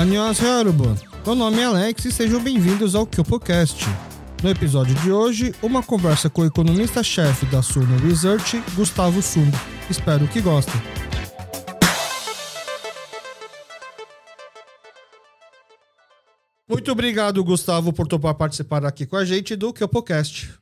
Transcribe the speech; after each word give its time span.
Annyeonghaseyo, 0.00 0.60
Yoruba. 0.60 0.96
Meu 1.26 1.34
nome 1.34 1.58
é 1.58 1.64
Alex 1.64 2.06
e 2.06 2.10
sejam 2.10 2.42
bem-vindos 2.42 2.94
ao 2.94 3.06
KyopoCast. 3.06 3.84
No 4.42 4.48
episódio 4.48 4.94
de 4.94 5.12
hoje, 5.12 5.54
uma 5.62 5.82
conversa 5.82 6.30
com 6.30 6.40
o 6.40 6.46
economista-chefe 6.46 7.44
da 7.44 7.60
Suno 7.60 7.98
Research, 7.98 8.62
Gustavo 8.74 9.20
Sung. 9.20 9.50
Espero 9.90 10.26
que 10.26 10.40
gostem. 10.40 10.80
Muito 16.66 16.90
obrigado, 16.90 17.44
Gustavo, 17.44 17.92
por 17.92 18.06
topar 18.06 18.34
participar 18.36 18.86
aqui 18.86 19.04
com 19.04 19.16
a 19.16 19.24
gente 19.26 19.54
do 19.54 19.70
KyopoCast. 19.70 20.54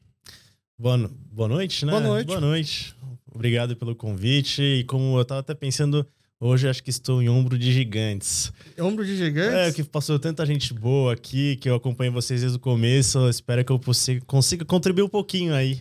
Boa, 0.77 1.09
boa 1.31 1.49
noite, 1.49 1.87
né? 1.87 1.93
Boa 1.93 2.03
noite. 2.03 2.27
Boa 2.27 2.41
noite. 2.41 2.97
Obrigado 3.33 3.77
pelo 3.77 3.95
convite. 3.95 4.61
E 4.61 4.83
como 4.83 5.17
eu 5.17 5.23
estava 5.23 5.39
até 5.39 5.55
pensando 5.55 6.05
hoje 6.41 6.69
acho 6.69 6.83
que 6.83 6.91
estou 6.91 7.23
em 7.23 7.29
ombro 7.29 7.59
de 7.59 7.73
gigantes. 7.73 8.53
Ombro 8.79 9.05
de 9.05 9.13
É, 9.13 9.17
gigantes? 9.17 9.75
que 9.75 9.85
passou 9.85 10.19
tanta 10.19 10.45
gente 10.47 10.73
boa 10.75 11.13
aqui, 11.15 11.57
que 11.57 11.69
eu 11.69 11.75
acompanho 11.75 12.13
vocês 12.13 12.41
desde 12.41 12.57
o 12.57 12.61
começo. 12.61 13.19
Eu 13.19 13.31
espero 13.31 13.65
que 13.65 13.73
eu 13.73 13.79
consiga, 13.79 14.21
consiga 14.27 14.65
contribuir 14.65 15.03
um 15.05 15.09
pouquinho 15.09 15.55
aí 15.55 15.81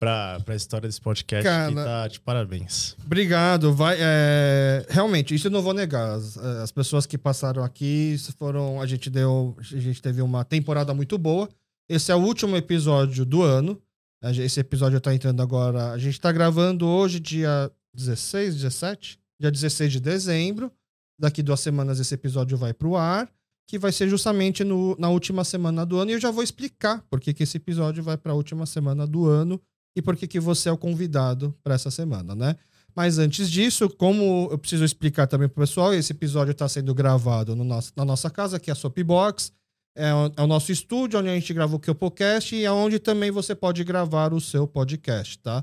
pra, 0.00 0.38
pra 0.40 0.54
história 0.54 0.88
desse 0.88 1.00
podcast. 1.00 1.42
Cara, 1.44 1.68
que 1.68 1.74
tá 1.74 2.08
de 2.08 2.20
parabéns. 2.20 2.96
Obrigado. 3.04 3.72
Vai, 3.74 3.96
é, 4.00 4.86
realmente, 4.88 5.34
isso 5.34 5.48
eu 5.48 5.50
não 5.50 5.60
vou 5.62 5.74
negar. 5.74 6.14
As, 6.14 6.36
as 6.38 6.72
pessoas 6.72 7.04
que 7.06 7.18
passaram 7.18 7.62
aqui 7.62 8.16
foram. 8.38 8.80
A 8.80 8.86
gente 8.86 9.10
deu. 9.10 9.56
A 9.58 9.62
gente 9.62 10.00
teve 10.00 10.22
uma 10.22 10.44
temporada 10.44 10.94
muito 10.94 11.18
boa. 11.18 11.48
Esse 11.90 12.12
é 12.12 12.14
o 12.14 12.18
último 12.20 12.56
episódio 12.56 13.24
do 13.24 13.42
ano. 13.42 13.80
A 14.22 14.30
Esse 14.32 14.60
episódio 14.60 15.00
tá 15.00 15.14
entrando 15.14 15.40
agora. 15.40 15.92
A 15.92 15.98
gente 15.98 16.20
tá 16.20 16.30
gravando 16.32 16.86
hoje, 16.86 17.20
dia 17.20 17.70
16, 17.94 18.56
17? 18.56 19.18
Dia 19.40 19.50
16 19.50 19.92
de 19.92 20.00
dezembro. 20.00 20.70
Daqui 21.18 21.42
duas 21.42 21.60
semanas 21.60 21.98
esse 22.00 22.14
episódio 22.14 22.56
vai 22.56 22.72
pro 22.72 22.96
ar. 22.96 23.28
Que 23.66 23.78
vai 23.78 23.92
ser 23.92 24.08
justamente 24.08 24.64
no- 24.64 24.96
na 24.98 25.10
última 25.10 25.44
semana 25.44 25.84
do 25.84 25.98
ano. 25.98 26.10
E 26.10 26.14
eu 26.14 26.20
já 26.20 26.30
vou 26.30 26.42
explicar 26.42 27.04
por 27.10 27.20
que, 27.20 27.34
que 27.34 27.42
esse 27.42 27.58
episódio 27.58 28.02
vai 28.02 28.16
pra 28.16 28.32
última 28.32 28.64
semana 28.64 29.06
do 29.06 29.26
ano 29.26 29.60
e 29.94 30.00
por 30.00 30.16
que, 30.16 30.26
que 30.26 30.40
você 30.40 30.68
é 30.70 30.72
o 30.72 30.78
convidado 30.78 31.54
para 31.62 31.74
essa 31.74 31.90
semana, 31.90 32.34
né? 32.34 32.56
Mas 32.96 33.18
antes 33.18 33.50
disso, 33.50 33.88
como 33.90 34.48
eu 34.50 34.56
preciso 34.58 34.84
explicar 34.84 35.26
também 35.26 35.48
pro 35.48 35.60
pessoal, 35.62 35.92
esse 35.92 36.12
episódio 36.12 36.52
está 36.52 36.66
sendo 36.68 36.94
gravado 36.94 37.54
no 37.54 37.62
nosso, 37.62 37.92
na 37.94 38.04
nossa 38.04 38.30
casa, 38.30 38.58
que 38.58 38.70
é 38.70 38.72
a 38.72 38.76
Soapbox. 38.76 39.52
É, 39.94 40.14
o- 40.14 40.32
é 40.36 40.42
o 40.42 40.46
nosso 40.46 40.72
estúdio 40.72 41.18
onde 41.20 41.28
a 41.28 41.34
gente 41.34 41.52
grava 41.52 41.76
o 41.76 41.80
Kyopocast 41.80 42.54
e 42.56 42.64
é 42.64 42.70
onde 42.72 42.98
também 42.98 43.30
você 43.30 43.54
pode 43.54 43.84
gravar 43.84 44.32
o 44.32 44.40
seu 44.40 44.66
podcast, 44.66 45.38
tá? 45.40 45.62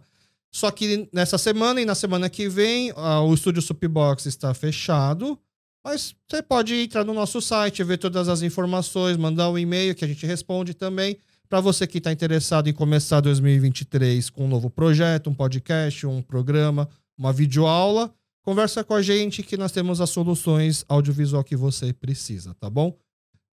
Só 0.56 0.72
que 0.72 1.10
nessa 1.12 1.38
semana 1.38 1.82
e 1.82 1.86
na 1.86 1.94
semana 1.94 2.30
que 2.30 2.48
vem, 2.48 2.90
o 2.94 3.34
estúdio 3.34 3.62
Soapbox 3.62 4.26
está 4.26 4.54
fechado, 4.54 5.38
mas 5.84 6.16
você 6.32 6.42
pode 6.42 6.74
entrar 6.74 7.04
no 7.04 7.14
nosso 7.14 7.42
site, 7.42 7.84
ver 7.84 7.98
todas 7.98 8.30
as 8.30 8.42
informações, 8.42 9.18
mandar 9.18 9.50
um 9.50 9.60
e-mail 9.60 9.94
que 9.94 10.06
a 10.06 10.08
gente 10.08 10.26
responde 10.26 10.74
também. 10.74 11.18
Para 11.50 11.60
você 11.60 11.86
que 11.86 11.98
está 11.98 12.10
interessado 12.10 12.70
em 12.70 12.74
começar 12.74 13.20
2023 13.20 14.30
com 14.30 14.46
um 14.46 14.48
novo 14.48 14.70
projeto, 14.70 15.30
um 15.30 15.34
podcast, 15.34 16.08
um 16.08 16.22
programa, 16.22 16.88
uma 17.18 17.34
videoaula, 17.34 18.16
conversa 18.42 18.82
com 18.82 18.94
a 18.94 19.02
gente 19.02 19.44
que 19.44 19.58
nós 19.58 19.74
temos 19.74 20.00
as 20.00 20.10
soluções 20.10 20.86
audiovisual 20.88 21.44
que 21.44 21.58
você 21.58 21.92
precisa, 21.92 22.54
tá 22.54 22.70
bom? 22.70 22.98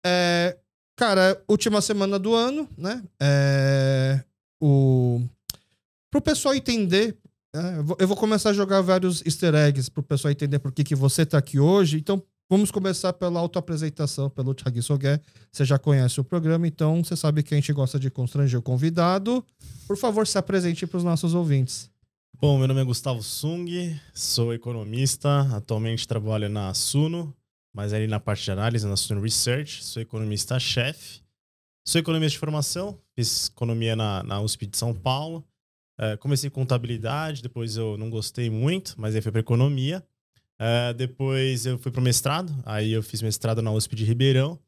É, 0.04 0.54
cara, 0.94 1.42
última 1.48 1.80
semana 1.80 2.18
do 2.18 2.34
ano, 2.34 2.68
né? 2.76 3.02
É, 3.18 4.22
o 4.60 5.22
pro 6.11 6.20
pessoal 6.20 6.55
entender, 6.55 7.16
é, 7.55 7.78
eu 7.98 8.06
vou- 8.08 8.16
começar 8.16 8.50
a 8.50 8.53
jogar 8.53 8.80
vários 8.80 9.22
easter 9.25 9.55
eggs 9.55 9.91
pro 9.91 10.03
pessoal 10.03 10.30
entender 10.33 10.58
por 10.58 10.72
que, 10.72 10.84
que 10.84 10.94
você 10.94 11.25
tá 11.25 11.39
aqui 11.39 11.58
hoje. 11.58 11.98
Então, 11.98 12.22
vamos 12.48 12.70
começar 12.70 13.12
pela 13.12 13.39
autoapresentação, 13.41 14.28
pelo 14.31 14.55
Thiago 14.55 14.83
Sogué. 14.83 15.20
Você 15.53 15.64
já 15.64 15.78
conhece 15.78 16.20
o 16.20 16.25
programa, 16.25 16.66
então 16.66 17.03
você 17.05 17.16
sabe 17.16 17.42
que 17.42 17.55
a 17.55 17.56
gente 17.56 17.72
gosta 17.72 17.98
de 17.98 18.11
constranger 18.11 18.58
o 18.58 18.62
convidado. 18.62 19.44
Por 19.87 19.97
favor, 19.97 20.26
se 20.26 20.37
apresente 20.38 20.87
para 20.87 20.99
os 20.99 21.04
nossos 21.04 21.34
ouvintes. 21.34 21.91
Bom, 22.41 22.59
meu 22.59 22.66
nome 22.66 22.81
é 22.81 22.84
Gustavo 22.84 23.22
Sung, 23.22 23.69
sou 24.15 24.54
economista, 24.54 25.41
atualmente 25.54 26.09
trabalho 26.09 26.49
na 26.49 26.72
Suno, 26.72 27.37
mas 27.75 27.93
ali 27.93 28.06
na 28.06 28.19
parte 28.19 28.44
de 28.44 28.50
análise, 28.50 28.87
na 28.87 28.97
Suno 28.97 29.20
Research, 29.20 29.84
sou 29.84 30.00
economista-chefe. 30.00 31.20
Sou 31.87 31.99
economista 32.00 32.32
de 32.32 32.38
formação, 32.38 32.99
fiz 33.15 33.49
economia 33.49 33.94
na, 33.97 34.22
na 34.22 34.41
USP 34.41 34.66
de 34.66 34.76
São 34.76 34.94
Paulo. 34.94 35.44
Eh, 36.03 36.16
comecei 36.16 36.49
com 36.49 36.62
contabilidade, 36.62 37.43
depois 37.43 37.77
eu 37.77 37.99
não 37.99 38.09
gostei 38.09 38.49
muito, 38.49 38.94
mas 38.97 39.15
aí 39.15 39.21
fui 39.21 39.31
para 39.31 39.43
economia. 39.43 40.03
Eh, 40.59 40.94
depois 40.94 41.66
eu 41.66 41.78
fui 41.78 41.93
para 41.93 42.00
mestrado, 42.00 42.50
aí 42.65 42.91
eu 42.91 43.03
fiz 43.03 43.21
mestrado 43.21 43.61
na 43.61 43.71
USP 43.71 43.94
de 43.94 44.06
Ribeirão. 44.06 44.59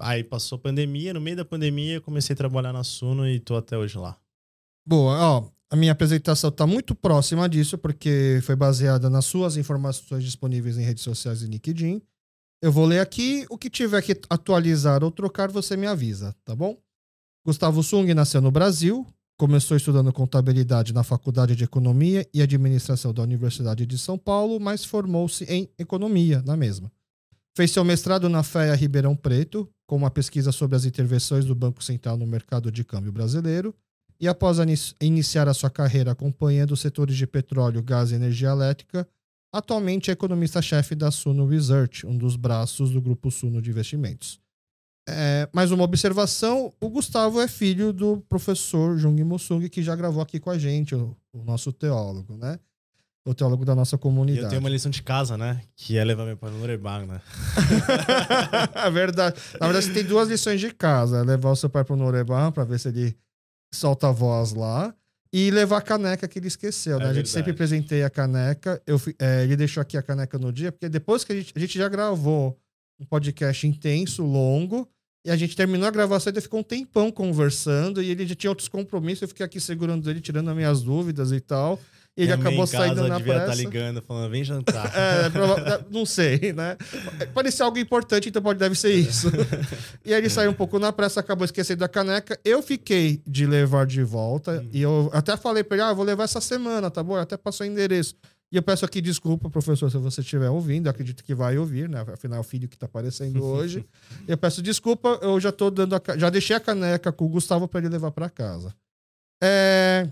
Aí 0.00 0.24
passou 0.24 0.56
a 0.56 0.58
pandemia, 0.60 1.12
no 1.12 1.20
meio 1.20 1.36
da 1.36 1.44
pandemia 1.44 1.96
eu 1.96 2.02
comecei 2.02 2.32
a 2.32 2.36
trabalhar 2.36 2.72
na 2.72 2.82
Suno 2.82 3.28
e 3.28 3.38
tô 3.38 3.56
até 3.56 3.76
hoje 3.76 3.98
lá. 3.98 4.16
Boa, 4.86 5.18
ó, 5.20 5.50
a 5.68 5.76
minha 5.76 5.92
apresentação 5.92 6.48
está 6.48 6.66
muito 6.66 6.94
próxima 6.94 7.46
disso, 7.46 7.76
porque 7.76 8.40
foi 8.42 8.56
baseada 8.56 9.10
nas 9.10 9.26
suas 9.26 9.58
informações 9.58 10.24
disponíveis 10.24 10.78
em 10.78 10.82
redes 10.82 11.02
sociais 11.04 11.42
e 11.42 11.46
LinkedIn. 11.46 12.00
Eu 12.62 12.72
vou 12.72 12.86
ler 12.86 13.00
aqui, 13.00 13.44
o 13.50 13.58
que 13.58 13.68
tiver 13.68 14.00
que 14.00 14.18
atualizar 14.30 15.04
ou 15.04 15.10
trocar, 15.10 15.50
você 15.50 15.76
me 15.76 15.86
avisa, 15.86 16.34
tá 16.42 16.56
bom? 16.56 16.74
Gustavo 17.44 17.82
Sung 17.82 18.12
nasceu 18.14 18.40
no 18.40 18.50
Brasil, 18.50 19.06
começou 19.38 19.76
estudando 19.76 20.12
contabilidade 20.12 20.92
na 20.92 21.04
Faculdade 21.04 21.54
de 21.54 21.62
Economia 21.62 22.28
e 22.34 22.42
Administração 22.42 23.14
da 23.14 23.22
Universidade 23.22 23.86
de 23.86 23.96
São 23.96 24.18
Paulo, 24.18 24.58
mas 24.58 24.84
formou-se 24.84 25.44
em 25.44 25.70
economia 25.78 26.42
na 26.44 26.56
mesma. 26.56 26.90
Fez 27.56 27.70
seu 27.70 27.84
mestrado 27.84 28.28
na 28.28 28.42
FEA 28.42 28.74
Ribeirão 28.74 29.14
Preto, 29.14 29.70
com 29.86 29.94
uma 29.96 30.10
pesquisa 30.10 30.50
sobre 30.50 30.76
as 30.76 30.84
intervenções 30.84 31.44
do 31.44 31.54
Banco 31.54 31.82
Central 31.84 32.16
no 32.16 32.26
mercado 32.26 32.70
de 32.72 32.82
câmbio 32.82 33.12
brasileiro, 33.12 33.72
e 34.20 34.26
após 34.26 34.58
iniciar 35.00 35.46
a 35.46 35.54
sua 35.54 35.70
carreira 35.70 36.10
acompanhando 36.10 36.72
os 36.72 36.80
setores 36.80 37.16
de 37.16 37.26
petróleo, 37.26 37.80
gás 37.80 38.10
e 38.10 38.16
energia 38.16 38.48
elétrica, 38.48 39.06
atualmente 39.52 40.10
é 40.10 40.14
economista-chefe 40.14 40.96
da 40.96 41.12
Suno 41.12 41.46
Research, 41.46 42.04
um 42.04 42.18
dos 42.18 42.34
braços 42.34 42.90
do 42.90 43.00
grupo 43.00 43.30
Suno 43.30 43.62
de 43.62 43.70
Investimentos. 43.70 44.40
É, 45.10 45.48
mais 45.52 45.70
uma 45.70 45.84
observação: 45.84 46.72
o 46.80 46.88
Gustavo 46.90 47.40
é 47.40 47.48
filho 47.48 47.92
do 47.92 48.18
professor 48.28 48.98
Jung 48.98 49.22
Mossung, 49.24 49.66
que 49.68 49.82
já 49.82 49.96
gravou 49.96 50.22
aqui 50.22 50.38
com 50.38 50.50
a 50.50 50.58
gente, 50.58 50.94
o, 50.94 51.16
o 51.32 51.42
nosso 51.42 51.72
teólogo, 51.72 52.36
né? 52.36 52.58
O 53.26 53.34
teólogo 53.34 53.64
da 53.64 53.74
nossa 53.74 53.96
E 53.96 53.98
comunidade. 53.98 54.44
eu 54.44 54.48
tenho 54.50 54.60
uma 54.60 54.68
lição 54.70 54.90
de 54.90 55.02
casa, 55.02 55.36
né? 55.36 55.60
Que 55.76 55.98
é 55.98 56.04
levar 56.04 56.24
meu 56.24 56.36
pai 56.36 56.50
no 56.50 56.58
Norebang, 56.58 57.06
né? 57.06 57.20
é 58.74 58.90
verdade. 58.90 59.36
Na 59.60 59.66
verdade, 59.66 59.86
você 59.86 59.92
tem 59.92 60.04
duas 60.04 60.28
lições 60.28 60.60
de 60.60 60.72
casa: 60.72 61.18
é 61.18 61.22
levar 61.22 61.50
o 61.50 61.56
seu 61.56 61.68
pai 61.70 61.84
pro 61.84 61.96
Noreban 61.96 62.52
pra 62.52 62.64
ver 62.64 62.78
se 62.78 62.88
ele 62.88 63.16
solta 63.74 64.08
a 64.08 64.12
voz 64.12 64.52
lá. 64.52 64.94
E 65.30 65.50
levar 65.50 65.76
a 65.78 65.82
caneca 65.82 66.26
que 66.26 66.38
ele 66.38 66.48
esqueceu, 66.48 66.98
né? 66.98 67.04
É 67.04 67.08
a 67.08 67.12
gente 67.12 67.28
sempre 67.28 67.50
apresentei 67.50 68.02
a 68.02 68.08
caneca. 68.08 68.80
Eu, 68.86 68.98
é, 69.18 69.44
ele 69.44 69.56
deixou 69.56 69.80
aqui 69.82 69.98
a 69.98 70.02
caneca 70.02 70.38
no 70.38 70.50
dia, 70.50 70.72
porque 70.72 70.88
depois 70.88 71.22
que 71.22 71.32
a 71.32 71.36
gente, 71.36 71.52
a 71.54 71.58
gente 71.60 71.76
já 71.76 71.86
gravou 71.86 72.58
um 72.98 73.04
podcast 73.04 73.66
intenso, 73.66 74.24
longo, 74.24 74.88
e 75.24 75.30
a 75.30 75.36
gente 75.36 75.56
terminou 75.56 75.86
a 75.86 75.90
gravação 75.90 76.30
e 76.30 76.34
ele 76.34 76.40
ficou 76.40 76.60
um 76.60 76.64
tempão 76.64 77.10
conversando, 77.10 78.02
e 78.02 78.10
ele 78.10 78.26
já 78.26 78.34
tinha 78.34 78.50
outros 78.50 78.68
compromissos, 78.68 79.22
eu 79.22 79.28
fiquei 79.28 79.44
aqui 79.44 79.60
segurando 79.60 80.08
ele, 80.10 80.20
tirando 80.20 80.48
as 80.50 80.56
minhas 80.56 80.82
dúvidas 80.82 81.32
e 81.32 81.40
tal. 81.40 81.78
E 82.16 82.22
ele 82.22 82.32
acabou 82.32 82.66
saindo 82.66 83.06
na 83.06 83.16
devia 83.16 83.34
pressa. 83.34 83.52
estar 83.52 83.54
ligando, 83.54 84.02
falando, 84.02 84.28
vem 84.28 84.42
jantar. 84.42 84.92
É, 84.92 85.30
prova- 85.30 85.86
não 85.88 86.04
sei, 86.04 86.52
né? 86.52 86.76
Parecia 87.32 87.64
algo 87.64 87.78
importante, 87.78 88.28
então 88.28 88.42
pode, 88.42 88.58
deve 88.58 88.74
ser 88.74 88.92
isso. 88.92 89.30
e 90.04 90.12
aí 90.12 90.20
ele 90.20 90.28
saiu 90.28 90.50
um 90.50 90.54
pouco 90.54 90.80
na 90.80 90.92
pressa, 90.92 91.20
acabou 91.20 91.44
esquecendo 91.44 91.78
da 91.78 91.88
caneca. 91.88 92.36
Eu 92.44 92.60
fiquei 92.60 93.22
de 93.24 93.46
levar 93.46 93.86
de 93.86 94.02
volta. 94.02 94.60
Hum. 94.60 94.68
E 94.72 94.82
eu 94.82 95.08
até 95.12 95.36
falei 95.36 95.62
pra 95.62 95.76
ele: 95.76 95.84
ah, 95.84 95.90
eu 95.90 95.94
vou 95.94 96.04
levar 96.04 96.24
essa 96.24 96.40
semana, 96.40 96.90
tá 96.90 97.04
bom? 97.04 97.14
Até 97.14 97.36
passou 97.36 97.64
o 97.64 97.70
endereço. 97.70 98.16
E 98.50 98.56
eu 98.56 98.62
peço 98.62 98.84
aqui 98.84 99.00
desculpa, 99.00 99.50
professor, 99.50 99.90
se 99.90 99.98
você 99.98 100.22
estiver 100.22 100.48
ouvindo. 100.48 100.88
Acredito 100.88 101.22
que 101.22 101.34
vai 101.34 101.58
ouvir, 101.58 101.88
né? 101.88 102.00
Afinal, 102.00 102.40
o 102.40 102.44
filho 102.44 102.68
que 102.68 102.78
tá 102.78 102.86
aparecendo 102.86 103.44
hoje. 103.44 103.84
eu 104.26 104.38
peço 104.38 104.62
desculpa, 104.62 105.18
eu 105.22 105.38
já 105.38 105.52
tô 105.52 105.70
dando 105.70 105.94
a, 105.94 106.00
Já 106.16 106.30
deixei 106.30 106.56
a 106.56 106.60
caneca 106.60 107.12
com 107.12 107.26
o 107.26 107.28
Gustavo 107.28 107.68
pra 107.68 107.80
ele 107.80 107.90
levar 107.90 108.10
pra 108.10 108.30
casa. 108.30 108.74
É. 109.42 110.10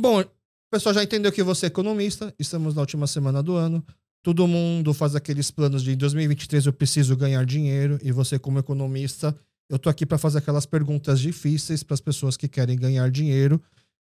Bom, 0.00 0.20
o 0.20 0.26
pessoal 0.70 0.94
já 0.94 1.02
entendeu 1.02 1.30
que 1.32 1.42
você 1.42 1.66
é 1.66 1.68
economista, 1.68 2.34
estamos 2.38 2.74
na 2.74 2.80
última 2.80 3.06
semana 3.06 3.42
do 3.42 3.54
ano. 3.54 3.84
Todo 4.22 4.46
mundo 4.46 4.92
faz 4.92 5.14
aqueles 5.14 5.50
planos 5.50 5.82
de 5.82 5.92
em 5.92 5.96
2023 5.96 6.66
eu 6.66 6.72
preciso 6.72 7.16
ganhar 7.16 7.44
dinheiro 7.46 7.98
e 8.02 8.10
você 8.10 8.38
como 8.38 8.58
economista, 8.58 9.34
eu 9.70 9.78
tô 9.78 9.88
aqui 9.88 10.04
para 10.04 10.18
fazer 10.18 10.38
aquelas 10.38 10.66
perguntas 10.66 11.20
difíceis 11.20 11.82
para 11.82 11.94
as 11.94 12.00
pessoas 12.00 12.36
que 12.36 12.48
querem 12.48 12.76
ganhar 12.76 13.10
dinheiro 13.10 13.62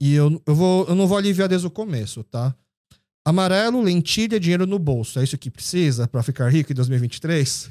e 0.01 0.15
eu, 0.15 0.41
eu, 0.47 0.55
vou, 0.55 0.87
eu 0.87 0.95
não 0.95 1.07
vou 1.07 1.17
aliviar 1.17 1.49
desde 1.49 1.67
o 1.67 1.71
começo, 1.71 2.23
tá? 2.23 2.55
Amarelo, 3.25 3.81
lentilha, 3.81 4.39
dinheiro 4.39 4.67
no 4.67 4.79
bolso. 4.79 5.19
É 5.19 5.25
isso 5.25 5.39
que 5.39 5.51
precisa 5.51 6.07
para 6.07 6.23
ficar 6.23 6.49
rico 6.51 6.73
em 6.73 6.75
2023? 6.75 7.71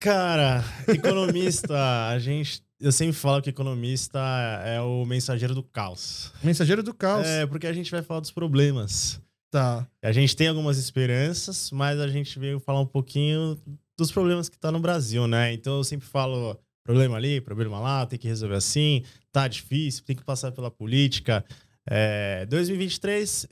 Cara, 0.00 0.64
economista, 0.88 1.74
a 2.10 2.18
gente. 2.18 2.62
Eu 2.80 2.90
sempre 2.90 3.14
falo 3.14 3.40
que 3.40 3.48
economista 3.48 4.18
é 4.64 4.80
o 4.80 5.06
mensageiro 5.06 5.54
do 5.54 5.62
caos. 5.62 6.32
Mensageiro 6.42 6.82
do 6.82 6.92
caos. 6.92 7.24
É, 7.26 7.46
porque 7.46 7.66
a 7.66 7.72
gente 7.72 7.90
vai 7.90 8.02
falar 8.02 8.20
dos 8.20 8.32
problemas. 8.32 9.20
Tá. 9.50 9.86
A 10.02 10.10
gente 10.10 10.34
tem 10.34 10.48
algumas 10.48 10.76
esperanças, 10.76 11.70
mas 11.70 12.00
a 12.00 12.08
gente 12.08 12.36
veio 12.38 12.58
falar 12.58 12.80
um 12.80 12.86
pouquinho 12.86 13.56
dos 13.96 14.10
problemas 14.10 14.48
que 14.48 14.58
tá 14.58 14.72
no 14.72 14.80
Brasil, 14.80 15.28
né? 15.28 15.52
Então 15.52 15.76
eu 15.76 15.84
sempre 15.84 16.06
falo 16.06 16.58
problema 16.84 17.16
ali, 17.16 17.40
problema 17.40 17.78
lá, 17.78 18.04
tem 18.04 18.18
que 18.18 18.26
resolver 18.26 18.56
assim, 18.56 19.04
tá 19.30 19.46
difícil, 19.46 20.04
tem 20.04 20.16
que 20.16 20.24
passar 20.24 20.50
pela 20.50 20.70
política. 20.70 21.44
É, 21.88 22.44
2023, 22.46 23.46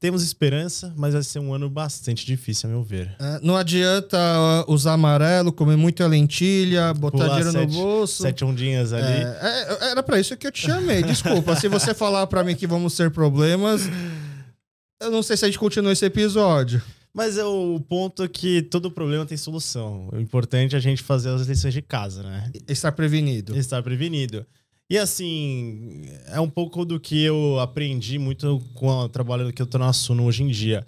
temos 0.00 0.22
esperança, 0.22 0.94
mas 0.96 1.12
vai 1.12 1.22
ser 1.22 1.38
um 1.40 1.52
ano 1.52 1.68
bastante 1.68 2.24
difícil, 2.24 2.70
a 2.70 2.72
meu 2.72 2.82
ver. 2.82 3.14
É, 3.20 3.38
não 3.42 3.54
adianta 3.54 4.18
usar 4.66 4.94
amarelo, 4.94 5.52
comer 5.52 5.76
muita 5.76 6.06
lentilha, 6.06 6.94
botar 6.94 7.18
Pular 7.18 7.28
dinheiro 7.28 7.52
sete, 7.52 7.70
no 7.70 7.74
bolso. 7.74 8.22
Sete 8.22 8.42
ondinhas 8.42 8.94
ali. 8.94 9.06
É, 9.06 9.66
é, 9.82 9.90
era 9.90 10.02
para 10.02 10.18
isso 10.18 10.34
que 10.38 10.46
eu 10.46 10.50
te 10.52 10.62
chamei. 10.66 11.02
Desculpa, 11.02 11.54
se 11.54 11.68
você 11.68 11.92
falar 11.92 12.26
para 12.26 12.42
mim 12.42 12.56
que 12.56 12.66
vamos 12.66 12.96
ter 12.96 13.10
problemas, 13.10 13.82
eu 15.02 15.10
não 15.10 15.22
sei 15.22 15.36
se 15.36 15.44
a 15.44 15.48
gente 15.48 15.58
continua 15.58 15.92
esse 15.92 16.06
episódio. 16.06 16.82
Mas 17.12 17.36
é 17.36 17.44
o 17.44 17.78
ponto 17.80 18.22
é 18.22 18.28
que 18.28 18.62
todo 18.62 18.90
problema 18.90 19.26
tem 19.26 19.36
solução. 19.36 20.08
O 20.12 20.18
importante 20.18 20.74
é 20.76 20.78
a 20.78 20.80
gente 20.80 21.02
fazer 21.02 21.28
as 21.28 21.46
lições 21.46 21.74
de 21.74 21.82
casa, 21.82 22.22
né? 22.22 22.50
Estar 22.66 22.92
prevenido. 22.92 23.54
Estar 23.54 23.82
prevenido. 23.82 24.46
E 24.90 24.98
assim, 24.98 26.02
é 26.26 26.40
um 26.40 26.50
pouco 26.50 26.84
do 26.84 26.98
que 26.98 27.22
eu 27.22 27.60
aprendi 27.60 28.18
muito 28.18 28.60
com 28.74 28.88
o 28.88 29.08
trabalho 29.08 29.52
que 29.52 29.62
eu 29.62 29.66
tô 29.66 29.78
na 29.78 29.92
Suno 29.92 30.24
hoje 30.24 30.42
em 30.42 30.48
dia. 30.48 30.84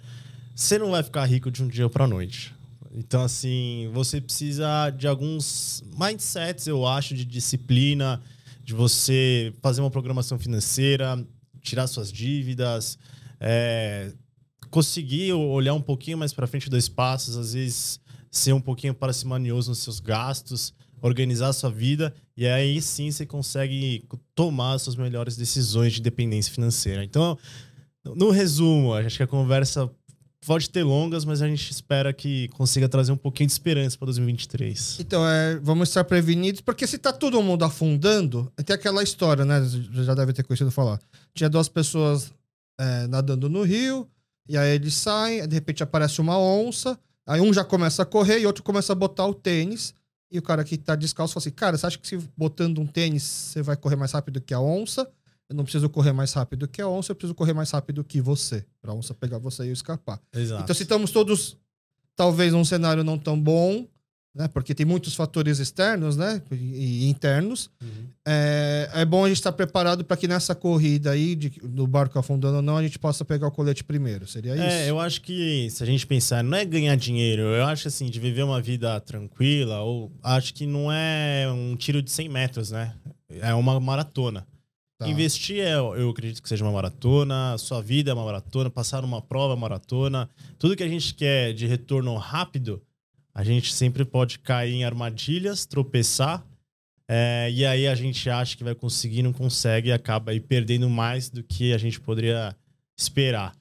Você 0.53 0.77
não 0.77 0.91
vai 0.91 1.01
ficar 1.01 1.23
rico 1.23 1.49
de 1.49 1.63
um 1.63 1.69
dia 1.69 1.89
para 1.89 2.05
noite. 2.05 2.53
Então, 2.91 3.23
assim, 3.23 3.89
você 3.93 4.19
precisa 4.19 4.89
de 4.89 5.07
alguns 5.07 5.81
mindsets, 5.97 6.67
eu 6.67 6.85
acho, 6.85 7.15
de 7.15 7.23
disciplina, 7.23 8.21
de 8.61 8.73
você 8.73 9.53
fazer 9.61 9.79
uma 9.79 9.89
programação 9.89 10.37
financeira, 10.37 11.25
tirar 11.61 11.87
suas 11.87 12.11
dívidas, 12.11 12.97
é, 13.39 14.11
conseguir 14.69 15.31
olhar 15.31 15.75
um 15.75 15.81
pouquinho 15.81 16.17
mais 16.17 16.33
para 16.33 16.45
frente 16.45 16.69
dois 16.69 16.89
passos, 16.89 17.37
às 17.37 17.53
vezes 17.53 18.01
ser 18.29 18.51
um 18.51 18.59
pouquinho 18.59 18.93
parcimonioso 18.93 19.69
nos 19.69 19.79
seus 19.79 20.01
gastos 20.01 20.73
organizar 21.03 21.49
a 21.49 21.53
sua 21.53 21.69
vida 21.69 22.13
e 22.35 22.47
aí 22.47 22.81
sim 22.81 23.11
você 23.11 23.25
consegue 23.25 24.03
tomar 24.33 24.73
as 24.73 24.81
suas 24.81 24.95
melhores 24.95 25.35
decisões 25.35 25.93
de 25.93 26.01
dependência 26.01 26.51
financeira. 26.51 27.03
Então, 27.03 27.37
no 28.03 28.31
resumo, 28.31 28.93
acho 28.93 29.17
que 29.17 29.23
a 29.23 29.27
conversa 29.27 29.91
pode 30.45 30.69
ter 30.69 30.83
longas, 30.83 31.25
mas 31.25 31.41
a 31.41 31.47
gente 31.47 31.71
espera 31.71 32.13
que 32.13 32.47
consiga 32.49 32.87
trazer 32.89 33.11
um 33.11 33.17
pouquinho 33.17 33.47
de 33.47 33.53
esperança 33.53 33.97
para 33.97 34.05
2023. 34.07 34.97
Então, 34.99 35.27
é, 35.27 35.57
vamos 35.61 35.89
estar 35.89 36.03
prevenidos, 36.03 36.61
porque 36.61 36.87
se 36.87 36.97
tá 36.97 37.13
todo 37.13 37.41
mundo 37.41 37.63
afundando, 37.63 38.51
tem 38.65 38.73
aquela 38.73 39.03
história, 39.03 39.45
né? 39.45 39.61
Já 39.91 40.13
deve 40.13 40.33
ter 40.33 40.43
conhecido 40.43 40.71
falar. 40.71 40.99
Tinha 41.33 41.49
duas 41.49 41.69
pessoas 41.69 42.33
é, 42.79 43.07
nadando 43.07 43.49
no 43.49 43.63
rio, 43.63 44.07
e 44.47 44.57
aí 44.57 44.75
eles 44.75 44.95
saem, 44.95 45.47
de 45.47 45.55
repente 45.55 45.83
aparece 45.83 46.19
uma 46.19 46.37
onça, 46.37 46.99
aí 47.25 47.39
um 47.39 47.53
já 47.53 47.63
começa 47.63 48.03
a 48.03 48.05
correr 48.05 48.39
e 48.39 48.45
outro 48.45 48.63
começa 48.63 48.91
a 48.91 48.95
botar 48.95 49.25
o 49.25 49.33
tênis. 49.33 49.93
E 50.33 50.39
o 50.39 50.41
cara 50.41 50.63
que 50.63 50.79
tá 50.79 50.95
descalço 50.95 51.35
fala 51.35 51.43
assim: 51.43 51.51
Cara, 51.51 51.77
você 51.77 51.85
acha 51.85 51.97
que 51.99 52.07
se 52.07 52.17
botando 52.35 52.79
um 52.79 52.87
tênis 52.87 53.21
você 53.21 53.61
vai 53.61 53.77
correr 53.77 53.95
mais 53.95 54.11
rápido 54.11 54.41
que 54.41 54.51
a 54.51 54.59
onça? 54.59 55.07
Eu 55.47 55.55
não 55.55 55.63
preciso 55.63 55.87
correr 55.87 56.11
mais 56.11 56.33
rápido 56.33 56.67
que 56.67 56.81
a 56.81 56.87
onça, 56.87 57.11
eu 57.11 57.15
preciso 57.15 57.35
correr 57.35 57.53
mais 57.53 57.69
rápido 57.69 58.03
que 58.03 58.19
você. 58.19 58.65
Pra 58.81 58.93
onça 58.93 59.13
pegar 59.13 59.37
você 59.37 59.63
e 59.63 59.67
eu 59.67 59.73
escapar. 59.73 60.19
Exato. 60.33 60.63
Então, 60.63 60.75
se 60.75 60.81
estamos 60.81 61.11
todos, 61.11 61.55
talvez, 62.15 62.51
num 62.51 62.65
cenário 62.65 63.03
não 63.03 63.19
tão 63.19 63.39
bom, 63.39 63.85
né? 64.35 64.47
Porque 64.47 64.73
tem 64.73 64.85
muitos 64.85 65.13
fatores 65.13 65.59
externos, 65.59 66.17
né? 66.17 66.41
E 66.51 67.07
internos. 67.07 67.69
Uhum. 67.81 68.07
É, 68.25 68.89
é 68.93 69.05
bom 69.05 69.25
a 69.25 69.27
gente 69.27 69.37
estar 69.37 69.51
preparado 69.51 70.03
para 70.03 70.17
que 70.17 70.27
nessa 70.27 70.55
corrida 70.55 71.11
aí, 71.11 71.35
de, 71.35 71.49
do 71.63 71.85
barco 71.85 72.17
afundando 72.17 72.57
ou 72.57 72.61
não, 72.61 72.77
a 72.77 72.83
gente 72.83 72.97
possa 72.97 73.23
pegar 73.23 73.47
o 73.47 73.51
colete 73.51 73.83
primeiro. 73.83 74.27
Seria 74.27 74.53
é, 74.53 74.55
isso? 74.55 74.65
É, 74.65 74.89
eu 74.89 74.99
acho 74.99 75.21
que 75.21 75.69
se 75.69 75.83
a 75.83 75.85
gente 75.85 76.07
pensar, 76.07 76.43
não 76.43 76.57
é 76.57 76.65
ganhar 76.65 76.95
dinheiro, 76.95 77.43
eu 77.43 77.65
acho 77.65 77.87
assim, 77.87 78.09
de 78.09 78.19
viver 78.19 78.43
uma 78.43 78.59
vida 78.59 78.99
tranquila, 79.01 79.81
ou 79.81 80.11
acho 80.23 80.53
que 80.53 80.65
não 80.65 80.91
é 80.91 81.47
um 81.51 81.75
tiro 81.75 82.01
de 82.01 82.11
100 82.11 82.29
metros, 82.29 82.71
né? 82.71 82.95
É 83.39 83.53
uma 83.53 83.79
maratona. 83.79 84.47
Tá. 84.97 85.07
Investir, 85.07 85.59
é, 85.59 85.75
eu 85.75 86.09
acredito 86.09 86.41
que 86.41 86.49
seja 86.49 86.63
uma 86.63 86.71
maratona, 86.71 87.55
sua 87.57 87.81
vida 87.81 88.09
é 88.09 88.13
uma 88.13 88.25
maratona, 88.25 88.69
passar 88.69 89.03
uma 89.03 89.21
prova 89.21 89.53
é 89.53 89.57
maratona. 89.57 90.29
Tudo 90.57 90.75
que 90.75 90.83
a 90.83 90.87
gente 90.87 91.13
quer 91.13 91.53
de 91.53 91.67
retorno 91.67 92.15
rápido 92.15 92.81
a 93.33 93.43
gente 93.43 93.73
sempre 93.73 94.05
pode 94.05 94.39
cair 94.39 94.73
em 94.73 94.83
armadilhas, 94.83 95.65
tropeçar, 95.65 96.45
é, 97.07 97.49
e 97.51 97.65
aí 97.65 97.87
a 97.87 97.95
gente 97.95 98.29
acha 98.29 98.55
que 98.55 98.63
vai 98.63 98.73
conseguir, 98.73 99.21
não 99.21 99.33
consegue 99.33 99.89
e 99.89 99.91
acaba 99.91 100.31
aí 100.31 100.39
perdendo 100.39 100.89
mais 100.89 101.29
do 101.29 101.43
que 101.43 101.73
a 101.73 101.77
gente 101.77 101.99
poderia 101.99 102.55
esperar. 102.97 103.55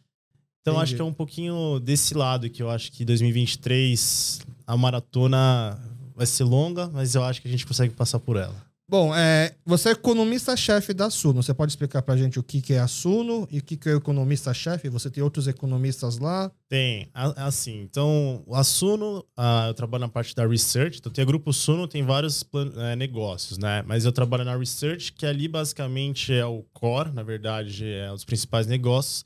Então 0.60 0.74
Entendi. 0.74 0.84
acho 0.84 0.94
que 0.94 1.02
é 1.02 1.04
um 1.04 1.12
pouquinho 1.12 1.80
desse 1.80 2.14
lado 2.14 2.48
que 2.48 2.62
eu 2.62 2.70
acho 2.70 2.92
que 2.92 3.04
2023 3.04 4.40
a 4.66 4.76
maratona 4.76 5.78
vai 6.14 6.24
ser 6.24 6.44
longa, 6.44 6.88
mas 6.88 7.14
eu 7.14 7.24
acho 7.24 7.42
que 7.42 7.48
a 7.48 7.50
gente 7.50 7.66
consegue 7.66 7.92
passar 7.94 8.20
por 8.20 8.36
ela. 8.36 8.71
Bom, 8.92 9.14
é, 9.16 9.54
você 9.64 9.88
é 9.88 9.92
economista-chefe 9.92 10.92
da 10.92 11.08
Suno. 11.08 11.42
Você 11.42 11.54
pode 11.54 11.72
explicar 11.72 12.02
para 12.02 12.12
a 12.12 12.16
gente 12.18 12.38
o 12.38 12.42
que, 12.42 12.60
que 12.60 12.74
é 12.74 12.78
a 12.78 12.86
Suno 12.86 13.48
e 13.50 13.58
o 13.58 13.62
que, 13.62 13.74
que 13.74 13.88
é 13.88 13.94
o 13.94 13.96
economista-chefe? 13.96 14.90
Você 14.90 15.08
tem 15.08 15.22
outros 15.22 15.48
economistas 15.48 16.18
lá? 16.18 16.52
Tem, 16.68 17.08
assim. 17.14 17.80
Então, 17.80 18.44
a 18.52 18.62
Suno, 18.62 19.24
eu 19.66 19.72
trabalho 19.72 20.02
na 20.02 20.10
parte 20.10 20.34
da 20.34 20.46
research. 20.46 20.98
Então, 20.98 21.10
tem 21.10 21.24
o 21.24 21.26
grupo 21.26 21.54
Suno, 21.54 21.88
tem 21.88 22.02
vários 22.02 22.44
é, 22.76 22.94
negócios, 22.94 23.56
né? 23.56 23.82
Mas 23.86 24.04
eu 24.04 24.12
trabalho 24.12 24.44
na 24.44 24.54
research, 24.54 25.14
que 25.14 25.24
ali 25.24 25.48
basicamente 25.48 26.30
é 26.30 26.44
o 26.44 26.62
core, 26.74 27.12
na 27.12 27.22
verdade, 27.22 27.86
é 27.90 28.12
os 28.12 28.26
principais 28.26 28.66
negócios 28.66 29.24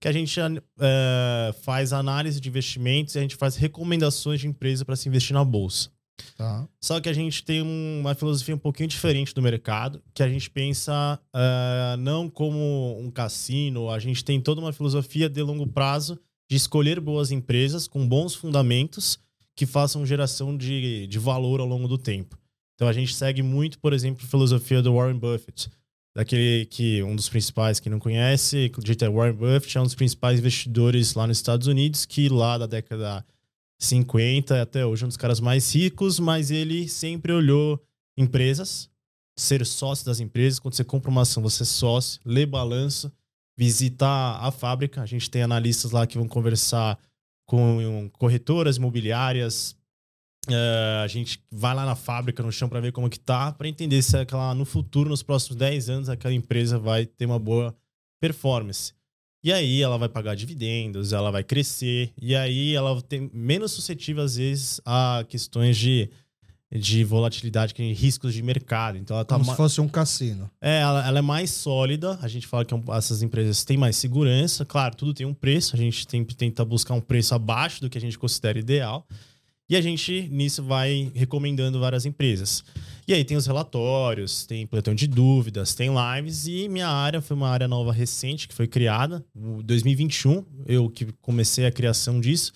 que 0.00 0.06
a 0.06 0.12
gente 0.12 0.38
é, 0.40 1.54
faz 1.62 1.92
análise 1.92 2.40
de 2.40 2.48
investimentos 2.48 3.16
e 3.16 3.18
a 3.18 3.22
gente 3.22 3.34
faz 3.34 3.56
recomendações 3.56 4.38
de 4.38 4.46
empresa 4.46 4.84
para 4.84 4.94
se 4.94 5.08
investir 5.08 5.34
na 5.34 5.44
bolsa. 5.44 5.90
Tá. 6.36 6.68
Só 6.80 7.00
que 7.00 7.08
a 7.08 7.12
gente 7.12 7.44
tem 7.44 7.62
uma 7.62 8.14
filosofia 8.14 8.54
um 8.54 8.58
pouquinho 8.58 8.88
diferente 8.88 9.34
do 9.34 9.42
mercado, 9.42 10.02
que 10.14 10.22
a 10.22 10.28
gente 10.28 10.50
pensa 10.50 11.20
uh, 11.34 11.96
não 11.98 12.28
como 12.28 12.98
um 13.00 13.10
cassino, 13.10 13.90
a 13.90 13.98
gente 13.98 14.24
tem 14.24 14.40
toda 14.40 14.60
uma 14.60 14.72
filosofia 14.72 15.28
de 15.28 15.42
longo 15.42 15.66
prazo 15.66 16.18
de 16.50 16.56
escolher 16.56 17.00
boas 17.00 17.30
empresas 17.30 17.86
com 17.86 18.08
bons 18.08 18.34
fundamentos 18.34 19.18
que 19.54 19.66
façam 19.66 20.06
geração 20.06 20.56
de, 20.56 21.06
de 21.06 21.18
valor 21.18 21.60
ao 21.60 21.66
longo 21.66 21.88
do 21.88 21.98
tempo. 21.98 22.38
Então 22.74 22.88
a 22.88 22.92
gente 22.92 23.14
segue 23.14 23.42
muito, 23.42 23.78
por 23.80 23.92
exemplo, 23.92 24.24
a 24.24 24.28
filosofia 24.28 24.80
do 24.80 24.94
Warren 24.94 25.18
Buffett, 25.18 25.68
daquele 26.14 26.64
que 26.66 27.02
um 27.02 27.14
dos 27.14 27.28
principais 27.28 27.80
que 27.80 27.90
não 27.90 27.98
conhece, 27.98 28.70
Warren 29.12 29.34
Buffett, 29.34 29.76
é 29.76 29.80
um 29.80 29.84
dos 29.84 29.96
principais 29.96 30.38
investidores 30.38 31.14
lá 31.14 31.26
nos 31.26 31.38
Estados 31.38 31.66
Unidos, 31.66 32.06
que 32.06 32.28
lá 32.28 32.56
da 32.56 32.66
década 32.66 33.24
50 33.78 34.60
até 34.60 34.84
hoje, 34.84 35.04
um 35.04 35.08
dos 35.08 35.16
caras 35.16 35.38
mais 35.40 35.74
ricos, 35.74 36.18
mas 36.18 36.50
ele 36.50 36.88
sempre 36.88 37.32
olhou 37.32 37.80
empresas, 38.16 38.90
ser 39.36 39.64
sócio 39.64 40.04
das 40.04 40.18
empresas. 40.18 40.58
Quando 40.58 40.74
você 40.74 40.84
compra 40.84 41.10
uma 41.10 41.22
ação, 41.22 41.42
você 41.42 41.62
é 41.62 41.66
sócio, 41.66 42.20
lê 42.24 42.44
balanço, 42.44 43.12
visita 43.56 44.06
a 44.06 44.50
fábrica. 44.50 45.00
A 45.00 45.06
gente 45.06 45.30
tem 45.30 45.42
analistas 45.42 45.92
lá 45.92 46.06
que 46.06 46.18
vão 46.18 46.26
conversar 46.26 46.98
com 47.46 48.10
corretoras 48.14 48.76
imobiliárias. 48.76 49.76
Uh, 50.48 51.02
a 51.04 51.06
gente 51.06 51.44
vai 51.50 51.74
lá 51.74 51.84
na 51.84 51.94
fábrica, 51.94 52.42
no 52.42 52.50
chão, 52.50 52.68
para 52.68 52.80
ver 52.80 52.90
como 52.90 53.08
que 53.08 53.20
tá, 53.20 53.52
para 53.52 53.68
entender 53.68 54.02
se 54.02 54.16
aquela, 54.16 54.54
no 54.54 54.64
futuro, 54.64 55.10
nos 55.10 55.22
próximos 55.22 55.56
10 55.56 55.90
anos, 55.90 56.08
aquela 56.08 56.34
empresa 56.34 56.78
vai 56.78 57.06
ter 57.06 57.26
uma 57.26 57.38
boa 57.38 57.76
performance. 58.20 58.92
E 59.42 59.52
aí 59.52 59.80
ela 59.80 59.96
vai 59.96 60.08
pagar 60.08 60.34
dividendos, 60.34 61.12
ela 61.12 61.30
vai 61.30 61.44
crescer, 61.44 62.10
e 62.20 62.34
aí 62.34 62.74
ela 62.74 63.00
tem 63.00 63.30
menos 63.32 63.70
suscetível, 63.72 64.24
às 64.24 64.36
vezes, 64.36 64.80
a 64.84 65.24
questões 65.28 65.76
de, 65.76 66.10
de 66.72 67.04
volatilidade, 67.04 67.72
que 67.72 67.92
riscos 67.92 68.34
de 68.34 68.42
mercado. 68.42 68.98
Então 68.98 69.16
ela 69.16 69.24
tá 69.24 69.36
Como 69.36 69.48
se 69.48 69.56
fosse 69.56 69.80
um 69.80 69.88
cassino. 69.88 70.50
É, 70.60 70.80
ela, 70.80 71.06
ela, 71.06 71.18
é 71.20 71.22
mais 71.22 71.50
sólida. 71.50 72.18
A 72.20 72.26
gente 72.26 72.48
fala 72.48 72.64
que 72.64 72.74
é 72.74 72.80
essas 72.96 73.22
empresas 73.22 73.64
têm 73.64 73.76
mais 73.76 73.96
segurança. 73.96 74.64
Claro, 74.64 74.96
tudo 74.96 75.14
tem 75.14 75.24
um 75.24 75.34
preço. 75.34 75.76
A 75.76 75.78
gente 75.78 76.04
sempre 76.10 76.34
tenta 76.34 76.64
buscar 76.64 76.94
um 76.94 77.00
preço 77.00 77.32
abaixo 77.32 77.80
do 77.80 77.88
que 77.88 77.96
a 77.96 78.00
gente 78.00 78.18
considera 78.18 78.58
ideal. 78.58 79.06
E 79.68 79.76
a 79.76 79.80
gente, 79.82 80.28
nisso, 80.30 80.62
vai 80.62 81.12
recomendando 81.14 81.78
várias 81.78 82.06
empresas. 82.06 82.64
E 83.06 83.12
aí 83.12 83.22
tem 83.22 83.36
os 83.36 83.46
relatórios, 83.46 84.46
tem 84.46 84.66
plantão 84.66 84.94
de 84.94 85.06
dúvidas, 85.06 85.74
tem 85.74 85.90
lives. 85.90 86.46
E 86.46 86.68
minha 86.68 86.88
área 86.88 87.20
foi 87.20 87.36
uma 87.36 87.50
área 87.50 87.68
nova 87.68 87.92
recente 87.92 88.48
que 88.48 88.54
foi 88.54 88.66
criada, 88.66 89.22
em 89.36 89.60
2021. 89.62 90.44
Eu 90.66 90.88
que 90.88 91.12
comecei 91.20 91.66
a 91.66 91.72
criação 91.72 92.18
disso. 92.18 92.52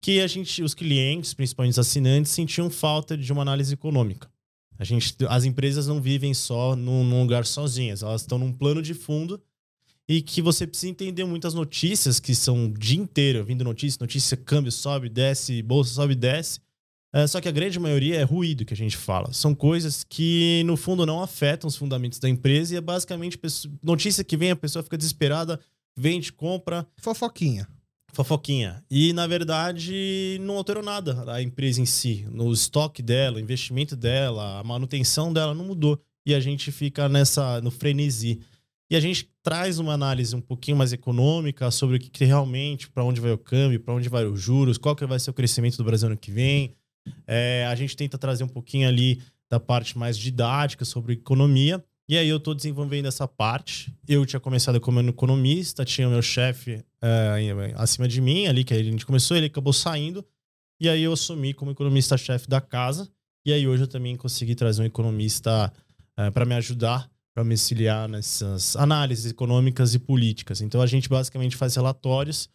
Que 0.00 0.20
a 0.20 0.28
gente, 0.28 0.62
os 0.62 0.74
clientes, 0.74 1.34
principalmente 1.34 1.72
os 1.72 1.78
assinantes, 1.80 2.30
sentiam 2.30 2.70
falta 2.70 3.16
de 3.16 3.32
uma 3.32 3.42
análise 3.42 3.74
econômica. 3.74 4.30
A 4.78 4.84
gente, 4.84 5.16
as 5.28 5.44
empresas 5.44 5.88
não 5.88 6.00
vivem 6.00 6.32
só 6.32 6.76
num, 6.76 7.02
num 7.02 7.22
lugar 7.22 7.44
sozinhas, 7.44 8.04
elas 8.04 8.20
estão 8.20 8.38
num 8.38 8.52
plano 8.52 8.80
de 8.80 8.94
fundo 8.94 9.42
e 10.08 10.22
que 10.22 10.40
você 10.40 10.66
precisa 10.66 10.90
entender 10.90 11.24
muitas 11.24 11.52
notícias 11.52 12.18
que 12.18 12.34
são 12.34 12.66
o 12.66 12.72
dia 12.72 12.98
inteiro 12.98 13.44
vindo 13.44 13.62
notícia, 13.62 13.98
notícia, 14.00 14.36
câmbio 14.36 14.72
sobe, 14.72 15.08
desce, 15.08 15.62
bolsa 15.62 15.92
sobe, 15.92 16.14
desce. 16.14 16.60
É, 17.12 17.26
só 17.26 17.40
que 17.40 17.48
a 17.48 17.52
grande 17.52 17.78
maioria 17.78 18.16
é 18.16 18.22
ruído 18.22 18.64
que 18.64 18.74
a 18.74 18.76
gente 18.76 18.96
fala. 18.96 19.32
São 19.32 19.54
coisas 19.54 20.04
que, 20.04 20.62
no 20.66 20.76
fundo, 20.76 21.06
não 21.06 21.22
afetam 21.22 21.68
os 21.68 21.76
fundamentos 21.76 22.18
da 22.18 22.28
empresa 22.28 22.74
e 22.74 22.76
é 22.76 22.80
basicamente 22.80 23.38
notícia 23.82 24.24
que 24.24 24.36
vem, 24.36 24.50
a 24.50 24.56
pessoa 24.56 24.82
fica 24.82 24.96
desesperada, 24.96 25.58
vende, 25.96 26.32
compra. 26.32 26.86
Fofoquinha. 26.98 27.66
fofoquinha. 28.12 28.84
E, 28.90 29.12
na 29.14 29.26
verdade, 29.26 30.38
não 30.42 30.56
alterou 30.56 30.82
nada 30.82 31.24
a 31.32 31.42
empresa 31.42 31.80
em 31.80 31.86
si. 31.86 32.26
No 32.30 32.52
estoque 32.52 33.02
dela, 33.02 33.36
o 33.36 33.40
investimento 33.40 33.96
dela, 33.96 34.58
a 34.60 34.64
manutenção 34.64 35.32
dela 35.32 35.54
não 35.54 35.64
mudou. 35.64 35.98
E 36.26 36.34
a 36.34 36.40
gente 36.40 36.70
fica 36.70 37.08
nessa 37.08 37.60
no 37.62 37.70
frenesi. 37.70 38.40
E 38.90 38.96
a 38.96 39.00
gente 39.00 39.28
traz 39.42 39.78
uma 39.78 39.92
análise 39.92 40.34
um 40.34 40.40
pouquinho 40.40 40.76
mais 40.76 40.92
econômica 40.92 41.70
sobre 41.70 41.96
o 41.96 41.98
que, 41.98 42.08
que 42.08 42.24
realmente, 42.24 42.88
para 42.88 43.04
onde 43.04 43.20
vai 43.20 43.32
o 43.32 43.38
câmbio, 43.38 43.80
para 43.80 43.94
onde 43.94 44.08
vai 44.08 44.24
os 44.24 44.40
juros, 44.40 44.78
qual 44.78 44.96
que 44.96 45.04
vai 45.04 45.18
ser 45.18 45.30
o 45.30 45.34
crescimento 45.34 45.76
do 45.76 45.84
Brasil 45.84 46.08
ano 46.08 46.16
que 46.16 46.30
vem. 46.30 46.74
É, 47.26 47.66
a 47.68 47.74
gente 47.74 47.96
tenta 47.96 48.16
trazer 48.16 48.44
um 48.44 48.48
pouquinho 48.48 48.88
ali 48.88 49.22
da 49.50 49.60
parte 49.60 49.96
mais 49.96 50.16
didática 50.16 50.84
sobre 50.84 51.14
economia. 51.14 51.84
E 52.08 52.16
aí 52.16 52.28
eu 52.28 52.38
estou 52.38 52.54
desenvolvendo 52.54 53.06
essa 53.06 53.28
parte. 53.28 53.94
Eu 54.06 54.24
tinha 54.24 54.40
começado 54.40 54.80
como 54.80 55.00
economista, 55.00 55.84
tinha 55.84 56.08
o 56.08 56.10
meu 56.10 56.22
chefe 56.22 56.82
é, 57.02 57.74
acima 57.76 58.08
de 58.08 58.20
mim 58.20 58.46
ali, 58.46 58.64
que 58.64 58.72
a 58.72 58.82
gente 58.82 59.04
começou, 59.04 59.36
ele 59.36 59.46
acabou 59.46 59.74
saindo. 59.74 60.24
E 60.80 60.88
aí 60.88 61.02
eu 61.02 61.12
assumi 61.12 61.52
como 61.52 61.72
economista-chefe 61.72 62.48
da 62.48 62.62
casa. 62.62 63.10
E 63.44 63.52
aí 63.52 63.68
hoje 63.68 63.82
eu 63.82 63.88
também 63.88 64.16
consegui 64.16 64.54
trazer 64.54 64.82
um 64.82 64.86
economista 64.86 65.70
é, 66.16 66.30
para 66.30 66.46
me 66.46 66.54
ajudar, 66.54 67.10
para 67.38 67.44
me 67.44 67.54
auxiliar 67.54 68.08
nessas 68.08 68.74
análises 68.74 69.30
econômicas 69.30 69.94
e 69.94 69.98
políticas. 70.00 70.60
Então 70.60 70.82
a 70.82 70.86
gente 70.88 71.08
basicamente 71.08 71.56
faz 71.56 71.76
relatórios 71.76 72.46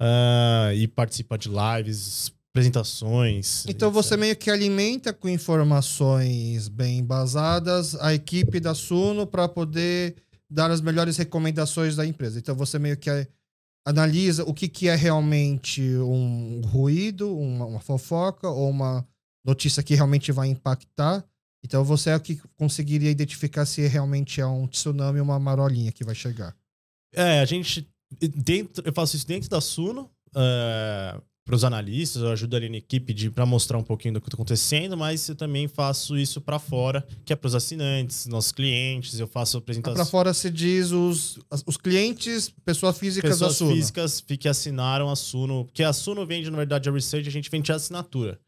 uh, 0.00 0.72
e 0.76 0.86
participa 0.86 1.36
de 1.36 1.48
lives, 1.48 2.32
apresentações. 2.52 3.66
Então 3.66 3.90
você 3.90 4.16
meio 4.16 4.36
que 4.36 4.48
alimenta 4.48 5.12
com 5.12 5.28
informações 5.28 6.68
bem 6.68 6.98
embasadas 6.98 7.96
a 7.96 8.14
equipe 8.14 8.60
da 8.60 8.76
Suno 8.76 9.26
para 9.26 9.48
poder 9.48 10.14
dar 10.48 10.70
as 10.70 10.80
melhores 10.80 11.16
recomendações 11.16 11.96
da 11.96 12.06
empresa. 12.06 12.38
Então 12.38 12.54
você 12.54 12.78
meio 12.78 12.96
que 12.96 13.10
analisa 13.84 14.44
o 14.44 14.54
que, 14.54 14.68
que 14.68 14.86
é 14.86 14.94
realmente 14.94 15.82
um 15.96 16.60
ruído, 16.64 17.36
uma, 17.36 17.66
uma 17.66 17.80
fofoca 17.80 18.48
ou 18.48 18.70
uma 18.70 19.04
notícia 19.44 19.82
que 19.82 19.96
realmente 19.96 20.30
vai 20.30 20.46
impactar. 20.46 21.24
Então 21.68 21.84
você 21.84 22.08
é 22.08 22.16
o 22.16 22.20
que 22.20 22.40
conseguiria 22.56 23.10
identificar 23.10 23.66
se 23.66 23.86
realmente 23.86 24.40
é 24.40 24.46
um 24.46 24.66
tsunami 24.66 25.18
ou 25.18 25.24
uma 25.26 25.38
marolinha 25.38 25.92
que 25.92 26.02
vai 26.02 26.14
chegar. 26.14 26.56
É, 27.12 27.40
a 27.40 27.44
gente 27.44 27.86
dentro, 28.34 28.82
eu 28.86 28.92
faço 28.92 29.16
isso 29.16 29.26
dentro 29.26 29.50
da 29.50 29.60
Suno. 29.60 30.10
É, 30.34 31.20
para 31.44 31.54
os 31.54 31.64
analistas, 31.64 32.22
eu 32.22 32.30
ajudo 32.30 32.56
ali 32.56 32.68
na 32.70 32.76
equipe 32.76 33.30
para 33.30 33.44
mostrar 33.44 33.76
um 33.78 33.82
pouquinho 33.82 34.14
do 34.14 34.20
que 34.20 34.28
está 34.28 34.36
acontecendo, 34.36 34.96
mas 34.96 35.28
eu 35.28 35.34
também 35.34 35.66
faço 35.66 36.16
isso 36.16 36.42
para 36.42 36.58
fora, 36.58 37.06
que 37.24 37.32
é 37.32 37.36
para 37.36 37.48
os 37.48 37.54
assinantes, 37.54 38.26
nossos 38.26 38.52
clientes, 38.52 39.18
eu 39.18 39.26
faço 39.26 39.56
apresentações. 39.56 39.96
Para 39.96 40.04
fora 40.04 40.34
se 40.34 40.50
diz 40.50 40.90
os, 40.90 41.38
os 41.66 41.78
clientes, 41.78 42.52
pessoas 42.64 42.98
físicas 42.98 43.30
pessoas 43.30 43.52
da 43.52 43.56
Suno. 43.56 43.70
Pessoas 43.70 44.20
físicas 44.20 44.38
que 44.38 44.48
assinaram 44.48 45.10
a 45.10 45.16
Suno, 45.16 45.64
porque 45.64 45.82
a 45.82 45.92
Suno 45.92 46.26
vende, 46.26 46.50
na 46.50 46.56
verdade, 46.56 46.88
a 46.88 46.92
Research, 46.92 47.26
a 47.26 47.32
gente 47.32 47.50
vende 47.50 47.72
a 47.72 47.76
assinatura. 47.76 48.38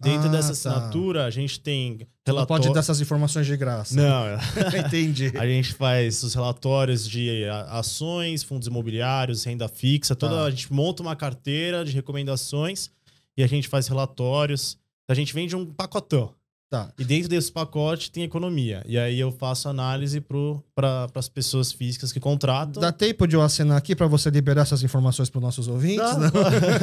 Dentro 0.00 0.28
ah, 0.28 0.32
dessa 0.32 0.48
tá. 0.48 0.52
assinatura, 0.52 1.20
tá. 1.20 1.26
a 1.26 1.30
gente 1.30 1.58
tem 1.58 2.06
relatórios. 2.24 2.36
Não 2.38 2.46
pode 2.46 2.72
dar 2.72 2.80
essas 2.80 3.00
informações 3.00 3.46
de 3.46 3.56
graça. 3.56 3.96
Não, 3.96 4.26
entendi. 4.78 5.32
A 5.36 5.44
gente 5.44 5.74
faz 5.74 6.22
os 6.22 6.34
relatórios 6.34 7.08
de 7.08 7.44
ações, 7.68 8.44
fundos 8.44 8.68
imobiliários, 8.68 9.42
renda 9.42 9.66
fixa, 9.66 10.14
toda 10.14 10.36
tá. 10.36 10.44
a 10.44 10.50
gente 10.50 10.72
monta 10.72 11.02
uma 11.02 11.16
carteira 11.16 11.84
de 11.84 11.92
recomendações 11.92 12.90
e 13.36 13.42
a 13.42 13.46
gente 13.48 13.66
faz 13.66 13.88
relatórios. 13.88 14.78
A 15.08 15.14
gente 15.14 15.34
vende 15.34 15.56
um 15.56 15.66
pacotão. 15.66 16.32
Tá. 16.70 16.92
E 16.98 17.04
dentro 17.04 17.30
desse 17.30 17.50
pacote 17.50 18.10
tem 18.10 18.24
economia. 18.24 18.82
E 18.86 18.98
aí 18.98 19.18
eu 19.18 19.32
faço 19.32 19.70
análise 19.70 20.20
para 20.20 21.08
as 21.14 21.26
pessoas 21.26 21.72
físicas 21.72 22.12
que 22.12 22.20
contratam. 22.20 22.82
Dá 22.82 22.92
tempo 22.92 23.26
de 23.26 23.36
eu 23.36 23.40
assinar 23.40 23.78
aqui 23.78 23.96
para 23.96 24.06
você 24.06 24.28
liberar 24.28 24.62
essas 24.62 24.82
informações 24.82 25.30
para 25.30 25.38
os 25.38 25.42
nossos 25.42 25.66
ouvintes? 25.66 26.04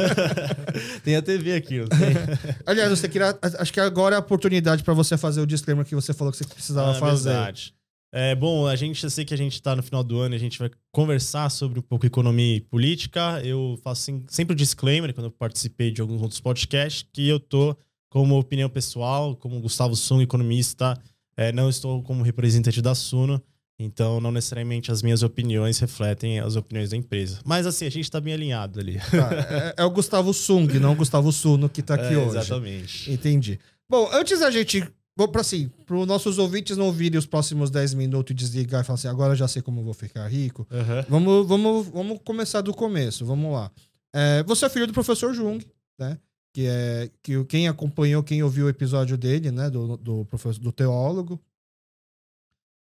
Tem 1.03 1.15
a 1.15 1.21
TV 1.21 1.53
aqui. 1.53 1.81
Aliás, 2.65 2.89
você 2.89 3.07
queria, 3.07 3.37
acho 3.59 3.71
que 3.71 3.79
agora 3.79 4.15
é 4.15 4.17
a 4.17 4.21
oportunidade 4.21 4.83
para 4.83 4.93
você 4.95 5.17
fazer 5.17 5.41
o 5.41 5.45
disclaimer 5.45 5.85
que 5.85 5.93
você 5.93 6.13
falou 6.13 6.31
que 6.31 6.39
você 6.39 6.45
precisava 6.45 6.91
ah, 6.91 6.95
fazer. 6.95 7.29
Verdade. 7.29 7.75
É, 8.11 8.33
bom, 8.33 8.65
a 8.65 8.75
gente, 8.75 9.03
eu 9.03 9.09
sei 9.09 9.23
que 9.23 9.33
a 9.35 9.37
gente 9.37 9.53
está 9.53 9.75
no 9.75 9.83
final 9.83 10.03
do 10.03 10.17
ano 10.19 10.33
e 10.33 10.37
a 10.37 10.39
gente 10.39 10.57
vai 10.57 10.71
conversar 10.91 11.49
sobre 11.51 11.77
um 11.77 11.83
pouco 11.83 12.07
economia 12.07 12.55
e 12.55 12.61
política. 12.61 13.39
Eu 13.43 13.77
faço 13.83 14.23
sempre 14.29 14.53
o 14.53 14.55
disclaimer 14.55 15.13
quando 15.13 15.25
eu 15.25 15.31
participei 15.31 15.91
de 15.91 16.01
alguns 16.01 16.21
outros 16.21 16.39
podcasts 16.39 17.07
que 17.13 17.27
eu 17.27 17.39
tô 17.39 17.77
como 18.15 18.39
opinião 18.39 18.69
pessoal, 18.69 19.35
como 19.35 19.59
Gustavo 19.59 19.93
Sun, 19.93 20.21
economista, 20.21 20.97
é, 21.35 21.51
não 21.51 21.69
estou 21.69 22.01
como 22.01 22.23
representante 22.23 22.81
da 22.81 22.95
Suno, 22.95 23.43
então 23.77 24.21
não 24.21 24.31
necessariamente 24.31 24.89
as 24.89 25.01
minhas 25.01 25.21
opiniões 25.21 25.79
refletem 25.79 26.39
as 26.39 26.55
opiniões 26.55 26.91
da 26.91 26.95
empresa. 26.95 27.41
Mas 27.43 27.67
assim, 27.67 27.85
a 27.85 27.91
gente 27.91 28.05
está 28.05 28.21
bem 28.21 28.33
alinhado 28.33 28.79
ali. 28.79 28.97
Ah, 28.99 29.73
é, 29.77 29.81
é, 29.81 29.83
o 29.83 29.89
Gustavo 29.89 30.33
Sung, 30.33 30.79
não 30.79 30.93
o 30.93 30.95
Gustavo 30.95 31.29
Suno 31.29 31.67
que 31.67 31.81
está 31.81 31.95
aqui 31.99 32.13
é, 32.13 32.17
hoje. 32.17 32.37
Exatamente. 32.37 33.11
Entendi. 33.11 33.59
Bom, 33.89 34.09
antes 34.13 34.39
da 34.39 34.49
gente 34.49 34.89
para 35.17 35.41
assim, 35.41 35.69
para 35.85 35.97
os 35.97 36.07
nossos 36.07 36.37
ouvintes 36.37 36.77
não 36.77 36.85
ouvirem 36.85 37.19
os 37.19 37.25
próximos 37.25 37.69
10 37.69 37.95
minutos 37.95 38.31
e 38.31 38.33
desligar 38.33 38.79
e 38.79 38.85
falar 38.85 38.95
assim, 38.95 39.09
agora 39.09 39.35
já 39.35 39.49
sei 39.49 39.61
como 39.61 39.83
vou 39.83 39.93
ficar 39.93 40.25
rico. 40.29 40.65
Uhum. 40.71 41.03
Vamos, 41.09 41.47
vamos, 41.49 41.87
vamos 41.87 42.19
começar 42.23 42.61
do 42.61 42.73
começo. 42.73 43.25
Vamos 43.25 43.51
lá. 43.51 43.69
É, 44.13 44.41
você 44.43 44.67
é 44.67 44.69
filho 44.69 44.87
do 44.87 44.93
professor 44.93 45.33
Jung, 45.33 45.65
né? 45.99 46.17
Que 46.55 46.67
é 46.67 47.11
que 47.21 47.43
quem 47.43 47.67
acompanhou, 47.67 48.23
quem 48.23 48.41
ouviu 48.41 48.67
o 48.67 48.69
episódio 48.69 49.17
dele, 49.17 49.51
né, 49.51 49.69
do, 49.69 49.97
do 49.97 50.23
professor 50.23 50.57
do 50.57 50.71
teólogo, 50.71 51.37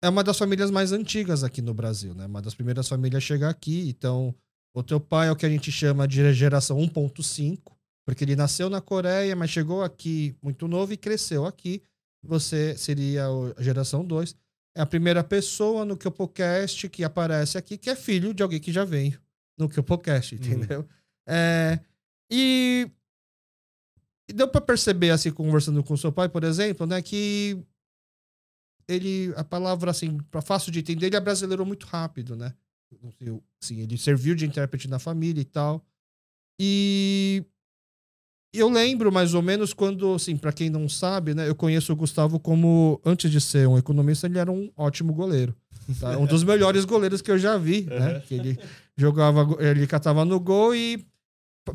é 0.03 0.09
uma 0.09 0.23
das 0.23 0.35
famílias 0.35 0.71
mais 0.71 0.91
antigas 0.91 1.43
aqui 1.43 1.61
no 1.61 1.71
Brasil, 1.71 2.15
né? 2.15 2.25
Uma 2.25 2.41
das 2.41 2.55
primeiras 2.55 2.89
famílias 2.89 3.23
a 3.23 3.25
chegar 3.25 3.49
aqui. 3.49 3.87
Então, 3.87 4.33
o 4.73 4.81
teu 4.81 4.99
pai 4.99 5.27
é 5.27 5.31
o 5.31 5.35
que 5.35 5.45
a 5.45 5.49
gente 5.49 5.71
chama 5.71 6.07
de 6.07 6.33
geração 6.33 6.79
1.5, 6.79 7.59
porque 8.03 8.23
ele 8.23 8.35
nasceu 8.35 8.67
na 8.67 8.81
Coreia, 8.81 9.35
mas 9.35 9.51
chegou 9.51 9.83
aqui 9.83 10.35
muito 10.41 10.67
novo 10.67 10.91
e 10.91 10.97
cresceu 10.97 11.45
aqui. 11.45 11.83
Você 12.23 12.75
seria 12.75 13.27
a 13.55 13.61
geração 13.61 14.03
2. 14.03 14.35
É 14.75 14.81
a 14.81 14.87
primeira 14.87 15.23
pessoa 15.23 15.85
no 15.85 15.95
Kepocast 15.95 16.89
que 16.89 17.03
aparece 17.03 17.59
aqui 17.59 17.77
que 17.77 17.91
é 17.91 17.95
filho 17.95 18.33
de 18.33 18.41
alguém 18.41 18.59
que 18.59 18.71
já 18.71 18.83
veio 18.83 19.21
no 19.55 19.69
Kepocast, 19.69 20.33
uhum. 20.33 20.41
entendeu? 20.41 20.79
Uhum. 20.79 20.87
É, 21.27 21.79
e 22.31 22.89
e 24.31 24.33
deu 24.33 24.47
para 24.47 24.61
perceber, 24.61 25.09
assim, 25.09 25.29
conversando 25.29 25.83
com 25.83 25.97
seu 25.97 26.11
pai, 26.11 26.29
por 26.29 26.45
exemplo, 26.45 26.87
né, 26.87 27.01
que 27.01 27.61
ele, 28.87 29.33
a 29.35 29.43
palavra, 29.43 29.91
assim, 29.91 30.17
para 30.31 30.41
fácil 30.41 30.71
de 30.71 30.79
entender, 30.79 31.07
ele 31.07 31.17
é 31.17 31.19
brasileiro 31.19 31.65
muito 31.65 31.85
rápido, 31.85 32.35
né? 32.35 32.53
Assim, 33.61 33.81
ele 33.81 33.97
serviu 33.97 34.33
de 34.33 34.45
intérprete 34.45 34.87
na 34.87 34.99
família 34.99 35.41
e 35.41 35.45
tal. 35.45 35.85
E 36.59 37.43
eu 38.53 38.69
lembro 38.69 39.11
mais 39.11 39.33
ou 39.33 39.41
menos 39.41 39.73
quando, 39.73 40.13
assim, 40.13 40.37
para 40.37 40.53
quem 40.53 40.69
não 40.69 40.87
sabe, 40.87 41.33
né, 41.33 41.47
eu 41.47 41.55
conheço 41.55 41.91
o 41.91 41.95
Gustavo 41.95 42.39
como, 42.39 43.01
antes 43.05 43.29
de 43.29 43.41
ser 43.41 43.67
um 43.67 43.77
economista, 43.77 44.27
ele 44.27 44.39
era 44.39 44.51
um 44.51 44.71
ótimo 44.77 45.13
goleiro. 45.13 45.53
Tá? 45.99 46.17
Um 46.17 46.25
dos 46.25 46.43
melhores 46.45 46.85
goleiros 46.85 47.21
que 47.21 47.31
eu 47.31 47.37
já 47.37 47.57
vi, 47.57 47.81
né? 47.81 48.21
Que 48.21 48.35
ele 48.35 48.59
jogava, 48.95 49.61
ele 49.61 49.85
catava 49.87 50.23
no 50.23 50.39
gol 50.39 50.73
e 50.73 51.05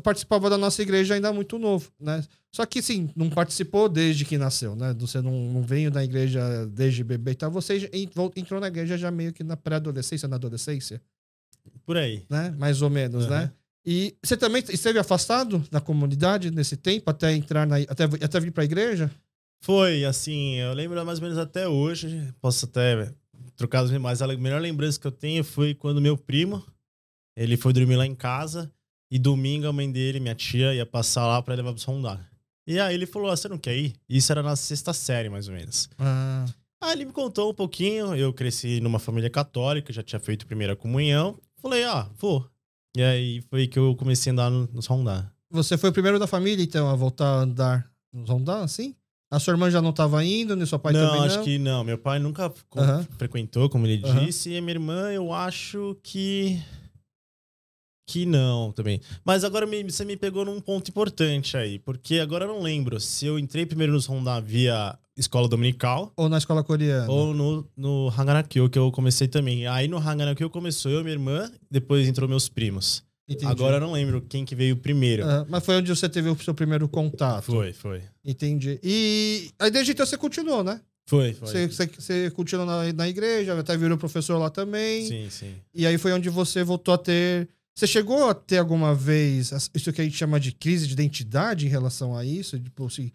participava 0.03 0.49
da 0.49 0.57
nossa 0.57 0.81
igreja 0.81 1.15
ainda 1.15 1.31
muito 1.31 1.57
novo, 1.57 1.91
né? 1.99 2.23
Só 2.51 2.65
que, 2.65 2.81
sim, 2.81 3.09
não 3.15 3.29
participou 3.29 3.87
desde 3.87 4.25
que 4.25 4.37
nasceu, 4.37 4.75
né? 4.75 4.93
Você 4.99 5.21
não, 5.21 5.31
não 5.31 5.61
veio 5.61 5.89
da 5.89 6.03
igreja 6.03 6.65
desde 6.67 7.03
bebê 7.03 7.31
e 7.31 7.35
tal. 7.35 7.51
Você 7.51 7.89
entrou 7.93 8.59
na 8.59 8.67
igreja 8.67 8.97
já 8.97 9.11
meio 9.11 9.31
que 9.31 9.43
na 9.43 9.55
pré-adolescência, 9.55 10.27
na 10.27 10.35
adolescência. 10.35 11.01
Por 11.85 11.97
aí. 11.97 12.25
Né? 12.29 12.53
Mais 12.57 12.81
ou 12.81 12.89
menos, 12.89 13.25
uhum. 13.25 13.31
né? 13.31 13.51
E 13.85 14.15
você 14.21 14.35
também 14.35 14.61
esteve 14.69 14.99
afastado 14.99 15.63
da 15.71 15.79
comunidade 15.79 16.51
nesse 16.51 16.75
tempo, 16.75 17.09
até 17.09 17.31
entrar 17.31 17.65
na... 17.65 17.77
Até, 17.77 18.03
até 18.03 18.39
vir 18.39 18.51
pra 18.51 18.65
igreja? 18.65 19.09
Foi, 19.61 20.03
assim, 20.03 20.55
eu 20.55 20.73
lembro 20.73 21.03
mais 21.05 21.19
ou 21.19 21.23
menos 21.23 21.37
até 21.37 21.67
hoje. 21.69 22.33
Posso 22.41 22.65
até 22.65 23.09
trocar 23.55 23.85
as 23.85 23.91
mas 23.91 24.21
a 24.21 24.27
melhor 24.27 24.59
lembrança 24.59 24.99
que 24.99 25.07
eu 25.07 25.11
tenho 25.11 25.43
foi 25.43 25.73
quando 25.73 26.01
meu 26.01 26.17
primo, 26.17 26.65
ele 27.35 27.55
foi 27.55 27.71
dormir 27.71 27.95
lá 27.95 28.05
em 28.05 28.15
casa 28.15 28.71
e 29.09 29.17
domingo 29.17 29.67
a 29.67 29.73
mãe 29.73 29.91
dele, 29.91 30.19
minha 30.19 30.35
tia, 30.35 30.73
ia 30.73 30.85
passar 30.85 31.25
lá 31.25 31.41
para 31.41 31.55
levar 31.55 31.73
pro 31.73 31.81
sondar. 31.81 32.29
E 32.65 32.79
aí 32.79 32.93
ele 32.93 33.05
falou: 33.05 33.29
ah, 33.29 33.37
você 33.37 33.47
não 33.47 33.57
quer 33.57 33.75
ir? 33.77 33.93
Isso 34.09 34.31
era 34.31 34.43
na 34.43 34.55
sexta 34.55 34.91
série, 34.93 35.29
mais 35.29 35.47
ou 35.47 35.53
menos. 35.53 35.89
Ah. 35.97 36.45
Aí 36.81 36.91
ele 36.93 37.05
me 37.05 37.11
contou 37.11 37.51
um 37.51 37.53
pouquinho. 37.53 38.13
Eu 38.13 38.33
cresci 38.33 38.79
numa 38.81 38.99
família 38.99 39.29
católica, 39.29 39.93
já 39.93 40.03
tinha 40.03 40.19
feito 40.19 40.45
primeira 40.45 40.75
comunhão. 40.75 41.39
Falei, 41.61 41.83
ah, 41.83 42.07
vou. 42.17 42.45
E 42.95 43.01
aí 43.01 43.41
foi 43.49 43.67
que 43.67 43.79
eu 43.79 43.95
comecei 43.95 44.31
a 44.31 44.33
andar 44.33 44.49
nos 44.49 44.85
rondar. 44.85 45.33
Você 45.49 45.77
foi 45.77 45.89
o 45.89 45.93
primeiro 45.93 46.19
da 46.19 46.27
família, 46.27 46.63
então, 46.63 46.89
a 46.89 46.95
voltar 46.95 47.25
a 47.25 47.41
andar 47.41 47.89
nos 48.11 48.29
rondar, 48.29 48.63
assim? 48.63 48.95
A 49.29 49.39
sua 49.39 49.53
irmã 49.53 49.69
já 49.69 49.81
não 49.81 49.89
estava 49.89 50.23
indo, 50.23 50.55
nem 50.55 50.65
seu 50.65 50.79
pai 50.79 50.93
não, 50.93 51.05
também 51.05 51.19
não? 51.19 51.27
acho 51.27 51.43
que 51.43 51.57
não. 51.57 51.83
Meu 51.83 51.97
pai 51.97 52.19
nunca 52.19 52.47
uhum. 52.47 53.03
frequentou, 53.17 53.69
como 53.69 53.85
ele 53.85 54.03
uhum. 54.05 54.25
disse. 54.25 54.51
E 54.51 54.57
a 54.57 54.61
minha 54.61 54.73
irmã, 54.73 55.11
eu 55.11 55.33
acho 55.33 55.97
que 56.01 56.61
que 58.07 58.25
não 58.25 58.71
também. 58.71 59.01
Mas 59.23 59.43
agora 59.43 59.67
me, 59.67 59.83
você 59.83 60.05
me 60.05 60.15
pegou 60.15 60.45
num 60.45 60.61
ponto 60.61 60.89
importante 60.89 61.57
aí, 61.57 61.77
porque 61.77 62.19
agora 62.19 62.45
eu 62.45 62.47
não 62.47 62.61
lembro 62.61 62.99
se 62.99 63.25
eu 63.25 63.37
entrei 63.37 63.65
primeiro 63.65 63.91
nos 63.91 64.07
Honda 64.07 64.39
via 64.39 64.97
escola 65.17 65.47
dominical. 65.47 66.13
Ou 66.15 66.29
na 66.29 66.37
escola 66.37 66.63
coreana. 66.63 67.11
Ou 67.11 67.33
no, 67.33 67.67
no 67.75 68.09
Hanganakyo, 68.17 68.69
que 68.69 68.79
eu 68.79 68.91
comecei 68.91 69.27
também. 69.27 69.67
Aí 69.67 69.87
no 69.89 69.97
Hanganakyo 69.97 70.49
começou 70.49 70.89
eu 70.89 71.01
e 71.01 71.03
minha 71.03 71.15
irmã, 71.15 71.51
depois 71.69 72.07
entrou 72.07 72.29
meus 72.29 72.47
primos. 72.47 73.03
Entendi. 73.27 73.51
Agora 73.51 73.75
eu 73.75 73.81
não 73.81 73.91
lembro 73.91 74.21
quem 74.21 74.45
que 74.45 74.55
veio 74.55 74.77
primeiro. 74.77 75.27
Ah, 75.27 75.45
mas 75.49 75.65
foi 75.65 75.75
onde 75.75 75.93
você 75.93 76.07
teve 76.07 76.29
o 76.29 76.39
seu 76.41 76.53
primeiro 76.53 76.87
contato. 76.87 77.43
Foi, 77.43 77.73
foi. 77.73 78.01
Entendi. 78.23 78.79
E 78.81 79.49
aí 79.59 79.69
desde 79.69 79.91
então 79.91 80.05
você 80.05 80.17
continuou, 80.17 80.63
né? 80.63 80.79
Foi, 81.07 81.33
foi. 81.33 81.47
Você, 81.47 81.67
você, 81.67 81.87
você 81.87 82.31
continuou 82.31 82.65
na, 82.65 82.93
na 82.93 83.07
igreja, 83.07 83.57
até 83.57 83.75
virou 83.77 83.97
professor 83.97 84.37
lá 84.37 84.49
também. 84.49 85.07
Sim, 85.07 85.29
sim. 85.29 85.55
E 85.73 85.85
aí 85.85 85.97
foi 85.97 86.13
onde 86.13 86.29
você 86.29 86.63
voltou 86.63 86.93
a 86.93 86.97
ter. 86.97 87.49
Você 87.77 87.85
chegou 87.85 88.27
a 88.27 88.33
ter 88.33 88.57
alguma 88.57 88.95
vez 88.95 89.51
isso 89.71 89.93
que 89.93 90.01
a 90.01 90.03
gente 90.03 90.17
chama 90.17 90.39
de 90.39 90.51
crise 90.51 90.87
de 90.87 90.93
identidade 90.93 91.67
em 91.67 91.69
relação 91.69 92.17
a 92.17 92.25
isso? 92.25 92.59
Tipo 92.59 92.87
assim, 92.87 93.11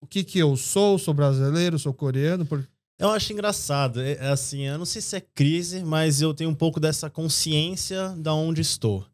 o 0.00 0.06
que 0.06 0.24
que 0.24 0.38
eu 0.38 0.56
sou? 0.56 0.98
Sou 0.98 1.12
brasileiro, 1.12 1.78
sou 1.78 1.92
coreano? 1.92 2.46
Por... 2.46 2.66
Eu 2.98 3.10
acho 3.10 3.34
engraçado. 3.34 4.00
É, 4.00 4.12
é 4.12 4.28
assim, 4.28 4.62
eu 4.62 4.78
não 4.78 4.86
sei 4.86 5.02
se 5.02 5.16
é 5.16 5.20
crise, 5.20 5.84
mas 5.84 6.22
eu 6.22 6.32
tenho 6.32 6.48
um 6.48 6.54
pouco 6.54 6.80
dessa 6.80 7.10
consciência 7.10 8.08
da 8.16 8.32
onde 8.32 8.62
estou. 8.62 9.06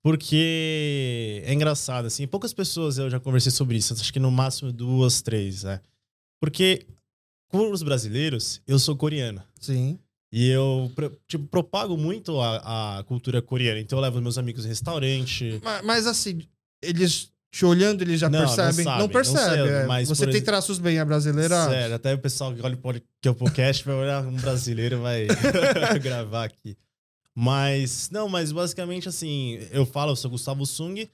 Porque 0.00 1.42
é 1.44 1.52
engraçado, 1.52 2.06
assim, 2.06 2.24
poucas 2.24 2.54
pessoas 2.54 2.98
eu 2.98 3.10
já 3.10 3.18
conversei 3.18 3.50
sobre 3.50 3.78
isso, 3.78 3.92
acho 3.92 4.12
que 4.12 4.20
no 4.20 4.30
máximo 4.30 4.72
duas, 4.72 5.20
três, 5.20 5.64
né? 5.64 5.80
Porque 6.40 6.86
com 7.48 7.72
os 7.72 7.82
brasileiros, 7.82 8.62
eu 8.64 8.78
sou 8.78 8.94
coreano. 8.94 9.42
Sim. 9.60 9.98
E 10.32 10.48
eu, 10.48 10.90
tipo, 11.26 11.44
propago 11.48 11.96
muito 11.96 12.40
a, 12.40 12.98
a 12.98 13.02
cultura 13.04 13.42
coreana. 13.42 13.80
Então 13.80 13.98
eu 13.98 14.02
levo 14.02 14.20
meus 14.20 14.38
amigos 14.38 14.64
no 14.64 14.68
restaurante. 14.68 15.60
Mas, 15.62 15.84
mas, 15.84 16.06
assim, 16.06 16.40
eles 16.80 17.32
te 17.50 17.64
olhando, 17.64 18.02
eles 18.02 18.20
já 18.20 18.30
Não, 18.30 18.38
não 18.40 18.46
percebem. 18.46 18.84
Não, 18.84 18.98
não 18.98 19.08
percebe. 19.08 19.68
é. 19.68 19.86
você 20.08 20.24
tem 20.26 20.36
ex- 20.36 20.44
traços 20.44 20.78
bem 20.78 21.00
abrasileirados. 21.00 21.74
Sério, 21.74 21.94
até 21.96 22.14
o 22.14 22.18
pessoal 22.18 22.54
que 22.54 22.62
olha 22.62 22.74
o 22.74 22.78
o 23.28 23.34
podcast 23.34 23.84
vai 23.84 23.94
olhar 23.94 24.24
um 24.24 24.36
brasileiro 24.36 25.00
vai 25.00 25.26
gravar 26.00 26.44
aqui. 26.44 26.76
Mas, 27.34 28.08
não, 28.10 28.28
mas 28.28 28.52
basicamente 28.52 29.08
assim, 29.08 29.58
eu 29.72 29.84
falo, 29.86 30.12
eu 30.12 30.16
sou 30.16 30.30
Gustavo 30.30 30.64
Sung, 30.66 31.08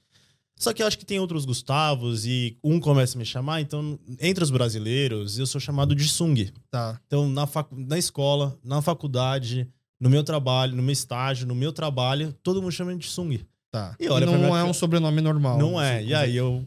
só 0.57 0.73
que 0.73 0.81
eu 0.81 0.87
acho 0.87 0.97
que 0.97 1.05
tem 1.05 1.19
outros 1.19 1.45
Gustavos 1.45 2.25
e 2.25 2.57
um 2.63 2.79
começa 2.79 3.17
a 3.17 3.19
me 3.19 3.25
chamar, 3.25 3.61
então, 3.61 3.99
entre 4.19 4.43
os 4.43 4.49
brasileiros, 4.49 5.37
eu 5.39 5.45
sou 5.45 5.61
chamado 5.61 5.93
de 5.95 6.07
Sung. 6.07 6.51
Tá. 6.71 6.99
Então, 7.07 7.29
na, 7.29 7.45
facu- 7.45 7.75
na 7.77 7.97
escola, 7.97 8.57
na 8.63 8.81
faculdade, 8.81 9.67
no 9.99 10.09
meu 10.09 10.23
trabalho, 10.23 10.75
no 10.75 10.81
meu 10.83 10.93
estágio, 10.93 11.45
no 11.47 11.55
meu 11.55 11.71
trabalho, 11.71 12.33
todo 12.43 12.61
mundo 12.61 12.71
chama 12.71 12.95
de 12.95 13.05
Sung. 13.07 13.39
Tá. 13.71 13.95
E 13.99 14.07
olha 14.09 14.25
não 14.25 14.57
é 14.57 14.63
um 14.63 14.73
sobrenome 14.73 15.21
normal. 15.21 15.57
Não 15.57 15.79
é. 15.81 15.97
assim, 15.99 16.07
E 16.07 16.13
aí 16.15 16.35
eu 16.37 16.65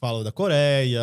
falo 0.00 0.22
da 0.22 0.30
Coreia, 0.32 1.00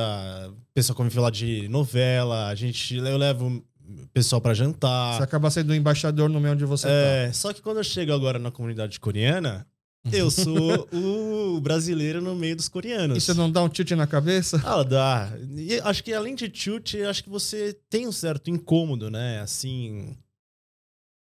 pessoal 0.74 0.96
come 0.96 1.10
falar 1.10 1.30
de 1.30 1.68
novela, 1.68 2.48
a 2.48 2.56
gente 2.56 2.96
eu 2.96 3.18
levo 3.18 3.48
o 3.48 4.08
pessoal 4.13 4.39
pra 4.42 4.53
jantar. 4.53 5.18
Você 5.18 5.24
acaba 5.24 5.50
sendo 5.51 5.72
um 5.72 5.75
embaixador 5.75 6.30
no 6.30 6.39
meio 6.39 6.53
onde 6.53 6.65
você 6.65 6.88
tá. 6.88 6.94
É, 6.94 7.34
só 7.34 7.51
que 7.53 7.62
quando 7.62 7.77
eu 7.77 7.84
chego 7.84 8.13
agora 8.13 8.39
na 8.39 8.50
comunidade 8.51 9.00
coreana, 9.00 9.65
eu 10.12 10.29
sou 10.29 10.88
o 10.91 11.60
brasileiro 11.62 12.22
no 12.22 12.36
meio 12.36 12.55
dos 12.55 12.67
coreanos. 12.67 13.17
E 13.17 13.22
você 13.22 13.33
não 13.33 13.51
dá 13.51 13.63
um 13.63 13.69
tilt 13.69 13.91
na 13.91 14.05
cabeça? 14.07 14.62
Ah, 14.65 14.83
dá. 14.83 15.31
E 15.55 15.79
acho 15.81 16.03
que 16.03 16.13
além 16.13 16.36
de 16.36 16.50
tilt, 16.50 16.95
acho 16.95 17.24
que 17.24 17.29
você 17.29 17.77
tem 17.89 18.07
um 18.07 18.12
certo 18.12 18.50
incômodo, 18.50 19.10
né? 19.10 19.39
Assim. 19.41 20.15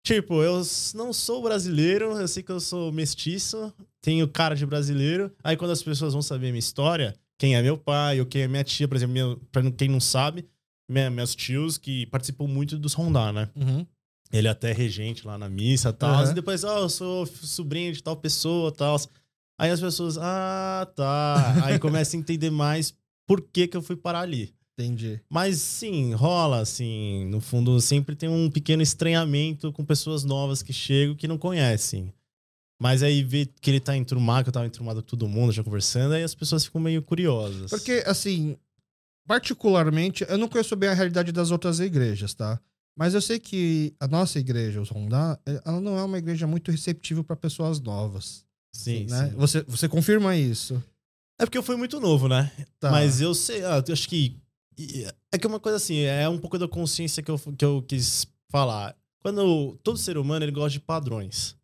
Tipo, 0.04 0.42
eu 0.42 0.62
não 0.94 1.12
sou 1.12 1.42
brasileiro, 1.42 2.16
eu 2.18 2.28
sei 2.28 2.42
que 2.42 2.50
eu 2.52 2.60
sou 2.60 2.90
mestiço, 2.90 3.72
tenho 4.00 4.26
cara 4.28 4.54
de 4.54 4.64
brasileiro. 4.64 5.30
Aí 5.44 5.56
quando 5.56 5.72
as 5.72 5.82
pessoas 5.82 6.12
vão 6.12 6.22
saber 6.22 6.46
minha 6.48 6.58
história, 6.58 7.14
quem 7.38 7.56
é 7.56 7.62
meu 7.62 7.76
pai 7.76 8.18
ou 8.20 8.26
quem 8.26 8.42
é 8.42 8.48
minha 8.48 8.64
tia, 8.64 8.88
por 8.88 8.96
exemplo, 8.96 9.12
minha, 9.12 9.36
pra 9.52 9.70
quem 9.70 9.88
não 9.88 10.00
sabe, 10.00 10.46
minha- 10.88 11.10
meus 11.10 11.34
tios 11.34 11.76
que 11.76 12.06
participam 12.06 12.46
muito 12.46 12.78
dos 12.78 12.94
Rondá, 12.94 13.32
né? 13.32 13.50
Uhum. 13.54 13.86
Ele 14.32 14.46
é 14.46 14.50
até 14.50 14.72
regente 14.72 15.26
lá 15.26 15.38
na 15.38 15.48
missa 15.48 15.88
e 15.88 15.92
tal. 15.92 16.10
Aham. 16.10 16.30
E 16.30 16.34
depois, 16.34 16.64
ó, 16.64 16.80
eu 16.80 16.88
sou 16.88 17.26
sobrinho 17.26 17.92
de 17.92 18.02
tal 18.02 18.16
pessoa 18.16 18.72
tal. 18.72 19.00
Aí 19.58 19.70
as 19.70 19.80
pessoas, 19.80 20.18
ah, 20.18 20.86
tá. 20.94 21.54
Aí 21.64 21.78
começa 21.78 22.16
a 22.16 22.18
entender 22.18 22.50
mais 22.50 22.94
por 23.26 23.40
que, 23.40 23.66
que 23.66 23.76
eu 23.76 23.82
fui 23.82 23.96
parar 23.96 24.20
ali. 24.20 24.54
Entendi. 24.78 25.20
Mas 25.28 25.60
sim, 25.60 26.14
rola, 26.14 26.60
assim. 26.60 27.24
No 27.26 27.40
fundo, 27.40 27.80
sempre 27.80 28.14
tem 28.14 28.28
um 28.28 28.48
pequeno 28.48 28.82
estranhamento 28.82 29.72
com 29.72 29.84
pessoas 29.84 30.22
novas 30.22 30.62
que 30.62 30.72
chegam 30.72 31.16
que 31.16 31.26
não 31.26 31.36
conhecem. 31.36 32.12
Mas 32.80 33.02
aí 33.02 33.24
vê 33.24 33.44
que 33.60 33.70
ele 33.70 33.80
tá 33.80 33.96
entrumado, 33.96 34.44
que 34.44 34.50
eu 34.50 34.52
tava 34.52 34.66
entrumado 34.66 35.02
com 35.02 35.08
todo 35.08 35.28
mundo, 35.28 35.52
já 35.52 35.64
conversando, 35.64 36.14
aí 36.14 36.22
as 36.22 36.34
pessoas 36.34 36.64
ficam 36.64 36.80
meio 36.80 37.02
curiosas. 37.02 37.70
Porque, 37.70 38.04
assim, 38.06 38.56
particularmente, 39.26 40.24
eu 40.28 40.38
não 40.38 40.46
conheço 40.46 40.76
bem 40.76 40.88
a 40.88 40.94
realidade 40.94 41.32
das 41.32 41.50
outras 41.50 41.80
igrejas, 41.80 42.34
tá? 42.34 42.60
Mas 42.98 43.14
eu 43.14 43.20
sei 43.22 43.38
que 43.38 43.94
a 44.00 44.08
nossa 44.08 44.40
igreja, 44.40 44.80
os 44.80 44.88
Rondá, 44.88 45.38
eh, 45.46 45.62
ela 45.64 45.80
não 45.80 45.96
é 45.96 46.02
uma 46.02 46.18
igreja 46.18 46.48
muito 46.48 46.72
receptiva 46.72 47.22
para 47.22 47.36
pessoas 47.36 47.78
novas. 47.78 48.44
Sim, 48.72 49.06
né? 49.08 49.30
sim. 49.30 49.36
Você, 49.36 49.62
você 49.62 49.88
confirma 49.88 50.34
isso? 50.34 50.82
É 51.40 51.46
porque 51.46 51.56
eu 51.56 51.62
fui 51.62 51.76
muito 51.76 52.00
novo, 52.00 52.26
né? 52.26 52.50
Tá. 52.80 52.90
Mas 52.90 53.20
eu 53.20 53.36
sei, 53.36 53.64
ah, 53.64 53.80
eu 53.86 53.92
acho 53.92 54.08
que. 54.08 54.36
É 55.30 55.38
que 55.38 55.46
uma 55.46 55.60
coisa 55.60 55.76
assim, 55.76 56.00
é 56.00 56.28
um 56.28 56.38
pouco 56.38 56.58
da 56.58 56.66
consciência 56.66 57.22
que 57.22 57.30
eu, 57.30 57.38
que 57.38 57.64
eu 57.64 57.82
quis 57.82 58.26
falar. 58.50 58.96
Quando 59.20 59.78
todo 59.84 59.96
ser 59.96 60.18
humano 60.18 60.44
ele 60.44 60.50
gosta 60.50 60.70
de 60.70 60.80
padrões. 60.80 61.56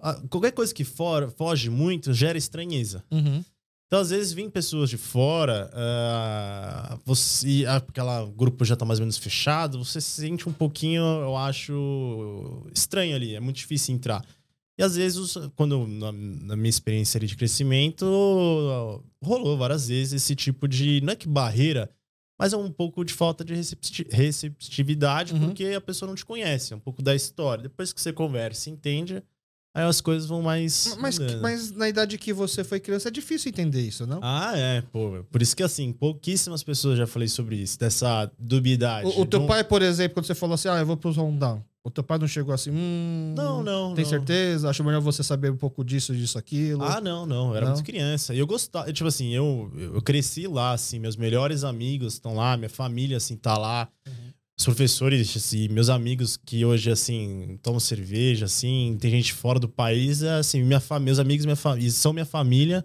Ah, 0.00 0.20
Qualquer 0.28 0.50
coisa 0.50 0.74
que 0.74 0.82
for, 0.82 1.30
foge 1.30 1.70
muito 1.70 2.12
gera 2.12 2.36
estranheza. 2.36 3.04
Uhum. 3.12 3.44
Então, 3.94 4.02
às 4.02 4.10
vezes, 4.10 4.32
vem 4.32 4.50
pessoas 4.50 4.90
de 4.90 4.96
fora, 4.96 5.70
ah, 5.72 6.98
você, 7.04 7.64
aquela 7.64 8.26
grupo 8.26 8.64
já 8.64 8.74
tá 8.74 8.84
mais 8.84 8.98
ou 8.98 9.04
menos 9.04 9.16
fechado, 9.16 9.84
você 9.84 10.00
se 10.00 10.20
sente 10.22 10.48
um 10.48 10.52
pouquinho, 10.52 11.00
eu 11.00 11.36
acho, 11.36 12.66
estranho 12.74 13.14
ali, 13.14 13.36
é 13.36 13.38
muito 13.40 13.54
difícil 13.54 13.94
entrar. 13.94 14.24
E 14.76 14.82
às 14.82 14.96
vezes, 14.96 15.36
quando 15.54 15.86
na, 15.86 16.10
na 16.10 16.56
minha 16.56 16.68
experiência 16.70 17.20
de 17.20 17.36
crescimento, 17.36 18.04
rolou 19.22 19.56
várias 19.56 19.86
vezes 19.86 20.12
esse 20.24 20.34
tipo 20.34 20.66
de, 20.66 21.00
não 21.00 21.12
é 21.12 21.16
que 21.16 21.28
barreira, 21.28 21.88
mas 22.36 22.52
é 22.52 22.56
um 22.56 22.72
pouco 22.72 23.04
de 23.04 23.12
falta 23.12 23.44
de 23.44 23.54
recepti- 23.54 24.08
receptividade, 24.10 25.34
Uhum. 25.34 25.46
porque 25.46 25.66
a 25.66 25.80
pessoa 25.80 26.08
não 26.08 26.16
te 26.16 26.26
conhece, 26.26 26.72
é 26.72 26.76
um 26.76 26.80
pouco 26.80 27.00
da 27.00 27.14
história. 27.14 27.62
Depois 27.62 27.92
que 27.92 28.00
você 28.00 28.12
conversa 28.12 28.68
e 28.68 28.72
entende, 28.72 29.22
aí 29.74 29.84
as 29.84 30.00
coisas 30.00 30.28
vão 30.28 30.40
mais. 30.40 30.96
Mas, 31.00 31.18
mudando. 31.18 31.42
mas 31.42 31.70
na 31.72 31.88
idade 31.88 32.16
que 32.16 32.32
você 32.32 32.62
foi 32.62 32.78
criança 32.80 33.08
é 33.08 33.10
difícil 33.10 33.48
entender 33.50 33.82
isso, 33.82 34.06
não? 34.06 34.20
Ah, 34.22 34.52
é, 34.56 34.80
pô. 34.92 35.24
Por 35.30 35.42
isso 35.42 35.56
que, 35.56 35.62
assim, 35.62 35.92
pouquíssimas 35.92 36.62
pessoas 36.62 36.96
já 36.96 37.06
falei 37.06 37.28
sobre 37.28 37.56
isso, 37.56 37.78
dessa 37.78 38.30
dubiedade. 38.38 39.06
o, 39.08 39.22
o 39.22 39.26
teu 39.26 39.40
Não- 39.40 39.46
pai, 39.46 39.64
por 39.64 39.82
exemplo, 39.82 40.14
quando 40.14 40.26
você 40.26 40.34
falou 40.34 40.54
assim, 40.54 40.68
ah, 40.68 40.78
eu 40.78 40.86
vou 40.86 40.96
pros 40.96 41.16
Rondá, 41.16 41.60
o 41.82 41.90
teu 41.90 42.02
pai 42.02 42.16
não 42.18 42.26
chegou 42.26 42.54
assim, 42.54 42.70
hum... 42.70 43.34
Não, 43.36 43.62
não. 43.62 43.94
Tem 43.94 44.04
não. 44.04 44.10
certeza? 44.10 44.70
Acho 44.70 44.82
melhor 44.82 45.02
você 45.02 45.22
saber 45.22 45.50
um 45.50 45.56
pouco 45.56 45.84
disso, 45.84 46.14
disso, 46.14 46.38
aquilo. 46.38 46.82
Ah, 46.82 46.98
não, 47.00 47.26
não. 47.26 47.50
Eu 47.50 47.56
era 47.56 47.66
Não? 47.66 47.72
muito 47.74 47.84
criança. 47.84 48.32
E 48.34 48.38
eu 48.38 48.46
gostava. 48.46 48.90
Tipo 48.90 49.08
assim, 49.08 49.34
eu, 49.34 49.70
eu 49.76 50.00
cresci 50.00 50.46
lá, 50.46 50.72
assim, 50.72 50.98
meus 50.98 51.14
melhores 51.14 51.62
amigos 51.62 52.14
estão 52.14 52.34
lá, 52.36 52.56
minha 52.56 52.70
família, 52.70 53.18
assim, 53.18 53.36
tá 53.36 53.58
lá. 53.58 53.88
Uhum. 54.06 54.14
Os 54.56 54.64
professores, 54.64 55.36
assim, 55.36 55.68
meus 55.68 55.88
amigos 55.88 56.36
que 56.36 56.64
hoje, 56.64 56.90
assim, 56.90 57.58
tomam 57.60 57.80
cerveja, 57.80 58.44
assim, 58.44 58.96
tem 59.00 59.10
gente 59.10 59.32
fora 59.32 59.58
do 59.58 59.68
país, 59.68 60.22
é, 60.22 60.34
assim, 60.34 60.62
minha 60.62 60.80
meus 61.00 61.18
amigos 61.18 61.44
minha 61.44 61.56
família, 61.56 61.90
são 61.90 62.12
minha 62.12 62.24
família. 62.24 62.84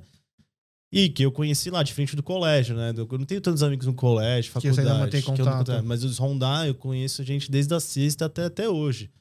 E 0.92 1.08
que 1.08 1.24
eu 1.24 1.32
conheci 1.32 1.70
lá, 1.70 1.84
de 1.84 1.94
frente 1.94 2.16
do 2.16 2.24
colégio, 2.24 2.76
né? 2.76 2.92
Eu 2.98 3.08
não 3.20 3.26
tenho 3.26 3.40
tantos 3.40 3.62
amigos 3.62 3.86
no 3.86 3.94
colégio, 3.94 4.50
Que 4.50 4.54
faculdade. 4.54 4.80
ainda 4.88 5.00
mantém 5.00 5.22
que 5.22 5.30
eu 5.30 5.36
contato. 5.36 5.84
mas 5.84 6.04
os 6.04 6.18
Rondá, 6.18 6.68
eu 6.68 6.74
conheço 6.74 7.24
gente 7.24 7.52
desde 7.52 7.72
a 7.76 7.80
sexta 7.80 8.26
até, 8.26 8.46
até 8.46 8.68
hoje. 8.68 9.12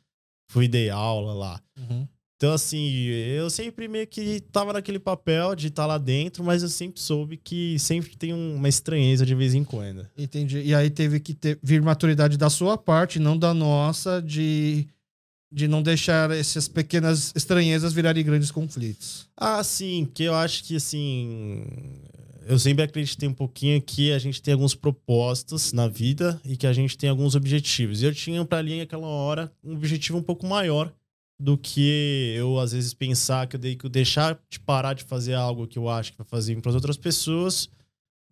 Fui 0.51 0.67
dei 0.67 0.89
aula 0.89 1.35
lá. 1.35 1.61
Uhum. 1.77 2.09
Então, 2.39 2.53
assim, 2.53 2.89
eu 3.09 3.51
sempre 3.51 3.89
meio 3.89 4.07
que 4.07 4.39
tava 4.53 4.73
naquele 4.73 5.01
papel 5.01 5.57
de 5.57 5.67
estar 5.67 5.87
lá 5.87 5.99
dentro, 5.99 6.45
mas 6.45 6.63
eu 6.63 6.69
sempre 6.69 7.01
soube 7.01 7.37
que 7.37 7.77
sempre 7.81 8.17
tem 8.17 8.33
um- 8.33 8.55
uma 8.55 8.69
estranheza 8.69 9.27
de 9.27 9.35
vez 9.35 9.55
em 9.55 9.65
quando. 9.65 10.07
Entendi. 10.17 10.61
E 10.61 10.73
aí 10.73 10.89
teve 10.89 11.19
que 11.19 11.35
ter, 11.35 11.59
vir 11.61 11.83
maturidade 11.83 12.37
da 12.37 12.49
sua 12.49 12.79
parte, 12.79 13.19
não 13.19 13.37
da 13.37 13.53
nossa, 13.53 14.23
de, 14.23 14.87
de 15.51 15.67
não 15.67 15.83
deixar 15.83 16.31
essas 16.31 16.69
pequenas 16.69 17.33
estranhezas 17.35 17.93
virarem 17.93 18.25
grandes 18.25 18.53
conflitos. 18.53 19.29
Ah, 19.37 19.65
sim, 19.65 20.09
que 20.15 20.23
eu 20.23 20.35
acho 20.37 20.63
que, 20.63 20.77
assim, 20.77 21.65
eu 22.47 22.57
sempre 22.57 22.85
acreditei 22.85 23.29
um 23.29 23.35
pouquinho 23.35 23.83
que 23.83 24.13
a 24.13 24.19
gente 24.21 24.41
tem 24.41 24.55
alguns 24.55 24.77
propósitos 24.77 25.73
na 25.73 25.89
vida 25.89 26.41
e 26.45 26.57
que 26.57 26.69
a 26.69 26.73
gente 26.73 26.97
tem 26.97 27.11
alguns 27.11 27.35
objetivos. 27.35 28.01
E 28.01 28.05
eu 28.05 28.15
tinha 28.15 28.45
pra 28.45 28.59
ali 28.59 28.79
naquela 28.79 29.09
hora 29.09 29.51
um 29.65 29.73
objetivo 29.75 30.19
um 30.19 30.23
pouco 30.23 30.47
maior 30.47 30.93
do 31.39 31.57
que 31.57 32.35
eu 32.37 32.59
às 32.59 32.73
vezes 32.73 32.93
pensar 32.93 33.47
que 33.47 33.57
eu 33.57 33.61
dei 33.61 33.77
que 33.77 33.89
deixar 33.89 34.39
de 34.51 34.59
parar 34.59 34.95
de 34.95 35.05
fazer 35.05 35.35
algo 35.35 35.67
que 35.67 35.79
eu 35.79 35.89
acho 35.89 36.13
que 36.13 36.19
vai 36.19 36.27
fazer 36.27 36.61
para 36.61 36.71
as 36.71 36.75
outras 36.75 36.97
pessoas 36.97 37.71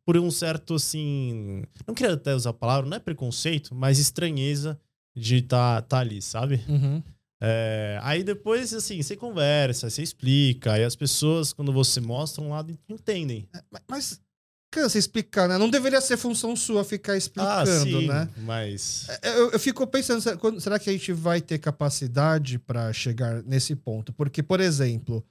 por 0.04 0.16
um 0.16 0.30
certo 0.30 0.74
assim, 0.74 1.64
não 1.86 1.92
queria 1.92 2.14
até 2.14 2.32
usar 2.32 2.50
a 2.50 2.54
palavra, 2.54 2.88
não 2.88 2.96
é 2.96 3.00
preconceito, 3.00 3.74
mas 3.74 3.98
estranheza 3.98 4.78
de 5.16 5.38
estar 5.38 5.82
tá, 5.82 5.88
tá 5.88 5.98
ali, 5.98 6.22
sabe? 6.22 6.60
Uhum. 6.68 7.02
É, 7.40 7.98
aí 8.02 8.22
depois, 8.22 8.72
assim, 8.72 9.02
você 9.02 9.16
conversa, 9.16 9.90
você 9.90 10.02
explica, 10.02 10.74
aí 10.74 10.84
as 10.84 10.94
pessoas, 10.94 11.52
quando 11.52 11.72
você 11.72 12.00
mostra 12.00 12.42
um 12.42 12.50
lado, 12.50 12.78
entendem. 12.88 13.48
Mas- 13.70 13.82
Mas 13.88 14.20
cansa 14.70 14.98
explicar, 14.98 15.48
né? 15.48 15.56
Não 15.58 15.70
deveria 15.70 16.00
ser 16.00 16.16
função 16.16 16.54
sua 16.54 16.84
ficar 16.84 17.16
explicando, 17.16 17.70
ah, 17.70 17.80
sim, 17.80 18.06
né? 18.06 18.28
mas... 18.38 19.06
Eu, 19.22 19.52
eu 19.52 19.58
fico 19.58 19.86
pensando, 19.86 20.22
será 20.60 20.78
que 20.78 20.90
a 20.90 20.92
gente 20.92 21.12
vai 21.12 21.40
ter 21.40 21.58
capacidade 21.58 22.58
para 22.58 22.92
chegar 22.92 23.42
nesse 23.42 23.74
ponto? 23.74 24.12
Porque, 24.12 24.42
por 24.42 24.60
exemplo, 24.60 25.24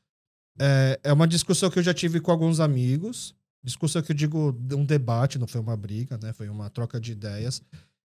é, 0.59 0.99
é 1.03 1.13
uma 1.13 1.27
discussão 1.27 1.69
que 1.69 1.79
eu 1.79 1.83
já 1.83 1.93
tive 1.93 2.19
com 2.19 2.31
alguns 2.31 2.59
amigos. 2.59 3.35
Discussão 3.63 4.01
que 4.01 4.11
eu 4.11 4.15
digo 4.15 4.55
um 4.73 4.85
debate, 4.85 5.39
não 5.39 5.47
foi 5.47 5.59
uma 5.59 5.75
briga, 5.75 6.17
né? 6.21 6.31
Foi 6.33 6.47
uma 6.49 6.69
troca 6.69 6.99
de 6.99 7.11
ideias 7.11 7.61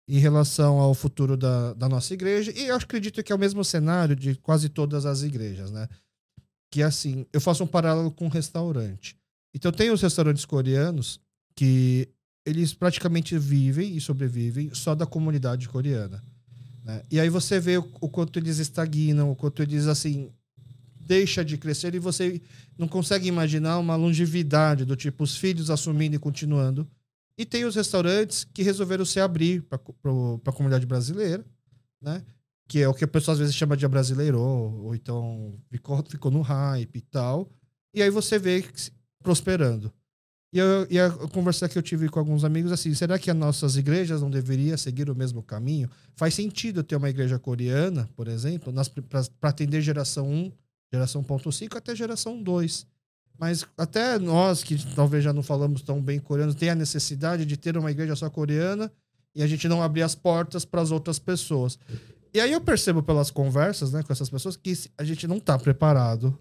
em 0.08 0.18
relação 0.18 0.78
ao 0.78 0.94
futuro 0.94 1.36
da, 1.36 1.74
da 1.74 1.88
nossa 1.88 2.14
igreja. 2.14 2.52
E 2.56 2.68
eu 2.68 2.76
acredito 2.76 3.22
que 3.22 3.32
é 3.32 3.34
o 3.34 3.38
mesmo 3.38 3.64
cenário 3.64 4.16
de 4.16 4.34
quase 4.36 4.68
todas 4.68 5.04
as 5.04 5.22
igrejas, 5.22 5.70
né? 5.70 5.88
Que 6.72 6.82
assim, 6.82 7.26
eu 7.32 7.40
faço 7.40 7.64
um 7.64 7.66
paralelo 7.66 8.10
com 8.10 8.26
um 8.26 8.30
restaurante. 8.30 9.17
Então 9.54 9.72
tem 9.72 9.90
os 9.90 10.02
restaurantes 10.02 10.44
coreanos 10.44 11.20
que 11.54 12.08
eles 12.46 12.72
praticamente 12.72 13.36
vivem 13.38 13.96
e 13.96 14.00
sobrevivem 14.00 14.72
só 14.72 14.94
da 14.94 15.04
comunidade 15.04 15.68
coreana. 15.68 16.22
Né? 16.84 17.02
E 17.10 17.20
aí 17.20 17.28
você 17.28 17.60
vê 17.60 17.76
o, 17.76 17.86
o, 18.00 18.08
quanto 18.08 18.38
eles 18.38 18.58
estagnam, 18.58 19.30
o 19.30 19.36
quanto 19.36 19.62
eles 19.62 19.86
assim 19.86 20.30
deixa 20.98 21.44
de 21.44 21.56
crescer 21.56 21.94
e 21.94 21.98
você 21.98 22.40
não 22.76 22.86
consegue 22.86 23.26
imaginar 23.26 23.78
uma 23.78 23.96
longevidade 23.96 24.84
do 24.84 24.94
tipo 24.94 25.24
os 25.24 25.36
filhos 25.36 25.70
assumindo 25.70 26.16
e 26.16 26.18
continuando. 26.18 26.88
E 27.36 27.44
tem 27.44 27.64
os 27.64 27.76
restaurantes 27.76 28.44
que 28.44 28.62
resolveram 28.62 29.04
se 29.04 29.20
abrir 29.20 29.62
para 29.62 29.78
a 29.78 30.52
comunidade 30.52 30.86
brasileira, 30.86 31.44
né? 32.00 32.22
Que 32.66 32.80
é 32.80 32.88
o 32.88 32.92
que 32.92 33.04
a 33.04 33.08
pessoa 33.08 33.32
às 33.32 33.38
vezes 33.38 33.54
chama 33.54 33.76
de 33.76 33.86
brasileiro, 33.88 34.40
ou 34.40 34.94
então 34.94 35.54
ficou, 35.70 36.04
ficou 36.08 36.30
no 36.30 36.42
hype 36.42 36.96
e 36.96 37.00
tal. 37.00 37.50
E 37.94 38.02
aí 38.02 38.10
você 38.10 38.38
vê 38.38 38.62
prosperando. 39.22 39.92
E, 40.52 40.58
eu, 40.58 40.86
e 40.88 40.98
a 40.98 41.10
conversa 41.10 41.68
que 41.68 41.76
eu 41.76 41.82
tive 41.82 42.08
com 42.08 42.18
alguns 42.18 42.42
amigos, 42.42 42.72
assim, 42.72 42.94
será 42.94 43.18
que 43.18 43.30
as 43.30 43.36
nossas 43.36 43.76
igrejas 43.76 44.22
não 44.22 44.30
deveriam 44.30 44.76
seguir 44.78 45.10
o 45.10 45.14
mesmo 45.14 45.42
caminho? 45.42 45.90
Faz 46.16 46.34
sentido 46.34 46.82
ter 46.82 46.96
uma 46.96 47.10
igreja 47.10 47.38
coreana, 47.38 48.08
por 48.16 48.28
exemplo, 48.28 48.72
para 49.10 49.50
atender 49.50 49.82
geração 49.82 50.28
1 50.28 50.52
geração 50.90 51.22
1.5 51.22 51.76
até 51.76 51.94
geração 51.94 52.42
2. 52.42 52.86
Mas 53.38 53.64
até 53.76 54.18
nós, 54.18 54.64
que 54.64 54.76
talvez 54.94 55.22
já 55.22 55.32
não 55.32 55.42
falamos 55.42 55.82
tão 55.82 56.02
bem 56.02 56.18
coreano, 56.18 56.54
tem 56.54 56.70
a 56.70 56.74
necessidade 56.74 57.44
de 57.44 57.56
ter 57.56 57.76
uma 57.76 57.90
igreja 57.90 58.16
só 58.16 58.28
coreana 58.28 58.90
e 59.34 59.42
a 59.42 59.46
gente 59.46 59.68
não 59.68 59.82
abrir 59.82 60.02
as 60.02 60.14
portas 60.14 60.64
para 60.64 60.80
as 60.80 60.90
outras 60.90 61.18
pessoas. 61.18 61.78
E 62.34 62.40
aí 62.40 62.52
eu 62.52 62.60
percebo 62.60 63.02
pelas 63.02 63.30
conversas 63.30 63.92
né, 63.92 64.02
com 64.02 64.12
essas 64.12 64.28
pessoas 64.28 64.56
que 64.56 64.74
a 64.96 65.04
gente 65.04 65.26
não 65.28 65.36
está 65.36 65.58
preparado. 65.58 66.36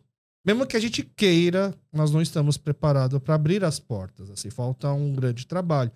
Mesmo 0.48 0.66
que 0.66 0.78
a 0.78 0.80
gente 0.80 1.04
queira, 1.04 1.76
nós 1.92 2.10
não 2.10 2.22
estamos 2.22 2.58
preparados 2.58 3.20
para 3.20 3.36
abrir 3.36 3.64
as 3.64 3.80
portas. 3.80 4.32
Assim, 4.32 4.50
falta 4.50 4.92
um 4.94 5.14
grande 5.14 5.46
trabalho. 5.46 5.92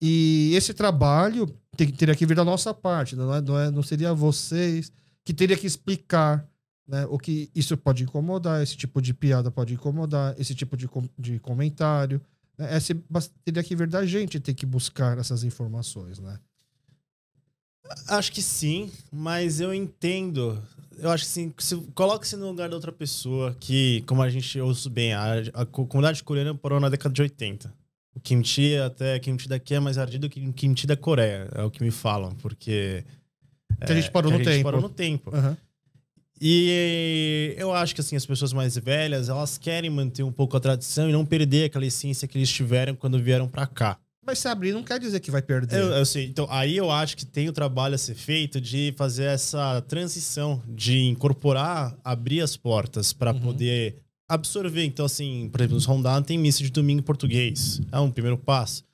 E 0.00 0.52
esse 0.54 0.74
trabalho 0.74 1.46
tem, 1.76 1.90
teria 1.90 2.14
que 2.14 2.26
vir 2.26 2.36
da 2.36 2.44
nossa 2.44 2.74
parte, 2.74 3.16
não, 3.16 3.34
é, 3.34 3.40
não, 3.40 3.58
é, 3.58 3.70
não 3.70 3.82
seria 3.82 4.12
vocês 4.12 4.92
que 5.24 5.32
teria 5.32 5.56
que 5.56 5.66
explicar 5.66 6.46
né? 6.86 7.06
O 7.06 7.18
que 7.18 7.50
isso 7.54 7.76
pode 7.76 8.04
incomodar, 8.04 8.62
esse 8.62 8.76
tipo 8.76 9.00
de 9.00 9.14
piada 9.14 9.50
pode 9.50 9.74
incomodar, 9.74 10.38
esse 10.38 10.54
tipo 10.54 10.76
de, 10.76 10.86
com, 10.86 11.08
de 11.18 11.38
comentário. 11.40 12.20
Né? 12.58 12.76
Esse, 12.76 12.94
teria 13.44 13.62
que 13.62 13.74
vir 13.74 13.88
da 13.88 14.04
gente 14.04 14.38
ter 14.38 14.54
que 14.54 14.66
buscar 14.66 15.18
essas 15.18 15.44
informações, 15.44 16.18
né? 16.18 16.38
Acho 18.08 18.32
que 18.32 18.42
sim, 18.42 18.90
mas 19.12 19.60
eu 19.60 19.72
entendo. 19.74 20.62
Eu 20.98 21.10
acho 21.10 21.24
que 21.24 21.30
sim. 21.30 21.52
Se, 21.58 21.76
Coloque-se 21.94 22.36
no 22.36 22.48
lugar 22.48 22.68
da 22.68 22.74
outra 22.74 22.92
pessoa 22.92 23.56
que, 23.58 24.02
como 24.06 24.22
a 24.22 24.28
gente 24.28 24.60
ouço 24.60 24.88
bem, 24.90 25.12
a, 25.12 25.34
a 25.54 25.66
comunidade 25.66 26.22
coreana 26.22 26.54
parou 26.54 26.80
na 26.80 26.88
década 26.88 27.12
de 27.12 27.22
80. 27.22 27.72
O 28.14 28.20
kimchi 28.20 28.76
até 28.76 29.18
kimchi 29.18 29.48
daqui 29.48 29.74
é 29.74 29.80
mais 29.80 29.98
ardido 29.98 30.28
que 30.28 30.46
o 30.46 30.52
kimchi 30.52 30.86
da 30.86 30.96
Coreia, 30.96 31.48
é 31.52 31.62
o 31.62 31.70
que 31.70 31.82
me 31.82 31.90
falam, 31.90 32.32
porque. 32.36 33.04
Que 33.84 33.92
a 33.92 33.94
gente 33.94 34.10
parou 34.10 34.30
no 34.30 34.36
a 34.36 34.38
gente 34.38 34.52
tempo. 34.52 34.64
parou 34.64 34.80
no 34.80 34.88
tempo. 34.88 35.34
Uhum. 35.34 35.56
E 36.40 37.54
eu 37.56 37.72
acho 37.72 37.94
que 37.94 38.00
assim, 38.00 38.16
as 38.16 38.26
pessoas 38.26 38.52
mais 38.52 38.76
velhas, 38.76 39.28
elas 39.28 39.58
querem 39.58 39.90
manter 39.90 40.22
um 40.22 40.32
pouco 40.32 40.56
a 40.56 40.60
tradição 40.60 41.08
e 41.08 41.12
não 41.12 41.24
perder 41.24 41.64
aquela 41.64 41.86
essência 41.86 42.28
que 42.28 42.38
eles 42.38 42.50
tiveram 42.50 42.94
quando 42.94 43.20
vieram 43.20 43.48
para 43.48 43.66
cá. 43.66 43.98
Mas 44.26 44.38
se 44.38 44.48
abrir 44.48 44.72
não 44.72 44.82
quer 44.82 44.98
dizer 44.98 45.20
que 45.20 45.30
vai 45.30 45.42
perder. 45.42 45.78
Eu, 45.78 45.88
eu 45.88 46.06
sei. 46.06 46.26
Então, 46.26 46.46
aí 46.50 46.76
eu 46.76 46.90
acho 46.90 47.16
que 47.16 47.26
tem 47.26 47.48
o 47.48 47.52
trabalho 47.52 47.94
a 47.94 47.98
ser 47.98 48.14
feito 48.14 48.60
de 48.60 48.94
fazer 48.96 49.24
essa 49.24 49.82
transição, 49.82 50.62
de 50.66 50.98
incorporar, 51.02 51.96
abrir 52.02 52.40
as 52.40 52.56
portas 52.56 53.12
para 53.12 53.32
uhum. 53.32 53.40
poder 53.40 53.96
absorver. 54.28 54.84
Então, 54.84 55.04
assim, 55.04 55.48
por 55.50 55.60
exemplo, 55.60 55.74
nos 55.74 55.84
Rondon 55.84 56.22
tem 56.22 56.38
missa 56.38 56.62
de 56.62 56.70
domingo 56.70 57.00
em 57.00 57.04
português. 57.04 57.80
É 57.92 58.00
um 58.00 58.10
primeiro 58.10 58.38
passo. 58.38 58.84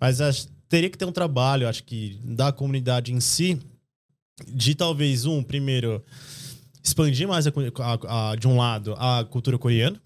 Mas 0.00 0.20
acho, 0.20 0.48
teria 0.68 0.88
que 0.88 0.96
ter 0.96 1.04
um 1.04 1.12
trabalho, 1.12 1.68
acho 1.68 1.84
que, 1.84 2.18
da 2.24 2.50
comunidade 2.50 3.12
em 3.12 3.20
si, 3.20 3.60
de 4.48 4.74
talvez, 4.74 5.26
um, 5.26 5.42
primeiro 5.42 6.02
expandir 6.82 7.28
mais 7.28 7.46
a, 7.46 7.50
a, 7.50 8.30
a, 8.30 8.36
de 8.36 8.48
um 8.48 8.56
lado 8.56 8.94
a 8.96 9.22
cultura 9.24 9.58
coreana 9.58 10.00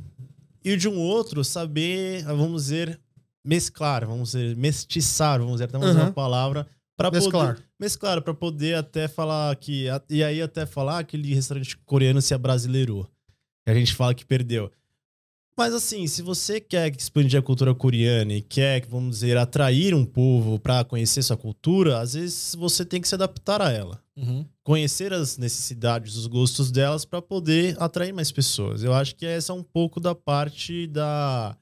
e 0.64 0.76
de 0.76 0.88
um 0.88 0.98
outro 0.98 1.44
saber, 1.44 2.24
vamos 2.24 2.64
dizer, 2.64 2.98
mesclar, 3.44 4.06
vamos 4.06 4.32
dizer, 4.32 4.56
mestiçar, 4.56 5.38
vamos 5.38 5.54
dizer, 5.54 5.64
até 5.64 5.78
uhum. 5.78 5.92
uma 5.92 6.12
palavra 6.12 6.66
para 6.96 7.10
poder 7.10 7.64
mesclar 7.78 8.22
para 8.22 8.32
poder 8.32 8.76
até 8.76 9.08
falar 9.08 9.54
que 9.56 9.86
e 10.08 10.22
aí 10.22 10.40
até 10.40 10.64
falar 10.64 11.00
aquele 11.00 11.34
restaurante 11.34 11.76
coreano 11.78 12.22
se 12.22 12.32
abrasileirou. 12.32 13.08
Que 13.64 13.70
a 13.70 13.74
gente 13.74 13.94
fala 13.94 14.14
que 14.14 14.24
perdeu. 14.24 14.70
Mas 15.56 15.72
assim, 15.72 16.06
se 16.06 16.20
você 16.20 16.60
quer 16.60 16.94
expandir 16.94 17.38
a 17.38 17.42
cultura 17.42 17.74
coreana 17.74 18.32
e 18.32 18.42
quer, 18.42 18.84
vamos 18.86 19.20
dizer, 19.20 19.36
atrair 19.36 19.94
um 19.94 20.04
povo 20.04 20.58
para 20.58 20.84
conhecer 20.84 21.22
sua 21.22 21.36
cultura, 21.36 22.00
às 22.00 22.14
vezes 22.14 22.56
você 22.56 22.84
tem 22.84 23.00
que 23.00 23.06
se 23.06 23.14
adaptar 23.14 23.62
a 23.62 23.70
ela. 23.70 24.02
Uhum. 24.16 24.44
Conhecer 24.64 25.12
as 25.12 25.38
necessidades, 25.38 26.16
os 26.16 26.26
gostos 26.26 26.72
delas 26.72 27.04
para 27.04 27.22
poder 27.22 27.76
atrair 27.80 28.12
mais 28.12 28.32
pessoas. 28.32 28.82
Eu 28.82 28.92
acho 28.92 29.14
que 29.14 29.24
essa 29.24 29.52
é 29.52 29.54
um 29.54 29.62
pouco 29.62 30.00
da 30.00 30.14
parte 30.14 30.88
da, 30.88 31.56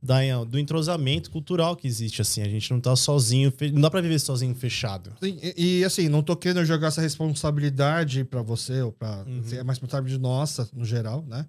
da 0.00 0.44
do 0.44 0.58
entrosamento 0.58 1.30
cultural 1.30 1.76
que 1.76 1.86
existe 1.86 2.22
assim. 2.22 2.42
A 2.42 2.48
gente 2.48 2.70
não 2.70 2.80
tá 2.80 2.94
sozinho, 2.94 3.52
não 3.72 3.80
dá 3.80 3.90
para 3.90 4.00
viver 4.00 4.18
sozinho 4.18 4.54
fechado. 4.54 5.12
Sim, 5.22 5.38
e, 5.42 5.80
e, 5.80 5.84
assim, 5.84 6.08
não 6.08 6.22
tô 6.22 6.36
querendo 6.36 6.64
jogar 6.64 6.88
essa 6.88 7.00
responsabilidade 7.00 8.24
para 8.24 8.42
você 8.42 8.82
ou 8.82 8.92
para 8.92 9.24
uhum. 9.26 9.42
é 9.52 9.62
mais 9.62 9.78
responsabilidade 9.78 10.20
nossa 10.20 10.68
no 10.72 10.84
geral, 10.84 11.24
né? 11.26 11.46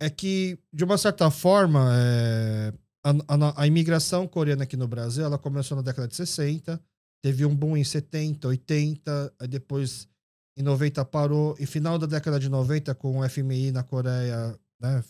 é 0.00 0.08
que, 0.08 0.58
de 0.72 0.84
uma 0.84 0.96
certa 0.96 1.30
forma, 1.30 1.90
é, 1.94 2.72
a, 3.04 3.10
a, 3.10 3.62
a, 3.62 3.66
imigração 3.66 4.26
coreana 4.28 4.62
aqui 4.62 4.76
no 4.76 4.86
Brasil 4.86 5.24
ela 5.24 5.38
começou 5.38 5.76
na 5.76 5.82
década 5.82 6.06
de 6.06 6.14
60, 6.14 6.80
teve 7.22 7.44
um 7.44 7.54
boom 7.54 7.76
em 7.76 7.84
70, 7.84 8.46
80, 8.46 9.34
aí 9.40 9.48
depois 9.48 10.08
em 10.56 10.62
90 10.62 11.04
parou, 11.04 11.56
e 11.58 11.66
final 11.66 11.98
da 11.98 12.06
década 12.06 12.38
de 12.38 12.48
90, 12.48 12.94
com 12.94 13.20
o 13.20 13.28
FMI 13.28 13.72
na 13.72 13.82
Coreia, 13.82 14.58
né, 14.80 15.02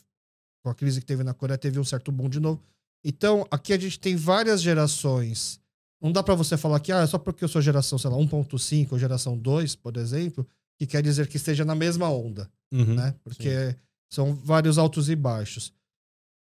com 0.69 0.73
a 0.73 0.75
crise 0.75 1.01
que 1.01 1.07
teve 1.07 1.25
na 1.25 1.35
Coreia, 1.35 1.59
teve 1.59 1.79
um 1.79 1.85
certo 1.85 2.13
boom 2.13 2.29
de 2.29 2.41
novo. 2.41 2.63
Então, 3.05 3.47
aqui 3.51 3.73
a 3.73 3.79
gente 3.79 3.99
tem 3.99 4.17
várias 4.17 4.61
gerações. 4.61 5.61
Não 6.01 6.13
dá 6.13 6.23
para 6.23 6.35
você 6.35 6.57
falar 6.57 6.79
que 6.81 6.93
ah, 6.93 7.01
é 7.01 7.07
só 7.07 7.19
porque 7.19 7.43
eu 7.43 7.49
sou 7.49 7.61
geração, 7.61 7.99
sei 7.99 8.11
lá, 8.11 8.17
1.5 8.17 8.93
ou 8.93 8.99
geração 8.99 9.37
2, 9.37 9.75
por 9.77 9.97
exemplo, 9.97 10.47
que 10.79 10.87
quer 10.87 11.03
dizer 11.03 11.27
que 11.27 11.37
esteja 11.37 11.65
na 11.65 11.75
mesma 11.75 12.09
onda, 12.09 12.51
uhum, 12.73 12.95
né? 12.95 13.15
Porque 13.25 13.71
sim 13.71 13.77
são 14.11 14.35
vários 14.35 14.79
altos 14.79 15.09
e 15.09 15.17
baixos. 15.17 15.73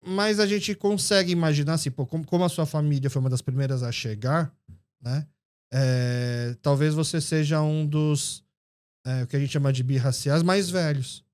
Mas 0.06 0.40
a 0.40 0.46
gente 0.46 0.76
consegue 0.76 1.32
imaginar, 1.32 1.76
assim, 1.76 1.90
pô, 1.90 2.06
como, 2.06 2.26
como 2.26 2.44
a 2.44 2.50
sua 2.50 2.66
família 2.66 3.10
foi 3.10 3.20
uma 3.20 3.30
das 3.30 3.42
primeiras 3.42 3.82
a 3.82 3.92
chegar, 3.92 4.54
né? 5.02 5.26
É, 5.74 6.56
talvez 6.62 6.94
você 6.94 7.20
seja 7.20 7.62
um 7.62 7.86
dos, 7.86 8.44
é, 9.06 9.24
o 9.24 9.28
que 9.28 9.36
a 9.36 9.40
gente 9.40 9.52
chama 9.52 9.74
de 9.74 9.82
birraciais 9.82 10.44
mais 10.44 10.70
velhos, 10.70 11.25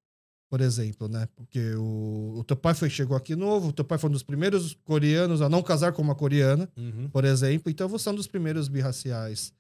por 0.51 0.59
exemplo, 0.59 1.07
né? 1.07 1.29
Porque 1.33 1.75
o, 1.75 2.39
o 2.39 2.43
teu 2.43 2.57
pai 2.57 2.73
foi, 2.73 2.89
chegou 2.89 3.15
aqui 3.15 3.37
novo, 3.37 3.69
o 3.69 3.71
teu 3.71 3.85
pai 3.85 3.97
foi 3.97 4.09
um 4.09 4.13
dos 4.13 4.21
primeiros 4.21 4.73
coreanos 4.83 5.41
a 5.41 5.47
não 5.47 5.63
casar 5.63 5.93
com 5.93 6.01
uma 6.01 6.13
coreana, 6.13 6.69
uhum. 6.75 7.07
por 7.07 7.23
exemplo. 7.23 7.71
Então 7.71 7.87
você 7.87 8.09
é 8.09 8.11
um 8.11 8.15
dos 8.15 8.27
primeiros 8.27 8.67
birraciais 8.67 9.53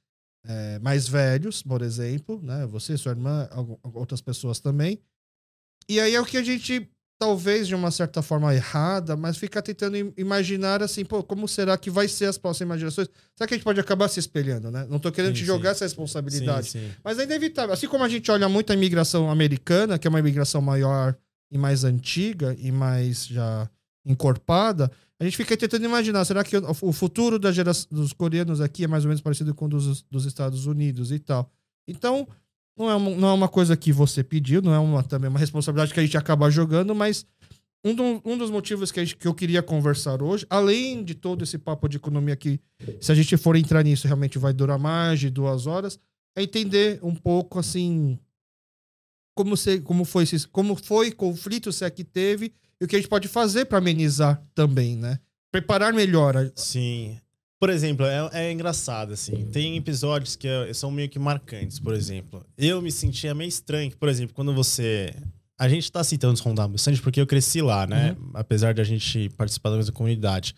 é, 0.45 0.79
mais 0.79 1.07
velhos, 1.07 1.63
por 1.63 1.81
exemplo, 1.81 2.41
né? 2.43 2.67
Você, 2.67 2.97
sua 2.97 3.13
irmã, 3.13 3.47
outras 3.93 4.19
pessoas 4.19 4.59
também. 4.59 4.99
E 5.87 5.97
aí 5.97 6.13
é 6.13 6.19
o 6.19 6.25
que 6.25 6.35
a 6.35 6.43
gente, 6.43 6.91
talvez 7.21 7.67
de 7.67 7.75
uma 7.75 7.91
certa 7.91 8.23
forma 8.23 8.51
errada, 8.51 9.15
mas 9.15 9.37
fica 9.37 9.61
tentando 9.61 9.95
imaginar 10.17 10.81
assim, 10.81 11.05
pô, 11.05 11.21
como 11.21 11.47
será 11.47 11.77
que 11.77 11.91
vai 11.91 12.07
ser 12.07 12.25
as 12.25 12.35
próximas 12.35 12.79
gerações? 12.79 13.09
Será 13.35 13.47
que 13.47 13.53
a 13.53 13.57
gente 13.57 13.63
pode 13.63 13.79
acabar 13.79 14.07
se 14.07 14.19
espelhando, 14.19 14.71
né? 14.71 14.87
Não 14.89 14.97
tô 14.97 15.11
querendo 15.11 15.35
sim, 15.35 15.41
te 15.41 15.45
jogar 15.45 15.69
sim. 15.69 15.75
essa 15.75 15.85
responsabilidade. 15.85 16.71
Sim, 16.71 16.89
mas 17.03 17.19
é 17.19 17.23
inevitável. 17.23 17.75
Assim 17.75 17.87
como 17.87 18.03
a 18.03 18.09
gente 18.09 18.31
olha 18.31 18.49
muito 18.49 18.71
a 18.71 18.73
imigração 18.73 19.29
americana, 19.29 19.99
que 19.99 20.07
é 20.07 20.09
uma 20.09 20.17
imigração 20.17 20.63
maior 20.63 21.15
e 21.51 21.59
mais 21.59 21.83
antiga 21.83 22.55
e 22.57 22.71
mais 22.71 23.27
já 23.27 23.69
encorpada, 24.03 24.91
a 25.19 25.23
gente 25.23 25.37
fica 25.37 25.55
tentando 25.55 25.85
imaginar, 25.85 26.25
será 26.25 26.43
que 26.43 26.57
o 26.57 26.91
futuro 26.91 27.37
da 27.37 27.51
geração, 27.51 27.87
dos 27.91 28.13
coreanos 28.13 28.61
aqui 28.61 28.85
é 28.85 28.87
mais 28.87 29.03
ou 29.03 29.09
menos 29.09 29.21
parecido 29.21 29.53
com 29.53 29.65
o 29.65 29.69
dos, 29.69 30.01
dos 30.09 30.25
Estados 30.25 30.65
Unidos 30.65 31.11
e 31.11 31.19
tal? 31.19 31.51
Então, 31.87 32.27
não 32.77 32.89
é, 32.89 32.95
uma, 32.95 33.09
não 33.11 33.27
é 33.29 33.33
uma 33.33 33.47
coisa 33.47 33.75
que 33.75 33.91
você 33.91 34.23
pediu, 34.23 34.61
não 34.61 34.73
é 34.73 34.79
uma, 34.79 35.03
também 35.03 35.29
uma 35.29 35.39
responsabilidade 35.39 35.93
que 35.93 35.99
a 35.99 36.03
gente 36.03 36.17
acaba 36.17 36.49
jogando, 36.49 36.95
mas 36.95 37.25
um, 37.83 37.93
do, 37.93 38.21
um 38.23 38.37
dos 38.37 38.49
motivos 38.49 38.91
que, 38.91 39.03
gente, 39.03 39.17
que 39.17 39.27
eu 39.27 39.33
queria 39.33 39.61
conversar 39.61 40.21
hoje, 40.21 40.45
além 40.49 41.03
de 41.03 41.15
todo 41.15 41.43
esse 41.43 41.57
papo 41.57 41.87
de 41.87 41.97
economia 41.97 42.35
que, 42.35 42.59
se 42.99 43.11
a 43.11 43.15
gente 43.15 43.35
for 43.37 43.55
entrar 43.55 43.83
nisso, 43.83 44.07
realmente 44.07 44.37
vai 44.37 44.53
durar 44.53 44.79
mais 44.79 45.19
de 45.19 45.29
duas 45.29 45.67
horas, 45.67 45.99
é 46.35 46.43
entender 46.43 46.99
um 47.03 47.15
pouco 47.15 47.59
assim 47.59 48.17
como, 49.35 49.57
se, 49.57 49.79
como 49.81 50.05
foi 50.05 50.25
como 50.51 50.75
foi 50.75 51.11
conflito 51.11 51.71
se 51.71 51.83
é 51.83 51.89
que 51.89 52.03
teve 52.03 52.53
e 52.79 52.85
o 52.85 52.87
que 52.87 52.95
a 52.95 52.99
gente 52.99 53.09
pode 53.09 53.27
fazer 53.27 53.65
para 53.65 53.77
amenizar 53.77 54.43
também, 54.53 54.95
né? 54.95 55.19
Preparar 55.51 55.93
melhor. 55.93 56.51
Sim. 56.55 57.19
Por 57.61 57.69
exemplo, 57.69 58.07
é, 58.07 58.27
é, 58.33 58.51
engraçado, 58.51 59.13
assim. 59.13 59.45
Tem 59.51 59.77
episódios 59.77 60.35
que 60.35 60.47
é, 60.47 60.73
são 60.73 60.89
meio 60.89 61.07
que 61.07 61.19
marcantes, 61.19 61.77
por 61.77 61.93
exemplo. 61.93 62.43
Eu 62.57 62.81
me 62.81 62.91
sentia 62.91 63.35
meio 63.35 63.49
estranho, 63.49 63.95
por 63.97 64.09
exemplo, 64.09 64.33
quando 64.33 64.51
você. 64.51 65.13
A 65.59 65.69
gente 65.69 65.91
tá 65.91 66.03
citando 66.03 66.33
os 66.33 66.39
Rondar 66.39 66.67
bastante 66.67 66.99
porque 66.99 67.21
eu 67.21 67.27
cresci 67.27 67.61
lá, 67.61 67.85
né? 67.85 68.17
Uhum. 68.19 68.31
Apesar 68.33 68.73
de 68.73 68.81
a 68.81 68.83
gente 68.83 69.29
participar 69.37 69.69
da 69.69 69.75
mesma 69.75 69.93
comunidade. 69.93 70.55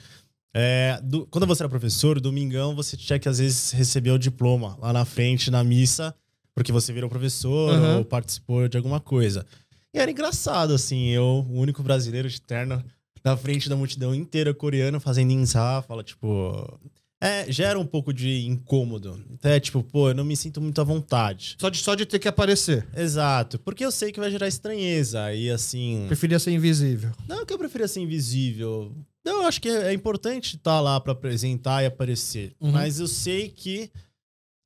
É, 0.56 0.98
do, 1.04 1.28
quando 1.28 1.46
você 1.46 1.64
era 1.64 1.70
professor, 1.70 2.22
domingão, 2.22 2.74
você 2.74 2.96
tinha 2.96 3.20
que 3.20 3.28
às 3.28 3.40
vezes 3.40 3.72
receber 3.72 4.12
o 4.12 4.18
diploma 4.18 4.78
lá 4.80 4.94
na 4.94 5.04
frente, 5.04 5.52
na 5.52 5.62
missa, 5.62 6.16
porque 6.56 6.72
você 6.72 6.94
virou 6.94 7.10
professor 7.10 7.74
uhum. 7.74 7.98
ou 7.98 8.06
participou 8.06 8.70
de 8.70 8.78
alguma 8.78 9.02
coisa. 9.02 9.46
E 9.94 10.00
era 10.00 10.10
engraçado, 10.10 10.74
assim, 10.74 11.10
eu, 11.10 11.46
o 11.50 11.60
único 11.60 11.84
brasileiro 11.84 12.30
de 12.30 12.40
terno, 12.40 12.82
na 13.24 13.38
frente 13.38 13.70
da 13.70 13.76
multidão 13.76 14.14
inteira 14.14 14.54
coreana, 14.54 15.00
fazendo 15.00 15.32
insá, 15.32 15.82
fala, 15.82 16.04
tipo. 16.04 16.80
É, 17.22 17.50
gera 17.50 17.80
um 17.80 17.86
pouco 17.86 18.14
de 18.14 18.46
incômodo. 18.46 19.18
Até, 19.36 19.58
tipo, 19.58 19.82
pô, 19.82 20.10
eu 20.10 20.14
não 20.14 20.26
me 20.26 20.36
sinto 20.36 20.60
muito 20.60 20.82
à 20.82 20.84
vontade. 20.84 21.56
Só 21.58 21.70
de, 21.70 21.78
só 21.78 21.96
de 21.96 22.06
ter 22.06 22.20
que 22.20 22.28
aparecer. 22.28 22.86
Exato. 22.94 23.58
Porque 23.60 23.86
eu 23.86 23.92
sei 23.94 24.12
que 24.12 24.20
vai 24.20 24.30
gerar 24.30 24.50
estranheza. 24.50 25.34
E 25.34 25.50
assim. 25.50 26.04
Preferia 26.08 26.38
ser 26.38 26.52
invisível. 26.52 27.12
Não 27.26 27.46
que 27.46 27.54
eu 27.54 27.58
preferia 27.58 27.88
ser 27.88 28.02
invisível. 28.02 28.94
Eu 29.24 29.44
acho 29.44 29.62
que 29.62 29.70
é 29.70 29.94
importante 29.94 30.58
estar 30.58 30.82
lá 30.82 31.00
para 31.00 31.14
apresentar 31.14 31.82
e 31.82 31.86
aparecer. 31.86 32.54
Uhum. 32.60 32.72
Mas 32.72 33.00
eu 33.00 33.08
sei 33.08 33.48
que 33.48 33.90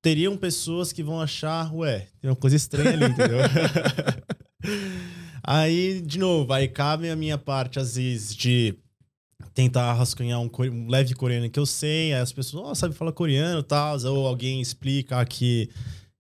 teriam 0.02 0.36
pessoas 0.36 0.92
que 0.92 1.04
vão 1.04 1.22
achar, 1.22 1.72
ué, 1.76 2.08
tem 2.20 2.30
uma 2.30 2.36
coisa 2.36 2.56
estranha 2.56 2.92
ali, 2.92 3.06
entendeu? 3.06 3.38
aí, 5.44 6.02
de 6.02 6.18
novo, 6.18 6.52
aí 6.54 6.68
cabe 6.68 7.10
a 7.10 7.16
minha 7.16 7.38
parte, 7.38 7.80
às 7.80 7.96
vezes, 7.96 8.36
de 8.36 8.76
tentar 9.54 9.94
rascunhar 9.94 10.40
um, 10.40 10.50
um 10.72 10.88
leve 10.88 11.14
coreano 11.14 11.50
que 11.50 11.60
eu 11.60 11.66
sei, 11.66 12.14
aí 12.14 12.22
as 12.22 12.32
pessoas, 12.32 12.70
oh, 12.70 12.76
sabe 12.76 12.96
falar 12.96 13.12
coreano 13.12 13.60
e 13.60 13.64
tal, 13.64 13.98
ou 14.06 14.28
alguém 14.28 14.62
explica 14.62 15.24
que, 15.26 15.70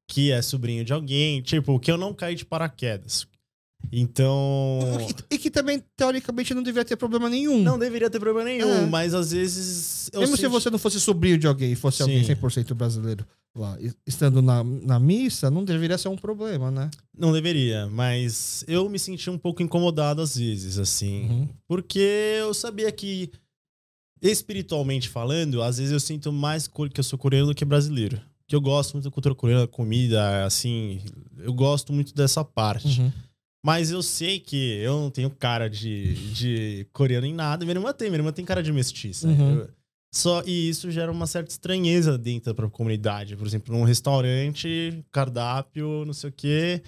que 0.08 0.32
é 0.32 0.42
sobrinho 0.42 0.84
de 0.84 0.94
alguém, 0.94 1.42
tipo, 1.42 1.80
que 1.80 1.92
eu 1.92 1.98
não 1.98 2.14
caí 2.14 2.36
de 2.36 2.46
paraquedas. 2.46 3.28
Então. 3.92 4.80
E 5.30 5.38
que 5.38 5.50
também, 5.50 5.82
teoricamente, 5.96 6.54
não 6.54 6.64
deveria 6.64 6.86
ter 6.86 6.98
problema 6.98 7.30
nenhum. 7.30 7.62
Não 7.62 7.80
deveria 7.80 8.10
ter 8.10 8.20
problema 8.20 8.50
nenhum, 8.50 8.84
é. 8.84 8.86
mas 8.86 9.14
às 9.14 9.32
vezes. 9.32 10.10
Mesmo 10.14 10.36
senti... 10.36 10.42
se 10.42 10.48
você 10.48 10.70
não 10.70 10.80
fosse 10.80 11.00
sobrinho 11.00 11.38
de 11.38 11.48
alguém, 11.48 11.74
fosse 11.76 11.98
Sim. 11.98 12.04
alguém 12.04 12.24
100% 12.24 12.74
brasileiro 12.74 13.26
lá, 13.58 13.78
estando 14.06 14.42
na, 14.42 14.64
na 14.64 15.00
missa, 15.00 15.50
não 15.50 15.66
deveria 15.66 15.98
ser 15.98 16.08
um 16.10 16.16
problema, 16.16 16.70
né? 16.70 16.90
Não 17.18 17.34
deveria, 17.34 17.88
mas 17.88 18.64
eu 18.68 18.88
me 18.88 19.00
senti 19.00 19.30
um 19.30 19.38
pouco 19.38 19.64
incomodado 19.64 20.22
às 20.22 20.38
vezes, 20.38 20.78
assim. 20.78 21.24
Uhum. 21.24 21.50
Porque 21.68 22.36
eu 22.40 22.54
sabia 22.54 22.92
que, 22.92 23.32
espiritualmente 24.22 25.10
falando, 25.10 25.62
às 25.62 25.78
vezes 25.78 25.92
eu 25.92 26.00
sinto 26.00 26.32
mais 26.32 26.68
que 26.68 27.00
eu 27.00 27.04
sou 27.04 27.18
coreano 27.18 27.48
do 27.48 27.56
que 27.56 27.66
brasileiro. 27.66 28.22
Que 28.48 28.56
eu 28.56 28.62
gosto 28.62 28.94
muito 28.94 29.06
da 29.06 29.12
cultura 29.12 29.36
coreana, 29.36 29.68
comida, 29.68 30.46
assim. 30.46 31.02
Eu 31.38 31.54
gosto 31.54 31.92
muito 31.92 32.14
dessa 32.16 32.46
parte. 32.46 33.02
Uhum. 33.02 33.12
Mas 33.68 33.92
eu 33.92 34.02
sei 34.02 34.40
que 34.40 34.80
eu 34.82 34.94
não 34.94 35.10
tenho 35.10 35.30
cara 35.30 35.70
de, 35.70 36.14
de 36.32 36.88
coreano 36.94 37.28
em 37.28 37.34
nada. 37.34 37.66
Minha 37.66 37.76
irmã 37.76 37.92
tem, 37.92 38.10
minha 38.10 38.20
irmã 38.20 38.32
tem 38.32 38.46
cara 38.46 38.64
de 38.64 38.72
mestiça. 38.72 39.28
Uhum. 39.28 39.58
Eu, 39.58 39.70
só, 40.10 40.42
e 40.46 40.70
isso 40.70 40.90
gera 40.90 41.12
uma 41.12 41.28
certa 41.28 41.52
estranheza 41.52 42.18
dentro 42.18 42.54
da 42.54 42.70
comunidade. 42.70 43.36
Por 43.36 43.46
exemplo, 43.46 43.76
num 43.76 43.84
restaurante, 43.84 45.04
cardápio, 45.12 46.06
não 46.06 46.14
sei 46.14 46.30
o 46.30 46.34
quê. 46.34 46.82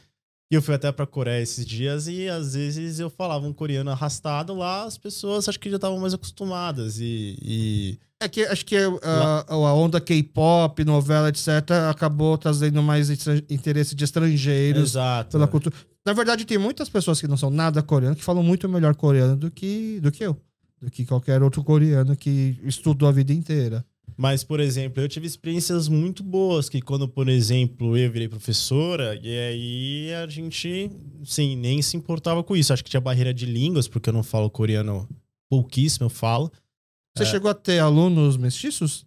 E 0.49 0.55
eu 0.55 0.61
fui 0.61 0.73
até 0.73 0.89
pra 0.89 1.05
Coreia 1.05 1.43
esses 1.43 1.65
dias 1.65 2.07
e 2.07 2.29
às 2.29 2.53
vezes 2.53 2.97
eu 2.97 3.09
falava 3.09 3.45
um 3.45 3.51
coreano 3.51 3.91
arrastado 3.91 4.55
lá, 4.55 4.85
as 4.85 4.97
pessoas 4.97 5.49
acho 5.49 5.59
que 5.59 5.69
já 5.69 5.75
estavam 5.75 5.99
mais 5.99 6.13
acostumadas. 6.13 6.97
E, 7.01 7.37
e... 7.41 7.99
É 8.21 8.29
que 8.29 8.43
acho 8.45 8.65
que 8.65 8.77
a, 8.77 9.45
a 9.47 9.73
onda 9.73 9.99
K-pop, 9.99 10.85
novela, 10.85 11.27
etc., 11.27 11.49
acabou 11.89 12.37
trazendo 12.37 12.81
mais 12.81 13.09
interesse 13.49 13.93
de 13.93 14.05
estrangeiros 14.05 14.91
Exato. 14.91 15.31
pela 15.31 15.45
cultura. 15.45 15.75
Na 16.05 16.13
verdade, 16.13 16.45
tem 16.45 16.57
muitas 16.57 16.89
pessoas 16.89 17.19
que 17.19 17.27
não 17.27 17.37
são 17.37 17.49
nada 17.49 17.83
coreanas 17.83 18.17
que 18.17 18.23
falam 18.23 18.43
muito 18.43 18.67
melhor 18.69 18.95
coreano 18.95 19.35
do 19.35 19.51
que, 19.51 19.99
do 20.01 20.11
que 20.11 20.23
eu. 20.23 20.39
Do 20.81 20.89
que 20.89 21.05
qualquer 21.05 21.43
outro 21.43 21.63
coreano 21.63 22.15
que 22.15 22.57
estudou 22.63 23.09
a 23.09 23.11
vida 23.11 23.33
inteira. 23.33 23.85
Mas, 24.17 24.43
por 24.43 24.59
exemplo, 24.59 25.01
eu 25.01 25.07
tive 25.07 25.27
experiências 25.27 25.87
muito 25.87 26.23
boas 26.23 26.67
que 26.67 26.81
quando, 26.81 27.07
por 27.07 27.29
exemplo, 27.29 27.97
eu 27.97 28.11
virei 28.11 28.27
professora, 28.27 29.19
e 29.21 29.29
aí 29.29 30.13
a 30.13 30.27
gente, 30.27 30.89
sim, 31.23 31.55
nem 31.55 31.81
se 31.81 31.95
importava 31.95 32.43
com 32.43 32.55
isso. 32.55 32.73
Acho 32.73 32.83
que 32.83 32.89
tinha 32.89 33.01
barreira 33.01 33.33
de 33.33 33.45
línguas, 33.45 33.87
porque 33.87 34.09
eu 34.09 34.13
não 34.13 34.23
falo 34.23 34.49
coreano 34.49 35.07
pouquíssimo, 35.49 36.05
eu 36.05 36.09
falo. 36.09 36.51
Você 37.15 37.23
é... 37.23 37.25
chegou 37.27 37.49
a 37.49 37.53
ter 37.53 37.79
alunos 37.79 38.37
mestiços? 38.37 39.05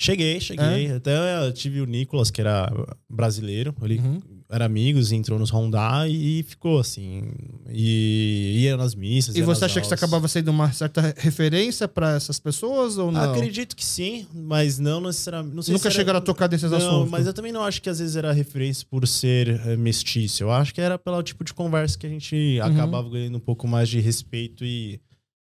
Cheguei, 0.00 0.40
cheguei. 0.40 0.86
É? 0.86 0.94
Até 0.94 1.46
eu 1.46 1.52
tive 1.52 1.80
o 1.80 1.86
Nicolas, 1.86 2.30
que 2.30 2.40
era 2.40 2.70
brasileiro. 3.08 3.74
Ele 3.82 3.98
uhum. 3.98 4.20
Era 4.50 4.64
amigos, 4.64 5.12
entrou 5.12 5.38
nos 5.38 5.50
Rondá 5.50 6.08
e, 6.08 6.42
ficou 6.42 6.78
assim. 6.78 7.24
E 7.68 8.62
ia 8.62 8.76
nas 8.76 8.94
missas. 8.94 9.36
E 9.36 9.42
você 9.42 9.66
acha 9.66 9.80
que 9.80 9.86
você 9.86 9.94
acabava 9.94 10.26
sendo 10.26 10.48
uma 10.48 10.72
certa 10.72 11.14
referência 11.18 11.86
para 11.86 12.14
essas 12.14 12.38
pessoas 12.40 12.96
ou 12.96 13.12
não? 13.12 13.32
Acredito 13.32 13.76
que 13.76 13.84
sim, 13.84 14.26
mas 14.34 14.78
não 14.78 15.00
necessariamente. 15.02 15.54
Não 15.54 15.62
Nunca 15.74 15.90
chegaram 15.90 16.18
a 16.18 16.22
tocar 16.22 16.46
desses 16.46 16.70
não, 16.70 16.78
assuntos. 16.78 17.10
Mas 17.10 17.26
eu 17.26 17.34
também 17.34 17.52
não 17.52 17.62
acho 17.62 17.82
que 17.82 17.90
às 17.90 17.98
vezes 17.98 18.16
era 18.16 18.32
referência 18.32 18.86
por 18.90 19.06
ser 19.06 19.60
eh, 19.66 19.76
mestiço. 19.76 20.44
Eu 20.44 20.50
acho 20.50 20.72
que 20.72 20.80
era 20.80 20.98
pelo 20.98 21.22
tipo 21.22 21.44
de 21.44 21.52
conversa 21.52 21.98
que 21.98 22.06
a 22.06 22.10
gente 22.10 22.58
uhum. 22.58 22.66
acabava 22.66 23.10
ganhando 23.10 23.36
um 23.36 23.40
pouco 23.40 23.68
mais 23.68 23.88
de 23.88 24.00
respeito 24.00 24.64
e 24.64 24.98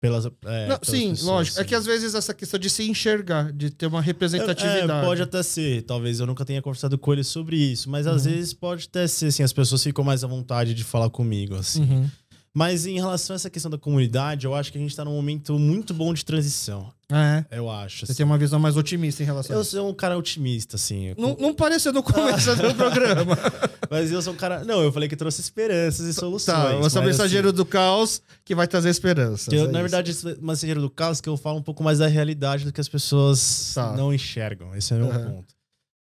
pelas, 0.04 0.26
é, 0.26 0.66
não, 0.68 0.78
sim, 0.82 1.10
pessoas, 1.10 1.22
lógico. 1.22 1.54
Sim. 1.56 1.62
É 1.62 1.64
que 1.64 1.74
às 1.74 1.86
vezes 1.86 2.14
essa 2.14 2.34
questão 2.34 2.60
de 2.60 2.68
se 2.68 2.82
enxergar, 2.82 3.50
de 3.50 3.70
ter 3.70 3.86
uma 3.86 4.02
representatividade. 4.02 4.92
É, 4.92 5.02
pode 5.02 5.22
até 5.22 5.42
ser. 5.42 5.80
Talvez 5.80 6.20
eu 6.20 6.26
nunca 6.26 6.44
tenha 6.44 6.60
conversado 6.60 6.98
com 6.98 7.10
ele 7.10 7.24
sobre 7.24 7.56
isso. 7.56 7.88
Mas 7.88 8.06
às 8.06 8.26
uhum. 8.26 8.32
vezes 8.32 8.52
pode 8.52 8.86
até 8.86 9.06
ser, 9.06 9.26
assim, 9.26 9.42
as 9.42 9.52
pessoas 9.52 9.82
ficam 9.82 10.04
mais 10.04 10.22
à 10.22 10.26
vontade 10.26 10.74
de 10.74 10.84
falar 10.84 11.08
comigo, 11.08 11.54
assim. 11.54 11.84
Uhum. 11.84 12.10
Mas 12.52 12.84
em 12.84 12.96
relação 12.96 13.32
a 13.32 13.36
essa 13.36 13.48
questão 13.48 13.70
da 13.70 13.78
comunidade, 13.78 14.44
eu 14.44 14.54
acho 14.54 14.70
que 14.70 14.76
a 14.76 14.80
gente 14.80 14.90
está 14.90 15.06
num 15.06 15.14
momento 15.14 15.58
muito 15.58 15.94
bom 15.94 16.12
de 16.12 16.22
transição. 16.22 16.92
É. 17.14 17.44
Eu 17.58 17.70
acho. 17.70 17.98
Você 17.98 18.12
assim. 18.12 18.16
tem 18.18 18.26
uma 18.26 18.36
visão 18.36 18.58
mais 18.58 18.76
otimista 18.76 19.22
em 19.22 19.26
relação 19.26 19.54
Eu 19.54 19.62
sou 19.62 19.88
um 19.88 19.94
cara 19.94 20.18
otimista, 20.18 20.74
assim. 20.74 21.14
Não, 21.16 21.36
não 21.38 21.54
pareceu 21.54 21.92
no 21.92 22.02
começo 22.02 22.56
do 22.56 22.74
programa. 22.74 23.38
Mas 23.88 24.10
eu 24.10 24.20
sou 24.20 24.32
um 24.32 24.36
cara. 24.36 24.64
Não, 24.64 24.82
eu 24.82 24.92
falei 24.92 25.08
que 25.08 25.14
trouxe 25.14 25.40
esperanças 25.40 26.06
e 26.06 26.12
soluções. 26.12 26.56
Tá, 26.56 26.76
você 26.76 26.98
é 26.98 27.00
o 27.00 27.04
mensageiro 27.04 27.48
assim... 27.48 27.56
do 27.56 27.64
caos 27.64 28.20
que 28.44 28.54
vai 28.54 28.66
trazer 28.66 28.88
esperança. 28.88 29.54
Eu, 29.54 29.66
é 29.66 29.68
na 29.68 29.80
verdade, 29.80 30.10
esse 30.10 30.36
mensageiro 30.40 30.80
do 30.80 30.90
caos 30.90 31.20
que 31.20 31.28
eu 31.28 31.36
falo 31.36 31.58
um 31.58 31.62
pouco 31.62 31.84
mais 31.84 31.98
da 31.98 32.08
realidade 32.08 32.64
do 32.64 32.72
que 32.72 32.80
as 32.80 32.88
pessoas 32.88 33.72
tá. 33.74 33.92
não 33.92 34.12
enxergam. 34.12 34.74
Esse 34.74 34.92
é 34.92 34.96
o 34.96 35.00
meu 35.00 35.08
uhum. 35.08 35.24
ponto. 35.36 35.54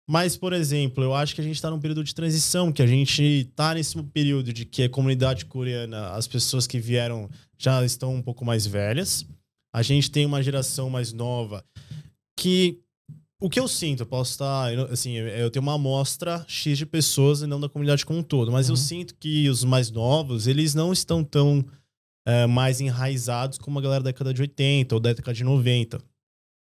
Mas, 0.09 0.37
por 0.37 0.53
exemplo, 0.53 1.05
eu 1.05 1.15
acho 1.15 1.35
que 1.35 1.41
a 1.41 1.45
gente 1.45 1.57
está 1.57 1.71
num 1.71 1.79
período 1.79 2.03
de 2.03 2.15
transição, 2.15 2.73
que 2.73 2.83
a 2.83 2.87
gente 2.87 3.23
está 3.23 3.75
nesse 3.75 4.01
período 4.05 4.53
de 4.53 4.65
que 4.65 4.83
a 4.83 4.89
comunidade 4.89 5.45
coreana, 5.45 6.11
as 6.11 6.27
pessoas 6.27 6.67
que 6.67 6.79
vieram 6.79 7.31
já 7.57 7.85
estão 7.85 8.15
um 8.15 8.23
pouco 8.23 8.45
mais 8.45 8.67
velhas 8.67 9.25
a 9.73 9.83
gente 9.83 10.11
tem 10.11 10.27
uma 10.27 10.43
geração 10.43 10.91
mais 10.91 11.13
nova 11.13 11.65
que 12.37 12.79
o 13.41 13.51
que 13.51 13.59
eu 13.59 13.67
sinto, 13.67 14.01
eu 14.01 14.07
posso 14.07 14.31
estar, 14.33 14.73
assim, 14.89 15.15
eu 15.15 15.51
tenho 15.51 15.65
uma 15.65 15.75
amostra 15.75 16.45
X 16.47 16.79
de 16.79 16.87
pessoas 16.87 17.43
e 17.43 17.47
não 17.47 17.59
da 17.59 17.69
comunidade 17.69 18.07
como 18.07 18.21
um 18.21 18.23
todo, 18.23 18.53
mas 18.53 18.69
uhum. 18.69 18.75
eu 18.75 18.77
sinto 18.77 19.17
que 19.17 19.49
os 19.49 19.65
mais 19.65 19.91
novos, 19.91 20.47
eles 20.47 20.75
não 20.75 20.93
estão 20.93 21.25
tão 21.25 21.65
é, 22.25 22.47
mais 22.47 22.81
enraizados 22.81 23.59
como 23.59 23.81
a 23.81 23.83
galera 23.83 24.05
da 24.05 24.11
década 24.11 24.33
de 24.33 24.43
80 24.43 24.95
ou 24.95 25.01
da 25.01 25.13
década 25.13 25.35
de 25.35 25.43
90. 25.43 26.01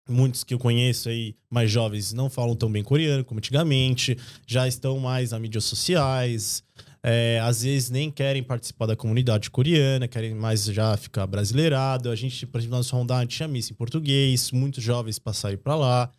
Muitos 0.09 0.43
que 0.43 0.53
eu 0.53 0.59
conheço 0.59 1.07
aí, 1.07 1.33
mais 1.49 1.71
jovens, 1.71 2.11
não 2.11 2.29
falam 2.29 2.55
tão 2.55 2.69
bem 2.69 2.83
coreano 2.83 3.23
como 3.23 3.37
antigamente, 3.37 4.17
já 4.45 4.67
estão 4.67 4.99
mais 4.99 5.31
nas 5.31 5.39
mídias 5.39 5.63
sociais, 5.63 6.61
é, 7.07 7.39
às 7.43 7.61
vezes 7.61 7.91
nem 7.91 8.09
querem 8.09 8.41
participar 8.41 8.87
da 8.87 8.95
comunidade 8.95 9.51
coreana, 9.51 10.07
querem 10.07 10.33
mais 10.33 10.65
já 10.65 10.97
ficar 10.97 11.27
brasileirado. 11.27 12.09
A 12.09 12.15
gente, 12.15 12.47
por 12.47 12.57
exemplo, 12.57 12.71
na 12.71 12.77
nossa 12.77 12.95
Honda, 12.97 13.17
a 13.17 13.21
gente 13.21 13.37
tinha 13.37 13.47
missa 13.47 13.71
em 13.71 13.75
português, 13.75 14.51
muitos 14.51 14.83
jovens 14.83 15.19
passaram 15.19 15.55
para 15.55 15.75
lá. 15.75 16.11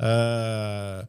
Uh, 0.00 1.08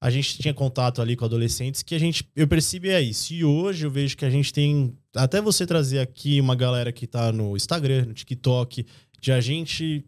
a 0.00 0.10
gente 0.10 0.38
tinha 0.38 0.52
contato 0.52 1.00
ali 1.00 1.14
com 1.14 1.24
adolescentes 1.24 1.80
que 1.80 1.94
a 1.94 1.98
gente, 2.00 2.28
eu 2.34 2.48
percebi 2.48 2.88
é 2.88 3.00
isso. 3.00 3.32
E 3.32 3.44
hoje 3.44 3.86
eu 3.86 3.90
vejo 3.90 4.16
que 4.16 4.24
a 4.24 4.30
gente 4.30 4.52
tem, 4.52 4.98
até 5.14 5.40
você 5.40 5.64
trazer 5.64 6.00
aqui 6.00 6.40
uma 6.40 6.56
galera 6.56 6.90
que 6.90 7.06
tá 7.06 7.30
no 7.30 7.56
Instagram, 7.56 8.06
no 8.06 8.14
TikTok, 8.14 8.84
de 9.20 9.30
a 9.30 9.40
gente 9.40 10.04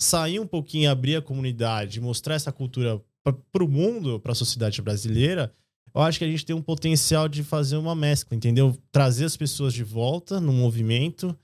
sair 0.00 0.38
um 0.38 0.46
pouquinho, 0.46 0.88
abrir 0.88 1.16
a 1.16 1.22
comunidade, 1.22 2.00
mostrar 2.00 2.36
essa 2.36 2.52
cultura 2.52 3.02
para 3.24 3.64
o 3.64 3.68
mundo, 3.68 4.20
para 4.20 4.30
a 4.30 4.36
sociedade 4.36 4.80
brasileira, 4.80 5.52
eu 5.94 6.00
acho 6.00 6.18
que 6.18 6.24
a 6.24 6.30
gente 6.30 6.44
tem 6.44 6.54
um 6.54 6.62
potencial 6.62 7.28
de 7.28 7.42
fazer 7.42 7.76
uma 7.76 7.94
mescla, 7.94 8.36
entendeu? 8.36 8.76
Trazer 8.90 9.24
as 9.24 9.36
pessoas 9.36 9.72
de 9.74 9.84
volta 9.84 10.40
no 10.40 10.52
movimento, 10.52 11.36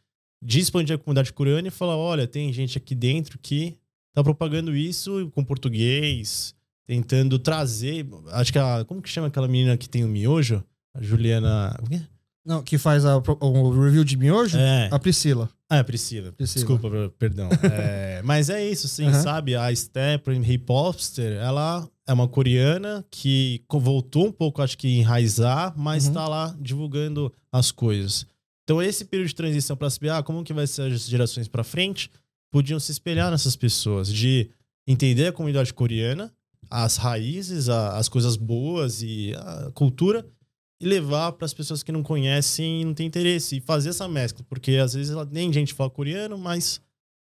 de 0.43 0.61
expandir 0.61 0.95
a 0.95 0.99
comunidade 0.99 1.33
coreana 1.33 1.69
e 1.69 1.71
falar: 1.71 1.97
olha, 1.97 2.27
tem 2.27 2.53
gente 2.53 2.79
aqui 2.79 2.95
dentro 2.95 3.39
que 3.39 3.77
tá 4.13 4.23
propagando 4.23 4.77
isso 4.77 5.31
com 5.35 5.45
português, 5.45 6.55
tentando 6.87 7.39
trazer. 7.39 8.07
Acho 8.33 8.53
que 8.53 8.59
a. 8.59 8.85
Como 8.85 9.03
que 9.03 9.09
chama 9.09 9.29
aquela 9.29 9.49
menina 9.49 9.77
que 9.77 9.89
tem 9.89 10.05
o 10.05 10.09
miojo? 10.09 10.63
A 10.95 11.03
Juliana. 11.03 11.77
Não, 12.45 12.63
que 12.63 12.77
faz 12.77 13.05
a, 13.07 13.17
o 13.17 13.83
review 13.85 14.05
de 14.05 14.17
miojo? 14.19 14.59
É. 14.59 14.89
A 14.93 14.99
Priscila. 14.99 15.49
Ah, 15.69 15.79
é 15.79 15.83
Priscila. 15.83 16.31
Priscila. 16.33 16.67
Desculpa, 16.67 17.13
perdão. 17.19 17.49
É, 17.73 18.21
mas 18.23 18.51
é 18.51 18.69
isso, 18.69 18.87
sim, 18.87 19.07
Aham. 19.07 19.23
sabe? 19.23 19.55
A 19.57 19.75
Stephanie 19.75 20.53
Hipopster, 20.53 21.39
ela 21.39 21.89
é 22.07 22.13
uma 22.13 22.29
coreana 22.29 23.05
que 23.11 23.63
voltou 23.71 24.27
um 24.27 24.33
pouco, 24.33 24.61
acho 24.61 24.77
que, 24.77 24.89
enraizar, 24.99 25.73
mas 25.77 26.07
Uhum. 26.07 26.13
tá 26.13 26.29
lá 26.29 26.55
divulgando 26.61 27.33
as 27.51 27.71
coisas. 27.71 28.27
Então, 28.63 28.83
esse 28.83 29.05
período 29.07 29.29
de 29.29 29.35
transição 29.35 29.77
para 29.77 29.89
saber 29.91 30.11
ah, 30.11 30.23
como 30.23 30.45
que 30.45 30.53
vai 30.53 30.67
ser 30.67 30.93
as 30.93 31.07
gerações 31.07 31.49
para 31.49 31.65
frente, 31.65 32.11
podiam 32.53 32.79
se 32.79 32.93
espelhar 32.93 33.31
nessas 33.31 33.57
pessoas, 33.57 34.13
de 34.13 34.51
entender 34.87 35.27
a 35.29 35.33
comunidade 35.33 35.73
coreana, 35.73 36.31
as 36.71 36.97
raízes, 36.97 37.69
a- 37.69 37.97
as 37.97 38.09
coisas 38.09 38.37
boas 38.37 39.03
e 39.03 39.35
a 39.37 39.71
cultura, 39.75 40.25
e 40.85 40.89
levar 40.89 41.33
para 41.33 41.47
as 41.47 41.55
pessoas 41.55 41.83
que 41.83 41.91
não 41.91 42.03
conhecem 42.03 42.83
e 42.83 42.85
não 42.85 42.93
têm 42.95 43.07
interesse. 43.07 43.57
E 43.57 43.61
fazer 43.61 43.89
essa 43.91 44.07
mescla. 44.07 44.45
Porque 44.49 44.73
às 44.73 44.93
vezes 44.95 45.11
ela- 45.13 45.29
nem 45.31 45.53
gente 45.53 45.73
fala 45.75 45.89
coreano, 45.91 46.37
mas 46.37 46.81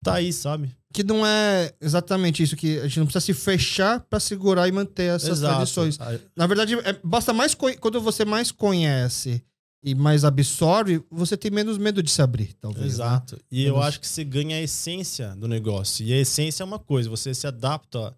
tá 0.04 0.14
aí, 0.14 0.32
sabe? 0.32 0.70
Que 0.92 1.02
não 1.02 1.26
é 1.26 1.72
exatamente 1.80 2.42
isso, 2.42 2.56
que 2.56 2.78
a 2.78 2.84
gente 2.86 3.00
não 3.00 3.06
precisa 3.06 3.24
se 3.26 3.34
fechar 3.34 4.00
pra 4.00 4.20
segurar 4.20 4.68
e 4.68 4.72
manter 4.72 5.10
essas 5.14 5.40
tradições. 5.40 5.98
Ah, 6.00 6.18
Na 6.36 6.46
verdade, 6.46 6.74
é- 6.74 6.96
basta 7.04 7.32
mais 7.32 7.54
quando 7.54 8.00
você 8.00 8.24
mais 8.24 8.50
conhece 8.52 9.42
e 9.84 9.94
mais 9.94 10.24
absorve, 10.24 11.02
você 11.10 11.36
tem 11.36 11.50
menos 11.50 11.78
medo 11.78 12.02
de 12.02 12.10
se 12.10 12.22
abrir, 12.22 12.52
talvez. 12.60 12.84
né? 12.84 12.88
Exato. 12.92 13.38
E 13.50 13.64
eu 13.64 13.74
Menos- 13.74 13.88
acho 13.88 14.00
que 14.00 14.06
você 14.08 14.24
ganha 14.24 14.56
a 14.56 14.62
essência 14.62 15.34
do 15.36 15.46
negócio. 15.48 16.06
E 16.06 16.12
a 16.12 16.16
essência 16.20 16.62
é 16.62 16.66
uma 16.66 16.78
coisa, 16.78 17.10
você 17.10 17.34
se 17.34 17.46
adapta. 17.46 18.14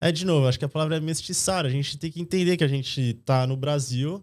É 0.00 0.12
de 0.12 0.26
novo, 0.26 0.46
acho 0.46 0.58
que 0.58 0.64
a 0.64 0.68
palavra 0.68 0.96
é 0.98 1.00
mestiçar. 1.00 1.64
A 1.64 1.70
gente 1.70 1.96
tem 1.98 2.12
que 2.12 2.20
entender 2.20 2.56
que 2.58 2.64
a 2.64 2.68
gente 2.68 3.14
tá 3.24 3.46
no 3.46 3.56
Brasil 3.56 4.22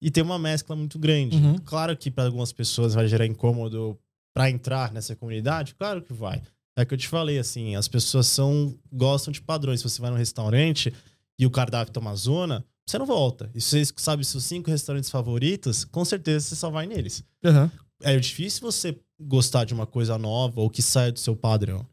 e 0.00 0.10
tem 0.10 0.22
uma 0.22 0.38
mescla 0.38 0.76
muito 0.76 0.98
grande. 0.98 1.36
Uhum. 1.36 1.58
Claro 1.58 1.96
que 1.96 2.10
para 2.10 2.24
algumas 2.24 2.52
pessoas 2.52 2.94
vai 2.94 3.06
gerar 3.08 3.26
incômodo 3.26 3.98
para 4.34 4.50
entrar 4.50 4.92
nessa 4.92 5.16
comunidade, 5.16 5.74
claro 5.74 6.02
que 6.02 6.12
vai. 6.12 6.42
É 6.76 6.84
que 6.84 6.92
eu 6.92 6.98
te 6.98 7.08
falei 7.08 7.38
assim, 7.38 7.74
as 7.74 7.88
pessoas 7.88 8.26
são 8.26 8.78
gostam 8.92 9.32
de 9.32 9.40
padrões. 9.40 9.80
Se 9.80 9.88
você 9.88 10.00
vai 10.00 10.10
num 10.10 10.16
restaurante 10.18 10.92
e 11.38 11.46
o 11.46 11.50
cardápio 11.50 11.92
tá 11.92 12.00
uma 12.00 12.14
zona, 12.14 12.62
você 12.86 12.98
não 12.98 13.06
volta. 13.06 13.50
E 13.54 13.60
se 13.60 13.84
você 13.84 13.92
sabe 13.96 14.24
seus 14.24 14.44
cinco 14.44 14.70
restaurantes 14.70 15.10
favoritos, 15.10 15.84
com 15.86 16.04
certeza 16.04 16.48
você 16.48 16.56
só 16.56 16.70
vai 16.70 16.86
neles 16.86 17.24
Aham. 17.44 17.70
é 18.02 18.18
difícil 18.18 18.60
você 18.60 18.98
gostar 19.18 19.64
de 19.64 19.72
uma 19.72 19.86
coisa 19.86 20.18
nova 20.18 20.60
ou 20.60 20.68
que 20.68 20.82
saia 20.82 21.10
do 21.10 21.18
seu 21.18 21.34
padrão. 21.34 21.86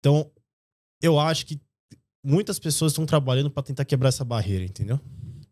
Então, 0.00 0.30
eu 1.02 1.18
acho 1.20 1.44
que 1.44 1.60
muitas 2.24 2.58
pessoas 2.58 2.92
estão 2.92 3.04
trabalhando 3.04 3.50
para 3.50 3.62
tentar 3.62 3.84
quebrar 3.84 4.08
essa 4.08 4.24
barreira, 4.24 4.64
entendeu? 4.64 4.98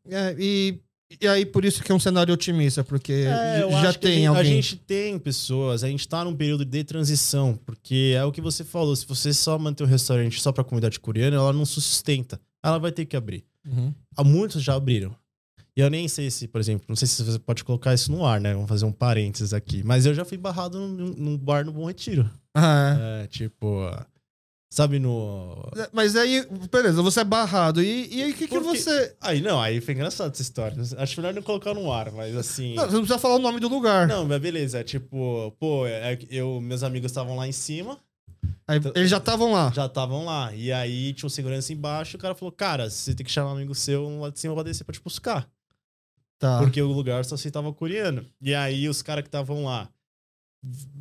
É, 0.09 0.35
e, 0.39 0.81
e 1.21 1.27
aí, 1.27 1.47
por 1.47 1.65
isso 1.65 1.83
que 1.83 1.91
é 1.91 1.95
um 1.95 1.99
cenário 1.99 2.33
otimista, 2.35 2.85
porque 2.85 3.25
É, 3.27 3.69
já 3.83 3.93
tem 3.93 4.13
a 4.13 4.15
gente, 4.15 4.27
alguém. 4.29 4.41
A 4.41 4.45
gente 4.45 4.77
tem 4.77 5.19
pessoas, 5.19 5.83
a 5.83 5.89
gente 5.89 6.07
tá 6.07 6.25
num 6.25 6.35
período 6.35 6.65
de 6.65 6.85
transição, 6.85 7.59
porque 7.65 8.15
é 8.17 8.25
o 8.25 8.31
que 8.33 8.41
você 8.41 8.63
falou, 8.65 8.95
se 8.95 9.07
você 9.07 9.33
só 9.33 9.59
manter 9.59 9.83
o 9.83 9.87
restaurante 9.87 10.41
só 10.41 10.53
pra 10.53 10.63
comunidade 10.65 11.01
coreana, 11.01 11.37
ela 11.37 11.53
não 11.53 11.65
sustenta. 11.67 12.41
Ela 12.63 12.79
vai 12.79 12.93
ter 12.93 13.07
que 13.07 13.17
abrir. 13.17 13.45
Uhum. 13.67 13.93
Há 14.17 14.23
muitos 14.23 14.63
já 14.63 14.75
abriram. 14.75 15.15
E 15.77 15.81
eu 15.81 15.89
nem 15.89 16.09
sei 16.09 16.31
se, 16.31 16.47
por 16.49 16.61
exemplo, 16.61 16.85
não 16.89 16.97
sei 16.97 17.07
se 17.09 17.23
você 17.23 17.39
pode 17.39 17.63
colocar 17.65 17.95
isso 17.95 18.11
no 18.11 18.27
ar, 18.27 18.41
né? 18.41 18.53
Vamos 18.53 18.69
fazer 18.69 18.85
um 18.85 18.93
parênteses 18.93 19.55
aqui. 19.55 19.83
Mas 19.85 20.05
eu 20.05 20.13
já 20.13 20.25
fui 20.25 20.37
barrado 20.37 20.79
num, 20.79 21.15
num 21.17 21.39
bar 21.39 21.65
no 21.65 21.73
Bom 21.73 21.87
Retiro. 21.87 22.29
Ah, 22.55 22.97
É, 23.23 23.27
tipo. 23.29 23.89
Sabe 24.73 25.01
no. 25.01 25.69
é. 25.77 25.89
Mas 25.93 26.15
aí, 26.15 26.47
beleza, 26.71 27.03
você 27.03 27.21
é 27.21 27.25
barrado. 27.25 27.83
E, 27.83 28.09
e 28.15 28.23
aí, 28.23 28.31
o 28.31 28.35
que, 28.35 28.47
que 28.47 28.55
Porque- 28.55 28.79
você. 28.79 29.17
Aí, 29.21 29.41
não, 29.41 29.61
aí 29.61 29.81
foi 29.81 29.95
engraçado 29.95 30.31
essa 30.33 30.43
história. 30.43 30.77
Acho 30.97 31.21
melhor 31.21 31.35
não 31.35 31.43
colocar 31.43 31.75
no 31.75 31.93
ar, 31.93 32.13
mas 32.13 32.37
assim. 32.37 32.75
Não, 32.77 32.85
você 32.85 32.93
não 32.93 33.01
precisa 33.01 33.19
falar 33.19 33.35
o 33.35 33.39
nome 33.41 33.59
do 33.59 33.69
lugar. 33.69 34.07
Não, 34.07 34.25
mas 34.27 34.41
beleza. 34.41 34.79
É 34.79 34.85
tipo, 34.85 35.51
pô, 35.59 35.87
é 35.89 36.15
que 36.15 36.29
eu, 36.35 36.61
meus 36.61 36.85
amigos 36.85 37.11
estavam 37.11 37.35
lá 37.37 37.49
em 37.49 37.53
cima, 37.53 37.99
Aí, 38.69 38.79
eles 38.95 39.11
já 39.11 39.17
estavam 39.17 39.53
lá. 39.53 39.73
já 39.75 39.87
estavam 39.87 40.25
lá. 40.25 40.55
E 40.55 40.71
aí 40.71 41.13
tinha 41.15 41.27
um 41.27 41.31
segurança 41.31 41.73
embaixo 41.73 42.15
e 42.15 42.17
o 42.17 42.21
cara 42.21 42.37
falou: 42.37 42.53
Cara, 42.53 42.89
você 42.89 43.13
tem 43.13 43.27
que 43.27 43.33
chamar 43.33 43.51
um 43.51 43.57
amigo 43.57 43.75
seu 43.75 44.21
lá 44.21 44.31
de 44.31 44.39
cima 44.39 44.55
pra 44.55 44.63
descer 44.63 44.85
pra 44.85 44.93
te 44.93 45.01
buscar. 45.03 45.51
Tá. 46.39 46.59
Porque 46.61 46.81
o 46.81 46.87
lugar 46.93 47.25
só 47.25 47.35
aceitava 47.35 47.73
coreano. 47.73 48.25
E 48.41 48.55
aí 48.55 48.89
os 48.89 49.03
caras 49.03 49.23
que 49.23 49.29
estavam 49.29 49.65
lá 49.65 49.91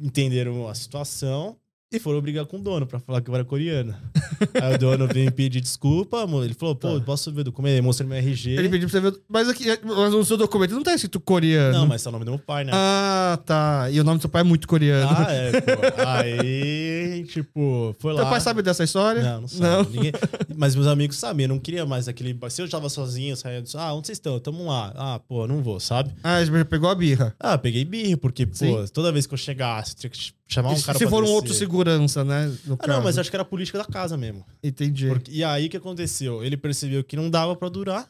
entenderam 0.02 0.68
a 0.68 0.74
situação 0.74 1.56
e 1.92 1.98
foram 2.00 2.22
brigar 2.22 2.46
com 2.46 2.58
o 2.58 2.60
dono 2.60 2.86
pra 2.86 3.00
falar 3.00 3.20
que 3.22 3.30
eu 3.32 3.34
era 3.36 3.44
coreano. 3.44 3.96
aí 4.62 4.76
o 4.76 4.78
dono 4.78 5.08
veio 5.08 5.32
pedir 5.32 5.60
desculpa, 5.60 6.22
amor. 6.22 6.46
Ele 6.46 6.54
falou, 6.54 6.76
pô, 6.76 7.00
Tá. 7.00 7.06
posso 7.06 7.32
ver 7.32 7.42
o 7.42 7.44
documento? 7.46 7.74
Ele 7.74 7.82
mostrou 7.82 8.08
meu 8.08 8.18
RG. 8.18 8.52
Ele 8.52 8.70
pediu 8.70 8.88
pra 8.88 9.00
você 9.02 9.12
ver. 9.12 9.20
Mas 9.28 9.50
aqui, 9.50 9.66
mas 9.84 10.12
no 10.14 10.24
seu 10.24 10.38
documento 10.38 10.76
não 10.76 10.84
tá 10.84 10.94
escrito 10.94 11.20
coreano. 11.20 11.80
Não, 11.80 11.88
mas 11.88 12.06
é 12.06 12.10
o 12.10 12.12
nome 12.12 12.26
do 12.26 12.32
meu 12.32 12.40
pai, 12.40 12.64
né? 12.64 12.72
Ah, 12.76 13.40
tá. 13.44 13.90
E 13.92 14.00
o 14.00 14.04
nome 14.04 14.20
do 14.20 14.22
seu 14.22 14.30
pai 14.30 14.42
é 14.42 14.44
muito 14.44 14.68
coreano. 14.68 15.10
Ah, 15.18 15.32
é, 15.34 15.52
pô. 15.62 15.72
Aí, 16.08 17.26
tipo, 17.28 17.96
foi 18.00 18.14
lá. 18.14 18.22
Seu 18.22 18.30
pai 18.30 18.42
sabe 18.42 18.62
dessa 18.62 18.84
história? 18.84 19.24
Não, 19.24 19.42
não 19.42 19.48
sabe. 19.48 19.64
Não. 19.64 19.84
Ninguém- 19.92 20.12
Mas 20.56 20.76
meus 20.76 20.88
amigos 20.88 21.18
sabem, 21.18 21.46
eu 21.46 21.50
não 21.50 21.60
queria 21.60 21.86
mais 21.88 22.08
aquele. 22.08 22.38
Se 22.50 22.62
eu 22.62 22.70
tava 22.70 22.88
sozinho, 22.90 23.32
eu 23.32 23.36
saía 23.36 23.62
disso, 23.62 23.78
ah, 23.80 23.94
onde 23.94 24.08
vocês 24.08 24.18
estão? 24.18 24.40
Tamo 24.40 24.68
lá. 24.68 24.94
Ah, 24.96 25.20
pô, 25.28 25.48
não 25.48 25.64
vou, 25.64 25.80
sabe? 25.80 26.12
Ah, 26.24 26.44
você 26.44 26.64
pegou 26.66 26.90
a 26.90 26.96
birra. 26.96 27.36
Ah, 27.40 27.58
peguei 27.58 27.84
birra, 27.84 28.16
porque, 28.18 28.46
pô, 28.46 28.54
Sim. 28.56 28.86
toda 28.94 29.12
vez 29.12 29.26
que 29.26 29.34
eu 29.34 29.38
chegasse, 29.38 29.96
tinha 29.96 30.10
que 30.10 30.32
chamar 30.48 30.70
um 30.72 30.82
cara 30.82 30.98
se 30.98 31.06
pra 31.06 31.10
for 31.10 31.24
um 31.24 31.28
outro 31.30 31.54
segurança, 31.80 32.24
né? 32.24 32.52
Ah, 32.80 32.88
não, 32.88 33.04
mas 33.04 33.18
acho 33.18 33.30
que 33.30 33.36
era 33.36 33.44
a 33.44 33.46
política 33.46 33.78
da 33.78 33.86
casa 33.86 34.18
mesmo. 34.18 34.46
Entendi. 34.64 35.08
Porque- 35.08 35.32
e 35.32 35.44
aí 35.44 35.68
o 35.68 35.70
que 35.70 35.78
aconteceu? 35.78 36.44
Ele 36.44 36.58
percebeu 36.58 37.04
que 37.04 37.16
não 37.16 37.30
dava 37.30 37.56
pra 37.56 37.70
durar. 37.70 38.10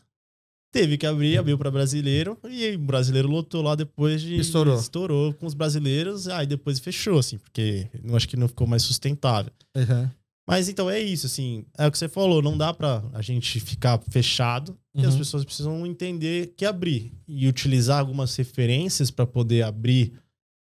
Teve 0.71 0.97
que 0.99 1.05
abrir, 1.07 1.37
abriu 1.37 1.57
pra 1.57 1.71
brasileiro. 1.71 2.37
E 2.47 2.75
o 2.75 2.79
brasileiro 2.79 3.27
lotou 3.27 3.61
lá 3.63 3.73
depois 3.75 4.21
de. 4.21 4.35
Estourou. 4.39 4.75
Estourou 4.77 5.33
com 5.33 5.45
os 5.47 5.53
brasileiros. 5.55 6.27
Aí 6.27 6.45
depois 6.45 6.79
fechou, 6.79 7.17
assim, 7.17 7.37
porque 7.39 7.87
eu 8.03 8.15
acho 8.15 8.27
que 8.27 8.37
não 8.37 8.47
ficou 8.47 8.67
mais 8.67 8.83
sustentável. 8.83 9.51
Uhum. 9.75 10.09
Mas 10.47 10.67
então 10.69 10.89
é 10.89 10.99
isso, 10.99 11.25
assim. 11.27 11.63
É 11.77 11.87
o 11.87 11.91
que 11.91 11.97
você 11.97 12.07
falou, 12.09 12.41
não 12.41 12.57
dá 12.57 12.71
pra 12.73 13.03
a 13.13 13.21
gente 13.21 13.59
ficar 13.59 13.99
fechado. 14.09 14.77
E 14.95 15.05
as 15.05 15.13
Uhum. 15.13 15.19
pessoas 15.19 15.43
precisam 15.45 15.85
entender 15.87 16.53
que 16.55 16.65
abrir. 16.65 17.13
E 17.27 17.47
utilizar 17.47 17.99
algumas 17.99 18.35
referências 18.35 19.09
pra 19.11 19.25
poder 19.25 19.63
abrir. 19.63 20.13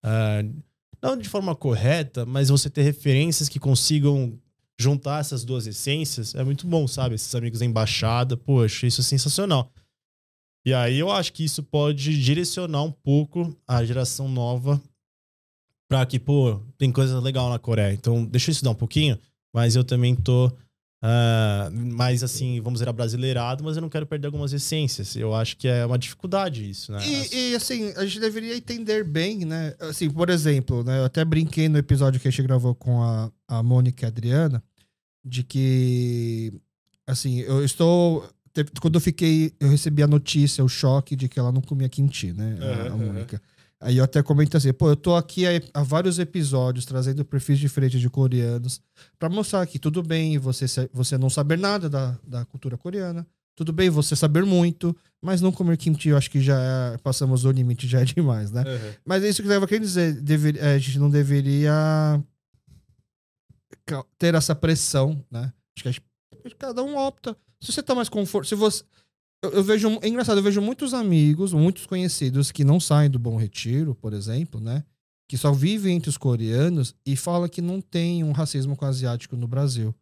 ah, 0.06 0.42
não 1.10 1.16
de 1.16 1.28
forma 1.28 1.54
correta, 1.54 2.24
mas 2.24 2.48
você 2.48 2.70
ter 2.70 2.82
referências 2.82 3.48
que 3.48 3.60
consigam 3.60 4.38
juntar 4.78 5.20
essas 5.20 5.44
duas 5.44 5.66
essências 5.66 6.34
é 6.34 6.42
muito 6.42 6.66
bom, 6.66 6.88
sabe? 6.88 7.14
Esses 7.14 7.34
amigos 7.34 7.58
da 7.58 7.66
embaixada, 7.66 8.38
achei 8.64 8.88
isso 8.88 9.02
sensacional. 9.02 9.72
E 10.66 10.72
aí 10.72 10.98
eu 10.98 11.10
acho 11.10 11.32
que 11.32 11.44
isso 11.44 11.62
pode 11.62 12.20
direcionar 12.20 12.82
um 12.82 12.90
pouco 12.90 13.54
a 13.68 13.84
geração 13.84 14.28
nova 14.28 14.80
pra 15.88 16.06
que, 16.06 16.18
pô, 16.18 16.60
tem 16.78 16.90
coisa 16.90 17.20
legal 17.20 17.50
na 17.50 17.58
Coreia. 17.58 17.92
Então, 17.92 18.24
deixa 18.24 18.50
eu 18.50 18.52
estudar 18.52 18.70
um 18.70 18.74
pouquinho, 18.74 19.18
mas 19.52 19.76
eu 19.76 19.84
também 19.84 20.16
tô 20.16 20.50
mais 21.96 22.22
assim, 22.22 22.60
vamos 22.60 22.80
dizer, 22.80 22.92
brasileirado, 22.92 23.62
mas 23.62 23.76
eu 23.76 23.82
não 23.82 23.88
quero 23.88 24.06
perder 24.06 24.26
algumas 24.26 24.52
essências. 24.52 25.14
Eu 25.16 25.34
acho 25.34 25.56
que 25.56 25.68
é 25.68 25.84
uma 25.84 25.98
dificuldade 25.98 26.68
isso, 26.68 26.92
né? 26.92 26.98
E, 27.06 27.50
e, 27.52 27.54
assim, 27.54 27.92
a 27.96 28.04
gente 28.04 28.20
deveria 28.20 28.56
entender 28.56 29.04
bem, 29.04 29.44
né? 29.44 29.74
Assim, 29.80 30.08
por 30.10 30.30
exemplo, 30.30 30.82
né? 30.82 30.98
Eu 31.00 31.04
até 31.04 31.24
brinquei 31.24 31.68
no 31.68 31.76
episódio 31.78 32.18
que 32.20 32.26
a 32.28 32.30
gente 32.30 32.42
gravou 32.42 32.74
com 32.74 33.02
a, 33.02 33.30
a 33.48 33.62
Mônica 33.62 34.04
e 34.04 34.06
a 34.06 34.08
Adriana, 34.08 34.62
de 35.24 35.42
que, 35.42 36.52
assim, 37.06 37.40
eu 37.40 37.64
estou. 37.64 38.28
Quando 38.80 38.94
eu 38.94 39.00
fiquei, 39.00 39.52
eu 39.58 39.68
recebi 39.68 40.02
a 40.02 40.06
notícia, 40.06 40.64
o 40.64 40.68
choque 40.68 41.16
de 41.16 41.28
que 41.28 41.38
ela 41.40 41.50
não 41.50 41.60
comia 41.60 41.88
kimchi, 41.88 42.32
né? 42.32 42.56
a- 42.60 42.92
a. 42.92 42.96
Mônica. 42.96 43.42
Aí 43.84 43.98
eu 43.98 44.04
até 44.04 44.22
comento 44.22 44.56
assim, 44.56 44.72
pô, 44.72 44.88
eu 44.88 44.96
tô 44.96 45.14
aqui 45.14 45.44
há, 45.74 45.82
vários 45.82 46.18
episódios 46.18 46.86
trazendo 46.86 47.22
perfis 47.22 47.58
diferentes 47.58 48.00
de 48.00 48.08
coreanos 48.08 48.80
pra 49.18 49.28
mostrar 49.28 49.66
que 49.66 49.78
tudo 49.78 50.02
bem 50.02 50.38
você, 50.38 50.64
você 50.90 51.18
não 51.18 51.28
saber 51.28 51.58
nada 51.58 51.90
da, 51.90 52.18
da 52.26 52.46
cultura 52.46 52.78
coreana, 52.78 53.26
tudo 53.54 53.74
bem 53.74 53.90
você 53.90 54.16
saber 54.16 54.42
muito, 54.42 54.96
mas 55.20 55.42
não 55.42 55.52
comer 55.52 55.76
kimchi 55.76 56.08
eu 56.08 56.16
acho 56.16 56.30
que 56.30 56.40
já 56.40 56.58
é, 56.58 56.96
passamos 56.96 57.44
o 57.44 57.50
limite, 57.50 57.86
já 57.86 58.00
é 58.00 58.04
demais, 58.06 58.50
né? 58.50 58.62
Uhum. 58.62 58.92
Mas 59.04 59.22
é 59.22 59.28
isso 59.28 59.42
que 59.42 59.48
leva 59.48 59.66
a 59.66 59.68
querer 59.68 59.80
dizer, 59.80 60.14
dever- 60.22 60.56
é, 60.56 60.72
a 60.76 60.78
gente 60.78 60.98
não 60.98 61.10
deveria 61.10 62.24
ter 64.18 64.34
essa 64.34 64.54
pressão, 64.54 65.22
né? 65.30 65.52
Acho 65.76 65.82
que 65.82 65.92
gente- 65.92 66.56
cada 66.56 66.82
um 66.82 66.96
opta. 66.96 67.36
Se 67.60 67.70
você 67.70 67.82
tá 67.82 67.94
mais 67.94 68.08
conforto, 68.08 68.48
se 68.48 68.54
você 68.54 68.82
eu, 69.44 69.50
eu 69.50 69.62
vejo, 69.62 69.98
é 70.00 70.08
engraçado, 70.08 70.38
eu 70.38 70.42
vejo 70.42 70.60
muitos 70.62 70.94
amigos, 70.94 71.52
muitos 71.52 71.84
conhecidos 71.86 72.50
que 72.50 72.64
não 72.64 72.80
saem 72.80 73.10
do 73.10 73.18
Bom 73.18 73.36
Retiro, 73.36 73.94
por 73.94 74.12
exemplo, 74.12 74.60
né? 74.60 74.82
Que 75.28 75.36
só 75.36 75.52
vivem 75.52 75.96
entre 75.96 76.08
os 76.08 76.16
coreanos 76.16 76.94
e 77.04 77.14
fala 77.14 77.48
que 77.48 77.60
não 77.60 77.80
tem 77.80 78.24
um 78.24 78.32
racismo 78.32 78.76
com 78.76 78.84
asiático 78.84 79.36
no 79.36 79.46
Brasil. 79.46 79.94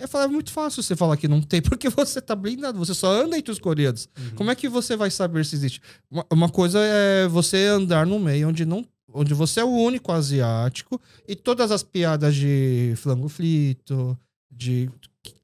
Eu 0.00 0.08
falo, 0.08 0.24
é 0.24 0.28
muito 0.28 0.52
fácil 0.52 0.82
você 0.82 0.94
falar 0.94 1.16
que 1.16 1.28
não 1.28 1.42
tem, 1.42 1.60
porque 1.62 1.88
você 1.88 2.20
tá 2.20 2.34
blindado, 2.34 2.78
você 2.78 2.94
só 2.94 3.10
anda 3.10 3.36
entre 3.36 3.52
os 3.52 3.58
coreanos. 3.58 4.08
Como 4.34 4.50
é 4.50 4.54
que 4.54 4.68
você 4.68 4.96
vai 4.96 5.10
saber 5.10 5.44
se 5.44 5.56
existe? 5.56 5.82
Uma, 6.10 6.26
uma 6.32 6.48
coisa 6.48 6.78
é 6.80 7.28
você 7.28 7.66
andar 7.66 8.06
no 8.06 8.18
meio 8.18 8.48
onde 8.48 8.64
não 8.64 8.84
onde 9.12 9.32
você 9.32 9.60
é 9.60 9.64
o 9.64 9.68
único 9.68 10.12
asiático 10.12 11.00
e 11.26 11.34
todas 11.34 11.70
as 11.70 11.82
piadas 11.82 12.34
de 12.34 12.92
flango 12.96 13.26
frito, 13.26 14.18
de 14.50 14.90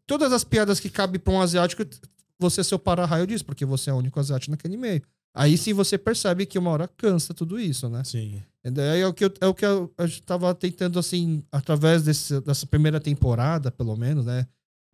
todas 0.07 0.33
as 0.33 0.45
piadas 0.45 0.79
que 0.79 0.91
cabem 0.91 1.19
para 1.19 1.33
um 1.33 1.41
asiático, 1.41 1.83
você 2.45 2.61
é 2.61 2.65
seu 2.65 2.79
para-raio 2.79 3.27
disso, 3.27 3.45
porque 3.45 3.65
você 3.65 3.91
é 3.91 3.93
o 3.93 3.97
único 3.97 4.19
asiático 4.21 4.51
naquele 4.53 4.77
meio. 4.77 5.03
Aí 5.35 5.59
sim 5.59 5.73
você 5.73 5.99
percebe 5.99 6.47
que 6.47 6.59
uma 6.59 6.71
hora 6.71 6.87
cansa 6.87 7.35
tudo 7.35 7.59
isso, 7.59 7.89
né? 7.89 8.05
Sim. 8.05 8.41
Daí 8.65 9.01
É 9.01 9.07
o 9.07 9.13
que 9.13 9.25
eu, 9.25 9.33
é 9.41 9.47
o 9.47 9.55
que 9.55 9.67
eu, 9.67 9.93
gente 10.07 10.23
tava 10.23 10.55
tentando, 10.55 10.99
assim, 10.99 11.43
através 11.51 12.03
desse, 12.05 12.41
dessa 12.41 12.67
primeira 12.67 13.01
temporada, 13.01 13.71
pelo 13.71 13.97
menos, 13.97 14.25
né? 14.27 14.47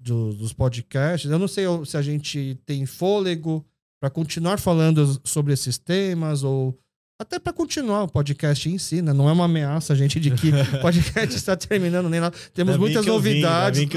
do- 0.03 0.33
dos 0.33 0.53
podcasts. 0.55 1.31
Eu 1.31 1.39
não 1.39 1.47
sei 1.47 1.65
se 1.85 1.95
a 1.97 2.01
gente 2.03 2.59
tem 2.65 2.87
fôlego 2.87 3.63
para 4.01 4.09
continuar 4.09 4.59
falando 4.59 5.21
sobre 5.25 5.53
esses 5.53 5.77
temas 5.77 6.43
ou 6.43 6.79
até 7.21 7.39
para 7.39 7.53
continuar 7.53 8.05
o 8.05 8.09
podcast 8.09 8.67
em 8.67 8.79
si, 8.79 9.03
né? 9.03 9.13
Não 9.13 9.29
é 9.29 9.33
uma 9.33 9.45
ameaça, 9.45 9.95
gente, 9.95 10.19
de 10.19 10.31
que 10.31 10.49
o 10.49 10.81
podcast 10.81 11.37
está 11.37 11.55
terminando 11.55 12.09
nem 12.09 12.19
nada. 12.19 12.35
Temos 12.55 12.77
Ainda 12.77 12.87
muitas 12.87 13.05
novidades. 13.05 13.79
vim. 13.79 13.89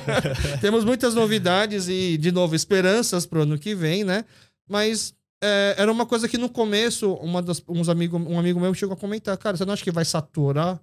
Temos 0.62 0.82
muitas 0.82 1.14
novidades 1.14 1.88
e, 1.88 2.16
de 2.16 2.32
novo, 2.32 2.56
esperanças 2.56 3.26
pro 3.26 3.42
ano 3.42 3.58
que 3.58 3.74
vem, 3.74 4.02
né? 4.02 4.24
Mas 4.66 5.12
é, 5.42 5.74
era 5.76 5.92
uma 5.92 6.06
coisa 6.06 6.26
que 6.26 6.38
no 6.38 6.48
começo, 6.48 7.12
uma 7.16 7.42
das, 7.42 7.62
uns 7.68 7.90
amigo, 7.90 8.16
um 8.16 8.38
amigo 8.38 8.58
meu 8.58 8.72
chegou 8.72 8.94
a 8.94 8.98
comentar, 8.98 9.36
cara, 9.36 9.58
você 9.58 9.66
não 9.66 9.74
acha 9.74 9.84
que 9.84 9.90
vai 9.92 10.06
saturar 10.06 10.80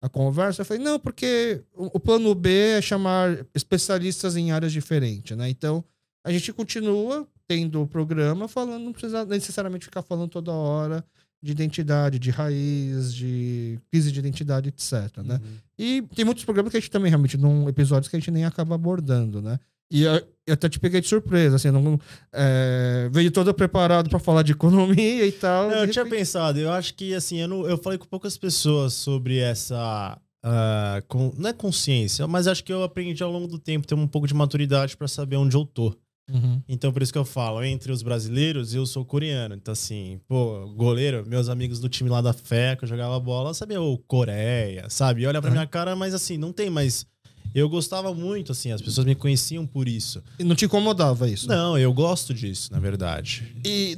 a 0.00 0.08
conversa? 0.08 0.62
Eu 0.62 0.66
falei, 0.66 0.80
não, 0.80 0.96
porque 0.96 1.60
o, 1.74 1.96
o 1.96 1.98
plano 1.98 2.32
B 2.36 2.76
é 2.78 2.80
chamar 2.80 3.44
especialistas 3.52 4.36
em 4.36 4.52
áreas 4.52 4.72
diferentes, 4.72 5.36
né? 5.36 5.50
Então, 5.50 5.84
a 6.24 6.30
gente 6.30 6.52
continua 6.52 7.26
tendo 7.48 7.82
o 7.82 7.86
programa 7.86 8.48
falando, 8.48 8.84
não 8.84 8.92
precisa 8.92 9.24
necessariamente 9.24 9.84
ficar 9.84 10.02
falando 10.02 10.28
toda 10.30 10.52
hora 10.52 11.04
de 11.42 11.52
identidade, 11.52 12.18
de 12.18 12.30
raiz, 12.30 13.14
de 13.14 13.78
crise 13.90 14.10
de 14.10 14.18
identidade, 14.18 14.68
etc, 14.68 15.18
né? 15.24 15.40
E 15.78 16.02
tem 16.14 16.24
muitos 16.24 16.44
programas 16.44 16.70
que 16.72 16.76
a 16.78 16.80
gente 16.80 16.90
também 16.90 17.10
realmente 17.10 17.36
não 17.36 17.68
episódios 17.68 18.08
que 18.08 18.16
a 18.16 18.18
gente 18.18 18.30
nem 18.30 18.44
acaba 18.44 18.74
abordando, 18.74 19.40
né? 19.40 19.60
E 19.88 20.02
eu, 20.02 20.14
eu 20.46 20.54
até 20.54 20.68
te 20.68 20.80
peguei 20.80 21.00
de 21.00 21.06
surpresa, 21.06 21.54
assim, 21.56 21.70
não, 21.70 22.00
é, 22.32 23.08
veio 23.12 23.30
todo 23.30 23.54
preparado 23.54 24.10
para 24.10 24.18
falar 24.18 24.42
de 24.42 24.50
economia 24.52 25.24
e 25.24 25.30
tal. 25.30 25.70
Não, 25.70 25.76
eu 25.78 25.86
de 25.86 25.92
tinha 25.92 26.02
repente- 26.04 26.18
pensado, 26.20 26.58
eu 26.58 26.72
acho 26.72 26.94
que 26.94 27.14
assim, 27.14 27.38
eu, 27.38 27.46
não- 27.46 27.66
eu 27.68 27.78
falei 27.78 27.96
com 27.98 28.06
poucas 28.06 28.36
pessoas 28.36 28.94
sobre 28.94 29.38
essa. 29.38 30.18
ah, 30.42 31.02
com- 31.06 31.32
não 31.38 31.50
é 31.50 31.52
consciência, 31.52 32.26
mas 32.26 32.46
acho 32.48 32.64
que 32.64 32.72
eu 32.72 32.82
aprendi 32.82 33.22
ao 33.22 33.30
longo 33.30 33.46
do 33.46 33.58
tempo 33.58 33.86
ter 33.86 33.94
um 33.94 34.06
pouco 34.08 34.26
de 34.26 34.34
maturidade 34.34 34.96
pra 34.96 35.06
saber 35.06 35.36
onde 35.36 35.56
eu 35.56 35.64
tô. 35.64 35.94
Uhum. 36.32 36.60
Então, 36.68 36.92
por 36.92 37.02
isso 37.02 37.12
que 37.12 37.18
eu 37.18 37.24
falo, 37.24 37.62
entre 37.62 37.92
os 37.92 38.02
brasileiros, 38.02 38.74
eu 38.74 38.84
sou 38.84 39.04
coreano. 39.04 39.54
Então, 39.54 39.72
assim, 39.72 40.18
pô, 40.28 40.66
goleiro, 40.74 41.24
meus 41.26 41.48
amigos 41.48 41.78
do 41.78 41.88
time 41.88 42.10
lá 42.10 42.20
da 42.20 42.32
fé, 42.32 42.74
que 42.74 42.84
eu 42.84 42.88
jogava 42.88 43.18
bola, 43.20 43.54
sabia, 43.54 43.80
o 43.80 43.96
Coreia, 43.98 44.86
sabe? 44.90 45.22
E 45.22 45.26
olha 45.26 45.40
pra 45.40 45.50
Uhum. 45.50 45.54
minha 45.56 45.66
cara, 45.66 45.94
mas 45.94 46.14
assim, 46.14 46.36
não 46.36 46.52
tem 46.52 46.68
mais. 46.68 47.06
Eu 47.54 47.68
gostava 47.70 48.12
muito, 48.12 48.52
assim, 48.52 48.70
as 48.72 48.82
pessoas 48.82 49.06
me 49.06 49.14
conheciam 49.14 49.64
por 49.66 49.88
isso. 49.88 50.22
E 50.38 50.44
não 50.44 50.54
te 50.54 50.66
incomodava 50.66 51.26
isso? 51.30 51.48
Não, 51.48 51.78
eu 51.78 51.90
gosto 51.92 52.34
disso, 52.34 52.70
na 52.72 52.78
verdade. 52.80 53.44
E 53.64 53.96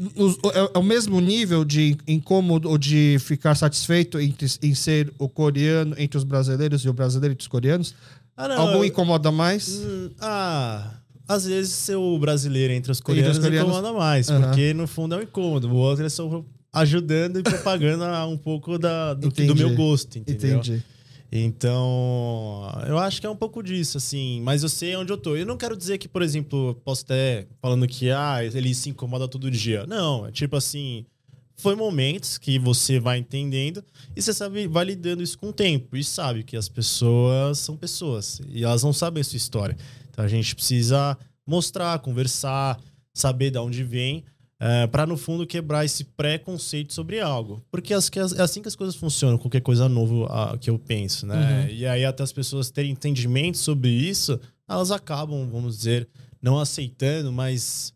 é, 0.55 0.71
é 0.75 0.79
o 0.79 0.83
mesmo 0.83 1.19
nível 1.21 1.65
de 1.65 1.97
incômodo 2.07 2.69
ou 2.69 2.79
de 2.79 3.17
ficar 3.19 3.55
satisfeito 3.57 4.21
entre, 4.21 4.47
em 4.63 4.75
ser 4.75 5.13
o 5.19 5.29
coreano 5.29 5.95
entre 5.99 6.17
os 6.19 6.23
brasileiros 6.25 6.83
e 6.85 6.89
o 6.89 6.93
brasileiro 6.93 7.33
entre 7.33 7.43
os 7.43 7.49
coreanos? 7.49 7.95
Ah, 8.37 8.47
não. 8.47 8.61
Algum 8.61 8.75
eu- 8.79 8.85
incomoda 8.85 9.33
mais? 9.33 9.81
Hum, 9.83 10.11
ah, 10.21 10.93
às 11.29 11.45
vezes 11.45 11.73
ser 11.75 11.97
o 11.97 12.19
brasileiro 12.19 12.73
entre 12.73 12.91
os 12.91 13.01
coreanos, 13.01 13.39
coreanos. 13.39 13.71
incomoda 13.71 13.93
mais, 13.93 14.31
Aham. 14.31 14.41
porque 14.41 14.73
no 14.73 14.87
fundo 14.89 15.15
é 15.15 15.19
um 15.19 15.23
incômodo. 15.23 15.69
O 15.69 15.77
outro 15.77 16.05
é 16.05 16.09
só 16.09 16.43
ajudando 16.73 17.39
e 17.39 17.43
propagando 17.43 18.05
um 18.29 18.37
pouco 18.37 18.79
da, 18.79 19.13
do, 19.15 19.29
do 19.29 19.55
meu 19.55 19.75
gosto, 19.75 20.19
entendeu? 20.19 20.59
Entendi. 20.59 20.83
Então, 21.31 22.63
eu 22.87 22.99
acho 22.99 23.21
que 23.21 23.27
é 23.27 23.31
um 23.31 23.37
pouco 23.37 23.63
disso, 23.63 23.99
assim. 23.99 24.41
Mas 24.43 24.63
eu 24.63 24.69
sei 24.69 24.97
onde 24.97 25.13
eu 25.13 25.19
tô. 25.19 25.37
Eu 25.37 25.45
não 25.45 25.59
quero 25.59 25.77
dizer 25.77 25.99
que, 25.99 26.09
por 26.09 26.23
exemplo, 26.23 26.75
posso 26.85 27.05
até 27.05 27.47
falando 27.61 27.87
que 27.87 28.11
ah, 28.11 28.39
ele 28.43 28.75
se 28.75 28.89
incomoda 28.89 29.29
todo 29.29 29.51
dia. 29.51 29.85
Não, 29.87 30.27
é 30.27 30.33
tipo 30.33 30.57
assim. 30.57 31.05
Foi 31.59 31.75
momentos 31.75 32.39
que 32.39 32.59
você 32.59 33.01
vai 33.01 33.19
entendendo 33.19 33.85
e 34.15 34.23
você 34.23 34.33
sabe, 34.33 34.67
vai 34.69 34.85
lidando 34.85 35.23
isso 35.23 35.37
com 35.37 35.49
o 35.49 35.53
tempo. 35.53 35.97
E 35.97 36.05
sabe 36.05 36.45
que 36.45 36.57
as 36.57 36.69
pessoas 36.69 37.59
são 37.59 37.77
pessoas 37.77 38.41
e 38.49 38.65
elas 38.65 38.83
não 38.83 38.93
sabem 38.93 39.21
a 39.21 39.25
sua 39.25 39.37
história. 39.37 39.77
Então 40.11 40.25
a 40.25 40.29
gente 40.29 40.55
precisa 40.55 41.19
mostrar, 41.47 41.99
conversar, 41.99 42.79
saber 43.13 43.51
de 43.51 43.59
onde 43.59 43.83
vem, 43.83 44.25
para 44.91 45.07
no 45.07 45.17
fundo 45.17 45.47
quebrar 45.47 45.85
esse 45.85 46.05
preconceito 46.05 46.93
sobre 46.93 47.21
algo. 47.21 47.63
Porque 47.71 47.95
as, 47.95 48.11
é 48.37 48.43
assim 48.43 48.61
que 48.61 48.69
as 48.69 48.77
coisas 48.77 48.97
funcionam, 48.97 49.39
qualquer 49.39 49.61
coisa 49.61 49.89
nova 49.89 50.27
ah, 50.31 50.59
que 50.59 50.71
eu 50.71 50.79
penso, 50.79 51.27
né? 51.27 51.69
E 51.73 51.87
aí 51.87 52.05
até 52.05 52.23
as 52.23 52.33
pessoas 52.33 52.71
terem 52.71 52.93
entendimento 52.93 53.59
sobre 53.59 53.89
isso, 53.89 54.39
elas 54.69 54.91
acabam, 54.91 55.49
vamos 55.51 55.79
dizer, 55.79 56.09
não 56.43 56.59
aceitando, 56.59 57.33
mas 57.33 57.93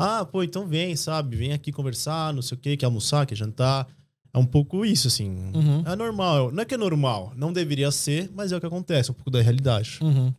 ah, 0.00 0.24
pô, 0.24 0.42
então 0.42 0.66
vem, 0.66 0.94
sabe? 0.96 1.36
Vem 1.36 1.52
aqui 1.52 1.72
conversar, 1.72 2.32
não 2.32 2.42
sei 2.42 2.56
o 2.56 2.60
quê, 2.60 2.76
quer 2.76 2.86
almoçar, 2.86 3.26
quer 3.26 3.34
jantar. 3.34 3.86
É 4.32 4.38
um 4.38 4.46
pouco 4.46 4.84
isso, 4.84 5.08
assim. 5.08 5.30
Uhum. 5.54 5.82
É 5.86 5.96
normal. 5.96 6.52
Não 6.52 6.62
é 6.62 6.64
que 6.64 6.74
é 6.74 6.78
normal, 6.78 7.32
não 7.36 7.52
deveria 7.52 7.90
ser, 7.90 8.30
mas 8.34 8.52
é 8.52 8.56
o 8.56 8.60
que 8.60 8.66
acontece, 8.66 9.10
é 9.10 9.12
um 9.12 9.14
pouco 9.14 9.30
da 9.30 9.40
realidade. 9.40 9.98
Uhum. 10.02 10.32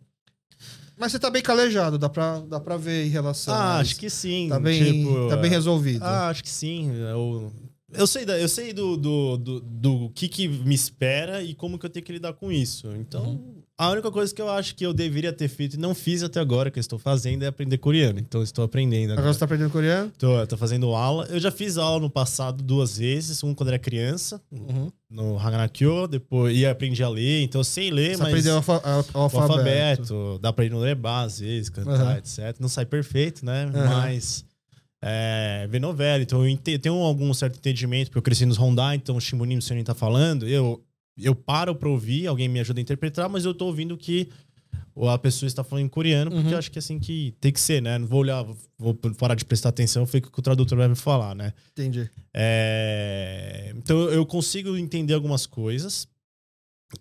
Mas 0.97 1.11
você 1.11 1.19
tá 1.19 1.29
bem 1.29 1.41
calejado, 1.41 1.97
dá 1.97 2.09
pra, 2.09 2.39
dá 2.41 2.59
pra 2.59 2.75
ver 2.77 3.05
em 3.05 3.09
relação 3.09 3.53
Ah, 3.53 3.77
acho 3.79 3.95
que 3.95 4.09
sim. 4.09 4.49
Tá 4.49 4.59
bem, 4.59 4.83
tipo, 5.03 5.27
tá 5.29 5.37
bem 5.37 5.49
resolvido. 5.49 6.03
Ah, 6.03 6.27
acho 6.27 6.43
que 6.43 6.49
sim. 6.49 6.91
Eu, 6.93 7.51
eu 7.93 8.05
sei, 8.05 8.25
da- 8.25 8.37
eu 8.37 8.49
sei 8.49 8.73
do, 8.73 8.97
do, 8.97 9.37
do, 9.37 9.59
do 9.61 10.09
que, 10.09 10.27
que 10.27 10.47
me 10.47 10.75
espera 10.75 11.41
e 11.41 11.55
como 11.55 11.79
que 11.79 11.85
eu 11.85 11.89
tenho 11.89 12.05
que 12.05 12.11
lidar 12.11 12.33
com 12.33 12.51
isso. 12.51 12.87
Então, 12.97 13.23
Uhum. 13.25 13.63
A 13.79 13.89
única 13.91 14.11
coisa 14.11 14.35
que 14.35 14.41
eu 14.41 14.49
acho 14.49 14.75
que 14.75 14.85
eu 14.85 14.93
deveria 14.93 15.31
ter 15.31 15.47
feito 15.47 15.75
e 15.75 15.79
não 15.79 15.95
fiz 15.95 16.21
até 16.21 16.39
agora, 16.39 16.69
que 16.69 16.77
eu 16.77 16.81
estou 16.81 16.99
fazendo, 16.99 17.43
é 17.43 17.47
aprender 17.47 17.77
coreano. 17.77 18.19
Então, 18.19 18.43
estou 18.43 18.65
aprendendo 18.65 19.11
agora. 19.13 19.21
Agora 19.21 19.33
você 19.33 19.39
tá 19.39 19.45
aprendendo 19.45 19.71
coreano? 19.71 20.11
Tô, 20.17 20.45
tô 20.45 20.57
fazendo 20.57 20.93
aula. 20.93 21.25
Eu 21.29 21.39
já 21.39 21.49
fiz 21.49 21.77
aula 21.77 22.01
no 22.01 22.09
passado 22.09 22.61
duas 22.61 22.97
vezes, 22.97 23.41
um 23.43 23.55
quando 23.55 23.69
era 23.69 23.79
criança, 23.79 24.41
Uhum. 24.51 24.91
no 25.09 25.39
Haganakyo, 25.39 26.07
depois 26.07 26.55
e 26.57 26.65
aprendi 26.65 27.01
a 27.01 27.07
ler, 27.09 27.41
então 27.43 27.61
eu 27.61 27.65
sei 27.65 27.89
ler, 27.89 28.17
Você 28.17 28.21
mas 28.23 28.31
aprendeu 28.33 28.53
o, 28.53 28.57
alfa- 28.57 28.81
o 28.83 29.17
alfabeto. 29.17 29.41
alfabeto, 29.41 30.39
dá 30.41 30.51
pra 30.51 30.65
ir 30.65 30.71
no 30.71 30.79
lebar 30.79 31.23
às 31.23 31.39
vezes, 31.39 31.69
cantar, 31.69 31.93
Aham. 31.93 32.17
etc. 32.17 32.57
Não 32.59 32.67
sai 32.67 32.85
perfeito, 32.85 33.45
né? 33.45 33.63
Aham. 33.73 33.87
Mas 33.87 34.43
é, 35.01 35.65
ver 35.69 35.79
novela, 35.79 36.21
então 36.21 36.45
eu 36.45 36.57
tenho 36.79 36.95
algum 36.95 37.33
certo 37.33 37.55
entendimento, 37.57 38.07
porque 38.07 38.17
eu 38.17 38.21
cresci 38.23 38.45
nos 38.45 38.57
Honda, 38.59 38.93
então 38.93 39.15
o 39.15 39.21
Shimunim, 39.21 39.57
o 39.57 39.61
senhor 39.61 39.81
tá 39.85 39.95
falando, 39.95 40.45
eu, 40.45 40.83
eu 41.21 41.35
paro 41.35 41.73
pra 41.75 41.89
ouvir, 41.89 42.27
alguém 42.27 42.47
me 42.47 42.59
ajuda 42.59 42.79
a 42.79 42.83
interpretar, 42.83 43.27
mas 43.29 43.45
eu 43.45 43.53
tô 43.53 43.65
ouvindo 43.65 43.97
que 43.97 44.29
a 45.07 45.17
pessoa 45.17 45.47
está 45.47 45.63
falando 45.63 45.85
em 45.85 45.89
coreano, 45.89 46.29
porque 46.29 46.47
Uhum. 46.47 46.51
eu 46.53 46.57
acho 46.57 46.69
que 46.71 46.77
é 46.77 46.81
assim 46.81 46.99
que 46.99 47.33
tem 47.39 47.51
que 47.53 47.59
ser, 47.59 47.81
né? 47.81 47.97
Não 47.97 48.05
vou 48.07 48.19
olhar, 48.19 48.45
vou 48.77 48.93
parar 48.93 49.35
de 49.35 49.45
prestar 49.45 49.69
atenção, 49.69 50.05
foi 50.05 50.19
o 50.19 50.23
que 50.23 50.39
o 50.39 50.41
tradutor 50.41 50.77
vai 50.77 50.87
me 50.89 50.95
falar, 50.95 51.33
né? 51.35 51.53
Entendi. 51.71 52.09
É, 52.33 53.71
Então 53.77 53.97
eu 54.09 54.25
consigo 54.25 54.75
entender 54.77 55.13
algumas 55.13 55.45
coisas. 55.45 56.07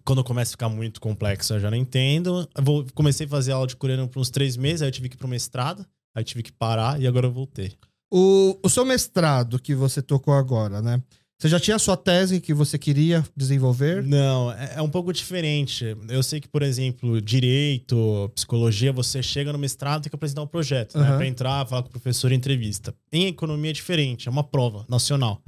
Quando 0.04 0.22
começa 0.22 0.50
a 0.50 0.52
ficar 0.52 0.68
muito 0.68 1.00
complexo, 1.00 1.54
eu 1.54 1.60
já 1.60 1.70
não 1.70 1.76
entendo. 1.76 2.48
Eu 2.54 2.62
vou- 2.62 2.86
comecei 2.94 3.26
a 3.26 3.28
fazer 3.28 3.52
aula 3.52 3.66
de 3.66 3.74
coreano 3.76 4.06
por 4.06 4.20
uns 4.20 4.30
três 4.30 4.56
meses, 4.56 4.82
aí 4.82 4.88
eu 4.88 4.92
tive 4.92 5.08
que 5.08 5.16
ir 5.16 5.18
pro 5.18 5.26
mestrado, 5.26 5.84
aí 6.14 6.22
tive 6.22 6.42
que 6.42 6.52
parar 6.52 7.00
e 7.00 7.06
agora 7.06 7.26
eu 7.26 7.32
voltei. 7.32 7.72
O, 8.12 8.58
o 8.62 8.68
seu 8.68 8.84
mestrado 8.84 9.58
que 9.58 9.74
você 9.74 10.00
tocou 10.02 10.34
agora, 10.34 10.80
né? 10.82 11.02
Você 11.40 11.48
já 11.48 11.60
tinha 11.60 11.76
a 11.76 11.78
sua 11.78 11.96
tese 11.96 12.40
que 12.40 12.52
você 12.52 12.76
queria 12.76 13.24
desenvolver? 13.36 14.02
Não, 14.02 14.50
é, 14.50 14.74
é 14.78 14.82
um 14.82 14.90
pouco 14.90 15.12
diferente. 15.12 15.96
Eu 16.08 16.20
sei 16.20 16.40
que, 16.40 16.48
por 16.48 16.62
exemplo, 16.62 17.22
direito, 17.22 18.28
psicologia, 18.34 18.92
você 18.92 19.22
chega 19.22 19.52
no 19.52 19.58
mestrado 19.58 20.00
e 20.00 20.02
tem 20.02 20.10
que 20.10 20.16
apresentar 20.16 20.42
um 20.42 20.48
projeto, 20.48 20.98
né? 20.98 21.06
Aham. 21.06 21.16
Pra 21.16 21.26
entrar, 21.28 21.64
falar 21.68 21.82
com 21.82 21.90
o 21.90 21.92
professor 21.92 22.32
em 22.32 22.34
entrevista. 22.34 22.92
Em 23.12 23.26
economia 23.26 23.70
é 23.70 23.72
diferente, 23.72 24.26
é 24.26 24.30
uma 24.32 24.42
prova 24.42 24.84
nacional. 24.88 25.40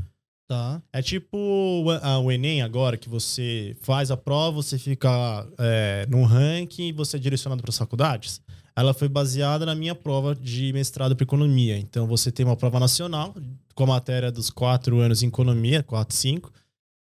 Tá. 0.47 0.81
É 0.93 1.03
tipo 1.03 1.37
o 1.37 2.31
Enem 2.31 2.63
agora, 2.63 2.97
que 2.97 3.09
você 3.09 3.77
faz 3.83 4.13
a 4.13 4.17
prova, 4.17 4.63
você 4.63 4.79
fica 4.79 5.45
é, 5.59 6.07
num 6.09 6.23
ranking 6.23 6.89
e 6.89 6.93
você 6.93 7.17
é 7.17 7.21
direcionado 7.21 7.63
para 7.63 7.71
as 7.71 7.79
faculdades. 7.79 8.41
Ela 8.77 8.95
foi 8.95 9.09
baseada 9.09 9.67
na 9.67 9.75
minha 9.75 9.95
prova 9.95 10.37
de 10.37 10.73
mestrado 10.73 11.17
para 11.17 11.25
economia. 11.25 11.77
Então 11.77 12.07
você 12.07 12.31
tem 12.31 12.47
uma 12.47 12.57
prova 12.57 12.79
nacional, 12.79 13.35
com 13.81 13.85
a 13.85 13.87
matéria 13.87 14.31
dos 14.31 14.51
quatro 14.51 14.99
anos 15.01 15.23
em 15.23 15.29
economia, 15.29 15.83
quatro, 15.83 16.15
cinco, 16.15 16.53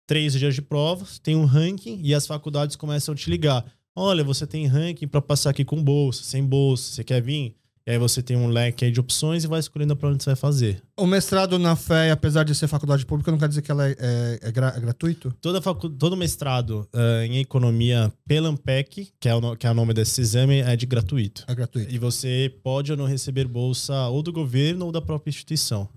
três 0.05 0.33
dias 0.33 0.53
de 0.53 0.61
prova, 0.61 1.07
tem 1.23 1.37
um 1.37 1.45
ranking 1.45 2.01
e 2.03 2.13
as 2.13 2.27
faculdades 2.27 2.75
começam 2.75 3.13
a 3.15 3.17
te 3.17 3.31
ligar. 3.31 3.65
Olha, 3.95 4.25
você 4.25 4.49
tem 4.49 4.67
ranking 4.67 5.07
para 5.07 5.23
passar 5.23 5.51
aqui 5.51 5.65
com 5.65 5.81
bolsa, 5.81 6.25
sem 6.25 6.45
bolsa, 6.45 6.93
você 6.93 7.05
quer 7.05 7.23
vir? 7.23 7.55
E 7.87 7.93
aí 7.93 7.99
você 7.99 8.21
tem 8.21 8.37
um 8.37 8.49
leque 8.49 8.85
aí 8.85 8.91
de 8.91 8.99
opções 8.99 9.45
e 9.45 9.47
vai 9.47 9.61
escolhendo 9.61 9.95
para 9.95 10.09
onde 10.09 10.21
você 10.25 10.31
vai 10.31 10.35
fazer. 10.37 10.83
O 10.97 11.07
mestrado 11.07 11.57
na 11.57 11.77
fé, 11.77 12.11
apesar 12.11 12.43
de 12.43 12.53
ser 12.53 12.67
faculdade 12.67 13.07
pública, 13.07 13.31
não 13.31 13.39
quer 13.39 13.49
dizer 13.49 13.63
que 13.63 13.71
ela 13.71 13.89
é, 13.89 13.95
é- 13.97 14.39
é 14.49 14.51
gra- 14.51 14.75
é 14.77 14.81
gratuito? 14.81 15.33
Toda 15.41 15.63
facu... 15.63 15.89
Todo 15.89 16.17
mestrado 16.17 16.89
ah, 16.93 17.25
em 17.25 17.39
economia 17.39 18.13
pela 18.27 18.49
Ampec, 18.49 19.13
que 19.21 19.29
é, 19.29 19.35
o 19.37 19.55
que 19.57 19.69
é 19.69 19.71
o 19.71 19.75
nome 19.75 19.95
desse 19.95 20.21
exame, 20.21 20.59
é 20.63 20.75
de 20.75 20.85
gratuito. 20.85 21.45
É 21.47 21.55
gratuito. 21.55 21.95
E 21.95 21.97
você 21.97 22.53
pode 22.65 22.91
ou 22.91 22.99
não 22.99 23.07
receber 23.07 23.47
bolsa 23.47 24.09
ou 24.09 24.21
do 24.21 24.33
governo 24.33 24.87
ou 24.87 24.91
da 24.91 25.01
própria 25.01 25.31
instituição. 25.31 25.89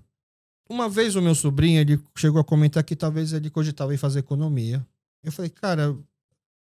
Uma 0.70 0.88
vez 0.88 1.16
o 1.16 1.20
meu 1.22 1.34
sobrinho, 1.34 1.80
ele 1.80 2.00
chegou 2.16 2.40
a 2.40 2.44
comentar 2.44 2.84
que 2.84 2.94
talvez 2.94 3.32
ele 3.32 3.50
cogitava 3.50 3.92
em 3.92 3.96
fazer 3.98 4.20
economia. 4.20 4.86
Eu 5.24 5.32
falei, 5.32 5.50
cara, 5.50 5.96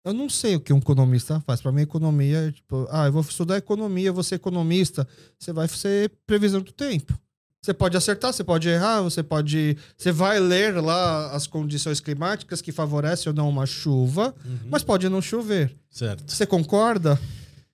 eu 0.03 0.13
não 0.13 0.27
sei 0.27 0.55
o 0.55 0.59
que 0.59 0.73
um 0.73 0.79
economista 0.79 1.39
faz. 1.41 1.61
Pra 1.61 1.71
mim, 1.71 1.83
economia 1.83 2.47
é 2.47 2.51
tipo, 2.51 2.87
ah, 2.89 3.05
eu 3.05 3.11
vou 3.11 3.21
estudar 3.21 3.57
economia, 3.57 4.11
ser 4.23 4.35
economista. 4.35 5.07
Você 5.37 5.53
vai 5.53 5.67
ser 5.67 6.11
previsão 6.25 6.61
do 6.61 6.71
tempo. 6.71 7.15
Você 7.61 7.75
pode 7.75 7.95
acertar, 7.95 8.33
você 8.33 8.43
pode 8.43 8.67
errar, 8.67 9.03
você 9.03 9.21
pode. 9.21 9.77
Você 9.95 10.11
vai 10.11 10.39
ler 10.39 10.81
lá 10.81 11.31
as 11.31 11.45
condições 11.45 11.99
climáticas 11.99 12.59
que 12.59 12.71
favorecem 12.71 13.29
ou 13.29 13.35
não 13.35 13.47
uma 13.47 13.67
chuva, 13.67 14.33
Uhum. 14.43 14.57
mas 14.71 14.81
pode 14.83 15.07
não 15.07 15.21
chover. 15.21 15.71
Certo. 15.91 16.23
Você 16.27 16.47
concorda? 16.47 17.19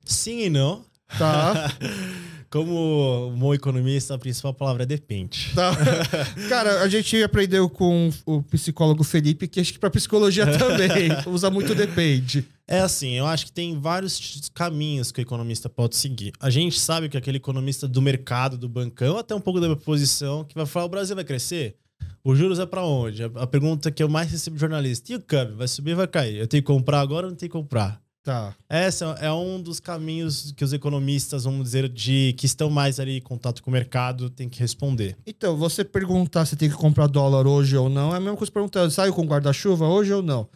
Sim 0.03 0.41
e 0.41 0.49
não. 0.49 0.83
Tá. 1.17 1.53
Como 2.49 3.27
um 3.29 3.37
bom 3.37 3.53
economista, 3.53 4.15
a 4.15 4.17
principal 4.17 4.53
palavra 4.53 4.83
é 4.83 4.85
depende. 4.85 5.51
tá. 5.53 5.75
Cara, 6.47 6.81
a 6.81 6.87
gente 6.87 7.21
aprendeu 7.21 7.69
com 7.69 8.09
o 8.25 8.41
psicólogo 8.43 9.03
Felipe 9.03 9.47
que 9.47 9.59
acho 9.59 9.73
que 9.73 9.79
pra 9.79 9.89
psicologia 9.89 10.45
também 10.57 11.09
usa 11.27 11.49
muito 11.49 11.75
depende. 11.75 12.47
É 12.65 12.79
assim, 12.79 13.13
eu 13.13 13.25
acho 13.25 13.45
que 13.45 13.51
tem 13.51 13.79
vários 13.79 14.49
caminhos 14.53 15.11
que 15.11 15.19
o 15.19 15.23
economista 15.23 15.69
pode 15.69 15.95
seguir. 15.95 16.33
A 16.39 16.49
gente 16.49 16.79
sabe 16.79 17.09
que 17.09 17.17
aquele 17.17 17.37
economista 17.37 17.87
do 17.87 18.01
mercado, 18.01 18.57
do 18.57 18.67
bancão, 18.67 19.17
até 19.17 19.33
um 19.35 19.41
pouco 19.41 19.59
da 19.59 19.67
minha 19.67 19.77
posição, 19.79 20.43
que 20.43 20.55
vai 20.55 20.65
falar: 20.65 20.85
o 20.85 20.89
Brasil 20.89 21.15
vai 21.15 21.25
crescer? 21.25 21.75
Os 22.23 22.37
juros 22.37 22.59
é 22.59 22.65
pra 22.65 22.83
onde? 22.83 23.23
A 23.23 23.31
a 23.35 23.47
pergunta 23.47 23.89
que 23.89 24.03
eu 24.03 24.09
mais 24.09 24.29
recebo 24.31 24.55
de 24.55 24.61
jornalista: 24.61 25.11
e 25.11 25.15
o 25.15 25.21
câmbio? 25.21 25.57
Vai 25.57 25.67
subir 25.67 25.91
ou 25.91 25.97
vai 25.97 26.07
cair? 26.07 26.37
Eu 26.37 26.47
tenho 26.47 26.63
que 26.63 26.67
comprar 26.67 26.99
agora 26.99 27.27
ou 27.27 27.31
não 27.31 27.37
tenho 27.37 27.49
que 27.49 27.57
comprar? 27.57 28.01
Tá. 28.27 28.53
Esse 28.69 29.05
é 29.21 29.31
um 29.31 29.61
dos 29.61 29.79
caminhos 29.79 30.51
que 30.51 30.61
os 30.61 30.73
economistas, 30.73 31.45
vamos 31.45 31.63
dizer, 31.63 31.87
de 31.87 32.35
que 32.37 32.45
estão 32.45 32.69
mais 32.69 32.99
ali 32.99 33.19
em 33.19 33.21
contato 33.21 33.63
com 33.63 33.69
o 33.69 33.73
mercado, 33.73 34.29
têm 34.29 34.49
que 34.49 34.59
responder. 34.59 35.15
Então, 35.25 35.55
você 35.55 35.81
perguntar 35.81 36.45
se 36.45 36.57
tem 36.57 36.69
que 36.69 36.75
comprar 36.75 37.07
dólar 37.07 37.47
hoje 37.47 37.77
ou 37.77 37.87
não 37.87 38.13
é 38.13 38.17
a 38.17 38.19
mesma 38.19 38.35
coisa 38.35 38.51
que 38.51 38.53
perguntar, 38.53 38.89
saiu 38.89 39.13
com 39.13 39.25
guarda-chuva 39.25 39.87
hoje 39.87 40.11
ou 40.11 40.21
não? 40.21 40.49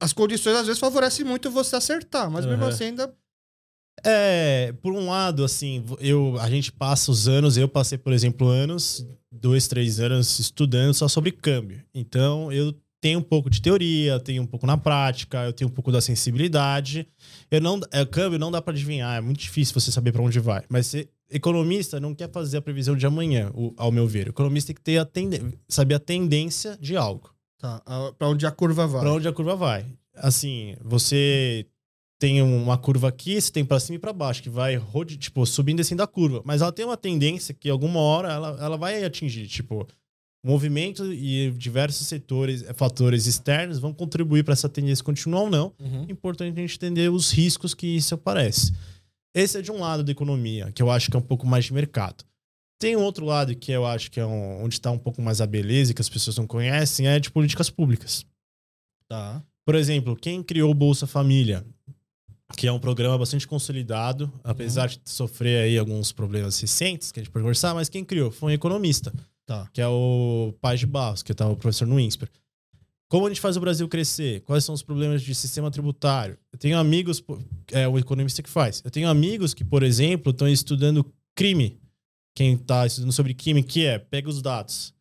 As 0.00 0.14
condições 0.14 0.56
às 0.56 0.66
vezes 0.66 0.80
favorecem 0.80 1.22
muito 1.22 1.50
você 1.50 1.76
acertar, 1.76 2.30
mas 2.30 2.46
mesmo 2.46 2.62
Uhum. 2.62 2.68
assim 2.70 2.84
ainda. 2.84 3.12
É, 4.02 4.72
por 4.80 4.94
um 4.94 5.10
lado, 5.10 5.44
assim, 5.44 5.84
eu, 6.00 6.38
a 6.40 6.48
gente 6.48 6.72
passa 6.72 7.10
os 7.10 7.28
anos, 7.28 7.58
eu 7.58 7.68
passei, 7.68 7.98
por 7.98 8.14
exemplo, 8.14 8.48
anos, 8.48 9.06
dois, 9.30 9.68
três 9.68 10.00
anos 10.00 10.38
estudando 10.38 10.94
só 10.94 11.06
sobre 11.08 11.30
câmbio. 11.30 11.82
Então, 11.92 12.50
eu 12.50 12.74
tenho 13.00 13.18
um 13.20 13.22
pouco 13.22 13.48
de 13.48 13.62
teoria, 13.62 14.18
tenho 14.18 14.42
um 14.42 14.46
pouco 14.46 14.66
na 14.66 14.76
prática, 14.76 15.44
eu 15.44 15.52
tenho 15.52 15.70
um 15.70 15.72
pouco 15.72 15.92
da 15.92 16.00
sensibilidade. 16.00 17.06
Eu 17.50 17.60
não, 17.60 17.80
é, 17.90 18.04
câmbio 18.04 18.38
não 18.38 18.50
dá 18.50 18.60
para 18.60 18.72
adivinhar, 18.74 19.16
é 19.16 19.20
muito 19.20 19.38
difícil 19.40 19.72
você 19.78 19.90
saber 19.90 20.12
para 20.12 20.22
onde 20.22 20.38
vai. 20.40 20.62
Mas 20.68 20.86
você, 20.86 21.08
economista 21.30 21.98
não 22.00 22.14
quer 22.14 22.30
fazer 22.30 22.58
a 22.58 22.62
previsão 22.62 22.96
de 22.96 23.06
amanhã, 23.06 23.50
o- 23.54 23.72
ao 23.76 23.90
meu 23.90 24.06
ver. 24.06 24.26
O 24.26 24.30
economista 24.30 24.68
tem 24.68 24.74
que 24.76 24.82
ter 24.82 24.98
a 24.98 25.04
tenden- 25.04 25.54
saber 25.68 25.94
a 25.94 25.98
tendência 25.98 26.76
de 26.80 26.96
algo. 26.96 27.30
Tá, 27.58 27.82
a- 27.86 28.12
pra 28.18 28.28
onde 28.28 28.46
a 28.46 28.50
curva 28.50 28.86
vai. 28.86 29.00
Pra 29.00 29.12
onde 29.12 29.26
a 29.28 29.32
curva 29.32 29.56
vai. 29.56 29.84
Assim, 30.16 30.76
você 30.82 31.66
tem 32.20 32.42
uma 32.42 32.76
curva 32.76 33.08
aqui, 33.08 33.40
você 33.40 33.50
tem 33.50 33.64
pra 33.64 33.78
cima 33.80 33.96
e 33.96 33.98
pra 33.98 34.12
baixo, 34.12 34.42
que 34.42 34.50
vai 34.50 34.76
tipo, 35.16 35.46
subindo 35.46 35.76
e 35.78 35.82
descendo 35.82 36.02
a 36.02 36.06
curva. 36.06 36.42
Mas 36.44 36.60
ela 36.62 36.72
tem 36.72 36.84
uma 36.84 36.96
tendência 36.96 37.54
que 37.54 37.70
alguma 37.70 38.00
hora 38.00 38.32
ela, 38.32 38.58
ela 38.60 38.76
vai 38.76 39.04
atingir. 39.04 39.46
Tipo, 39.46 39.86
o 40.48 40.50
movimento 40.50 41.12
e 41.12 41.50
diversos 41.50 42.06
setores, 42.06 42.62
eh, 42.62 42.72
fatores 42.72 43.26
externos 43.26 43.78
vão 43.78 43.92
contribuir 43.92 44.42
para 44.42 44.54
essa 44.54 44.68
tendência 44.68 45.04
continuar 45.04 45.42
ou 45.42 45.50
não. 45.50 45.74
Uhum. 45.78 46.06
Importante 46.08 46.56
a 46.58 46.60
gente 46.62 46.74
entender 46.76 47.10
os 47.10 47.30
riscos 47.30 47.74
que 47.74 47.86
isso 47.86 48.14
aparece. 48.14 48.72
Esse 49.34 49.58
é 49.58 49.62
de 49.62 49.70
um 49.70 49.78
lado 49.78 50.02
da 50.02 50.10
economia, 50.10 50.72
que 50.72 50.82
eu 50.82 50.90
acho 50.90 51.10
que 51.10 51.16
é 51.16 51.20
um 51.20 51.22
pouco 51.22 51.46
mais 51.46 51.66
de 51.66 51.74
mercado. 51.74 52.24
Tem 52.80 52.96
um 52.96 53.02
outro 53.02 53.26
lado 53.26 53.54
que 53.54 53.70
eu 53.72 53.84
acho 53.84 54.10
que 54.10 54.18
é 54.18 54.24
um- 54.24 54.64
onde 54.64 54.76
está 54.76 54.90
um 54.90 54.98
pouco 54.98 55.20
mais 55.20 55.40
a 55.42 55.46
beleza 55.46 55.90
e 55.90 55.94
que 55.94 56.00
as 56.00 56.08
pessoas 56.08 56.38
não 56.38 56.46
conhecem, 56.46 57.06
é 57.06 57.20
de 57.20 57.30
políticas 57.30 57.68
públicas. 57.68 58.24
Tá. 59.06 59.42
Por 59.66 59.74
exemplo, 59.74 60.16
quem 60.16 60.42
criou 60.42 60.70
o 60.70 60.74
Bolsa 60.74 61.06
Família, 61.06 61.62
que 62.56 62.66
é 62.66 62.72
um 62.72 62.78
programa 62.78 63.18
bastante 63.18 63.46
consolidado, 63.46 64.32
apesar 64.42 64.88
de 64.88 64.98
sofrer 65.04 65.64
aí 65.64 65.76
alguns 65.76 66.10
problemas 66.10 66.58
recentes 66.58 67.12
que 67.12 67.20
a 67.20 67.22
gente 67.22 67.30
pode 67.30 67.42
conversar, 67.42 67.74
mas 67.74 67.90
quem 67.90 68.02
criou 68.02 68.30
foi 68.30 68.52
um 68.52 68.54
economista, 68.54 69.12
Tá. 69.48 69.66
que 69.72 69.80
é 69.80 69.88
o 69.88 70.52
Paz 70.60 70.78
de 70.78 70.86
Barros, 70.86 71.22
que 71.22 71.32
estava 71.32 71.50
o 71.50 71.56
professor 71.56 71.88
no 71.88 71.98
INSPER. 71.98 72.28
Como 73.08 73.24
a 73.24 73.30
gente 73.30 73.40
faz 73.40 73.56
o 73.56 73.60
Brasil 73.60 73.88
crescer? 73.88 74.42
Quais 74.42 74.62
são 74.62 74.74
os 74.74 74.82
problemas 74.82 75.22
de 75.22 75.34
sistema 75.34 75.70
tributário? 75.70 76.36
Eu 76.52 76.58
tenho 76.58 76.76
amigos, 76.76 77.24
é 77.72 77.88
o 77.88 77.98
economista 77.98 78.42
que 78.42 78.50
faz. 78.50 78.82
Eu 78.84 78.90
tenho 78.90 79.08
amigos 79.08 79.54
que, 79.54 79.64
por 79.64 79.82
exemplo, 79.82 80.32
estão 80.32 80.46
estudando 80.46 81.10
crime. 81.34 81.80
Quem 82.36 82.52
está 82.52 82.84
estudando 82.84 83.10
sobre 83.10 83.32
crime, 83.32 83.62
que 83.62 83.86
é, 83.86 83.98
pega 83.98 84.28
os 84.28 84.42
dados, 84.42 84.92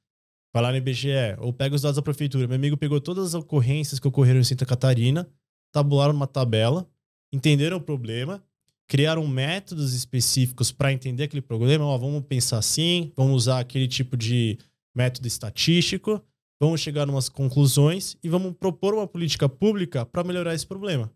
vai 0.53 0.63
lá 0.63 0.71
no 0.71 0.77
IBGE, 0.77 1.35
ou 1.39 1.51
pega 1.51 1.75
os 1.75 1.81
dados 1.81 1.97
da 1.97 2.01
prefeitura. 2.01 2.47
Meu 2.47 2.55
amigo 2.55 2.77
pegou 2.77 3.01
todas 3.01 3.25
as 3.25 3.33
ocorrências 3.33 3.99
que 3.99 4.07
ocorreram 4.07 4.39
em 4.39 4.45
Santa 4.45 4.65
Catarina, 4.65 5.27
tabularam 5.73 6.13
numa 6.13 6.25
tabela, 6.25 6.89
entenderam 7.33 7.75
o 7.75 7.81
problema, 7.81 8.41
criaram 8.87 9.27
métodos 9.27 9.93
específicos 9.93 10.71
para 10.71 10.93
entender 10.93 11.23
aquele 11.23 11.41
problema. 11.41 11.85
Ó, 11.85 11.97
vamos 11.97 12.23
pensar 12.25 12.57
assim, 12.57 13.11
vamos 13.15 13.35
usar 13.35 13.59
aquele 13.59 13.87
tipo 13.87 14.15
de 14.15 14.57
método 14.95 15.27
estatístico, 15.27 16.21
vamos 16.59 16.81
chegar 16.81 17.07
a 17.07 17.11
umas 17.11 17.29
conclusões 17.29 18.17
e 18.23 18.29
vamos 18.29 18.55
propor 18.57 18.93
uma 18.93 19.07
política 19.07 19.47
pública 19.47 20.05
para 20.05 20.23
melhorar 20.23 20.55
esse 20.55 20.65
problema. 20.65 21.11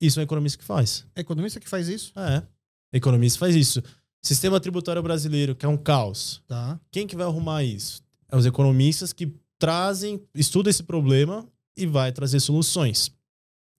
Isso 0.00 0.18
é 0.18 0.22
um 0.22 0.24
economista 0.24 0.58
que 0.58 0.64
faz. 0.64 1.06
É 1.14 1.20
economista 1.20 1.60
que 1.60 1.68
faz 1.68 1.88
isso? 1.88 2.12
É. 2.18 2.42
Economista 2.92 3.38
faz 3.38 3.54
isso. 3.54 3.82
Sistema 4.22 4.60
tributário 4.60 5.02
brasileiro, 5.02 5.54
que 5.54 5.66
é 5.66 5.68
um 5.68 5.76
caos. 5.76 6.42
Tá. 6.46 6.80
Quem 6.90 7.06
que 7.06 7.16
vai 7.16 7.26
arrumar 7.26 7.62
isso? 7.62 8.02
É 8.30 8.36
os 8.36 8.46
economistas 8.46 9.12
que 9.12 9.34
trazem, 9.58 10.22
estudam 10.34 10.70
esse 10.70 10.82
problema 10.82 11.46
e 11.76 11.86
vai 11.86 12.12
trazer 12.12 12.40
soluções. 12.40 13.12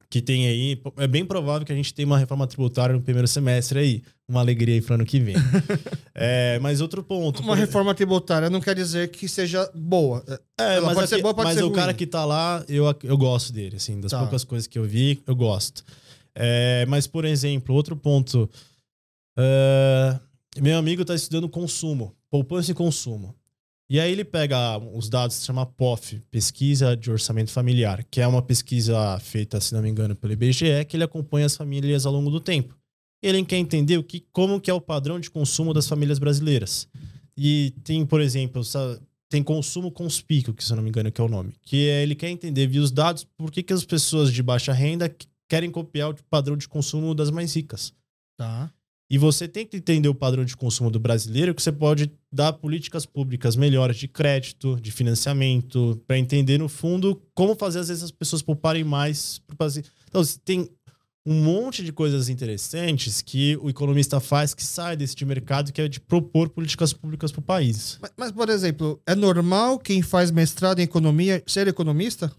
Que 0.09 0.21
tem 0.21 0.47
aí, 0.47 0.81
é 0.97 1.07
bem 1.07 1.25
provável 1.25 1.65
que 1.65 1.73
a 1.73 1.75
gente 1.75 1.93
tenha 1.93 2.05
uma 2.05 2.17
reforma 2.17 2.45
tributária 2.47 2.95
no 2.95 3.01
primeiro 3.01 3.27
semestre 3.27 3.79
aí. 3.79 4.03
Uma 4.27 4.39
alegria 4.39 4.75
aí 4.75 4.81
para 4.81 4.95
ano 4.95 5.05
que 5.05 5.19
vem. 5.19 5.35
é, 6.15 6.57
mas 6.59 6.79
outro 6.81 7.03
ponto. 7.03 7.41
Uma 7.41 7.49
por- 7.53 7.57
reforma 7.57 7.93
tributária 7.93 8.49
não 8.49 8.61
quer 8.61 8.75
dizer 8.75 9.09
que 9.09 9.27
seja 9.27 9.69
boa. 9.75 10.23
É, 10.59 10.75
Ela 10.77 10.87
mas, 10.87 10.95
pode 10.95 11.09
ser 11.09 11.15
aqui- 11.15 11.21
boa, 11.23 11.33
pode 11.33 11.47
mas 11.47 11.57
ser 11.57 11.63
o 11.63 11.67
ruim. 11.67 11.75
cara 11.75 11.93
que 11.93 12.05
tá 12.07 12.23
lá, 12.25 12.63
eu, 12.67 12.85
eu 13.03 13.17
gosto 13.17 13.51
dele, 13.51 13.75
assim, 13.77 13.99
das 13.99 14.11
Tá. 14.11 14.19
poucas 14.19 14.43
coisas 14.43 14.67
que 14.67 14.77
eu 14.79 14.83
vi, 14.83 15.21
eu 15.27 15.35
gosto. 15.35 15.83
É, 16.33 16.85
mas, 16.87 17.07
por 17.07 17.25
exemplo, 17.25 17.73
outro 17.75 17.95
ponto. 17.95 18.49
é, 19.37 20.19
meu 20.61 20.77
amigo 20.77 21.03
tá 21.03 21.13
estudando 21.15 21.49
consumo, 21.49 22.15
poupança 22.29 22.71
e 22.71 22.73
consumo. 22.73 23.35
E 23.89 23.99
aí 23.99 24.11
ele 24.11 24.25
pega 24.25 24.77
os 24.79 25.09
dados, 25.09 25.35
se 25.35 25.45
chama 25.45 25.65
POF, 25.65 26.19
Pesquisa 26.31 26.97
de 26.97 27.11
Orçamento 27.11 27.51
Familiar, 27.51 28.03
que 28.09 28.19
é 28.19 28.27
uma 28.27 28.41
pesquisa 28.41 29.19
feita, 29.19 29.61
se 29.61 29.73
não 29.75 29.81
me 29.81 29.89
engano, 29.89 30.15
pelo 30.15 30.33
IBGE, 30.33 30.85
que 30.87 30.97
ele 30.97 31.03
acompanha 31.03 31.45
as 31.45 31.55
famílias 31.55 32.05
ao 32.05 32.13
longo 32.13 32.31
do 32.31 32.39
tempo. 32.39 32.75
Ele 33.21 33.43
quer 33.45 33.57
entender 33.57 33.97
o 33.97 34.03
que, 34.03 34.25
como 34.31 34.59
que 34.59 34.71
é 34.71 34.73
o 34.73 34.81
padrão 34.81 35.19
de 35.19 35.29
consumo 35.29 35.73
das 35.73 35.87
famílias 35.87 36.17
brasileiras. 36.17 36.87
E 37.37 37.73
tem, 37.83 38.05
por 38.05 38.21
exemplo, 38.21 38.63
tem 39.29 39.43
consumo 39.43 39.91
conspícuo, 39.91 40.53
que 40.53 40.63
se 40.63 40.73
não 40.73 40.81
me 40.81 40.89
engano 40.89 41.11
que 41.11 41.21
é 41.21 41.23
o 41.23 41.29
nome, 41.29 41.53
que 41.61 41.87
é, 41.87 42.01
ele 42.01 42.15
quer 42.15 42.29
entender 42.29 42.67
via 42.67 42.81
os 42.81 42.91
dados 42.91 43.23
por 43.37 43.51
que, 43.51 43.61
que 43.61 43.73
as 43.73 43.83
pessoas 43.85 44.31
de 44.31 44.41
baixa 44.41 44.73
renda 44.73 45.09
que- 45.09 45.27
querem 45.47 45.69
copiar 45.69 46.09
o 46.09 46.23
padrão 46.29 46.57
de 46.57 46.67
consumo 46.67 47.13
das 47.13 47.29
mais 47.29 47.55
ricas. 47.55 47.93
Tá. 48.37 48.71
E 49.09 49.17
você 49.17 49.47
tem 49.47 49.65
que 49.65 49.77
entender 49.77 50.09
o 50.09 50.15
padrão 50.15 50.43
de 50.43 50.57
consumo 50.57 50.89
do 50.89 50.99
brasileiro, 50.99 51.53
que 51.53 51.61
você 51.61 51.71
pode 51.71 52.11
dar 52.31 52.53
políticas 52.53 53.05
públicas 53.05 53.55
melhores 53.55 53.97
de 53.97 54.07
crédito, 54.07 54.79
de 54.81 54.91
financiamento, 54.91 56.01
para 56.07 56.17
entender, 56.17 56.57
no 56.57 56.67
fundo, 56.67 57.21
como 57.33 57.55
fazer, 57.55 57.79
às 57.79 57.87
vezes, 57.89 58.03
as 58.03 58.11
pessoas 58.11 58.41
pouparem 58.41 58.83
mais. 58.83 59.39
Então, 60.09 60.21
tem 60.43 60.69
um 61.25 61.43
monte 61.43 61.83
de 61.83 61.91
coisas 61.91 62.29
interessantes 62.29 63.21
que 63.21 63.57
o 63.57 63.69
economista 63.69 64.19
faz 64.19 64.53
que 64.53 64.63
sai 64.63 64.95
desse 64.95 65.15
de 65.15 65.25
mercado, 65.25 65.71
que 65.71 65.81
é 65.81 65.87
de 65.87 65.99
propor 65.99 66.49
políticas 66.49 66.93
públicas 66.93 67.31
para 67.31 67.39
o 67.39 67.43
país. 67.43 67.97
Mas, 68.01 68.11
mas, 68.15 68.31
por 68.31 68.49
exemplo, 68.49 69.01
é 69.07 69.15
normal 69.15 69.79
quem 69.79 70.01
faz 70.01 70.29
mestrado 70.29 70.79
em 70.79 70.83
economia 70.83 71.43
ser 71.47 71.67
economista? 71.67 72.31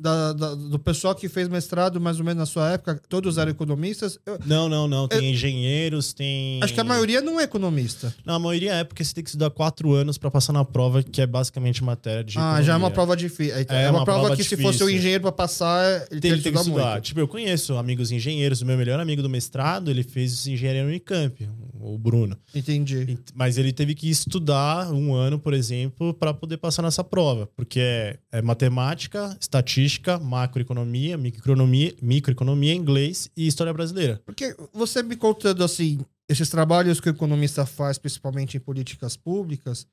Da- 0.00 0.32
da- 0.32 0.54
do 0.54 0.78
pessoal 0.78 1.14
que 1.14 1.28
fez 1.28 1.46
mestrado, 1.48 2.00
mais 2.00 2.18
ou 2.18 2.24
menos 2.24 2.38
na 2.38 2.46
sua 2.46 2.70
época, 2.72 3.00
todos 3.08 3.36
eram 3.36 3.50
economistas? 3.50 4.18
Eu- 4.24 4.38
Não, 4.46 4.68
não, 4.68 4.88
não. 4.88 5.06
Tem 5.06 5.30
engenheiros, 5.32 6.12
tem. 6.14 6.58
acho 6.62 6.72
que 6.72 6.80
a 6.80 6.84
maioria 6.84 7.20
não 7.20 7.38
é 7.38 7.42
economista. 7.44 8.14
Não, 8.24 8.34
a 8.34 8.38
maioria 8.38 8.72
é 8.74 8.84
porque 8.84 9.04
você 9.04 9.12
tem 9.14 9.22
que 9.22 9.28
estudar 9.30 9.50
quatro 9.50 9.92
anos 9.92 10.16
para 10.16 10.30
passar 10.30 10.52
na 10.54 10.64
prova, 10.64 11.02
que 11.02 11.20
é 11.20 11.26
basicamente 11.26 11.84
matéria 11.84 12.24
de. 12.24 12.38
ah, 12.38 12.62
já 12.62 12.72
é 12.72 12.76
uma 12.76 12.88
economia. 12.88 12.94
prova 12.94 13.16
difícil. 13.16 13.54
É, 13.54 13.66
É 13.68 13.90
uma, 13.90 13.98
uma 13.98 14.04
prova, 14.04 14.20
prova 14.20 14.36
que 14.36 14.42
se 14.42 14.48
difícil. 14.50 14.72
fosse 14.72 14.84
um 14.84 14.88
engenheiro 14.88 15.22
pra 15.22 15.32
passar, 15.32 16.06
ele 16.10 16.20
Tem, 16.20 16.32
que 16.34 16.40
tem 16.42 16.52
que 16.52 16.58
estudar 16.58 16.92
muito. 16.92 17.02
Tipo, 17.02 17.20
eu 17.20 17.28
conheço 17.28 17.76
amigos 17.76 18.10
engenheiros. 18.10 18.62
O 18.62 18.66
meu 18.66 18.78
melhor 18.78 18.98
amigo 19.00 19.20
do 19.22 19.28
mestrado, 19.28 19.90
ele 19.90 20.02
fez 20.02 20.46
engenharia 20.46 20.82
no 20.82 20.88
Unicamp, 20.88 21.46
o 21.78 21.98
Bruno. 21.98 22.36
Entendi. 22.54 23.18
Mas 23.34 23.58
ele 23.58 23.72
teve 23.72 23.94
que 23.94 24.08
estudar 24.08 24.90
um 24.92 25.12
ano, 25.14 25.38
por 25.38 25.52
exemplo, 25.52 26.14
para 26.14 26.32
poder 26.32 26.56
passar 26.56 26.82
nessa 26.82 27.04
prova. 27.04 27.48
Porque 27.56 27.80
é, 27.80 28.18
é 28.32 28.40
matemática, 28.42 29.36
estatística, 29.40 29.89
macroeconomia, 30.18 31.16
microeconomia, 31.16 31.94
microeconomia, 32.02 32.74
inglês 32.74 33.30
e 33.36 33.46
história 33.46 33.72
brasileira. 33.72 34.20
Porque 34.24 34.54
você 34.72 35.02
me 35.02 35.16
contando 35.16 35.64
assim, 35.64 36.00
esses 36.28 36.48
trabalhos 36.48 37.00
que 37.00 37.08
o 37.08 37.10
economista 37.10 37.66
faz, 37.66 37.98
principalmente 37.98 38.56
em 38.56 38.60
políticas 38.60 39.16
públicas, 39.16 39.86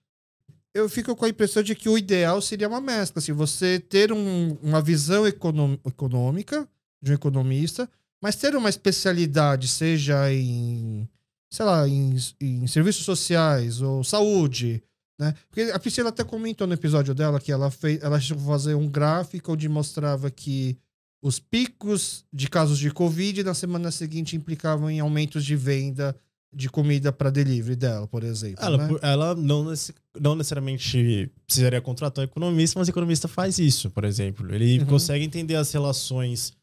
eu 0.74 0.88
fico 0.88 1.16
com 1.16 1.26
a 1.26 1.30
impressão 1.30 1.64
de 1.64 1.74
que 1.74 1.90
o 1.90 1.98
ideal 1.98 2.42
seria 2.42 2.68
uma 2.68 2.80
mescla. 2.82 3.22
Se 3.22 3.32
você 3.32 3.80
ter 3.80 4.12
um- 4.12 4.58
uma 4.62 4.82
visão 4.82 5.26
econômica 5.26 6.68
de 7.02 7.12
um 7.12 7.16
economista, 7.16 7.90
mas 8.22 8.36
ter 8.36 8.56
uma 8.56 8.70
especialidade, 8.70 9.68
seja 9.68 10.32
em 10.32 11.08
sei 11.50 11.66
lá, 11.66 11.88
em, 11.88 12.14
em 12.42 12.68
serviços 12.68 13.06
sociais 13.06 13.82
ou 13.82 14.04
saúde, 14.04 14.84
né? 15.20 15.34
Porque 15.50 15.72
a 15.72 15.80
Priscila 15.80 16.10
até 16.10 16.24
comentou 16.24 16.68
no 16.68 16.74
episódio 16.74 17.14
dela 17.16 17.40
que 17.40 17.52
ela 17.52 17.72
fez, 17.72 18.02
ela 18.02 18.20
chegou 18.20 18.44
a 18.44 18.48
fazer 18.58 18.76
um 18.76 18.88
gráfico 18.88 19.54
onde 19.54 19.68
mostrava 19.68 20.30
que 20.30 20.78
os 21.22 21.40
picos 21.40 22.24
de 22.32 22.48
casos 22.48 22.78
de 22.78 22.92
Covid 22.92 23.44
na 23.44 23.54
semana 23.54 23.90
seguinte 23.92 24.36
implicavam 24.36 24.90
em 24.90 25.00
aumentos 25.00 25.44
de 25.44 25.56
venda 25.56 26.16
de 26.54 26.70
comida 26.70 27.12
para 27.12 27.30
delivery 27.30 27.76
dela, 27.76 28.08
por 28.08 28.24
exemplo. 28.24 28.64
Ela, 28.64 28.78
né? 28.78 29.00
ela 29.02 29.36
não, 29.36 29.74
não 30.20 30.36
necessariamente 30.36 31.30
precisaria 31.46 31.82
contratar 31.82 32.24
um 32.24 32.26
economista, 32.26 32.80
mas 32.80 32.88
o 32.88 32.92
economista 32.92 33.28
faz 33.28 33.60
isso, 33.60 33.90
por 33.90 34.04
exemplo. 34.06 34.54
Ele 34.54 34.80
Uhum. 34.80 34.86
consegue 34.86 35.26
entender 35.26 35.56
as 35.56 35.72
relações 35.72 36.54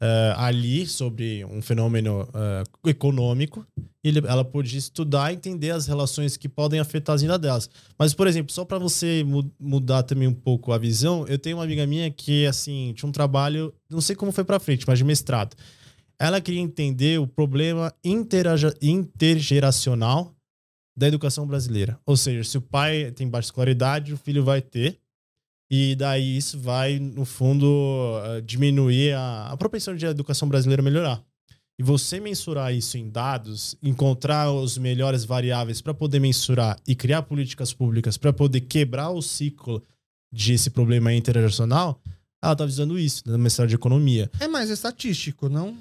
eh, 0.00 0.34
ali 0.36 0.86
sobre 0.86 1.44
um 1.46 1.62
fenômeno 1.62 2.28
eh, 2.34 2.90
econômico. 2.90 3.66
Ele- 4.02 4.26
ela 4.26 4.44
pode 4.44 4.74
estudar 4.76 5.30
e 5.30 5.34
entender 5.36 5.70
as 5.72 5.86
relações 5.86 6.36
que 6.36 6.48
podem 6.48 6.80
afetar 6.80 7.14
as 7.14 7.20
vidas 7.22 7.38
delas. 7.38 7.70
Mas, 7.98 8.14
por 8.14 8.26
exemplo, 8.26 8.50
só 8.52 8.64
para 8.64 8.78
você 8.78 9.22
mu- 9.24 9.52
mudar 9.60 10.02
também 10.04 10.26
um 10.26 10.32
pouco 10.34 10.72
a 10.72 10.78
visão, 10.78 11.26
eu 11.28 11.38
tenho 11.38 11.58
uma 11.58 11.64
amiga 11.64 11.86
minha 11.86 12.10
que, 12.10 12.46
assim, 12.46 12.92
tinha 12.96 13.08
um 13.08 13.12
trabalho, 13.12 13.72
não 13.90 14.00
sei 14.00 14.16
como 14.16 14.32
foi 14.32 14.42
para 14.44 14.58
frente, 14.58 14.86
mas 14.86 14.98
de 14.98 15.04
mestrado. 15.04 15.54
Ela 16.18 16.40
queria 16.40 16.60
entender 16.60 17.20
o 17.20 17.26
problema 17.26 17.92
intergeracional 18.02 20.34
da 20.96 21.06
educação 21.08 21.46
brasileira. 21.46 21.98
Ou 22.04 22.16
seja, 22.16 22.42
se 22.44 22.58
o 22.58 22.62
pai 22.62 23.10
tem 23.12 23.28
baixa 23.28 23.46
escolaridade, 23.48 24.12
o 24.12 24.16
filho 24.18 24.44
vai 24.44 24.60
ter. 24.60 24.98
E 25.70 25.94
daí 25.94 26.36
isso 26.36 26.58
vai, 26.58 26.98
no 26.98 27.24
fundo, 27.24 28.20
eh, 28.24 28.40
diminuir 28.40 29.12
a, 29.12 29.50
a 29.52 29.56
propensão 29.56 29.94
de 29.94 30.04
a 30.04 30.10
educação 30.10 30.48
brasileira 30.48 30.82
melhorar. 30.82 31.24
E 31.80 31.82
você 31.82 32.20
mensurar 32.20 32.74
isso 32.74 32.98
em 32.98 33.08
dados, 33.08 33.74
encontrar 33.82 34.52
os 34.52 34.76
melhores 34.76 35.24
variáveis 35.24 35.80
para 35.80 35.94
poder 35.94 36.20
mensurar 36.20 36.76
e 36.86 36.94
criar 36.94 37.22
políticas 37.22 37.72
públicas 37.72 38.18
para 38.18 38.34
poder 38.34 38.60
quebrar 38.60 39.08
o 39.08 39.22
ciclo 39.22 39.82
desse 40.30 40.68
problema 40.68 41.10
intergeracional, 41.14 41.98
ela 42.42 42.52
está 42.52 42.66
visando 42.66 42.98
isso 42.98 43.22
na 43.24 43.38
mestrado 43.38 43.70
de 43.70 43.76
economia. 43.76 44.30
É 44.38 44.46
mais 44.46 44.68
estatístico, 44.68 45.48
não? 45.48 45.74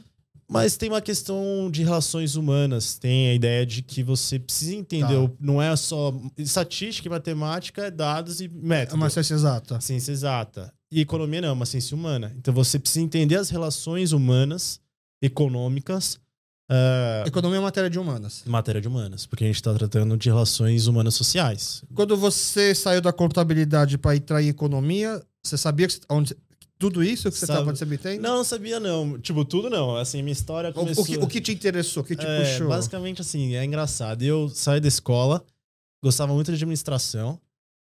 Mas 0.48 0.78
tem 0.78 0.88
uma 0.90 1.02
questão 1.02 1.70
de 1.70 1.84
relações 1.84 2.36
humanas. 2.38 2.98
Tem 2.98 3.32
a 3.32 3.34
ideia 3.34 3.66
de 3.66 3.82
que 3.82 4.02
você 4.02 4.40
precisa 4.40 4.76
entender. 4.76 5.28
Tá. 5.28 5.34
Não 5.38 5.62
é 5.62 5.76
só. 5.76 6.14
Estatística 6.38 7.10
e 7.10 7.12
matemática 7.12 7.82
é 7.88 7.92
dados 7.92 8.40
e 8.40 8.46
É 8.46 8.50
método. 8.54 8.96
uma 8.96 9.10
ciência 9.10 9.34
exata. 9.34 9.82
ciência 9.82 10.14
exata. 10.14 10.74
E 10.90 11.02
economia 11.02 11.42
não, 11.42 11.50
é 11.50 11.52
uma 11.52 11.66
ciência 11.66 11.94
humana. 11.94 12.34
Então 12.38 12.54
você 12.54 12.80
precisa 12.80 13.04
entender 13.04 13.36
as 13.36 13.50
relações 13.50 14.14
humanas, 14.14 14.80
econômicas, 15.22 16.20
ah, 16.72 17.24
Economia 17.26 17.58
é 17.58 17.62
matéria 17.62 17.90
de 17.90 17.98
humanas. 17.98 18.44
matéria 18.46 18.80
de 18.80 18.88
humanas. 18.88 19.26
Porque 19.26 19.44
a 19.44 19.48
gente 19.48 19.56
está 19.56 19.74
tratando 19.74 20.16
de 20.16 20.30
relações 20.30 20.86
humanas 20.86 21.16
sociais. 21.16 21.84
Quando 21.96 22.16
você 22.16 22.76
saiu 22.76 23.02
da 23.02 23.12
contabilidade 23.12 23.98
para 23.98 24.16
entrar 24.16 24.42
em 24.44 24.50
economia, 24.50 25.20
você 25.44 25.58
sabia 25.58 25.88
que, 25.88 26.00
onde, 26.08 26.36
tudo 26.78 27.04
isso 27.04 27.32
que 27.32 27.38
você 27.38 27.48
Sabe- 27.48 27.60
estava 27.72 27.76
sabendo? 27.76 28.22
Não, 28.22 28.38
não 28.38 28.44
sabia 28.44 28.80
não. 28.80 29.18
Tipo, 29.20 29.44
tudo 29.44 29.68
não. 29.68 29.96
Assim, 29.96 30.22
minha 30.22 30.32
história 30.32 30.70
O, 30.70 30.74
começou... 30.74 31.04
o 31.04 31.08
que, 31.08 31.18
o 31.18 31.28
que 31.28 31.42
te 31.42 31.52
interessou? 31.52 32.04
O 32.04 32.06
que 32.06 32.16
te 32.16 32.26
É, 32.26 32.40
puxou? 32.52 32.68
basicamente 32.70 33.20
assim, 33.22 33.56
é 33.56 33.66
engraçado. 33.66 34.22
Eu 34.22 34.48
saí 34.50 34.80
da 34.80 34.88
escola, 34.88 35.44
gostava 36.04 36.32
muito 36.36 36.52
de 36.52 36.54
administração 36.56 37.42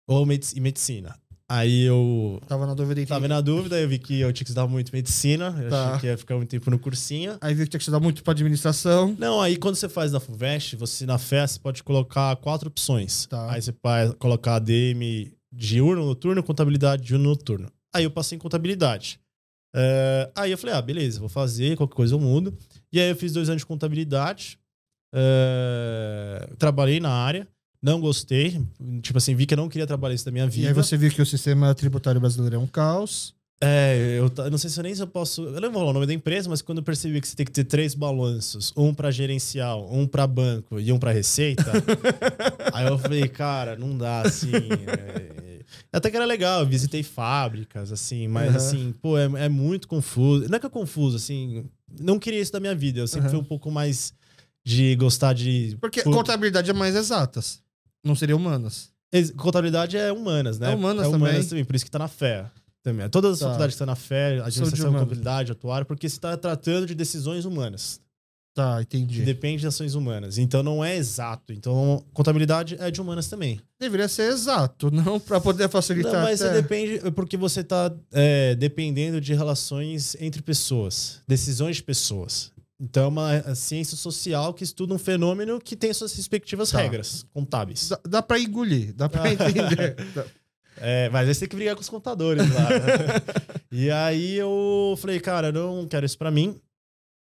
ou 0.07 0.23
e 0.55 0.61
medicina. 0.61 1.19
Aí 1.49 1.83
eu 1.83 2.41
Tava 2.49 2.67
na 2.67 2.75
dúvida 2.75 3.01
entre... 3.01 3.09
tava 3.15 3.29
na 3.29 3.41
dúvida, 3.41 3.81
eu 3.81 3.89
vi 3.89 4.01
que 4.01 4.19
eu 4.21 4.33
tinha 4.33 4.45
que 4.45 4.51
estudar 4.51 4.67
muito 4.67 4.91
medicina, 4.93 5.57
eu 5.63 5.71
Tá. 5.71 5.89
achei 5.91 6.01
que 6.01 6.07
ia 6.09 6.19
ficar 6.19 6.35
muito 6.37 6.51
tempo 6.51 6.69
no 6.71 6.79
cursinho. 6.79 7.39
Aí 7.41 7.55
viu 7.55 7.65
que 7.65 7.71
tinha 7.71 7.79
que 7.79 7.85
estudar 7.85 8.01
muito 8.01 8.23
para 8.25 8.33
administração. 8.33 9.15
Não, 9.17 9.41
aí 9.41 9.57
quando 9.57 9.77
você 9.77 9.89
faz 9.89 10.11
na 10.11 10.19
FUVEST, 10.19 10.75
você 10.75 11.07
na 11.07 11.19
FES 11.19 11.53
você 11.53 11.59
pode 11.61 11.83
colocar 11.85 12.35
quatro 12.37 12.69
opções. 12.69 13.27
Tá. 13.27 13.53
Aí 13.53 13.63
você 13.63 13.71
pode 13.73 14.17
colocar 14.17 14.57
ADM 14.57 15.31
diurno, 15.53 16.05
noturno, 16.05 16.43
contabilidade 16.43 17.05
diurno, 17.05 17.29
noturno. 17.29 17.71
Aí 17.95 18.03
eu 18.03 18.11
passei 18.11 18.35
em 18.35 18.41
contabilidade. 18.41 19.21
É, 19.75 20.31
aí 20.35 20.51
eu 20.51 20.59
falei, 20.59 20.75
ah, 20.75 20.83
beleza, 20.83 21.21
vou 21.21 21.29
fazer, 21.29 21.77
qualquer 21.77 21.95
coisa 21.95 22.15
eu 22.15 22.21
mudo. 22.21 22.57
E 22.93 22.99
aí 22.99 23.09
eu 23.11 23.17
fiz 23.17 23.33
dois 23.33 23.49
anos 23.49 23.63
de 23.63 23.67
contabilidade. 23.67 24.59
é, 25.15 26.49
trabalhei 26.59 26.99
na 27.01 27.11
área, 27.11 27.47
não 27.83 28.01
gostei. 28.01 28.61
Tipo 29.03 29.19
assim, 29.19 29.35
vi 29.35 29.47
que 29.47 29.55
eu 29.55 29.59
não 29.59 29.69
queria 29.69 29.87
trabalhar 29.87 30.15
isso 30.15 30.25
da 30.25 30.31
minha 30.33 30.45
E 30.47 30.49
vida. 30.51 30.69
aí 30.69 30.75
você 30.75 30.97
viu 30.97 31.11
que 31.11 31.23
o 31.23 31.27
sistema 31.27 31.75
tributário 31.75 32.21
brasileiro 32.21 32.57
é 32.57 32.59
um 32.59 32.67
caos. 32.67 33.35
É, 33.59 34.19
eu, 34.19 34.31
não 34.51 34.59
sei 34.59 34.69
se 34.69 34.79
eu 34.79 34.83
nem 34.85 34.95
se 34.95 35.01
eu 35.01 35.07
posso. 35.07 35.43
Eu 35.43 35.61
não 35.63 35.71
vou 35.73 35.81
falar 35.81 35.91
o 35.91 35.93
nome 35.95 36.07
da 36.07 36.13
empresa, 36.13 36.47
mas 36.49 36.61
quando 36.61 36.79
eu 36.79 36.85
percebi 36.85 37.21
que 37.23 37.27
você 37.29 37.35
tem 37.35 37.47
que 37.47 37.53
ter 37.53 37.65
três 37.65 37.95
balanços, 37.95 38.71
um 38.77 38.93
pra 38.93 39.11
gerencial, 39.11 39.89
um 39.91 40.07
pra 40.07 40.27
banco 40.27 40.79
e 40.79 40.93
um 40.93 40.99
pra 40.99 41.11
receita, 41.11 41.65
aí 42.75 42.87
eu 42.87 42.99
falei, 42.99 43.27
cara, 43.29 43.75
não 43.77 43.97
dá 43.97 44.23
assim. 44.23 44.51
é- 44.53 45.61
Até 45.93 46.11
que 46.11 46.17
era 46.17 46.27
legal, 46.27 46.61
eu 46.61 46.67
visitei 46.67 47.03
fábricas, 47.03 47.91
assim, 47.91 48.29
mas 48.29 48.51
Uhum. 48.51 48.57
assim, 48.57 48.95
pô, 49.01 49.17
é, 49.19 49.25
é 49.47 49.49
muito 49.49 49.89
confuso. 49.89 50.47
Não 50.49 50.57
é 50.57 50.61
que 50.61 50.67
é 50.67 50.71
confuso, 50.71 51.17
assim, 51.17 51.65
não 51.99 52.19
queria 52.19 52.41
isso 52.41 52.53
da 52.53 52.61
minha 52.61 52.75
vida. 52.75 53.01
Eu 53.01 53.07
sempre 53.09 53.29
Uhum. 53.29 53.31
fui 53.37 53.41
um 53.41 53.45
pouco 53.45 53.71
mais 53.71 54.13
de 54.65 54.95
gostar 54.97 55.33
de. 55.33 55.77
Porque 55.81 56.03
Por- 56.03 56.13
contabilidade 56.13 56.69
é 56.71 56.75
mais 56.75 56.95
exatas. 56.95 57.61
Não 58.07 58.15
seria 58.15 58.37
humanas. 58.37 58.91
Contabilidade 59.37 59.97
é 59.97 60.13
humanas, 60.13 60.59
né? 60.59 60.73
É 60.73 60.75
humanas 60.75 61.07
humanas 61.09 61.47
também. 61.49 61.65
por 61.65 61.75
isso 61.75 61.85
que 61.85 61.91
tá 61.91 61.99
na 61.99 62.09
fé. 62.09 62.47
Também. 62.83 63.09
Todas 63.09 63.33
as 63.33 63.39
Tá. 63.41 63.47
faculdades 63.47 63.73
que 63.73 63.77
estão 63.77 63.87
na 63.87 63.97
fé, 63.97 64.41
administração, 64.41 64.93
contabilidade, 64.93 65.51
atuário, 65.53 65.87
porque 65.87 66.09
você 66.09 66.17
está 66.17 66.37
tratando 66.37 66.87
de 66.87 66.95
decisões 66.95 67.45
humanas. 67.45 68.01
Tá, 68.55 68.83
Que 68.85 68.97
entendi. 68.97 69.23
depende 69.23 69.61
de 69.63 69.67
ações 69.67 69.95
humanas. 69.95 70.39
Então 70.39 70.63
não 70.63 70.83
é 70.85 70.97
exato. 70.97 71.53
Então, 71.53 72.03
contabilidade 72.15 72.77
é 72.81 72.91
de 72.91 73.01
humanas 73.01 73.29
também. 73.29 73.61
Deveria 73.79 74.09
ser 74.09 74.31
exato, 74.33 74.91
não 74.91 75.19
para 75.21 75.41
poder 75.41 75.69
facilitar 75.69 76.13
Não, 76.13 76.23
mas 76.23 76.41
até... 76.41 76.55
você 76.55 76.63
depende, 76.63 77.07
é 77.07 77.11
porque 77.11 77.37
você 77.37 77.61
está 77.61 77.93
dependendo 78.59 79.21
de 79.21 79.35
relações 79.35 80.17
entre 80.21 80.41
pessoas, 80.43 81.21
decisões 81.29 81.77
de 81.77 81.83
pessoas. 81.83 82.51
Então 82.79 83.05
é 83.05 83.09
uma 83.09 83.55
ciência 83.55 83.97
social 83.97 84.53
que 84.53 84.63
estuda 84.63 84.93
um 84.93 84.99
fenômeno 84.99 85.59
que 85.61 85.75
tem 85.75 85.93
suas 85.95 86.15
respectivas 86.15 86.71
Tá. 86.71 86.79
regras 86.83 87.25
contábeis. 87.33 87.89
Dá, 87.89 88.01
dá 88.07 88.23
pra 88.23 88.39
engolir, 88.39 88.93
dá 88.95 89.09
pra 89.09 89.23
entender. 89.33 89.97
É, 90.79 91.09
mas 91.09 91.27
aí 91.27 91.35
você 91.35 91.41
tem 91.41 91.49
que 91.49 91.57
brigar 91.57 91.75
com 91.75 91.81
os 91.81 91.89
contadores 91.89 92.43
lá. 92.53 92.69
né? 92.69 93.57
e 93.73 93.91
aí 93.91 94.35
eu 94.37 94.95
falei, 94.99 95.19
cara, 95.21 95.49
eu 95.49 95.53
não 95.53 95.87
quero 95.89 96.05
isso 96.05 96.19
pra 96.19 96.31
mim. 96.31 96.61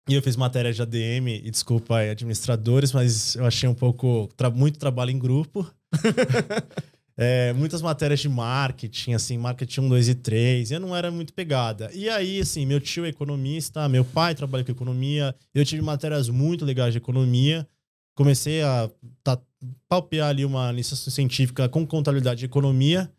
E 0.10 0.14
eu 0.16 0.22
fiz 0.22 0.36
matéria 0.36 0.72
de 0.72 0.80
ADM, 0.82 1.28
e 1.44 1.50
desculpa 1.50 1.98
aí, 1.98 2.10
administradores, 2.12 2.92
mas 2.92 3.36
eu 3.36 3.46
achei 3.46 3.68
um 3.68 3.74
pouco. 3.74 4.30
tra- 4.38 4.52
muito 4.52 4.78
trabalho 4.80 5.10
em 5.12 5.18
grupo. 5.20 5.68
É, 7.18 7.54
muitas 7.54 7.82
matérias 7.82 8.20
de 8.20 8.28
marketing, 8.28 9.14
assim, 9.14 9.38
marketing 9.38 9.82
1, 9.82 9.90
2 9.90 10.10
e 10.10 10.16
3. 10.16 10.72
Eu 10.72 10.80
não 10.80 10.96
era 10.96 11.10
muito 11.10 11.34
pegada. 11.34 11.90
E 11.94 12.10
aí, 12.10 12.42
assim, 12.42 12.66
meu 12.66 12.80
tio 12.80 13.06
é 13.06 13.10
economista, 13.10 13.88
meu 13.88 14.04
pai 14.04 14.36
trabalha 14.36 14.64
com 14.64 14.72
economia. 14.72 15.34
Eu 15.54 15.64
tive 15.64 15.82
matérias 15.82 16.30
muito 16.30 16.66
legais 16.66 16.94
de 16.94 16.98
economia. 16.98 17.68
Comecei 18.16 18.62
a 18.62 18.90
tá, 19.24 19.40
palpear 19.88 20.30
ali 20.30 20.46
uma 20.46 20.72
iniciação 20.72 21.12
científica 21.12 21.70
com 21.70 21.86
contabilidade 21.86 22.40
de 22.40 22.46
economia. 22.46 23.12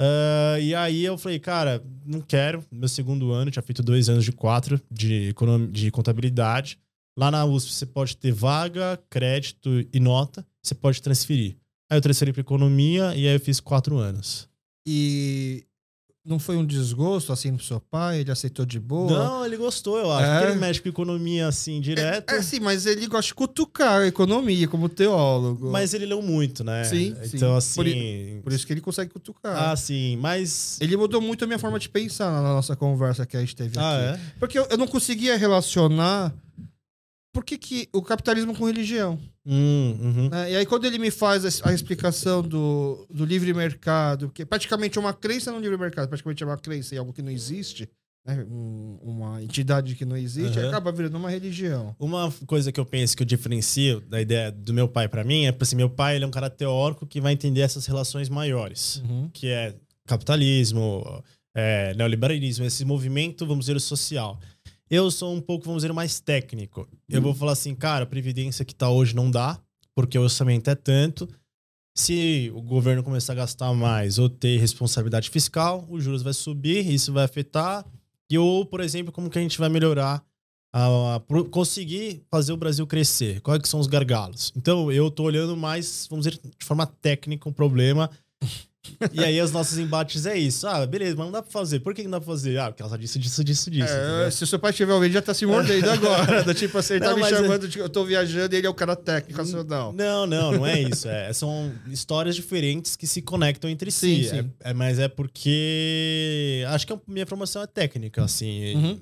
Ah, 0.00 0.58
e 0.58 0.74
aí 0.74 1.04
eu 1.04 1.18
falei, 1.18 1.38
cara, 1.38 1.84
não 2.06 2.22
quero. 2.22 2.64
Meu 2.72 2.88
segundo 2.88 3.32
ano, 3.32 3.50
tinha 3.50 3.62
feito 3.62 3.82
dois 3.82 4.08
anos 4.08 4.24
de 4.24 4.32
quatro 4.32 4.80
de, 4.90 5.34
de 5.70 5.90
contabilidade. 5.90 6.78
Lá 7.18 7.30
na 7.30 7.44
USP 7.44 7.72
você 7.72 7.84
pode 7.84 8.16
ter 8.16 8.32
vaga, 8.32 8.98
crédito 9.10 9.68
e 9.92 10.00
nota. 10.00 10.46
Você 10.62 10.74
pode 10.74 11.02
transferir. 11.02 11.59
Aí 11.90 11.98
eu 11.98 12.00
transferi 12.00 12.32
para 12.32 12.40
economia 12.40 13.12
e 13.16 13.26
aí 13.26 13.34
eu 13.34 13.40
fiz 13.40 13.58
quatro 13.58 13.98
anos. 13.98 14.48
E 14.86 15.64
não 16.24 16.38
foi 16.38 16.56
um 16.56 16.64
desgosto 16.64 17.32
assim 17.32 17.56
pro 17.56 17.64
seu 17.64 17.80
pai? 17.80 18.20
Ele 18.20 18.30
aceitou 18.30 18.64
de 18.64 18.78
boa? 18.78 19.10
Não, 19.10 19.44
ele 19.44 19.56
gostou, 19.56 19.98
eu 19.98 20.12
acho. 20.12 20.24
É? 20.24 20.38
Porque 20.38 20.52
ele 20.52 20.60
mexe 20.60 20.80
com 20.80 20.88
economia 20.88 21.48
assim, 21.48 21.80
direto. 21.80 22.30
É, 22.30 22.40
sim, 22.42 22.60
mas 22.60 22.86
ele 22.86 23.06
gosta 23.08 23.26
de 23.28 23.34
cutucar 23.34 24.02
a 24.02 24.06
economia 24.06 24.68
como 24.68 24.88
teólogo. 24.88 25.70
Mas 25.70 25.92
ele 25.92 26.06
leu 26.06 26.22
muito, 26.22 26.62
né? 26.62 26.84
Sim, 26.84 27.16
sim. 27.24 27.36
Então, 27.38 27.50
Por 27.50 27.56
assim. 27.56 28.40
Por 28.44 28.52
isso 28.52 28.66
que 28.66 28.72
ele 28.72 28.80
consegue 28.80 29.10
cutucar. 29.10 29.70
Ah, 29.70 29.76
sim, 29.76 30.16
mas. 30.16 30.78
Ele 30.80 30.96
mudou 30.96 31.20
muito 31.20 31.42
a 31.42 31.46
minha 31.46 31.58
forma 31.58 31.78
de 31.78 31.88
pensar 31.88 32.30
na 32.30 32.42
nossa 32.42 32.76
conversa 32.76 33.26
que 33.26 33.36
a 33.36 33.40
gente 33.40 33.56
teve 33.56 33.78
Ah, 33.78 34.12
aqui. 34.12 34.20
é? 34.20 34.32
Porque 34.38 34.58
eu, 34.58 34.66
eu 34.70 34.78
não 34.78 34.86
conseguia 34.86 35.36
relacionar 35.36 36.32
por 37.32 37.44
que, 37.44 37.56
que 37.56 37.88
o 37.92 38.02
capitalismo 38.02 38.54
com 38.54 38.66
religião. 38.66 39.18
Hum, 39.52 39.98
uhum. 40.00 40.28
né? 40.30 40.52
E 40.52 40.56
aí, 40.56 40.64
quando 40.66 40.84
ele 40.84 40.96
me 40.98 41.10
faz 41.10 41.44
a, 41.44 41.70
a 41.70 41.72
explicação 41.74 42.40
do, 42.40 43.04
do 43.10 43.24
livre 43.24 43.52
mercado, 43.52 44.30
que 44.32 44.42
é 44.42 44.44
praticamente 44.44 44.96
uma 44.98 45.12
crença 45.12 45.50
no 45.50 45.58
livre 45.58 45.76
mercado, 45.76 46.08
praticamente 46.08 46.42
é 46.42 46.46
uma 46.46 46.56
crença 46.56 46.94
em 46.94 46.98
algo 46.98 47.12
que 47.12 47.20
não 47.20 47.32
existe, 47.32 47.88
né? 48.24 48.46
Um- 48.48 48.98
uma 49.02 49.42
entidade 49.42 49.96
que 49.96 50.04
não 50.04 50.16
existe, 50.16 50.58
Uhum. 50.58 50.68
acaba 50.68 50.92
virando 50.92 51.16
uma 51.16 51.28
religião. 51.30 51.96
Uma 51.98 52.32
coisa 52.46 52.70
que 52.70 52.78
eu 52.78 52.86
penso 52.86 53.16
que 53.16 53.22
eu 53.22 53.26
diferencio 53.26 54.00
da 54.02 54.20
ideia 54.20 54.52
do 54.52 54.72
meu 54.72 54.86
pai 54.86 55.08
pra 55.08 55.24
mim 55.24 55.46
é 55.46 55.52
porque 55.52 55.64
assim, 55.64 55.74
meu 55.76 55.90
pai 55.90 56.14
ele 56.16 56.24
é 56.24 56.28
um 56.28 56.30
cara 56.30 56.48
teórico 56.48 57.04
que 57.06 57.20
vai 57.20 57.32
entender 57.32 57.62
essas 57.62 57.86
relações 57.86 58.28
maiores, 58.28 59.02
que 59.32 59.48
é 59.48 59.74
capitalismo, 60.06 61.24
é, 61.54 61.94
neoliberalismo, 61.94 62.64
esse 62.64 62.84
movimento, 62.84 63.46
vamos 63.46 63.66
dizer, 63.66 63.80
social. 63.80 64.38
Eu 64.90 65.08
sou 65.08 65.32
um 65.32 65.40
pouco, 65.40 65.64
vamos 65.66 65.82
dizer, 65.82 65.92
mais 65.92 66.18
técnico. 66.18 66.88
Eu 67.08 67.22
vou 67.22 67.32
falar 67.32 67.52
assim, 67.52 67.76
cara, 67.76 68.02
a 68.02 68.06
previdência 68.06 68.64
que 68.64 68.74
tá 68.74 68.90
hoje 68.90 69.14
não 69.14 69.30
dá, 69.30 69.60
porque 69.94 70.18
o 70.18 70.22
orçamento 70.22 70.68
é 70.68 70.74
tanto. 70.74 71.28
Se 71.96 72.50
o 72.54 72.60
governo 72.60 73.02
começar 73.02 73.34
a 73.34 73.36
gastar 73.36 73.72
mais 73.72 74.18
ou 74.18 74.28
ter 74.28 74.58
responsabilidade 74.58 75.30
fiscal, 75.30 75.86
os 75.88 76.02
juros 76.02 76.22
vai 76.22 76.32
subir, 76.32 76.90
isso 76.90 77.12
vai 77.12 77.24
afetar. 77.24 77.86
E 78.28 78.36
ou, 78.36 78.66
por 78.66 78.80
exemplo, 78.80 79.12
como 79.12 79.30
que 79.30 79.38
a 79.38 79.42
gente 79.42 79.58
vai 79.58 79.68
melhorar 79.68 80.24
a, 80.72 81.16
a 81.16 81.20
conseguir 81.50 82.24
fazer 82.28 82.52
o 82.52 82.56
Brasil 82.56 82.84
crescer? 82.84 83.40
Quais 83.42 83.62
são 83.66 83.78
os 83.78 83.86
gargalos? 83.86 84.52
Então, 84.56 84.90
eu 84.90 85.08
tô 85.08 85.22
olhando 85.22 85.56
mais, 85.56 86.08
vamos 86.10 86.26
dizer, 86.26 86.40
de 86.58 86.64
forma 86.64 86.86
técnica 86.86 87.48
o 87.48 87.50
um 87.50 87.54
problema 87.54 88.10
e 89.12 89.22
aí 89.22 89.40
os 89.40 89.52
nossos 89.52 89.78
embates 89.78 90.24
é 90.24 90.38
isso. 90.38 90.66
Ah, 90.66 90.86
beleza, 90.86 91.14
mas 91.16 91.26
não 91.26 91.32
dá 91.32 91.42
pra 91.42 91.50
fazer. 91.50 91.80
Por 91.80 91.94
que 91.94 92.02
não 92.04 92.12
dá 92.12 92.20
pra 92.20 92.26
fazer? 92.26 92.58
Ah, 92.58 92.70
porque 92.70 92.82
ela 92.82 92.98
disse 92.98 93.18
disso, 93.18 93.44
disso, 93.44 93.70
disso. 93.70 93.92
É, 93.92 94.30
se 94.30 94.42
o 94.42 94.46
seu 94.46 94.58
pai 94.58 94.72
tiver 94.72 94.92
ouvido, 94.92 95.12
já 95.12 95.22
tá 95.22 95.34
se 95.34 95.44
mordendo 95.44 95.88
agora. 95.90 96.42
do 96.42 96.54
tipo 96.54 96.78
assim, 96.78 96.94
ele 96.94 97.04
tá 97.04 97.10
não, 97.10 97.20
tá 97.20 97.24
me 97.24 97.28
chamando, 97.28 97.66
é... 97.66 97.68
de, 97.68 97.78
eu 97.78 97.88
tô 97.88 98.04
viajando 98.04 98.54
e 98.54 98.58
ele 98.58 98.66
é 98.66 98.70
o 98.70 98.74
cara 98.74 98.96
técnico 98.96 99.38
nacional. 99.38 99.92
Não, 99.92 100.26
não, 100.26 100.52
não 100.52 100.66
é 100.66 100.80
isso. 100.80 101.08
É, 101.08 101.32
são 101.32 101.72
histórias 101.88 102.34
diferentes 102.34 102.96
que 102.96 103.06
se 103.06 103.20
conectam 103.20 103.68
entre 103.70 103.90
sim, 103.90 104.22
si. 104.22 104.30
Sim. 104.30 104.50
É, 104.60 104.70
é, 104.70 104.74
mas 104.74 104.98
é 104.98 105.08
porque. 105.08 106.64
Acho 106.68 106.86
que 106.86 106.92
a 106.92 107.00
minha 107.06 107.26
formação 107.26 107.62
é 107.62 107.66
técnica, 107.66 108.24
assim. 108.24 108.74
Uhum. 108.74 109.00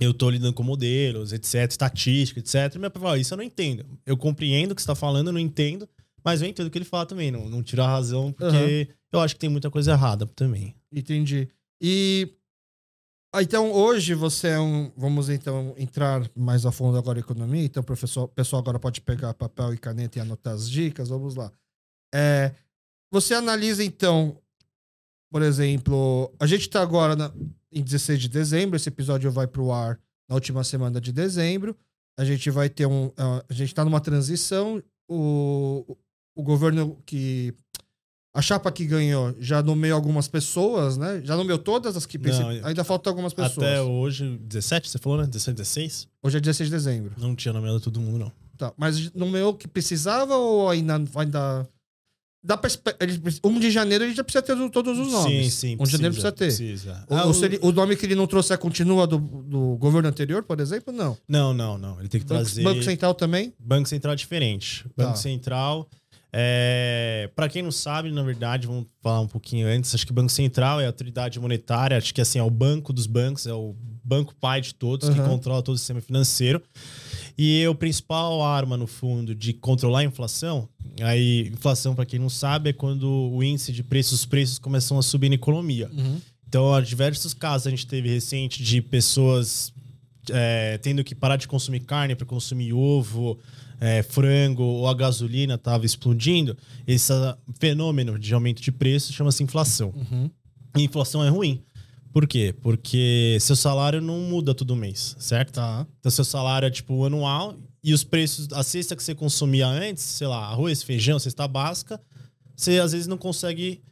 Eu 0.00 0.12
tô 0.12 0.28
lidando 0.28 0.52
com 0.52 0.62
modelos, 0.62 1.32
etc, 1.32 1.70
estatística, 1.70 2.40
etc. 2.40 2.78
Mas, 2.78 3.20
isso 3.20 3.34
eu 3.34 3.38
não 3.38 3.44
entendo. 3.44 3.86
Eu 4.04 4.16
compreendo 4.16 4.72
o 4.72 4.74
que 4.74 4.82
você 4.82 4.86
tá 4.86 4.94
falando, 4.94 5.28
eu 5.28 5.32
não 5.32 5.40
entendo. 5.40 5.88
Mas 6.24 6.40
eu 6.40 6.48
entendo 6.48 6.68
o 6.68 6.70
que 6.70 6.78
ele 6.78 6.84
fala 6.84 7.04
também, 7.04 7.30
não, 7.30 7.48
não 7.50 7.62
tiro 7.62 7.82
a 7.82 7.86
razão, 7.86 8.32
porque 8.32 8.88
uhum. 8.88 8.96
eu 9.12 9.20
acho 9.20 9.34
que 9.34 9.40
tem 9.40 9.50
muita 9.50 9.70
coisa 9.70 9.92
errada 9.92 10.26
também. 10.26 10.74
Entendi. 10.90 11.48
E. 11.80 12.32
Ah, 13.34 13.42
então, 13.42 13.70
hoje 13.72 14.14
você 14.14 14.48
é 14.48 14.60
um. 14.60 14.90
Vamos 14.96 15.28
então 15.28 15.74
entrar 15.76 16.28
mais 16.34 16.64
a 16.64 16.72
fundo 16.72 16.96
agora 16.96 17.18
em 17.18 17.22
economia. 17.22 17.64
Então, 17.64 17.82
o 17.82 17.86
professor, 17.86 18.28
pessoal 18.28 18.62
agora 18.62 18.78
pode 18.78 19.00
pegar 19.00 19.34
papel 19.34 19.74
e 19.74 19.78
caneta 19.78 20.18
e 20.18 20.22
anotar 20.22 20.54
as 20.54 20.70
dicas. 20.70 21.08
Vamos 21.08 21.34
lá. 21.34 21.52
É, 22.14 22.52
você 23.12 23.34
analisa, 23.34 23.84
então, 23.84 24.40
por 25.30 25.42
exemplo, 25.42 26.32
a 26.38 26.46
gente 26.46 26.62
está 26.62 26.80
agora 26.80 27.16
na, 27.16 27.32
em 27.72 27.82
16 27.82 28.22
de 28.22 28.28
dezembro, 28.28 28.76
esse 28.76 28.88
episódio 28.88 29.30
vai 29.32 29.48
para 29.48 29.60
o 29.60 29.72
ar 29.72 30.00
na 30.28 30.36
última 30.36 30.62
semana 30.62 31.00
de 31.00 31.12
dezembro. 31.12 31.76
A 32.16 32.24
gente 32.24 32.48
vai 32.50 32.70
ter 32.70 32.86
um. 32.86 33.10
A 33.18 33.52
gente 33.52 33.68
está 33.68 33.84
numa 33.84 34.00
transição. 34.00 34.82
O, 35.08 35.96
o 36.34 36.42
governo 36.42 36.98
que. 37.06 37.54
A 38.36 38.42
chapa 38.42 38.72
que 38.72 38.84
ganhou 38.84 39.32
já 39.38 39.62
nomeou 39.62 39.94
algumas 39.94 40.26
pessoas, 40.26 40.96
né? 40.96 41.20
Já 41.22 41.36
nomeou 41.36 41.56
todas 41.56 41.96
as 41.96 42.04
que 42.04 42.18
Não, 42.18 42.48
Ainda 42.64 42.82
faltam 42.82 43.12
algumas 43.12 43.32
pessoas. 43.32 43.64
Até 43.64 43.80
hoje, 43.80 44.36
17, 44.38 44.90
você 44.90 44.98
falou, 44.98 45.18
né? 45.18 45.26
17, 45.26 45.56
16? 45.56 46.08
Hoje 46.20 46.38
é 46.38 46.40
16 46.40 46.68
de 46.68 46.74
dezembro. 46.74 47.12
Não 47.16 47.36
tinha 47.36 47.54
nomeado 47.54 47.78
todo 47.78 48.00
mundo, 48.00 48.18
não. 48.18 48.32
Tá, 48.56 48.72
mas 48.76 49.12
nomeou 49.12 49.52
o 49.52 49.54
que 49.54 49.68
precisava 49.68 50.36
ou 50.36 50.68
ainda. 50.68 51.00
ainda... 51.14 51.68
Dá 52.46 52.58
pra, 52.58 52.68
1 53.42 53.58
de 53.58 53.70
janeiro 53.70 54.04
a 54.04 54.06
gente 54.06 54.16
já 54.16 54.24
precisa 54.24 54.42
ter 54.42 54.54
todos 54.68 54.98
os 54.98 55.10
nomes. 55.10 55.54
Sim, 55.54 55.76
sim. 55.76 55.76
1 55.80 55.84
de 55.84 55.92
janeiro 55.92 56.12
precisa 56.12 56.32
ter. 56.32 56.46
Precisa. 56.46 57.04
O, 57.08 57.14
ah, 57.14 57.26
o... 57.26 57.68
o, 57.68 57.72
nome 57.72 57.96
que 57.96 58.04
ele 58.04 58.14
não 58.14 58.26
trouxe 58.26 58.52
é 58.52 58.56
continua 58.56 59.06
do, 59.06 59.16
do 59.18 59.76
governo 59.76 60.08
anterior, 60.08 60.42
por 60.42 60.60
exemplo? 60.60 60.92
Não. 60.92 61.16
Não, 61.26 61.54
não, 61.54 61.78
não. 61.78 61.98
Ele 62.00 62.08
tem 62.08 62.20
que 62.20 62.26
Banco, 62.26 62.42
trazer. 62.42 62.62
Banco 62.62 62.82
Central 62.82 63.14
também? 63.14 63.54
Banco 63.58 63.88
Central 63.88 64.12
é 64.12 64.16
diferente. 64.16 64.84
Banco 64.94 65.12
tá. 65.12 65.16
Central. 65.16 65.88
É, 66.36 67.30
para 67.36 67.48
quem 67.48 67.62
não 67.62 67.70
sabe, 67.70 68.10
na 68.10 68.24
verdade, 68.24 68.66
vamos 68.66 68.86
falar 69.00 69.20
um 69.20 69.28
pouquinho 69.28 69.68
antes. 69.68 69.94
Acho 69.94 70.04
que 70.04 70.10
o 70.10 70.14
Banco 70.14 70.32
Central 70.32 70.80
é 70.80 70.84
a 70.84 70.88
autoridade 70.88 71.38
monetária, 71.38 71.96
acho 71.96 72.12
que 72.12 72.20
assim, 72.20 72.40
é 72.40 72.42
o 72.42 72.50
banco 72.50 72.92
dos 72.92 73.06
bancos, 73.06 73.46
é 73.46 73.54
o 73.54 73.76
banco 74.02 74.34
pai 74.34 74.60
de 74.60 74.74
todos, 74.74 75.08
uhum. 75.08 75.14
que 75.14 75.20
controla 75.20 75.62
todo 75.62 75.76
o 75.76 75.78
sistema 75.78 76.00
financeiro. 76.00 76.60
E 77.38 77.64
o 77.68 77.74
principal 77.74 78.42
arma, 78.42 78.76
no 78.76 78.88
fundo, 78.88 79.32
de 79.32 79.52
controlar 79.52 80.00
a 80.00 80.04
inflação, 80.04 80.68
aí, 81.02 81.50
inflação, 81.52 81.94
para 81.94 82.04
quem 82.04 82.18
não 82.18 82.28
sabe, 82.28 82.70
é 82.70 82.72
quando 82.72 83.08
o 83.08 83.40
índice 83.40 83.72
de 83.72 83.84
preços, 83.84 84.20
os 84.20 84.26
preços 84.26 84.58
começam 84.58 84.98
a 84.98 85.02
subir 85.02 85.28
na 85.28 85.36
economia. 85.36 85.88
Uhum. 85.92 86.20
Então, 86.48 86.74
há 86.74 86.80
diversos 86.80 87.32
casos 87.32 87.68
a 87.68 87.70
gente 87.70 87.86
teve 87.86 88.08
recente 88.08 88.60
de 88.60 88.82
pessoas 88.82 89.72
é, 90.30 90.78
tendo 90.78 91.04
que 91.04 91.14
parar 91.14 91.36
de 91.36 91.46
consumir 91.46 91.80
carne 91.80 92.16
para 92.16 92.26
consumir 92.26 92.72
ovo, 92.72 93.38
é, 93.80 94.02
frango 94.02 94.62
ou 94.62 94.88
a 94.88 94.94
gasolina 94.94 95.54
estava 95.54 95.84
explodindo, 95.84 96.56
esse 96.86 97.12
fenômeno 97.58 98.18
de 98.18 98.32
aumento 98.34 98.62
de 98.62 98.72
preço 98.72 99.12
chama-se 99.12 99.42
inflação. 99.42 99.92
Uhum. 99.94 100.30
E 100.76 100.82
inflação 100.82 101.24
é 101.24 101.28
ruim. 101.28 101.62
Por 102.12 102.28
quê? 102.28 102.54
Porque 102.62 103.36
seu 103.40 103.56
salário 103.56 104.00
não 104.00 104.20
muda 104.20 104.54
todo 104.54 104.76
mês, 104.76 105.16
certo? 105.18 105.54
Tá. 105.54 105.86
Então, 105.98 106.10
seu 106.12 106.24
salário 106.24 106.66
é 106.66 106.70
tipo 106.70 107.04
anual 107.04 107.56
e 107.82 107.92
os 107.92 108.04
preços, 108.04 108.48
a 108.52 108.62
cesta 108.62 108.94
que 108.94 109.02
você 109.02 109.14
consumia 109.14 109.66
antes, 109.66 110.04
sei 110.04 110.26
lá, 110.26 110.46
arroz, 110.46 110.82
feijão, 110.82 111.18
cesta 111.18 111.46
básica, 111.48 112.00
você 112.56 112.78
às 112.78 112.92
vezes 112.92 113.06
não 113.06 113.18
consegue 113.18 113.82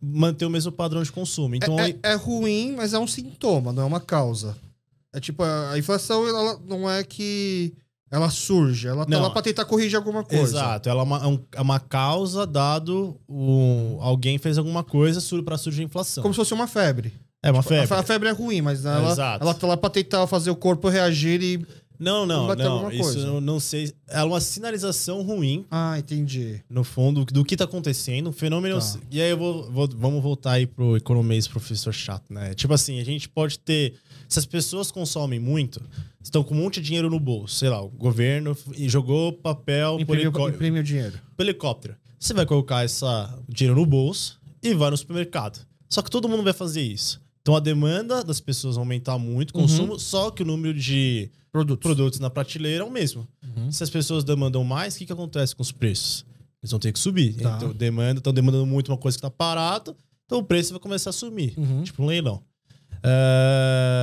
manter 0.00 0.46
o 0.46 0.50
mesmo 0.50 0.72
padrão 0.72 1.02
de 1.02 1.12
consumo. 1.12 1.54
Então, 1.54 1.78
é, 1.78 1.90
é, 1.90 1.98
é 2.02 2.14
ruim, 2.14 2.74
mas 2.74 2.94
é 2.94 2.98
um 2.98 3.06
sintoma, 3.06 3.72
não 3.72 3.82
é 3.82 3.86
uma 3.86 4.00
causa. 4.00 4.56
É 5.12 5.20
tipo, 5.20 5.42
a 5.42 5.78
inflação 5.78 6.26
ela 6.26 6.60
não 6.66 6.90
é 6.90 7.04
que 7.04 7.74
ela 8.16 8.30
surge, 8.30 8.88
ela 8.88 9.04
tá 9.04 9.10
não, 9.10 9.22
lá 9.22 9.30
para 9.30 9.42
tentar 9.42 9.66
corrigir 9.66 9.96
alguma 9.96 10.24
coisa. 10.24 10.56
Exato, 10.56 10.88
ela 10.88 11.00
é 11.00 11.04
uma, 11.04 11.18
é, 11.18 11.58
é 11.58 11.60
uma 11.60 11.78
causa 11.78 12.46
dado 12.46 13.20
o, 13.28 13.98
alguém 14.00 14.38
fez 14.38 14.56
alguma 14.56 14.82
coisa 14.82 15.20
para 15.42 15.58
surgir 15.58 15.82
a 15.82 15.84
inflação. 15.84 16.22
Como 16.22 16.32
se 16.32 16.38
fosse 16.38 16.54
uma 16.54 16.66
febre. 16.66 17.12
É 17.42 17.50
uma 17.50 17.60
tipo, 17.60 17.74
febre. 17.74 17.94
A, 17.94 18.02
febre 18.02 18.28
é 18.30 18.32
ruim, 18.32 18.62
mas 18.62 18.86
ela, 18.86 19.12
Exato. 19.12 19.44
ela 19.44 19.52
tá 19.52 19.66
lá 19.66 19.76
para 19.76 19.90
tentar 19.90 20.26
fazer 20.26 20.50
o 20.50 20.56
corpo 20.56 20.88
reagir 20.88 21.42
e 21.42 21.66
não, 21.98 22.26
não, 22.26 22.54
não. 22.54 22.90
Isso 22.90 23.02
coisa. 23.02 23.18
eu 23.26 23.40
não 23.40 23.58
sei. 23.58 23.92
É 24.08 24.22
uma 24.22 24.40
sinalização 24.40 25.22
ruim. 25.22 25.64
Ah, 25.70 25.98
entendi. 25.98 26.62
No 26.68 26.84
fundo, 26.84 27.24
do 27.24 27.44
que 27.44 27.56
tá 27.56 27.64
acontecendo, 27.64 28.30
um 28.30 28.32
fenômeno. 28.32 28.78
Tá. 28.78 28.98
E 29.10 29.20
aí 29.20 29.30
eu 29.30 29.38
vou, 29.38 29.70
vou, 29.70 29.88
Vamos 29.96 30.22
voltar 30.22 30.52
aí 30.52 30.66
pro 30.66 30.96
economês, 30.96 31.48
professor 31.48 31.92
chato, 31.92 32.32
né? 32.32 32.54
Tipo 32.54 32.74
assim, 32.74 33.00
a 33.00 33.04
gente 33.04 33.28
pode 33.28 33.58
ter. 33.58 33.94
Se 34.28 34.38
as 34.38 34.46
pessoas 34.46 34.90
consomem 34.90 35.38
muito, 35.38 35.80
estão 36.22 36.42
com 36.42 36.54
um 36.54 36.58
monte 36.58 36.80
de 36.80 36.86
dinheiro 36.86 37.08
no 37.08 37.20
bolso, 37.20 37.56
sei 37.56 37.68
lá, 37.68 37.82
o 37.82 37.88
governo 37.88 38.56
jogou 38.86 39.32
papel 39.32 39.98
imprimiu, 40.00 40.32
por 40.32 40.50
imprime 40.50 40.80
o 40.80 40.82
dinheiro. 40.82 41.18
helicóptero. 41.38 41.96
Você 42.18 42.34
vai 42.34 42.46
colocar 42.46 42.84
esse 42.84 43.04
dinheiro 43.48 43.78
no 43.78 43.86
bolso 43.86 44.40
e 44.62 44.74
vai 44.74 44.90
no 44.90 44.96
supermercado. 44.96 45.64
Só 45.88 46.02
que 46.02 46.10
todo 46.10 46.28
mundo 46.28 46.42
vai 46.42 46.52
fazer 46.52 46.82
isso. 46.82 47.20
Então 47.42 47.54
a 47.54 47.60
demanda 47.60 48.24
das 48.24 48.40
pessoas 48.40 48.74
vai 48.74 48.82
aumentar 48.82 49.18
muito, 49.18 49.50
o 49.50 49.52
consumo, 49.52 49.92
uhum. 49.92 49.98
só 49.98 50.32
que 50.32 50.42
o 50.42 50.46
número 50.46 50.76
de 50.76 51.30
produtos, 51.52 51.82
produtos 51.82 52.18
na 52.18 52.28
prateleira 52.28 52.82
é 52.82 52.86
o 52.86 52.90
mesmo. 52.90 53.26
Uhum. 53.56 53.70
Se 53.70 53.84
as 53.84 53.90
pessoas 53.90 54.24
demandam 54.24 54.64
mais, 54.64 54.96
o 54.96 54.98
que, 54.98 55.06
que 55.06 55.12
acontece 55.12 55.54
com 55.54 55.62
os 55.62 55.70
preços? 55.70 56.26
Eles 56.60 56.72
vão 56.72 56.80
ter 56.80 56.92
que 56.92 56.98
subir. 56.98 57.34
Tá. 57.34 57.54
Então, 57.56 57.72
demanda, 57.72 58.18
estão 58.18 58.32
demandando 58.32 58.66
muito 58.66 58.90
uma 58.90 58.98
coisa 58.98 59.16
que 59.16 59.20
está 59.20 59.30
parada, 59.30 59.94
então 60.24 60.38
o 60.38 60.42
preço 60.42 60.72
vai 60.72 60.80
começar 60.80 61.10
a 61.10 61.12
subir. 61.12 61.54
Uhum. 61.56 61.84
Tipo 61.84 62.02
um 62.02 62.06
leilão. 62.06 62.42
Uh, 62.96 63.95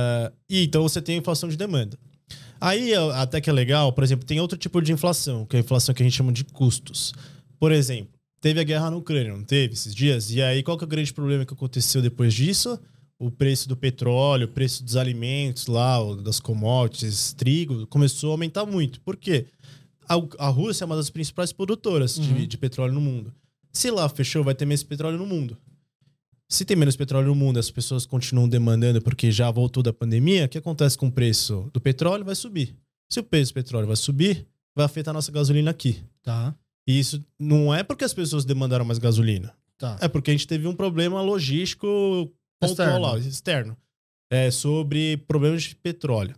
e 0.48 0.64
então 0.64 0.82
você 0.82 1.00
tem 1.00 1.16
a 1.16 1.18
inflação 1.18 1.48
de 1.48 1.56
demanda. 1.56 1.98
Aí, 2.60 2.94
até 3.14 3.40
que 3.40 3.50
é 3.50 3.52
legal, 3.52 3.92
por 3.92 4.02
exemplo, 4.04 4.24
tem 4.24 4.40
outro 4.40 4.56
tipo 4.56 4.80
de 4.80 4.92
inflação, 4.92 5.44
que 5.44 5.56
é 5.56 5.58
a 5.58 5.62
inflação 5.62 5.94
que 5.94 6.02
a 6.02 6.06
gente 6.06 6.16
chama 6.16 6.32
de 6.32 6.44
custos. 6.44 7.12
Por 7.58 7.72
exemplo, 7.72 8.14
teve 8.40 8.60
a 8.60 8.64
guerra 8.64 8.90
na 8.90 8.96
Ucrânia, 8.96 9.32
não 9.32 9.44
teve 9.44 9.74
esses 9.74 9.94
dias? 9.94 10.30
E 10.30 10.40
aí, 10.40 10.62
qual 10.62 10.78
que 10.78 10.84
é 10.84 10.86
o 10.86 10.88
grande 10.88 11.12
problema 11.12 11.44
que 11.44 11.52
aconteceu 11.52 12.00
depois 12.00 12.32
disso? 12.32 12.78
o 13.18 13.30
preço 13.30 13.68
do 13.68 13.76
petróleo, 13.76 14.46
o 14.46 14.50
preço 14.50 14.84
dos 14.84 14.96
alimentos 14.96 15.66
lá, 15.66 15.98
das 16.16 16.40
commodities, 16.40 17.32
trigo, 17.32 17.86
começou 17.86 18.30
a 18.30 18.34
aumentar 18.34 18.66
muito. 18.66 19.00
Por 19.00 19.16
quê? 19.16 19.46
A, 20.08 20.14
a 20.38 20.48
Rússia 20.48 20.84
é 20.84 20.86
uma 20.86 20.96
das 20.96 21.10
principais 21.10 21.52
produtoras 21.52 22.18
uhum. 22.18 22.24
de, 22.34 22.46
de, 22.46 22.58
petróleo 22.58 22.92
no 22.92 23.00
mundo. 23.00 23.32
Se 23.72 23.90
lá 23.90 24.08
fechou, 24.08 24.44
vai 24.44 24.54
ter 24.54 24.66
menos 24.66 24.82
petróleo 24.82 25.16
no 25.16 25.26
mundo. 25.26 25.56
Se 26.54 26.64
tem 26.64 26.76
menos 26.76 26.94
petróleo 26.94 27.26
no 27.26 27.34
mundo, 27.34 27.58
as 27.58 27.68
pessoas 27.68 28.06
continuam 28.06 28.48
demandando 28.48 29.02
porque 29.02 29.32
já 29.32 29.50
voltou 29.50 29.82
da 29.82 29.92
pandemia, 29.92 30.44
o 30.44 30.48
que 30.48 30.56
acontece 30.56 30.96
com 30.96 31.08
o 31.08 31.10
preço 31.10 31.68
do 31.72 31.80
petróleo? 31.80 32.24
Vai 32.24 32.36
subir. 32.36 32.76
Se 33.10 33.18
o 33.18 33.24
preço 33.24 33.50
do 33.50 33.56
petróleo 33.56 33.88
vai 33.88 33.96
subir, 33.96 34.46
vai 34.72 34.86
afetar 34.86 35.10
a 35.10 35.14
nossa 35.14 35.32
gasolina 35.32 35.72
aqui. 35.72 36.00
Tá. 36.22 36.54
E 36.86 36.96
isso 36.96 37.20
não 37.40 37.74
é 37.74 37.82
porque 37.82 38.04
as 38.04 38.14
pessoas 38.14 38.44
demandaram 38.44 38.84
mais 38.84 39.00
gasolina. 39.00 39.52
Tá. 39.76 39.98
É 40.00 40.06
porque 40.06 40.30
a 40.30 40.34
gente 40.34 40.46
teve 40.46 40.68
um 40.68 40.76
problema 40.76 41.20
logístico 41.20 42.32
externo. 42.62 43.18
externo, 43.18 43.76
é, 44.30 44.48
sobre 44.52 45.16
problemas 45.26 45.64
de 45.64 45.74
petróleo, 45.74 46.36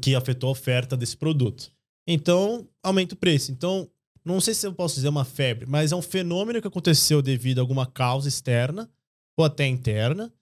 que 0.00 0.14
afetou 0.14 0.48
a 0.48 0.52
oferta 0.52 0.96
desse 0.96 1.18
produto. 1.18 1.70
Então, 2.06 2.66
aumenta 2.82 3.14
o 3.14 3.18
preço. 3.18 3.52
Então, 3.52 3.90
não 4.24 4.40
sei 4.40 4.54
se 4.54 4.66
eu 4.66 4.72
posso 4.72 4.94
dizer 4.94 5.10
uma 5.10 5.26
febre, 5.26 5.66
mas 5.68 5.92
é 5.92 5.96
um 5.96 6.00
fenômeno 6.00 6.62
que 6.62 6.68
aconteceu 6.68 7.20
devido 7.20 7.58
a 7.58 7.60
alguma 7.60 7.84
causa 7.84 8.26
externa 8.26 8.88
ou 9.42 9.46
até 9.46 9.66
interna. 9.66 10.32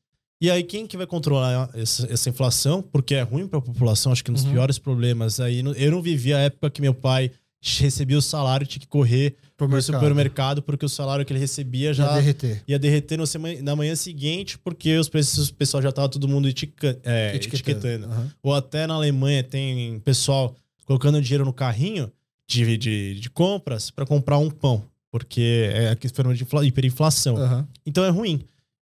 E 0.40 0.50
aí, 0.50 0.62
quem 0.62 0.86
que 0.86 0.96
vai 0.98 1.06
controlar 1.06 1.70
essa, 1.74 2.06
essa 2.12 2.28
inflação? 2.28 2.82
Porque 2.82 3.14
é 3.14 3.22
ruim 3.22 3.48
para 3.48 3.58
a 3.58 3.62
população, 3.62 4.12
acho 4.12 4.22
que 4.22 4.30
nos 4.30 4.44
uhum. 4.44 4.52
piores 4.52 4.78
problemas 4.78 5.40
aí. 5.40 5.62
Eu 5.76 5.90
não 5.90 6.02
vivi 6.02 6.34
a 6.34 6.38
época 6.40 6.68
que 6.70 6.80
meu 6.82 6.92
pai 6.92 7.30
recebia 7.62 8.18
o 8.18 8.22
salário 8.22 8.66
tinha 8.66 8.80
que 8.80 8.86
correr 8.86 9.34
pro 9.56 9.66
mercado. 9.66 9.94
supermercado 9.94 10.62
porque 10.62 10.84
o 10.84 10.88
salário 10.88 11.24
que 11.24 11.32
ele 11.32 11.40
recebia 11.40 11.92
Já 11.94 12.04
já 12.06 12.14
derreter. 12.16 12.62
ia 12.68 12.78
derreter 12.78 13.16
no 13.16 13.26
sema- 13.26 13.54
na 13.62 13.74
manhã 13.74 13.96
seguinte 13.96 14.58
porque 14.58 14.96
os 14.98 15.08
preços 15.08 15.48
o 15.48 15.54
pessoal 15.54 15.82
já 15.82 15.90
tava 15.90 16.08
todo 16.10 16.28
mundo 16.28 16.46
etica- 16.48 16.96
é, 17.02 17.34
etiquetando. 17.34 18.04
Aham. 18.06 18.30
Ou 18.42 18.54
até 18.54 18.86
na 18.86 18.94
Alemanha 18.94 19.42
tem 19.42 19.98
pessoal 20.00 20.54
colocando 20.84 21.20
dinheiro 21.20 21.44
no 21.46 21.52
carrinho 21.52 22.12
de, 22.46 22.76
de, 22.76 23.18
de 23.18 23.30
compras 23.30 23.90
para 23.90 24.04
comprar 24.06 24.38
um 24.38 24.50
pão, 24.50 24.84
porque 25.10 25.70
é 25.72 25.88
a 25.88 25.96
questão 25.96 26.32
de 26.34 26.42
infla- 26.44 26.64
hiperinflação. 26.64 27.36
Aham. 27.38 27.66
Então 27.84 28.04
é 28.04 28.10
ruim. 28.10 28.42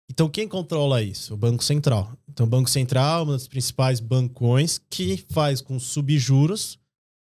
Então 0.10 0.30
quem 0.30 0.48
controla 0.48 1.02
isso? 1.02 1.34
O 1.34 1.38
Banco 1.38 1.64
Central. 1.64 2.12
Então 2.30 2.46
o 2.46 2.50
Banco 2.50 2.70
Central 2.70 3.22
é 3.22 3.30
um 3.30 3.36
dos 3.36 3.48
principais 3.48 4.00
bancões 4.00 4.82
que 4.90 5.24
faz 5.30 5.62
com 5.62 5.80
subjuros. 5.80 6.78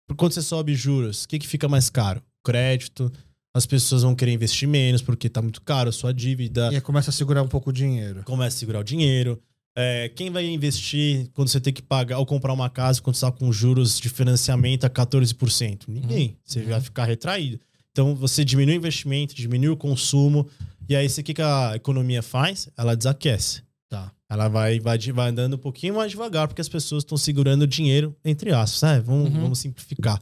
Por 0.06 0.16
quando 0.16 0.32
você 0.32 0.42
sobe 0.42 0.74
juros, 0.74 1.24
o 1.24 1.28
que, 1.28 1.38
que 1.38 1.46
fica 1.48 1.68
mais 1.68 1.90
caro? 1.90 2.22
Crédito. 2.44 3.12
As 3.54 3.66
pessoas 3.66 4.02
vão 4.02 4.14
querer 4.14 4.32
investir 4.32 4.68
menos 4.68 5.00
porque 5.00 5.28
tá 5.28 5.40
muito 5.40 5.62
caro 5.62 5.88
a 5.88 5.92
sua 5.92 6.12
dívida. 6.12 6.70
E 6.70 6.74
aí 6.76 6.80
começa 6.80 7.10
a 7.10 7.12
segurar 7.12 7.42
um 7.42 7.48
pouco 7.48 7.70
o 7.70 7.72
dinheiro. 7.72 8.22
Começa 8.24 8.56
a 8.56 8.58
segurar 8.58 8.80
o 8.80 8.84
dinheiro. 8.84 9.40
É, 9.78 10.10
quem 10.14 10.30
vai 10.30 10.46
investir 10.46 11.28
quando 11.34 11.48
você 11.48 11.60
tem 11.60 11.72
que 11.72 11.82
pagar 11.82 12.18
ou 12.18 12.24
comprar 12.24 12.52
uma 12.52 12.70
casa 12.70 13.00
quando 13.00 13.14
está 13.14 13.30
com 13.30 13.52
juros 13.52 14.00
de 14.00 14.08
financiamento 14.08 14.84
a 14.84 14.90
14%? 14.90 15.82
Ninguém. 15.88 16.36
Você 16.44 16.62
vai 16.62 16.80
ficar 16.80 17.04
retraído. 17.04 17.60
Então 17.92 18.14
você 18.14 18.44
diminui 18.44 18.74
o 18.74 18.76
investimento, 18.76 19.34
diminui 19.34 19.70
o 19.70 19.76
consumo. 19.76 20.46
E 20.88 20.94
aí, 20.96 21.06
o 21.06 21.22
que, 21.24 21.34
que 21.34 21.42
a 21.42 21.72
economia 21.74 22.22
faz? 22.22 22.68
Ela 22.76 22.94
desaquece. 22.96 23.62
Tá. 23.88 24.10
Ela 24.28 24.48
vai, 24.48 24.80
vai, 24.80 24.98
vai 24.98 25.30
andando 25.30 25.54
um 25.54 25.58
pouquinho 25.58 25.94
mais 25.94 26.10
devagar, 26.10 26.48
porque 26.48 26.60
as 26.60 26.68
pessoas 26.68 27.02
estão 27.04 27.16
segurando 27.16 27.62
o 27.62 27.66
dinheiro, 27.66 28.14
entre 28.24 28.52
aspas, 28.52 28.82
né? 28.82 29.00
Vamos, 29.00 29.32
Uhum. 29.32 29.40
vamos 29.42 29.58
simplificar. 29.58 30.20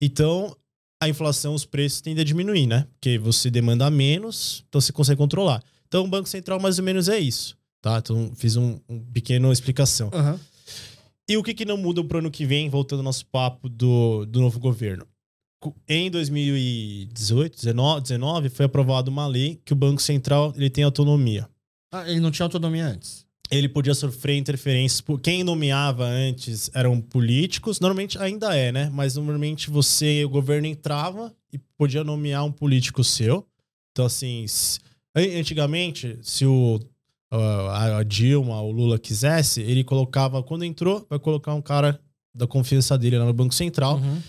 Então, 0.00 0.56
a 1.00 1.08
inflação, 1.08 1.54
os 1.54 1.64
preços 1.64 2.00
tendem 2.00 2.22
a 2.22 2.24
diminuir, 2.24 2.66
né? 2.66 2.86
Porque 2.94 3.18
você 3.18 3.50
demanda 3.50 3.88
menos, 3.90 4.64
então 4.68 4.80
você 4.80 4.92
consegue 4.92 5.18
controlar. 5.18 5.62
Então, 5.86 6.04
o 6.04 6.08
Banco 6.08 6.28
Central, 6.28 6.58
mais 6.60 6.78
ou 6.78 6.84
menos, 6.84 7.08
é 7.08 7.18
isso. 7.18 7.56
Tá? 7.80 7.98
Então, 7.98 8.32
fiz 8.34 8.56
um, 8.56 8.80
um 8.88 8.98
pequeno 9.00 9.52
explicação. 9.52 10.10
Aham. 10.12 10.40
E 11.28 11.36
o 11.36 11.42
que, 11.42 11.54
que 11.54 11.64
não 11.64 11.76
muda 11.76 12.02
pro 12.04 12.18
ano 12.18 12.30
que 12.30 12.44
vem, 12.44 12.68
voltando 12.68 12.98
ao 13.00 13.04
nosso 13.04 13.24
papo 13.26 13.68
do, 13.68 14.26
do 14.26 14.40
novo 14.40 14.58
governo? 14.58 15.06
Em 15.88 16.10
2018, 16.10 17.56
19, 17.56 18.00
19, 18.02 18.48
foi 18.48 18.66
aprovada 18.66 19.10
uma 19.10 19.26
lei 19.26 19.60
que 19.64 19.72
o 19.72 19.76
Banco 19.76 20.00
Central 20.02 20.52
ele 20.56 20.68
tem 20.70 20.84
autonomia 20.84 21.48
Ah, 21.92 22.08
ele 22.10 22.20
não 22.20 22.30
tinha 22.30 22.44
autonomia 22.46 22.86
antes. 22.86 23.24
ele 23.50 23.68
podia 23.68 23.94
sofrer 23.94 24.36
interferências. 24.36 25.00
por- 25.00 25.20
Quem 25.20 25.44
nomeava 25.44 26.04
antes 26.04 26.70
eram 26.74 27.00
políticos, 27.00 27.78
normalmente 27.80 28.18
ainda 28.18 28.54
é, 28.56 28.72
né? 28.72 28.90
Mas 28.92 29.14
normalmente 29.16 29.70
você, 29.70 30.24
o 30.24 30.28
governo 30.28 30.66
entrava 30.66 31.32
e 31.52 31.58
podia 31.78 32.02
nomear 32.02 32.44
um 32.44 32.50
político 32.52 33.04
seu. 33.04 33.46
Então, 33.92 34.06
assim, 34.06 34.44
antigamente, 35.16 36.18
se 36.22 36.44
o 36.46 36.80
a 37.30 37.98
a 37.98 38.02
Dilma, 38.04 38.60
o 38.62 38.70
Lula 38.70 38.98
quisesse, 38.98 39.60
ele 39.60 39.82
colocava, 39.82 40.42
quando 40.42 40.64
entrou, 40.64 41.04
vai 41.10 41.18
colocar 41.18 41.52
um 41.54 41.62
cara 41.62 42.00
da 42.34 42.46
confiança 42.46 42.96
dele 42.96 43.18
lá 43.18 43.24
no 43.24 43.32
Banco 43.32 43.54
Central. 43.54 43.96
Uhum. 43.96 44.20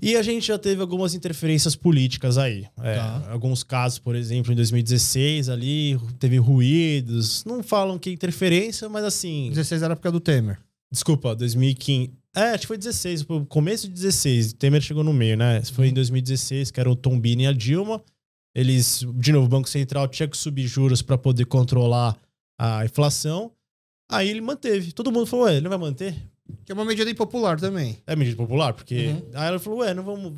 E 0.00 0.16
a 0.16 0.22
gente 0.22 0.46
já 0.46 0.58
teve 0.58 0.80
algumas 0.80 1.14
interferências 1.14 1.74
políticas 1.76 2.38
aí. 2.38 2.66
É, 2.82 2.96
Tá. 2.96 3.30
Alguns 3.30 3.62
casos, 3.62 3.98
por 3.98 4.14
exemplo, 4.14 4.52
em 4.52 4.56
2016, 4.56 5.48
ali 5.48 5.98
teve 6.18 6.38
ruídos. 6.38 7.44
Não 7.44 7.62
falam 7.62 7.98
que 7.98 8.10
é 8.10 8.12
interferência, 8.12 8.88
mas 8.88 9.04
assim. 9.04 9.48
16 9.50 9.82
era 9.82 9.96
por 9.96 10.02
causa 10.02 10.12
do 10.14 10.20
Temer. 10.20 10.58
Desculpa, 10.90 11.34
2015. 11.34 12.12
É, 12.36 12.50
acho 12.50 12.60
que 12.62 12.66
foi 12.66 12.78
16, 12.78 13.22
pô, 13.22 13.44
começo 13.46 13.86
de 13.88 13.94
16. 13.94 14.54
Temer 14.54 14.80
chegou 14.80 15.04
no 15.04 15.12
meio, 15.12 15.36
né? 15.36 15.62
Foi 15.62 15.88
em 15.88 15.92
2016, 15.92 16.70
que 16.70 16.80
era 16.80 16.90
o 16.90 16.96
Tombini 16.96 17.44
e 17.44 17.46
a 17.46 17.52
Dilma. 17.52 18.02
Eles, 18.54 19.04
de 19.16 19.32
novo, 19.32 19.46
o 19.46 19.48
Banco 19.48 19.68
Central 19.68 20.08
tinha 20.08 20.28
que 20.28 20.36
subir 20.36 20.66
juros 20.66 21.02
para 21.02 21.18
poder 21.18 21.44
controlar 21.46 22.16
a 22.58 22.84
inflação. 22.84 23.52
Aí 24.10 24.28
ele 24.28 24.40
manteve. 24.40 24.92
Todo 24.92 25.10
mundo 25.10 25.26
falou, 25.26 25.46
ué, 25.46 25.52
ele 25.54 25.62
não 25.62 25.70
vai 25.70 25.78
manter? 25.78 26.14
Que 26.64 26.72
é 26.72 26.74
uma 26.74 26.84
medida 26.84 27.10
impopular 27.10 27.58
também. 27.58 27.98
É 28.06 28.14
medida 28.16 28.36
popular, 28.36 28.72
porque. 28.72 29.08
Uhum. 29.08 29.30
Aí 29.34 29.48
ela 29.48 29.58
falou, 29.58 29.80
ué, 29.80 29.94
não 29.94 30.02
vamos. 30.02 30.32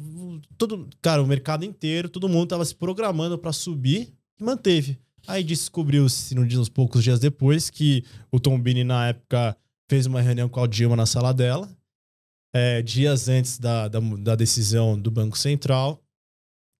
Todo, 0.57 0.89
cara, 1.03 1.23
o 1.23 1.27
mercado 1.27 1.65
inteiro, 1.65 2.09
todo 2.09 2.29
mundo 2.29 2.49
tava 2.49 2.65
se 2.65 2.75
programando 2.75 3.39
para 3.39 3.53
subir 3.53 4.15
e 4.41 4.45
manteve. 4.45 4.99
Aí 5.27 5.43
descobriu-se, 5.43 6.35
nos 6.35 6.69
poucos 6.69 7.03
dias 7.03 7.19
depois, 7.19 7.69
que 7.69 8.05
o 8.31 8.39
Tom 8.39 8.59
Bini, 8.61 8.85
na 8.85 9.09
época, 9.09 9.57
fez 9.89 10.07
uma 10.07 10.21
reunião 10.21 10.49
com 10.49 10.63
a 10.63 10.67
Dilma 10.67 10.95
na 10.95 11.07
sala 11.07 11.33
dela, 11.35 11.69
é, 12.55 12.81
dias 12.81 13.29
antes 13.29 13.59
da, 13.59 13.89
da, 13.89 13.99
da 14.01 14.37
decisão 14.37 14.99
do 14.99 15.11
Banco 15.11 15.37
Central. 15.37 16.01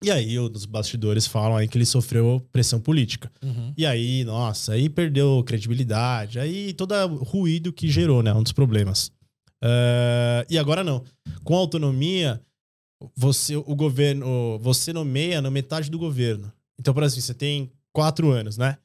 E 0.03 0.11
aí, 0.11 0.37
os 0.37 0.65
bastidores 0.65 1.25
falam 1.25 1.57
aí 1.57 1.67
que 1.67 1.75
ele 1.77 1.85
sofreu 1.85 2.39
pressão 2.51 2.79
política. 2.79 3.31
Uhum. 3.41 3.73
E 3.75 3.85
aí, 3.85 4.23
nossa, 4.23 4.73
aí 4.73 4.89
perdeu 4.89 5.43
credibilidade, 5.43 6.39
aí 6.39 6.71
todo 6.73 6.93
o 6.93 7.23
ruído 7.23 7.73
que 7.73 7.89
gerou, 7.89 8.21
né? 8.21 8.31
Um 8.31 8.43
dos 8.43 8.51
problemas. 8.51 9.11
Eh, 9.63 10.45
e 10.49 10.57
agora 10.57 10.83
não. 10.83 11.03
Com 11.43 11.55
autonomia, 11.55 12.41
você, 13.15 13.55
o 13.55 13.75
governo, 13.75 14.59
você 14.59 14.91
nomeia 14.93 15.41
na 15.41 15.49
metade 15.51 15.89
do 15.89 15.97
governo. 15.99 16.51
Então, 16.79 16.93
por 16.93 17.03
exemplo, 17.03 17.21
você 17.23 17.33
tem 17.33 17.71
quatro 17.93 18.31
anos, 18.31 18.57
né? 18.57 18.77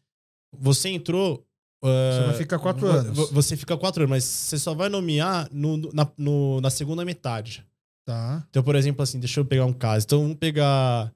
Você 0.58 0.88
entrou. 0.90 1.46
eh, 1.84 2.10
Você 2.12 2.26
vai 2.26 2.34
ficar 2.34 2.58
quatro 2.58 2.86
anos. 2.86 3.16
vo- 3.16 3.26
Você 3.32 3.56
fica 3.56 3.76
quatro 3.76 4.02
anos, 4.02 4.10
mas 4.10 4.24
você 4.24 4.58
só 4.58 4.74
vai 4.74 4.88
nomear 4.88 5.48
no, 5.52 5.76
na, 5.92 6.10
no- 6.16 6.60
na 6.60 6.70
segunda 6.70 7.04
metade. 7.04 7.64
Tá. 8.06 8.44
Então, 8.50 8.62
por 8.62 8.74
exemplo, 8.74 9.02
assim, 9.02 9.18
deixa 9.20 9.40
eu 9.40 9.44
pegar 9.44 9.64
um 9.64 9.72
caso. 9.72 10.04
Então, 10.06 10.22
vamos 10.22 10.36
pegar. 10.36 11.12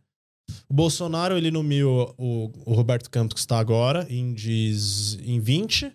O 0.68 0.74
Bolsonaro, 0.74 1.36
ele 1.36 1.50
nomeou 1.50 2.14
o, 2.16 2.52
o 2.64 2.72
Roberto 2.74 3.10
Campos, 3.10 3.34
que 3.34 3.40
está 3.40 3.58
agora, 3.58 4.06
em, 4.08 4.32
diz, 4.32 5.18
em 5.22 5.40
20. 5.40 5.92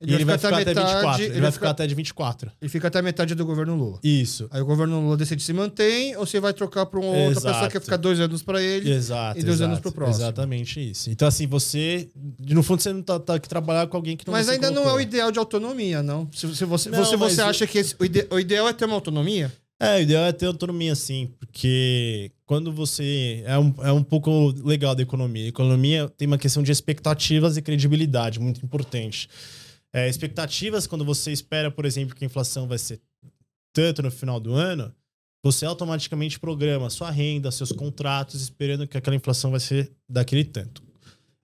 E 0.00 0.14
ele 0.14 0.24
vai 0.24 0.38
ficar 0.38 0.58
até 0.58 0.72
24. 0.74 1.22
Ele, 1.24 1.40
vai 1.40 1.50
ficar 1.52 1.70
até 1.70 1.86
de 1.86 1.94
24. 1.94 2.52
Ele 2.60 2.68
fica 2.68 2.86
até 2.88 2.98
a 3.00 3.02
metade 3.02 3.34
do 3.34 3.44
governo 3.44 3.74
Lula. 3.76 3.98
Isso. 4.02 4.46
Aí 4.50 4.60
o 4.60 4.64
governo 4.64 5.00
Lula 5.00 5.16
decide 5.16 5.42
se 5.42 5.52
mantém 5.52 6.16
ou 6.16 6.24
você 6.24 6.38
vai 6.38 6.52
trocar 6.52 6.86
para 6.86 7.00
uma 7.00 7.08
outra 7.08 7.30
Exato. 7.32 7.46
pessoa 7.46 7.66
que 7.68 7.74
vai 7.74 7.82
ficar 7.84 7.96
dois 7.96 8.20
anos 8.20 8.42
para 8.42 8.62
ele. 8.62 8.90
Exato. 8.90 9.38
E 9.40 9.42
dois 9.42 9.56
exato, 9.56 9.70
anos 9.70 9.80
pro 9.80 9.90
próximo. 9.92 10.24
Exatamente 10.24 10.90
isso. 10.90 11.10
Então, 11.10 11.26
assim, 11.26 11.46
você. 11.46 12.08
No 12.48 12.62
fundo, 12.62 12.80
você 12.80 12.92
não 12.92 13.02
tá, 13.02 13.18
tá 13.18 13.34
aqui 13.34 13.48
trabalhar 13.48 13.86
com 13.88 13.96
alguém 13.96 14.16
que 14.16 14.24
não 14.26 14.32
Mas 14.32 14.48
ainda 14.48 14.68
não 14.70 14.82
é 14.82 14.84
colocou. 14.84 14.98
o 14.98 15.00
ideal 15.00 15.32
de 15.32 15.38
autonomia, 15.38 16.02
não. 16.02 16.28
Se, 16.32 16.54
se 16.54 16.64
você, 16.64 16.90
Não, 16.90 17.04
você, 17.04 17.16
você 17.16 17.40
o- 17.42 17.46
acha 17.46 17.66
que 17.66 17.78
esse- 17.78 17.96
o, 17.98 18.04
ide- 18.04 18.26
o 18.30 18.38
ideal 18.38 18.68
é 18.68 18.72
ter 18.72 18.84
uma 18.84 18.94
autonomia? 18.94 19.52
É, 19.80 19.98
o 19.98 20.00
ideal 20.00 20.24
é 20.24 20.32
ter 20.32 20.46
autonomia, 20.46 20.94
sim, 20.96 21.30
porque 21.38 22.32
quando 22.44 22.72
você. 22.72 23.42
É 23.46 23.56
um, 23.58 23.74
é 23.82 23.92
um 23.92 24.02
pouco 24.02 24.52
legal 24.64 24.94
da 24.94 25.02
economia. 25.02 25.44
A 25.44 25.48
economia 25.48 26.08
tem 26.16 26.26
uma 26.26 26.38
questão 26.38 26.62
de 26.64 26.72
expectativas 26.72 27.56
e 27.56 27.62
credibilidade, 27.62 28.40
muito 28.40 28.64
importante. 28.64 29.28
É, 29.92 30.08
expectativas, 30.08 30.86
quando 30.86 31.04
você 31.04 31.32
espera, 31.32 31.70
por 31.70 31.84
exemplo, 31.84 32.14
que 32.14 32.24
a 32.24 32.26
inflação 32.26 32.68
vai 32.68 32.78
ser 32.78 33.00
tanto 33.72 34.02
no 34.02 34.10
final 34.10 34.38
do 34.38 34.52
ano, 34.52 34.94
você 35.42 35.64
automaticamente 35.64 36.38
programa 36.38 36.90
sua 36.90 37.10
renda, 37.10 37.50
seus 37.50 37.72
contratos, 37.72 38.40
esperando 38.40 38.86
que 38.86 38.98
aquela 38.98 39.16
inflação 39.16 39.50
vai 39.50 39.60
ser 39.60 39.92
daquele 40.08 40.44
tanto. 40.44 40.82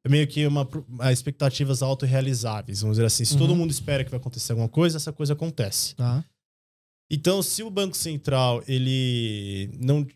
É 0.05 0.09
meio 0.09 0.27
que 0.27 0.47
uma 0.47 0.69
expectativas 1.11 1.83
autorrealizáveis, 1.83 2.83
vamos 2.83 2.97
dizer 2.97 3.07
assim. 3.07 3.25
Se 3.25 3.39
todo 3.39 3.51
Uhum. 3.51 3.57
mundo 3.57 3.71
espera 3.71 4.05
que 4.05 4.11
vai 4.11 4.21
acontecer 4.21 4.53
alguma 4.53 4.69
coisa, 4.69 4.99
essa 4.99 5.13
coisa 5.13 5.33
acontece. 5.33 5.95
Tá. 5.95 6.23
Então, 7.11 7.43
se 7.43 7.63
o 7.63 7.71
Banco 7.71 7.97
Central 7.97 8.63
ele 8.67 9.71
não 9.81 10.07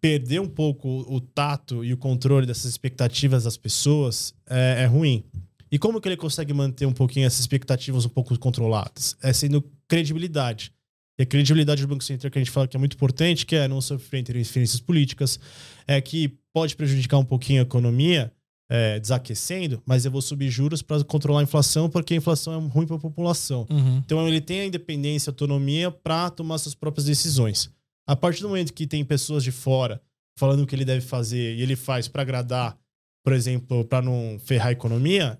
perder 0.00 0.40
um 0.40 0.48
pouco 0.48 0.88
o 1.08 1.20
tato 1.20 1.84
e 1.84 1.92
o 1.92 1.96
controle 1.96 2.46
dessas 2.46 2.66
expectativas 2.66 3.44
das 3.44 3.56
pessoas, 3.56 4.34
é, 4.48 4.82
é 4.82 4.86
ruim. 4.86 5.24
E 5.72 5.78
como 5.78 6.02
que 6.02 6.06
ele 6.06 6.18
consegue 6.18 6.52
manter 6.52 6.84
um 6.84 6.92
pouquinho 6.92 7.26
essas 7.26 7.40
expectativas 7.40 8.04
um 8.04 8.10
pouco 8.10 8.38
controladas? 8.38 9.16
É 9.22 9.32
sendo 9.32 9.64
credibilidade. 9.88 10.70
E 11.18 11.22
a 11.22 11.26
credibilidade 11.26 11.80
do 11.80 11.88
Banco 11.88 12.04
Central 12.04 12.30
que 12.30 12.38
a 12.38 12.42
gente 12.42 12.50
fala 12.50 12.68
que 12.68 12.76
é 12.76 12.78
muito 12.78 12.94
importante, 12.94 13.46
que 13.46 13.56
é 13.56 13.66
não 13.66 13.80
sofrer 13.80 14.20
interferências 14.20 14.80
políticas, 14.80 15.40
é 15.86 15.98
que 15.98 16.36
pode 16.52 16.76
prejudicar 16.76 17.16
um 17.16 17.24
pouquinho 17.24 17.60
a 17.60 17.62
economia, 17.62 18.30
é, 18.70 19.00
desaquecendo, 19.00 19.82
mas 19.86 20.04
eu 20.04 20.10
vou 20.10 20.20
subir 20.20 20.50
juros 20.50 20.82
para 20.82 21.02
controlar 21.04 21.40
a 21.40 21.42
inflação, 21.42 21.88
porque 21.88 22.14
a 22.14 22.16
inflação 22.18 22.54
é 22.54 22.68
ruim 22.68 22.86
para 22.86 22.96
a 22.96 23.00
população. 23.00 23.66
Uhum. 23.70 23.98
Então 24.04 24.26
ele 24.28 24.40
tem 24.40 24.60
a 24.60 24.66
independência, 24.66 25.30
a 25.30 25.32
autonomia 25.32 25.90
para 25.90 26.28
tomar 26.30 26.58
suas 26.58 26.74
próprias 26.74 27.06
decisões. 27.06 27.70
A 28.06 28.14
partir 28.14 28.42
do 28.42 28.48
momento 28.48 28.74
que 28.74 28.86
tem 28.86 29.04
pessoas 29.04 29.42
de 29.42 29.52
fora 29.52 30.02
falando 30.38 30.62
o 30.62 30.66
que 30.66 30.74
ele 30.74 30.84
deve 30.84 31.00
fazer 31.04 31.56
e 31.56 31.62
ele 31.62 31.76
faz 31.76 32.08
para 32.08 32.22
agradar, 32.22 32.78
por 33.24 33.32
exemplo, 33.32 33.84
para 33.84 34.02
não 34.02 34.38
ferrar 34.42 34.68
a 34.68 34.72
economia, 34.72 35.38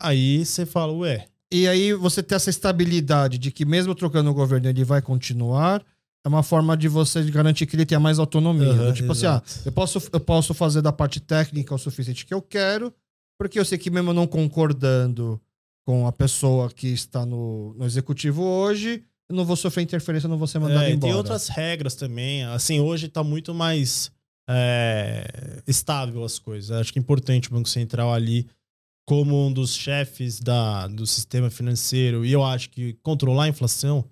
aí 0.00 0.44
você 0.44 0.64
fala, 0.66 0.92
ué, 0.92 1.26
E 1.50 1.66
aí 1.66 1.92
você 1.94 2.22
ter 2.22 2.34
essa 2.34 2.50
estabilidade 2.50 3.38
de 3.38 3.50
que 3.50 3.64
mesmo 3.64 3.94
trocando 3.94 4.30
o 4.30 4.34
governo 4.34 4.68
ele 4.68 4.84
vai 4.84 5.00
continuar, 5.02 5.82
é 6.24 6.28
uma 6.28 6.42
forma 6.42 6.76
de 6.76 6.88
você 6.88 7.22
garantir 7.30 7.66
que 7.66 7.74
ele 7.76 7.86
tenha 7.86 8.00
mais 8.00 8.18
autonomia. 8.18 8.68
Aham, 8.70 8.88
né? 8.88 8.92
Tipo 8.92 9.12
assim, 9.12 9.26
ah, 9.26 9.42
exato. 9.44 9.62
eu 9.68 9.72
posso, 9.72 10.02
eu 10.12 10.20
posso 10.20 10.52
fazer 10.54 10.82
da 10.82 10.92
parte 10.92 11.20
técnica 11.20 11.74
o 11.74 11.78
suficiente 11.78 12.26
que 12.26 12.34
eu 12.34 12.42
quero, 12.42 12.92
porque 13.38 13.58
eu 13.58 13.64
sei 13.64 13.78
que 13.78 13.90
mesmo 13.90 14.12
não 14.12 14.26
concordando 14.26 15.40
com 15.86 16.06
a 16.06 16.12
pessoa 16.12 16.68
que 16.70 16.88
está 16.88 17.24
no, 17.24 17.72
no 17.74 17.86
executivo 17.86 18.42
hoje, 18.42 19.02
eu 19.28 19.34
não 19.34 19.44
vou 19.44 19.56
sofrer 19.56 19.82
interferência, 19.82 20.26
eu 20.26 20.30
não 20.30 20.36
vou 20.38 20.46
ser 20.46 20.58
mandado 20.58 20.84
É, 20.84 20.90
e 20.90 20.94
embora. 20.94 21.12
tem 21.12 21.16
outras 21.16 21.48
regras 21.48 21.94
também. 21.94 22.44
Assim, 22.44 22.78
hoje 22.80 23.08
tá 23.08 23.22
muito 23.24 23.54
mais 23.54 24.10
é, 24.48 25.62
estável 25.66 26.24
as 26.24 26.38
coisas. 26.38 26.70
Acho 26.72 26.92
que 26.92 26.98
é 26.98 27.02
importante 27.02 27.48
o 27.48 27.52
Banco 27.52 27.68
Central 27.68 28.12
ali, 28.12 28.46
como 29.08 29.46
um 29.46 29.50
dos 29.50 29.74
chefes 29.74 30.38
da, 30.38 30.86
do 30.86 31.06
sistema 31.06 31.48
financeiro, 31.48 32.26
e 32.26 32.32
eu 32.32 32.44
acho 32.44 32.68
que 32.68 32.92
controlar 33.02 33.44
a 33.44 33.48
inflação, 33.48 34.04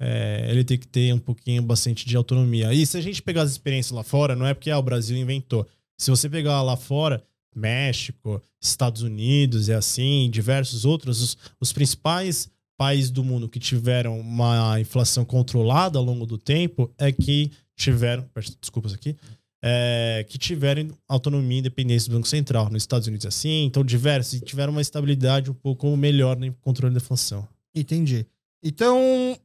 é, 0.00 0.46
ele 0.48 0.62
tem 0.62 0.78
que 0.78 0.86
ter 0.86 1.12
um 1.12 1.18
pouquinho, 1.18 1.60
bastante 1.60 2.06
de 2.06 2.16
autonomia. 2.16 2.72
E 2.72 2.86
se 2.86 2.96
a 2.96 3.00
gente 3.00 3.20
pegar 3.20 3.42
as 3.42 3.50
experiências 3.50 3.90
lá 3.90 4.04
fora, 4.04 4.36
não 4.36 4.46
é 4.46 4.54
porque 4.54 4.70
ah, 4.70 4.78
o 4.78 4.82
Brasil 4.82 5.16
inventou. 5.16 5.66
Se 5.98 6.08
você 6.08 6.30
pegar 6.30 6.62
lá 6.62 6.76
fora, 6.76 7.20
México, 7.52 8.40
Estados 8.62 9.02
Unidos 9.02 9.66
e 9.66 9.72
assim, 9.72 10.30
diversos 10.30 10.84
outros, 10.84 11.20
os, 11.20 11.38
os 11.60 11.72
principais 11.72 12.48
países 12.76 13.10
do 13.10 13.24
mundo 13.24 13.48
que 13.48 13.58
tiveram 13.58 14.20
uma 14.20 14.80
inflação 14.80 15.24
controlada 15.24 15.98
ao 15.98 16.04
longo 16.04 16.24
do 16.24 16.38
tempo 16.38 16.88
é 16.96 17.10
que 17.10 17.50
tiveram, 17.74 18.24
desculpas 18.60 18.94
aqui, 18.94 19.16
é, 19.62 20.24
que 20.28 20.38
tiveram 20.38 20.88
autonomia 21.08 21.56
e 21.56 21.60
independência 21.60 22.08
do 22.10 22.16
Banco 22.16 22.28
Central. 22.28 22.70
Nos 22.70 22.82
Estados 22.82 23.08
Unidos 23.08 23.24
é 23.24 23.28
assim, 23.28 23.64
então 23.64 23.84
diversos, 23.84 24.34
e 24.34 24.40
tiveram 24.40 24.72
uma 24.72 24.80
estabilidade 24.80 25.50
um 25.50 25.54
pouco 25.54 25.96
melhor 25.96 26.36
no 26.36 26.52
controle 26.54 26.94
da 26.94 26.98
inflação. 27.00 27.46
Entendi. 27.74 28.26
Então, 28.62 29.36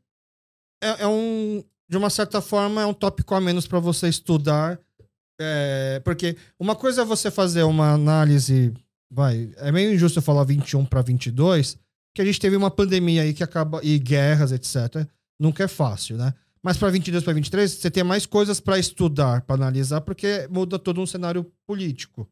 é, 0.82 1.04
é 1.04 1.08
um. 1.08 1.64
De 1.90 1.98
uma 1.98 2.10
certa 2.10 2.42
forma, 2.42 2.82
é 2.82 2.86
um 2.86 2.94
tópico 2.94 3.36
a 3.36 3.42
menos 3.42 3.68
para 3.68 3.80
você 3.80 4.08
estudar. 4.08 4.80
é, 5.40 6.02
porque 6.04 6.38
uma 6.60 6.76
coisa 6.76 7.02
é 7.02 7.06
você 7.06 7.30
fazer 7.30 7.64
uma 7.64 7.92
análise. 7.94 8.74
Vai, 9.12 9.52
é 9.58 9.72
meio 9.72 9.94
injusto 9.94 10.20
eu 10.20 10.24
falar 10.24 10.44
21 10.44 10.86
para 10.86 11.02
22, 11.04 11.78
que 12.16 12.22
a 12.22 12.26
gente 12.26 12.40
teve 12.40 12.56
uma 12.56 12.72
pandemia 12.72 13.22
aí 13.24 13.34
que 13.34 13.44
acaba. 13.44 13.80
e 13.84 14.00
guerras, 14.00 14.52
etc. 14.52 15.08
Nunca 15.40 15.64
é 15.64 15.68
fácil, 15.68 16.18
né? 16.18 16.34
Mas 16.64 16.78
para 16.78 16.90
22 16.90 17.24
para 17.24 17.34
23, 17.34 17.70
você 17.72 17.92
tem 17.92 18.04
mais 18.04 18.26
coisas 18.26 18.60
para 18.60 18.80
estudar, 18.80 19.42
para 19.42 19.56
analisar, 19.56 20.00
porque 20.02 20.48
muda 20.50 20.80
todo 20.80 21.02
um 21.02 21.06
cenário 21.06 21.52
político. 21.68 22.28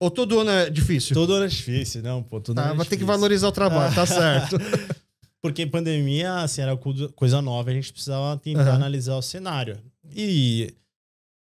Ou 0.00 0.10
todo 0.10 0.40
ano 0.40 0.50
é 0.50 0.70
difícil? 0.70 1.14
Todo 1.14 1.34
ano 1.34 1.44
é 1.44 1.48
difícil, 1.48 2.02
não, 2.02 2.22
pô. 2.22 2.40
Todo 2.40 2.56
Tá, 2.56 2.64
ano 2.64 2.74
é 2.74 2.76
vai 2.76 2.86
ter 2.86 2.96
que 2.96 3.04
valorizar 3.04 3.48
o 3.48 3.52
trabalho, 3.52 3.94
tá 3.94 4.06
certo. 4.06 4.56
Porque 5.40 5.66
pandemia, 5.66 6.36
assim, 6.36 6.62
era 6.62 6.74
co- 6.76 7.12
coisa 7.14 7.42
nova, 7.42 7.70
a 7.70 7.74
gente 7.74 7.92
precisava 7.92 8.38
tentar 8.38 8.62
Aham. 8.62 8.74
analisar 8.76 9.14
o 9.16 9.22
cenário. 9.22 9.78
E 10.10 10.74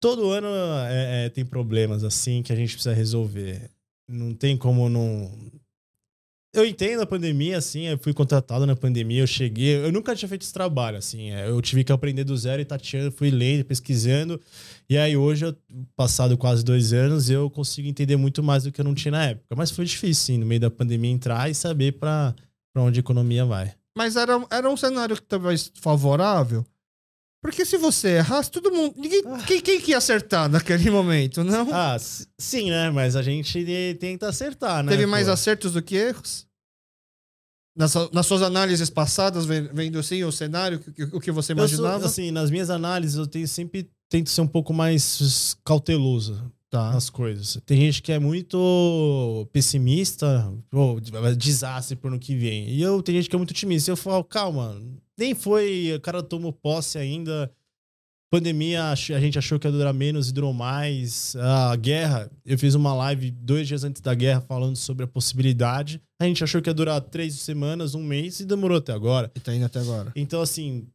todo 0.01 0.31
ano 0.31 0.49
é- 0.89 1.27
é, 1.27 1.29
tem 1.29 1.45
problemas, 1.45 2.03
assim, 2.03 2.43
que 2.43 2.53
a 2.53 2.57
gente 2.57 2.73
precisa 2.73 2.95
resolver. 2.95 3.71
Não 4.09 4.35
tem 4.35 4.57
como 4.57 4.89
não. 4.89 5.31
Eu 6.55 6.67
entendo 6.67 7.01
a 7.01 7.07
pandemia, 7.07 7.57
assim, 7.57 7.87
eu 7.87 7.97
fui 7.97 8.13
contratado 8.13 8.67
na 8.67 8.77
pandemia, 8.77 9.23
eu 9.23 9.27
cheguei. 9.27 9.77
Eu 9.77 9.91
nunca 9.91 10.15
tinha 10.15 10.29
feito 10.29 10.43
esse 10.43 10.53
trabalho, 10.53 10.99
assim. 10.99 11.31
é, 11.31 11.49
Eu 11.49 11.63
tive 11.63 11.83
que 11.83 11.91
aprender 11.91 12.25
do 12.25 12.37
zero 12.37 12.61
e 12.61 12.65
tateando, 12.65 13.11
fui 13.11 13.31
lendo, 13.31 13.65
pesquisando. 13.65 14.39
E 14.89 14.99
aí, 14.99 15.17
hoje, 15.17 15.57
passado 15.97 16.37
quase 16.37 16.63
dois 16.63 16.93
anos, 16.93 17.31
eu 17.31 17.49
consigo 17.49 17.89
entender 17.89 18.17
muito 18.17 18.43
mais 18.43 18.65
do 18.65 18.71
que 18.73 18.79
eu 18.79 18.85
não 18.85 18.95
tinha 18.95 19.13
na 19.13 19.25
época. 19.29 19.57
Mas 19.57 19.71
foi 19.71 19.87
difícil, 19.87 20.27
sim, 20.27 20.39
no 20.39 20.45
meio 20.45 20.61
da 20.61 20.71
pandemia, 20.71 21.11
entrar 21.11 21.51
e 21.51 21.55
saber 21.55 21.93
para 21.93 22.35
onde 22.77 22.99
a 22.99 23.01
economia 23.01 23.47
vai. 23.47 23.73
Mas 23.97 24.17
era, 24.17 24.45
era 24.51 24.69
um 24.69 24.77
cenário 24.77 25.17
que 25.17 25.23
talvez 25.23 25.73
favorável. 25.81 26.67
Porque 27.43 27.65
se 27.65 27.77
você 27.77 28.19
errasse, 28.19 28.51
todo 28.51 28.71
mundo. 28.71 28.95
Ninguém, 28.97 29.23
quem, 29.47 29.61
quem 29.61 29.81
que 29.81 29.91
ia 29.91 29.99
acertar 29.99 30.49
naquele 30.49 30.89
momento, 30.91 31.43
não? 31.43 31.69
Ah, 31.75 31.97
sim, 32.39 32.71
né? 32.71 32.89
Mas 32.91 33.17
a 33.17 33.23
gente 33.23 33.97
tenta 33.99 34.29
acertar, 34.29 34.85
né? 34.85 34.93
Teve 34.93 35.07
mais 35.07 35.27
pô? 35.27 35.33
acertos 35.33 35.73
do 35.73 35.83
que 35.83 35.97
erros? 35.97 36.47
Nas, 37.77 37.95
nas 38.13 38.27
suas 38.27 38.43
análises 38.43 38.91
passadas, 38.91 39.45
ve- 39.45 39.69
vendo 39.73 39.99
assim 39.99 40.23
o 40.23 40.31
cenário, 40.31 40.79
o 40.79 40.93
que, 40.93 41.03
o 41.05 41.21
que 41.21 41.33
você 41.33 41.53
Eu 41.53 41.57
sou, 41.57 41.65
imaginava? 41.79 42.07
assim, 42.07 42.31
nas 42.31 42.51
minhas 42.51 42.71
análises, 42.71 43.17
eu 43.17 43.27
tenho, 43.27 43.49
sempre 43.49 43.91
tento 44.11 44.29
ser 44.31 44.43
um 44.43 44.47
pouco 44.47 44.75
mais 44.75 45.57
cauteloso 45.65 46.53
tá. 46.71 46.93
nas 46.93 47.09
coisas. 47.11 47.59
Tem 47.65 47.81
gente 47.81 48.03
que 48.03 48.13
é 48.13 48.19
muito 48.19 49.49
pessimista, 49.53 50.53
ou 50.71 51.01
desastre 51.37 51.97
por 51.97 52.11
no 52.11 52.19
que 52.19 52.37
vem. 52.37 52.69
E 52.69 52.83
eu 52.83 53.03
tenho 53.03 53.19
gente 53.19 53.31
que 53.31 53.35
é 53.35 53.39
muito 53.39 53.53
otimista. 53.53 53.91
Eu 53.91 53.97
falo, 53.97 54.23
calma, 54.23 54.79
nem 55.23 55.35
foi, 55.35 55.95
o 55.97 56.01
cara 56.01 56.23
tomou 56.23 56.53
posse 56.53 56.99
ainda. 56.99 57.51
Pandemia, 58.31 58.89
a 58.89 58.95
gente 58.95 59.39
achou 59.39 59.59
que 59.59 59.69
ia 59.69 59.73
durar 59.73 59.93
menos 59.93 60.31
e 60.31 60.33
durou 60.33 60.55
mais. 60.55 61.37
A 61.37 61.77
guerra, 61.77 62.31
eu 62.47 62.59
fiz 62.59 62.75
uma 62.75 62.95
live 62.95 63.31
dois 63.31 63.69
dias 63.69 63.85
antes 63.85 64.01
da 64.01 64.15
guerra 64.15 64.41
falando 64.41 64.75
sobre 64.75 65.05
a 65.05 65.07
possibilidade. 65.07 66.01
A 66.21 66.25
gente 66.25 66.43
achou 66.43 66.63
que 66.63 66.71
ia 66.71 66.75
durar 66.75 66.99
três 67.03 67.35
semanas, 67.35 67.95
um 67.95 68.03
mês 68.03 68.41
e 68.41 68.47
demorou 68.47 68.79
até 68.79 68.93
agora. 68.93 69.31
E 69.35 69.41
tá 69.41 69.55
indo 69.55 69.67
até 69.67 69.81
agora. 69.81 70.13
Então, 70.17 70.41
assim, 70.41 70.89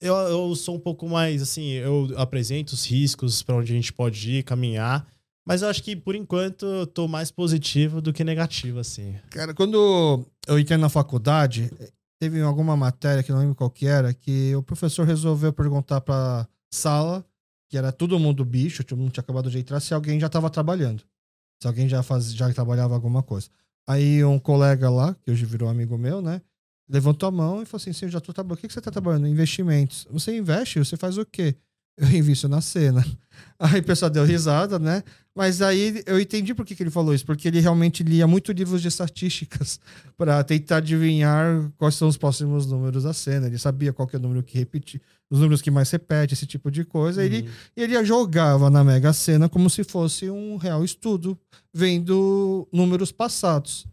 eu, 0.00 0.14
eu 0.14 0.56
sou 0.56 0.76
um 0.76 0.80
pouco 0.80 1.06
mais, 1.06 1.42
assim, 1.42 1.68
eu 1.72 2.10
apresento 2.16 2.72
os 2.74 2.86
riscos 2.86 3.42
para 3.42 3.56
onde 3.56 3.70
a 3.70 3.76
gente 3.76 3.92
pode 3.92 4.30
ir, 4.30 4.42
caminhar. 4.42 5.06
Mas 5.46 5.60
eu 5.60 5.68
acho 5.68 5.82
que, 5.82 5.94
por 5.94 6.14
enquanto, 6.14 6.64
eu 6.64 6.86
tô 6.86 7.06
mais 7.06 7.30
positivo 7.30 8.00
do 8.00 8.10
que 8.10 8.24
negativo, 8.24 8.78
assim. 8.78 9.14
Cara, 9.28 9.52
quando 9.52 10.24
eu 10.48 10.58
entrei 10.58 10.78
na 10.78 10.88
faculdade, 10.88 11.70
teve 12.24 12.40
alguma 12.40 12.74
matéria 12.74 13.22
que 13.22 13.30
não 13.30 13.38
lembro 13.38 13.54
qual 13.54 13.68
que 13.68 13.86
era, 13.86 14.14
que 14.14 14.56
o 14.56 14.62
professor 14.62 15.06
resolveu 15.06 15.52
perguntar 15.52 16.00
pra 16.00 16.48
sala, 16.72 17.22
que 17.68 17.76
era 17.76 17.92
todo 17.92 18.18
mundo 18.18 18.42
bicho, 18.46 18.82
todo 18.82 18.98
mundo 18.98 19.12
tinha 19.12 19.20
acabado 19.20 19.50
de 19.50 19.58
entrar, 19.58 19.78
se 19.78 19.92
alguém 19.92 20.18
já 20.18 20.28
estava 20.28 20.48
trabalhando. 20.48 21.02
Se 21.60 21.68
alguém 21.68 21.86
já, 21.86 22.02
faz, 22.02 22.34
já 22.34 22.50
trabalhava 22.54 22.94
alguma 22.94 23.22
coisa. 23.22 23.48
Aí 23.86 24.24
um 24.24 24.38
colega 24.38 24.88
lá, 24.88 25.14
que 25.22 25.30
hoje 25.30 25.44
virou 25.44 25.68
amigo 25.68 25.98
meu, 25.98 26.22
né? 26.22 26.40
Levantou 26.88 27.28
a 27.28 27.32
mão 27.32 27.62
e 27.62 27.66
falou 27.66 27.82
assim: 27.82 27.92
Sim, 27.92 28.06
eu 28.06 28.10
já 28.10 28.20
tô 28.20 28.32
trabalhando. 28.32 28.58
O 28.58 28.60
que, 28.60 28.68
que 28.68 28.72
você 28.72 28.80
tá 28.80 28.90
trabalhando? 28.90 29.26
Investimentos. 29.26 30.06
Você 30.10 30.34
investe? 30.34 30.78
Você 30.78 30.96
faz 30.96 31.18
o 31.18 31.26
quê? 31.26 31.56
Eu 31.96 32.08
invisto 32.10 32.48
na 32.48 32.60
cena. 32.60 33.04
Aí 33.58 33.80
o 33.80 33.84
pessoal 33.84 34.10
deu 34.10 34.24
risada, 34.24 34.78
né? 34.78 35.02
Mas 35.34 35.60
aí 35.62 36.02
eu 36.06 36.20
entendi 36.20 36.54
por 36.54 36.64
que, 36.64 36.74
que 36.76 36.82
ele 36.82 36.90
falou 36.90 37.12
isso, 37.14 37.24
porque 37.26 37.48
ele 37.48 37.58
realmente 37.58 38.02
lia 38.04 38.26
muito 38.26 38.52
livros 38.52 38.80
de 38.82 38.86
estatísticas 38.88 39.80
para 40.16 40.42
tentar 40.44 40.76
adivinhar 40.76 41.70
quais 41.76 41.94
são 41.96 42.06
os 42.06 42.16
próximos 42.16 42.66
números 42.66 43.02
da 43.04 43.12
cena. 43.12 43.46
Ele 43.46 43.58
sabia 43.58 43.92
qual 43.92 44.08
é 44.12 44.16
o 44.16 44.20
número 44.20 44.42
que 44.44 44.56
repete, 44.58 45.00
os 45.30 45.38
números 45.40 45.60
que 45.62 45.70
mais 45.70 45.90
repete, 45.90 46.34
esse 46.34 46.46
tipo 46.46 46.70
de 46.70 46.84
coisa. 46.84 47.24
Ele, 47.24 47.42
Uhum. 47.42 47.48
ele 47.76 48.04
jogava 48.04 48.70
na 48.70 48.84
Mega 48.84 49.12
Sena 49.12 49.48
como 49.48 49.68
se 49.70 49.82
fosse 49.82 50.30
um 50.30 50.56
real 50.56 50.84
estudo, 50.84 51.36
vendo 51.72 52.68
números 52.72 53.10
passados. 53.10 53.86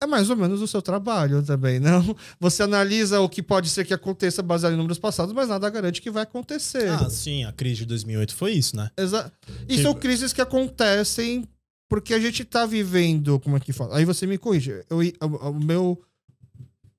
É 0.00 0.06
mais 0.06 0.30
ou 0.30 0.36
menos 0.36 0.60
o 0.62 0.66
seu 0.66 0.80
trabalho 0.80 1.42
também, 1.42 1.80
não? 1.80 2.16
Você 2.38 2.62
analisa 2.62 3.20
o 3.20 3.28
que 3.28 3.42
pode 3.42 3.68
ser 3.68 3.84
que 3.84 3.92
aconteça 3.92 4.42
baseado 4.42 4.72
em 4.74 4.76
números 4.76 4.98
passados, 4.98 5.32
mas 5.34 5.48
nada 5.48 5.68
garante 5.68 6.00
que 6.00 6.10
vai 6.10 6.22
acontecer. 6.22 6.88
Ah, 6.88 7.10
sim, 7.10 7.44
a 7.44 7.52
crise 7.52 7.80
de 7.80 7.86
2008 7.86 8.34
foi 8.34 8.52
isso, 8.52 8.76
né? 8.76 8.90
Exa 8.96 9.32
e 9.68 9.72
Tipo- 9.76 9.82
são 9.82 9.94
crises 9.94 10.32
que 10.32 10.40
acontecem 10.40 11.48
porque 11.88 12.14
a 12.14 12.20
gente 12.20 12.44
tá 12.44 12.64
vivendo, 12.66 13.40
como 13.40 13.56
é 13.56 13.60
que 13.60 13.72
fala? 13.72 13.96
Aí 13.96 14.04
você 14.04 14.26
me 14.26 14.38
corrige. 14.38 14.84
Eu, 14.90 14.98
o, 14.98 15.48
o 15.50 15.54
meu 15.64 16.00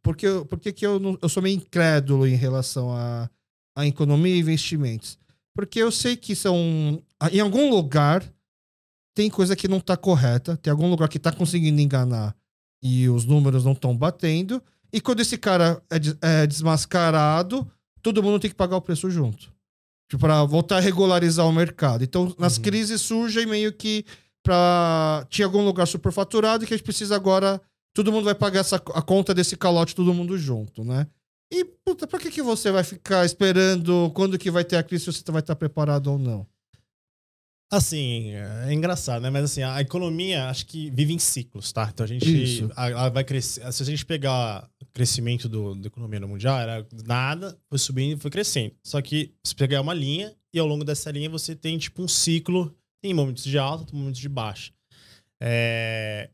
porque 0.01 0.25
eu- 0.27 0.45
por 0.45 0.59
que 0.59 0.85
eu 0.85 0.99
não, 0.99 1.17
eu 1.21 1.29
sou 1.29 1.43
meio 1.43 1.55
incrédulo 1.55 2.25
em 2.27 2.35
relação 2.35 2.91
a, 2.91 3.29
a 3.77 3.85
economia 3.85 4.35
e 4.35 4.39
investimentos? 4.39 5.17
Porque 5.55 5.79
eu 5.79 5.91
sei 5.91 6.15
que 6.17 6.35
são 6.35 7.01
em 7.31 7.39
algum 7.39 7.69
lugar 7.69 8.23
tem 9.15 9.29
coisa 9.29 9.55
que 9.55 9.67
não 9.67 9.79
tá 9.81 9.97
correta, 9.97 10.55
tem 10.57 10.71
algum 10.71 10.89
lugar 10.89 11.09
que 11.09 11.19
tá 11.19 11.31
conseguindo 11.31 11.79
enganar 11.81 12.35
e 12.81 13.09
os 13.09 13.25
números 13.25 13.65
não 13.65 13.73
estão 13.73 13.95
batendo, 13.95 14.61
e 14.91 14.99
quando 15.01 15.19
esse 15.19 15.37
cara 15.37 15.81
é, 16.21 16.41
é 16.43 16.47
desmascarado, 16.47 17.69
todo 18.01 18.23
mundo 18.23 18.39
tem 18.39 18.49
que 18.49 18.55
pagar 18.55 18.77
o 18.77 18.81
preço 18.81 19.09
junto. 19.09 19.51
Tipo, 20.09 20.21
pra 20.21 20.43
voltar 20.43 20.77
a 20.77 20.79
regularizar 20.79 21.45
o 21.45 21.51
mercado. 21.51 22.03
Então, 22.03 22.33
nas 22.39 22.57
Uhum. 22.57 22.63
crises 22.63 23.01
surgem 23.01 23.45
meio 23.45 23.71
que 23.71 24.03
pra. 24.41 25.25
Tinha 25.29 25.45
algum 25.45 25.63
lugar 25.63 25.85
superfaturado 25.87 26.65
que 26.65 26.73
a 26.73 26.77
gente 26.77 26.83
precisa 26.85 27.15
agora. 27.15 27.61
Todo 27.93 28.11
mundo 28.11 28.25
vai 28.25 28.33
pagar 28.35 28.61
essa, 28.61 28.77
a 28.77 29.01
conta 29.01 29.33
desse 29.33 29.55
calote, 29.57 29.93
todo 29.95 30.13
mundo 30.13 30.37
junto, 30.37 30.83
né? 30.83 31.05
E, 31.51 31.63
puta, 31.65 32.07
pra 32.07 32.19
que, 32.19 32.31
que 32.31 32.41
você 32.41 32.71
vai 32.71 32.83
ficar 32.83 33.25
esperando 33.25 34.11
quando 34.15 34.37
que 34.37 34.49
vai 34.51 34.63
ter 34.63 34.77
a 34.77 34.83
crise 34.83 35.05
se 35.05 35.11
você 35.13 35.31
vai 35.31 35.41
estar 35.41 35.55
preparado 35.55 36.07
ou 36.07 36.17
não? 36.17 36.45
Assim, 37.71 38.31
é 38.31 38.73
engraçado, 38.73 39.21
né? 39.21 39.29
Mas 39.29 39.43
assim, 39.43 39.61
a 39.61 39.79
economia 39.79 40.49
acho 40.49 40.65
que 40.65 40.89
vive 40.89 41.13
em 41.13 41.19
ciclos, 41.19 41.71
tá? 41.71 41.87
Então 41.93 42.03
a 42.03 42.07
gente 42.07 42.25
a- 42.75 42.89
ela 42.89 43.09
vai 43.09 43.23
crescer. 43.23 43.71
Se 43.71 43.83
a 43.83 43.85
gente 43.85 44.03
pegar 44.05 44.67
o 44.81 44.85
crescimento 44.87 45.47
do, 45.47 45.75
da 45.75 45.85
economia 45.87 46.19
no 46.19 46.27
mundial, 46.27 46.57
era 46.59 46.87
nada, 47.05 47.55
foi 47.69 47.77
subindo 47.77 48.17
e 48.17 48.19
foi 48.19 48.31
crescendo. 48.31 48.73
Só 48.83 48.99
que 49.03 49.35
você 49.43 49.53
pegar 49.53 49.81
uma 49.81 49.93
linha 49.93 50.35
e 50.51 50.57
ao 50.57 50.65
longo 50.65 50.83
dessa 50.83 51.11
linha 51.11 51.29
você 51.29 51.55
tem 51.55 51.77
tipo 51.77 52.01
um 52.01 52.07
ciclo, 52.07 52.75
tem 53.03 53.13
momentos 53.13 53.43
de 53.43 53.57
alta, 53.59 53.85
tem 53.85 53.99
momentos 53.99 54.19
de 54.19 54.29
baixa. 54.29 54.71
É, 55.39 56.31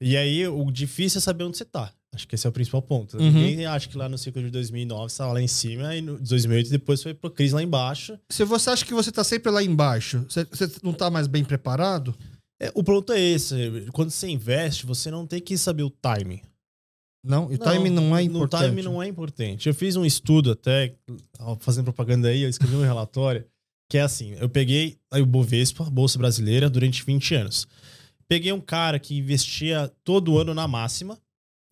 E 0.00 0.16
aí 0.16 0.46
o 0.46 0.70
difícil 0.70 1.18
é 1.18 1.20
saber 1.20 1.42
onde 1.44 1.56
você 1.58 1.64
tá. 1.64 1.92
Acho 2.14 2.28
que 2.28 2.34
esse 2.34 2.46
é 2.46 2.50
o 2.50 2.52
principal 2.52 2.82
ponto. 2.82 3.16
Uhum. 3.16 3.30
Ninguém 3.30 3.64
acha 3.64 3.88
que 3.88 3.96
lá 3.96 4.08
no 4.08 4.18
ciclo 4.18 4.42
de 4.42 4.50
2009 4.50 5.02
você 5.02 5.14
estava 5.14 5.32
lá 5.32 5.40
em 5.40 5.48
cima 5.48 5.96
e 5.96 6.02
no 6.02 6.18
2008 6.18 6.70
depois 6.70 7.02
foi 7.02 7.14
pra 7.14 7.30
crise 7.30 7.54
lá 7.54 7.62
embaixo. 7.62 8.18
Se 8.30 8.44
você 8.44 8.70
acha 8.70 8.84
que 8.84 8.92
você 8.92 9.10
tá 9.10 9.24
sempre 9.24 9.50
lá 9.50 9.62
embaixo, 9.62 10.24
você, 10.28 10.44
você 10.44 10.70
não 10.82 10.92
tá 10.92 11.10
mais 11.10 11.26
bem 11.26 11.42
preparado? 11.42 12.14
É, 12.60 12.70
o 12.74 12.84
ponto 12.84 13.12
é 13.12 13.20
esse. 13.20 13.86
Quando 13.92 14.10
você 14.10 14.28
investe, 14.28 14.84
você 14.84 15.10
não 15.10 15.26
tem 15.26 15.40
que 15.40 15.56
saber 15.56 15.84
o 15.84 15.90
timing. 15.90 16.40
Não? 17.24 17.50
E 17.50 17.54
o 17.54 17.58
time 17.58 17.88
não 17.88 18.16
é 18.16 18.22
importante. 18.22 18.68
time 18.68 18.82
não 18.82 19.02
é 19.02 19.06
importante. 19.06 19.68
Eu 19.68 19.74
fiz 19.74 19.96
um 19.96 20.04
estudo 20.04 20.50
até, 20.50 20.94
fazendo 21.60 21.84
propaganda 21.84 22.28
aí, 22.28 22.42
eu 22.42 22.48
escrevi 22.48 22.74
um 22.74 22.82
relatório, 22.82 23.46
que 23.88 23.96
é 23.96 24.02
assim, 24.02 24.34
eu 24.40 24.48
peguei 24.48 24.98
aí 25.10 25.22
o 25.22 25.26
Bovespa, 25.26 25.84
Bolsa 25.84 26.18
Brasileira, 26.18 26.68
durante 26.68 27.04
20 27.04 27.34
anos. 27.36 27.68
Peguei 28.28 28.52
um 28.52 28.60
cara 28.60 28.98
que 28.98 29.16
investia 29.16 29.92
todo 30.02 30.38
ano 30.38 30.52
na 30.52 30.66
máxima, 30.66 31.18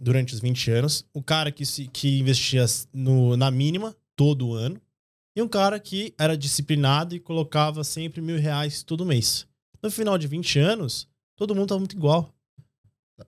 durante 0.00 0.34
os 0.34 0.40
20 0.40 0.70
anos. 0.70 1.04
O 1.12 1.22
cara 1.22 1.52
que, 1.52 1.66
se, 1.66 1.86
que 1.86 2.18
investia 2.18 2.64
no, 2.92 3.36
na 3.36 3.50
mínima, 3.50 3.94
todo 4.16 4.54
ano. 4.54 4.80
E 5.36 5.42
um 5.42 5.48
cara 5.48 5.78
que 5.78 6.14
era 6.18 6.36
disciplinado 6.36 7.14
e 7.14 7.20
colocava 7.20 7.84
sempre 7.84 8.20
mil 8.20 8.38
reais 8.38 8.82
todo 8.82 9.06
mês. 9.06 9.46
No 9.82 9.90
final 9.90 10.18
de 10.18 10.26
20 10.26 10.58
anos, 10.58 11.06
todo 11.36 11.54
mundo 11.54 11.68
tá 11.68 11.78
muito 11.78 11.94
igual. 11.94 12.34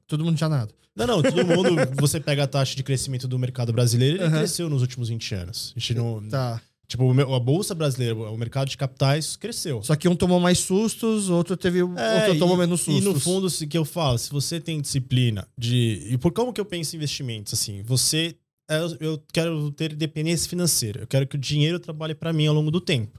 Todo 0.07 0.25
mundo 0.25 0.39
já 0.39 0.49
nada. 0.49 0.75
Não, 0.95 1.07
não, 1.07 1.23
todo 1.23 1.45
mundo. 1.45 1.71
Você 2.01 2.21
pega 2.21 2.45
a 2.45 2.47
taxa 2.47 2.75
de 2.75 2.83
crescimento 2.83 3.29
do 3.29 3.39
mercado 3.39 3.73
brasileiro, 3.73 4.17
ele 4.17 4.25
Aham. 4.25 4.39
cresceu 4.39 4.69
nos 4.69 4.83
últimos 4.83 5.09
20 5.09 5.35
anos. 5.35 5.73
A 5.77 5.79
gente 5.79 5.95
não. 5.95 6.29
Tá. 6.29 6.61
Tipo, 6.93 7.35
a 7.35 7.41
Bolsa 7.41 7.75
Brasileira, 7.75 8.15
o 8.15 8.37
mercado 8.37 8.69
de 8.69 8.77
capitais 8.77 9.35
cresceu. 9.35 9.83
Só 9.83 9.97
que 9.97 10.07
um 10.07 10.15
tomou 10.15 10.39
mais 10.39 10.59
sustos, 10.59 11.31
outro 11.31 11.57
teve. 11.57 11.79
É, 11.79 11.83
outro 11.83 12.39
tomou 12.39 12.55
e- 12.55 12.59
menos 12.59 12.83
sustos. 12.83 13.03
E 13.03 13.09
no 13.09 13.19
fundo, 13.19 13.49
se 13.49 13.67
que 13.67 13.79
eu 13.79 13.85
falo, 13.85 14.19
se 14.19 14.29
você 14.31 14.61
tem 14.61 14.79
disciplina 14.79 15.49
de. 15.57 16.07
E 16.11 16.19
por 16.19 16.33
como 16.33 16.53
que 16.53 16.61
eu 16.61 16.67
penso 16.67 16.95
em 16.95 16.99
investimentos? 16.99 17.55
Assim, 17.55 17.81
você. 17.83 18.37
é, 18.71 18.79
Eu 19.01 19.23
quero 19.33 19.71
ter 19.71 19.93
independência 19.95 20.51
financeira. 20.51 21.01
Eu 21.01 21.07
quero 21.07 21.27
que 21.27 21.37
o 21.37 21.39
dinheiro 21.39 21.79
trabalhe 21.81 22.15
para 22.15 22.31
mim 22.31 22.47
ao 22.47 22.55
longo 22.55 22.71
do 22.71 22.81
tempo. 22.81 23.19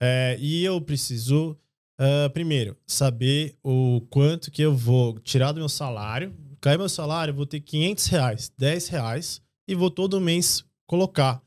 É, 0.00 0.36
e 0.40 0.64
eu 0.64 0.80
preciso, 0.80 1.56
ah, 1.98 2.30
primeiro, 2.32 2.76
saber 2.86 3.56
o 3.62 4.02
quanto 4.08 4.52
que 4.52 4.62
eu 4.62 4.74
vou 4.74 5.18
tirar 5.18 5.50
do 5.50 5.58
meu 5.58 5.68
salário. 5.68 6.32
Cair 6.60 6.78
meu 6.78 6.88
salário, 6.88 7.32
eu 7.32 7.36
vou 7.36 7.44
ter 7.46 7.58
500 7.58 8.06
reais, 8.06 8.52
10 8.56 8.86
reais 8.88 9.42
e 9.66 9.74
vou 9.74 9.90
todo 9.90 10.20
mês 10.20 10.62
colocar. 10.86 11.42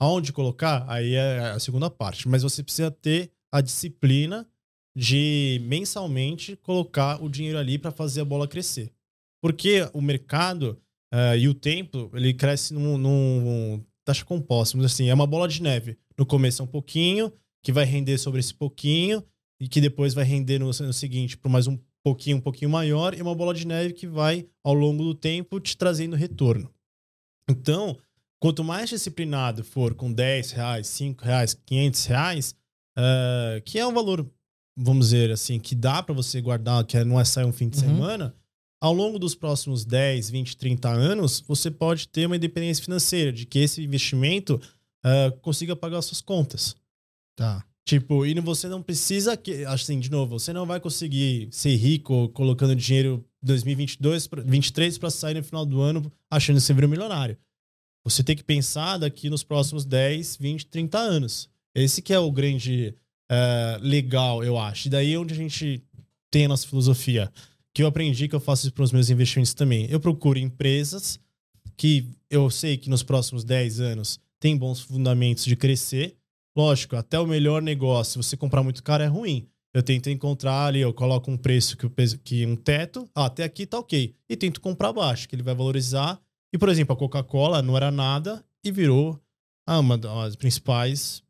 Aonde 0.00 0.32
colocar? 0.32 0.84
Aí 0.88 1.14
é 1.14 1.40
a 1.50 1.58
segunda 1.58 1.90
parte. 1.90 2.28
Mas 2.28 2.42
você 2.42 2.62
precisa 2.62 2.90
ter 2.90 3.32
a 3.52 3.60
disciplina 3.60 4.48
de 4.96 5.60
mensalmente 5.64 6.56
colocar 6.56 7.22
o 7.22 7.28
dinheiro 7.28 7.58
ali 7.58 7.78
para 7.78 7.90
fazer 7.90 8.20
a 8.20 8.24
bola 8.24 8.48
crescer. 8.48 8.92
Porque 9.40 9.88
o 9.92 10.00
mercado 10.00 10.80
ah, 11.12 11.36
e 11.36 11.48
o 11.48 11.54
tempo, 11.54 12.10
ele 12.14 12.34
cresce 12.34 12.74
num, 12.74 12.98
num 12.98 13.84
taxa 14.04 14.24
composta, 14.24 14.76
dizer 14.76 14.86
assim, 14.86 15.08
é 15.08 15.14
uma 15.14 15.26
bola 15.26 15.48
de 15.48 15.62
neve. 15.62 15.98
No 16.18 16.26
começo 16.26 16.62
é 16.62 16.64
um 16.64 16.68
pouquinho, 16.68 17.32
que 17.62 17.72
vai 17.72 17.84
render 17.84 18.18
sobre 18.18 18.40
esse 18.40 18.54
pouquinho, 18.54 19.24
e 19.60 19.68
que 19.68 19.80
depois 19.80 20.14
vai 20.14 20.24
render 20.24 20.58
no, 20.58 20.66
no 20.66 20.92
seguinte 20.92 21.36
por 21.36 21.48
mais 21.48 21.66
um 21.66 21.78
pouquinho, 22.02 22.36
um 22.36 22.40
pouquinho 22.40 22.70
maior, 22.70 23.14
e 23.14 23.22
uma 23.22 23.34
bola 23.34 23.54
de 23.54 23.66
neve 23.66 23.94
que 23.94 24.06
vai, 24.06 24.46
ao 24.62 24.74
longo 24.74 25.02
do 25.02 25.14
tempo, 25.14 25.60
te 25.60 25.76
trazendo 25.76 26.14
retorno. 26.14 26.72
Então, 27.50 27.98
quanto 28.40 28.62
mais 28.64 28.88
disciplinado 28.90 29.64
for 29.64 29.94
com 29.94 30.12
10 30.12 30.52
reais, 30.52 30.86
5 30.88 31.24
reais, 31.24 31.54
500 31.66 32.04
reais, 32.06 32.54
ah, 32.96 33.60
que 33.64 33.78
é 33.78 33.86
um 33.86 33.92
valor, 33.92 34.28
vamos 34.76 35.06
dizer 35.06 35.30
assim, 35.30 35.58
que 35.58 35.74
dá 35.74 36.02
para 36.02 36.14
você 36.14 36.40
guardar, 36.40 36.84
que 36.84 37.02
não 37.04 37.18
é 37.20 37.24
sair 37.24 37.44
um 37.44 37.52
fim 37.52 37.68
de 37.68 37.78
Uhum. 37.78 37.84
semana, 37.88 38.34
ao 38.80 38.92
longo 38.92 39.18
dos 39.18 39.34
próximos 39.34 39.84
10, 39.84 40.30
20, 40.30 40.56
30 40.56 40.88
anos, 40.88 41.40
você 41.40 41.68
pode 41.70 42.06
ter 42.08 42.26
uma 42.26 42.36
independência 42.36 42.84
financeira, 42.84 43.32
de 43.32 43.44
que 43.44 43.58
esse 43.58 43.82
investimento 43.82 44.60
ah, 45.04 45.32
consiga 45.42 45.74
pagar 45.76 46.00
suas 46.02 46.20
contas. 46.20 46.76
Tá. 47.36 47.64
Tipo, 47.86 48.26
e 48.26 48.38
você 48.40 48.68
não 48.68 48.82
precisa 48.82 49.36
que, 49.36 49.64
assim, 49.64 49.98
de 49.98 50.10
novo, 50.10 50.38
você 50.38 50.52
não 50.52 50.66
vai 50.66 50.78
conseguir 50.78 51.48
ser 51.50 51.74
rico 51.76 52.28
colocando 52.30 52.76
dinheiro 52.76 53.24
2022, 53.42 54.26
pra- 54.26 54.42
23 54.42 54.98
para 54.98 55.08
sair 55.08 55.34
no 55.34 55.42
final 55.42 55.64
do 55.64 55.80
ano 55.80 56.12
achando 56.30 56.56
que 56.56 56.62
você 56.62 56.74
vira 56.74 56.86
um 56.86 56.90
milionário. 56.90 57.38
Você 58.08 58.22
tem 58.22 58.36
que 58.36 58.44
pensar 58.44 58.98
daqui 58.98 59.28
nos 59.28 59.42
próximos 59.42 59.84
10, 59.84 60.36
20, 60.36 60.66
30 60.66 60.98
anos. 60.98 61.48
Esse 61.74 62.00
que 62.00 62.12
é 62.12 62.18
o 62.18 62.30
grande 62.32 62.94
eh, 63.30 63.78
legal, 63.82 64.42
eu 64.42 64.58
acho. 64.58 64.88
E 64.88 64.90
daí 64.90 65.12
é 65.12 65.18
onde 65.18 65.34
a 65.34 65.36
gente 65.36 65.82
tem 66.30 66.46
a 66.46 66.48
nossa 66.48 66.66
filosofia. 66.66 67.30
Que 67.74 67.82
eu 67.82 67.86
aprendi 67.86 68.26
que 68.26 68.34
eu 68.34 68.40
faço 68.40 68.66
isso 68.66 68.74
para 68.74 68.84
os 68.84 68.92
meus 68.92 69.10
investimentos 69.10 69.54
também. 69.54 69.86
Eu 69.90 70.00
procuro 70.00 70.38
empresas 70.38 71.20
que 71.76 72.06
eu 72.30 72.50
sei 72.50 72.76
que 72.76 72.90
nos 72.90 73.02
próximos 73.02 73.44
10 73.44 73.80
anos 73.80 74.18
tem 74.40 74.56
bons 74.56 74.80
fundamentos 74.80 75.44
de 75.44 75.54
crescer. 75.54 76.16
Lógico, 76.56 76.96
até 76.96 77.20
o 77.20 77.26
melhor 77.26 77.62
negócio, 77.62 78.22
se 78.22 78.30
você 78.30 78.36
comprar 78.36 78.62
muito 78.62 78.82
caro, 78.82 79.02
é 79.02 79.06
ruim. 79.06 79.46
Eu 79.72 79.82
tento 79.82 80.10
encontrar 80.10 80.66
ali, 80.66 80.80
eu 80.80 80.92
coloco 80.92 81.30
um 81.30 81.36
preço 81.36 81.76
que, 81.76 81.88
que 82.24 82.46
um 82.46 82.56
teto, 82.56 83.08
ah, 83.14 83.26
até 83.26 83.44
aqui 83.44 83.66
tá 83.66 83.78
ok. 83.78 84.14
E 84.28 84.36
tento 84.36 84.60
comprar 84.60 84.92
baixo, 84.92 85.28
que 85.28 85.36
ele 85.36 85.42
vai 85.42 85.54
valorizar. 85.54 86.20
E, 86.52 86.58
por 86.58 86.68
exemplo, 86.68 86.94
a 86.94 86.98
Coca-Cola 86.98 87.62
não 87.62 87.76
era 87.76 87.90
nada 87.90 88.44
e 88.64 88.72
virou 88.72 89.20
ah, 89.66 89.78
uma 89.78 89.98
das 89.98 90.36
principais 90.36 91.22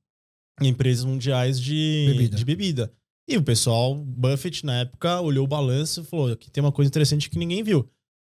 empresas 0.60 1.04
mundiais 1.04 1.60
de 1.60 2.06
Bebida. 2.08 2.36
de 2.36 2.44
bebida. 2.44 2.92
E 3.28 3.36
o 3.36 3.42
pessoal, 3.42 3.94
Buffett, 3.94 4.64
na 4.64 4.80
época, 4.80 5.20
olhou 5.20 5.44
o 5.44 5.48
balanço 5.48 6.00
e 6.00 6.04
falou: 6.04 6.32
aqui 6.32 6.50
tem 6.50 6.62
uma 6.62 6.72
coisa 6.72 6.88
interessante 6.88 7.28
que 7.28 7.38
ninguém 7.38 7.62
viu. 7.62 7.88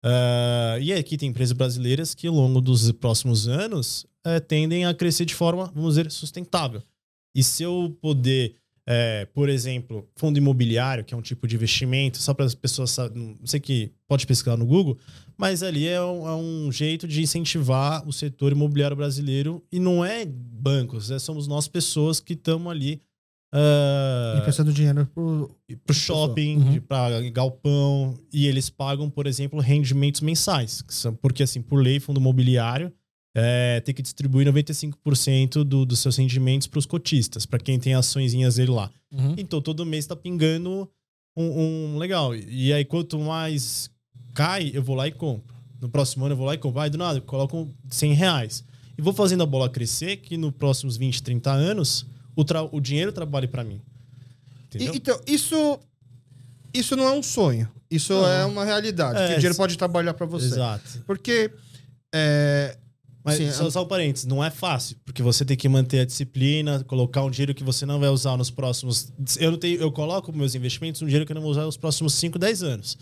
Ah, 0.05 0.76
e 0.80 0.93
aqui 0.93 1.16
tem 1.16 1.28
empresas 1.28 1.57
brasileiras 1.57 2.14
que, 2.14 2.26
ao 2.26 2.35
longo 2.35 2.61
dos 2.61 2.91
próximos 2.93 3.49
anos, 3.49 4.07
eh, 4.24 4.41
tendem 4.41 4.85
a 4.85 4.95
crescer 4.95 5.24
de 5.24 5.35
forma, 5.35 5.70
vamos 5.74 5.95
dizer, 5.95 6.11
sustentável. 6.11 6.83
E 7.35 7.43
se 7.43 7.62
eu 7.62 7.97
poder, 8.01 8.57
eh, 8.89 9.26
por 9.33 9.49
exemplo, 9.49 10.09
fundo 10.16 10.39
imobiliário, 10.39 11.05
que 11.05 11.14
é 11.14 11.16
um 11.16 11.22
tipo 11.22 11.47
de 11.47 11.55
investimento, 11.57 12.18
só 12.18 12.35
para 12.35 12.45
as 12.45 12.55
pessoas 12.55 12.91
saberem, 12.91 13.37
não 13.41 13.47
sei 13.47 13.61
que 13.61 13.93
pode 14.09 14.26
pesquisar 14.26 14.57
no 14.57 14.66
Google, 14.66 14.99
mas 15.37 15.62
ali 15.62 15.87
é 15.87 16.01
um, 16.03 16.26
é 16.28 16.35
um 16.35 16.70
jeito 16.72 17.07
de 17.07 17.22
incentivar 17.22 18.07
o 18.09 18.12
setor 18.12 18.53
imobiliário 18.53 18.97
brasileiro 18.97 19.62
e 19.70 19.78
não 19.78 20.05
é 20.05 20.24
bancos, 20.26 21.11
é, 21.11 21.18
somos 21.18 21.47
nós 21.47 21.68
pessoas 21.68 22.18
que 22.20 22.33
estamos 22.35 22.70
ali. 22.70 23.01
Emprestando 24.39 24.72
dinheiro 24.72 25.07
pro. 25.14 25.51
pro 25.85 25.95
shopping, 25.95 26.57
Uhum. 26.57 26.80
pra 26.80 27.20
galpão, 27.30 28.14
e 28.33 28.47
eles 28.47 28.70
pagam, 28.70 29.11
por 29.11 29.26
exemplo, 29.26 29.61
rendimentos 29.61 30.20
mensais. 30.22 30.83
são- 30.89 31.14
Porque, 31.14 31.43
assim, 31.43 31.61
por 31.61 31.83
lei, 31.83 32.01
fundo 32.01 32.18
imobiliário 32.18 32.93
é, 33.35 33.80
tem 33.80 33.95
que 33.95 34.03
distribuir 34.03 34.47
95% 34.47 35.64
do, 35.64 35.85
dos 35.87 35.99
seus 36.01 36.16
rendimentos 36.16 36.66
para 36.66 36.78
os 36.78 36.87
cotistas, 36.87 37.47
para 37.47 37.59
quem 37.59 37.78
tem 37.78 37.95
açõezinhas 37.95 38.57
dele 38.57 38.70
lá. 38.72 38.91
Uhum. 39.11 39.35
Então, 39.39 39.61
todo 39.61 39.85
mês 39.87 40.07
tá 40.07 40.14
pingando 40.16 40.89
um, 41.37 41.95
um 41.95 41.99
legal. 41.99 42.35
E 42.35 42.72
aí, 42.72 42.85
quanto 42.85 43.18
mais 43.18 43.91
cai, 44.35 44.70
eu 44.74 44.83
vou 44.83 44.95
lá 44.97 45.07
e 45.09 45.12
compro. 45.12 45.55
No 45.80 45.89
próximo 45.89 46.24
ano, 46.24 46.33
eu 46.35 46.37
vou 46.37 46.47
lá 46.47 46.55
e 46.55 46.59
compro. 46.59 46.80
Aí, 46.80 46.91
do 46.91 46.99
nada, 46.99 47.18
eu 47.18 47.22
coloco 47.22 47.68
100 47.91 48.12
reais. 48.14 48.64
E 48.97 49.03
vou 49.03 49.12
fazendo 49.12 49.43
a 49.43 49.47
bola 49.47 49.68
crescer, 49.70 50.18
que 50.18 50.37
nos 50.37 50.53
próximos 50.53 50.97
20, 50.97 51.22
30 51.22 51.51
anos, 51.51 52.07
o, 52.37 52.45
tra- 52.45 52.62
o 52.70 52.80
dinheiro 52.80 53.12
trabalhe 53.12 53.49
para 53.49 53.64
mim. 53.64 53.80
E- 53.80 54.76
Entendeu? 54.76 54.95
então, 54.95 55.20
isso. 55.26 55.78
Isso 56.74 56.97
não 56.97 57.05
é 57.05 57.12
um 57.12 57.22
sonho. 57.22 57.68
Isso 57.91 58.12
Não. 58.14 58.26
é 58.26 58.45
uma 58.47 58.64
realidade. 58.64 59.18
É, 59.18 59.26
que 59.26 59.33
o 59.33 59.37
dinheiro 59.37 59.55
se- 59.55 59.59
pode 59.59 59.76
trabalhar 59.76 60.14
pra 60.14 60.24
você. 60.26 60.47
Exato. 60.47 61.03
Porque. 61.07 61.51
É, 62.14 62.76
Mas 63.25 63.37
Sim, 63.37 63.53
só, 63.53 63.66
a- 63.66 63.70
só 63.70 63.83
um 63.85 63.87
parênteses, 63.87 64.27
não 64.27 64.43
é 64.43 64.51
fácil, 64.51 64.97
porque 65.05 65.23
você 65.23 65.45
tem 65.45 65.57
que 65.57 65.68
manter 65.68 66.01
a 66.01 66.05
disciplina, 66.05 66.83
colocar 66.85 67.23
um 67.23 67.31
dinheiro 67.31 67.55
que 67.55 67.62
você 67.62 67.87
não 67.87 68.01
vai 68.01 68.09
usar 68.09 68.37
nos 68.37 68.51
próximos. 68.51 69.12
Eu 69.39 69.53
não 69.53 69.59
tenho, 69.59 69.81
eu 69.81 69.93
coloco 69.93 70.33
meus 70.33 70.55
investimentos 70.55 71.01
um 71.03 71.07
dinheiro 71.07 71.24
que 71.24 71.32
eu 71.32 71.35
não 71.35 71.43
vou 71.43 71.51
usar 71.53 71.65
nos 71.65 71.77
próximos 71.77 72.15
5, 72.15 72.39
10 72.39 72.62
anos. 72.62 72.99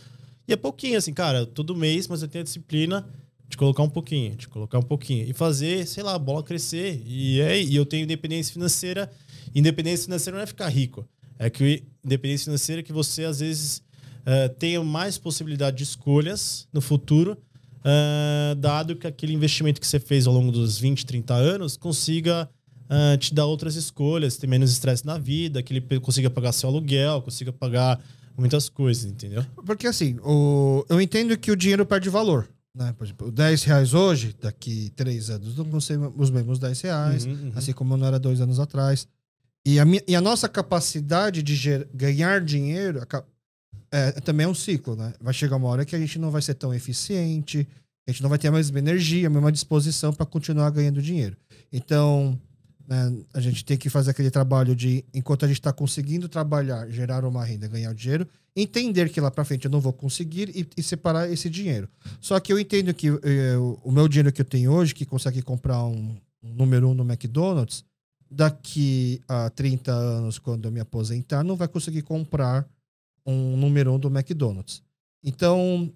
E 0.47 0.53
é 0.53 0.57
pouquinho, 0.57 0.99
assim, 0.99 1.13
cara, 1.15 1.47
todo 1.47 1.75
mês, 1.75 2.07
mas 2.07 2.21
eu 2.23 2.29
tenho 2.29 2.43
a 2.43 2.45
disciplina 2.45 3.09
de 3.49 3.57
colocar 3.57 3.83
um 3.83 3.89
pouquinho, 3.89 4.35
de 4.37 4.47
colocar 4.47 4.79
um 4.79 4.83
pouquinho. 4.83 5.27
E 5.29 5.33
fazer, 5.33 5.87
sei 5.87 6.03
lá, 6.03 6.15
a 6.15 6.19
bola 6.19 6.43
crescer. 6.43 7.03
E, 7.07 7.41
é, 7.41 7.61
e 7.63 7.75
eu 7.75 7.87
tenho 7.87 8.05
independência 8.05 8.53
financeira. 8.53 9.11
Independência 9.55 10.05
financeira 10.05 10.37
não 10.37 10.43
é 10.43 10.47
ficar 10.47 10.69
rico. 10.69 11.09
É 11.39 11.49
que 11.49 11.83
independência 12.05 12.45
financeira 12.45 12.81
é 12.81 12.83
que 12.83 12.93
você, 12.93 13.25
às 13.25 13.41
vezes, 13.41 13.83
eh, 14.27 14.49
tenha 14.49 14.83
mais 14.85 15.17
possibilidade 15.19 15.79
de 15.79 15.83
escolhas 15.85 16.69
no 16.73 16.81
futuro 16.81 17.37
ah, 17.85 18.55
dado 18.59 18.97
que 18.97 19.07
aquele 19.07 19.33
investimento 19.33 19.81
que 19.81 19.87
você 19.87 19.99
fez 20.01 20.27
ao 20.27 20.33
longo 20.35 20.51
dos 20.53 20.79
20, 20.79 21.07
30 21.07 21.35
anos 21.35 21.77
consiga 21.77 22.49
ah, 22.89 23.17
te 23.19 23.33
dar 23.35 23.47
outras 23.47 23.75
escolhas, 23.77 24.37
ter 24.37 24.47
menos 24.47 24.71
estresse 24.73 25.05
na 25.07 25.17
vida, 25.19 25.63
que 25.63 25.73
ele 25.73 26.01
consiga 26.01 26.29
pagar 26.31 26.53
seu 26.53 26.69
aluguel, 26.69 27.23
consiga 27.23 27.53
pagar 27.53 28.01
muitas 28.37 28.69
coisas, 28.69 29.05
entendeu? 29.11 29.45
porque 29.67 29.87
assim, 29.87 30.17
o, 30.25 30.85
eu 30.89 31.01
entendo 31.01 31.37
que 31.37 31.51
o 31.51 31.57
dinheiro 31.57 31.85
perde 31.85 32.09
valor. 32.09 32.49
Né? 32.75 32.95
Por 32.97 33.05
exemplo, 33.05 33.31
10 33.33 33.65
reais 33.65 33.93
hoje, 33.95 34.35
daqui 34.41 34.91
três 34.95 35.29
anos, 35.29 35.57
não 35.57 35.65
vão 35.65 35.81
ser 35.81 35.99
os 36.17 36.31
mesmos 36.31 36.59
10 36.59 36.81
reais. 36.83 37.27
Uhum, 37.27 37.33
uhum. 37.33 37.53
assim 37.55 37.73
como 37.73 37.97
não 37.97 38.07
era 38.07 38.19
dois 38.19 38.41
anos 38.41 38.61
atrás. 38.61 39.09
E 39.67 39.79
a, 39.79 39.85
minha- 39.85 40.03
e 40.07 40.15
a 40.17 40.21
nossa 40.21 40.49
capacidade 40.49 41.43
de 41.43 41.55
ger- 41.55 41.87
ganhar 41.93 42.41
dinheiro 42.41 43.03
a 43.03 43.07
é, 43.91 44.13
também 44.13 44.45
é 44.45 44.49
um 44.49 44.55
ciclo, 44.55 44.95
né? 44.95 45.13
Vai 45.21 45.35
chegar 45.35 45.57
uma 45.57 45.69
hora 45.69 45.85
que 45.85 45.97
a 45.97 45.99
gente 45.99 46.19
não 46.19 46.31
vai 46.31 46.43
ser 46.43 46.55
tão 46.55 46.73
eficiente, 46.73 47.67
a 48.07 48.13
gente 48.13 48.23
não 48.23 48.29
vai 48.29 48.39
ter 48.39 48.49
a 48.49 48.53
mesma 48.53 48.79
energia, 48.79 49.27
a 49.27 49.31
mesma 49.31 49.53
disposição 49.53 50.13
para 50.13 50.27
continuar 50.27 50.71
ganhando 50.71 51.03
dinheiro. 51.03 51.37
Então, 51.73 52.39
né, 52.87 53.13
a 53.33 53.41
gente 53.41 53.65
tem 53.65 53.77
que 53.77 53.89
fazer 53.89 54.11
aquele 54.11 54.31
trabalho 54.31 54.75
de, 54.75 55.05
enquanto 55.15 55.45
a 55.45 55.49
gente 55.49 55.61
está 55.61 55.73
conseguindo 55.73 56.29
trabalhar, 56.29 56.89
gerar 56.89 57.25
uma 57.25 57.45
renda, 57.45 57.69
ganhar 57.69 57.95
dinheiro, 57.95 58.27
entender 58.55 59.09
que 59.11 59.21
lá 59.21 59.31
para 59.31 59.45
frente 59.45 59.65
eu 59.65 59.71
não 59.71 59.81
vou 59.81 59.93
conseguir 59.93 60.51
e, 60.57 60.67
e, 60.77 60.83
separar 60.83 61.31
esse 61.31 61.49
dinheiro. 61.49 61.89
Só 62.21 62.39
que 62.41 62.53
eu 62.53 62.59
entendo 62.59 62.93
que 62.93 63.09
eh, 63.09 63.57
o 63.85 63.93
meu 63.93 64.09
dinheiro 64.09 64.33
que 64.33 64.41
eu 64.41 64.45
tenho 64.45 64.73
hoje, 64.73 64.93
que 64.93 65.07
consegue 65.07 65.41
comprar 65.41 65.85
um, 65.85 66.17
um 66.43 66.53
número 66.53 66.89
um 66.89 66.95
no 66.95 67.05
McDonald's, 67.05 67.85
daqui 68.29 69.21
a 69.29 69.51
30 69.51 69.93
anos, 69.93 70.39
quando 70.39 70.67
eu 70.67 70.73
me 70.73 70.81
aposentar, 70.81 71.45
não 71.45 71.57
vai 71.57 71.69
conseguir 71.69 72.03
comprar 72.03 72.69
um 73.25 73.57
número 73.57 73.93
um 73.93 73.99
do 73.99 74.09
McDonald's. 74.09 74.83
Então, 75.23 75.93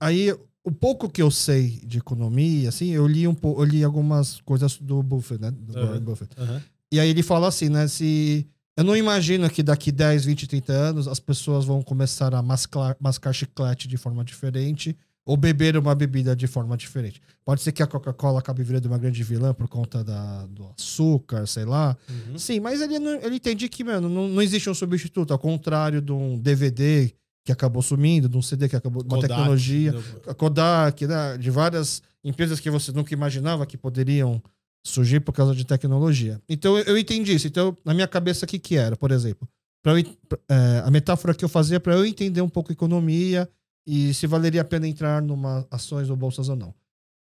aí 0.00 0.32
o 0.62 0.70
pouco 0.72 1.08
que 1.10 1.20
eu 1.20 1.30
sei 1.30 1.80
de 1.84 1.98
economia, 1.98 2.68
assim, 2.68 2.90
eu 2.90 3.06
li 3.06 3.28
um 3.28 3.36
eu 3.42 3.64
li 3.64 3.84
algumas 3.84 4.40
coisas 4.40 4.78
do 4.78 5.02
Buffett, 5.02 5.40
né? 5.40 5.50
Do 5.50 5.76
Uhum. 5.78 5.86
Warren 5.86 6.00
Buffett. 6.00 6.34
Aham. 6.40 6.62
E 6.92 7.00
aí 7.00 7.08
ele 7.10 7.22
fala 7.22 7.48
assim, 7.48 7.68
né? 7.68 7.86
Se 7.88 8.46
eu 8.76 8.84
não 8.84 8.96
imagino 8.96 9.48
que 9.50 9.62
daqui 9.62 9.92
10, 9.92 10.24
20, 10.24 10.46
30 10.46 10.72
anos 10.72 11.08
as 11.08 11.20
pessoas 11.20 11.64
vão 11.64 11.82
começar 11.82 12.34
a 12.34 12.42
mascar, 12.42 12.96
mascar 13.00 13.32
chiclete 13.32 13.86
de 13.86 13.96
forma 13.96 14.24
diferente 14.24 14.96
ou 15.26 15.36
beber 15.36 15.76
uma 15.76 15.94
bebida 15.94 16.36
de 16.36 16.46
forma 16.46 16.76
diferente. 16.76 17.20
Pode 17.44 17.62
ser 17.62 17.72
que 17.72 17.82
a 17.82 17.86
Coca-Cola 17.86 18.40
acabe 18.40 18.62
virando 18.62 18.86
uma 18.86 18.98
grande 18.98 19.22
vilã 19.22 19.54
por 19.54 19.68
conta 19.68 20.04
da, 20.04 20.46
do 20.46 20.66
açúcar, 20.76 21.46
sei 21.46 21.64
lá. 21.64 21.96
Uhum. 22.08 22.38
Sim, 22.38 22.60
mas 22.60 22.80
ele, 22.82 22.94
ele 22.96 23.36
entende 23.36 23.68
que, 23.68 23.82
mano, 23.82 24.08
não, 24.08 24.28
não 24.28 24.42
existe 24.42 24.68
um 24.68 24.74
substituto. 24.74 25.32
Ao 25.32 25.38
contrário 25.38 26.02
de 26.02 26.12
um 26.12 26.38
DVD 26.38 27.10
que 27.44 27.52
acabou 27.52 27.82
sumindo, 27.82 28.28
de 28.28 28.36
um 28.36 28.42
CD 28.42 28.68
que 28.68 28.76
acabou, 28.76 29.02
uma 29.02 29.08
Kodak, 29.16 29.28
tecnologia 29.28 29.92
do- 29.92 30.30
a 30.30 30.34
Kodak, 30.34 31.06
né, 31.06 31.38
de 31.38 31.50
várias 31.50 32.02
empresas 32.22 32.60
que 32.60 32.70
você 32.70 32.92
nunca 32.92 33.12
imaginava 33.14 33.66
que 33.66 33.76
poderiam 33.76 34.42
surgir 34.86 35.20
por 35.20 35.32
causa 35.32 35.54
de 35.54 35.64
tecnologia. 35.64 36.40
Então 36.48 36.76
eu, 36.78 36.84
eu 36.84 36.98
entendi 36.98 37.34
isso. 37.34 37.46
Então, 37.46 37.76
na 37.84 37.94
minha 37.94 38.06
cabeça, 38.08 38.44
o 38.44 38.48
que, 38.48 38.58
que 38.58 38.76
era, 38.76 38.96
por 38.96 39.10
exemplo? 39.10 39.48
Pra 39.82 39.98
eu 39.98 40.04
é, 40.48 40.82
a 40.84 40.90
metáfora 40.90 41.34
que 41.34 41.44
eu 41.44 41.48
fazia 41.48 41.78
para 41.80 41.94
eu 41.94 42.04
entender 42.06 42.40
um 42.40 42.48
pouco 42.48 42.72
economia 42.72 43.48
e 43.86 44.14
se 44.14 44.26
valeria 44.26 44.62
a 44.62 44.64
pena 44.64 44.88
entrar 44.88 45.22
numa 45.22 45.66
ações 45.70 46.10
ou 46.10 46.16
bolsas 46.16 46.48
ou 46.48 46.56
não. 46.56 46.74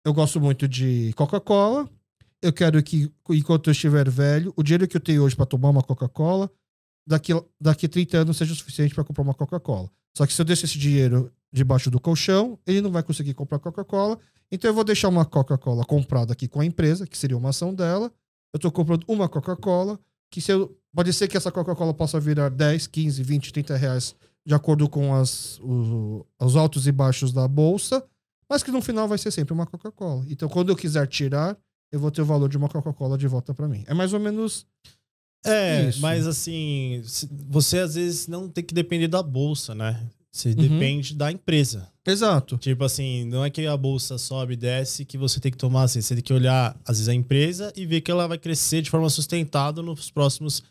Eu 0.04 0.14
gosto 0.14 0.40
muito 0.40 0.68
de 0.68 1.14
Coca-Cola. 1.16 1.90
Eu 2.42 2.54
quero 2.54 2.82
que, 2.82 3.12
enquanto 3.30 3.70
eu 3.70 3.72
estiver 3.72 4.10
velho, 4.10 4.54
o 4.56 4.64
dinheiro 4.64 4.88
que 4.88 4.96
eu 4.96 5.02
tenho 5.02 5.24
hoje 5.24 5.36
para 5.36 5.46
tomar 5.46 5.70
uma 5.70 5.84
Coca-Cola, 5.84 6.50
daqui, 7.06 7.34
daqui 7.60 7.88
30 7.88 8.20
anos 8.20 8.38
seja 8.38 8.54
o 8.54 8.56
suficiente 8.56 8.96
para 8.96 9.04
comprar 9.04 9.24
uma 9.24 9.34
Coca-Cola. 9.34 9.90
Só 10.16 10.26
que 10.26 10.34
se 10.34 10.42
eu 10.42 10.46
deixo 10.46 10.66
esse 10.66 10.78
dinheiro 10.78 11.32
debaixo 11.52 11.90
do 11.92 12.00
colchão, 12.00 12.58
ele 12.66 12.82
não 12.82 12.92
vai 12.92 13.04
conseguir 13.04 13.34
comprar 13.34 13.60
Coca-Cola. 13.60 14.18
Então 14.52 14.70
eu 14.70 14.74
vou 14.74 14.84
deixar 14.84 15.10
uma 15.10 15.26
Coca-Cola 15.26 15.84
comprada 15.84 16.34
aqui 16.34 16.48
com 16.48 16.62
a 16.62 16.66
empresa, 16.66 17.06
que 17.06 17.18
seria 17.18 17.38
uma 17.38 17.50
ação 17.50 17.74
dela. 17.74 18.12
Eu 18.54 18.58
estou 18.58 18.72
comprando 18.72 19.04
uma 19.08 19.28
Coca-Cola, 19.28 20.00
que 20.32 20.42
se 20.42 20.52
eu, 20.52 20.76
pode 20.94 21.12
ser 21.14 21.28
que 21.28 21.38
essa 21.38 21.52
Coca-Cola 21.52 21.94
possa 21.94 22.20
virar 22.20 22.50
10, 22.50 22.88
15, 22.88 23.22
20, 23.22 23.54
30 23.54 23.76
reais, 23.76 24.16
de 24.46 24.54
acordo 24.54 24.90
com 24.90 25.14
as, 25.14 25.60
o- 25.62 26.26
os 26.42 26.56
altos 26.56 26.88
e 26.88 26.92
baixos 26.92 27.32
da 27.32 27.48
bolsa, 27.48 28.04
mas 28.50 28.64
que 28.64 28.72
no 28.72 28.82
final 28.82 29.08
vai 29.08 29.18
ser 29.18 29.32
sempre 29.32 29.54
uma 29.54 29.66
Coca-Cola. 29.66 30.26
Então 30.30 30.50
quando 30.50 30.70
eu 30.70 30.76
quiser 30.76 31.08
tirar, 31.08 31.58
eu 31.92 32.00
vou 32.00 32.10
ter 32.12 32.22
o 32.22 32.26
valor 32.26 32.50
de 32.50 32.58
uma 32.58 32.70
Coca-Cola 32.70 33.18
de 33.18 33.28
volta 33.28 33.54
para 33.54 33.68
mim. 33.68 33.84
É 33.88 33.94
mais 33.94 34.14
ou 34.14 34.20
menos. 34.20 34.66
É, 35.46 35.88
Isso. 35.90 36.02
mas 36.02 36.28
assim, 36.28 37.02
você 37.48 37.80
às 37.80 37.96
vezes 37.96 38.28
não 38.28 38.50
tem 38.50 38.64
que 38.64 38.74
depender 38.74 39.08
da 39.08 39.24
bolsa, 39.24 39.74
né? 39.74 40.06
Você 40.32 40.50
Uhum. 40.50 40.56
depende 40.56 41.16
da 41.16 41.32
empresa. 41.32 41.88
Exato. 42.06 42.58
Tipo 42.58 42.84
assim, 42.84 43.24
não 43.26 43.44
é 43.46 43.50
que 43.50 43.66
a 43.66 43.76
bolsa 43.78 44.18
sobe 44.18 44.54
e 44.54 44.58
desce 44.58 45.06
que 45.06 45.18
você 45.18 45.40
tem 45.40 45.52
que 45.52 45.58
tomar 45.58 45.84
assim. 45.84 46.02
Você 46.02 46.14
tem 46.16 46.24
que 46.24 46.34
olhar, 46.34 46.76
às 46.86 46.98
vezes, 46.98 47.08
a 47.10 47.14
empresa 47.14 47.72
e 47.76 47.86
ver 47.86 48.02
que 48.02 48.12
ela 48.12 48.28
vai 48.28 48.38
crescer 48.38 48.82
de 48.82 48.90
forma 48.90 49.10
sustentada 49.10 49.82
nos 49.82 50.12
próximos. 50.12 50.64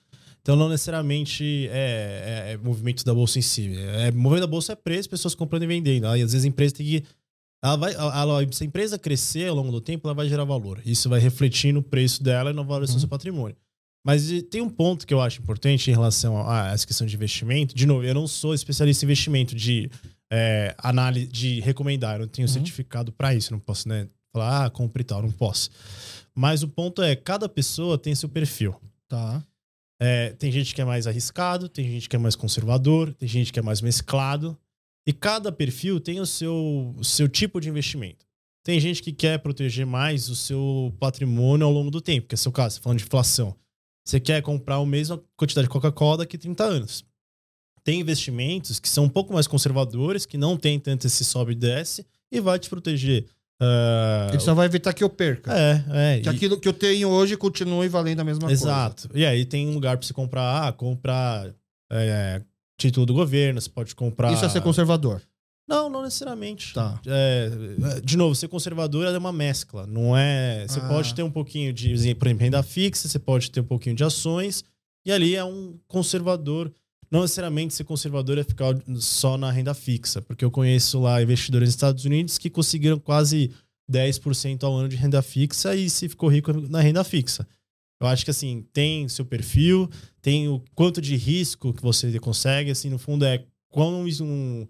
Então, 0.48 0.56
não 0.56 0.70
necessariamente 0.70 1.68
é, 1.70 2.46
é, 2.48 2.52
é 2.52 2.56
movimento 2.56 3.04
da 3.04 3.12
bolsa 3.12 3.38
em 3.38 3.42
si. 3.42 3.70
É, 3.76 4.10
movimento 4.10 4.44
da 4.44 4.46
bolsa 4.46 4.72
é 4.72 4.76
preço, 4.76 5.06
pessoas 5.10 5.34
comprando 5.34 5.64
e 5.64 5.66
vendendo. 5.66 6.06
Aí, 6.06 6.22
às 6.22 6.32
vezes, 6.32 6.46
a 6.46 6.48
empresa 6.48 6.74
tem 6.74 6.86
que. 6.86 7.04
Ela 7.62 7.76
vai, 7.76 7.92
ela- 7.92 8.40
se 8.50 8.64
a 8.64 8.66
empresa 8.66 8.98
crescer 8.98 9.48
ao 9.50 9.54
longo 9.56 9.70
do 9.70 9.78
tempo, 9.78 10.08
ela 10.08 10.14
vai 10.14 10.26
gerar 10.26 10.44
valor. 10.44 10.80
Isso 10.86 11.06
vai 11.10 11.20
refletir 11.20 11.70
no 11.74 11.82
preço 11.82 12.22
dela 12.22 12.48
e 12.48 12.54
na 12.54 12.62
valorização 12.62 12.96
do 12.96 13.00
seu 13.00 13.08
patrimônio. 13.10 13.54
Mas 14.06 14.26
tem 14.50 14.62
um 14.62 14.70
ponto 14.70 15.06
que 15.06 15.12
eu 15.12 15.20
acho 15.20 15.38
importante 15.42 15.90
em 15.90 15.92
relação 15.92 16.38
a, 16.38 16.70
a 16.70 16.72
essa 16.72 16.86
questão 16.86 17.06
de 17.06 17.14
investimento. 17.14 17.74
De 17.74 17.84
novo, 17.84 18.02
eu 18.02 18.14
não 18.14 18.26
sou 18.26 18.54
especialista 18.54 19.04
em 19.04 19.06
investimento 19.06 19.54
de 19.54 19.90
é, 20.32 20.74
análise, 20.78 21.26
de 21.26 21.60
recomendar. 21.60 22.14
Eu 22.14 22.20
não 22.20 22.28
tenho 22.28 22.48
Uhum. 22.48 22.54
certificado 22.54 23.12
para 23.12 23.34
isso. 23.34 23.52
Não 23.52 23.60
posso, 23.60 23.86
né? 23.86 24.08
Falar, 24.32 24.64
ah, 24.64 24.70
compre 24.70 25.02
e 25.02 25.04
tal. 25.04 25.20
Não 25.20 25.30
posso. 25.30 25.68
Mas 26.34 26.62
o 26.62 26.68
ponto 26.68 27.02
é, 27.02 27.14
cada 27.14 27.50
pessoa 27.50 27.98
tem 27.98 28.14
seu 28.14 28.30
perfil. 28.30 28.74
Tá. 29.08 29.42
É, 30.00 30.30
tem 30.30 30.50
gente 30.52 30.74
que 30.74 30.80
é 30.80 30.84
mais 30.84 31.06
arriscado, 31.06 31.68
tem 31.68 31.84
gente 31.90 32.08
que 32.08 32.16
é 32.16 32.18
mais 32.18 32.36
conservador, 32.36 33.12
tem 33.14 33.28
gente 33.28 33.52
que 33.52 33.58
é 33.58 33.62
mais 33.62 33.80
mesclado. 33.80 34.56
E 35.06 35.12
cada 35.12 35.50
perfil 35.50 35.98
tem 36.00 36.20
o 36.20 36.26
seu, 36.26 36.94
o 36.96 37.04
seu 37.04 37.28
tipo 37.28 37.60
de 37.60 37.68
investimento. 37.68 38.26
Tem 38.62 38.78
gente 38.78 39.02
que 39.02 39.12
quer 39.12 39.38
proteger 39.38 39.86
mais 39.86 40.28
o 40.28 40.36
seu 40.36 40.94
patrimônio 41.00 41.66
ao 41.66 41.72
longo 41.72 41.90
do 41.90 42.00
tempo, 42.00 42.28
que 42.28 42.34
é 42.34 42.38
seu 42.38 42.52
caso, 42.52 42.74
você 42.74 42.80
tá 42.80 42.84
falando 42.84 42.98
de 42.98 43.04
inflação. 43.04 43.56
Você 44.04 44.20
quer 44.20 44.42
comprar 44.42 44.76
a 44.76 44.86
mesma 44.86 45.22
quantidade 45.36 45.66
de 45.66 45.72
Coca-Cola 45.72 46.18
daqui 46.18 46.36
a 46.36 46.38
30 46.38 46.64
anos. 46.64 47.04
Tem 47.82 48.00
investimentos 48.00 48.78
que 48.78 48.88
são 48.88 49.04
um 49.04 49.08
pouco 49.08 49.32
mais 49.32 49.46
conservadores, 49.46 50.26
que 50.26 50.36
não 50.36 50.56
tem 50.56 50.78
tanto 50.78 51.06
esse 51.06 51.24
sobe 51.24 51.52
e 51.52 51.54
desce, 51.54 52.06
e 52.30 52.40
vai 52.40 52.58
te 52.58 52.68
proteger. 52.68 53.26
Ah, 53.60 54.28
Ele 54.30 54.40
só 54.40 54.54
vai 54.54 54.66
evitar 54.66 54.92
que 54.92 55.02
eu 55.04 55.10
perca. 55.10 55.52
é, 55.52 55.84
é. 56.16 56.20
Que 56.20 56.28
e- 56.28 56.30
aquilo 56.30 56.58
que 56.60 56.68
eu 56.68 56.72
tenho 56.72 57.08
hoje 57.08 57.36
continue 57.36 57.88
valendo 57.88 58.20
a 58.20 58.24
mesma 58.24 58.46
coisa. 58.46 58.62
Exato. 58.64 59.08
E 59.14 59.24
aí 59.26 59.44
tem 59.44 59.68
um 59.68 59.74
lugar 59.74 59.96
pra 59.96 60.06
você 60.06 60.12
comprar, 60.12 60.68
ah, 60.68 60.72
comprar 60.72 61.52
é, 61.90 62.42
título 62.78 63.06
do 63.06 63.14
governo, 63.14 63.60
você 63.60 63.68
pode 63.70 63.94
comprar. 63.94 64.32
Isso 64.32 64.44
é 64.44 64.48
ser 64.48 64.60
conservador. 64.62 65.20
Não, 65.68 65.90
não 65.90 66.02
necessariamente. 66.02 66.72
Tá. 66.72 66.98
É, 67.06 67.50
de 68.02 68.16
novo, 68.16 68.34
ser 68.34 68.48
conservador 68.48 69.06
é 69.06 69.18
uma 69.18 69.32
mescla. 69.32 69.86
Não 69.86 70.16
é. 70.16 70.66
Você 70.66 70.78
Ah. 70.80 70.88
pode 70.88 71.14
ter 71.14 71.22
um 71.22 71.30
pouquinho 71.30 71.72
de, 71.74 71.88
por 72.14 72.26
exemplo, 72.26 72.28
renda 72.44 72.62
fixa, 72.62 73.06
você 73.06 73.18
pode 73.18 73.50
ter 73.50 73.60
um 73.60 73.64
pouquinho 73.64 73.94
de 73.94 74.02
ações, 74.02 74.64
e 75.04 75.12
ali 75.12 75.34
é 75.36 75.44
um 75.44 75.78
conservador. 75.86 76.72
Não 77.10 77.22
necessariamente 77.22 77.74
ser 77.74 77.84
conservador 77.84 78.38
é 78.38 78.44
ficar 78.44 78.74
só 78.96 79.38
na 79.38 79.50
renda 79.50 79.72
fixa, 79.74 80.20
porque 80.20 80.44
eu 80.44 80.50
conheço 80.50 81.00
lá 81.00 81.22
investidores 81.22 81.68
nos 81.68 81.74
Estados 81.74 82.04
Unidos 82.04 82.36
que 82.38 82.50
conseguiram 82.50 82.98
quase 82.98 83.50
10% 83.90 84.62
ao 84.64 84.74
ano 84.76 84.88
de 84.88 84.96
renda 84.96 85.22
fixa 85.22 85.74
e 85.74 85.88
se 85.88 86.08
ficou 86.08 86.28
rico 86.28 86.52
na 86.52 86.80
renda 86.80 87.02
fixa. 87.02 87.46
Eu 88.00 88.06
acho 88.06 88.24
que 88.24 88.30
assim, 88.30 88.64
tem 88.72 89.08
seu 89.08 89.24
perfil, 89.24 89.88
tem 90.20 90.48
o 90.48 90.62
quanto 90.74 91.00
de 91.00 91.16
risco 91.16 91.72
que 91.72 91.82
você 91.82 92.18
consegue, 92.20 92.70
assim, 92.70 92.90
no 92.90 92.98
fundo 92.98 93.24
é 93.24 93.44
quão 93.70 94.04
um, 94.04 94.66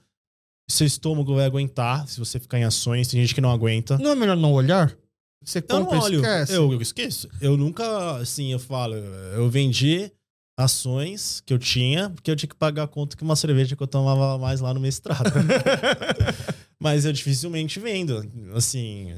seu 0.71 0.87
estômago 0.87 1.35
vai 1.35 1.45
aguentar 1.45 2.07
se 2.09 2.19
você 2.19 2.39
ficar 2.39 2.59
em 2.59 2.65
ações, 2.65 3.09
tem 3.09 3.21
gente 3.21 3.35
que 3.35 3.41
não 3.41 3.51
aguenta. 3.51 3.99
Não 3.99 4.11
é 4.13 4.15
melhor 4.15 4.37
não 4.37 4.53
olhar? 4.53 4.97
Você 5.45 5.59
Eu 5.59 5.79
não 5.79 5.85
compra 5.85 6.01
olho, 6.01 6.17
esquece. 6.17 6.53
eu, 6.53 6.73
eu 6.73 6.81
esqueço. 6.81 7.29
Eu 7.41 7.57
nunca, 7.57 8.17
assim, 8.17 8.53
eu 8.53 8.59
falo, 8.59 8.95
eu 8.95 9.49
vendi 9.49 10.11
ações 10.59 11.41
que 11.47 11.55
eu 11.55 11.59
tinha, 11.59 12.11
porque 12.11 12.29
eu 12.31 12.35
tinha 12.37 12.49
que 12.49 12.57
pagar 12.57 12.83
a 12.83 12.89
conta 12.89 13.17
que 13.17 13.23
uma 13.23 13.37
cerveja 13.37 13.77
que 13.77 13.83
eu 13.83 13.87
tomava 13.87 14.37
mais 14.39 14.61
lá 14.61 14.75
no 14.75 14.81
mestrado. 14.81 15.31
Mas 16.81 17.05
eu 17.05 17.13
dificilmente 17.13 17.79
vendo. 17.79 18.29
Assim, 18.55 19.15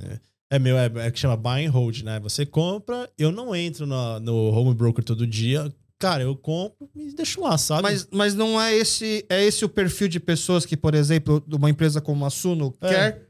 é 0.50 0.58
meu, 0.58 0.76
é, 0.76 0.90
é 0.96 1.10
que 1.10 1.18
chama 1.18 1.36
buy 1.36 1.64
and 1.64 1.70
hold, 1.70 2.02
né? 2.02 2.20
Você 2.20 2.44
compra, 2.44 3.10
eu 3.16 3.32
não 3.32 3.56
entro 3.56 3.86
no, 3.86 4.20
no 4.20 4.34
home 4.50 4.74
broker 4.74 5.02
todo 5.02 5.26
dia. 5.26 5.72
Cara, 5.98 6.22
eu 6.22 6.36
compro 6.36 6.88
e 6.94 7.12
deixo 7.12 7.40
lá, 7.40 7.56
sabe? 7.58 7.82
Mas, 7.82 8.08
mas 8.10 8.34
não 8.34 8.60
é 8.60 8.74
esse, 8.74 9.24
é 9.28 9.44
esse 9.44 9.64
o 9.64 9.68
perfil 9.68 10.08
de 10.08 10.20
pessoas 10.20 10.64
que, 10.66 10.76
por 10.76 10.94
exemplo, 10.94 11.42
uma 11.50 11.68
empresa 11.70 12.00
como 12.00 12.24
a 12.24 12.30
Suno 12.30 12.74
É. 12.82 12.88
quer 12.88 13.26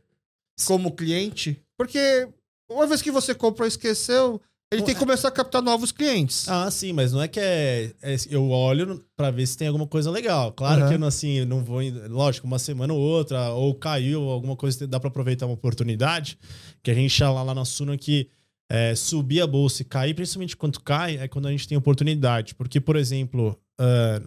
como 0.66 0.93
cliente? 0.93 1.61
Porque 1.77 2.28
uma 2.70 2.87
vez 2.87 3.03
que 3.03 3.11
você 3.11 3.35
comprou 3.35 3.66
e 3.66 3.69
esqueceu, 3.69 4.41
ele 4.72 4.82
tem 4.82 4.94
que 4.94 5.01
começar 5.01 5.28
a 5.28 5.32
captar 5.32 5.60
novos 5.60 5.90
clientes. 5.90 6.48
Ah, 6.48 6.70
sim, 6.70 6.92
mas 6.92 7.12
não 7.12 7.20
é 7.20 7.26
que 7.26 7.40
é. 7.40 7.92
é- 8.02 8.16
eu 8.30 8.51
olho 8.51 9.05
pra 9.16 9.30
ver 9.30 9.47
se 9.47 9.56
tem 9.56 9.66
alguma 9.66 9.86
coisa 9.86 10.10
legal. 10.10 10.52
Claro 10.52 10.82
Aham. 10.82 10.88
que 10.88 10.94
eu 10.94 10.98
não, 10.98 11.09
assim, 11.09 11.38
eu 11.38 11.47
não 11.47 11.64
vou. 11.64 11.80
Lógico, 12.09 12.47
uma 12.47 12.59
semana 12.59 12.92
ou 12.92 13.01
outra, 13.01 13.51
ou 13.51 13.74
caiu, 13.74 14.22
alguma 14.28 14.55
coisa, 14.55 14.86
dá 14.86 15.01
pra 15.01 15.09
aproveitar 15.09 15.47
uma 15.47 15.55
oportunidade. 15.55 16.38
Que 16.82 16.90
a 16.90 16.94
gente 16.94 17.10
chama 17.10 17.42
lá 17.42 17.55
na 17.55 17.64
Suno 17.64 17.98
que 17.98 18.28
é, 18.70 18.94
subir 18.94 19.40
a 19.40 19.47
bolsa 19.47 19.82
e 19.82 19.84
cair, 19.84 20.14
principalmente 20.14 20.56
quando 20.56 20.78
cai, 20.80 21.16
é 21.16 21.26
quando 21.26 21.48
a 21.48 21.51
gente 21.51 21.66
tem 21.66 21.76
oportunidade. 21.76 22.55
Porque, 22.55 22.80
por 22.80 22.94
exemplo, 22.94 23.59
ah, 23.78 24.22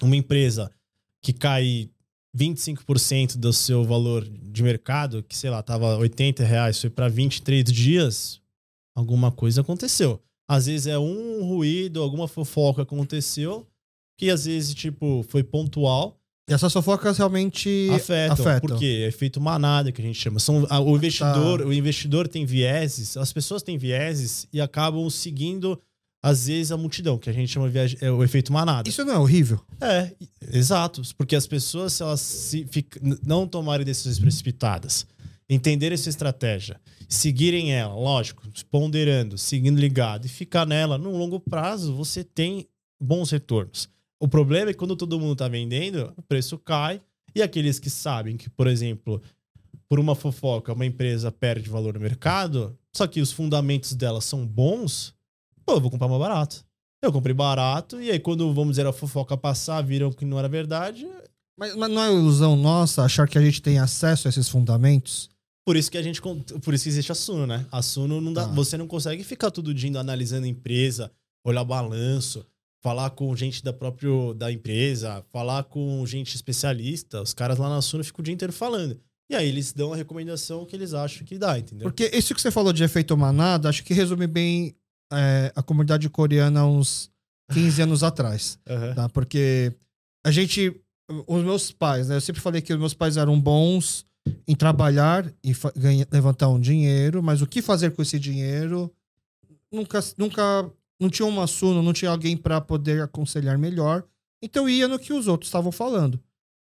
uma 0.00 0.16
empresa 0.16 0.70
que 1.20 1.32
cai 1.32 1.90
25% 2.34 3.36
do 3.36 3.52
seu 3.52 3.84
valor 3.84 4.24
de 4.24 4.62
mercado, 4.62 5.22
que 5.22 5.36
sei 5.36 5.50
lá, 5.50 5.62
tava 5.62 5.96
80 5.98 6.44
reais, 6.44 6.80
foi 6.80 6.88
para 6.90 7.08
23 7.08 7.64
dias, 7.64 8.37
alguma 8.98 9.30
coisa 9.30 9.60
aconteceu. 9.60 10.20
Às 10.50 10.66
vezes 10.66 10.86
é 10.86 10.98
um 10.98 11.44
ruído, 11.44 12.02
alguma 12.02 12.26
fofoca 12.26 12.82
aconteceu, 12.82 13.66
que 14.18 14.30
às 14.30 14.44
vezes, 14.46 14.74
tipo, 14.74 15.24
foi 15.28 15.42
pontual, 15.44 16.18
E 16.48 16.52
essas 16.54 16.72
fofocas 16.72 17.18
realmente 17.18 17.88
afetam. 17.92 18.32
afetam. 18.32 18.60
Porque 18.60 18.84
é 18.86 19.06
efeito 19.08 19.38
manada 19.40 19.92
que 19.92 20.00
a 20.00 20.04
gente 20.04 20.18
chama. 20.18 20.40
São, 20.40 20.66
a- 20.70 20.80
o 20.80 20.96
investidor, 20.96 21.60
o 21.60 21.72
investidor 21.72 22.26
tem 22.26 22.44
vieses, 22.46 23.16
as 23.18 23.32
pessoas 23.32 23.62
têm 23.62 23.76
vieses 23.78 24.48
e 24.52 24.60
acabam 24.60 25.08
seguindo 25.10 25.78
às 26.20 26.46
vezes 26.48 26.72
a 26.72 26.76
multidão, 26.76 27.16
que 27.16 27.30
a 27.30 27.32
gente 27.32 27.52
chama 27.52 27.68
viagem, 27.68 27.96
é 28.00 28.10
o 28.10 28.24
efeito 28.24 28.52
manada. 28.52 28.88
Isso 28.88 29.04
não 29.04 29.14
é 29.14 29.18
horrível? 29.18 29.60
É, 29.80 30.10
exato. 30.52 31.00
Porque 31.16 31.36
as 31.36 31.46
pessoas, 31.46 31.92
se 31.92 32.02
elas 32.02 32.20
se, 32.20 32.66
fica, 32.68 32.98
não 33.24 33.46
tomarem 33.46 33.86
decisões 33.86 34.18
precipitadas, 34.18 35.06
entenderem 35.48 35.94
essa 35.94 36.08
estratégia, 36.08 36.80
seguirem 37.08 37.72
ela, 37.72 37.94
lógico, 37.94 38.42
ponderando, 38.70 39.38
seguindo 39.38 39.80
ligado 39.80 40.26
e 40.26 40.28
ficar 40.28 40.66
nela, 40.66 40.98
no 40.98 41.16
longo 41.16 41.40
prazo, 41.40 41.94
você 41.94 42.22
tem 42.22 42.68
bons 43.00 43.30
retornos. 43.30 43.88
O 44.20 44.28
problema 44.28 44.70
é 44.70 44.72
que 44.72 44.78
quando 44.78 44.96
todo 44.96 45.18
mundo 45.18 45.32
está 45.32 45.48
vendendo, 45.48 46.12
o 46.16 46.22
preço 46.22 46.58
cai 46.58 47.00
e 47.34 47.40
aqueles 47.40 47.78
que 47.78 47.88
sabem 47.88 48.36
que, 48.36 48.50
por 48.50 48.66
exemplo, 48.66 49.22
por 49.88 49.98
uma 49.98 50.14
fofoca, 50.14 50.72
uma 50.72 50.84
empresa 50.84 51.32
perde 51.32 51.70
valor 51.70 51.94
no 51.94 52.00
mercado, 52.00 52.76
só 52.94 53.06
que 53.06 53.20
os 53.20 53.32
fundamentos 53.32 53.94
dela 53.94 54.20
são 54.20 54.46
bons, 54.46 55.14
pô, 55.64 55.74
eu 55.74 55.80
vou 55.80 55.90
comprar 55.90 56.08
mais 56.08 56.20
barato. 56.20 56.66
Eu 57.00 57.12
comprei 57.12 57.32
barato, 57.32 58.02
e 58.02 58.10
aí 58.10 58.18
quando, 58.18 58.52
vamos 58.52 58.70
dizer, 58.70 58.86
a 58.86 58.92
fofoca 58.92 59.36
passar, 59.36 59.80
viram 59.82 60.10
que 60.10 60.24
não 60.24 60.38
era 60.38 60.48
verdade. 60.48 61.08
Mas, 61.56 61.74
mas 61.76 61.90
não 61.90 62.02
é 62.02 62.12
ilusão 62.12 62.56
nossa 62.56 63.04
achar 63.04 63.28
que 63.28 63.38
a 63.38 63.40
gente 63.40 63.62
tem 63.62 63.78
acesso 63.78 64.26
a 64.26 64.30
esses 64.30 64.48
fundamentos? 64.48 65.30
Por 65.68 65.76
isso 65.76 65.90
que 65.90 65.98
a 65.98 66.02
gente. 66.02 66.18
Por 66.22 66.72
isso 66.72 66.84
que 66.84 66.88
existe 66.88 67.12
a 67.12 67.14
Suno, 67.14 67.46
né? 67.46 67.66
A 67.70 67.82
Suno 67.82 68.22
não 68.22 68.32
dá. 68.32 68.44
Ah. 68.44 68.46
Você 68.46 68.78
não 68.78 68.86
consegue 68.86 69.22
ficar 69.22 69.50
todo 69.50 69.74
dia 69.74 70.00
analisando 70.00 70.46
a 70.46 70.48
empresa, 70.48 71.12
olhar 71.44 71.60
o 71.60 71.64
balanço, 71.66 72.46
falar 72.82 73.10
com 73.10 73.36
gente 73.36 73.62
da 73.62 73.70
própria 73.70 74.32
da 74.34 74.50
empresa, 74.50 75.22
falar 75.30 75.64
com 75.64 76.06
gente 76.06 76.34
especialista. 76.34 77.20
Os 77.20 77.34
caras 77.34 77.58
lá 77.58 77.68
na 77.68 77.82
Suno 77.82 78.02
ficam 78.02 78.22
o 78.22 78.24
dia 78.24 78.32
inteiro 78.32 78.50
falando. 78.50 78.98
E 79.30 79.36
aí 79.36 79.46
eles 79.46 79.70
dão 79.74 79.92
a 79.92 79.96
recomendação 79.96 80.64
que 80.64 80.74
eles 80.74 80.94
acham 80.94 81.26
que 81.26 81.36
dá, 81.36 81.58
entendeu? 81.58 81.90
Porque 81.90 82.10
isso 82.14 82.34
que 82.34 82.40
você 82.40 82.50
falou 82.50 82.72
de 82.72 82.82
efeito 82.82 83.14
manada, 83.14 83.68
acho 83.68 83.84
que 83.84 83.92
resume 83.92 84.26
bem 84.26 84.74
é, 85.12 85.52
a 85.54 85.62
comunidade 85.62 86.08
coreana 86.08 86.64
uns 86.64 87.10
15 87.52 87.82
anos 87.82 88.02
atrás. 88.02 88.58
Uhum. 88.66 88.94
Tá? 88.94 89.08
Porque 89.10 89.70
a 90.24 90.30
gente. 90.30 90.74
Os 91.26 91.44
meus 91.44 91.70
pais, 91.70 92.08
né? 92.08 92.16
Eu 92.16 92.22
sempre 92.22 92.40
falei 92.40 92.62
que 92.62 92.72
os 92.72 92.78
meus 92.78 92.94
pais 92.94 93.18
eram 93.18 93.38
bons 93.38 94.07
em 94.46 94.54
trabalhar 94.54 95.32
e 95.42 95.52
ganha, 95.76 96.06
levantar 96.10 96.48
um 96.48 96.60
dinheiro, 96.60 97.22
mas 97.22 97.42
o 97.42 97.46
que 97.46 97.62
fazer 97.62 97.92
com 97.92 98.02
esse 98.02 98.18
dinheiro 98.18 98.92
nunca, 99.72 100.00
nunca 100.16 100.70
não 101.00 101.08
tinha 101.08 101.26
uma 101.26 101.46
suno, 101.46 101.82
não 101.82 101.92
tinha 101.92 102.10
alguém 102.10 102.36
para 102.36 102.60
poder 102.60 103.02
aconselhar 103.02 103.58
melhor. 103.58 104.04
Então 104.42 104.68
ia 104.68 104.88
no 104.88 104.98
que 104.98 105.12
os 105.12 105.28
outros 105.28 105.48
estavam 105.48 105.72
falando. 105.72 106.20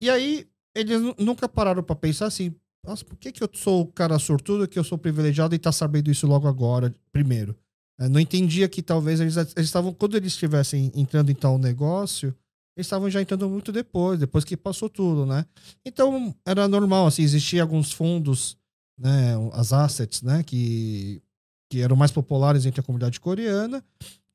E 0.01 0.11
aí 0.11 0.47
eles 0.75 1.01
nunca 1.19 1.49
pararam 1.49 1.83
para 1.83 1.95
pensar 1.95 2.27
assim, 2.27 2.55
nossa, 2.85 3.05
por 3.05 3.17
que, 3.17 3.31
que 3.31 3.43
eu 3.43 3.49
sou 3.53 3.83
o 3.83 3.87
cara 3.87 4.19
sortudo, 4.19 4.67
que 4.67 4.79
eu 4.79 4.85
sou 4.85 4.99
privilegiado 4.99 5.55
e 5.55 5.59
tá 5.59 5.71
sabendo 5.71 6.11
isso 6.11 6.27
logo 6.27 6.49
agora, 6.49 6.95
primeiro? 7.13 7.57
Não 8.11 8.19
entendia 8.19 8.69
que 8.69 8.83
talvez 8.83 9.21
eles 9.21 9.37
estavam, 9.57 9.93
quando 9.93 10.17
eles 10.17 10.33
estivessem 10.33 10.91
entrando 10.95 11.31
em 11.31 11.35
tal 11.35 11.59
negócio, 11.59 12.35
eles 12.77 12.87
estavam 12.87 13.11
já 13.11 13.21
entrando 13.21 13.49
muito 13.49 13.71
depois, 13.71 14.19
depois 14.19 14.45
que 14.45 14.57
passou 14.57 14.89
tudo, 14.89 15.27
né? 15.27 15.45
Então 15.85 16.35
era 16.45 16.67
normal, 16.67 17.07
assim, 17.07 17.23
existiam 17.23 17.63
alguns 17.63 17.93
fundos, 17.93 18.57
né, 18.99 19.35
as 19.53 19.73
assets, 19.73 20.23
né, 20.23 20.43
que, 20.43 21.23
que 21.71 21.81
eram 21.81 21.97
mais 21.97 22.11
populares 22.11 22.65
entre 22.67 22.81
a 22.81 22.85
comunidade 22.85 23.21
coreana 23.21 23.85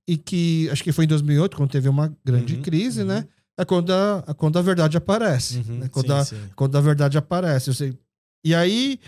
e 0.08 0.18
que 0.18 0.70
acho 0.72 0.84
que 0.84 0.92
foi 0.92 1.06
em 1.06 1.08
2008 1.08 1.58
quando 1.58 1.72
teve 1.72 1.90
uma 1.90 2.16
grande 2.24 2.56
uhum, 2.56 2.62
crise, 2.62 3.04
né? 3.04 3.16
uhum. 3.16 3.22
né? 3.22 3.28
É 3.60 3.66
quando 3.66 3.92
a, 3.92 4.34
quando 4.36 4.60
a 4.60 4.62
verdade 4.62 4.98
aparece. 4.98 5.58
Uhum, 5.58 5.80
né? 5.80 5.90
quando, 5.90 6.08
sim, 6.08 6.14
a, 6.14 6.26
sim. 6.26 6.50
quando 6.56 6.78
a 6.78 6.82
verdade 6.82 7.18
aparece. 7.18 7.74
Sei, 7.74 7.98
e 8.46 8.54
aí, 8.54 9.00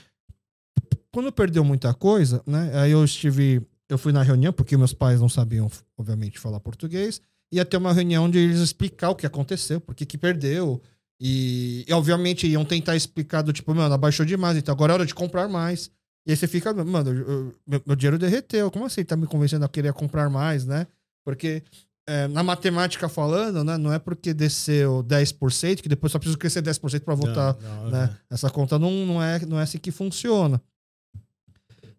quando 1.12 1.32
perdeu 1.32 1.64
muita 1.64 1.94
coisa, 1.94 2.42
né? 2.46 2.72
Aí 2.74 2.92
eu 2.92 3.06
estive. 3.06 3.62
Eu 3.88 3.98
fui 3.98 4.12
na 4.12 4.22
reunião, 4.22 4.52
porque 4.52 4.76
meus 4.76 4.94
pais 4.94 5.22
não 5.22 5.30
sabiam, 5.30 5.70
obviamente, 5.98 6.40
falar 6.40 6.60
português. 6.60 7.22
Ia 7.52 7.66
ter 7.66 7.78
uma 7.78 7.94
reunião 7.94 8.26
onde 8.26 8.38
eles 8.38 8.60
explicar 8.60 9.10
o 9.10 9.16
que 9.16 9.26
aconteceu, 9.26 9.82
por 9.82 9.96
que 9.96 10.06
que 10.06 10.18
perdeu. 10.18 10.82
E, 11.20 11.84
e, 11.88 11.94
obviamente, 11.94 12.48
iam 12.48 12.64
tentar 12.64 12.96
explicar 12.96 13.42
do 13.42 13.52
tipo, 13.52 13.74
mano, 13.76 13.94
abaixou 13.94 14.26
demais, 14.26 14.58
então 14.58 14.74
agora 14.74 14.94
é 14.94 14.96
hora 14.96 15.06
de 15.06 15.16
comprar 15.16 15.50
mais. 15.50 15.92
E 16.26 16.32
aí 16.32 16.38
você 16.38 16.48
fica, 16.48 16.74
mano, 16.74 17.12
eu, 17.12 17.54
meu, 17.66 17.82
meu, 17.86 17.96
dinheiro 17.96 18.20
derreteu. 18.20 18.70
Como 18.70 18.86
assim 18.86 19.04
tá 19.04 19.16
me 19.16 19.26
convencendo 19.26 19.66
a 19.66 19.70
querer 19.70 19.92
comprar 19.94 20.30
mais, 20.30 20.66
né? 20.66 20.86
Porque 21.26 21.64
é, 22.08 22.28
na 22.28 22.44
matemática 22.44 23.10
falando, 23.10 23.64
né, 23.64 23.78
não 23.78 23.92
é 23.92 24.00
porque 24.00 24.34
desceu 24.34 25.04
10% 25.04 25.82
que 25.82 25.90
depois 25.90 26.12
só 26.12 26.20
precisa 26.20 26.38
crescer 26.38 26.62
10% 26.62 27.02
para 27.02 27.16
voltar. 27.16 27.58
Não, 27.62 27.84
não, 27.84 27.92
né? 27.92 28.18
É. 28.30 28.34
Essa 28.34 28.50
conta 28.50 28.80
não, 28.80 28.92
não, 29.06 29.24
é, 29.24 29.40
não 29.46 29.60
é 29.60 29.64
assim 29.64 29.78
que 29.78 29.92
funciona. 29.92 30.62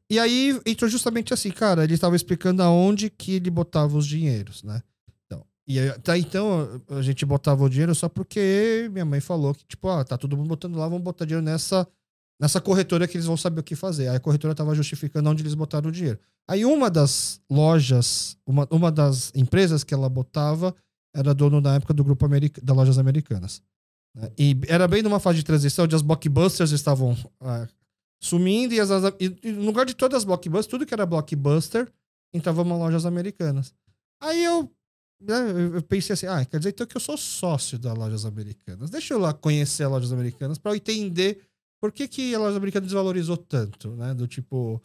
E 0.08 0.18
aí 0.18 0.60
entrou 0.66 0.90
justamente 0.90 1.32
assim, 1.32 1.52
cara, 1.52 1.84
ele 1.84 1.94
estava 1.94 2.16
explicando 2.16 2.62
aonde 2.62 3.08
que 3.08 3.34
ele 3.34 3.50
botava 3.50 3.96
os 3.96 4.06
dinheiros, 4.06 4.64
né? 4.64 4.82
E 5.70 5.78
até 5.88 6.18
então 6.18 6.82
a 6.88 7.00
gente 7.00 7.24
botava 7.24 7.62
o 7.62 7.68
dinheiro 7.68 7.94
só 7.94 8.08
porque 8.08 8.88
minha 8.90 9.04
mãe 9.04 9.20
falou 9.20 9.54
que, 9.54 9.64
tipo, 9.64 9.88
ah, 9.88 10.02
tá 10.04 10.18
todo 10.18 10.36
mundo 10.36 10.48
botando 10.48 10.74
lá, 10.74 10.88
vamos 10.88 11.04
botar 11.04 11.24
dinheiro 11.24 11.44
nessa 11.44 11.86
nessa 12.40 12.60
corretora 12.60 13.06
que 13.06 13.16
eles 13.16 13.26
vão 13.26 13.36
saber 13.36 13.60
o 13.60 13.62
que 13.62 13.76
fazer. 13.76 14.08
Aí 14.08 14.16
a 14.16 14.20
corretora 14.20 14.50
estava 14.50 14.74
justificando 14.74 15.30
onde 15.30 15.42
eles 15.42 15.54
botaram 15.54 15.88
o 15.88 15.92
dinheiro. 15.92 16.18
Aí 16.48 16.64
uma 16.64 16.90
das 16.90 17.40
lojas, 17.48 18.36
uma, 18.44 18.66
uma 18.68 18.90
das 18.90 19.30
empresas 19.32 19.84
que 19.84 19.94
ela 19.94 20.08
botava 20.08 20.74
era 21.14 21.32
dono 21.32 21.60
na 21.60 21.76
época 21.76 21.94
do 21.94 22.02
grupo 22.02 22.26
America, 22.26 22.60
das 22.64 22.76
lojas 22.76 22.98
americanas. 22.98 23.62
Né? 24.12 24.28
E 24.36 24.60
era 24.66 24.88
bem 24.88 25.02
numa 25.02 25.20
fase 25.20 25.38
de 25.38 25.44
transição 25.44 25.84
onde 25.84 25.94
as 25.94 26.02
blockbusters 26.02 26.72
estavam 26.72 27.16
ah, 27.40 27.68
sumindo 28.20 28.74
e, 28.74 28.80
as, 28.80 28.90
e 29.20 29.52
no 29.52 29.66
lugar 29.66 29.86
de 29.86 29.94
todas 29.94 30.18
as 30.18 30.24
blockbusters, 30.24 30.66
tudo 30.66 30.84
que 30.84 30.94
era 30.94 31.06
blockbuster, 31.06 31.88
entrava 32.34 32.62
em 32.62 32.68
lojas 32.68 33.06
americanas. 33.06 33.72
Aí 34.20 34.42
eu, 34.42 34.68
eu 35.26 35.82
pensei 35.82 36.14
assim, 36.14 36.26
ah, 36.26 36.44
quer 36.44 36.58
dizer 36.58 36.70
então 36.70 36.86
que 36.86 36.96
eu 36.96 37.00
sou 37.00 37.16
sócio 37.16 37.78
das 37.78 37.96
lojas 37.96 38.24
americanas. 38.24 38.88
Deixa 38.88 39.14
eu 39.14 39.18
lá 39.18 39.32
conhecer 39.34 39.84
as 39.84 39.90
lojas 39.90 40.12
americanas 40.12 40.58
para 40.58 40.72
eu 40.72 40.76
entender 40.76 41.40
por 41.80 41.92
que, 41.92 42.08
que 42.08 42.34
a 42.34 42.38
loja 42.38 42.56
americana 42.56 42.86
desvalorizou 42.86 43.36
tanto, 43.36 43.90
né? 43.96 44.14
Do 44.14 44.26
tipo, 44.26 44.82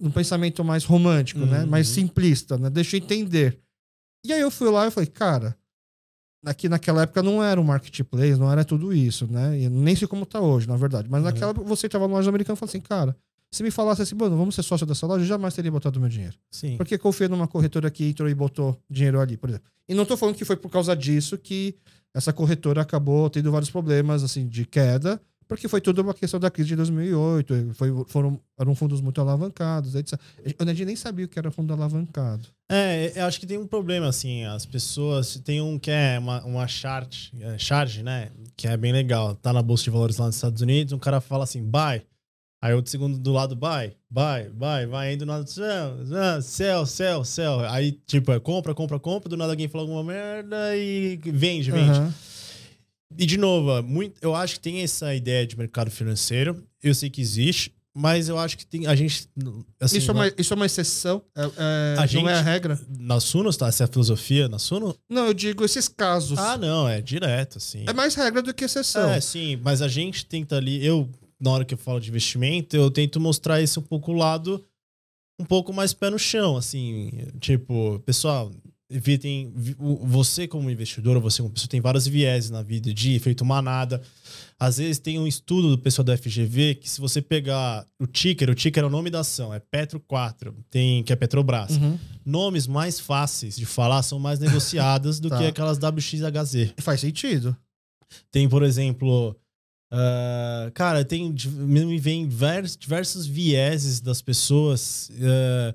um 0.00 0.10
pensamento 0.10 0.64
mais 0.64 0.84
romântico, 0.84 1.40
né? 1.40 1.46
uhum. 1.46 1.52
né? 1.52 1.64
Mais 1.64 1.88
simplista, 1.88 2.58
né? 2.58 2.68
Deixa 2.70 2.96
eu 2.96 3.00
entender. 3.00 3.60
E 4.24 4.32
aí 4.32 4.40
eu 4.40 4.50
fui 4.50 4.68
lá 4.70 4.86
e 4.86 4.90
falei, 4.90 5.08
cara, 5.08 5.56
aqui 6.44 6.68
naquela 6.68 7.02
época 7.02 7.22
não 7.22 7.42
era 7.42 7.60
um 7.60 7.64
marketplace, 7.64 8.38
não 8.38 8.50
era 8.50 8.64
tudo 8.64 8.92
isso, 8.92 9.26
né? 9.30 9.60
E 9.60 9.68
nem 9.68 9.94
sei 9.94 10.08
como 10.08 10.26
tá 10.26 10.40
hoje, 10.40 10.66
na 10.66 10.76
verdade. 10.76 11.08
Mas 11.08 11.20
uhum. 11.20 11.26
naquela 11.26 11.50
época 11.52 11.66
você 11.66 11.86
estava 11.86 12.08
na 12.08 12.14
loja 12.14 12.28
americana 12.28 12.54
e 12.54 12.58
falou 12.58 12.70
assim, 12.70 12.80
cara, 12.80 13.16
se 13.50 13.62
me 13.62 13.70
falasse 13.70 14.02
assim, 14.02 14.14
mano, 14.14 14.36
vamos 14.36 14.54
ser 14.54 14.62
sócio 14.62 14.86
dessa 14.86 15.06
loja, 15.06 15.22
eu 15.22 15.28
jamais 15.28 15.54
teria 15.54 15.70
botado 15.70 16.00
meu 16.00 16.08
dinheiro. 16.08 16.36
Sim. 16.50 16.76
Porque 16.76 16.98
confiei 16.98 17.28
numa 17.28 17.48
corretora 17.48 17.90
que 17.90 18.04
entrou 18.04 18.28
e 18.28 18.34
botou 18.34 18.78
dinheiro 18.90 19.20
ali, 19.20 19.36
por 19.36 19.48
exemplo. 19.50 19.70
E 19.88 19.94
não 19.94 20.04
tô 20.04 20.16
falando 20.16 20.34
que 20.34 20.44
foi 20.44 20.56
por 20.56 20.70
causa 20.70 20.96
disso 20.96 21.38
que 21.38 21.76
essa 22.12 22.32
corretora 22.32 22.82
acabou 22.82 23.28
tendo 23.30 23.50
vários 23.52 23.70
problemas, 23.70 24.24
assim, 24.24 24.48
de 24.48 24.64
queda, 24.64 25.20
porque 25.48 25.68
foi 25.68 25.80
tudo 25.80 26.02
uma 26.02 26.12
questão 26.12 26.40
da 26.40 26.50
crise 26.50 26.70
de 26.70 26.76
2008, 26.76 27.74
foi, 27.74 28.04
foram, 28.08 28.40
eram 28.58 28.74
fundos 28.74 29.00
muito 29.00 29.20
alavancados, 29.20 29.94
etc. 29.94 30.18
A 30.58 30.64
gente 30.64 30.84
nem 30.84 30.96
sabia 30.96 31.24
o 31.24 31.28
que 31.28 31.38
era 31.38 31.50
fundo 31.50 31.72
alavancado. 31.72 32.48
É, 32.68 33.12
eu 33.14 33.26
acho 33.26 33.38
que 33.38 33.46
tem 33.46 33.56
um 33.56 33.66
problema, 33.66 34.08
assim, 34.08 34.44
as 34.44 34.66
pessoas, 34.66 35.40
tem 35.44 35.60
um 35.60 35.78
que 35.78 35.90
é 35.90 36.18
uma, 36.18 36.44
uma 36.44 36.66
chart, 36.66 37.32
é, 37.38 37.56
charge, 37.58 38.02
né, 38.02 38.30
que 38.56 38.66
é 38.66 38.76
bem 38.76 38.92
legal, 38.92 39.36
tá 39.36 39.52
na 39.52 39.62
Bolsa 39.62 39.84
de 39.84 39.90
Valores 39.90 40.16
lá 40.16 40.26
nos 40.26 40.34
Estados 40.34 40.62
Unidos, 40.62 40.92
um 40.92 40.98
cara 40.98 41.20
fala 41.20 41.44
assim, 41.44 41.62
buy, 41.62 42.02
aí 42.62 42.74
outro 42.74 42.90
segundo 42.90 43.18
do 43.18 43.32
lado, 43.32 43.54
buy, 43.54 43.92
buy, 44.10 44.50
buy, 44.50 44.86
vai, 44.86 45.08
aí 45.08 45.16
do 45.16 45.26
nada, 45.26 45.46
sell, 45.46 46.86
sell, 46.86 47.24
sell, 47.24 47.60
aí 47.68 47.92
tipo, 48.06 48.32
é 48.32 48.40
compra, 48.40 48.74
compra, 48.74 48.98
compra, 48.98 49.28
do 49.28 49.36
nada 49.36 49.52
alguém 49.52 49.68
fala 49.68 49.84
alguma 49.84 50.04
merda 50.04 50.76
e 50.76 51.16
vende, 51.24 51.70
vende. 51.70 51.98
Uhum. 51.98 52.12
E 53.18 53.24
de 53.24 53.38
novo, 53.38 53.82
muito, 53.82 54.14
eu 54.20 54.34
acho 54.34 54.54
que 54.54 54.60
tem 54.60 54.82
essa 54.82 55.14
ideia 55.14 55.46
de 55.46 55.56
mercado 55.56 55.90
financeiro. 55.90 56.62
Eu 56.82 56.94
sei 56.94 57.08
que 57.08 57.20
existe, 57.20 57.72
mas 57.94 58.28
eu 58.28 58.38
acho 58.38 58.58
que 58.58 58.66
tem. 58.66 58.86
A 58.86 58.94
gente. 58.94 59.26
Assim, 59.80 59.96
isso, 59.96 60.10
é 60.10 60.14
uma, 60.14 60.32
isso 60.36 60.52
é 60.52 60.56
uma 60.56 60.66
exceção. 60.66 61.22
É, 61.34 61.42
é, 61.42 61.94
a 61.96 62.00
não 62.00 62.06
gente, 62.06 62.28
é 62.28 62.34
a 62.34 62.42
regra. 62.42 62.78
Na 62.98 63.18
Suno, 63.20 63.50
tá? 63.54 63.68
Essa 63.68 63.84
é 63.84 63.86
a 63.86 63.88
filosofia 63.88 64.48
na 64.48 64.58
Suno? 64.58 64.94
Não, 65.08 65.28
eu 65.28 65.32
digo 65.32 65.64
esses 65.64 65.88
casos. 65.88 66.38
Ah, 66.38 66.58
não, 66.58 66.86
é 66.86 67.00
direto, 67.00 67.56
assim. 67.56 67.84
É 67.88 67.94
mais 67.94 68.14
regra 68.14 68.42
do 68.42 68.52
que 68.52 68.66
exceção. 68.66 69.08
É, 69.08 69.18
sim, 69.18 69.58
mas 69.62 69.80
a 69.80 69.88
gente 69.88 70.26
tenta 70.26 70.56
ali. 70.56 70.84
Eu, 70.84 71.08
na 71.40 71.50
hora 71.50 71.64
que 71.64 71.74
eu 71.74 71.78
falo 71.78 72.00
de 72.00 72.08
investimento, 72.08 72.76
eu 72.76 72.90
tento 72.90 73.20
mostrar 73.20 73.60
esse 73.60 73.78
um 73.78 73.82
pouco 73.82 74.12
o 74.12 74.14
lado 74.14 74.64
um 75.38 75.44
pouco 75.44 75.72
mais 75.72 75.92
pé 75.92 76.10
no 76.10 76.18
chão, 76.18 76.56
assim. 76.56 77.10
Tipo, 77.40 78.00
pessoal, 78.06 78.50
evitem 78.88 79.52
você 80.02 80.46
como 80.46 80.70
investidor, 80.70 81.18
você 81.20 81.42
como 81.42 81.52
pessoa 81.52 81.68
tem 81.68 81.80
vários 81.80 82.06
vieses 82.06 82.50
na 82.50 82.62
vida 82.62 82.92
de 82.92 83.14
efeito 83.14 83.44
manada. 83.44 84.00
Às 84.58 84.78
vezes 84.78 84.98
tem 84.98 85.18
um 85.18 85.26
estudo 85.26 85.70
do 85.70 85.78
pessoal 85.78 86.04
da 86.04 86.16
FGV 86.16 86.76
que 86.76 86.88
se 86.88 87.00
você 87.00 87.20
pegar 87.20 87.86
o 88.00 88.06
ticker, 88.06 88.48
o 88.48 88.54
ticker 88.54 88.82
é 88.82 88.86
o 88.86 88.90
nome 88.90 89.10
da 89.10 89.20
ação, 89.20 89.52
é 89.52 89.58
Petro 89.58 90.00
4, 90.00 90.54
tem 90.70 91.02
que 91.02 91.12
é 91.12 91.16
Petrobras. 91.16 91.76
Uhum. 91.76 91.98
Nomes 92.24 92.66
mais 92.66 92.98
fáceis 92.98 93.56
de 93.56 93.66
falar 93.66 94.02
são 94.02 94.18
mais 94.18 94.38
negociadas 94.38 95.20
do 95.20 95.28
tá. 95.30 95.38
que 95.38 95.46
aquelas 95.46 95.78
WXHZ. 95.78 96.72
Faz 96.78 97.00
sentido. 97.00 97.54
Tem, 98.30 98.48
por 98.48 98.62
exemplo, 98.62 99.36
Uh, 99.92 100.70
cara, 100.72 101.04
tem 101.04 101.34
me 101.46 101.98
vem 101.98 102.26
diversos, 102.26 102.76
diversos 102.76 103.26
vieses 103.26 104.00
das 104.00 104.20
pessoas. 104.20 105.10
Uh, 105.10 105.74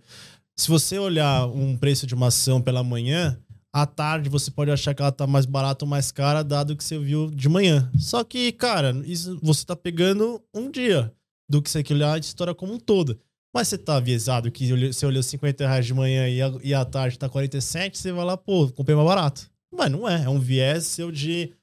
se 0.56 0.68
você 0.68 1.00
olhar 1.00 1.48
um 1.48 1.78
preço 1.78 2.06
de 2.06 2.14
uma 2.14 2.28
ação 2.28 2.62
pela 2.62 2.84
manhã, 2.84 3.40
à 3.74 3.86
tarde 3.86 4.30
você 4.30 4.52
pode 4.52 4.70
achar 4.70 4.94
que 4.94 5.02
ela 5.02 5.12
tá 5.12 5.26
mais 5.26 5.46
barata 5.46 5.86
ou 5.86 5.90
mais 5.90 6.12
cara, 6.12 6.44
dado 6.44 6.76
que 6.76 6.84
você 6.84 7.00
viu 7.00 7.32
de 7.32 7.48
manhã. 7.48 7.90
Só 7.98 8.24
que, 8.24 8.52
cara, 8.52 8.92
isso 9.06 9.40
você 9.42 9.66
tá 9.66 9.76
pegando 9.76 10.42
um 10.54 10.70
dia 10.70 11.12
do 11.50 11.62
que 11.62 11.70
você 11.70 11.82
quer 11.82 11.94
olhar 11.94 12.14
a 12.14 12.20
história 12.20 12.54
como 12.54 12.74
um 12.74 12.80
todo. 12.80 13.20
Mas 13.54 13.68
você 13.68 13.78
tá 13.78 13.98
avisado 13.98 14.50
que 14.52 14.94
você 14.94 15.06
olhou 15.06 15.22
50 15.22 15.68
reais 15.68 15.86
de 15.86 15.94
manhã 15.94 16.28
e, 16.30 16.42
a, 16.42 16.54
e 16.64 16.74
à 16.74 16.86
tarde 16.86 17.20
tá 17.20 17.28
47, 17.28 17.98
você 17.98 18.12
vai 18.12 18.24
lá, 18.24 18.38
pô, 18.38 18.70
comprei 18.70 18.96
mais 18.96 19.08
barato. 19.08 19.52
Mas 19.74 19.92
não 19.92 20.08
é, 20.08 20.24
é 20.24 20.30
um 20.30 20.40
viés 20.40 20.86
seu 20.86 21.12
de. 21.12 21.54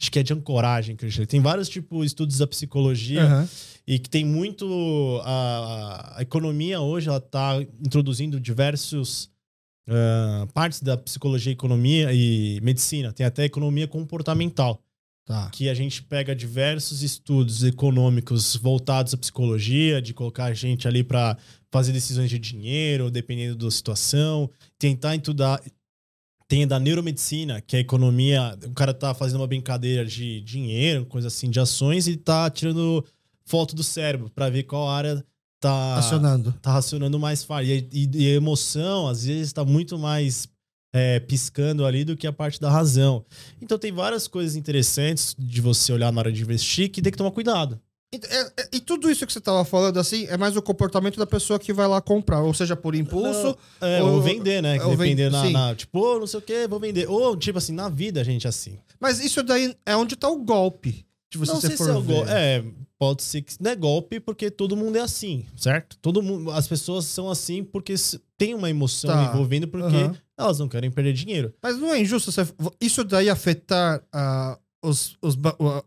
Acho 0.00 0.12
que 0.12 0.18
é 0.18 0.22
de 0.22 0.32
ancoragem, 0.32 0.94
Cristian. 0.94 1.26
Tem 1.26 1.40
vários 1.40 1.68
tipos 1.68 2.06
estudos 2.06 2.38
da 2.38 2.46
psicologia 2.46 3.22
Aham. 3.24 3.48
e 3.86 3.98
que 3.98 4.08
tem 4.08 4.24
muito. 4.24 5.20
A, 5.24 6.18
a 6.18 6.22
economia 6.22 6.80
hoje 6.80 7.08
ela 7.08 7.20
tá 7.20 7.60
introduzindo 7.84 8.38
diversos 8.38 9.28
ah, 9.88 10.46
partes 10.54 10.80
da 10.82 10.96
psicologia, 10.96 11.52
economia 11.52 12.12
e 12.12 12.60
medicina. 12.62 13.12
Tem 13.12 13.26
até 13.26 13.44
economia 13.44 13.88
comportamental 13.88 14.80
Tá. 15.26 15.50
que 15.50 15.68
a 15.68 15.74
gente 15.74 16.02
pega 16.02 16.34
diversos 16.34 17.02
estudos 17.02 17.62
econômicos 17.62 18.56
voltados 18.56 19.12
à 19.12 19.16
psicologia, 19.18 20.00
de 20.00 20.14
colocar 20.14 20.46
a 20.46 20.54
gente 20.54 20.88
ali 20.88 21.04
para 21.04 21.36
fazer 21.70 21.92
decisões 21.92 22.30
de 22.30 22.38
dinheiro, 22.38 23.10
dependendo 23.10 23.54
da 23.54 23.70
situação, 23.70 24.50
tentar 24.78 25.14
estudar. 25.16 25.60
Tem 26.48 26.66
da 26.66 26.80
neuromedicina, 26.80 27.60
que 27.60 27.76
é 27.76 27.78
a 27.78 27.82
economia. 27.82 28.58
O 28.64 28.70
cara 28.72 28.94
tá 28.94 29.12
fazendo 29.12 29.40
uma 29.40 29.46
brincadeira 29.46 30.04
de 30.04 30.40
dinheiro, 30.40 31.04
coisa 31.04 31.28
assim, 31.28 31.50
de 31.50 31.60
ações, 31.60 32.08
e 32.08 32.16
tá 32.16 32.48
tirando 32.48 33.04
foto 33.44 33.76
do 33.76 33.84
cérebro 33.84 34.30
para 34.34 34.48
ver 34.48 34.62
qual 34.62 34.88
área 34.88 35.22
tá 35.60 35.96
Acionando. 35.98 36.54
tá 36.62 36.72
racionando 36.72 37.18
mais 37.18 37.44
fácil. 37.44 37.66
E, 37.74 37.88
e- 37.92 38.10
e 38.14 38.30
a 38.32 38.34
emoção, 38.36 39.08
às 39.08 39.24
vezes, 39.26 39.52
tá 39.52 39.62
muito 39.64 39.98
mais 39.98 40.48
é, 40.90 41.20
piscando 41.20 41.84
ali 41.84 42.02
do 42.02 42.16
que 42.16 42.26
a 42.26 42.32
parte 42.32 42.58
da 42.58 42.70
razão. 42.70 43.26
Então 43.60 43.78
tem 43.78 43.92
várias 43.92 44.26
coisas 44.26 44.56
interessantes 44.56 45.36
de 45.38 45.60
você 45.60 45.92
olhar 45.92 46.10
na 46.10 46.18
hora 46.20 46.32
de 46.32 46.40
investir 46.40 46.88
que 46.88 47.02
tem 47.02 47.12
que 47.12 47.18
tomar 47.18 47.30
cuidado. 47.30 47.78
E, 48.12 48.16
é- 48.26 48.40
é- 48.62 48.68
e 48.72 48.80
tudo 48.80 49.10
isso 49.10 49.26
que 49.26 49.32
você 49.32 49.40
tava 49.40 49.64
falando, 49.66 49.98
assim, 49.98 50.24
é 50.26 50.36
mais 50.36 50.56
o 50.56 50.62
comportamento 50.62 51.18
da 51.18 51.26
pessoa 51.26 51.58
que 51.58 51.72
vai 51.74 51.86
lá 51.86 52.00
comprar, 52.00 52.40
ou 52.40 52.54
seja, 52.54 52.74
por 52.74 52.94
impulso. 52.94 53.56
É, 53.80 54.02
Ou- 54.02 54.14
ou, 54.14 54.22
vender, 54.22 54.62
né? 54.62 54.82
Ou 54.82 54.96
depender 54.96 55.30
na, 55.30 55.44
sim. 55.44 55.52
na- 55.52 55.74
Tipo, 55.74 55.98
ô, 56.00 56.18
não 56.18 56.26
sei 56.26 56.38
o 56.38 56.42
que, 56.42 56.66
vou 56.66 56.80
vender. 56.80 57.06
Ou, 57.08 57.36
tipo 57.36 57.58
assim, 57.58 57.72
na 57.72 57.88
vida 57.90 58.20
a 58.20 58.24
gente 58.24 58.46
é 58.46 58.48
assim. 58.50 58.78
Mas 58.98 59.20
isso 59.20 59.42
daí 59.42 59.76
é 59.84 59.94
onde 59.94 60.16
tá 60.16 60.28
o 60.28 60.38
golpe. 60.38 61.04
Se 61.30 61.36
você 61.38 61.52
não 61.52 61.60
se 61.60 61.66
sei 61.66 61.76
for 61.76 61.84
se 61.84 61.90
é 61.90 61.94
o 61.94 62.00
ver. 62.00 62.14
gol. 62.14 62.24
É, 62.28 62.64
pode 62.98 63.22
ser 63.22 63.42
que 63.42 63.52
não 63.60 63.70
é 63.70 63.76
golpe 63.76 64.18
porque 64.18 64.50
todo 64.50 64.74
mundo 64.74 64.96
é 64.96 65.00
assim, 65.02 65.44
certo? 65.54 65.98
Todo 66.00 66.22
mundo, 66.22 66.50
as 66.50 66.66
pessoas 66.66 67.04
são 67.04 67.28
assim 67.30 67.62
porque 67.62 67.94
tem 68.38 68.54
uma 68.54 68.70
emoção 68.70 69.10
Tá. 69.10 69.24
envolvendo 69.30 69.68
porque 69.68 69.94
Aham. 69.94 70.16
elas 70.38 70.58
não 70.58 70.66
querem 70.66 70.90
perder 70.90 71.12
dinheiro. 71.12 71.52
Mas 71.62 71.76
não 71.76 71.92
é 71.92 72.00
injusto 72.00 72.32
você- 72.32 72.46
isso 72.80 73.04
daí 73.04 73.28
afetar 73.28 74.02
ah, 74.10 74.58
os, 74.82 75.16
os, 75.20 75.34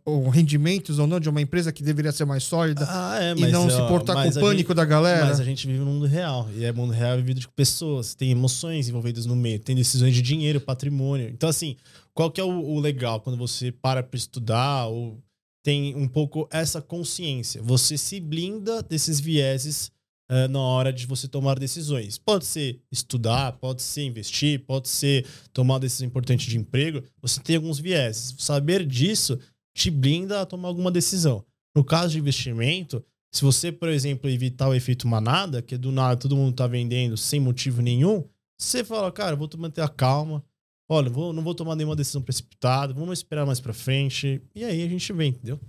o- 0.06 0.26
o 0.26 0.30
rendimentos 0.30 1.00
ou 1.00 1.08
não 1.08 1.20
de 1.20 1.30
uma 1.30 1.42
empresa 1.42 1.72
que 1.72 1.82
deveria 1.82 2.12
ser 2.12 2.26
mais 2.26 2.44
sólida 2.44 2.86
Ah, 2.90 3.18
é, 3.24 3.32
e 3.38 3.48
não 3.52 3.70
se 3.70 3.76
ó, 3.78 3.88
portar 3.88 4.16
mas 4.16 4.34
com 4.34 4.40
o 4.40 4.44
pânico 4.44 4.70
gente- 4.70 4.76
da 4.78 4.86
galera? 4.86 5.26
Mas 5.28 5.40
a 5.40 5.44
gente 5.44 5.66
vive 5.66 5.80
no 5.80 5.86
mundo 5.86 6.06
real. 6.06 6.50
E 6.56 6.66
é 6.66 6.72
mundo 6.74 6.92
real 6.92 7.16
vivido 7.18 7.40
de 7.40 7.48
pessoas. 7.48 8.14
Tem 8.16 8.32
emoções 8.32 8.90
envolvidas 8.90 9.26
no 9.26 9.36
meio. 9.36 9.60
Tem 9.60 9.76
decisões 9.76 10.14
de 10.14 10.22
dinheiro, 10.22 10.60
patrimônio. 10.60 11.30
Então, 11.30 11.48
assim, 11.50 11.78
qual 12.14 12.30
que 12.30 12.42
é 12.42 12.44
o, 12.44 12.50
o 12.50 12.80
legal 12.80 13.22
quando 13.22 13.38
você 13.38 13.72
para 13.72 14.04
pra 14.04 14.18
estudar 14.18 14.88
ou 14.88 15.18
tem 15.64 15.96
um 15.96 16.08
pouco 16.08 16.48
essa 16.52 16.82
consciência? 16.82 17.62
Você 17.64 17.98
se 17.98 18.20
blinda 18.20 18.82
desses 18.84 19.20
vieses 19.20 19.90
eh, 20.32 20.48
na 20.48 20.60
hora 20.60 20.94
de 20.94 21.06
você 21.06 21.28
tomar 21.28 21.60
decisões. 21.60 22.18
Pode 22.18 22.45
ser 22.45 22.82
estudar, 22.90 23.52
pode 23.58 23.82
ser 23.82 24.03
investir, 24.03 24.66
pode 24.66 24.88
ser 24.88 25.28
tomar 25.52 25.78
decisão 25.78 26.08
importante 26.08 26.49
de 26.49 26.58
emprego. 26.58 27.03
Você 27.22 27.41
tem 27.41 27.58
alguns 27.58 27.80
vieses. 27.80 28.34
Saber 28.40 28.86
disso 28.86 29.38
te 29.76 29.91
blinda 29.91 30.40
a 30.41 30.45
tomar 30.45 30.70
alguma 30.70 30.90
decisão. 30.90 31.44
No 31.76 31.84
caso 31.84 32.14
de 32.14 32.20
investimento, 32.20 33.03
se 33.34 33.44
você, 33.44 33.74
por 33.74 33.90
exemplo, 33.90 34.30
evitar 34.30 34.70
o 34.70 34.74
efeito 34.74 35.06
manada, 35.06 35.62
que 35.62 35.78
do 35.78 35.91
nada 35.91 36.16
todo 36.16 36.36
mundo 36.36 36.56
tá 36.56 36.66
vendendo 36.66 37.18
sem 37.18 37.40
motivo 37.40 37.82
nenhum, 37.82 38.24
você 38.58 38.86
fala, 38.86 39.12
cara, 39.12 39.36
vou 39.36 39.49
manter 39.58 39.82
a 39.82 39.90
calma. 39.90 40.41
Olha, 40.90 41.10
vou, 41.10 41.34
não 41.34 41.44
vou 41.44 41.56
tomar 41.56 41.76
nenhuma 41.76 41.95
decisão 41.95 42.22
precipitada, 42.22 42.94
vamos 42.94 43.20
esperar 43.20 43.45
mais 43.45 43.60
pra 43.60 43.74
frente. 43.74 44.41
E 44.56 44.64
aí 44.64 44.82
a 44.82 44.88
gente 44.88 45.12
vê, 45.12 45.26
entendeu? 45.26 45.60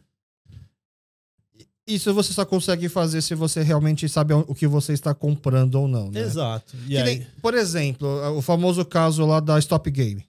Isso 1.86 2.14
você 2.14 2.32
só 2.32 2.44
consegue 2.44 2.88
fazer 2.88 3.20
se 3.22 3.34
você 3.34 3.60
realmente 3.62 4.08
sabe 4.08 4.32
o 4.34 4.54
que 4.54 4.68
você 4.68 4.92
está 4.92 5.12
comprando 5.12 5.74
ou 5.74 5.88
não, 5.88 6.10
né? 6.10 6.20
Exato. 6.20 6.76
E 6.88 7.02
nem, 7.02 7.26
por 7.40 7.54
exemplo, 7.54 8.06
o 8.36 8.40
famoso 8.42 8.84
caso 8.84 9.26
lá 9.26 9.40
da 9.40 9.58
Stop 9.58 9.90
Game. 9.90 10.24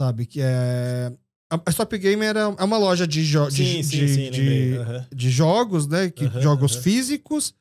Sabe? 0.00 0.24
Que 0.26 0.40
é. 0.42 1.12
A 1.50 1.70
Stop 1.70 1.98
Game 1.98 2.24
era, 2.24 2.40
é 2.58 2.64
uma 2.64 2.78
loja 2.78 3.06
de, 3.06 3.22
jo 3.22 3.48
de, 3.50 3.56
sim, 3.56 3.82
sim, 3.82 3.98
de, 3.98 4.08
sim, 4.08 4.30
de-. 4.30 4.76
Aham. 4.78 5.06
de 5.14 5.30
jogos, 5.30 5.86
né? 5.86 6.08
Que, 6.10 6.24
Aham, 6.24 6.40
jogos 6.40 6.72
aham. 6.72 6.82
físicos, 6.82 7.54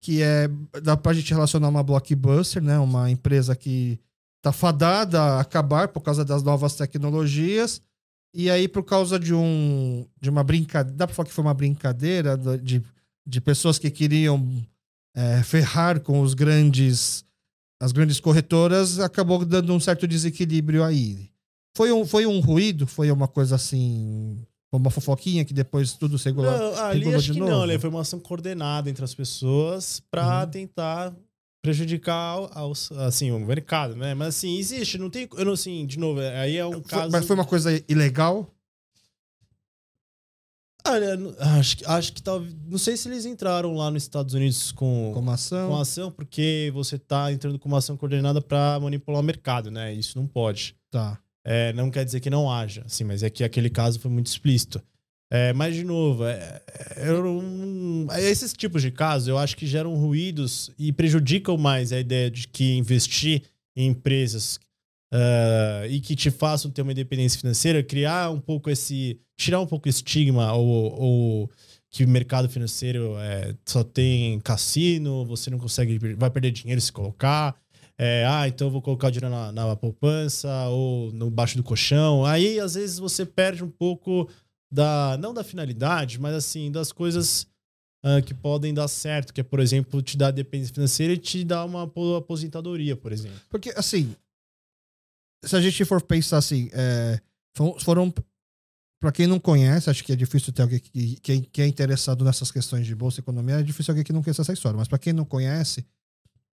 que 0.00 0.22
é. 0.22 0.48
Dá 0.82 0.96
pra 0.96 1.12
gente 1.12 1.34
relacionar 1.34 1.68
uma 1.68 1.82
blockbuster, 1.82 2.62
né? 2.62 2.78
Uma 2.78 3.10
empresa 3.10 3.56
que 3.56 3.98
tá 4.40 4.52
fadada 4.52 5.20
a 5.20 5.40
acabar 5.40 5.88
por 5.88 6.00
causa 6.00 6.24
das 6.24 6.44
novas 6.44 6.76
tecnologias. 6.76 7.82
E 8.34 8.48
aí, 8.50 8.66
por 8.66 8.82
causa 8.82 9.18
de 9.18 9.34
um. 9.34 10.06
De 10.20 10.30
uma 10.30 10.42
brincadeira. 10.42 10.96
Dá 10.96 11.06
pra 11.06 11.14
falar 11.14 11.28
que 11.28 11.34
foi 11.34 11.44
uma 11.44 11.52
brincadeira 11.54 12.36
de, 12.58 12.82
de 13.26 13.40
pessoas 13.40 13.78
que 13.78 13.90
queriam 13.90 14.64
é, 15.14 15.42
ferrar 15.42 16.00
com 16.00 16.20
os 16.20 16.34
grandes. 16.34 17.24
As 17.80 17.90
grandes 17.90 18.20
corretoras, 18.20 19.00
acabou 19.00 19.44
dando 19.44 19.74
um 19.74 19.80
certo 19.80 20.06
desequilíbrio 20.06 20.84
aí. 20.84 21.28
Foi 21.76 21.90
um, 21.92 22.06
foi 22.06 22.24
um 22.26 22.38
ruído? 22.38 22.86
Foi 22.86 23.10
uma 23.10 23.26
coisa 23.26 23.56
assim. 23.56 24.46
Uma 24.72 24.88
fofoquinha 24.90 25.44
que 25.44 25.52
depois 25.52 25.92
tudo 25.92 26.18
se 26.18 26.32
Não, 26.32 26.84
ali 26.84 27.00
regulou 27.00 27.18
acho 27.18 27.26
de 27.26 27.32
que 27.34 27.38
novo? 27.40 27.50
não, 27.50 27.66
né? 27.66 27.78
Foi 27.78 27.90
uma 27.90 28.00
ação 28.00 28.18
coordenada 28.18 28.88
entre 28.88 29.04
as 29.04 29.14
pessoas 29.14 30.00
pra 30.10 30.44
Uhum. 30.44 30.50
tentar 30.50 31.14
prejudicar 31.62 32.12
ao- 32.14 32.50
aos, 32.58 32.90
assim, 32.92 33.30
o 33.30 33.38
mercado, 33.38 33.94
né? 33.96 34.14
Mas 34.14 34.28
assim, 34.36 34.58
existe, 34.58 34.98
não 34.98 35.08
tem. 35.08 35.28
Eu 35.36 35.44
não, 35.44 35.52
assim, 35.52 35.86
de 35.86 35.98
novo, 35.98 36.20
aí 36.20 36.56
é 36.56 36.66
um 36.66 36.72
Foi- 36.72 36.82
caso. 36.82 37.12
Mas 37.12 37.24
foi 37.24 37.36
uma 37.36 37.44
coisa 37.44 37.70
ilegal? 37.88 38.52
Olha, 40.84 41.16
acho 41.60 41.76
que, 41.76 41.84
acho 41.86 42.12
que 42.12 42.20
talvez. 42.20 42.52
Não 42.66 42.76
sei 42.76 42.96
se 42.96 43.08
eles 43.08 43.24
entraram 43.24 43.72
lá 43.76 43.88
nos 43.88 44.02
Estados 44.02 44.34
Unidos 44.34 44.72
com, 44.72 45.12
Como 45.14 45.30
ação? 45.30 45.68
com 45.70 45.76
ação, 45.80 46.10
porque 46.10 46.72
você 46.74 46.98
tá 46.98 47.32
entrando 47.32 47.56
com 47.56 47.68
uma 47.68 47.78
ação 47.78 47.96
coordenada 47.96 48.40
pra 48.42 48.80
manipular 48.80 49.20
o 49.20 49.24
mercado, 49.24 49.70
né? 49.70 49.94
Isso 49.94 50.18
não 50.18 50.26
pode. 50.26 50.74
Tá. 50.90 51.20
É, 51.44 51.72
não 51.72 51.88
quer 51.90 52.04
dizer 52.04 52.18
que 52.18 52.28
não 52.30 52.50
haja, 52.50 52.82
assim, 52.84 53.04
mas 53.04 53.22
é 53.22 53.30
que 53.30 53.44
aquele 53.44 53.70
caso 53.70 54.00
foi 54.00 54.10
muito 54.10 54.26
explícito. 54.26 54.82
É, 55.34 55.50
mas, 55.54 55.74
de 55.74 55.82
novo, 55.82 56.26
é, 56.26 56.60
é, 56.94 58.30
esses 58.30 58.52
tipos 58.52 58.82
de 58.82 58.90
casos 58.90 59.28
eu 59.28 59.38
acho 59.38 59.56
que 59.56 59.66
geram 59.66 59.94
ruídos 59.94 60.70
e 60.78 60.92
prejudicam 60.92 61.56
mais 61.56 61.90
a 61.90 61.98
ideia 61.98 62.30
de 62.30 62.46
que 62.46 62.76
investir 62.76 63.42
em 63.74 63.86
empresas 63.86 64.60
ah, 65.10 65.86
e 65.88 66.00
que 66.00 66.14
te 66.14 66.30
façam 66.30 66.70
ter 66.70 66.82
uma 66.82 66.92
independência 66.92 67.40
financeira, 67.40 67.82
criar 67.82 68.30
um 68.30 68.40
pouco 68.40 68.68
esse. 68.68 69.18
tirar 69.34 69.58
um 69.60 69.66
pouco 69.66 69.86
o 69.86 69.90
estigma 69.90 70.52
ou, 70.52 71.00
ou 71.00 71.50
que 71.90 72.04
o 72.04 72.08
mercado 72.08 72.46
financeiro 72.46 73.16
é, 73.18 73.54
só 73.66 73.82
tem 73.82 74.38
cassino, 74.40 75.24
você 75.24 75.48
não 75.48 75.58
consegue, 75.58 75.98
vai 76.14 76.28
perder 76.30 76.50
dinheiro 76.50 76.80
se 76.80 76.92
colocar. 76.92 77.54
É, 77.98 78.26
ah, 78.28 78.46
então 78.48 78.70
vou 78.70 78.82
colocar 78.82 79.08
o 79.08 79.10
dinheiro 79.10 79.34
na, 79.34 79.50
na 79.50 79.76
poupança 79.76 80.68
ou 80.68 81.10
no 81.12 81.30
baixo 81.30 81.56
do 81.56 81.62
colchão. 81.62 82.24
Aí, 82.24 82.60
às 82.60 82.74
vezes, 82.74 82.98
você 82.98 83.24
perde 83.24 83.62
um 83.64 83.70
pouco 83.70 84.28
da. 84.72 85.16
Não 85.20 85.34
da 85.34 85.44
finalidade, 85.44 86.18
mas 86.20 86.34
assim, 86.34 86.72
das 86.72 86.90
coisas 86.90 87.46
ah, 88.02 88.20
que 88.22 88.32
podem 88.34 88.72
dar 88.74 88.88
certo, 88.88 89.32
que 89.32 89.40
é, 89.40 89.44
por 89.44 89.60
exemplo, 89.60 90.00
te 90.02 90.16
dar 90.16 90.30
dependência 90.30 90.74
financeira 90.74 91.12
e 91.12 91.18
te 91.18 91.44
dar 91.44 91.64
uma 91.64 91.84
apo- 91.84 92.16
aposentadoria, 92.16 92.96
por 92.96 93.12
exemplo. 93.12 93.38
Porque, 93.50 93.72
assim, 93.76 94.14
se 95.44 95.54
a 95.56 95.60
gente 95.60 95.84
for 95.84 96.00
pensar 96.02 96.38
assim, 96.38 96.70
é, 96.72 97.20
fo- 97.56 97.78
foram. 97.80 98.12
Pra 99.00 99.10
quem 99.10 99.26
não 99.26 99.40
conhece, 99.40 99.90
acho 99.90 100.04
que 100.04 100.12
é 100.12 100.16
difícil 100.16 100.52
ter 100.52 100.62
alguém 100.62 100.78
que, 100.78 101.16
que, 101.16 101.40
que 101.40 101.60
é 101.62 101.66
interessado 101.66 102.24
nessas 102.24 102.52
questões 102.52 102.86
de 102.86 102.94
bolsa 102.94 103.18
e 103.18 103.20
economia, 103.20 103.56
é 103.56 103.62
difícil 103.62 103.90
alguém 103.90 104.04
que 104.04 104.12
não 104.12 104.22
conheça 104.22 104.42
essa 104.42 104.52
história. 104.52 104.78
Mas 104.78 104.86
pra 104.86 104.96
quem 104.96 105.12
não 105.12 105.24
conhece, 105.24 105.84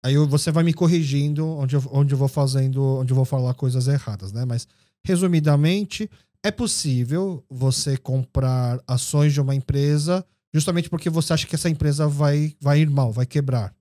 aí 0.03 0.17
você 0.17 0.51
vai 0.51 0.65
me 0.65 0.73
corrigindo 0.73 1.47
onde 1.47 1.77
eu, 1.77 1.83
onde 1.93 2.15
eu 2.15 2.17
vou 2.19 2.27
fazendo, 2.27 2.83
onde 2.83 3.13
eu 3.13 3.17
vou 3.17 3.27
falar 3.27 3.53
coisas 3.53 3.87
erradas, 3.87 4.33
né? 4.33 4.47
Mas, 4.47 4.67
resumidamente, 5.05 6.11
é 6.45 6.51
possível 6.51 7.45
você 7.49 7.97
comprar 7.97 8.81
ações 8.87 9.33
de 9.33 9.41
uma 9.41 9.55
empresa 9.55 10.25
justamente 10.53 10.89
porque 10.89 11.11
você 11.11 11.33
acha 11.33 11.47
que 11.47 11.55
essa 11.55 11.69
empresa 11.69 12.07
vai, 12.09 12.55
vai 12.61 12.81
ir 12.81 12.91
mal, 12.91 13.13
vai 13.13 13.27
quebrar. 13.27 13.75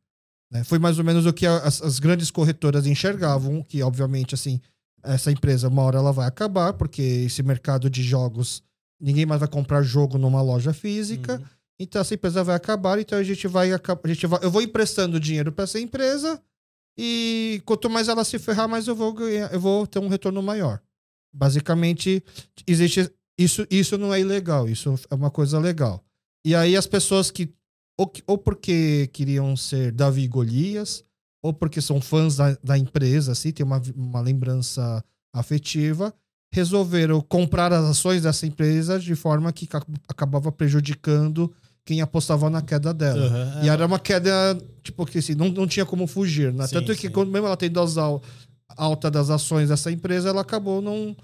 né? 0.51 0.63
Foi 0.63 0.79
mais 0.79 0.99
ou 0.99 1.05
menos 1.05 1.25
o 1.25 1.33
que 1.33 1.45
as, 1.45 1.81
as 1.81 1.99
grandes 1.99 2.29
corretoras 2.31 2.85
enxergavam, 2.85 3.63
que 3.63 3.81
obviamente, 3.81 4.35
assim, 4.35 4.59
essa 5.03 5.31
empresa, 5.31 5.67
uma 5.69 5.81
hora 5.83 5.99
ela 5.99 6.11
vai 6.11 6.27
acabar, 6.27 6.73
porque 6.73 7.01
esse 7.01 7.41
mercado 7.41 7.89
de 7.89 8.03
jogos, 8.03 8.63
ninguém 8.99 9.25
mais 9.25 9.39
vai 9.39 9.49
comprar 9.49 9.81
jogo 9.81 10.17
numa 10.17 10.41
loja 10.41 10.73
física, 10.73 11.41
então 11.79 12.01
essa 12.01 12.15
empresa 12.15 12.43
vai 12.43 12.55
acabar, 12.55 12.99
então 12.99 13.17
a 13.17 13.23
gente 13.23 13.47
vai, 13.47 13.71
a 13.71 14.07
gente 14.07 14.27
vai 14.27 14.39
eu 14.43 14.51
vou 14.51 14.61
emprestando 14.61 15.19
dinheiro 15.19 15.51
para 15.51 15.63
essa 15.63 15.79
empresa 15.79 16.41
E 16.97 17.61
quanto 17.63 17.89
mais 17.89 18.07
ela 18.07 18.23
se 18.25 18.39
ferrar, 18.39 18.67
mais 18.67 18.87
eu 18.87 18.95
vou 18.95 19.13
ganhar, 19.13 19.53
eu 19.53 19.59
vou 19.59 19.85
ter 19.85 19.99
um 19.99 20.07
retorno 20.07 20.41
maior. 20.41 20.81
Basicamente, 21.33 22.23
existe 22.65 23.11
isso, 23.37 23.67
isso 23.69 23.97
não 23.97 24.13
é 24.13 24.19
ilegal, 24.19 24.67
isso 24.67 24.95
é 25.09 25.15
uma 25.15 25.29
coisa 25.29 25.59
legal. 25.59 26.03
E 26.45 26.55
aí 26.55 26.75
as 26.75 26.87
pessoas 26.87 27.29
que 27.29 27.53
ou, 27.99 28.11
ou 28.27 28.37
porque 28.37 29.09
queriam 29.11 29.55
ser 29.55 29.91
Davi 29.91 30.23
e 30.23 30.27
Golias, 30.27 31.03
ou 31.43 31.53
porque 31.53 31.81
são 31.81 31.99
fãs 31.99 32.35
da, 32.35 32.57
da 32.63 32.77
empresa, 32.77 33.31
assim, 33.31 33.51
tem 33.51 33.65
uma, 33.65 33.81
uma 33.95 34.21
lembrança 34.21 35.03
afetiva, 35.33 36.13
resolveram 36.53 37.21
comprar 37.21 37.73
as 37.73 37.85
ações 37.85 38.23
dessa 38.23 38.45
empresa 38.45 38.99
de 38.99 39.15
forma 39.15 39.51
que 39.51 39.67
acabava 40.07 40.51
prejudicando 40.51 41.53
quem 41.85 42.01
apostava 42.01 42.49
na 42.49 42.61
queda 42.61 42.93
dela. 42.93 43.27
Uhum, 43.27 43.63
e 43.63 43.69
é. 43.69 43.71
era 43.71 43.85
uma 43.85 43.97
queda, 43.97 44.57
tipo, 44.83 45.05
que 45.05 45.19
assim, 45.19 45.35
não, 45.35 45.47
não 45.49 45.65
tinha 45.65 45.85
como 45.85 46.05
fugir, 46.05 46.53
né? 46.53 46.67
Sim, 46.67 46.75
Tanto 46.75 46.95
que 46.95 47.09
quando 47.09 47.31
mesmo 47.31 47.47
ela 47.47 47.55
tem 47.55 47.69
dose 47.69 47.97
alta 48.77 49.11
das 49.11 49.29
ações 49.29 49.69
dessa 49.69 49.91
empresa, 49.91 50.29
ela 50.29 50.41
acabou 50.41 50.81
não 50.81 51.15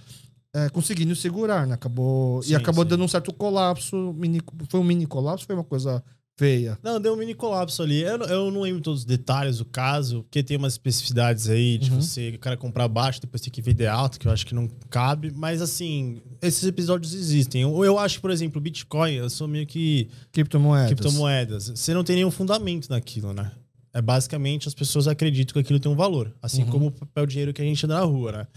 é, 0.55 0.69
conseguindo 0.69 1.15
segurar, 1.15 1.65
né? 1.65 1.73
Acabou, 1.73 2.41
sim, 2.43 2.51
e 2.51 2.55
acabou 2.55 2.83
sim. 2.83 2.89
dando 2.89 3.03
um 3.03 3.07
certo 3.07 3.33
colapso. 3.33 4.13
Mini, 4.17 4.39
foi 4.69 4.79
um 4.79 4.83
mini 4.83 5.05
colapso? 5.05 5.45
Foi 5.45 5.55
uma 5.55 5.63
coisa 5.63 6.03
feia. 6.37 6.77
Não, 6.83 6.99
deu 6.99 7.13
um 7.13 7.15
mini 7.15 7.33
colapso 7.33 7.81
ali. 7.81 8.01
Eu, 8.01 8.19
eu 8.19 8.51
não 8.51 8.61
lembro 8.61 8.81
todos 8.81 9.01
os 9.01 9.05
detalhes 9.05 9.57
do 9.57 9.65
caso, 9.65 10.23
porque 10.23 10.43
tem 10.43 10.57
umas 10.57 10.73
especificidades 10.73 11.49
aí 11.49 11.77
de 11.77 11.91
uhum. 11.91 12.01
você, 12.01 12.29
o 12.29 12.39
cara 12.39 12.55
comprar 12.55 12.87
baixo, 12.87 13.21
depois 13.21 13.41
tem 13.41 13.51
que 13.51 13.61
vender 13.61 13.87
alto, 13.87 14.19
que 14.19 14.27
eu 14.27 14.31
acho 14.31 14.45
que 14.45 14.53
não 14.53 14.67
cabe. 14.89 15.31
Mas 15.31 15.61
assim, 15.61 16.21
esses 16.41 16.63
episódios 16.63 17.13
existem. 17.13 17.63
Eu, 17.63 17.83
eu 17.83 17.97
acho, 17.97 18.21
por 18.21 18.29
exemplo, 18.29 18.61
Bitcoin, 18.61 19.13
eu 19.13 19.29
sou 19.29 19.47
meio 19.47 19.65
que. 19.65 20.07
Criptomoedas. 20.31 20.87
Criptomoedas. 20.87 21.69
Você 21.69 21.93
não 21.93 22.03
tem 22.03 22.17
nenhum 22.17 22.31
fundamento 22.31 22.89
naquilo, 22.89 23.33
né? 23.33 23.51
É 23.93 24.01
basicamente 24.01 24.67
as 24.67 24.73
pessoas 24.73 25.07
acreditam 25.07 25.53
que 25.53 25.59
aquilo 25.59 25.79
tem 25.79 25.91
um 25.91 25.95
valor. 25.95 26.33
Assim 26.41 26.63
uhum. 26.63 26.69
como 26.69 26.87
o 26.87 26.91
papel 26.91 27.25
dinheiro 27.25 27.53
que 27.53 27.61
a 27.61 27.65
gente 27.65 27.85
anda 27.85 27.95
na 27.95 28.05
rua, 28.05 28.31
né? 28.31 28.47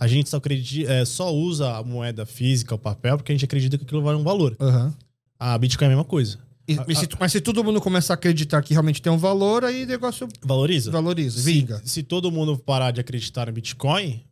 A 0.00 0.06
gente 0.06 0.28
só, 0.28 0.36
acredita, 0.36 0.92
é, 0.92 1.04
só 1.04 1.34
usa 1.34 1.76
a 1.76 1.82
moeda 1.82 2.24
física, 2.24 2.74
o 2.74 2.78
papel, 2.78 3.16
porque 3.16 3.32
a 3.32 3.34
gente 3.34 3.44
acredita 3.44 3.76
que 3.76 3.84
aquilo 3.84 4.00
vale 4.00 4.16
um 4.16 4.22
valor. 4.22 4.56
Uhum. 4.60 4.92
A 5.38 5.58
Bitcoin 5.58 5.84
é 5.84 5.88
a 5.88 5.90
mesma 5.90 6.04
coisa. 6.04 6.38
E, 6.68 6.78
a, 6.78 6.84
se, 6.94 7.08
mas 7.18 7.32
se 7.32 7.40
todo 7.40 7.64
mundo 7.64 7.80
começar 7.80 8.12
a 8.12 8.16
acreditar 8.16 8.62
que 8.62 8.72
realmente 8.74 9.02
tem 9.02 9.10
um 9.10 9.18
valor, 9.18 9.64
aí 9.64 9.84
o 9.84 9.86
negócio 9.86 10.28
valoriza. 10.42 10.90
Valoriza, 10.90 11.42
vinga. 11.42 11.78
Se, 11.78 11.88
se 11.88 12.02
todo 12.02 12.30
mundo 12.30 12.56
parar 12.58 12.90
de 12.90 13.00
acreditar 13.00 13.46
no 13.46 13.52
Bitcoin, 13.52 14.22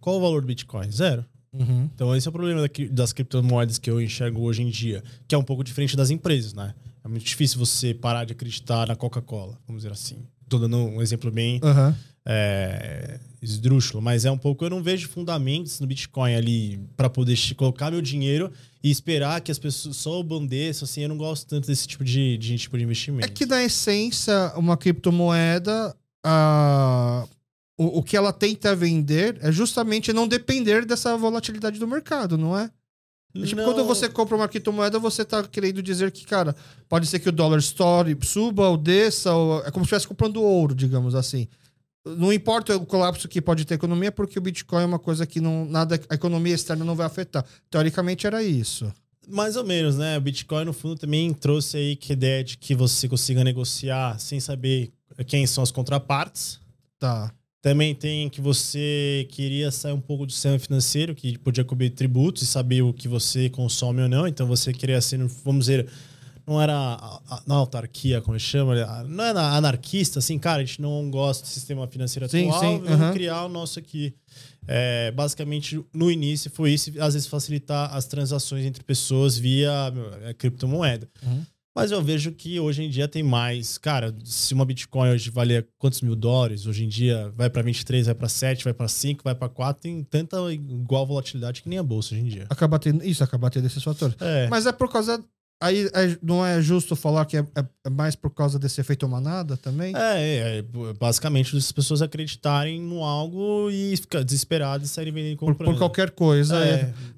qual 0.00 0.16
o 0.16 0.20
valor 0.20 0.42
do 0.42 0.46
Bitcoin? 0.46 0.90
Zero. 0.90 1.24
Uhum. 1.52 1.88
Então 1.94 2.14
esse 2.14 2.28
é 2.28 2.30
o 2.30 2.32
problema 2.32 2.68
das 2.90 3.12
criptomoedas 3.12 3.78
que 3.78 3.90
eu 3.90 4.00
enxergo 4.00 4.42
hoje 4.42 4.62
em 4.62 4.70
dia, 4.70 5.02
que 5.26 5.34
é 5.34 5.38
um 5.38 5.42
pouco 5.42 5.64
diferente 5.64 5.96
das 5.96 6.10
empresas, 6.10 6.54
né? 6.54 6.74
É 7.04 7.08
muito 7.08 7.24
difícil 7.24 7.58
você 7.58 7.94
parar 7.94 8.24
de 8.24 8.32
acreditar 8.32 8.88
na 8.88 8.96
Coca-Cola, 8.96 9.58
vamos 9.66 9.82
dizer 9.82 9.92
assim. 9.92 10.26
Tô 10.48 10.58
dando 10.58 10.76
um 10.76 11.00
exemplo 11.00 11.30
bem 11.30 11.60
uhum. 11.62 11.94
é, 12.26 13.20
esdrúxulo, 13.40 14.02
mas 14.02 14.24
é 14.24 14.30
um 14.30 14.36
pouco. 14.36 14.64
Eu 14.64 14.70
não 14.70 14.82
vejo 14.82 15.08
fundamentos 15.08 15.80
no 15.80 15.86
Bitcoin 15.86 16.34
ali 16.34 16.80
para 16.96 17.08
poder 17.08 17.38
colocar 17.56 17.90
meu 17.90 18.02
dinheiro 18.02 18.52
e 18.82 18.90
esperar 18.90 19.40
que 19.40 19.50
as 19.50 19.58
pessoas 19.58 19.96
só 19.96 20.22
bandeçam, 20.22 20.84
assim, 20.84 21.02
eu 21.02 21.08
não 21.08 21.16
gosto 21.16 21.46
tanto 21.46 21.66
desse 21.66 21.86
tipo 21.86 22.04
de, 22.04 22.36
de 22.36 22.58
tipo 22.58 22.76
de 22.76 22.84
investimento. 22.84 23.26
É 23.26 23.28
que, 23.28 23.46
na 23.46 23.62
essência, 23.62 24.52
uma 24.56 24.76
criptomoeda, 24.76 25.94
a, 26.24 27.26
o 27.76 28.02
que 28.02 28.16
ela 28.16 28.32
tenta 28.32 28.76
vender 28.76 29.38
é 29.40 29.50
justamente 29.50 30.12
não 30.12 30.28
depender 30.28 30.84
dessa 30.84 31.16
volatilidade 31.16 31.78
do 31.78 31.86
mercado, 31.86 32.36
não 32.36 32.58
é? 32.58 32.70
É 33.34 33.46
tipo, 33.46 33.62
quando 33.62 33.84
você 33.84 34.08
compra 34.08 34.36
uma 34.36 34.48
criptomoeda, 34.48 34.98
você 34.98 35.24
tá 35.24 35.42
querendo 35.44 35.82
dizer 35.82 36.10
que, 36.10 36.24
cara, 36.24 36.54
pode 36.88 37.06
ser 37.06 37.20
que 37.20 37.28
o 37.28 37.32
dólar 37.32 37.58
store 37.58 38.16
suba 38.22 38.68
ou 38.68 38.76
desça, 38.76 39.32
ou 39.32 39.60
é 39.60 39.70
como 39.70 39.84
se 39.84 39.88
estivesse 39.88 40.08
comprando 40.08 40.42
ouro, 40.42 40.74
digamos 40.74 41.14
assim. 41.14 41.46
Não 42.04 42.32
importa 42.32 42.76
o 42.76 42.86
colapso 42.86 43.28
que 43.28 43.40
pode 43.40 43.64
ter 43.64 43.74
a 43.74 43.76
economia, 43.76 44.10
porque 44.10 44.38
o 44.38 44.42
Bitcoin 44.42 44.82
é 44.82 44.86
uma 44.86 44.98
coisa 44.98 45.26
que 45.26 45.40
não, 45.40 45.64
nada, 45.64 46.00
a 46.08 46.14
economia 46.14 46.54
externa 46.54 46.84
não 46.84 46.96
vai 46.96 47.06
afetar. 47.06 47.44
Teoricamente 47.70 48.26
era 48.26 48.42
isso. 48.42 48.92
Mais 49.28 49.54
ou 49.54 49.64
menos, 49.64 49.96
né? 49.96 50.16
O 50.16 50.20
Bitcoin, 50.20 50.64
no 50.64 50.72
fundo, 50.72 50.96
também 50.96 51.32
trouxe 51.32 51.76
aí 51.76 51.96
que 51.96 52.12
a 52.12 52.14
ideia 52.14 52.42
de 52.42 52.56
que 52.56 52.74
você 52.74 53.08
consiga 53.08 53.44
negociar 53.44 54.18
sem 54.18 54.40
saber 54.40 54.90
quem 55.26 55.46
são 55.46 55.62
as 55.62 55.70
contrapartes. 55.70 56.58
Tá. 56.98 57.32
Também 57.62 57.94
tem 57.94 58.28
que 58.30 58.40
você 58.40 59.26
queria 59.30 59.70
sair 59.70 59.92
um 59.92 60.00
pouco 60.00 60.24
do 60.24 60.32
sistema 60.32 60.58
financeiro, 60.58 61.14
que 61.14 61.38
podia 61.38 61.62
cobrir 61.62 61.90
tributos 61.90 62.42
e 62.42 62.46
saber 62.46 62.80
o 62.80 62.92
que 62.92 63.06
você 63.06 63.50
consome 63.50 64.02
ou 64.02 64.08
não. 64.08 64.26
Então 64.26 64.46
você 64.46 64.72
queria 64.72 65.00
ser, 65.00 65.18
vamos 65.44 65.66
dizer, 65.66 65.86
não 66.46 66.60
era 66.60 67.20
na 67.46 67.54
autarquia, 67.54 68.20
como 68.20 68.38
chama, 68.40 68.74
não 69.04 69.24
era 69.24 69.40
anarquista, 69.54 70.18
assim, 70.18 70.38
cara, 70.38 70.62
a 70.62 70.64
gente 70.64 70.80
não 70.80 71.10
gosta 71.10 71.44
do 71.44 71.48
sistema 71.48 71.86
financeiro 71.86 72.28
sim, 72.28 72.48
atual, 72.48 72.60
sim, 72.60 72.78
vamos 72.80 73.00
uhum. 73.06 73.12
criar 73.12 73.44
o 73.44 73.48
nosso 73.48 73.78
aqui. 73.78 74.14
É, 74.66 75.10
basicamente, 75.12 75.80
no 75.92 76.10
início 76.10 76.50
foi 76.50 76.72
isso, 76.72 76.90
às 76.98 77.14
vezes 77.14 77.28
facilitar 77.28 77.94
as 77.94 78.06
transações 78.06 78.64
entre 78.64 78.82
pessoas 78.82 79.36
via 79.36 79.92
é, 80.22 80.34
criptomoeda. 80.34 81.08
Uhum. 81.22 81.44
Mas 81.74 81.92
eu 81.92 82.02
vejo 82.02 82.32
que 82.32 82.58
hoje 82.58 82.82
em 82.82 82.90
dia 82.90 83.06
tem 83.06 83.22
mais. 83.22 83.78
Cara, 83.78 84.14
se 84.24 84.52
uma 84.52 84.64
Bitcoin 84.64 85.10
hoje 85.10 85.30
valia 85.30 85.66
quantos 85.78 86.00
mil 86.00 86.16
dólares, 86.16 86.66
hoje 86.66 86.84
em 86.84 86.88
dia 86.88 87.32
vai 87.36 87.48
para 87.48 87.62
23, 87.62 88.06
vai 88.06 88.14
para 88.14 88.28
7, 88.28 88.64
vai 88.64 88.74
para 88.74 88.88
5, 88.88 89.22
vai 89.22 89.34
para 89.34 89.48
4, 89.48 89.82
tem 89.82 90.02
tanta 90.02 90.36
igual 90.52 91.06
volatilidade 91.06 91.62
que 91.62 91.68
nem 91.68 91.78
a 91.78 91.82
bolsa 91.82 92.14
hoje 92.14 92.24
em 92.24 92.28
dia. 92.28 92.46
Acaba 92.50 92.78
tendo, 92.78 93.04
isso, 93.04 93.22
acaba 93.22 93.50
tendo 93.50 93.66
esses 93.66 93.82
fatores. 93.82 94.16
É. 94.20 94.48
Mas 94.48 94.66
é 94.66 94.72
por 94.72 94.90
causa 94.90 95.24
Aí 95.62 95.90
é, 95.92 96.16
não 96.22 96.44
é 96.44 96.62
justo 96.62 96.96
falar 96.96 97.26
que 97.26 97.36
é, 97.36 97.40
é, 97.54 97.62
é, 97.84 97.90
mais 97.90 98.16
por 98.16 98.30
causa 98.30 98.58
desse 98.58 98.80
efeito 98.80 99.06
manada 99.06 99.58
também? 99.58 99.94
É, 99.94 100.16
é, 100.16 100.58
é 100.58 100.64
basicamente 100.98 101.54
as 101.54 101.70
pessoas 101.70 102.00
acreditarem 102.00 102.80
no 102.80 103.04
algo 103.04 103.70
e 103.70 103.94
ficar 103.94 104.24
desesperadas 104.24 104.88
e 104.88 104.90
saírem 104.90 105.12
vendendo 105.12 105.36
comprando. 105.36 105.58
Por, 105.58 105.74
por 105.74 105.78
qualquer 105.78 106.12
coisa. 106.12 106.56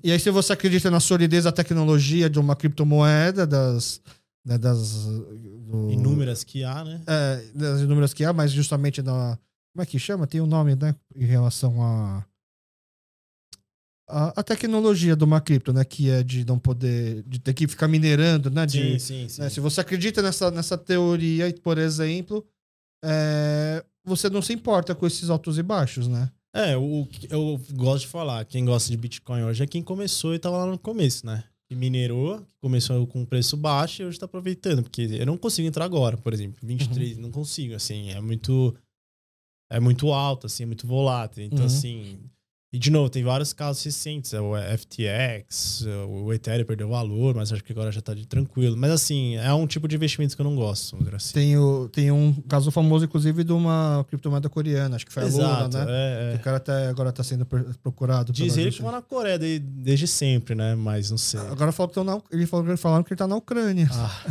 E 0.03 0.11
aí, 0.11 0.19
se 0.19 0.29
você 0.31 0.55
acredita 0.55 0.91
na 0.91 0.99
solidez 0.99 1.45
da 1.45 1.53
tecnologia 1.53 2.29
de 2.29 2.41
uma 2.41 2.57
criptomoeda, 2.57 3.47
das. 3.47 4.01
Né, 4.44 4.59
das 4.59 5.06
do, 5.06 5.90
inúmeras 5.93 6.43
que 6.43 6.64
há, 6.64 6.85
né? 6.85 7.01
É, 7.06 7.44
das 7.55 7.81
inúmeras 7.81 8.12
que 8.12 8.24
há, 8.24 8.32
mas 8.32 8.51
justamente 8.51 9.01
na. 9.01 9.39
Como 9.73 9.82
é 9.82 9.86
que 9.86 9.98
chama? 9.98 10.27
Tem 10.27 10.40
um 10.40 10.47
nome, 10.47 10.74
né? 10.74 10.94
Em 11.14 11.24
relação 11.24 11.82
a 11.82 12.27
a, 14.12 14.40
a, 14.40 14.43
tecnologia 14.43 15.16
do 15.16 15.24
uma 15.24 15.40
cripto, 15.40 15.73
né? 15.73 15.85
Que 15.85 16.10
é 16.10 16.23
de 16.23 16.44
não 16.44 16.59
poder. 16.59 17.23
de 17.27 17.39
ter 17.39 17.55
que 17.55 17.66
ficar 17.66 17.89
minerando, 17.89 18.51
né? 18.51 18.66
De, 18.66 18.78
sim, 18.78 18.98
sim, 18.98 19.28
sim. 19.28 19.40
Né, 19.40 19.48
se 19.48 19.59
você 19.59 19.81
acredita 19.81 20.20
nessa, 20.20 20.51
nessa 20.51 20.77
teoria, 20.77 21.52
por 21.62 21.78
exemplo, 21.78 22.47
é, 23.02 23.82
você 24.05 24.28
não 24.28 24.43
se 24.43 24.52
importa 24.52 24.94
com 24.94 25.06
esses 25.06 25.31
altos 25.31 25.56
e 25.56 25.62
baixos, 25.62 26.06
né? 26.06 26.31
É, 26.55 26.77
o, 26.77 27.09
eu 27.31 27.59
gosto 27.73 28.02
de 28.02 28.09
falar, 28.09 28.44
quem 28.44 28.64
gosta 28.66 28.90
de 28.90 28.97
Bitcoin 28.98 29.43
hoje 29.44 29.62
é 29.62 29.66
quem 29.66 29.82
começou 29.82 30.35
e 30.35 30.36
estava 30.36 30.59
lá 30.59 30.66
no 30.66 30.78
começo, 30.78 31.24
né? 31.24 31.44
E 31.73 31.74
minerou, 31.74 32.47
começou 32.61 33.07
com 33.07 33.24
preço 33.24 33.57
baixo 33.57 34.03
e 34.03 34.05
hoje 34.05 34.16
está 34.16 34.27
aproveitando, 34.27 34.82
porque 34.82 35.03
eu 35.03 35.24
não 35.24 35.39
consigo 35.39 35.66
entrar 35.66 35.85
agora, 35.85 36.16
por 36.19 36.35
exemplo, 36.35 36.59
23, 36.62 37.16
uhum. 37.16 37.23
não 37.23 37.31
consigo, 37.31 37.74
assim, 37.74 38.11
é 38.11 38.20
muito 38.20 38.74
é 39.70 39.81
muito 39.81 40.12
alto, 40.12 40.47
assim, 40.47 40.65
é 40.65 40.66
muito 40.66 40.86
volátil. 40.86 41.44
Então, 41.44 41.61
uhum. 41.61 41.65
assim, 41.65 42.19
e, 42.73 42.78
de 42.78 42.90
novo, 42.90 43.11
tem 43.11 43.23
vários 43.23 43.53
casos 43.53 43.85
recentes. 43.85 44.32
É 44.32 44.40
o 44.40 44.55
FTX, 44.57 45.85
o 46.09 46.32
Ethereum 46.32 46.65
perdeu 46.65 46.89
valor, 46.89 47.35
mas 47.35 47.53
acho 47.53 47.62
que 47.62 47.70
agora 47.70 47.93
já 47.93 47.99
está 47.99 48.15
de 48.15 48.27
tranquilo. 48.27 48.74
Mas, 48.78 48.90
assim, 48.93 49.36
é 49.36 49.53
um 49.53 49.66
tipo 49.66 49.86
de 49.86 49.94
investimento 49.94 50.35
que 50.35 50.40
eu 50.40 50.44
não 50.44 50.57
gosto, 50.57 50.97
assim. 51.15 51.35
Tem, 51.35 51.59
o, 51.59 51.86
tem 51.90 52.11
um 52.11 52.32
caso 52.49 52.70
famoso, 52.70 53.05
inclusive, 53.05 53.44
de 53.44 53.53
uma 53.53 54.07
criptomoeda 54.09 54.49
coreana. 54.49 54.97
Acho 54.97 55.05
que 55.05 55.12
foi 55.12 55.24
a 55.24 55.27
Exato, 55.27 55.65
Luna, 55.65 55.85
né? 55.85 55.93
É, 55.93 56.32
é. 56.32 56.36
O 56.36 56.39
cara 56.40 56.57
até 56.57 56.86
agora 56.86 57.11
está 57.11 57.23
sendo 57.23 57.44
procurado. 57.44 58.32
Diz 58.32 58.57
ele 58.57 58.70
que 58.70 58.82
na 58.82 59.03
Coreia 59.03 59.39
desde, 59.39 59.59
desde 59.59 60.07
sempre, 60.07 60.55
né? 60.55 60.74
Mas 60.74 61.11
não 61.11 61.19
sei. 61.19 61.40
Agora 61.40 61.73
falou 61.73 61.93
que 61.93 62.03
na, 62.03 62.23
ele 62.31 62.47
falou, 62.47 62.74
falaram 62.78 63.05
que 63.05 63.12
ele 63.12 63.16
está 63.16 63.28
na 63.28 63.36
Ucrânia. 63.36 63.86
Ah. 63.93 64.24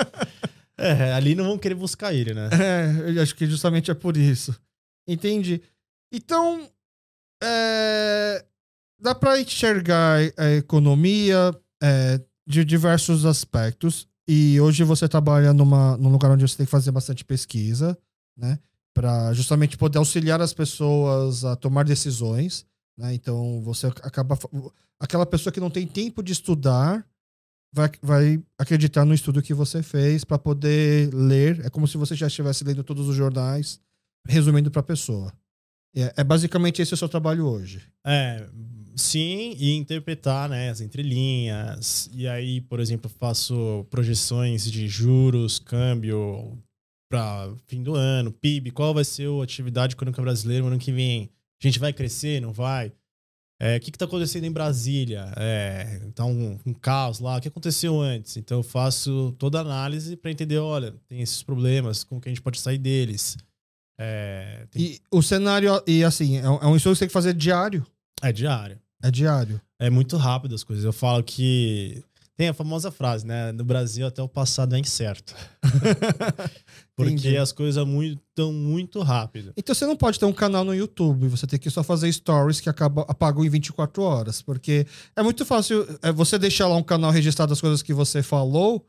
é, 0.78 1.12
ali 1.12 1.34
não 1.34 1.44
vão 1.44 1.58
querer 1.58 1.74
buscar 1.74 2.14
ele, 2.14 2.32
né? 2.32 2.48
É, 2.56 3.10
eu 3.14 3.22
acho 3.22 3.34
que 3.34 3.46
justamente 3.46 3.90
é 3.90 3.94
por 3.94 4.16
isso. 4.16 4.56
Entendi. 5.06 5.60
Então, 6.10 6.68
é, 7.42 8.44
dá 9.00 9.14
para 9.14 9.40
enxergar 9.40 10.20
a 10.36 10.50
economia 10.52 11.54
é, 11.82 12.20
de 12.46 12.64
diversos 12.64 13.24
aspectos. 13.24 14.08
E 14.28 14.60
hoje 14.60 14.82
você 14.82 15.08
trabalha 15.08 15.52
numa, 15.52 15.96
num 15.96 16.10
lugar 16.10 16.30
onde 16.30 16.46
você 16.46 16.56
tem 16.56 16.66
que 16.66 16.70
fazer 16.70 16.90
bastante 16.90 17.24
pesquisa, 17.24 17.96
né? 18.36 18.58
Para 18.92 19.32
justamente 19.32 19.76
poder 19.76 19.98
auxiliar 19.98 20.40
as 20.40 20.52
pessoas 20.52 21.44
a 21.44 21.54
tomar 21.54 21.84
decisões. 21.84 22.66
Né? 22.98 23.14
Então 23.14 23.60
você 23.62 23.86
acaba. 23.86 24.38
Aquela 24.98 25.26
pessoa 25.26 25.52
que 25.52 25.60
não 25.60 25.70
tem 25.70 25.86
tempo 25.86 26.22
de 26.22 26.32
estudar 26.32 27.06
vai, 27.72 27.90
vai 28.02 28.42
acreditar 28.58 29.04
no 29.04 29.12
estudo 29.12 29.42
que 29.42 29.52
você 29.52 29.82
fez 29.82 30.24
para 30.24 30.38
poder 30.38 31.12
ler. 31.12 31.64
É 31.64 31.70
como 31.70 31.86
se 31.86 31.98
você 31.98 32.16
já 32.16 32.26
estivesse 32.26 32.64
lendo 32.64 32.82
todos 32.82 33.06
os 33.06 33.14
jornais, 33.14 33.78
resumindo 34.26 34.70
para 34.70 34.80
a 34.80 34.84
pessoa. 34.84 35.32
É, 35.96 36.12
é, 36.18 36.24
basicamente 36.24 36.82
esse 36.82 36.92
o 36.92 36.96
seu 36.96 37.08
trabalho 37.08 37.46
hoje. 37.46 37.82
É, 38.04 38.46
sim, 38.94 39.56
e 39.58 39.74
interpretar 39.74 40.48
né, 40.48 40.68
as 40.68 40.82
entrelinhas. 40.82 42.10
E 42.12 42.28
aí, 42.28 42.60
por 42.60 42.80
exemplo, 42.80 43.10
faço 43.10 43.86
projeções 43.90 44.70
de 44.70 44.86
juros, 44.86 45.58
câmbio, 45.58 46.58
para 47.08 47.50
fim 47.66 47.82
do 47.82 47.94
ano, 47.94 48.30
PIB, 48.30 48.72
qual 48.72 48.92
vai 48.92 49.04
ser 49.04 49.28
a 49.28 49.42
atividade 49.42 49.94
econômica 49.94 50.20
brasileira 50.20 50.62
no 50.62 50.68
ano 50.68 50.78
que 50.78 50.92
vem? 50.92 51.30
A 51.62 51.66
gente 51.66 51.78
vai 51.78 51.92
crescer, 51.92 52.42
não 52.42 52.52
vai? 52.52 52.92
É, 53.58 53.78
o 53.78 53.80
que 53.80 53.88
está 53.88 54.04
acontecendo 54.04 54.44
em 54.44 54.52
Brasília? 54.52 55.32
É, 55.34 56.10
tá 56.14 56.26
um, 56.26 56.58
um, 56.66 56.74
caos 56.74 57.20
lá. 57.20 57.38
O 57.38 57.40
que 57.40 57.48
aconteceu 57.48 57.98
antes? 57.98 58.36
Então 58.36 58.58
eu 58.58 58.62
faço 58.62 59.34
toda 59.38 59.58
a 59.58 59.62
análise 59.62 60.14
para 60.14 60.30
entender, 60.30 60.58
olha, 60.58 60.92
tem 61.08 61.22
esses 61.22 61.42
problemas, 61.42 62.04
como 62.04 62.20
que 62.20 62.28
a 62.28 62.32
gente 62.32 62.42
pode 62.42 62.60
sair 62.60 62.76
deles. 62.76 63.38
É, 63.98 64.66
tem... 64.70 64.82
E 64.82 65.00
o 65.10 65.22
cenário, 65.22 65.82
e 65.86 66.04
assim, 66.04 66.38
é 66.38 66.48
um, 66.48 66.74
é 66.74 66.76
estudo 66.76 66.92
que 66.92 66.98
você 66.98 66.98
tem 67.00 67.08
que 67.08 67.12
fazer 67.12 67.34
diário. 67.34 67.86
É 68.22 68.32
diário. 68.32 68.78
É 69.02 69.10
diário. 69.10 69.60
É 69.78 69.90
muito 69.90 70.16
rápido 70.16 70.54
as 70.54 70.64
coisas. 70.64 70.84
Eu 70.84 70.92
falo 70.92 71.22
que 71.22 72.02
tem 72.36 72.48
a 72.48 72.54
famosa 72.54 72.90
frase, 72.90 73.26
né? 73.26 73.50
No 73.52 73.64
Brasil 73.64 74.06
até 74.06 74.22
o 74.22 74.28
passado 74.28 74.74
é 74.74 74.78
incerto. 74.78 75.34
Porque 76.94 77.12
Entendi. 77.12 77.36
as 77.36 77.50
coisas 77.50 77.76
estão 77.76 77.86
muito, 77.86 78.52
muito 78.52 79.02
rápido. 79.02 79.52
Então 79.56 79.74
você 79.74 79.86
não 79.86 79.96
pode 79.96 80.18
ter 80.18 80.26
um 80.26 80.32
canal 80.32 80.64
no 80.64 80.74
YouTube, 80.74 81.28
você 81.28 81.46
tem 81.46 81.58
que 81.58 81.70
só 81.70 81.82
fazer 81.82 82.12
stories 82.12 82.60
que 82.60 82.68
acaba, 82.68 83.02
apagam 83.08 83.44
em 83.44 83.48
24 83.48 84.02
horas. 84.02 84.42
Porque 84.42 84.86
é 85.14 85.22
muito 85.22 85.46
fácil 85.46 85.86
é, 86.02 86.12
você 86.12 86.38
deixar 86.38 86.68
lá 86.68 86.76
um 86.76 86.82
canal 86.82 87.10
registrado 87.10 87.52
as 87.52 87.60
coisas 87.60 87.82
que 87.82 87.94
você 87.94 88.22
falou, 88.22 88.86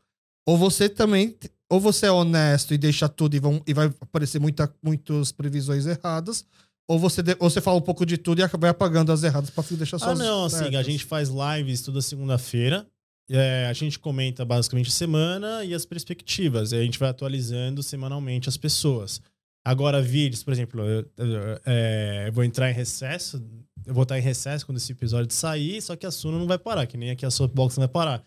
ou 0.48 0.56
você 0.56 0.88
também. 0.88 1.36
Ou 1.70 1.78
você 1.78 2.06
é 2.06 2.10
honesto 2.10 2.72
e 2.72 2.78
deixa 2.78 3.06
tudo 3.06 3.36
e, 3.36 3.38
vão, 3.38 3.62
e 3.66 3.74
vai 3.74 3.92
aparecer 4.00 4.40
muita, 4.40 4.74
muitas 4.82 5.30
previsões 5.30 5.84
erradas, 5.84 6.46
ou 6.88 6.98
você, 6.98 7.22
de, 7.22 7.36
ou 7.38 7.50
você 7.50 7.60
fala 7.60 7.76
um 7.76 7.82
pouco 7.82 8.06
de 8.06 8.16
tudo 8.16 8.40
e 8.40 8.46
vai 8.56 8.70
apagando 8.70 9.12
as 9.12 9.22
erradas 9.22 9.50
para 9.50 9.62
deixar 9.76 9.98
só 9.98 10.12
Ah, 10.12 10.14
não, 10.14 10.46
assim, 10.46 10.74
a 10.74 10.82
gente 10.82 11.04
faz 11.04 11.28
lives 11.28 11.82
toda 11.82 12.00
segunda-feira. 12.00 12.86
É, 13.30 13.66
a 13.68 13.72
gente 13.74 13.98
comenta 13.98 14.42
basicamente 14.46 14.88
a 14.88 14.92
semana 14.92 15.62
e 15.62 15.74
as 15.74 15.84
perspectivas. 15.84 16.72
E 16.72 16.76
a 16.76 16.82
gente 16.82 16.98
vai 16.98 17.10
atualizando 17.10 17.82
semanalmente 17.82 18.48
as 18.48 18.56
pessoas. 18.56 19.20
Agora, 19.62 20.00
vídeos, 20.00 20.42
por 20.42 20.54
exemplo, 20.54 20.80
eu, 20.80 21.06
eu, 21.18 21.60
é, 21.66 22.24
eu, 22.28 22.32
vou 22.32 22.42
entrar 22.42 22.70
em 22.70 22.74
recesso. 22.74 23.44
Eu 23.84 23.92
vou 23.92 24.04
estar 24.04 24.18
em 24.18 24.22
recesso 24.22 24.64
quando 24.64 24.78
esse 24.78 24.90
episódio 24.92 25.30
sair, 25.30 25.82
só 25.82 25.94
que 25.94 26.06
a 26.06 26.10
Suno 26.10 26.38
não 26.38 26.46
vai 26.46 26.58
parar, 26.58 26.86
que 26.86 26.96
nem 26.96 27.10
aqui 27.10 27.26
a 27.26 27.30
Soapbox 27.30 27.76
não 27.76 27.82
vai 27.82 27.92
parar. 27.92 28.24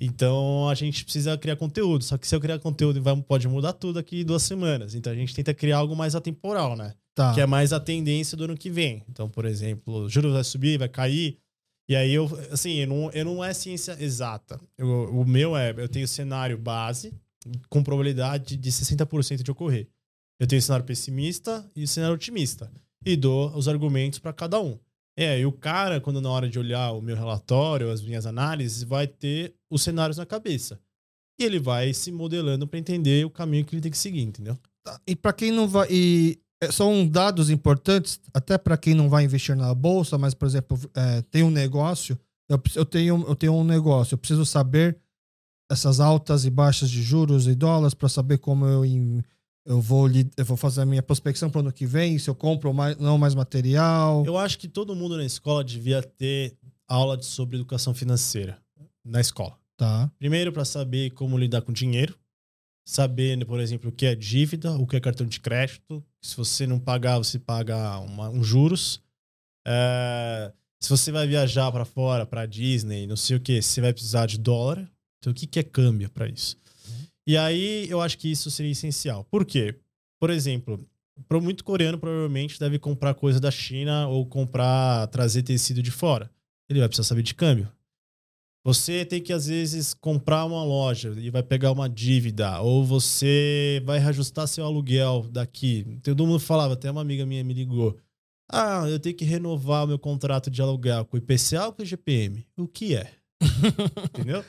Então 0.00 0.68
a 0.68 0.74
gente 0.74 1.02
precisa 1.02 1.36
criar 1.36 1.56
conteúdo. 1.56 2.04
Só 2.04 2.16
que 2.16 2.26
se 2.26 2.34
eu 2.34 2.40
criar 2.40 2.58
conteúdo, 2.58 3.02
vai, 3.02 3.16
pode 3.22 3.48
mudar 3.48 3.72
tudo 3.72 3.98
aqui 3.98 4.22
duas 4.22 4.42
semanas. 4.42 4.94
Então 4.94 5.12
a 5.12 5.16
gente 5.16 5.34
tenta 5.34 5.52
criar 5.52 5.78
algo 5.78 5.96
mais 5.96 6.14
atemporal, 6.14 6.76
né? 6.76 6.94
Tá. 7.14 7.34
Que 7.34 7.40
é 7.40 7.46
mais 7.46 7.72
a 7.72 7.80
tendência 7.80 8.36
do 8.36 8.44
ano 8.44 8.56
que 8.56 8.70
vem. 8.70 9.02
Então, 9.08 9.28
por 9.28 9.44
exemplo, 9.44 10.08
juros 10.08 10.32
vai 10.32 10.44
subir, 10.44 10.78
vai 10.78 10.88
cair. 10.88 11.38
E 11.88 11.96
aí 11.96 12.14
eu, 12.14 12.26
assim, 12.52 12.74
eu 12.74 12.86
não, 12.86 13.10
eu 13.10 13.24
não 13.24 13.44
é 13.44 13.52
ciência 13.52 13.96
exata. 13.98 14.60
Eu, 14.76 14.86
o 15.10 15.24
meu 15.24 15.56
é, 15.56 15.74
eu 15.76 15.88
tenho 15.88 16.06
cenário 16.06 16.56
base 16.56 17.12
com 17.68 17.82
probabilidade 17.82 18.56
de 18.56 18.70
60% 18.70 19.42
de 19.42 19.50
ocorrer. 19.50 19.88
Eu 20.38 20.46
tenho 20.46 20.62
cenário 20.62 20.84
pessimista 20.84 21.68
e 21.74 21.86
cenário 21.86 22.14
otimista. 22.14 22.70
E 23.04 23.16
dou 23.16 23.52
os 23.56 23.66
argumentos 23.66 24.20
para 24.20 24.32
cada 24.32 24.60
um. 24.60 24.78
É, 25.16 25.40
e 25.40 25.44
o 25.44 25.50
cara, 25.50 26.00
quando 26.00 26.20
na 26.20 26.30
hora 26.30 26.48
de 26.48 26.58
olhar 26.58 26.92
o 26.92 27.02
meu 27.02 27.16
relatório, 27.16 27.90
as 27.90 28.00
minhas 28.00 28.26
análises, 28.26 28.84
vai 28.84 29.08
ter 29.08 29.54
os 29.70 29.82
cenários 29.82 30.16
na 30.16 30.26
cabeça. 30.26 30.80
E 31.38 31.44
ele 31.44 31.60
vai 31.60 31.94
se 31.94 32.10
modelando 32.10 32.66
para 32.66 32.78
entender 32.78 33.24
o 33.24 33.30
caminho 33.30 33.64
que 33.64 33.74
ele 33.74 33.82
tem 33.82 33.92
que 33.92 33.98
seguir, 33.98 34.22
entendeu? 34.22 34.58
Tá, 34.82 35.00
e 35.06 35.14
para 35.14 35.32
quem 35.32 35.52
não 35.52 35.68
vai. 35.68 35.86
E 35.90 36.38
é, 36.60 36.72
são 36.72 37.06
dados 37.06 37.50
importantes, 37.50 38.20
até 38.34 38.58
para 38.58 38.76
quem 38.76 38.94
não 38.94 39.08
vai 39.08 39.24
investir 39.24 39.54
na 39.54 39.72
bolsa, 39.72 40.18
mas, 40.18 40.34
por 40.34 40.46
exemplo, 40.46 40.78
é, 40.94 41.22
tem 41.22 41.44
um 41.44 41.50
negócio, 41.50 42.18
eu, 42.48 42.60
eu, 42.74 42.84
tenho, 42.84 43.24
eu 43.28 43.36
tenho 43.36 43.54
um 43.54 43.64
negócio, 43.64 44.14
eu 44.14 44.18
preciso 44.18 44.44
saber 44.44 44.98
essas 45.70 46.00
altas 46.00 46.44
e 46.44 46.50
baixas 46.50 46.90
de 46.90 47.02
juros 47.02 47.46
e 47.46 47.54
dólares 47.54 47.94
para 47.94 48.08
saber 48.08 48.38
como 48.38 48.66
eu, 48.66 48.84
eu, 49.64 49.80
vou, 49.80 50.08
eu 50.08 50.44
vou 50.44 50.56
fazer 50.56 50.80
a 50.80 50.86
minha 50.86 51.02
prospecção 51.02 51.50
para 51.50 51.58
o 51.58 51.60
ano 51.60 51.72
que 51.72 51.86
vem, 51.86 52.18
se 52.18 52.28
eu 52.28 52.34
compro 52.34 52.72
mais, 52.74 52.96
não 52.96 53.18
mais 53.18 53.34
material. 53.34 54.24
Eu 54.26 54.36
acho 54.36 54.58
que 54.58 54.66
todo 54.66 54.96
mundo 54.96 55.16
na 55.16 55.24
escola 55.24 55.62
devia 55.62 56.02
ter 56.02 56.56
aula 56.88 57.20
sobre 57.22 57.56
educação 57.56 57.94
financeira 57.94 58.58
na 59.08 59.20
escola. 59.20 59.58
Tá. 59.76 60.10
Primeiro, 60.18 60.52
para 60.52 60.64
saber 60.64 61.10
como 61.10 61.38
lidar 61.38 61.62
com 61.62 61.72
dinheiro, 61.72 62.18
saber, 62.84 63.44
por 63.44 63.60
exemplo, 63.60 63.90
o 63.90 63.92
que 63.92 64.06
é 64.06 64.14
dívida, 64.14 64.72
o 64.72 64.86
que 64.86 64.96
é 64.96 65.00
cartão 65.00 65.26
de 65.26 65.40
crédito. 65.40 66.04
Se 66.20 66.36
você 66.36 66.66
não 66.66 66.80
pagar, 66.80 67.18
você 67.18 67.38
paga 67.38 67.98
uma, 67.98 68.28
um 68.28 68.42
juros. 68.42 69.00
É, 69.66 70.52
se 70.80 70.88
você 70.88 71.12
vai 71.12 71.26
viajar 71.26 71.70
para 71.70 71.84
fora, 71.84 72.24
para 72.24 72.46
Disney, 72.46 73.06
não 73.06 73.16
sei 73.16 73.36
o 73.36 73.40
que, 73.40 73.60
você 73.60 73.80
vai 73.80 73.92
precisar 73.92 74.26
de 74.26 74.38
dólar. 74.38 74.90
Então, 75.18 75.32
o 75.32 75.34
que, 75.34 75.46
que 75.46 75.58
é 75.58 75.62
câmbio 75.62 76.08
para 76.08 76.26
isso? 76.26 76.56
Uhum. 76.88 77.06
E 77.26 77.36
aí, 77.36 77.86
eu 77.90 78.00
acho 78.00 78.16
que 78.18 78.30
isso 78.30 78.50
seria 78.50 78.72
essencial. 78.72 79.24
Por 79.24 79.44
quê? 79.44 79.74
Por 80.18 80.30
exemplo, 80.30 80.84
para 81.28 81.40
muito 81.40 81.64
coreano 81.64 81.98
provavelmente 81.98 82.58
deve 82.58 82.78
comprar 82.78 83.14
coisa 83.14 83.40
da 83.40 83.50
China 83.50 84.08
ou 84.08 84.26
comprar, 84.26 85.06
trazer 85.08 85.42
tecido 85.42 85.82
de 85.82 85.90
fora. 85.90 86.30
Ele 86.68 86.80
vai 86.80 86.88
precisar 86.88 87.08
saber 87.08 87.22
de 87.22 87.34
câmbio. 87.34 87.70
Você 88.68 89.02
tem 89.02 89.18
que, 89.18 89.32
às 89.32 89.46
vezes, 89.46 89.94
comprar 89.94 90.44
uma 90.44 90.62
loja 90.62 91.14
e 91.16 91.30
vai 91.30 91.42
pegar 91.42 91.72
uma 91.72 91.88
dívida, 91.88 92.60
ou 92.60 92.84
você 92.84 93.82
vai 93.86 93.98
reajustar 93.98 94.46
seu 94.46 94.62
aluguel 94.62 95.26
daqui. 95.30 95.98
Todo 96.02 96.26
mundo 96.26 96.38
falava, 96.38 96.74
até 96.74 96.90
uma 96.90 97.00
amiga 97.00 97.24
minha 97.24 97.42
me 97.42 97.54
ligou. 97.54 97.96
Ah, 98.46 98.84
eu 98.86 98.98
tenho 98.98 99.16
que 99.16 99.24
renovar 99.24 99.84
o 99.84 99.86
meu 99.86 99.98
contrato 99.98 100.50
de 100.50 100.60
aluguel 100.60 101.06
com 101.06 101.16
o 101.16 101.18
IPCA 101.18 101.64
ou 101.64 101.72
com 101.72 101.80
o 101.80 101.84
IGPM? 101.86 102.46
O 102.58 102.68
que 102.68 102.94
é? 102.94 103.10
Entendeu? 104.12 104.44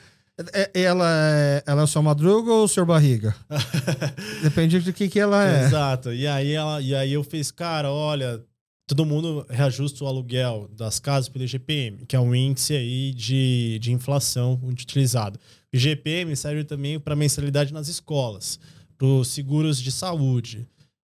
É, 0.52 0.70
ela 0.82 1.08
é, 1.08 1.62
ela 1.66 1.80
é 1.80 1.84
o 1.84 1.86
seu 1.86 2.02
madruga 2.02 2.52
ou 2.52 2.64
o 2.64 2.68
seu 2.68 2.84
barriga? 2.84 3.34
Depende 4.42 4.80
de 4.80 4.92
que, 4.92 5.08
que 5.08 5.18
ela 5.18 5.48
é. 5.48 5.64
Exato. 5.64 6.12
E 6.12 6.26
aí, 6.26 6.52
ela, 6.52 6.78
e 6.82 6.94
aí 6.94 7.14
eu 7.14 7.24
fiz, 7.24 7.50
cara, 7.50 7.90
olha, 7.90 8.44
todo 8.90 9.06
mundo 9.06 9.46
reajusta 9.48 10.02
o 10.02 10.08
aluguel 10.08 10.68
das 10.76 10.98
casas 10.98 11.28
pelo 11.28 11.44
IGPM, 11.44 12.04
que 12.06 12.16
é 12.16 12.20
um 12.20 12.34
índice 12.34 12.74
aí 12.74 13.14
de, 13.14 13.78
de 13.80 13.92
inflação 13.92 14.60
utilizado. 14.64 15.38
O 15.72 15.76
IGPM 15.76 16.34
serve 16.34 16.64
também 16.64 16.98
para 16.98 17.14
mensalidade 17.14 17.72
nas 17.72 17.86
escolas, 17.86 18.58
para 18.98 19.06
os 19.06 19.28
seguros 19.28 19.80
de 19.80 19.92
saúde. 19.92 20.66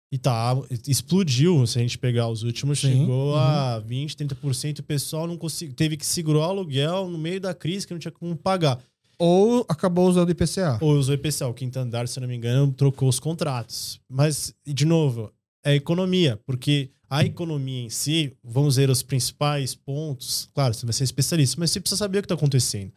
E 0.09 0.17
tá, 0.17 0.55
explodiu, 0.87 1.67
se 1.67 1.77
a 1.77 1.81
gente 1.81 1.97
pegar 1.97 2.29
os 2.29 2.43
últimos, 2.43 2.79
Sim, 2.79 2.99
chegou 2.99 3.33
uhum. 3.33 3.35
a 3.35 3.79
20, 3.79 4.15
30%. 4.15 4.79
O 4.79 4.83
pessoal 4.83 5.27
não 5.27 5.35
consegui, 5.35 5.73
teve 5.73 5.97
que 5.97 6.05
segurar 6.05 6.39
o 6.39 6.43
aluguel 6.43 7.09
no 7.09 7.17
meio 7.17 7.41
da 7.41 7.53
crise, 7.53 7.85
que 7.85 7.93
não 7.93 7.99
tinha 7.99 8.13
como 8.13 8.33
pagar. 8.33 8.79
Ou 9.19 9.65
acabou 9.67 10.07
usando 10.07 10.29
IPCA. 10.29 10.77
Ou 10.79 10.93
usou 10.93 11.15
IPCA. 11.15 11.47
O 11.47 11.53
quinto 11.53 11.77
andar, 11.79 12.07
se 12.07 12.17
não 12.21 12.29
me 12.29 12.35
engano, 12.35 12.71
trocou 12.71 13.09
os 13.09 13.19
contratos. 13.19 13.99
Mas, 14.09 14.53
de 14.65 14.85
novo, 14.85 15.32
é 15.63 15.75
economia, 15.75 16.37
porque 16.45 16.91
a 17.09 17.23
economia 17.23 17.83
em 17.83 17.89
si, 17.89 18.35
vamos 18.43 18.75
ver 18.75 18.89
os 18.89 19.03
principais 19.03 19.75
pontos. 19.75 20.49
Claro, 20.53 20.73
você 20.73 20.85
vai 20.85 20.93
ser 20.93 21.03
especialista, 21.03 21.57
mas 21.59 21.71
você 21.71 21.79
precisa 21.79 21.99
saber 21.99 22.17
o 22.17 22.21
que 22.21 22.25
está 22.25 22.35
acontecendo. 22.35 22.91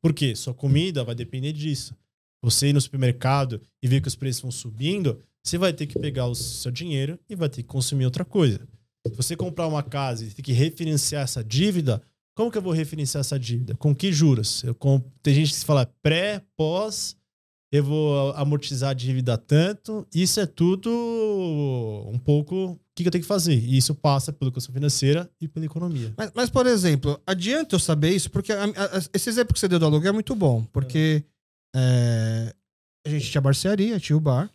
Por 0.00 0.14
quê? 0.14 0.34
Sua 0.34 0.54
comida 0.54 1.04
vai 1.04 1.14
depender 1.14 1.52
disso. 1.52 1.94
Você 2.42 2.68
ir 2.68 2.72
no 2.72 2.80
supermercado 2.80 3.60
e 3.82 3.88
ver 3.88 4.00
que 4.00 4.08
os 4.08 4.14
preços 4.14 4.40
vão 4.42 4.50
subindo, 4.50 5.20
você 5.44 5.58
vai 5.58 5.72
ter 5.72 5.86
que 5.86 5.98
pegar 5.98 6.26
o 6.26 6.34
seu 6.34 6.70
dinheiro 6.70 7.18
e 7.28 7.34
vai 7.34 7.48
ter 7.48 7.62
que 7.62 7.68
consumir 7.68 8.04
outra 8.04 8.24
coisa. 8.24 8.66
Se 9.06 9.14
você 9.14 9.36
comprar 9.36 9.66
uma 9.66 9.82
casa 9.82 10.24
e 10.24 10.30
ter 10.30 10.42
que 10.42 10.52
refinanciar 10.52 11.24
essa 11.24 11.42
dívida, 11.42 12.02
como 12.34 12.50
que 12.50 12.56
eu 12.56 12.62
vou 12.62 12.72
refinanciar 12.72 13.20
essa 13.20 13.38
dívida? 13.38 13.74
Com 13.74 13.94
que 13.94 14.12
juros? 14.12 14.62
Eu 14.62 14.74
comp... 14.74 15.04
Tem 15.22 15.34
gente 15.34 15.52
que 15.52 15.64
fala 15.64 15.84
pré, 16.00 16.40
pós, 16.56 17.17
eu 17.70 17.84
vou 17.84 18.32
amortizar 18.32 18.90
a 18.90 18.94
dívida 18.94 19.36
tanto. 19.36 20.06
Isso 20.14 20.40
é 20.40 20.46
tudo 20.46 20.90
um 22.12 22.18
pouco 22.18 22.78
que, 22.98 23.04
que 23.04 23.08
eu 23.08 23.12
tenho 23.12 23.22
que 23.22 23.28
fazer? 23.28 23.54
E 23.54 23.76
isso 23.76 23.94
passa 23.94 24.32
pela 24.32 24.48
educação 24.48 24.74
financeira 24.74 25.30
e 25.40 25.46
pela 25.46 25.64
economia. 25.64 26.12
Mas, 26.16 26.32
mas 26.34 26.50
por 26.50 26.66
exemplo, 26.66 27.20
adianta 27.24 27.76
eu 27.76 27.80
saber 27.80 28.10
isso? 28.10 28.28
Porque 28.30 28.52
a, 28.52 28.64
a, 28.64 28.98
esse 29.14 29.30
exemplo 29.30 29.54
que 29.54 29.60
você 29.60 29.68
deu 29.68 29.78
do 29.78 29.86
aluguel 29.86 30.10
é 30.10 30.12
muito 30.12 30.34
bom. 30.34 30.64
Porque 30.64 31.24
é. 31.74 32.52
É, 33.06 33.08
a 33.08 33.10
gente 33.10 33.30
tinha 33.30 33.40
barcearia, 33.40 34.00
tinha 34.00 34.16
o 34.16 34.20
bar. 34.20 34.50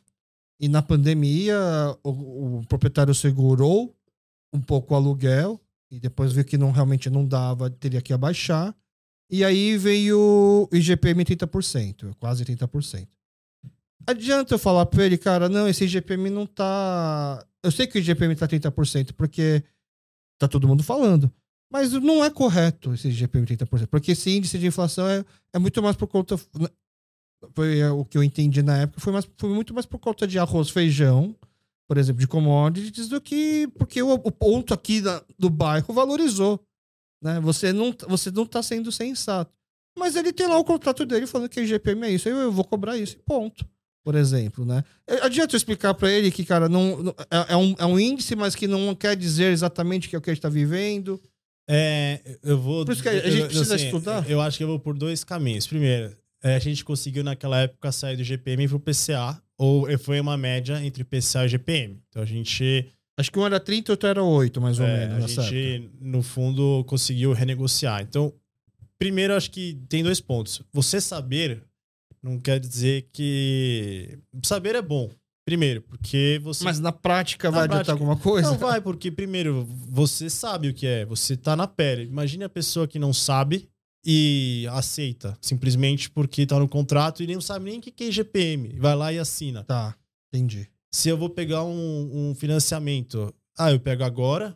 E 0.60 0.68
na 0.68 0.82
pandemia, 0.82 1.58
o, 2.04 2.58
o, 2.60 2.66
proprietário 2.68 3.16
segurou 3.16 3.96
um 4.54 4.62
pouco 4.62 4.94
o 4.94 4.98
aluguel. 4.98 5.60
E 5.90 6.00
depois 6.00 6.34
viu 6.34 6.44
que 6.44 6.58
não, 6.58 6.72
realmente 6.72 7.10
não 7.10 7.26
dava, 7.26 7.70
teria 7.70 8.02
que 8.02 8.12
abaixar. 8.12 8.76
E 9.34 9.44
aí 9.44 9.78
veio 9.78 10.20
o 10.72 10.76
IGPM 10.76 11.26
30%, 11.26 12.14
quase 12.20 12.46
30%. 12.46 13.08
Adianta 14.06 14.54
eu 14.54 14.60
falar 14.60 14.86
pra 14.86 15.06
ele, 15.06 15.18
cara, 15.18 15.50
não, 15.50 15.68
esse 15.68 15.86
IGPM 15.86 16.30
não 16.30 16.46
tá 16.46 17.44
eu 17.64 17.72
sei 17.72 17.88
que 17.88 17.98
o 17.98 18.00
IGPM 18.00 18.36
tá 18.36 18.48
30%, 18.48 19.14
porque 19.14 19.64
tá 20.38 20.48
todo 20.48 20.68
mundo 20.68 20.84
falando. 20.84 21.32
Mas 21.72 21.94
não 21.94 22.24
é 22.24 22.30
correto 22.30 22.94
esse 22.94 23.08
IGPM 23.08 23.48
30%, 23.48 23.88
porque 23.88 24.12
esse 24.12 24.30
índice 24.30 24.60
de 24.60 24.68
inflação 24.68 25.08
é, 25.08 25.26
é 25.54 25.58
muito 25.58 25.82
mais 25.82 25.96
por 25.96 26.08
conta. 26.08 26.38
Foi 27.56 27.80
é, 27.80 27.90
o 27.90 28.06
que 28.06 28.18
eu 28.18 28.24
entendi 28.24 28.62
na 28.62 28.78
época, 28.80 29.00
foi, 29.00 29.14
mais, 29.14 29.28
foi 29.38 29.50
muito 29.50 29.74
mais 29.74 29.86
por 29.86 29.98
conta 29.98 30.28
de 30.28 30.38
arroz, 30.38 30.70
feijão, 30.70 31.36
por 31.88 31.98
exemplo, 31.98 32.20
de 32.20 32.28
commodities, 32.28 33.08
do 33.08 33.20
que 33.20 33.68
porque 33.78 34.02
o, 34.04 34.14
o 34.14 34.32
ponto 34.32 34.74
aqui 34.74 35.02
da, 35.02 35.24
do 35.40 35.50
bairro 35.50 35.94
valorizou. 35.94 36.64
Né? 37.24 37.40
Você, 37.40 37.72
não, 37.72 37.96
você 38.08 38.30
não 38.30 38.46
tá 38.46 38.62
sendo 38.62 38.92
sensato. 38.92 39.52
Mas 39.98 40.16
ele 40.16 40.34
tem 40.34 40.48
lá 40.48 40.58
o 40.58 40.64
contrato 40.64 41.06
dele 41.06 41.26
falando 41.28 41.50
que 41.50 41.60
o 41.60 41.64
IGPM 41.64 42.08
é 42.08 42.12
isso, 42.12 42.28
eu, 42.28 42.38
eu 42.38 42.52
vou 42.52 42.66
cobrar 42.66 42.98
isso, 42.98 43.16
ponto. 43.26 43.64
por 44.04 44.16
exemplo, 44.16 44.66
né? 44.66 44.84
É, 45.08 45.24
Adianta 45.26 45.54
eu 45.54 45.58
explicar 45.58 45.94
para 45.94 46.12
ele 46.12 46.32
que, 46.32 46.44
cara, 46.44 46.68
não, 46.68 47.14
é, 47.32 47.54
é 47.54 47.56
um, 47.58 47.76
é 47.78 47.86
um 47.86 48.00
índice, 48.00 48.36
mas 48.36 48.56
que 48.56 48.68
não 48.68 48.94
quer 48.96 49.16
dizer 49.16 49.52
exatamente 49.54 50.08
o 50.08 50.10
que 50.10 50.16
é 50.16 50.20
o 50.20 50.22
que 50.22 50.30
a 50.30 50.34
gente 50.34 50.42
tá 50.42 50.50
vivendo. 50.50 51.22
É, 51.70 52.38
eu 52.44 52.58
vou. 52.60 52.84
Por 52.86 52.92
isso 52.94 53.02
que 53.04 53.08
a 53.10 53.20
gente 53.30 53.38
eu- 53.40 53.46
precisa 53.48 53.76
estudar. 53.78 54.30
Eu 54.30 54.42
acho 54.42 54.58
que 54.58 54.64
eu 54.64 54.68
vou 54.68 54.80
por 54.80 54.98
dois 54.98 55.24
caminhos. 55.24 55.66
Primeiro, 55.66 56.14
é, 56.44 56.56
a 56.56 56.60
gente 56.60 56.84
conseguiu 56.84 57.24
naquela 57.24 57.62
época 57.62 57.92
sair 57.92 58.18
do 58.18 58.24
GPM 58.24 58.68
pro 58.68 58.80
PCA, 58.80 59.42
ou 59.58 59.88
foi 60.00 60.20
uma 60.20 60.36
média 60.36 60.84
entre 60.84 61.04
PCA 61.06 61.46
e 61.46 61.50
GPM. 61.50 62.02
Então 62.10 62.22
a 62.22 62.26
gente, 62.26 62.90
Acho 63.18 63.32
que 63.32 63.38
um 63.40 63.46
era 63.46 63.60
30 63.60 63.90
e 63.90 63.94
outro 63.94 64.10
era 64.10 64.24
8, 64.24 64.60
mais 64.60 64.80
ou 64.80 64.86
é, 64.86 65.00
menos. 65.08 65.16
a 65.16 65.20
nessa 65.20 65.42
época. 65.42 65.56
gente 65.56 65.90
no 66.02 66.24
fundo 66.24 66.84
conseguiu 66.88 67.32
renegociar. 67.34 68.02
Então, 68.02 68.34
primeiro, 68.98 69.36
acho 69.36 69.52
que 69.52 69.80
tem 69.88 70.04
dois 70.04 70.20
pontos. 70.20 70.62
Você 70.74 71.00
saber 71.00 71.64
não 72.22 72.40
quer 72.40 72.60
dizer 72.60 73.10
que 73.12 74.18
saber 74.44 74.76
é 74.76 74.82
bom. 74.82 75.12
Primeiro, 75.46 75.82
porque 75.82 76.40
você 76.42 76.64
Mas 76.64 76.80
na 76.80 76.92
prática 76.94 77.52
Na 77.52 77.58
vai 77.60 77.68
prática- 77.68 77.92
adiantar 77.92 77.94
alguma 78.02 78.16
coisa? 78.18 78.50
Não 78.50 78.58
vai, 78.58 78.80
porque 78.80 79.12
primeiro, 79.12 79.68
você 79.90 80.30
sabe 80.30 80.70
o 80.70 80.74
que 80.74 80.88
é, 80.88 81.06
você 81.06 81.36
tá 81.36 81.54
na 81.56 81.68
pele. 81.68 82.04
Imagine 82.04 82.46
a 82.46 82.50
pessoa 82.50 82.88
que 82.88 82.98
não 82.98 83.12
sabe 83.14 83.68
e 84.06 84.66
aceita, 84.72 85.38
simplesmente 85.42 86.10
porque 86.10 86.46
tá 86.46 86.58
no 86.58 86.68
contrato 86.68 87.22
e 87.22 87.28
nem 87.28 87.40
sabe 87.42 87.66
nem 87.66 87.80
o 87.80 87.82
que 87.82 87.92
que 87.92 88.06
é 88.06 88.12
GPM. 88.12 88.80
Vai 88.80 88.96
lá 88.96 89.12
e 89.12 89.20
assina. 89.20 89.66
Tá, 89.66 89.94
entendi. 90.34 90.66
Se 90.94 91.10
eu 91.10 91.18
vou 91.18 91.30
pegar 91.30 91.64
um, 91.64 92.30
um 92.30 92.36
financiamento, 92.36 93.34
ah, 93.58 93.72
eu 93.72 93.80
pego 93.80 94.04
agora 94.04 94.56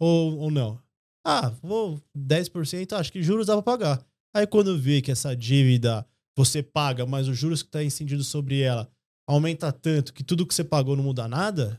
ou, 0.00 0.38
ou 0.38 0.50
não? 0.50 0.80
Ah, 1.24 1.50
vou 1.62 2.00
10%, 2.16 2.92
acho 2.94 3.12
que 3.12 3.22
juros 3.22 3.46
dá 3.46 3.54
pra 3.54 3.62
pagar. 3.62 4.06
Aí 4.34 4.46
quando 4.46 4.78
vê 4.78 5.02
que 5.02 5.10
essa 5.10 5.36
dívida 5.36 6.06
você 6.36 6.62
paga, 6.62 7.04
mas 7.06 7.28
os 7.28 7.38
juros 7.38 7.62
que 7.62 7.70
tá 7.70 7.84
incidido 7.84 8.24
sobre 8.24 8.60
ela 8.60 8.90
aumenta 9.26 9.70
tanto 9.72 10.12
que 10.12 10.24
tudo 10.24 10.46
que 10.46 10.54
você 10.54 10.64
pagou 10.64 10.96
não 10.96 11.04
muda 11.04 11.28
nada, 11.28 11.78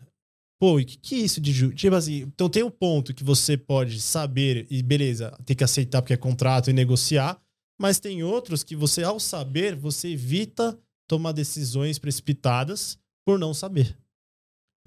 pô, 0.59 0.79
e 0.79 0.83
o 0.83 0.85
que, 0.85 0.97
que 0.97 1.15
é 1.15 1.19
isso 1.19 1.41
de 1.41 1.51
juros? 1.51 1.79
Tipo 1.79 1.95
assim, 1.95 2.21
então 2.21 2.47
tem 2.47 2.63
um 2.63 2.71
ponto 2.71 3.13
que 3.13 3.23
você 3.23 3.57
pode 3.57 3.99
saber 4.01 4.67
e 4.69 4.81
beleza, 4.83 5.31
ter 5.45 5.55
que 5.55 5.63
aceitar 5.63 6.01
porque 6.01 6.13
é 6.13 6.17
contrato 6.17 6.69
e 6.69 6.73
negociar, 6.73 7.39
mas 7.79 7.99
tem 7.99 8.23
outros 8.23 8.63
que 8.63 8.75
você, 8.75 9.03
ao 9.03 9.19
saber, 9.19 9.75
você 9.75 10.09
evita 10.09 10.77
tomar 11.07 11.33
decisões 11.33 11.99
precipitadas 11.99 12.97
por 13.25 13.39
não 13.39 13.53
saber. 13.53 13.97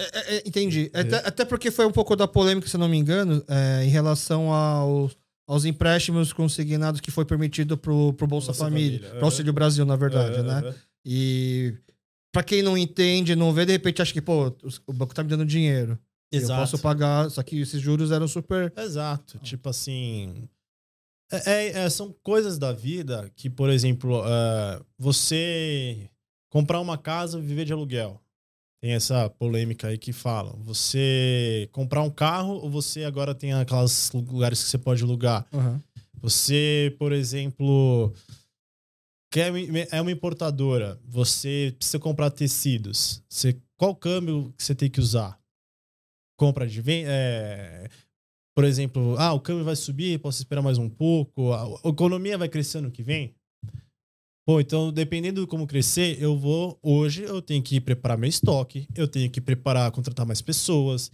É, 0.00 0.36
é, 0.36 0.42
entendi. 0.46 0.90
Até, 0.94 1.16
até 1.26 1.44
porque 1.44 1.70
foi 1.70 1.84
um 1.84 1.90
pouco 1.92 2.14
da 2.14 2.28
polêmica, 2.28 2.68
se 2.68 2.76
eu 2.76 2.80
não 2.80 2.88
me 2.88 2.96
engano, 2.96 3.44
é, 3.48 3.84
em 3.84 3.88
relação 3.88 4.52
aos, 4.52 5.16
aos 5.46 5.64
empréstimos 5.64 6.32
consignados 6.32 7.00
que 7.00 7.10
foi 7.10 7.24
permitido 7.24 7.76
pro, 7.76 8.12
pro 8.12 8.26
Bolsa, 8.26 8.48
Bolsa 8.48 8.64
Família. 8.64 8.98
Família, 8.98 9.16
Pro 9.16 9.24
Auxílio 9.24 9.52
Brasil, 9.52 9.84
na 9.84 9.96
verdade, 9.96 10.36
É, 10.38 10.42
né? 10.42 10.68
é. 10.68 10.74
E 11.04 11.74
pra 12.32 12.44
quem 12.44 12.62
não 12.62 12.78
entende, 12.78 13.34
não 13.34 13.52
vê, 13.52 13.66
de 13.66 13.72
repente 13.72 14.00
acha 14.00 14.12
que, 14.12 14.22
pô, 14.22 14.54
o 14.86 14.92
banco 14.92 15.14
tá 15.14 15.22
me 15.24 15.28
dando 15.30 15.44
dinheiro. 15.44 15.98
Eu 16.30 16.40
Exato. 16.42 16.60
posso 16.60 16.78
pagar, 16.80 17.30
só 17.30 17.42
que 17.42 17.58
esses 17.58 17.80
juros 17.80 18.12
eram 18.12 18.28
super. 18.28 18.72
Exato. 18.76 19.38
Tipo 19.38 19.68
assim. 19.70 20.48
é- 21.32 21.50
é- 21.50 21.68
é, 21.84 21.90
são 21.90 22.14
coisas 22.22 22.58
da 22.58 22.70
vida 22.72 23.30
que, 23.34 23.48
por 23.50 23.68
exemplo, 23.70 24.22
é, 24.26 24.80
você 24.98 26.08
comprar 26.50 26.80
uma 26.80 26.96
casa 26.98 27.38
e 27.38 27.42
viver 27.42 27.64
de 27.64 27.72
aluguel. 27.72 28.22
Tem 28.80 28.92
essa 28.92 29.28
polêmica 29.28 29.88
aí 29.88 29.98
que 29.98 30.12
falam. 30.12 30.60
Você 30.62 31.68
comprar 31.72 32.02
um 32.02 32.10
carro 32.10 32.54
ou 32.54 32.70
você 32.70 33.04
agora 33.04 33.34
tem 33.34 33.52
aquelas 33.52 34.10
lugares 34.12 34.62
que 34.62 34.70
você 34.70 34.78
pode 34.78 35.02
alugar. 35.02 35.46
Aham. 35.52 35.82
Você, 36.20 36.94
por 36.98 37.12
exemplo, 37.12 38.12
quer, 39.30 39.52
é 39.90 40.00
uma 40.00 40.10
importadora, 40.10 41.00
você 41.04 41.74
precisa 41.76 41.98
comprar 41.98 42.30
tecidos. 42.30 43.22
Você, 43.28 43.56
qual 43.76 43.94
câmbio 43.94 44.52
que 44.56 44.62
você 44.62 44.74
tem 44.74 44.90
que 44.90 45.00
usar? 45.00 45.38
Compra 46.36 46.66
de 46.66 46.80
vem, 46.80 47.04
é, 47.06 47.88
por 48.54 48.64
exemplo, 48.64 49.16
ah, 49.18 49.32
o 49.32 49.40
câmbio 49.40 49.64
vai 49.64 49.76
subir, 49.76 50.18
posso 50.18 50.38
esperar 50.38 50.62
mais 50.62 50.78
um 50.78 50.88
pouco, 50.88 51.52
a, 51.52 51.64
a 51.64 51.88
economia 51.88 52.38
vai 52.38 52.48
crescer 52.48 52.78
ano 52.78 52.90
que 52.90 53.02
vem? 53.02 53.34
Pô, 54.48 54.62
então, 54.62 54.90
dependendo 54.90 55.42
de 55.42 55.46
como 55.46 55.66
crescer, 55.66 56.16
eu 56.22 56.34
vou. 56.34 56.78
Hoje 56.82 57.22
eu 57.22 57.42
tenho 57.42 57.62
que 57.62 57.78
preparar 57.82 58.16
meu 58.16 58.30
estoque, 58.30 58.88
eu 58.94 59.06
tenho 59.06 59.30
que 59.30 59.42
preparar, 59.42 59.90
contratar 59.90 60.24
mais 60.24 60.40
pessoas. 60.40 61.10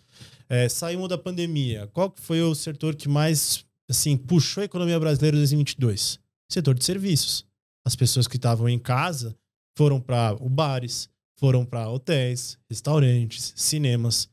É, 0.49 0.69
saímos 0.69 1.09
da 1.09 1.19
pandemia. 1.19 1.91
Qual 1.93 2.15
foi 2.17 2.41
o 2.43 2.55
setor 2.55 2.95
que 2.95 3.09
mais 3.09 3.67
assim 3.91 4.17
puxou 4.17 4.61
a 4.61 4.67
economia 4.67 5.01
brasileira 5.01 5.37
em 5.37 5.41
2022? 5.41 6.21
Setor 6.49 6.77
de 6.77 6.85
serviços. 6.85 7.45
As 7.85 7.97
pessoas 7.97 8.29
que 8.29 8.37
estavam 8.37 8.69
em 8.69 8.79
casa 8.79 9.35
foram 9.77 10.01
para 10.01 10.37
bares, 10.49 11.09
foram 11.37 11.65
para 11.65 11.91
hotéis, 11.91 12.57
restaurantes, 12.71 13.53
cinemas. 13.57 14.29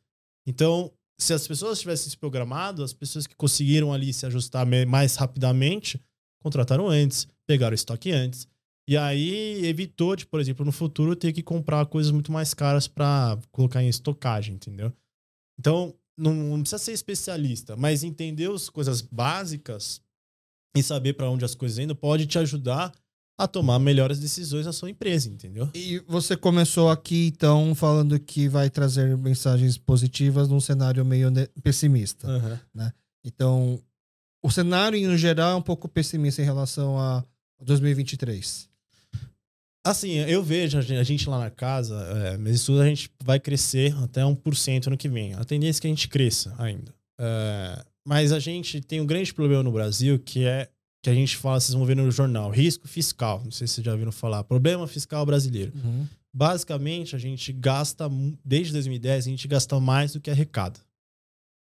Então, 0.45 0.91
se 1.19 1.33
as 1.33 1.47
pessoas 1.47 1.79
tivessem 1.79 2.11
se 2.11 2.17
programado, 2.17 2.83
as 2.83 2.93
pessoas 2.93 3.25
que 3.25 3.35
conseguiram 3.35 3.91
ali 3.91 4.13
se 4.13 4.27
ajustar 4.27 4.63
mais 4.85 5.15
rapidamente, 5.15 5.99
contrataram 6.43 6.87
antes, 6.87 7.27
pegaram 7.47 7.73
estoque 7.73 8.11
antes. 8.11 8.50
E 8.91 8.97
aí 8.97 9.65
evitou 9.65 10.17
de, 10.17 10.25
por 10.25 10.41
exemplo, 10.41 10.65
no 10.65 10.71
futuro 10.73 11.15
ter 11.15 11.31
que 11.31 11.41
comprar 11.41 11.85
coisas 11.85 12.11
muito 12.11 12.29
mais 12.29 12.53
caras 12.53 12.89
para 12.89 13.39
colocar 13.49 13.81
em 13.81 13.87
estocagem, 13.87 14.55
entendeu? 14.55 14.91
Então, 15.57 15.95
não, 16.17 16.33
não 16.33 16.59
precisa 16.59 16.77
ser 16.77 16.91
especialista, 16.91 17.77
mas 17.77 18.03
entender 18.03 18.51
as 18.51 18.67
coisas 18.67 18.99
básicas 18.99 20.01
e 20.75 20.83
saber 20.83 21.13
para 21.13 21.29
onde 21.29 21.45
as 21.45 21.55
coisas 21.55 21.79
indo 21.79 21.95
pode 21.95 22.25
te 22.25 22.37
ajudar 22.37 22.91
a 23.39 23.47
tomar 23.47 23.79
melhores 23.79 24.19
decisões 24.19 24.65
na 24.65 24.73
sua 24.73 24.89
empresa, 24.89 25.29
entendeu? 25.29 25.69
E 25.73 25.99
você 26.05 26.35
começou 26.35 26.89
aqui, 26.89 27.27
então, 27.27 27.73
falando 27.73 28.19
que 28.19 28.49
vai 28.49 28.69
trazer 28.69 29.17
mensagens 29.17 29.77
positivas 29.77 30.49
num 30.49 30.59
cenário 30.59 31.05
meio 31.05 31.31
pessimista. 31.63 32.27
Então, 33.23 33.81
o 34.43 34.51
cenário, 34.51 34.97
em 34.97 35.17
geral, 35.17 35.53
é 35.53 35.55
um 35.55 35.61
pouco 35.61 35.87
pessimista 35.87 36.41
em 36.41 36.45
relação 36.45 36.99
a 36.99 37.23
2023. 37.61 38.69
Assim, 39.83 40.11
eu 40.11 40.43
vejo 40.43 40.77
a 40.77 40.81
gen- 40.81 40.97
a 40.97 41.03
gente 41.03 41.27
lá 41.27 41.39
na 41.39 41.49
casa, 41.49 41.95
é, 41.95 42.37
mas 42.37 42.55
isso 42.55 42.79
a 42.79 42.85
gente 42.85 43.09
vai 43.23 43.39
crescer 43.39 43.95
até 44.03 44.21
1% 44.23 44.87
ano 44.87 44.97
que 44.97 45.09
vem. 45.09 45.33
A 45.33 45.43
tendência 45.43 45.79
é 45.79 45.81
que 45.81 45.87
a 45.87 45.89
gente 45.89 46.07
cresça 46.07 46.53
ainda. 46.59 46.93
É, 47.19 47.83
mas 48.05 48.31
a 48.31 48.39
gente 48.39 48.79
tem 48.81 49.01
um 49.01 49.05
grande 49.05 49.33
problema 49.33 49.63
no 49.63 49.71
Brasil 49.71 50.19
que 50.19 50.45
é 50.45 50.69
que 51.03 51.09
a 51.09 51.15
gente 51.15 51.35
fala, 51.35 51.59
vocês 51.59 51.73
vão 51.73 51.83
ver 51.83 51.95
no 51.95 52.11
jornal, 52.11 52.51
risco 52.51 52.87
fiscal. 52.87 53.41
Não 53.43 53.49
sei 53.49 53.65
se 53.65 53.73
vocês 53.75 53.85
já 53.85 53.95
viram 53.95 54.11
falar. 54.11 54.43
Problema 54.43 54.87
fiscal 54.87 55.25
brasileiro. 55.25 55.73
Basicamente, 56.31 57.15
a 57.15 57.19
gente 57.19 57.51
gasta, 57.51 58.07
desde 58.45 58.71
2010, 58.73 59.25
a 59.25 59.29
gente 59.29 59.47
gasta 59.47 59.79
mais 59.79 60.13
do 60.13 60.21
que 60.21 60.29
arrecada. 60.29 60.79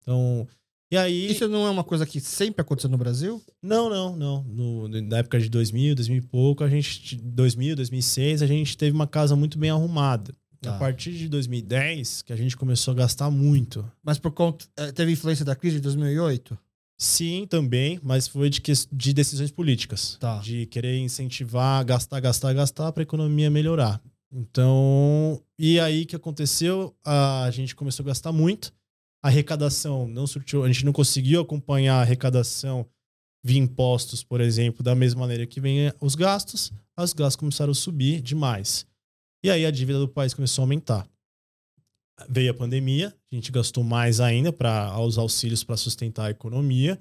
Então, 0.01 0.47
e 0.91 0.97
aí... 0.97 1.31
Isso 1.31 1.47
não 1.47 1.65
é 1.65 1.69
uma 1.69 1.83
coisa 1.83 2.05
que 2.05 2.19
sempre 2.19 2.61
aconteceu 2.61 2.89
no 2.89 2.97
Brasil? 2.97 3.41
Não, 3.61 3.89
não, 3.89 4.15
não. 4.15 4.43
No, 4.43 4.87
na 4.87 5.17
época 5.19 5.39
de 5.39 5.49
2000, 5.49 5.95
2000 5.95 6.17
e 6.17 6.21
pouco, 6.21 6.63
a 6.63 6.69
gente 6.69 7.15
2000, 7.15 7.75
2006, 7.77 8.41
a 8.41 8.47
gente 8.47 8.77
teve 8.77 8.93
uma 8.93 9.07
casa 9.07 9.35
muito 9.35 9.57
bem 9.57 9.69
arrumada. 9.69 10.35
Tá. 10.61 10.75
A 10.75 10.77
partir 10.79 11.13
de 11.13 11.27
2010, 11.27 12.21
que 12.21 12.31
a 12.31 12.35
gente 12.35 12.55
começou 12.55 12.91
a 12.91 12.95
gastar 12.95 13.31
muito. 13.31 13.83
Mas 14.03 14.19
por 14.19 14.31
conta. 14.31 14.65
eh, 14.77 14.91
Teve 14.91 15.11
influência 15.13 15.43
da 15.43 15.55
crise 15.55 15.77
de 15.77 15.81
2008? 15.81 16.55
Sim, 16.99 17.47
também, 17.49 17.99
mas 18.03 18.27
foi 18.27 18.47
de, 18.47 18.61
que- 18.61 18.71
de 18.91 19.11
decisões 19.11 19.49
políticas. 19.49 20.17
Tá. 20.19 20.37
De 20.37 20.67
querer 20.67 20.99
incentivar, 20.99 21.83
gastar, 21.83 22.19
gastar, 22.19 22.53
gastar 22.53 22.91
para 22.91 23.01
a 23.01 23.05
economia 23.05 23.49
melhorar. 23.49 23.99
Então, 24.31 25.41
e 25.57 25.79
aí 25.79 26.05
que 26.05 26.15
aconteceu? 26.15 26.95
A 27.03 27.49
gente 27.51 27.75
começou 27.75 28.03
a 28.03 28.07
gastar 28.07 28.31
muito. 28.31 28.71
A 29.23 29.27
arrecadação 29.27 30.07
não 30.07 30.25
surtiu, 30.25 30.63
a 30.63 30.67
gente 30.67 30.83
não 30.83 30.91
conseguiu 30.91 31.41
acompanhar 31.41 31.95
a 31.95 32.01
arrecadação 32.01 32.87
via 33.43 33.59
impostos, 33.59 34.23
por 34.23 34.41
exemplo, 34.41 34.83
da 34.83 34.95
mesma 34.95 35.21
maneira 35.21 35.45
que 35.45 35.59
vem 35.59 35.91
os 35.99 36.15
gastos. 36.15 36.71
Os 36.97 37.13
gastos 37.13 37.35
começaram 37.35 37.71
a 37.71 37.75
subir 37.75 38.21
demais. 38.21 38.85
E 39.43 39.49
aí 39.49 39.65
a 39.65 39.71
dívida 39.71 39.99
do 39.99 40.07
país 40.07 40.33
começou 40.33 40.61
a 40.61 40.65
aumentar. 40.65 41.07
Veio 42.29 42.51
a 42.51 42.53
pandemia, 42.53 43.15
a 43.31 43.35
gente 43.35 43.51
gastou 43.51 43.83
mais 43.83 44.19
ainda 44.19 44.53
para 44.53 44.99
os 44.99 45.17
auxílios 45.17 45.63
para 45.63 45.77
sustentar 45.77 46.25
a 46.27 46.31
economia. 46.31 46.99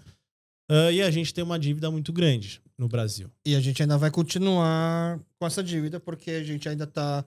Ah, 0.71 0.93
e 0.93 1.03
a 1.03 1.11
gente 1.11 1.35
tem 1.35 1.43
uma 1.43 1.59
dívida 1.59 1.91
muito 1.91 2.13
grande 2.13 2.63
no 2.79 2.89
Brasil. 2.89 3.29
E 3.45 3.55
a 3.57 3.61
gente 3.61 3.83
ainda 3.83 3.99
vai 3.99 4.11
continuar 4.11 5.21
com 5.39 5.47
essa 5.47 5.63
dívida, 5.63 5.99
porque 5.99 6.31
a 6.31 6.45
gente 6.45 6.69
ainda 6.69 6.87
tá. 6.87 7.25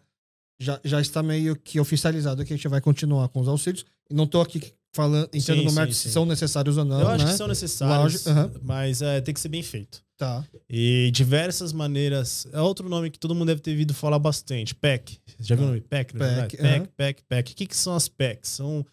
Já, 0.62 0.80
já 0.84 1.02
está 1.02 1.22
meio 1.22 1.56
que 1.56 1.80
oficializado 1.80 2.46
que 2.46 2.54
a 2.54 2.56
gente 2.56 2.68
vai 2.68 2.80
continuar 2.80 3.28
com 3.28 3.42
os 3.42 3.48
auxílios. 3.48 3.86
Não 4.10 4.26
tô 4.26 4.40
aqui 4.40 4.60
falando, 4.94 5.28
entrando 5.34 5.60
Sim, 5.60 5.66
no 5.66 5.86
sim. 5.88 5.94
se 5.94 6.12
são 6.12 6.26
necessários 6.26 6.78
ou 6.78 6.86
não. 6.86 7.02
Eu 7.02 7.08
acho 7.10 7.26
né? 7.26 7.32
que 7.32 7.38
são 7.38 7.48
necessários, 7.48 8.24
mas 8.62 9.02
é, 9.02 9.20
tem 9.20 9.34
que 9.34 9.40
ser 9.40 9.50
bem 9.50 9.64
feito. 9.64 10.04
Tá. 10.16 10.46
E 10.70 11.10
diversas 11.12 11.74
maneiras. 11.74 12.48
É 12.54 12.62
outro 12.62 12.88
nome 12.88 13.10
que 13.10 13.20
todo 13.20 13.34
mundo 13.34 13.48
deve 13.48 13.62
ter 13.62 13.72
ouvido 13.72 13.94
falar 13.94 14.20
bastante. 14.20 14.76
PEC. 14.76 15.20
Você 15.38 15.44
já 15.44 15.56
viu 15.56 15.66
o 15.66 15.68
nome? 15.70 15.82
PEC, 15.82 16.16
na 16.16 16.26
PEC. 16.44 16.58
PEC, 16.58 16.88
PEC, 16.96 17.24
PEC. 17.28 17.52
O 17.52 17.56
que, 17.56 17.66
que 17.66 17.76
são 17.76 17.96
as 17.96 18.08
PECs? 18.08 18.52
São... 18.52 18.86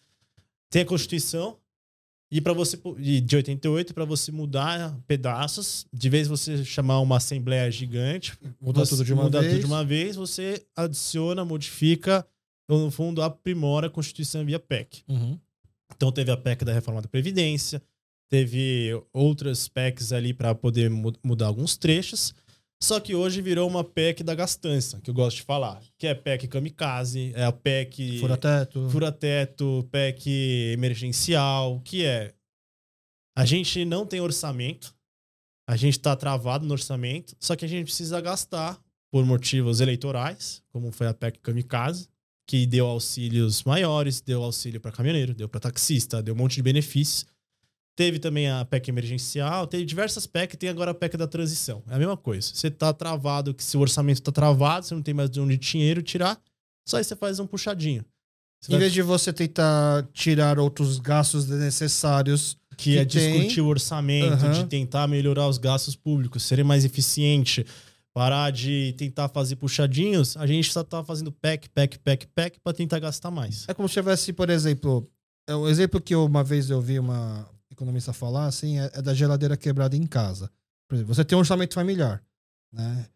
Tem 0.69 0.81
a 0.81 0.85
Constituição, 0.85 1.57
E 2.31 2.41
para 2.41 2.53
você 2.53 2.79
e 2.97 3.21
de 3.21 3.35
88 3.35 3.93
para 3.93 4.05
você 4.05 4.31
mudar 4.31 4.97
pedaços, 5.05 5.85
de 5.93 6.09
vez 6.09 6.27
você 6.27 6.63
chamar 6.63 6.99
uma 7.01 7.17
assembleia 7.17 7.69
gigante, 7.69 8.33
Muda 8.59 8.79
você 8.79 8.91
tudo 8.91 9.05
de 9.05 9.13
uma 9.13 9.23
muda 9.23 9.41
vez. 9.41 9.53
tudo 9.53 9.59
de 9.61 9.65
uma 9.67 9.83
vez, 9.83 10.15
você 10.15 10.65
adiciona, 10.75 11.43
modifica, 11.45 12.25
ou, 12.69 12.79
no 12.79 12.89
fundo 12.89 13.21
aprimora 13.21 13.87
a 13.87 13.89
Constituição 13.89 14.45
via 14.45 14.59
PEC. 14.59 15.03
Uhum. 15.09 15.37
Então 15.95 16.11
teve 16.11 16.31
a 16.31 16.37
PEC 16.37 16.63
da 16.65 16.73
reforma 16.73 17.01
da 17.01 17.07
previdência, 17.07 17.81
teve 18.29 18.89
outras 19.13 19.67
PECs 19.67 20.11
ali 20.13 20.33
para 20.33 20.53
poder 20.55 20.89
mu- 20.89 21.13
mudar 21.23 21.47
alguns 21.47 21.77
trechos. 21.77 22.33
Só 22.83 22.99
que 22.99 23.13
hoje 23.13 23.41
virou 23.43 23.69
uma 23.69 23.83
PEC 23.83 24.23
da 24.23 24.33
gastança, 24.33 24.99
que 25.01 25.09
eu 25.11 25.13
gosto 25.13 25.37
de 25.37 25.43
falar, 25.43 25.79
que 25.99 26.07
é 26.07 26.15
PEC 26.15 26.47
kamikaze, 26.47 27.31
é 27.35 27.43
a 27.43 27.51
PEC 27.51 28.19
Fura 28.19 28.35
teto. 28.37 28.89
fura-teto, 28.89 29.87
PEC 29.91 30.71
emergencial, 30.73 31.79
que 31.81 32.03
é 32.05 32.33
a 33.37 33.45
gente 33.45 33.85
não 33.85 34.05
tem 34.05 34.19
orçamento, 34.19 34.95
a 35.69 35.75
gente 35.77 35.97
está 35.97 36.15
travado 36.15 36.65
no 36.65 36.73
orçamento, 36.73 37.35
só 37.39 37.55
que 37.55 37.65
a 37.65 37.67
gente 37.67 37.85
precisa 37.85 38.19
gastar 38.19 38.81
por 39.11 39.23
motivos 39.25 39.79
eleitorais, 39.79 40.63
como 40.69 40.91
foi 40.91 41.05
a 41.07 41.13
PEC 41.13 41.37
kamikaze, 41.39 42.09
que 42.47 42.65
deu 42.65 42.85
auxílios 42.87 43.63
maiores, 43.63 44.19
deu 44.21 44.43
auxílio 44.43 44.79
para 44.81 44.91
caminhoneiro, 44.91 45.33
deu 45.33 45.47
para 45.47 45.59
taxista, 45.59 46.21
deu 46.21 46.33
um 46.33 46.37
monte 46.37 46.55
de 46.55 46.61
benefícios. 46.63 47.25
Teve 47.95 48.19
também 48.19 48.49
a 48.49 48.63
PEC 48.65 48.89
emergencial, 48.89 49.67
teve 49.67 49.85
diversas 49.85 50.25
PEC, 50.25 50.55
tem 50.57 50.69
agora 50.69 50.91
a 50.91 50.93
PEC 50.93 51.17
da 51.17 51.27
transição. 51.27 51.83
É 51.89 51.95
a 51.95 51.99
mesma 51.99 52.17
coisa. 52.17 52.49
Você 52.53 52.71
tá 52.71 52.91
travado, 52.93 53.53
que 53.53 53.63
se 53.63 53.77
o 53.77 53.79
orçamento 53.81 54.21
tá 54.21 54.31
travado, 54.31 54.85
você 54.85 54.95
não 54.95 55.01
tem 55.01 55.13
mais 55.13 55.29
de 55.29 55.39
onde 55.39 55.57
dinheiro 55.57 56.01
tirar, 56.01 56.39
só 56.87 56.97
aí 56.97 57.03
você 57.03 57.15
faz 57.15 57.39
um 57.39 57.45
puxadinho. 57.45 58.03
Você 58.61 58.71
Em 58.71 58.73
vai- 58.73 58.79
vez 58.81 58.93
de 58.93 59.01
você 59.01 59.33
tentar 59.33 60.07
tirar 60.13 60.57
outros 60.59 60.99
gastos 60.99 61.45
desnecessários, 61.45 62.57
que 62.77 62.97
é 62.97 63.05
que 63.05 63.17
tem- 63.19 63.33
discutir 63.39 63.61
o 63.61 63.67
orçamento, 63.67 64.33
Aham. 64.33 64.51
de 64.51 64.65
tentar 64.65 65.07
melhorar 65.07 65.47
os 65.47 65.57
gastos 65.57 65.95
públicos, 65.95 66.43
ser 66.43 66.63
mais 66.63 66.85
eficiente, 66.85 67.65
parar 68.13 68.51
de 68.51 68.93
tentar 68.97 69.29
fazer 69.29 69.55
puxadinhos, 69.55 70.35
a 70.37 70.45
gente 70.45 70.71
só 70.71 70.83
tá 70.83 71.03
fazendo 71.03 71.31
PEC, 71.31 71.69
PEC, 71.69 71.97
PEC, 71.99 72.27
PEC 72.27 72.59
para 72.63 72.73
tentar 72.73 72.99
gastar 72.99 73.31
mais. 73.31 73.67
é 73.69 73.73
como 73.73 73.87
se 73.87 73.93
tivesse, 73.93 74.33
por 74.33 74.49
exemplo, 74.49 75.07
é 75.47 75.55
um 75.55 75.67
exemplo 75.67 76.01
que 76.01 76.13
eu- 76.13 76.25
uma 76.25 76.43
vez 76.43 76.69
eu 76.69 76.81
vi 76.81 76.99
uma 76.99 77.47
economista 77.71 78.11
falar, 78.13 78.45
assim, 78.47 78.79
é, 78.79 78.91
é 78.93 79.01
da 79.01 79.13
geladeira 79.13 79.55
quebrada 79.55 79.95
em 79.95 80.05
casa. 80.05 80.51
Por 80.89 80.95
exemplo, 80.95 81.13
você 81.15 81.23
tem 81.23 81.37
um 81.37 81.39
orçamento 81.39 81.73
familiar, 81.73 82.21
né? 82.73 83.07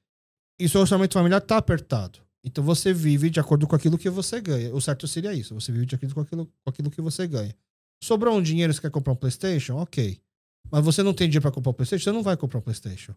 E 0.60 0.70
seu 0.70 0.80
orçamento 0.82 1.14
familiar 1.14 1.42
tá 1.42 1.58
apertado. 1.58 2.20
Então 2.44 2.64
você 2.64 2.94
vive 2.94 3.30
de 3.30 3.40
acordo 3.40 3.68
com 3.68 3.76
aquilo 3.76 3.98
que 3.98 4.10
você 4.10 4.40
ganha. 4.40 4.74
O 4.74 4.80
certo 4.80 5.08
seria 5.08 5.34
isso. 5.34 5.54
Você 5.56 5.72
vive 5.72 5.86
de 5.86 5.96
acordo 5.96 6.14
com 6.16 6.22
aquilo, 6.22 6.46
com 6.46 6.70
aquilo 6.70 6.90
que 6.92 7.02
você 7.02 7.28
ganha. 7.28 7.54
Sobrou 8.02 8.38
um 8.38 8.42
dinheiro, 8.42 8.74
você 8.74 8.80
quer 8.80 8.92
comprar 8.92 9.12
um 9.14 9.16
PlayStation? 9.16 9.76
Ok. 9.78 10.18
Mas 10.72 10.86
você 10.86 11.04
não 11.04 11.14
tem 11.14 11.28
dinheiro 11.28 11.42
para 11.42 11.52
comprar 11.52 11.72
um 11.72 11.74
PlayStation, 11.74 12.04
você 12.06 12.12
não 12.12 12.24
vai 12.24 12.38
comprar 12.38 12.60
um 12.60 12.62
PlayStation. 12.62 13.14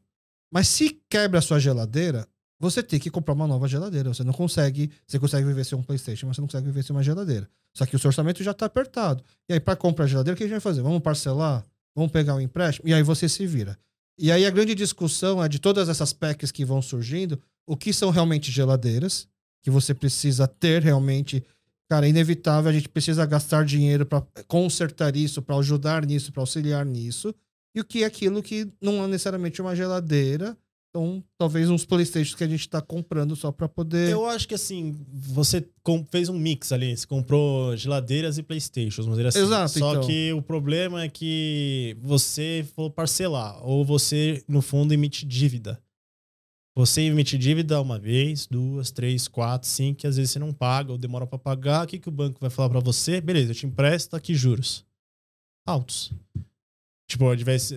Mas 0.51 0.69
se 0.69 1.01
quebra 1.09 1.39
a 1.39 1.43
sua 1.43 1.59
geladeira, 1.59 2.27
você 2.61 2.83
tem 2.83 2.99
que 2.99 3.11
comprar 3.11 3.35
uma 3.35 3.47
nova 3.47 3.69
geladeira. 3.69 4.13
Você 4.13 4.25
não 4.25 4.33
consegue. 4.33 4.91
Você 5.07 5.19
consegue 5.19 5.47
viver 5.47 5.65
sem 5.65 5.79
um 5.79 5.83
PlayStation, 5.83 6.27
mas 6.27 6.37
você 6.37 6.41
não 6.41 6.49
consegue 6.49 6.67
viver 6.67 6.83
sem 6.83 6.95
uma 6.95 7.03
geladeira. 7.03 7.49
Só 7.77 7.87
que 7.87 7.95
o 7.95 7.99
seu 7.99 8.09
orçamento 8.09 8.43
já 8.43 8.53
tá 8.53 8.67
apertado. 8.67 9.23
E 9.49 9.53
aí, 9.53 9.61
para 9.61 9.77
comprar 9.77 10.07
a 10.07 10.09
geladeira, 10.09 10.35
o 10.35 10.37
que 10.37 10.43
a 10.43 10.47
gente 10.47 10.55
vai 10.55 10.61
fazer? 10.61 10.83
Vamos 10.83 11.01
parcelar? 11.01 11.65
Vamos 11.95 12.11
pegar 12.11 12.35
um 12.35 12.41
empréstimo? 12.41 12.89
E 12.89 12.95
aí 12.95 13.03
você 13.03 13.29
se 13.29 13.47
vira. 13.47 13.79
E 14.19 14.33
aí 14.33 14.45
a 14.45 14.51
grande 14.51 14.75
discussão 14.75 15.43
é 15.43 15.49
de 15.49 15.61
todas 15.61 15.89
essas 15.89 16.13
PECs 16.13 16.51
que 16.51 16.65
vão 16.65 16.83
surgindo, 16.83 17.41
o 17.65 17.77
que 17.77 17.93
são 17.93 18.11
realmente 18.11 18.51
geladeiras, 18.51 19.29
que 19.63 19.71
você 19.71 19.95
precisa 19.95 20.49
ter 20.49 20.83
realmente. 20.83 21.45
Cara, 21.89 22.07
é 22.07 22.11
inevitável, 22.11 22.69
a 22.69 22.73
gente 22.73 22.89
precisa 22.89 23.25
gastar 23.25 23.65
dinheiro 23.65 24.05
para 24.05 24.23
consertar 24.49 25.17
isso, 25.17 25.41
para 25.41 25.57
ajudar 25.57 26.05
nisso, 26.05 26.33
para 26.33 26.43
auxiliar 26.43 26.85
nisso. 26.85 27.33
E 27.75 27.81
o 27.81 27.85
que 27.85 28.03
é 28.03 28.07
aquilo 28.07 28.43
que 28.43 28.71
não 28.81 29.05
é 29.05 29.07
necessariamente 29.07 29.61
uma 29.61 29.75
geladeira. 29.75 30.57
Então, 30.91 31.23
talvez 31.37 31.69
uns 31.69 31.85
Playstations 31.85 32.35
que 32.35 32.43
a 32.43 32.49
gente 32.49 32.69
tá 32.69 32.81
comprando 32.81 33.37
só 33.37 33.53
para 33.53 33.69
poder. 33.69 34.11
Eu 34.11 34.27
acho 34.27 34.49
que 34.49 34.55
assim, 34.55 34.97
você 35.13 35.65
fez 36.11 36.31
um 36.31 36.39
mix 36.39 36.73
ali, 36.73 36.97
você 36.97 37.07
comprou 37.07 37.77
geladeiras 37.77 38.39
e 38.39 38.43
Playstations, 38.43 39.07
dizer 39.07 39.27
assim. 39.27 39.41
Exato, 39.41 39.79
Só 39.79 39.93
então. 39.93 40.07
que 40.07 40.33
o 40.33 40.41
problema 40.41 41.05
é 41.05 41.09
que 41.09 41.97
você 42.01 42.67
for 42.75 42.91
parcelar, 42.91 43.63
ou 43.65 43.85
você, 43.85 44.43
no 44.49 44.63
fundo, 44.63 44.95
emite 44.95 45.27
dívida. 45.27 45.81
Você 46.75 47.03
emite 47.03 47.37
dívida 47.37 47.81
uma 47.83 47.99
vez, 47.99 48.47
duas, 48.47 48.91
três, 48.91 49.29
quatro, 49.29 49.69
cinco, 49.69 50.01
que 50.01 50.07
às 50.07 50.17
vezes 50.17 50.31
você 50.31 50.39
não 50.39 50.53
paga 50.53 50.93
ou 50.93 50.97
demora 50.97 51.27
para 51.27 51.39
pagar. 51.39 51.85
O 51.85 51.89
que, 51.89 51.99
que 51.99 52.09
o 52.09 52.13
banco 52.13 52.39
vai 52.41 52.51
falar 52.51 52.71
para 52.71 52.81
você? 52.81 53.21
Beleza, 53.21 53.51
eu 53.51 53.55
te 53.55 53.67
empresto, 53.67 54.11
tá 54.11 54.17
aqui 54.17 54.33
juros. 54.33 54.87
Altos. 55.67 56.13
Tipo, 57.09 57.25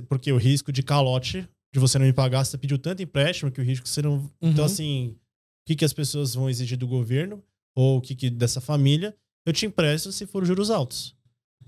porque 0.08 0.32
o 0.32 0.38
risco 0.38 0.72
de 0.72 0.84
calote 0.84 1.48
de 1.74 1.80
você 1.80 1.98
não 1.98 2.06
me 2.06 2.12
pagar, 2.14 2.44
você 2.44 2.58
pediu 2.58 2.78
tanto 2.78 3.02
empréstimo 3.02 3.49
que 3.49 3.62
o 3.62 3.64
risco 3.64 3.88
você 3.88 4.02
não. 4.02 4.30
Então, 4.41 4.66
Uhum. 4.66 4.72
assim, 4.72 5.08
o 5.08 5.68
que, 5.68 5.76
que 5.78 5.86
as 5.86 5.94
pessoas 5.94 6.36
vão 6.36 6.49
exigir 6.49 6.78
do 6.78 6.86
governo 6.88 7.41
ou 7.74 7.98
o 7.98 8.02
que, 8.02 8.14
que 8.14 8.30
dessa 8.30 8.60
família? 8.60 9.16
Eu 9.45 9.53
te 9.53 9.66
empresto 9.66 10.12
se 10.12 10.28
for 10.28 10.45
juros 10.45 10.70
altos. 10.70 11.16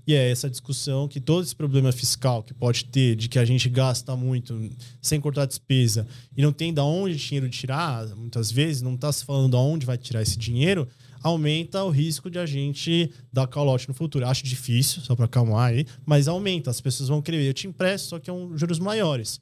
E 0.06 0.12
é 0.14 0.30
essa 0.30 0.50
discussão 0.50 1.08
que 1.08 1.18
todo 1.18 1.42
esse 1.42 1.56
problema 1.56 1.90
fiscal 1.90 2.42
que 2.42 2.52
pode 2.52 2.84
ter, 2.84 3.16
de 3.16 3.26
que 3.26 3.38
a 3.38 3.44
gente 3.46 3.70
gasta 3.70 4.14
muito 4.14 4.70
sem 5.00 5.18
cortar 5.18 5.46
despesa 5.46 6.06
e 6.36 6.42
não 6.42 6.52
tem 6.52 6.74
da 6.74 6.84
onde 6.84 7.16
dinheiro 7.16 7.48
tirar, 7.48 8.06
muitas 8.14 8.50
vezes, 8.52 8.82
não 8.82 8.94
está 8.96 9.10
se 9.10 9.24
falando 9.24 9.52
da 9.52 9.58
onde 9.58 9.86
vai 9.86 9.96
tirar 9.96 10.20
esse 10.20 10.36
dinheiro, 10.38 10.86
aumenta 11.24 11.82
o 11.82 11.88
risco 11.88 12.28
de 12.28 12.38
a 12.38 12.44
gente 12.44 13.10
dar 13.32 13.46
calote 13.46 13.88
no 13.88 13.94
futuro. 13.94 14.26
Acho 14.26 14.44
difícil, 14.44 15.00
só 15.00 15.16
para 15.16 15.24
acalmar 15.24 15.70
aí, 15.70 15.86
mas 16.04 16.28
aumenta. 16.28 16.70
As 16.70 16.82
pessoas 16.82 17.08
vão 17.08 17.22
querer, 17.22 17.42
eu 17.42 17.54
te 17.54 17.66
empresto, 17.66 18.10
só 18.10 18.18
que 18.20 18.28
é 18.28 18.32
um 18.32 18.56
juros 18.56 18.78
maiores. 18.78 19.40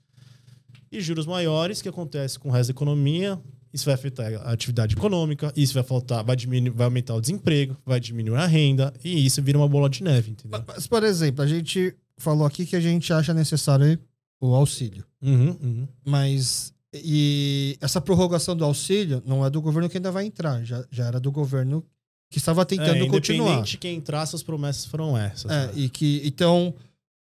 E 0.93 1.01
juros 1.01 1.27
maiores, 1.27 1.83
que 1.83 1.89
acontece 1.89 2.39
com 2.39 2.49
o 2.49 2.53
resto 2.53 2.69
da 2.69 2.77
economia, 2.77 3.41
isso 3.73 3.85
vai 3.85 3.95
afetar 3.95 4.33
a 4.47 4.53
atividade 4.53 4.95
econômica, 4.95 5.53
isso 5.57 5.75
vai 5.75 5.83
faltar, 5.83 6.23
vai 6.23 6.37
diminuir, 6.37 6.71
vai 6.71 6.85
aumentar 6.85 7.15
o 7.15 7.21
desemprego, 7.21 7.77
vai 7.85 7.99
diminuir 7.99 8.37
a 8.37 8.47
renda, 8.47 8.93
e 9.03 9.27
isso 9.27 9.43
vira 9.43 9.59
uma 9.59 9.69
bola 9.69 9.91
de 9.91 10.05
neve, 10.05 10.31
entendeu? 10.31 10.63
Mas, 10.67 10.87
por 10.87 11.03
exemplo, 11.03 11.43
a 11.43 11.47
gente 11.49 11.97
falou 12.17 12.47
aqui 12.47 12.65
que 12.65 12.77
a 12.77 12.81
gente 12.81 13.13
acha 13.13 13.35
necessário 13.35 13.99
o 14.41 14.55
auxílio. 14.55 15.05
Uhum, 15.21 15.57
uhum. 15.61 15.89
Mas 16.05 16.73
e 16.95 17.77
essa 17.81 18.01
prorrogação 18.01 18.55
do 18.57 18.65
auxílio 18.65 19.23
não 19.25 19.45
é 19.45 19.51
do 19.51 19.61
governo 19.63 19.89
que 19.89 19.97
ainda 19.99 20.11
vai 20.13 20.25
entrar, 20.27 20.63
já, 20.65 20.85
já 20.91 21.07
era 21.07 21.19
do 21.21 21.31
governo 21.33 21.85
que 22.31 22.39
estava 22.39 22.65
tentando 22.65 23.05
é, 23.05 23.09
continuar. 23.09 23.47
Independente 23.47 23.71
de 23.73 23.79
quem 23.79 23.97
entrasse, 23.97 24.35
as 24.37 24.43
promessas 24.43 24.85
foram 24.87 25.17
essas. 25.17 25.51
É, 25.51 25.67
né? 25.67 25.73
e 25.77 25.89
que 25.89 26.21
então 26.25 26.75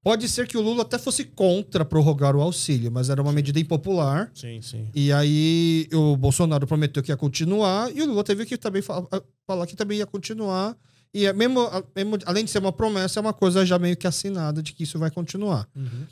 pode 0.03 0.29
ser 0.29 0.47
que 0.47 0.57
o 0.57 0.61
Lula 0.63 0.83
até 0.83 0.99
fosse 0.99 1.25
contra 1.25 1.85
prorrogar 1.85 2.37
o 2.37 2.41
auxílio, 2.43 2.91
mas 2.93 3.09
era 3.09 3.21
uma 3.23 3.33
medida 3.33 3.59
impopular. 3.59 4.31
Sim, 4.35 4.61
sim. 4.63 4.89
E 4.95 5.11
aí 5.13 5.89
o 5.93 6.17
Bolsonaro 6.17 6.67
prometeu 6.67 7.03
que 7.03 7.11
ia 7.11 7.17
continuar 7.17 7.91
e 7.95 8.03
o 8.03 8.07
Lula 8.07 8.23
teve 8.25 8.45
que 8.47 8.57
também 8.59 8.83
fa- 8.83 9.03
falar 9.47 9.67
que 9.67 9.77
também 9.77 9.99
ia 9.99 10.07
continuar. 10.07 10.77
E 11.13 11.27
é 11.27 11.33
mesmo, 11.33 11.61
mesmo- 11.95 12.19
além 12.27 12.45
de 12.45 12.51
ser 12.51 12.59
uma 12.59 12.73
promessa, 12.73 13.19
é 13.19 13.23
uma 13.23 13.33
coisa 13.33 13.65
já 13.65 13.79
meio 13.79 13.97
que 13.97 14.07
assinada 14.07 14.63
de 14.63 14.73
que 14.73 14.83
isso 14.83 14.99
vai 14.99 15.11
continuar. 15.11 15.69
Uhum. 15.77 16.07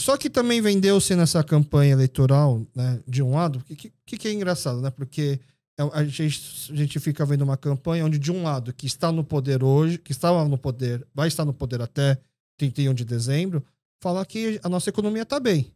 Só 0.00 0.16
que 0.16 0.30
também 0.30 0.60
vendeu-se 0.62 1.14
nessa 1.14 1.44
campanha 1.44 1.92
eleitoral, 1.92 2.66
né, 2.74 3.02
de 3.06 3.22
um 3.22 3.34
lado, 3.34 3.58
o 3.58 3.62
que, 3.64 3.92
que, 4.06 4.16
que 4.16 4.28
é 4.28 4.32
engraçado, 4.32 4.80
né? 4.80 4.90
Porque 4.90 5.38
é- 5.78 5.82
a 5.92 6.04
gente, 6.04 6.72
a 6.72 6.76
gente 6.76 6.98
fica 6.98 7.24
vendo 7.26 7.42
uma 7.42 7.56
campanha 7.56 8.04
onde, 8.04 8.18
de 8.18 8.32
um 8.32 8.42
lado, 8.42 8.72
que 8.72 8.86
está 8.86 9.12
no 9.12 9.22
poder 9.22 9.62
hoje, 9.62 9.98
que 9.98 10.12
estava 10.12 10.46
no 10.48 10.56
poder, 10.56 11.06
vai 11.14 11.28
estar 11.28 11.44
no 11.44 11.52
poder 11.52 11.82
até 11.82 12.18
31 12.56 12.94
de 12.94 13.04
dezembro, 13.04 13.64
fala 14.02 14.24
que 14.24 14.58
a 14.62 14.68
nossa 14.68 14.88
economia 14.88 15.22
está 15.22 15.38
bem. 15.38 15.72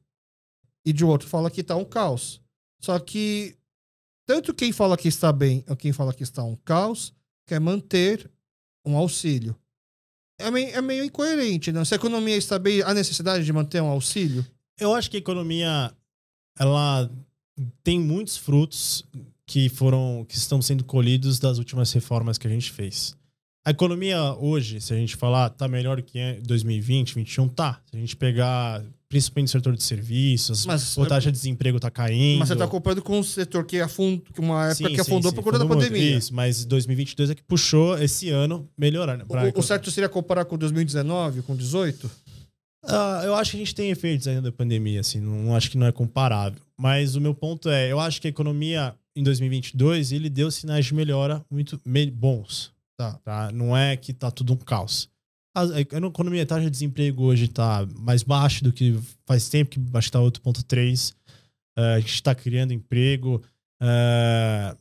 E 0.86 0.92
de 0.92 1.04
outro, 1.04 1.28
fala 1.28 1.50
que 1.50 1.60
está 1.60 1.76
um 1.76 1.84
caos. 1.84 2.40
Só 2.80 2.98
que 2.98 3.56
tanto 4.26 4.54
quem 4.54 4.72
fala 4.72 4.96
que 4.96 5.08
está 5.08 5.32
bem 5.32 5.64
ou 5.68 5.76
quem 5.76 5.92
fala 5.92 6.14
que 6.14 6.22
está 6.22 6.42
um 6.42 6.56
caos 6.56 7.14
quer 7.46 7.60
manter 7.60 8.30
um 8.84 8.96
auxílio. 8.96 9.54
É 10.38 10.50
meio, 10.50 10.68
é 10.74 10.80
meio 10.80 11.04
incoerente, 11.04 11.70
né? 11.70 11.84
Se 11.84 11.94
a 11.94 11.96
economia 11.96 12.36
está 12.36 12.58
bem, 12.58 12.82
há 12.82 12.92
necessidade 12.92 13.44
de 13.44 13.52
manter 13.52 13.80
um 13.80 13.88
auxílio? 13.88 14.44
Eu 14.78 14.94
acho 14.94 15.10
que 15.10 15.16
a 15.16 15.20
economia 15.20 15.92
ela 16.58 17.10
tem 17.82 18.00
muitos 18.00 18.36
frutos 18.36 19.04
que 19.46 19.68
foram 19.68 20.24
que 20.28 20.36
estão 20.36 20.60
sendo 20.60 20.84
colhidos 20.84 21.38
das 21.38 21.58
últimas 21.58 21.92
reformas 21.92 22.38
que 22.38 22.46
a 22.46 22.50
gente 22.50 22.72
fez. 22.72 23.16
A 23.66 23.70
economia 23.70 24.34
hoje, 24.34 24.80
se 24.80 24.92
a 24.92 24.96
gente 24.96 25.16
falar, 25.16 25.48
tá 25.50 25.66
melhor 25.66 26.02
que 26.02 26.18
em 26.18 26.42
2020, 26.42 27.14
2021, 27.14 27.48
tá. 27.48 27.80
Se 27.90 27.96
a 27.96 28.00
gente 28.00 28.16
pegar 28.16 28.84
principalmente 29.14 29.48
o 29.48 29.52
setor 29.52 29.76
de 29.76 29.82
serviços, 29.82 30.66
Mas- 30.66 30.98
a 30.98 31.06
taxa 31.06 31.30
de 31.32 31.38
desemprego 31.38 31.78
tá 31.80 31.90
caindo. 31.90 32.40
Mas 32.40 32.48
você 32.48 32.54
está 32.54 32.66
comparando 32.66 33.02
com 33.02 33.18
um 33.18 33.22
setor 33.22 33.64
que 33.64 33.80
afundou, 33.80 34.22
uma 34.38 34.66
época 34.70 34.88
Sim, 34.88 34.94
que 34.94 35.00
afundou 35.00 35.30
sim, 35.30 35.34
por 35.36 35.42
conta 35.44 35.58
da 35.58 35.66
pandemia. 35.66 36.16
Isso, 36.18 36.34
mas 36.34 36.64
2022 36.64 37.30
é 37.30 37.34
que 37.34 37.42
puxou 37.42 37.96
esse 37.98 38.28
ano 38.30 38.68
melhorar. 38.76 39.16
né, 39.16 39.24
O, 39.28 39.58
o 39.60 39.62
certo 39.62 39.90
seria 39.90 40.08
comparar 40.08 40.44
com 40.44 40.58
2019, 40.58 41.42
com 41.42 41.54
18? 41.56 42.10
Ah, 42.86 43.22
eu 43.24 43.34
acho 43.34 43.52
que 43.52 43.56
a 43.56 43.60
gente 43.60 43.74
tem 43.74 43.90
efeitos 43.90 44.26
ainda 44.28 44.42
da 44.42 44.52
pandemia, 44.52 45.00
assim, 45.00 45.18
não, 45.18 45.32
não 45.44 45.56
acho 45.56 45.70
que 45.70 45.78
não 45.78 45.86
é 45.86 45.92
comparável. 45.92 46.60
Mas 46.76 47.14
o 47.16 47.20
meu 47.20 47.34
ponto 47.34 47.68
é, 47.70 47.90
eu 47.90 47.98
acho 47.98 48.20
que 48.20 48.26
a 48.26 48.30
economia 48.30 48.94
em 49.16 49.22
2022 49.22 50.12
ele 50.12 50.28
deu 50.28 50.50
sinais 50.50 50.84
de 50.84 50.92
melhora 50.94 51.42
muito 51.50 51.80
me- 51.84 52.10
bons, 52.10 52.72
Tá. 52.98 53.14
tá? 53.24 53.50
Não 53.52 53.76
é 53.76 53.96
que 53.96 54.12
tá 54.12 54.30
tudo 54.30 54.52
um 54.52 54.56
caos. 54.56 55.08
A, 55.54 55.62
a 55.62 56.46
taxa 56.46 56.64
de 56.64 56.70
desemprego 56.70 57.22
hoje 57.22 57.44
está 57.44 57.86
mais 57.96 58.24
baixa 58.24 58.64
do 58.64 58.72
que 58.72 58.98
faz 59.24 59.48
tempo, 59.48 59.70
que 59.70 59.78
acho 59.78 60.10
que 60.10 60.16
está 60.16 60.18
8,3%. 60.18 61.12
Uh, 61.76 61.80
a 61.96 62.00
gente 62.00 62.14
está 62.14 62.34
criando 62.34 62.72
emprego. 62.72 63.42
Uh, 63.80 64.76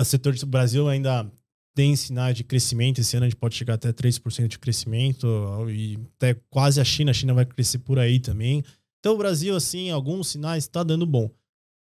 o 0.00 0.04
setor 0.04 0.34
do 0.34 0.46
Brasil 0.46 0.88
ainda 0.88 1.30
tem 1.74 1.94
sinais 1.94 2.36
de 2.36 2.42
crescimento. 2.42 3.00
Esse 3.00 3.16
ano 3.16 3.26
a 3.26 3.28
gente 3.28 3.38
pode 3.38 3.54
chegar 3.54 3.74
até 3.74 3.92
3% 3.92 4.48
de 4.48 4.58
crescimento. 4.58 5.26
E 5.70 5.98
até 6.16 6.34
quase 6.48 6.80
a 6.80 6.84
China. 6.84 7.12
A 7.12 7.14
China 7.14 7.34
vai 7.34 7.44
crescer 7.44 7.78
por 7.78 7.98
aí 7.98 8.18
também. 8.18 8.64
Então 8.98 9.14
o 9.14 9.18
Brasil, 9.18 9.54
assim, 9.54 9.90
alguns 9.90 10.28
sinais 10.28 10.64
está 10.64 10.82
dando 10.82 11.06
bom. 11.06 11.30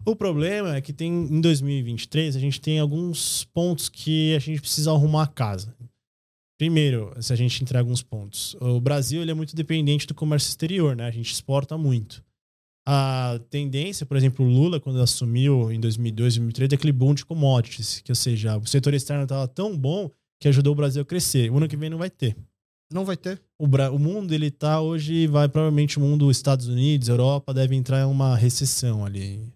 O 0.05 0.17
problema 0.17 0.77
é 0.77 0.81
que 0.81 0.93
tem 0.93 1.13
em 1.13 1.41
2023 1.41 2.35
a 2.35 2.41
gente 2.41 2.61
tem 2.61 2.81
alguns 2.81 3.45
pontos 3.45 3.89
que 3.89 4.35
a 4.35 4.39
gente 4.41 4.61
precisa 4.61 4.91
arrumar 4.91 5.25
a 5.25 5.29
casa. 5.29 5.77
Primeiro, 6.63 7.13
se 7.21 7.33
a 7.33 7.35
gente 7.35 7.61
entrega 7.61 7.83
alguns 7.83 8.05
pontos. 8.05 8.55
O 8.61 8.81
Brasil 8.81 9.21
ele 9.21 9.33
é 9.33 9.35
muito 9.35 9.57
dependente 9.57 10.07
do 10.07 10.15
comércio 10.15 10.49
exterior, 10.49 10.95
né? 10.95 11.07
A 11.07 11.11
gente 11.11 11.33
exporta 11.33 11.77
muito. 11.77 12.23
A 12.87 13.41
tendência, 13.51 14.07
por 14.07 14.17
exemplo, 14.17 14.47
o 14.47 14.49
Lula, 14.49 14.79
quando 14.79 15.03
assumiu 15.03 15.73
em 15.73 15.81
2002, 15.81 16.35
2003, 16.35 16.71
é 16.71 16.75
aquele 16.77 16.93
boom 16.93 17.15
de 17.15 17.27
commodities, 17.27 18.01
que 18.01 18.13
ou 18.13 18.15
seja, 18.15 18.59
o 18.59 18.65
setor 18.65 18.95
externo 18.95 19.25
estava 19.25 19.49
tão 19.49 19.77
bom 19.77 20.09
que 20.41 20.47
ajudou 20.47 20.73
o 20.73 20.77
Brasil 20.77 21.03
a 21.03 21.05
crescer. 21.05 21.51
O 21.51 21.57
ano 21.57 21.67
que 21.67 21.77
vem 21.77 21.91
não 21.91 21.99
vai 21.99 22.09
ter. 22.09 22.37
Não 22.93 23.05
vai 23.05 23.17
ter. 23.17 23.43
O, 23.59 23.67
Bra 23.67 23.91
o 23.91 23.99
mundo, 23.99 24.33
ele 24.33 24.49
tá 24.49 24.81
hoje, 24.81 25.27
vai 25.27 25.49
provavelmente 25.49 25.99
o 25.99 26.01
mundo, 26.01 26.31
Estados 26.31 26.69
Unidos, 26.69 27.09
Europa, 27.09 27.53
deve 27.53 27.75
entrar 27.75 28.03
em 28.03 28.09
uma 28.09 28.37
recessão 28.37 29.05
ali. 29.05 29.53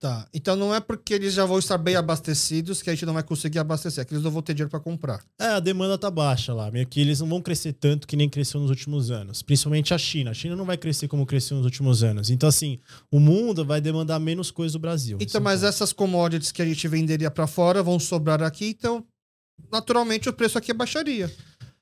Tá. 0.00 0.28
Então 0.32 0.54
não 0.54 0.72
é 0.72 0.78
porque 0.78 1.12
eles 1.12 1.34
já 1.34 1.44
vão 1.44 1.58
estar 1.58 1.76
bem 1.76 1.96
abastecidos 1.96 2.80
que 2.80 2.88
a 2.88 2.94
gente 2.94 3.04
não 3.04 3.14
vai 3.14 3.22
conseguir 3.24 3.58
abastecer, 3.58 4.02
é 4.02 4.04
que 4.04 4.14
eles 4.14 4.22
não 4.22 4.30
vão 4.30 4.40
ter 4.40 4.54
dinheiro 4.54 4.70
para 4.70 4.78
comprar. 4.78 5.24
É, 5.40 5.46
a 5.46 5.60
demanda 5.60 5.98
tá 5.98 6.08
baixa 6.08 6.54
lá. 6.54 6.70
Meio 6.70 6.86
que 6.86 7.00
eles 7.00 7.18
não 7.18 7.28
vão 7.28 7.42
crescer 7.42 7.72
tanto 7.72 8.06
que 8.06 8.14
nem 8.14 8.28
cresceu 8.28 8.60
nos 8.60 8.70
últimos 8.70 9.10
anos. 9.10 9.42
Principalmente 9.42 9.92
a 9.92 9.98
China. 9.98 10.30
A 10.30 10.34
China 10.34 10.54
não 10.54 10.64
vai 10.64 10.76
crescer 10.76 11.08
como 11.08 11.26
cresceu 11.26 11.56
nos 11.56 11.66
últimos 11.66 12.04
anos. 12.04 12.30
Então, 12.30 12.48
assim, 12.48 12.78
o 13.10 13.18
mundo 13.18 13.64
vai 13.64 13.80
demandar 13.80 14.20
menos 14.20 14.52
coisas 14.52 14.74
do 14.74 14.78
Brasil. 14.78 15.18
Então, 15.20 15.40
mas 15.40 15.64
essas 15.64 15.92
commodities 15.92 16.52
que 16.52 16.62
a 16.62 16.64
gente 16.64 16.86
venderia 16.86 17.30
para 17.30 17.48
fora 17.48 17.82
vão 17.82 17.98
sobrar 17.98 18.40
aqui, 18.40 18.68
então, 18.68 19.04
naturalmente, 19.72 20.28
o 20.28 20.32
preço 20.32 20.56
aqui 20.56 20.72
baixaria. 20.72 21.28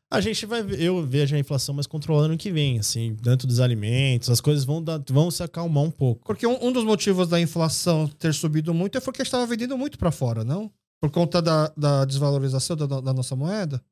A 0.08 0.20
gente 0.20 0.46
vai 0.46 0.62
ver, 0.62 0.80
eu 0.80 1.04
vejo 1.04 1.34
a 1.34 1.38
inflação 1.38 1.74
mais 1.74 1.86
controlada 1.86 2.28
no 2.28 2.38
que 2.38 2.52
vem, 2.52 2.78
assim, 2.78 3.14
dentro 3.20 3.46
dos 3.46 3.58
alimentos, 3.58 4.30
as 4.30 4.40
coisas 4.40 4.64
vão, 4.64 4.82
dar, 4.82 5.02
vão 5.10 5.30
se 5.30 5.42
acalmar 5.42 5.82
um 5.82 5.90
pouco. 5.90 6.24
Porque 6.24 6.46
um, 6.46 6.66
um 6.66 6.72
dos 6.72 6.84
motivos 6.84 7.28
da 7.28 7.40
inflação 7.40 8.06
ter 8.06 8.32
subido 8.32 8.72
muito 8.72 8.96
é 8.96 9.00
porque 9.00 9.22
estava 9.22 9.44
vendendo 9.46 9.76
muito 9.76 9.98
para 9.98 10.12
fora, 10.12 10.44
não? 10.44 10.70
Por 11.00 11.10
conta 11.10 11.42
da, 11.42 11.72
da 11.76 12.04
desvalorização 12.04 12.76
da, 12.76 12.86
da 12.86 13.12
nossa 13.12 13.34
moeda? 13.34 13.84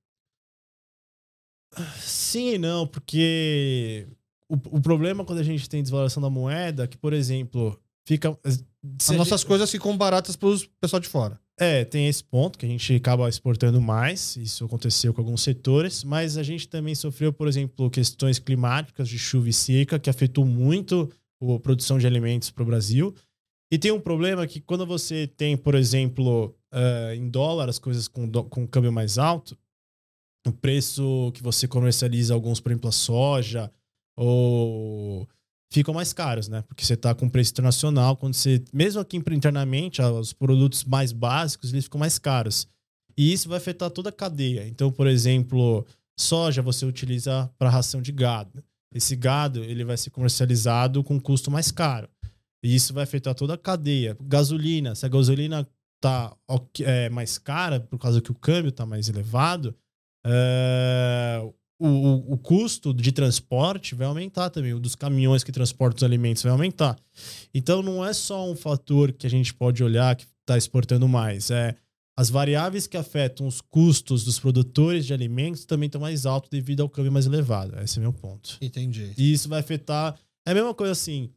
Sim 1.99 2.55
e 2.55 2.59
não, 2.59 2.86
porque 2.86 4.07
o, 4.49 4.55
o 4.77 4.81
problema 4.81 5.24
quando 5.24 5.41
a 5.41 5.45
gente 5.45 5.69
tem 5.69 5.82
desvalorização 5.82 6.23
da 6.23 6.31
moeda 6.31 6.85
é 6.85 6.86
que, 6.86 6.97
por 6.97 7.12
exemplo, 7.12 7.77
fica. 8.07 8.39
As 8.45 8.65
nossas 9.11 9.41
gente... 9.41 9.49
coisas 9.49 9.70
ficam 9.70 9.97
baratas 9.97 10.36
para 10.36 10.49
o 10.49 10.59
pessoal 10.81 11.01
de 11.01 11.09
fora. 11.09 11.41
É, 11.59 11.85
tem 11.85 12.09
esse 12.09 12.24
ponto 12.24 12.59
que 12.59 12.66
a 12.66 12.68
gente 12.68 12.94
acaba 12.94 13.28
exportando 13.28 13.81
mais, 13.81 14.36
isso 14.36 14.64
aconteceu 14.64 15.14
com 15.14 15.20
alguns 15.20 15.43
setores, 15.43 16.02
mas 16.02 16.36
a 16.36 16.43
gente 16.43 16.68
também 16.68 16.97
sofreu, 16.97 17.32
por 17.32 17.47
exemplo, 17.47 17.89
questões 17.90 18.40
climáticas 18.40 19.09
de 19.09 19.18
chuva 19.18 19.48
e 19.48 19.52
seca, 19.52 19.98
que 19.98 20.10
afetou 20.10 20.44
muito 20.44 21.09
a 21.40 21.60
produção 21.60 21.97
de 21.97 22.06
alimentos 22.06 22.51
para 22.51 22.64
o 22.64 22.66
Brasil. 22.66 23.14
E 23.70 23.78
tem 23.78 23.93
um 23.93 24.01
problema 24.01 24.47
que 24.47 24.60
quando 24.60 24.85
você 24.85 25.28
tem, 25.28 25.56
por 25.56 25.76
exemplo, 25.76 26.56
uh, 26.72 27.14
em 27.14 27.28
dólar, 27.28 27.68
as 27.68 27.78
coisas 27.78 28.09
com, 28.09 28.31
com 28.31 28.66
câmbio 28.66 28.93
mais 28.93 29.16
alto, 29.16 29.56
o 30.47 30.52
preço 30.52 31.31
que 31.35 31.43
você 31.43 31.68
comercializa 31.68 32.35
alguns, 32.35 32.60
por 32.60 32.72
exemplo, 32.72 32.89
a 32.89 32.93
soja 32.93 33.70
ou 34.16 35.28
ficam 35.74 35.92
mais 35.92 36.12
caros, 36.12 36.48
né? 36.48 36.62
Porque 36.62 36.84
você 36.84 36.94
está 36.94 37.12
com 37.14 37.28
preço 37.28 37.51
internacional, 37.51 38.16
quando 38.16 38.34
você, 38.34 38.62
mesmo 38.72 39.01
aqui 39.01 39.16
internamente, 39.16 40.01
os 40.01 40.32
produtos 40.32 40.84
mais 40.84 41.10
básicos, 41.10 41.72
eles 41.72 41.84
ficam 41.84 41.98
mais 41.98 42.16
caros. 42.16 42.68
E 43.16 43.32
isso 43.32 43.48
vai 43.48 43.59
afetar 43.59 43.90
toda 43.90 44.09
a 44.09 44.12
cadeia. 44.12 44.68
Então, 44.68 44.90
por 44.92 45.09
exemplo, 45.09 45.84
soja 46.18 46.62
você 46.62 46.86
utiliza 46.86 47.51
para 47.59 47.68
ração 47.68 48.01
de 48.01 48.12
gado. 48.12 48.62
Esse 48.94 49.16
gado, 49.16 49.64
ele 49.64 49.84
vai 49.84 49.96
ser 49.96 50.10
comercializado 50.10 51.02
com 51.02 51.20
custo 51.20 51.51
mais 51.51 51.72
caro. 51.72 52.09
E 52.62 52.72
isso 52.72 52.94
vai 52.94 53.02
afetar 53.02 53.34
toda 53.34 53.55
a 53.55 53.59
cadeia. 53.59 54.16
Gasolina, 54.22 54.94
se 54.94 55.05
a 55.05 55.09
gasolina 55.09 55.68
tá 56.01 56.36
é, 56.80 57.09
mais 57.09 57.36
cara 57.36 57.80
por 57.80 57.98
causa 57.98 58.20
que 58.20 58.30
o 58.30 58.34
câmbio 58.34 58.68
está 58.68 58.86
mais 58.86 59.09
elevado, 59.09 59.74
é, 60.24 61.42
o, 61.78 61.88
o, 61.88 62.32
o, 62.34 62.38
custo 62.38 62.94
de 62.94 63.10
transporte 63.10 63.94
vai 63.94 64.06
aumentar 64.06 64.51
também, 64.51 64.72
o 64.72 64.80
dos 64.80 64.94
caminhões 64.94 65.42
que 65.42 65.52
transportam 65.52 65.96
os 65.98 66.02
alimentos 66.05 66.42
vai 66.42 66.52
aumentar. 66.52 66.96
Então 67.52 67.82
não 67.82 68.05
é 68.05 68.12
só 68.12 68.48
um 68.48 68.55
fator 68.55 69.12
que 69.12 69.26
a 69.26 69.30
gente 69.30 69.52
pode 69.52 69.82
olhar 69.82 70.14
que 70.14 70.24
está 70.40 70.56
exportando 70.56 71.09
mais, 71.09 71.51
é 71.51 71.74
as 72.16 72.30
variáveis 72.30 72.86
que 72.86 72.96
afetam 72.96 73.46
os 73.46 73.60
custos 73.60 74.24
dos 74.24 74.38
produtores 74.38 75.05
de 75.05 75.12
alimentos 75.12 75.64
também 75.64 75.86
estão 75.86 76.01
mais 76.01 76.26
altos 76.26 76.48
devido 76.48 76.80
ao 76.80 76.88
câmbio 76.88 77.10
mais 77.10 77.26
elevado. 77.26 77.76
Esse 77.80 77.98
é 77.98 78.02
meu 78.02 78.12
ponto. 78.12 78.56
Entendi. 78.60 79.12
E 79.18 79.32
isso 79.32 79.48
vai 79.48 79.59
afetar. 79.59 80.14
É 80.46 80.52
a 80.52 80.55
mesma 80.55 80.72
coisa 80.72 80.92
assim. 80.92 81.28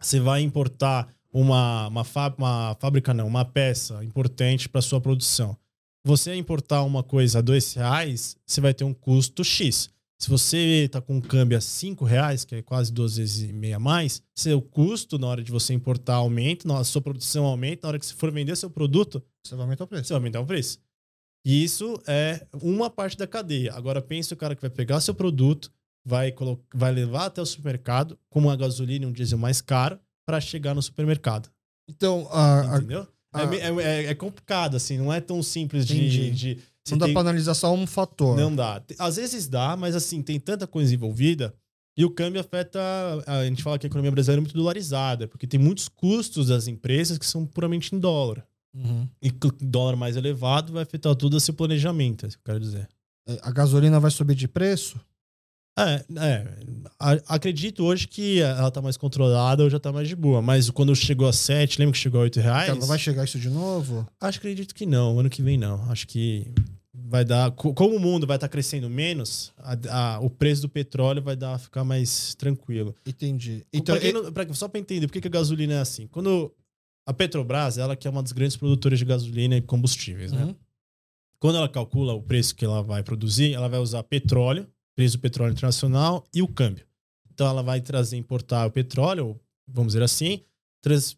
Você 0.00 0.20
vai 0.20 0.40
importar 0.42 1.08
uma, 1.32 1.88
uma, 1.88 2.02
uma 2.38 2.76
fábrica, 2.78 3.12
não, 3.12 3.26
uma 3.26 3.44
peça 3.44 4.04
importante 4.04 4.68
para 4.68 4.80
sua 4.80 5.00
produção 5.00 5.56
você 6.04 6.34
importar 6.34 6.82
uma 6.82 7.02
coisa 7.02 7.38
a 7.38 7.42
dois 7.42 7.72
reais, 7.72 8.36
você 8.46 8.60
vai 8.60 8.74
ter 8.74 8.84
um 8.84 8.92
custo 8.92 9.42
X. 9.42 9.90
Se 10.20 10.28
você 10.30 10.84
está 10.84 11.00
com 11.00 11.16
um 11.16 11.20
câmbio 11.20 11.58
a 11.58 11.60
cinco 11.60 12.04
reais, 12.04 12.44
que 12.44 12.54
é 12.54 12.62
quase 12.62 12.92
duas 12.92 13.16
vezes 13.16 13.50
e 13.50 13.52
meia 13.52 13.78
mais, 13.78 14.22
seu 14.34 14.62
custo 14.62 15.18
na 15.18 15.26
hora 15.26 15.42
de 15.42 15.50
você 15.50 15.74
importar 15.74 16.14
aumenta, 16.14 16.66
na 16.68 16.84
sua 16.84 17.02
produção 17.02 17.44
aumenta, 17.44 17.80
na 17.82 17.88
hora 17.88 17.98
que 17.98 18.06
você 18.06 18.14
for 18.14 18.30
vender 18.30 18.56
seu 18.56 18.70
produto, 18.70 19.22
você 19.44 19.54
vai 19.54 19.64
aumentar 19.64 19.84
o 19.84 19.86
preço. 19.86 20.04
Você 20.04 20.12
vai 20.12 20.20
aumentar 20.20 20.40
o 20.40 20.46
preço. 20.46 20.78
E 21.44 21.62
isso 21.62 22.00
é 22.06 22.46
uma 22.62 22.88
parte 22.88 23.18
da 23.18 23.26
cadeia. 23.26 23.74
Agora 23.74 24.00
pense 24.00 24.32
o 24.32 24.36
cara 24.36 24.54
que 24.54 24.62
vai 24.62 24.70
pegar 24.70 25.00
seu 25.00 25.14
produto, 25.14 25.70
vai, 26.06 26.34
vai 26.74 26.92
levar 26.92 27.26
até 27.26 27.42
o 27.42 27.46
supermercado, 27.46 28.18
com 28.30 28.40
uma 28.40 28.56
gasolina 28.56 29.04
e 29.04 29.08
um 29.08 29.12
diesel 29.12 29.38
mais 29.38 29.60
caro, 29.60 29.98
para 30.26 30.40
chegar 30.40 30.74
no 30.74 30.80
supermercado. 30.80 31.50
Então, 31.86 32.26
a, 32.30 32.78
Entendeu? 32.78 33.06
É 33.34 33.42
ah. 33.42 33.82
É, 33.82 33.82
é, 33.82 34.04
é, 34.06 34.14
complicado, 34.14 34.76
assim, 34.76 34.96
não 34.96 35.12
é 35.12 35.20
tão 35.20 35.42
simples 35.42 35.86
de. 35.86 36.30
de 36.30 36.58
não 36.90 36.98
dá 36.98 37.06
tem... 37.06 37.14
pra 37.14 37.22
analisar 37.22 37.54
só 37.54 37.72
um 37.72 37.86
fator. 37.86 38.36
Não 38.36 38.54
dá. 38.54 38.82
Às 38.98 39.16
vezes 39.16 39.48
dá, 39.48 39.76
mas 39.76 39.96
assim, 39.96 40.22
tem 40.22 40.38
tanta 40.38 40.66
coisa 40.66 40.94
envolvida. 40.94 41.54
E 41.96 42.04
o 42.04 42.10
câmbio 42.10 42.40
afeta. 42.40 42.80
A 43.26 43.44
gente 43.44 43.62
fala 43.62 43.78
que 43.78 43.86
a 43.86 43.88
economia 43.88 44.10
brasileira 44.10 44.40
é 44.40 44.42
muito 44.42 44.54
dolarizada, 44.54 45.28
porque 45.28 45.46
tem 45.46 45.58
muitos 45.58 45.88
custos 45.88 46.48
das 46.48 46.66
empresas 46.66 47.18
que 47.18 47.26
são 47.26 47.46
puramente 47.46 47.94
em 47.94 47.98
dólar. 47.98 48.44
Uhum. 48.74 49.08
E 49.22 49.30
dólar 49.60 49.96
mais 49.96 50.16
elevado 50.16 50.72
vai 50.72 50.82
afetar 50.82 51.14
todo 51.14 51.36
esse 51.36 51.52
planejamento, 51.52 52.24
é 52.24 52.28
isso 52.28 52.36
que 52.36 52.42
eu 52.42 52.54
quero 52.54 52.60
dizer. 52.60 52.88
A 53.42 53.50
gasolina 53.52 54.00
vai 54.00 54.10
subir 54.10 54.34
de 54.34 54.48
preço? 54.48 55.00
É, 55.76 56.04
é, 56.18 56.46
acredito 57.26 57.84
hoje 57.84 58.06
que 58.06 58.40
ela 58.40 58.70
tá 58.70 58.80
mais 58.80 58.96
controlada 58.96 59.64
ou 59.64 59.70
já 59.70 59.80
tá 59.80 59.92
mais 59.92 60.08
de 60.08 60.14
boa. 60.14 60.40
Mas 60.40 60.70
quando 60.70 60.94
chegou 60.94 61.26
a 61.26 61.32
7, 61.32 61.80
lembra 61.80 61.92
que 61.92 61.98
chegou 61.98 62.20
a 62.20 62.24
8 62.24 62.40
reais? 62.40 62.68
Ela 62.68 62.86
vai 62.86 62.98
chegar 62.98 63.24
isso 63.24 63.38
de 63.38 63.50
novo? 63.50 64.06
Acho 64.20 64.38
acredito 64.38 64.74
que 64.74 64.86
não. 64.86 65.18
Ano 65.18 65.28
que 65.28 65.42
vem 65.42 65.58
não. 65.58 65.90
Acho 65.90 66.06
que 66.06 66.46
vai 66.94 67.24
dar. 67.24 67.50
Como 67.50 67.96
o 67.96 68.00
mundo 68.00 68.24
vai 68.24 68.36
estar 68.36 68.46
tá 68.46 68.52
crescendo 68.52 68.88
menos, 68.88 69.52
a, 69.58 70.14
a, 70.14 70.20
o 70.20 70.30
preço 70.30 70.62
do 70.62 70.68
petróleo 70.68 71.20
vai 71.20 71.34
dar 71.34 71.58
ficar 71.58 71.82
mais 71.82 72.36
tranquilo. 72.36 72.94
Entendi. 73.04 73.66
Então, 73.72 73.98
pra 73.98 74.12
não, 74.12 74.32
pra, 74.32 74.54
só 74.54 74.68
para 74.68 74.78
entender 74.78 75.08
por 75.08 75.12
que, 75.12 75.20
que 75.20 75.28
a 75.28 75.30
gasolina 75.30 75.74
é 75.74 75.80
assim. 75.80 76.06
Quando 76.06 76.54
a 77.04 77.12
Petrobras, 77.12 77.78
ela 77.78 77.96
que 77.96 78.06
é 78.06 78.10
uma 78.10 78.22
das 78.22 78.32
grandes 78.32 78.56
produtoras 78.56 78.98
de 78.98 79.04
gasolina 79.04 79.56
e 79.56 79.60
combustíveis, 79.60 80.30
né? 80.30 80.40
uhum. 80.40 80.46
né? 80.48 80.56
Quando 81.40 81.56
ela 81.56 81.68
calcula 81.68 82.14
o 82.14 82.22
preço 82.22 82.54
que 82.54 82.64
ela 82.64 82.82
vai 82.82 83.02
produzir, 83.02 83.52
ela 83.52 83.68
vai 83.68 83.78
usar 83.78 84.02
petróleo 84.04 84.66
preço 84.94 85.16
do 85.16 85.20
petróleo 85.20 85.52
internacional 85.52 86.24
e 86.32 86.42
o 86.42 86.48
câmbio. 86.48 86.86
Então 87.32 87.46
ela 87.46 87.62
vai 87.62 87.80
trazer, 87.80 88.16
importar 88.16 88.66
o 88.66 88.70
petróleo, 88.70 89.38
vamos 89.66 89.92
dizer 89.92 90.04
assim, 90.04 90.44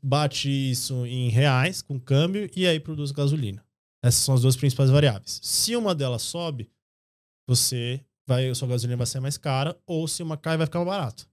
bate 0.03 0.49
isso 0.49 1.05
em 1.07 1.29
reais 1.29 1.83
com 1.83 2.01
câmbio 2.01 2.49
e 2.57 2.67
aí 2.67 2.81
produz 2.81 3.11
gasolina. 3.11 3.65
Essas 4.03 4.23
são 4.23 4.35
as 4.35 4.43
duas 4.43 4.57
principais 4.57 4.91
variáveis. 4.91 5.41
Se 5.43 5.75
uma 5.75 5.95
delas 5.95 6.23
sobe, 6.23 6.71
você 7.49 8.01
vai, 8.27 8.55
sua 8.55 8.69
gasolina 8.69 8.97
vai 8.97 9.07
ser 9.07 9.21
mais 9.21 9.37
cara, 9.37 9.77
ou 9.87 10.07
se 10.07 10.23
uma 10.23 10.37
cai, 10.37 10.57
vai 10.57 10.67
ficar 10.67 10.79
mais 10.79 10.89
barato. 10.89 11.29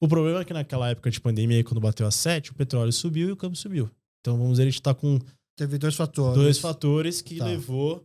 O 0.00 0.08
problema 0.08 0.40
é 0.40 0.44
que 0.44 0.52
naquela 0.52 0.90
época 0.90 1.10
de 1.10 1.20
pandemia, 1.20 1.62
quando 1.62 1.80
bateu 1.80 2.06
a 2.06 2.10
7, 2.10 2.50
o 2.50 2.54
petróleo 2.54 2.92
subiu 2.92 3.28
e 3.28 3.32
o 3.32 3.36
câmbio 3.36 3.56
subiu. 3.56 3.90
Então 4.20 4.36
vamos 4.36 4.52
dizer, 4.52 4.62
a 4.62 4.66
gente 4.66 4.74
está 4.74 4.94
com. 4.94 5.18
Teve 5.56 5.78
dois 5.78 5.94
fatores. 5.94 6.34
Dois 6.34 6.58
fatores 6.58 7.20
que 7.20 7.36
tá. 7.36 7.44
levou 7.44 8.04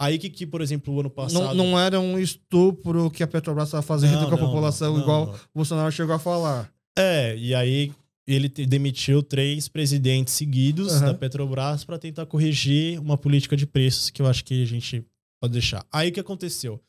Aí 0.00 0.18
que, 0.18 0.28
que, 0.28 0.46
por 0.46 0.60
exemplo, 0.60 0.92
o 0.94 1.00
ano 1.00 1.10
passado. 1.10 1.54
Não, 1.54 1.54
não 1.54 1.78
era 1.78 2.00
um 2.00 2.18
estupro 2.18 3.10
que 3.10 3.22
a 3.22 3.26
Petrobras 3.26 3.68
estava 3.68 3.82
fazendo 3.82 4.14
não, 4.14 4.28
com 4.28 4.34
a 4.34 4.38
não, 4.38 4.46
população, 4.46 4.98
igual 4.98 5.34
o 5.34 5.58
Bolsonaro 5.58 5.92
chegou 5.92 6.14
a 6.14 6.18
falar. 6.18 6.72
É, 6.98 7.36
e 7.36 7.54
aí 7.54 7.92
ele 8.26 8.48
demitiu 8.48 9.22
três 9.22 9.68
presidentes 9.68 10.34
seguidos 10.34 10.94
uhum. 10.94 11.06
da 11.06 11.14
Petrobras 11.14 11.84
para 11.84 11.98
tentar 11.98 12.26
corrigir 12.26 13.00
uma 13.00 13.16
política 13.16 13.56
de 13.56 13.66
preços 13.66 14.10
que 14.10 14.22
eu 14.22 14.26
acho 14.26 14.44
que 14.44 14.62
a 14.62 14.66
gente 14.66 15.04
pode 15.40 15.52
deixar. 15.52 15.84
Aí 15.92 16.10
o 16.10 16.12
que 16.12 16.20
aconteceu? 16.20 16.80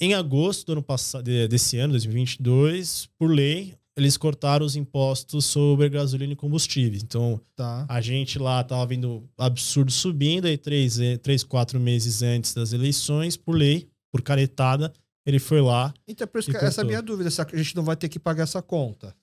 Em 0.00 0.14
agosto 0.14 0.66
do 0.66 0.72
ano 0.72 0.82
passado, 0.82 1.24
desse 1.24 1.78
ano, 1.78 1.92
2022, 1.92 3.08
por 3.18 3.30
lei, 3.30 3.74
eles 3.96 4.16
cortaram 4.16 4.64
os 4.64 4.74
impostos 4.76 5.44
sobre 5.44 5.88
gasolina 5.88 6.32
e 6.32 6.36
combustível. 6.36 6.98
Então, 7.02 7.40
Tá. 7.54 7.84
a 7.88 8.00
gente 8.00 8.38
lá 8.38 8.62
tava 8.64 8.86
vendo 8.86 9.28
absurdo 9.36 9.90
subindo, 9.92 10.46
aí 10.46 10.56
três, 10.56 10.98
três, 11.22 11.44
quatro 11.44 11.78
meses 11.78 12.22
antes 12.22 12.54
das 12.54 12.72
eleições, 12.72 13.36
por 13.36 13.54
lei, 13.54 13.88
por 14.10 14.22
caretada, 14.22 14.92
ele 15.26 15.38
foi 15.38 15.60
lá. 15.60 15.92
Então, 16.08 16.26
por 16.26 16.38
isso 16.40 16.50
que 16.50 16.56
essa 16.56 16.80
é 16.80 16.84
a 16.84 16.86
minha 16.86 17.02
dúvida, 17.02 17.30
se 17.30 17.40
a 17.40 17.46
gente 17.54 17.76
não 17.76 17.84
vai 17.84 17.96
ter 17.96 18.08
que 18.08 18.18
pagar 18.18 18.42
essa 18.44 18.60
conta. 18.62 19.14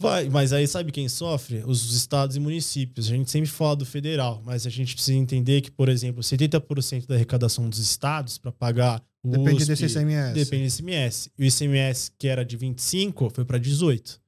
Vai, 0.00 0.28
mas 0.28 0.52
aí 0.52 0.66
sabe 0.66 0.90
quem 0.90 1.08
sofre? 1.08 1.62
Os 1.66 1.94
estados 1.94 2.34
e 2.36 2.40
municípios. 2.40 3.06
A 3.06 3.10
gente 3.10 3.30
sempre 3.30 3.48
fala 3.48 3.76
do 3.76 3.86
federal, 3.86 4.42
mas 4.44 4.66
a 4.66 4.70
gente 4.70 4.94
precisa 4.94 5.16
entender 5.16 5.60
que, 5.60 5.70
por 5.70 5.88
exemplo, 5.88 6.22
70% 6.22 7.06
da 7.06 7.14
arrecadação 7.14 7.68
dos 7.68 7.78
estados 7.78 8.36
para 8.36 8.50
pagar 8.50 9.02
o 9.24 9.30
Depende 9.30 9.62
USP, 9.62 9.66
desse 9.68 9.84
ICMS. 9.86 10.34
Depende 10.34 10.68
do 10.68 10.74
ICMS. 10.74 11.30
E 11.38 11.44
o 11.44 11.46
ICMS, 11.46 12.12
que 12.18 12.26
era 12.28 12.44
de 12.44 12.56
25, 12.56 13.30
foi 13.30 13.44
para 13.44 13.56
18. 13.58 14.20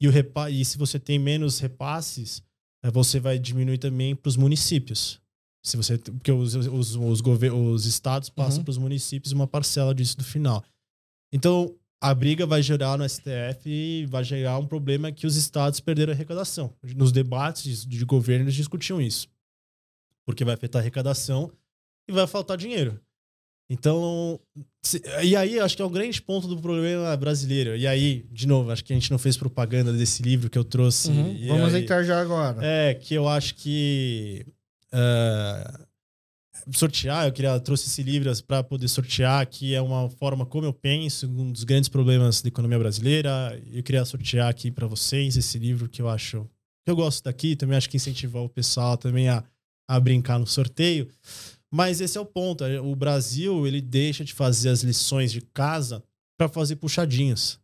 E, 0.00 0.08
o 0.08 0.10
repa 0.10 0.50
e 0.50 0.64
se 0.64 0.76
você 0.78 0.98
tem 0.98 1.18
menos 1.18 1.58
repasses, 1.58 2.42
eh, 2.82 2.90
você 2.90 3.20
vai 3.20 3.38
diminuir 3.38 3.78
também 3.78 4.16
para 4.16 4.28
os 4.28 4.36
municípios. 4.36 5.20
Se 5.62 5.76
você, 5.76 5.98
porque 5.98 6.32
os, 6.32 6.54
os, 6.54 6.96
os, 6.96 7.20
os 7.22 7.86
estados 7.86 8.28
passam 8.30 8.58
Uhum. 8.58 8.64
para 8.64 8.70
os 8.70 8.78
municípios 8.78 9.32
uma 9.32 9.46
parcela 9.46 9.94
disso 9.94 10.16
no 10.18 10.24
final. 10.24 10.64
Então, 11.32 11.74
a 12.10 12.14
briga 12.14 12.46
vai 12.46 12.62
gerar 12.62 12.96
no 12.98 13.08
STF 13.08 13.68
e 13.68 14.06
vai 14.06 14.22
gerar 14.24 14.58
um 14.58 14.66
problema 14.66 15.10
que 15.12 15.26
os 15.26 15.36
estados 15.36 15.80
perderam 15.80 16.12
a 16.12 16.14
arrecadação. 16.16 16.72
Nos 16.94 17.12
debates 17.12 17.84
de 17.86 18.04
governo, 18.04 18.44
eles 18.44 18.54
discutiam 18.54 19.00
isso. 19.00 19.28
Porque 20.24 20.44
vai 20.44 20.54
afetar 20.54 20.80
a 20.80 20.82
arrecadação 20.82 21.50
e 22.08 22.12
vai 22.12 22.26
faltar 22.26 22.56
dinheiro. 22.56 23.00
Então, 23.68 24.38
se- 24.80 25.02
e 25.24 25.34
aí 25.34 25.58
acho 25.58 25.74
que 25.76 25.82
é 25.82 25.84
um 25.84 25.90
grande 25.90 26.22
ponto 26.22 26.46
do 26.46 26.56
problema 26.60 27.16
brasileiro. 27.16 27.76
E 27.76 27.84
aí, 27.86 28.24
de 28.30 28.46
novo, 28.46 28.70
acho 28.70 28.84
que 28.84 28.92
a 28.92 28.96
gente 28.96 29.10
não 29.10 29.18
fez 29.18 29.36
propaganda 29.36 29.92
desse 29.92 30.22
livro 30.22 30.48
que 30.48 30.56
eu 30.58 30.62
trouxe. 30.64 31.10
Uhum. 31.10 31.46
Vamos 31.48 31.74
aí- 31.74 31.82
entrar 31.82 32.04
já 32.04 32.20
agora. 32.20 32.58
é, 32.64 32.94
que 32.94 33.14
eu 33.14 33.28
acho 33.28 33.54
que. 33.56 34.46
ah, 34.92 35.85
sortear, 36.72 37.26
eu 37.26 37.32
queria 37.32 37.58
trouxe 37.60 37.86
esse 37.86 38.02
livro 38.02 38.30
para 38.44 38.62
poder 38.62 38.88
sortear, 38.88 39.46
que 39.46 39.74
é 39.74 39.80
uma 39.80 40.10
forma 40.10 40.44
como 40.44 40.66
eu 40.66 40.72
penso, 40.72 41.26
um 41.26 41.52
dos 41.52 41.64
grandes 41.64 41.88
problemas 41.88 42.42
da 42.42 42.48
economia 42.48 42.78
brasileira. 42.78 43.60
Eu 43.72 43.82
queria 43.82 44.04
sortear 44.04 44.48
aqui 44.48 44.70
para 44.70 44.86
vocês 44.86 45.36
esse 45.36 45.58
livro 45.58 45.88
que 45.88 46.02
eu 46.02 46.08
acho. 46.08 46.48
que 46.84 46.90
eu 46.90 46.96
gosto 46.96 47.24
daqui, 47.24 47.54
também 47.54 47.76
acho 47.76 47.88
que 47.88 47.96
incentivar 47.96 48.42
o 48.42 48.48
pessoal 48.48 48.96
também 48.96 49.28
a, 49.28 49.44
a 49.88 50.00
brincar 50.00 50.38
no 50.38 50.46
sorteio. 50.46 51.08
Mas 51.72 52.00
esse 52.00 52.16
é 52.16 52.20
o 52.20 52.26
ponto. 52.26 52.64
O 52.64 52.96
Brasil, 52.96 53.66
ele 53.66 53.80
deixa 53.80 54.24
de 54.24 54.32
fazer 54.32 54.70
as 54.70 54.82
lições 54.82 55.30
de 55.30 55.40
casa 55.40 56.02
para 56.38 56.48
fazer 56.48 56.76
puxadinhos. 56.76 57.60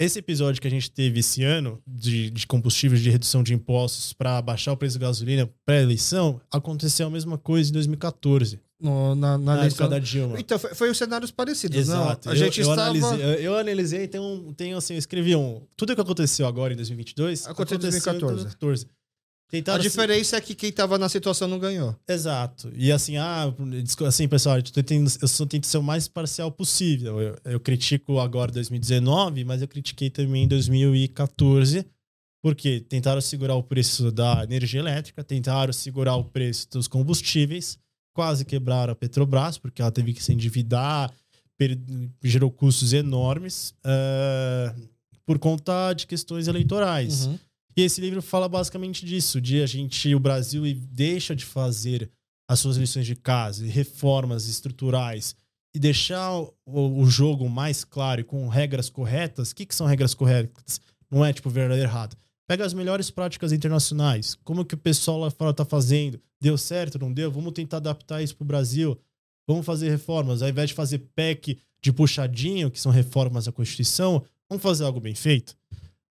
Esse 0.00 0.18
episódio 0.18 0.62
que 0.62 0.66
a 0.66 0.70
gente 0.70 0.90
teve 0.90 1.20
esse 1.20 1.44
ano 1.44 1.78
de, 1.86 2.30
de 2.30 2.46
combustíveis, 2.46 3.02
de 3.02 3.10
redução 3.10 3.42
de 3.42 3.52
impostos 3.52 4.14
para 4.14 4.40
baixar 4.40 4.72
o 4.72 4.76
preço 4.76 4.98
da 4.98 5.06
gasolina 5.06 5.46
pré-eleição, 5.66 6.40
aconteceu 6.50 7.06
a 7.06 7.10
mesma 7.10 7.36
coisa 7.36 7.68
em 7.68 7.72
2014, 7.74 8.58
No- 8.80 9.14
na, 9.14 9.36
na 9.36 9.56
na 9.56 9.58
eleição. 9.58 9.88
da 9.90 9.98
Dilma. 9.98 10.40
Então, 10.40 10.58
foi, 10.58 10.74
foi 10.74 10.90
os 10.90 10.96
cenários 10.96 11.30
parecidos, 11.30 11.76
Exato. 11.76 12.28
não? 12.28 12.32
A 12.32 12.34
Eu- 12.34 12.38
gente 12.38 12.60
eu, 12.62 12.70
estava... 12.70 12.82
analisei, 12.90 13.22
eu, 13.26 13.28
eu 13.40 13.58
analisei, 13.58 14.08
tem 14.08 14.18
um, 14.20 14.54
tem 14.54 14.72
assim, 14.72 14.94
eu 14.94 14.98
escrevi 14.98 15.36
um. 15.36 15.60
Tudo 15.76 15.94
que 15.94 16.00
aconteceu 16.00 16.46
agora 16.46 16.72
em 16.72 16.76
2022 16.76 17.46
Aconteceu 17.46 17.76
em 17.76 17.80
2014. 17.82 18.34
2014. 18.34 18.86
A 19.50 19.52
Tentaram 19.52 19.82
se- 19.82 19.88
diferença 19.88 20.36
é 20.36 20.40
que 20.40 20.54
quem 20.54 20.68
estava 20.70 20.96
na 20.96 21.08
situação 21.08 21.48
não 21.48 21.58
ganhou. 21.58 21.96
Exato. 22.08 22.70
E 22.76 22.92
assim, 22.92 23.16
ah, 23.16 23.52
assim, 24.06 24.28
pessoal, 24.28 24.56
eu, 24.58 24.62
tentando, 24.62 25.10
eu 25.20 25.26
só 25.28 25.44
tento 25.44 25.66
ser 25.66 25.78
o 25.78 25.82
mais 25.82 26.06
parcial 26.06 26.52
possível. 26.52 27.20
Eu, 27.20 27.36
eu 27.44 27.58
critico 27.60 28.20
agora 28.20 28.52
2019, 28.52 29.44
mas 29.44 29.60
eu 29.60 29.66
critiquei 29.66 30.08
também 30.08 30.44
em 30.44 30.48
2014, 30.48 31.84
porque 32.42 32.80
tentaram 32.80 33.20
segurar 33.20 33.56
o 33.56 33.62
preço 33.62 34.12
da 34.12 34.44
energia 34.44 34.78
elétrica, 34.80 35.24
tentaram 35.24 35.72
segurar 35.72 36.14
o 36.14 36.24
preço 36.24 36.68
dos 36.70 36.86
combustíveis, 36.86 37.76
quase 38.14 38.44
quebraram 38.44 38.92
a 38.92 38.96
Petrobras, 38.96 39.58
porque 39.58 39.82
ela 39.82 39.90
teve 39.90 40.12
que 40.12 40.22
se 40.22 40.32
endividar, 40.32 41.12
per- 41.58 41.76
gerou 42.22 42.50
custos 42.52 42.92
enormes 42.92 43.74
ah, 43.84 44.74
por 45.26 45.38
conta 45.40 45.92
de 45.92 46.06
questões 46.06 46.46
eleitorais. 46.48 47.26
Uhum. 47.26 47.38
E 47.80 47.82
esse 47.82 47.98
livro 47.98 48.20
fala 48.20 48.46
basicamente 48.46 49.06
disso, 49.06 49.40
de 49.40 49.62
a 49.62 49.66
gente, 49.66 50.14
o 50.14 50.20
Brasil 50.20 50.64
deixa 50.90 51.34
de 51.34 51.46
fazer 51.46 52.10
as 52.46 52.60
suas 52.60 52.76
lições 52.76 53.06
de 53.06 53.16
casa, 53.16 53.64
e 53.64 53.70
reformas 53.70 54.46
estruturais 54.48 55.34
e 55.74 55.78
deixar 55.78 56.30
o, 56.30 56.50
o 56.66 57.06
jogo 57.06 57.48
mais 57.48 57.82
claro 57.82 58.20
e 58.20 58.24
com 58.24 58.46
regras 58.48 58.90
corretas. 58.90 59.50
O 59.50 59.54
que, 59.54 59.64
que 59.64 59.74
são 59.74 59.86
regras 59.86 60.12
corretas? 60.12 60.78
Não 61.10 61.24
é 61.24 61.32
tipo 61.32 61.48
verdade 61.48 61.80
ou 61.80 61.86
errado. 61.86 62.18
Pega 62.46 62.66
as 62.66 62.74
melhores 62.74 63.10
práticas 63.10 63.50
internacionais. 63.50 64.36
Como 64.44 64.62
que 64.62 64.74
o 64.74 64.78
pessoal 64.78 65.18
lá 65.18 65.30
fora 65.30 65.54
tá 65.54 65.64
fazendo? 65.64 66.20
Deu 66.38 66.58
certo, 66.58 66.98
não 66.98 67.10
deu? 67.10 67.30
Vamos 67.30 67.54
tentar 67.54 67.78
adaptar 67.78 68.22
isso 68.22 68.36
pro 68.36 68.44
Brasil. 68.44 69.00
Vamos 69.48 69.64
fazer 69.64 69.88
reformas. 69.88 70.42
Ao 70.42 70.50
invés 70.50 70.68
de 70.68 70.74
fazer 70.74 70.98
PEC 71.14 71.58
de 71.82 71.92
puxadinho, 71.94 72.70
que 72.70 72.78
são 72.78 72.92
reformas 72.92 73.46
da 73.46 73.52
Constituição, 73.52 74.22
vamos 74.50 74.62
fazer 74.62 74.84
algo 74.84 75.00
bem 75.00 75.14
feito. 75.14 75.56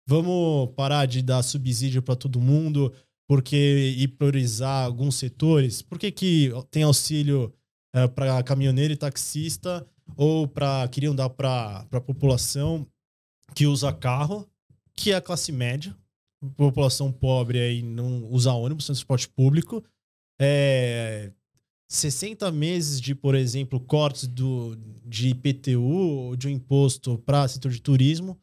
Vamos 0.08 0.70
parar 0.74 1.04
de 1.04 1.20
dar 1.20 1.42
subsídio 1.42 2.00
para 2.00 2.16
todo 2.16 2.40
mundo 2.40 2.90
porque 3.28 3.94
e 3.98 4.08
priorizar 4.08 4.86
alguns 4.86 5.16
setores. 5.16 5.82
Por 5.82 5.98
que, 5.98 6.10
que 6.10 6.50
tem 6.70 6.82
auxílio 6.82 7.52
para 8.14 8.42
caminhoneiro 8.42 8.94
e 8.94 8.96
taxista 8.96 9.86
ou 10.16 10.48
para 10.48 10.88
queriam 10.88 11.14
dar 11.14 11.28
para 11.28 11.86
a 11.92 12.00
população 12.00 12.86
que 13.54 13.66
usa 13.66 13.92
carro, 13.92 14.48
que 14.96 15.12
é 15.12 15.16
a 15.16 15.20
classe 15.20 15.52
média, 15.52 15.94
população 16.56 17.12
pobre 17.12 17.58
aí 17.58 17.82
não 17.82 18.24
usa 18.30 18.50
ônibus, 18.52 18.86
transporte 18.86 19.28
público. 19.28 19.84
É, 20.40 21.30
60 21.86 22.50
meses 22.50 22.98
de, 22.98 23.14
por 23.14 23.34
exemplo, 23.34 23.78
cortes 23.78 24.26
do, 24.26 24.74
de 25.04 25.28
IPTU 25.28 25.82
ou 25.82 26.36
de 26.36 26.48
um 26.48 26.50
imposto 26.50 27.18
para 27.18 27.46
setor 27.46 27.72
de 27.72 27.82
turismo. 27.82 28.40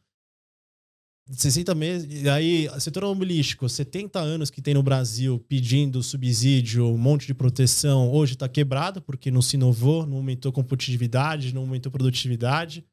60 1.30 1.74
meses. 1.74 2.22
E 2.22 2.28
aí, 2.28 2.68
setor 2.80 3.04
automobilístico, 3.04 3.68
70 3.68 4.18
anos 4.20 4.50
que 4.50 4.62
tem 4.62 4.74
no 4.74 4.82
Brasil 4.82 5.38
pedindo 5.48 6.02
subsídio, 6.02 6.86
um 6.86 6.96
monte 6.98 7.26
de 7.26 7.34
proteção, 7.34 8.10
hoje 8.12 8.34
está 8.34 8.48
quebrado 8.48 9.00
porque 9.02 9.30
não 9.30 9.42
se 9.42 9.56
inovou, 9.56 10.06
não 10.06 10.18
aumentou 10.18 10.52
competitividade, 10.52 11.52
não 11.54 11.62
aumentou 11.62 11.90
produtividade. 11.90 12.84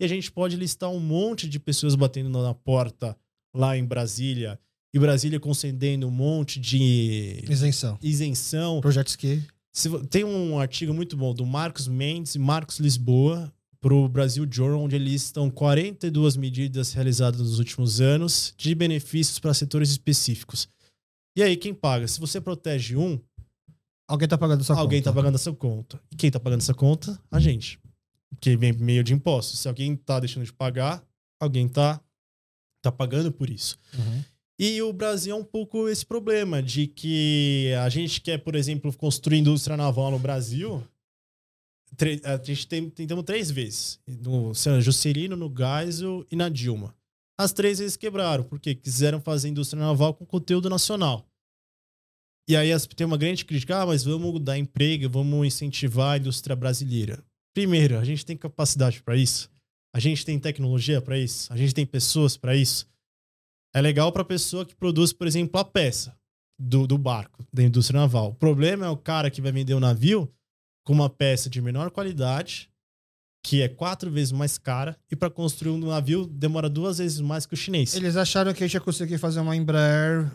E 0.00 0.04
a 0.04 0.08
gente 0.08 0.30
pode 0.32 0.56
listar 0.56 0.90
um 0.90 1.00
monte 1.00 1.48
de 1.48 1.58
pessoas 1.58 1.94
batendo 1.94 2.28
na 2.30 2.54
porta 2.54 3.16
lá 3.54 3.76
em 3.76 3.84
Brasília, 3.84 4.58
e 4.94 4.98
Brasília 4.98 5.38
concedendo 5.40 6.06
um 6.06 6.10
monte 6.10 6.58
de 6.60 7.42
Isenção. 7.48 7.98
isenção. 8.02 8.80
Projeto 8.80 9.08
Ski. 9.08 9.42
Se 9.72 9.88
vo- 9.90 10.06
Tem 10.06 10.24
um 10.24 10.58
artigo 10.58 10.94
muito 10.94 11.16
bom 11.16 11.34
do 11.34 11.44
Marcos 11.44 11.86
Mendes 11.88 12.34
e 12.34 12.38
Marcos 12.38 12.78
Lisboa 12.78 13.52
para 13.86 13.94
o 13.94 14.08
Brasil 14.08 14.44
Journal, 14.50 14.80
onde 14.82 14.96
eles 14.96 15.12
listam 15.12 15.48
42 15.48 16.36
medidas 16.36 16.92
realizadas 16.92 17.38
nos 17.38 17.60
últimos 17.60 18.00
anos 18.00 18.52
de 18.56 18.74
benefícios 18.74 19.38
para 19.38 19.54
setores 19.54 19.90
específicos. 19.90 20.68
E 21.36 21.42
aí, 21.42 21.56
quem 21.56 21.72
paga? 21.72 22.08
Se 22.08 22.18
você 22.18 22.40
protege 22.40 22.96
um, 22.96 23.16
Alguém 24.08 24.26
tá 24.26 24.36
pagando 24.36 24.62
essa 24.62 24.74
alguém 24.74 24.98
está 24.98 25.10
conta. 25.10 25.22
pagando 25.22 25.34
essa 25.36 25.52
conta. 25.52 26.00
E 26.10 26.16
quem 26.16 26.26
está 26.26 26.40
pagando 26.40 26.62
essa 26.62 26.74
conta? 26.74 27.16
A 27.30 27.38
gente. 27.38 27.78
Porque 28.28 28.56
vem 28.56 28.72
meio 28.72 29.04
de 29.04 29.14
impostos. 29.14 29.60
Se 29.60 29.68
alguém 29.68 29.94
está 29.94 30.18
deixando 30.18 30.44
de 30.44 30.52
pagar, 30.52 31.00
alguém 31.38 31.66
está 31.66 32.00
tá 32.82 32.90
pagando 32.90 33.30
por 33.30 33.48
isso. 33.48 33.78
Uhum. 33.96 34.24
E 34.58 34.82
o 34.82 34.92
Brasil 34.92 35.32
é 35.32 35.38
um 35.38 35.44
pouco 35.44 35.88
esse 35.88 36.04
problema 36.04 36.60
de 36.60 36.88
que 36.88 37.72
a 37.80 37.88
gente 37.88 38.20
quer, 38.20 38.38
por 38.38 38.56
exemplo, 38.56 38.92
construir 38.96 39.38
indústria 39.38 39.76
naval 39.76 40.10
no 40.10 40.18
Brasil. 40.18 40.82
A 42.24 42.42
gente 42.42 42.66
tentamos 42.66 43.24
três 43.24 43.50
vezes. 43.50 43.98
No 44.06 44.48
lá, 44.48 44.80
Juscelino, 44.80 45.36
no 45.36 45.52
Geisel 45.54 46.26
e 46.30 46.36
na 46.36 46.48
Dilma. 46.48 46.94
As 47.38 47.52
três 47.52 47.78
vezes 47.78 47.96
quebraram, 47.96 48.44
porque 48.44 48.74
quiseram 48.74 49.20
fazer 49.20 49.48
indústria 49.48 49.80
naval 49.80 50.14
com 50.14 50.24
conteúdo 50.24 50.68
nacional. 50.70 51.26
E 52.48 52.56
aí 52.56 52.72
as- 52.72 52.86
tem 52.86 53.06
uma 53.06 53.16
grande 53.16 53.44
crítica, 53.44 53.82
ah, 53.82 53.86
mas 53.86 54.04
vamos 54.04 54.40
dar 54.40 54.56
emprego, 54.58 55.08
vamos 55.08 55.46
incentivar 55.46 56.14
a 56.14 56.18
indústria 56.18 56.54
brasileira. 56.56 57.22
Primeiro, 57.54 57.98
a 57.98 58.04
gente 58.04 58.24
tem 58.24 58.36
capacidade 58.36 59.02
para 59.02 59.16
isso. 59.16 59.50
A 59.94 59.98
gente 59.98 60.24
tem 60.24 60.38
tecnologia 60.38 61.00
para 61.00 61.18
isso. 61.18 61.52
A 61.52 61.56
gente 61.56 61.74
tem 61.74 61.86
pessoas 61.86 62.36
para 62.36 62.54
isso. 62.54 62.86
É 63.74 63.80
legal 63.80 64.12
para 64.12 64.22
a 64.22 64.26
pessoa 64.26 64.64
que 64.64 64.74
produz, 64.74 65.12
por 65.12 65.26
exemplo, 65.26 65.58
a 65.58 65.64
peça 65.64 66.16
do, 66.58 66.86
do 66.86 66.96
barco, 66.98 67.44
da 67.52 67.62
indústria 67.62 68.00
naval. 68.00 68.30
O 68.30 68.34
problema 68.34 68.86
é 68.86 68.88
o 68.90 68.96
cara 68.96 69.30
que 69.30 69.40
vai 69.42 69.52
vender 69.52 69.74
o 69.74 69.80
navio 69.80 70.30
com 70.86 70.92
uma 70.92 71.10
peça 71.10 71.50
de 71.50 71.60
menor 71.60 71.90
qualidade, 71.90 72.70
que 73.42 73.60
é 73.60 73.68
quatro 73.68 74.08
vezes 74.08 74.30
mais 74.30 74.56
cara, 74.56 74.96
e 75.10 75.16
para 75.16 75.28
construir 75.28 75.72
um 75.72 75.78
navio 75.78 76.26
demora 76.26 76.70
duas 76.70 76.98
vezes 76.98 77.20
mais 77.20 77.44
que 77.44 77.54
o 77.54 77.56
chinês. 77.56 77.94
Eles 77.96 78.16
acharam 78.16 78.54
que 78.54 78.62
a 78.62 78.66
gente 78.66 78.74
ia 78.74 78.80
conseguir 78.80 79.18
fazer 79.18 79.40
uma 79.40 79.56
Embraer 79.56 80.30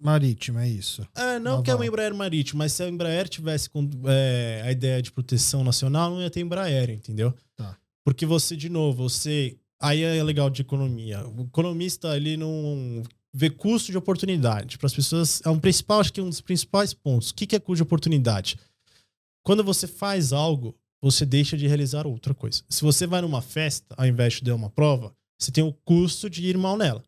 marítima, 0.00 0.62
é 0.64 0.68
isso. 0.68 1.06
É, 1.16 1.40
não 1.40 1.44
Naval. 1.50 1.62
que 1.64 1.70
é 1.72 1.74
uma 1.74 1.86
Embraer 1.86 2.14
marítima, 2.14 2.58
mas 2.58 2.72
se 2.72 2.84
a 2.84 2.88
Embraer 2.88 3.28
tivesse 3.28 3.68
com, 3.68 3.90
é, 4.06 4.62
a 4.64 4.70
ideia 4.70 5.02
de 5.02 5.10
proteção 5.10 5.64
nacional, 5.64 6.10
não 6.10 6.22
ia 6.22 6.30
ter 6.30 6.40
Embraer, 6.40 6.90
entendeu? 6.90 7.34
Tá. 7.56 7.76
Porque 8.04 8.24
você, 8.24 8.56
de 8.56 8.68
novo, 8.68 9.08
você. 9.08 9.56
Aí 9.80 10.02
é 10.02 10.22
legal 10.22 10.48
de 10.48 10.62
economia. 10.62 11.26
O 11.26 11.42
economista, 11.42 12.16
ele 12.16 12.36
não 12.36 13.02
vê 13.34 13.50
custo 13.50 13.90
de 13.90 13.98
oportunidade. 13.98 14.78
Para 14.78 14.86
as 14.86 14.94
pessoas, 14.94 15.42
é 15.44 15.50
um 15.50 15.58
principal, 15.58 16.00
acho 16.00 16.12
que 16.12 16.20
é 16.20 16.22
um 16.22 16.28
dos 16.28 16.40
principais 16.40 16.94
pontos. 16.94 17.30
O 17.30 17.34
que 17.34 17.46
que 17.46 17.56
é 17.56 17.58
custo 17.58 17.76
de 17.76 17.82
oportunidade? 17.82 18.56
Quando 19.46 19.62
você 19.62 19.86
faz 19.86 20.32
algo, 20.32 20.76
você 21.00 21.24
deixa 21.24 21.56
de 21.56 21.68
realizar 21.68 22.04
outra 22.04 22.34
coisa. 22.34 22.64
Se 22.68 22.82
você 22.82 23.06
vai 23.06 23.20
numa 23.20 23.40
festa, 23.40 23.94
ao 23.96 24.04
invés 24.04 24.32
de 24.34 24.42
dar 24.42 24.56
uma 24.56 24.68
prova, 24.68 25.14
você 25.38 25.52
tem 25.52 25.62
o 25.62 25.72
custo 25.72 26.28
de 26.28 26.44
ir 26.44 26.58
mal 26.58 26.76
nela. 26.76 27.04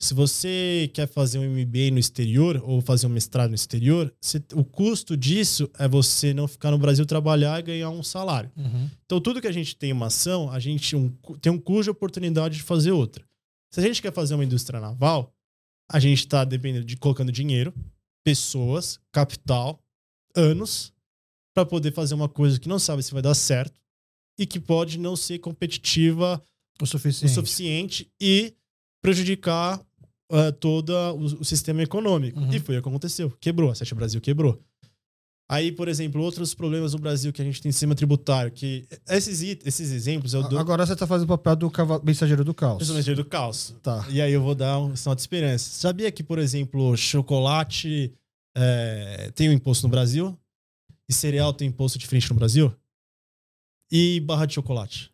Se 0.00 0.14
você 0.14 0.90
quer 0.94 1.06
fazer 1.06 1.38
um 1.38 1.44
MBA 1.44 1.90
no 1.92 1.98
exterior 1.98 2.62
ou 2.64 2.80
fazer 2.80 3.06
um 3.06 3.10
mestrado 3.10 3.50
no 3.50 3.54
exterior, 3.54 4.10
você- 4.18 4.42
o 4.54 4.64
custo 4.64 5.14
disso 5.18 5.70
é 5.78 5.86
você 5.86 6.32
não 6.32 6.48
ficar 6.48 6.70
no 6.70 6.78
Brasil 6.78 7.04
trabalhar 7.04 7.60
e 7.60 7.62
ganhar 7.62 7.90
um 7.90 8.02
salário. 8.02 8.50
Então, 9.04 9.20
tudo 9.20 9.40
que 9.42 9.46
a 9.46 9.52
gente 9.52 9.76
tem 9.76 9.92
uma 9.92 10.06
ação, 10.06 10.50
a 10.50 10.58
gente 10.58 10.96
um- 10.96 11.10
tem 11.42 11.52
um 11.52 11.58
custo 11.58 11.84
de 11.84 11.90
oportunidade 11.90 12.56
de 12.56 12.62
fazer 12.62 12.90
outra. 12.92 13.22
Se 13.70 13.80
a 13.80 13.82
gente 13.82 14.00
quer 14.00 14.12
fazer 14.14 14.34
uma 14.34 14.44
indústria 14.44 14.80
naval, 14.80 15.32
a 15.90 16.00
gente 16.00 16.20
está 16.20 16.42
dependendo 16.44 16.86
de 16.86 16.96
colocando 16.96 17.30
dinheiro, 17.30 17.72
pessoas, 18.24 18.98
capital, 19.12 19.78
anos, 20.34 20.90
para 21.54 21.64
poder 21.66 21.92
fazer 21.92 22.14
uma 22.14 22.28
coisa 22.28 22.58
que 22.58 22.68
não 22.68 22.78
sabe 22.78 23.02
se 23.02 23.12
vai 23.12 23.22
dar 23.22 23.34
certo 23.34 23.80
e 24.38 24.46
que 24.46 24.58
pode 24.58 24.98
não 24.98 25.14
ser 25.16 25.38
competitiva 25.38 26.42
O 26.80 26.84
o 26.84 26.86
suficiente. 26.86 27.32
suficiente 27.34 28.10
e 28.20 28.54
prejudicar 29.02 29.78
uh, 30.30 30.52
todo 30.58 30.90
o, 30.90 31.24
o 31.40 31.44
sistema 31.44 31.82
econômico. 31.82 32.40
Uhum. 32.40 32.52
E 32.52 32.58
foi 32.60 32.78
o 32.78 32.82
que 32.82 32.88
aconteceu. 32.88 33.30
Quebrou. 33.40 33.70
A 33.70 33.74
Sete 33.74 33.94
Brasil 33.94 34.20
quebrou. 34.20 34.60
Aí, 35.50 35.70
por 35.70 35.86
exemplo, 35.86 36.22
outros 36.22 36.54
problemas 36.54 36.94
no 36.94 36.98
Brasil 36.98 37.30
que 37.30 37.42
a 37.42 37.44
gente 37.44 37.60
tem 37.60 37.68
em 37.68 37.72
sistema 37.72 37.94
tributário, 37.94 38.50
que 38.50 38.86
esses, 39.06 39.42
esses 39.42 39.90
exemplos 39.92 40.32
eu 40.32 40.48
dou 40.48 40.58
Agora 40.58 40.86
você 40.86 40.96
tá 40.96 41.06
fazendo 41.06 41.26
o 41.26 41.36
papel 41.36 41.56
do 41.56 41.70
cavalo, 41.70 42.02
mensageiro 42.02 42.42
do 42.42 42.54
caos. 42.54 42.76
principalmente 42.78 43.14
do 43.14 43.24
caos. 43.24 43.74
Tá. 43.82 44.06
E 44.08 44.22
aí 44.22 44.32
eu 44.32 44.40
vou 44.40 44.54
dar 44.54 44.78
um 44.78 44.96
sinal 44.96 45.14
de 45.14 45.20
esperança. 45.20 45.68
Sabia 45.68 46.10
que, 46.10 46.22
por 46.22 46.38
exemplo, 46.38 46.96
chocolate 46.96 48.14
é, 48.56 49.30
tem 49.34 49.50
um 49.50 49.52
imposto 49.52 49.86
no 49.86 49.90
Brasil 49.90 50.38
e 51.08 51.12
cereal 51.12 51.52
tem 51.52 51.68
imposto 51.68 51.98
diferente 51.98 52.30
no 52.30 52.36
Brasil? 52.36 52.74
E 53.90 54.20
barra 54.20 54.46
de 54.46 54.54
chocolate? 54.54 55.12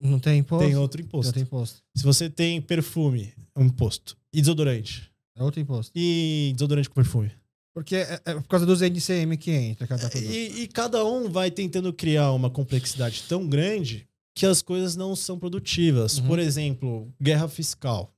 Não 0.00 0.18
tem 0.18 0.38
imposto? 0.38 0.66
Tem 0.66 0.76
outro 0.76 1.00
imposto. 1.00 1.32
tem 1.32 1.42
imposto. 1.42 1.82
Se 1.94 2.02
você 2.02 2.30
tem 2.30 2.60
perfume, 2.60 3.34
é 3.54 3.60
um 3.60 3.66
imposto. 3.66 4.16
E 4.32 4.40
desodorante. 4.40 5.10
É 5.36 5.42
outro 5.42 5.60
imposto. 5.60 5.92
E 5.94 6.52
desodorante 6.54 6.88
com 6.88 6.94
perfume. 6.94 7.30
Porque 7.74 7.96
é, 7.96 8.20
é 8.24 8.34
por 8.34 8.48
causa 8.48 8.64
dos 8.64 8.80
NCM 8.80 9.36
que 9.36 9.50
entra 9.50 9.86
cada 9.86 10.08
produto. 10.08 10.32
E, 10.32 10.62
e 10.62 10.68
cada 10.68 11.04
um 11.04 11.28
vai 11.28 11.50
tentando 11.50 11.92
criar 11.92 12.32
uma 12.32 12.50
complexidade 12.50 13.24
tão 13.28 13.46
grande 13.46 14.08
que 14.34 14.46
as 14.46 14.62
coisas 14.62 14.96
não 14.96 15.14
são 15.14 15.38
produtivas. 15.38 16.18
Uhum. 16.18 16.26
Por 16.26 16.38
exemplo, 16.38 17.12
guerra 17.20 17.48
fiscal 17.48 18.14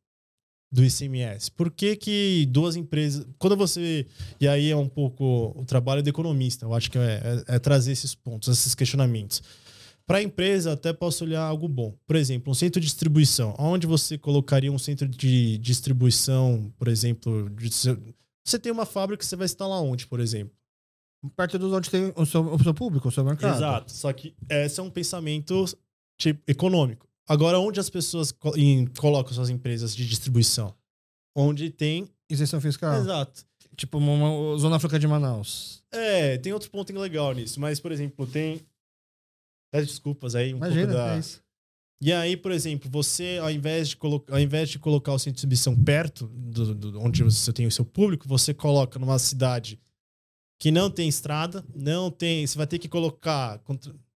do 0.72 0.82
ICMS. 0.82 1.50
Por 1.50 1.70
que, 1.70 1.94
que 1.96 2.48
duas 2.50 2.76
empresas. 2.76 3.26
Quando 3.38 3.54
você. 3.56 4.06
E 4.40 4.48
aí 4.48 4.70
é 4.70 4.76
um 4.76 4.88
pouco 4.88 5.52
o 5.54 5.64
trabalho 5.66 6.02
do 6.02 6.08
economista, 6.08 6.64
eu 6.64 6.72
acho 6.72 6.90
que 6.90 6.96
é, 6.98 7.20
é- 7.46 7.56
é 7.56 7.58
trazer 7.58 7.92
esses 7.92 8.14
pontos, 8.14 8.48
esses 8.48 8.74
questionamentos. 8.74 9.42
Para 10.06 10.18
a 10.18 10.22
empresa, 10.22 10.72
até 10.72 10.92
posso 10.92 11.24
olhar 11.24 11.42
algo 11.42 11.68
bom. 11.68 11.94
Por 12.06 12.16
exemplo, 12.16 12.50
um 12.50 12.54
centro 12.54 12.80
de 12.80 12.86
distribuição. 12.86 13.54
Onde 13.58 13.86
você 13.86 14.18
colocaria 14.18 14.72
um 14.72 14.78
centro 14.78 15.06
de 15.06 15.58
distribuição, 15.58 16.72
por 16.78 16.88
exemplo? 16.88 17.48
de 17.50 17.70
você 18.44 18.58
tem 18.58 18.72
uma 18.72 18.84
fábrica, 18.86 19.24
você 19.24 19.36
vai 19.36 19.44
instalar 19.44 19.80
onde, 19.80 20.06
por 20.06 20.18
exemplo? 20.18 20.52
Perto 21.36 21.56
dos 21.58 21.72
onde 21.72 21.88
tem 21.88 22.12
o 22.16 22.26
seu, 22.26 22.42
o 22.52 22.60
seu 22.60 22.74
público, 22.74 23.08
o 23.08 23.12
seu 23.12 23.24
mercado. 23.24 23.54
Exato. 23.56 23.92
Só 23.92 24.12
que 24.12 24.34
esse 24.48 24.80
é 24.80 24.82
um 24.82 24.90
pensamento 24.90 25.64
tipo, 26.18 26.42
econômico. 26.48 27.06
Agora, 27.32 27.58
onde 27.58 27.80
as 27.80 27.88
pessoas 27.88 28.30
colocam 29.00 29.32
suas 29.32 29.48
empresas 29.48 29.96
de 29.96 30.06
distribuição? 30.06 30.74
Onde 31.34 31.70
tem. 31.70 32.06
Isenção 32.30 32.60
fiscal. 32.60 32.94
Exato. 33.00 33.44
Tipo 33.74 33.96
uma, 33.96 34.12
uma 34.28 34.58
Zona 34.58 34.78
Franca 34.78 34.98
de 34.98 35.06
Manaus. 35.06 35.82
É, 35.90 36.36
tem 36.36 36.52
outro 36.52 36.70
ponto 36.70 36.92
legal 36.98 37.32
nisso. 37.32 37.58
Mas, 37.58 37.80
por 37.80 37.90
exemplo, 37.90 38.26
tem. 38.26 38.60
Peço 39.72 39.86
desculpas 39.86 40.34
aí, 40.34 40.52
um 40.52 40.58
Imagina, 40.58 40.86
pouco 40.88 40.92
da. 40.98 41.16
é 41.16 41.18
isso. 41.18 41.42
E 42.02 42.12
aí, 42.12 42.36
por 42.36 42.52
exemplo, 42.52 42.90
você, 42.90 43.38
ao 43.40 43.50
invés 43.50 43.88
de, 43.88 43.96
colo... 43.96 44.22
ao 44.28 44.38
invés 44.38 44.68
de 44.68 44.78
colocar 44.78 45.12
o 45.14 45.18
centro 45.18 45.40
de 45.40 45.46
distribuição 45.46 45.74
perto 45.84 46.26
do, 46.26 46.74
do- 46.74 47.00
onde 47.00 47.22
você 47.22 47.50
tem 47.52 47.66
o 47.66 47.70
seu 47.70 47.84
público, 47.84 48.28
você 48.28 48.52
coloca 48.52 48.98
numa 48.98 49.18
cidade 49.18 49.80
que 50.60 50.70
não 50.70 50.90
tem 50.90 51.08
estrada, 51.08 51.64
não 51.74 52.10
tem. 52.10 52.46
Você 52.46 52.58
vai 52.58 52.66
ter 52.66 52.78
que 52.78 52.88
colocar. 52.88 53.58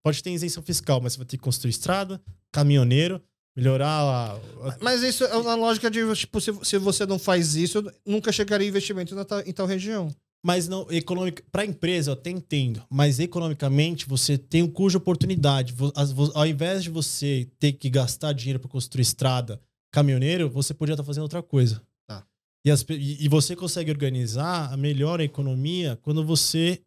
Pode 0.02 0.22
ter 0.22 0.32
isenção 0.32 0.62
fiscal, 0.62 1.00
mas 1.00 1.14
você 1.14 1.18
vai 1.18 1.26
ter 1.26 1.38
que 1.38 1.42
construir 1.42 1.70
estrada, 1.70 2.20
caminhoneiro, 2.56 3.20
melhorar 3.56 3.88
a. 3.88 4.76
Mas 4.80 5.02
isso 5.02 5.24
é 5.24 5.36
uma 5.36 5.54
lógica 5.54 5.90
de, 5.90 6.00
tipo, 6.14 6.40
se, 6.40 6.52
se 6.62 6.78
você 6.78 7.04
não 7.06 7.18
faz 7.18 7.54
isso, 7.54 7.84
nunca 8.04 8.32
chegaria 8.32 8.66
investimento 8.68 9.14
na 9.14 9.24
em 9.46 9.52
tal 9.52 9.66
região. 9.66 10.10
Mas 10.44 10.68
não, 10.68 10.86
econômica, 10.90 11.42
para 11.50 11.62
a 11.62 11.66
empresa 11.66 12.10
eu 12.10 12.14
até 12.14 12.30
entendo, 12.30 12.82
mas 12.88 13.18
economicamente 13.18 14.06
você 14.06 14.38
tem 14.38 14.62
um 14.62 14.70
cujo 14.70 14.96
oportunidade. 14.98 15.72
Vo- 15.72 15.92
as- 15.96 16.12
vo- 16.12 16.30
Ao 16.34 16.46
invés 16.46 16.82
de 16.84 16.90
você 16.90 17.48
ter 17.58 17.72
que 17.72 17.90
gastar 17.90 18.32
dinheiro 18.32 18.60
para 18.60 18.68
construir 18.70 19.02
estrada, 19.02 19.60
caminhoneiro, 19.92 20.48
você 20.48 20.72
podia 20.72 20.92
estar 20.92 21.02
fazendo 21.04 21.22
outra 21.24 21.42
coisa. 21.42 21.82
Tá. 22.06 22.24
E, 22.64 22.70
as 22.70 22.84
e 22.88 23.28
você 23.28 23.56
consegue 23.56 23.90
organizar 23.90 24.72
a 24.72 24.76
melhor 24.76 25.20
a 25.20 25.24
economia 25.24 25.98
quando 26.02 26.24
você 26.24 26.80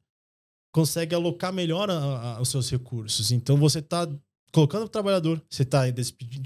consegue 0.71 1.13
alocar 1.15 1.51
melhor 1.51 1.89
a- 1.89 2.37
a- 2.37 2.41
os 2.41 2.49
seus 2.49 2.69
recursos. 2.69 3.31
Então 3.31 3.57
você 3.57 3.79
está 3.79 4.07
colocando 4.51 4.85
o 4.85 4.89
trabalhador, 4.89 5.41
você 5.49 5.63
está 5.63 5.83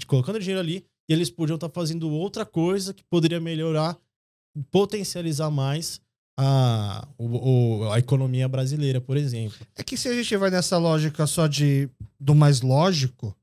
colocando 0.06 0.38
dinheiro 0.38 0.60
ali, 0.60 0.86
e 1.08 1.12
eles 1.12 1.30
podiam 1.30 1.56
estar 1.56 1.68
fazendo 1.68 2.08
outra 2.10 2.44
coisa 2.46 2.92
que 2.94 3.02
poderia 3.04 3.40
melhorar, 3.40 3.98
potencializar 4.70 5.50
mais 5.50 6.00
a, 6.38 7.06
o- 7.18 7.88
a 7.92 7.98
economia 7.98 8.48
brasileira, 8.48 9.00
por 9.00 9.16
exemplo. 9.16 9.66
É 9.76 9.82
que 9.82 9.96
se 9.96 10.08
a 10.08 10.14
gente 10.14 10.36
vai 10.36 10.50
nessa 10.50 10.78
lógica 10.78 11.26
só 11.26 11.46
de 11.46 11.88
do 12.18 12.34
mais 12.34 12.60
lógico, 12.60 13.36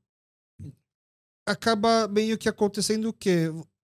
acaba 1.46 2.08
meio 2.08 2.38
que 2.38 2.48
acontecendo 2.48 3.08
o 3.08 3.12
quê? 3.12 3.50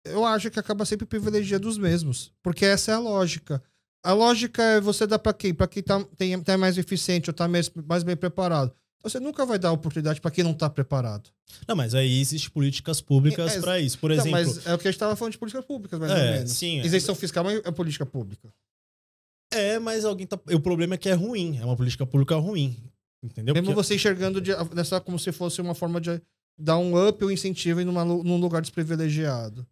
Eu 0.05 0.25
acho 0.25 0.51
que 0.51 0.59
acaba 0.61 0.85
sempre 0.85 1.07
privilegiando 1.07 1.69
os 1.69 1.79
mesmos. 1.79 2.33
Porque 2.43 2.65
essa 2.65 2.93
é 2.93 2.95
a 2.95 2.99
lógica. 3.01 3.63
A 4.05 4.13
lógica 4.13 4.63
é 4.63 4.81
você 4.81 5.07
dar 5.07 5.19
pra 5.19 5.33
quem? 5.33 5.53
Pra 5.53 5.67
quem 5.67 5.83
tá, 5.83 6.03
tem, 6.17 6.41
tá 6.41 6.57
mais 6.57 6.79
eficiente 6.79 7.29
ou 7.29 7.35
tá 7.35 7.49
mais, 7.49 7.69
mais 7.89 8.03
bem 8.05 8.17
preparado. 8.17 8.73
Então 8.99 9.11
você 9.11 9.21
nunca 9.21 9.45
vai 9.47 9.59
dar 9.59 9.73
oportunidade 9.73 10.21
pra 10.21 10.31
quem 10.31 10.43
não 10.43 10.55
tá 10.55 10.69
preparado. 10.69 11.31
Não, 11.69 11.77
mas 11.77 11.95
aí 11.95 12.21
existem 12.21 12.51
políticas 12.51 13.01
públicas 13.01 13.53
É, 13.55 13.59
é, 13.59 13.61
para 13.61 13.79
isso. 13.81 13.99
Por 13.99 14.11
Não, 14.11 14.17
exemplo, 14.17 14.33
mas 14.33 14.67
é 14.67 14.75
o 14.75 14.79
que 14.79 14.89
a 14.89 14.91
gente 14.91 14.99
tava 14.99 15.15
falando 15.15 15.33
de 15.33 15.39
políticas 15.39 15.65
públicas, 15.65 15.99
mais 16.01 16.11
ou 16.13 16.19
É, 16.19 16.33
menos. 16.33 16.53
sim, 16.53 16.81
é. 16.81 16.87
Isenção 16.87 17.15
fiscal 17.15 17.49
é 17.49 17.71
política 17.71 18.05
pública. 18.07 18.53
é, 19.53 19.79
mas 19.79 20.05
alguém 20.05 20.27
tá. 20.27 20.39
O 20.53 20.61
problema 20.61 20.95
é 20.95 20.99
que 20.99 21.09
é 21.09 21.13
ruim, 21.15 21.59
é 21.59 21.65
uma 21.65 21.77
política 21.77 22.05
pública 22.07 22.35
ruim. 22.37 22.77
Entendeu? 23.23 23.55
Mesmo 23.55 23.67
Porque- 23.69 23.83
você 23.83 23.95
enxergando 23.95 24.41
de, 24.41 24.51
nessa 24.75 25.01
como 25.01 25.19
se 25.19 25.33
fosse 25.33 25.61
uma 25.61 25.75
forma 25.75 26.01
de 26.01 26.21
dar 26.59 26.79
um 26.79 27.09
up 27.09 27.23
ou 27.25 27.31
incentivo 27.31 27.81
em 27.81 27.85
numa, 27.85 28.05
num 28.05 28.39
lugar 28.39 28.61
desprivilegiado. 28.61 29.67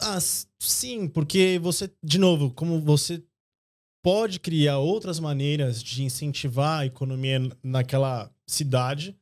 Ah, 0.00 0.18
sim, 0.60 1.08
porque 1.08 1.58
você, 1.62 1.90
de 2.02 2.18
novo, 2.18 2.50
como 2.50 2.80
você 2.80 3.22
pode 4.04 4.38
criar 4.38 4.76
outras 4.76 5.18
maneiras 5.18 5.82
de 5.82 6.04
incentivar 6.04 6.80
a 6.80 6.86
economia 6.86 7.40
naquela 7.62 8.30
cidade, 8.46 9.16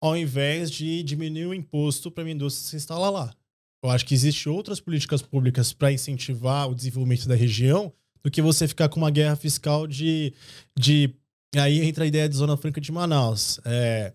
ao 0.00 0.16
invés 0.16 0.70
de 0.70 1.02
diminuir 1.02 1.46
o 1.46 1.54
imposto 1.54 2.08
para 2.08 2.22
a 2.22 2.30
indústria 2.30 2.70
se 2.70 2.76
instalar 2.76 3.10
lá. 3.10 3.34
Eu 3.82 3.90
acho 3.90 4.06
que 4.06 4.14
existem 4.14 4.52
outras 4.52 4.78
políticas 4.78 5.22
públicas 5.22 5.72
para 5.72 5.90
incentivar 5.90 6.70
o 6.70 6.74
desenvolvimento 6.74 7.26
da 7.26 7.34
região 7.34 7.92
do 8.22 8.30
que 8.30 8.40
você 8.40 8.68
ficar 8.68 8.88
com 8.88 9.00
uma 9.00 9.10
guerra 9.10 9.34
fiscal 9.34 9.88
de. 9.88 10.32
de 10.78 11.12
aí 11.56 11.80
entra 11.80 12.04
a 12.04 12.06
ideia 12.06 12.28
de 12.28 12.36
Zona 12.36 12.56
Franca 12.56 12.80
de 12.80 12.92
Manaus. 12.92 13.58
É, 13.64 14.12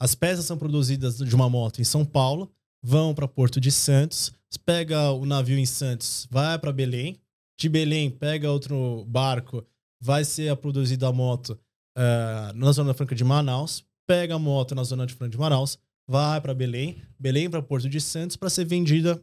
as 0.00 0.14
peças 0.14 0.46
são 0.46 0.56
produzidas 0.56 1.18
de 1.18 1.34
uma 1.34 1.48
moto 1.50 1.80
em 1.82 1.84
São 1.84 2.06
Paulo, 2.06 2.50
vão 2.82 3.14
para 3.14 3.28
Porto 3.28 3.60
de 3.60 3.70
Santos, 3.70 4.32
pega 4.64 5.10
o 5.10 5.26
navio 5.26 5.58
em 5.58 5.66
Santos, 5.66 6.26
vai 6.30 6.58
para 6.58 6.72
Belém, 6.72 7.18
de 7.58 7.68
Belém 7.68 8.08
pega 8.08 8.50
outro 8.50 9.04
barco, 9.06 9.66
vai 10.00 10.24
ser 10.24 10.54
produzida 10.56 11.08
a 11.08 11.12
moto 11.12 11.58
eh, 11.96 12.52
na 12.54 12.70
Zona 12.70 12.94
Franca 12.94 13.14
de 13.14 13.24
Manaus, 13.24 13.84
pega 14.06 14.36
a 14.36 14.38
moto 14.38 14.74
na 14.74 14.84
Zona 14.84 15.04
de 15.04 15.14
Franca 15.14 15.32
de 15.32 15.38
Manaus, 15.38 15.78
vai 16.06 16.40
para 16.40 16.54
Belém, 16.54 17.02
Belém 17.18 17.50
para 17.50 17.60
Porto 17.60 17.88
de 17.88 18.00
Santos 18.00 18.36
para 18.36 18.48
ser 18.48 18.64
vendida 18.64 19.20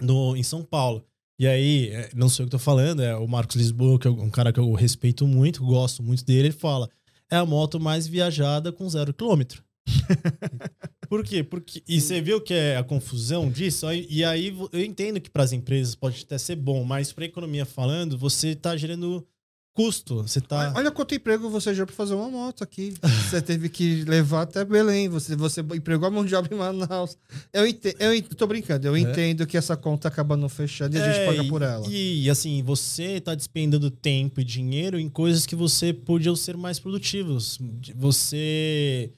no, 0.00 0.36
em 0.36 0.42
São 0.42 0.62
Paulo. 0.62 1.04
E 1.38 1.46
aí, 1.46 1.90
eh, 1.90 2.10
não 2.14 2.28
sei 2.28 2.44
o 2.44 2.48
que 2.48 2.54
eu 2.54 2.58
tô 2.58 2.64
falando, 2.64 3.02
é 3.02 3.16
o 3.16 3.26
Marcos 3.26 3.56
Lisboa, 3.56 3.98
que 3.98 4.06
é 4.06 4.10
um 4.10 4.30
cara 4.30 4.52
que 4.52 4.60
eu 4.60 4.72
respeito 4.72 5.26
muito, 5.26 5.64
gosto 5.64 6.02
muito 6.02 6.24
dele, 6.24 6.48
ele 6.48 6.52
fala: 6.52 6.88
é 7.30 7.36
a 7.36 7.44
moto 7.44 7.80
mais 7.80 8.06
viajada 8.06 8.72
com 8.72 8.88
zero 8.88 9.12
quilômetro. 9.12 9.64
Por 11.08 11.22
quê? 11.24 11.42
Porque, 11.44 11.82
e 11.86 12.00
você 12.00 12.20
viu 12.20 12.40
que 12.40 12.52
é 12.52 12.76
a 12.76 12.82
confusão 12.82 13.48
disso? 13.50 13.86
E 13.92 14.24
aí 14.24 14.56
eu 14.72 14.84
entendo 14.84 15.20
que 15.20 15.30
para 15.30 15.44
as 15.44 15.52
empresas 15.52 15.94
pode 15.94 16.22
até 16.24 16.36
ser 16.36 16.56
bom, 16.56 16.82
mas 16.84 17.12
para 17.12 17.24
a 17.24 17.28
economia 17.28 17.64
falando, 17.64 18.18
você 18.18 18.48
está 18.48 18.76
gerando 18.76 19.24
custo. 19.72 20.22
Você 20.22 20.40
tá. 20.40 20.72
Olha 20.74 20.90
quanto 20.90 21.14
emprego 21.14 21.48
você 21.48 21.72
gerou 21.72 21.86
pra 21.86 21.94
fazer 21.94 22.14
uma 22.14 22.28
moto 22.30 22.64
aqui. 22.64 22.94
Você 23.30 23.42
teve 23.42 23.68
que 23.68 24.04
levar 24.04 24.42
até 24.42 24.64
Belém. 24.64 25.06
Você, 25.08 25.36
você 25.36 25.60
empregou 25.60 26.06
a 26.08 26.10
mão 26.10 26.24
de 26.24 26.34
obra 26.34 26.54
em 26.54 26.56
Manaus. 26.58 27.18
Eu, 27.52 27.66
ente, 27.66 27.94
eu 27.98 28.14
ent- 28.14 28.28
tô 28.34 28.46
brincando. 28.46 28.86
Eu 28.86 28.96
entendo 28.96 29.46
que 29.46 29.54
essa 29.56 29.76
conta 29.76 30.08
acaba 30.08 30.34
não 30.36 30.48
fechando 30.48 30.96
e 30.96 31.00
a 31.00 31.04
gente 31.04 31.18
É, 31.20 31.26
paga 31.26 31.42
e- 31.44 31.48
por 31.48 31.60
ela. 31.60 31.86
E, 31.90 32.30
assim, 32.30 32.62
você 32.62 33.20
tá 33.20 33.34
despendendo 33.34 33.90
tempo 33.90 34.40
e 34.40 34.44
dinheiro 34.44 34.98
em 34.98 35.10
coisas 35.10 35.44
que 35.44 35.54
você 35.54 35.92
podiam 35.92 36.34
ser 36.34 36.56
mais 36.56 36.78
produtivos. 36.80 37.58
Você. 37.94 39.12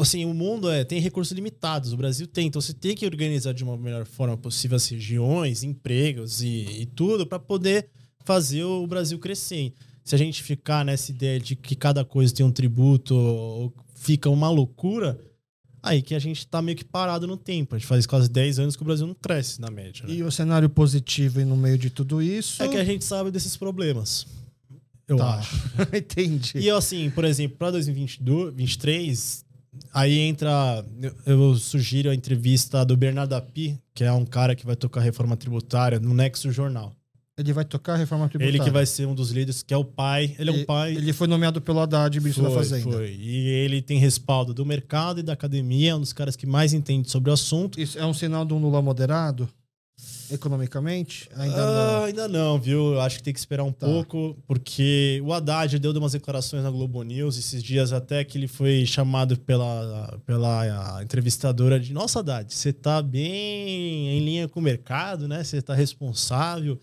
Assim, 0.00 0.24
o 0.24 0.34
mundo 0.34 0.68
é, 0.68 0.82
tem 0.84 1.00
recursos 1.00 1.32
limitados, 1.32 1.92
o 1.92 1.96
Brasil 1.96 2.26
tem, 2.26 2.48
então 2.48 2.60
você 2.60 2.72
tem 2.72 2.96
que 2.96 3.06
organizar 3.06 3.52
de 3.52 3.62
uma 3.62 3.76
melhor 3.76 4.04
forma 4.04 4.36
possível 4.36 4.76
as 4.76 4.88
regiões, 4.88 5.62
empregos 5.62 6.42
e, 6.42 6.66
e 6.80 6.86
tudo 6.86 7.26
para 7.26 7.38
poder 7.38 7.88
fazer 8.24 8.64
o 8.64 8.86
Brasil 8.86 9.18
crescer. 9.18 9.72
Se 10.02 10.14
a 10.14 10.18
gente 10.18 10.42
ficar 10.42 10.84
nessa 10.84 11.10
ideia 11.10 11.38
de 11.38 11.54
que 11.54 11.76
cada 11.76 12.04
coisa 12.04 12.34
tem 12.34 12.44
um 12.44 12.50
tributo, 12.50 13.14
ou 13.14 13.72
fica 13.94 14.28
uma 14.28 14.50
loucura, 14.50 15.20
aí 15.82 16.02
que 16.02 16.14
a 16.14 16.18
gente 16.18 16.46
tá 16.46 16.60
meio 16.60 16.76
que 16.76 16.84
parado 16.84 17.26
no 17.26 17.36
tempo. 17.36 17.74
A 17.74 17.78
gente 17.78 17.86
faz 17.86 18.06
quase 18.06 18.28
10 18.28 18.58
anos 18.58 18.76
que 18.76 18.82
o 18.82 18.84
Brasil 18.84 19.06
não 19.06 19.14
cresce, 19.14 19.60
na 19.60 19.70
média. 19.70 20.06
né? 20.06 20.14
E 20.14 20.22
o 20.22 20.30
cenário 20.30 20.68
positivo 20.68 21.40
no 21.44 21.56
meio 21.56 21.78
de 21.78 21.90
tudo 21.90 22.22
isso. 22.22 22.62
É 22.62 22.68
que 22.68 22.76
a 22.76 22.84
gente 22.84 23.04
sabe 23.04 23.30
desses 23.30 23.56
problemas. 23.56 24.26
Eu 25.08 25.16
Tá. 25.16 25.36
acho. 25.38 25.56
Entendi. 25.96 26.58
E 26.58 26.70
assim, 26.70 27.08
por 27.10 27.24
exemplo, 27.24 27.56
para 27.56 27.70
2022, 27.72 28.52
2023, 28.54 29.44
aí 29.92 30.18
entra. 30.18 30.84
eu- 31.26 31.54
sugiro 31.56 32.10
a 32.10 32.14
entrevista 32.14 32.84
do 32.84 32.96
Bernardo 32.96 33.34
Api, 33.34 33.78
que 33.94 34.04
é 34.04 34.12
um 34.12 34.24
cara 34.26 34.54
que 34.54 34.66
vai 34.66 34.76
tocar 34.76 35.00
reforma 35.00 35.36
tributária 35.36 35.98
no 35.98 36.12
Nexo 36.14 36.52
Jornal. 36.52 36.92
Ele 37.38 37.52
vai 37.52 37.64
tocar 37.64 37.94
a 37.94 37.96
reforma 37.96 38.28
tributária. 38.28 38.50
Ele 38.56 38.64
que 38.64 38.68
vai 38.70 38.84
ser 38.84 39.06
um 39.06 39.14
dos 39.14 39.30
líderes, 39.30 39.62
que 39.62 39.72
é 39.72 39.76
o 39.76 39.84
pai. 39.84 40.34
Ele 40.40 40.50
é 40.50 40.52
um 40.52 40.64
pai. 40.64 40.96
Ele 40.96 41.12
foi 41.12 41.28
nomeado 41.28 41.60
pelo 41.60 41.78
Haddad, 41.78 42.18
ministro 42.18 42.42
da 42.42 42.50
Foi, 42.50 42.58
Fazenda. 42.58 42.82
foi. 42.90 43.14
E 43.16 43.46
ele 43.48 43.80
tem 43.80 43.96
respaldo 43.96 44.52
do 44.52 44.66
mercado 44.66 45.20
e 45.20 45.22
da 45.22 45.34
academia, 45.34 45.92
é 45.92 45.94
um 45.94 46.00
dos 46.00 46.12
caras 46.12 46.34
que 46.34 46.46
mais 46.46 46.72
entende 46.72 47.08
sobre 47.08 47.30
o 47.30 47.32
assunto. 47.32 47.80
Isso 47.80 47.96
é 47.96 48.04
um 48.04 48.12
sinal 48.12 48.44
de 48.44 48.52
um 48.54 48.58
Lula 48.58 48.82
moderado? 48.82 49.48
Economicamente? 50.30 51.28
Ainda 51.36 51.56
Ah, 51.56 51.96
não. 51.98 52.04
ainda 52.04 52.28
não, 52.28 52.58
viu? 52.58 52.94
Eu 52.94 53.00
acho 53.00 53.16
que 53.18 53.22
tem 53.22 53.32
que 53.32 53.38
esperar 53.38 53.64
um 53.64 53.72
Tá. 53.72 53.86
pouco, 53.86 54.36
porque 54.46 55.20
o 55.24 55.32
Haddad 55.32 55.78
deu 55.78 55.92
umas 55.92 56.12
declarações 56.12 56.62
na 56.62 56.70
Globo 56.70 57.02
News 57.02 57.38
esses 57.38 57.62
dias 57.62 57.92
até 57.92 58.22
que 58.24 58.36
ele 58.38 58.48
foi 58.48 58.84
chamado 58.86 59.38
pela, 59.38 60.18
pela 60.26 61.02
entrevistadora 61.02 61.78
de 61.78 61.92
Nossa, 61.92 62.20
Haddad, 62.20 62.52
você 62.52 62.72
tá 62.72 63.00
bem 63.02 64.08
em 64.18 64.24
linha 64.24 64.48
com 64.48 64.60
o 64.60 64.62
mercado, 64.62 65.26
né? 65.28 65.42
Você 65.44 65.60
tá 65.62 65.74
responsável. 65.74 66.78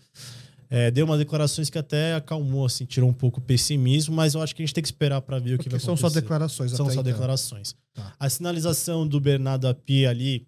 É, 0.68 0.90
deu 0.90 1.04
umas 1.06 1.18
declarações 1.18 1.70
que 1.70 1.78
até 1.78 2.14
acalmou, 2.16 2.66
assim, 2.66 2.84
tirou 2.84 3.08
um 3.08 3.12
pouco 3.12 3.38
o 3.38 3.42
pessimismo, 3.42 4.12
mas 4.14 4.34
eu 4.34 4.42
acho 4.42 4.52
que 4.54 4.62
a 4.62 4.66
gente 4.66 4.74
tem 4.74 4.82
que 4.82 4.88
esperar 4.88 5.20
para 5.20 5.38
ver 5.38 5.54
o 5.54 5.58
que 5.58 5.68
vai 5.68 5.78
são 5.78 5.94
acontecer. 5.94 6.14
só 6.14 6.20
declarações 6.20 6.70
São 6.72 6.86
só 6.86 6.90
então. 6.92 7.04
declarações. 7.04 7.76
Tá. 7.94 8.12
A 8.18 8.28
sinalização 8.28 9.06
do 9.06 9.20
Bernardo 9.20 9.68
Api 9.68 10.04
ali 10.06 10.44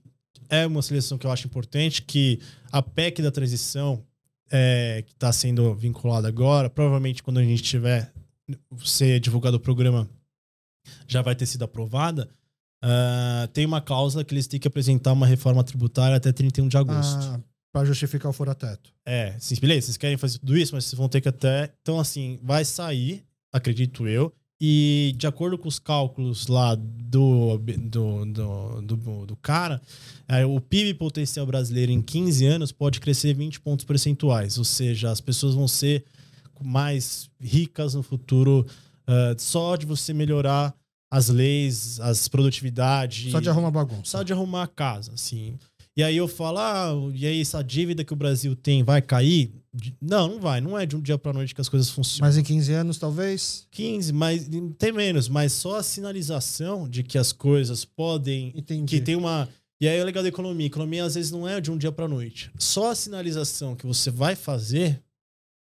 é 0.49 0.66
uma 0.66 0.83
seleção 0.83 1.19
que 1.19 1.27
eu 1.27 1.31
acho 1.31 1.47
importante, 1.47 2.03
que 2.03 2.41
a 2.73 2.83
PEC 2.83 3.23
da 3.23 3.31
transição, 3.31 4.05
é, 4.51 5.03
que 5.07 5.12
está 5.12 5.33
sendo 5.33 5.75
vinculada 5.75 6.29
agora, 6.29 6.70
provavelmente 6.70 7.23
quando 7.23 7.39
a 7.39 7.45
gente 7.45 7.62
tiver 7.62 8.12
ser 8.85 9.20
divulgado 9.20 9.57
o 9.57 9.61
programa, 9.61 10.09
já 11.07 11.23
vai 11.23 11.35
ter 11.35 11.47
sido 11.47 11.65
aprovada. 11.65 12.29
ah, 12.83 13.49
tem 13.53 13.66
uma 13.66 13.81
cláusula 13.81 14.25
que 14.25 14.33
eles 14.33 14.47
têm 14.47 14.61
que 14.61 14.69
apresentar 14.69 15.12
uma 15.12 15.27
reforma 15.27 15.65
tributária 15.65 16.16
até 16.16 16.33
31 16.33 16.69
de 16.69 16.77
agosto. 16.77 17.19
Ah, 17.20 17.41
pra 17.73 17.85
justificar 17.85 18.31
o 18.31 18.33
fura-teto. 18.33 18.93
É, 19.05 19.37
sim, 19.39 19.57
beleza, 19.61 19.87
vocês 19.87 19.97
querem 19.97 20.16
fazer 20.16 20.39
tudo 20.39 20.57
isso, 20.57 20.75
mas 20.75 20.85
vocês 20.85 20.99
vão 20.99 21.09
ter 21.09 21.20
que 21.20 21.29
até. 21.29 21.73
Então, 21.83 21.99
assim, 21.99 22.39
vai 22.43 22.65
sair, 22.65 23.25
acredito 23.53 24.07
eu. 24.09 24.33
E 24.60 25.14
de 25.16 25.26
acordo 25.26 25.56
com 25.56 25.68
os 25.68 25.78
cálculos 25.78 26.48
lá 26.48 26.74
do, 26.74 27.59
do, 27.59 28.24
do, 28.24 28.82
do, 28.82 29.26
do 29.26 29.36
cara, 29.36 29.80
é, 30.26 30.44
o 30.44 30.60
PIB 30.60 30.94
potencial 30.94 31.47
brasileiro 31.47 31.93
em 31.93 32.02
15 32.02 32.44
anos 32.44 32.72
pode 32.72 32.98
crescer 32.98 33.35
20 33.35 33.60
pontos 33.60 33.85
percentuais. 33.85 34.59
Ou 34.59 34.64
seja, 34.64 35.10
as 35.10 35.20
pessoas 35.20 35.55
vão 35.55 35.68
ser 35.68 36.05
mais 36.60 37.30
ricas 37.40 37.94
no 37.94 38.02
futuro 38.02 38.66
ah, 39.09 39.35
só 39.39 39.74
de 39.74 39.86
você 39.86 40.12
melhorar 40.12 40.74
as 41.10 41.30
leis, 41.30 41.98
as 42.01 42.28
produtividades. 42.28 43.32
Só 43.32 43.40
de 43.40 43.48
arrumar 43.48 43.70
bagunça. 43.70 44.02
Só 44.05 44.22
de 44.22 44.35
arrumar 44.35 44.64
a 44.64 44.66
casa, 44.66 45.12
assim. 45.14 45.59
E 45.99 46.03
aí 46.05 46.16
eu 46.16 46.29
falo, 46.29 46.59
ah, 46.59 46.93
e 47.12 47.27
aí 47.27 47.41
essa 47.41 47.61
dívida 47.61 48.05
que 48.05 48.12
o 48.12 48.16
Brasil 48.16 48.55
tem 48.55 48.85
vai 48.85 49.03
cair? 49.03 49.53
Não, 50.01 50.29
não 50.29 50.41
vai. 50.41 50.61
Não 50.61 50.79
é 50.79 50.87
de 50.87 50.95
um 50.95 51.01
dia 51.01 51.19
pra 51.19 51.33
noite 51.33 51.53
que 51.53 51.61
as 51.61 51.69
coisas 51.69 51.91
funcionam. 51.91 52.29
Mas 52.29 52.39
em 52.39 52.43
15 52.45 52.73
anos, 52.73 52.99
talvez? 52.99 53.66
15, 53.73 54.12
mas 54.12 54.49
tem 54.79 54.93
menos. 54.93 55.29
Mas 55.29 55.53
só 55.53 55.79
a 55.79 55.83
sinalização 55.83 56.89
de 56.89 57.03
que 57.03 57.19
as 57.19 57.33
coisas 57.33 57.85
podem... 57.85 58.53
Entendi. 58.55 58.97
Que 58.97 59.05
tem 59.05 59.16
uma... 59.16 59.49
E 59.81 59.89
aí 59.89 59.99
é 59.99 60.03
o 60.03 60.05
legal 60.05 60.23
da 60.23 60.29
economia. 60.29 60.69
Economia, 60.69 61.03
às 61.03 61.16
vezes, 61.16 61.33
não 61.33 61.49
é 61.49 61.61
de 61.61 61.69
um 61.69 61.77
dia 61.77 61.91
pra 61.91 62.07
noite. 62.07 62.49
Só 62.57 62.93
a 62.93 62.95
sinalização 62.95 63.75
que 63.75 63.85
você 63.85 64.09
vai 64.09 64.37
fazer, 64.37 65.03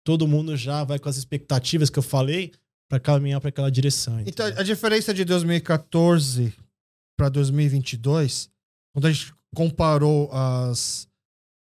todo 0.05 0.27
mundo 0.27 0.55
já 0.55 0.83
vai 0.83 0.99
com 0.99 1.09
as 1.09 1.17
expectativas 1.17 1.89
que 1.89 1.97
eu 1.97 2.03
falei 2.03 2.51
pra 2.87 2.99
caminhar 2.99 3.41
pra 3.41 3.49
aquela 3.49 3.71
direção. 3.71 4.19
Então, 4.19 4.45
entendeu? 4.45 4.61
a 4.61 4.63
diferença 4.63 5.11
de 5.15 5.25
2014 5.25 6.53
para 7.17 7.27
2022, 7.27 8.51
quando 8.93 9.07
a 9.07 9.11
gente 9.11 9.33
comparou 9.55 10.29
as, 10.31 11.07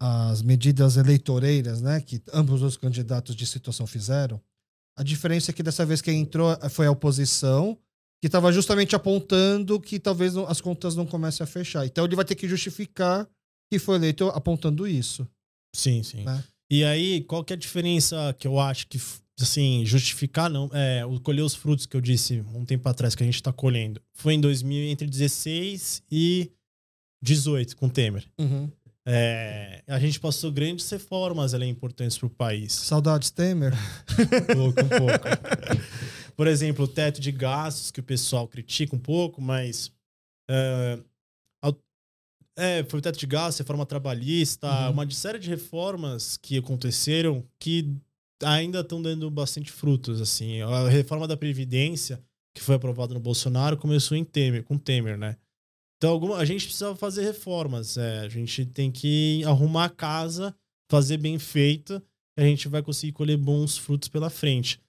as 0.00 0.42
medidas 0.42 0.96
eleitoreiras, 0.96 1.80
né, 1.80 2.00
que 2.00 2.22
ambos 2.32 2.62
os 2.62 2.76
candidatos 2.76 3.34
de 3.34 3.46
situação 3.46 3.86
fizeram, 3.86 4.40
a 4.96 5.02
diferença 5.02 5.50
é 5.50 5.54
que 5.54 5.62
dessa 5.62 5.86
vez 5.86 6.02
quem 6.02 6.20
entrou 6.20 6.56
foi 6.70 6.86
a 6.86 6.90
oposição, 6.90 7.78
que 8.20 8.26
estava 8.26 8.52
justamente 8.52 8.94
apontando 8.94 9.80
que 9.80 9.98
talvez 9.98 10.36
as 10.36 10.60
contas 10.60 10.94
não 10.94 11.06
comecem 11.06 11.42
a 11.42 11.46
fechar. 11.46 11.84
Então 11.84 12.04
ele 12.04 12.14
vai 12.14 12.24
ter 12.24 12.36
que 12.36 12.46
justificar 12.46 13.28
que 13.70 13.78
foi 13.78 13.96
eleito 13.96 14.28
apontando 14.28 14.86
isso. 14.86 15.26
Sim, 15.74 16.02
sim. 16.02 16.22
Né? 16.22 16.44
E 16.70 16.84
aí, 16.84 17.22
qual 17.22 17.42
que 17.42 17.52
é 17.52 17.56
a 17.56 17.58
diferença 17.58 18.34
que 18.38 18.46
eu 18.46 18.60
acho 18.60 18.86
que, 18.86 19.00
assim, 19.40 19.84
justificar 19.84 20.48
não, 20.48 20.70
é, 20.72 21.02
colher 21.22 21.42
os 21.42 21.54
frutos 21.54 21.84
que 21.84 21.96
eu 21.96 22.00
disse 22.00 22.44
um 22.54 22.64
tempo 22.64 22.88
atrás 22.88 23.14
que 23.14 23.22
a 23.22 23.26
gente 23.26 23.42
tá 23.42 23.52
colhendo. 23.52 24.00
Foi 24.14 24.34
em 24.34 24.40
2000, 24.40 24.90
entre 24.90 25.06
16 25.06 26.02
e 26.10 26.50
18, 27.22 27.76
com 27.76 27.88
Temer. 27.88 28.24
É, 29.06 29.82
a 29.88 29.98
gente 29.98 30.20
passou 30.20 30.52
grandes 30.52 30.88
reformas 30.90 31.54
ali 31.54 31.66
importantes 31.66 32.16
pro 32.18 32.28
país. 32.30 32.72
Saudades, 32.72 33.30
Temer. 33.30 33.72
Um 33.74 34.54
pouco, 34.54 34.80
um 34.80 34.88
pouco. 34.88 36.32
Por 36.36 36.46
exemplo, 36.46 36.84
o 36.84 36.88
teto 36.88 37.20
de 37.20 37.32
gastos, 37.32 37.90
que 37.90 38.00
o 38.00 38.02
pessoal 38.04 38.46
critica 38.48 38.94
um 38.94 38.98
pouco, 38.98 39.40
mas. 39.40 39.90
É, 40.50 40.98
é, 42.56 42.84
foi 42.84 42.98
o 42.98 43.02
teto 43.02 43.18
de 43.18 43.26
gastos, 43.26 43.58
reforma 43.60 43.86
trabalhista, 43.86 44.68
Uhum. 44.86 44.90
uma 44.92 45.10
série 45.10 45.38
de 45.38 45.48
reformas 45.48 46.36
que 46.36 46.58
aconteceram 46.58 47.42
que 47.58 47.96
ainda 48.44 48.80
estão 48.80 49.00
dando 49.00 49.30
bastante 49.30 49.72
frutos. 49.72 50.20
assim. 50.20 50.60
A 50.60 50.88
reforma 50.88 51.26
da 51.26 51.36
Previdência, 51.36 52.20
que 52.54 52.62
foi 52.62 52.74
aprovada 52.74 53.14
no 53.14 53.20
Bolsonaro, 53.20 53.76
começou 53.78 54.16
em 54.16 54.24
Temer, 54.24 54.64
com 54.64 54.76
Temer, 54.76 55.16
né? 55.16 55.36
Então, 56.02 56.10
alguma, 56.10 56.38
a 56.38 56.44
gente 56.44 56.64
precisa 56.64 56.96
fazer 56.96 57.22
reformas. 57.22 57.96
é, 57.96 58.18
a 58.22 58.28
gente 58.28 58.66
tem 58.66 58.90
que 58.90 59.44
arrumar 59.44 59.84
a 59.84 59.88
casa, 59.88 60.52
fazer 60.90 61.16
bem 61.16 61.38
feito, 61.38 62.02
e 62.36 62.42
a 62.42 62.44
gente 62.44 62.66
vai 62.66 62.82
conseguir 62.82 63.12
colher 63.12 63.36
bons 63.36 63.78
frutos 63.78 64.08
pela 64.08 64.28
frente. 64.28 64.80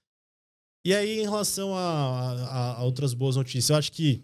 E 0.84 0.91
aí, 0.91 1.19
em 1.19 1.22
relação 1.22 1.76
a, 1.76 2.31
a- 2.31 2.73
a 2.77 2.84
outras 2.84 3.14
boas 3.14 3.35
notícias, 3.35 3.69
eu 3.69 3.76
acho 3.76 3.91
que 3.91 4.23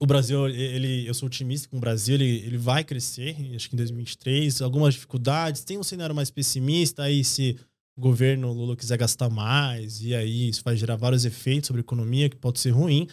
o 0.00 0.06
Brasil, 0.06 0.48
ele, 0.48 1.04
eu 1.04 1.12
sou 1.14 1.26
otimista 1.26 1.68
com 1.68 1.78
o 1.78 1.80
Brasil, 1.80 2.14
ele, 2.14 2.46
ele 2.46 2.58
vai 2.58 2.84
crescer, 2.84 3.34
acho 3.56 3.68
que 3.68 3.74
em 3.74 3.78
2023, 3.78 4.62
algumas 4.62 4.94
dificuldades, 4.94 5.64
tem 5.64 5.78
um 5.78 5.82
cenário 5.82 6.14
mais 6.14 6.30
pessimista, 6.30 7.02
aí 7.02 7.24
se 7.24 7.58
o 7.96 8.00
governo 8.00 8.52
Lula 8.52 8.76
quiser 8.76 8.98
gastar 8.98 9.28
mais, 9.28 10.00
e 10.00 10.14
aí 10.14 10.48
isso 10.48 10.62
vai 10.64 10.76
gerar 10.76 10.94
vários 10.94 11.24
efeitos 11.24 11.66
sobre 11.66 11.80
a 11.80 11.82
economia, 11.82 12.28
que 12.30 12.36
pode 12.36 12.60
ser 12.60 12.70
ruim. 12.70 13.08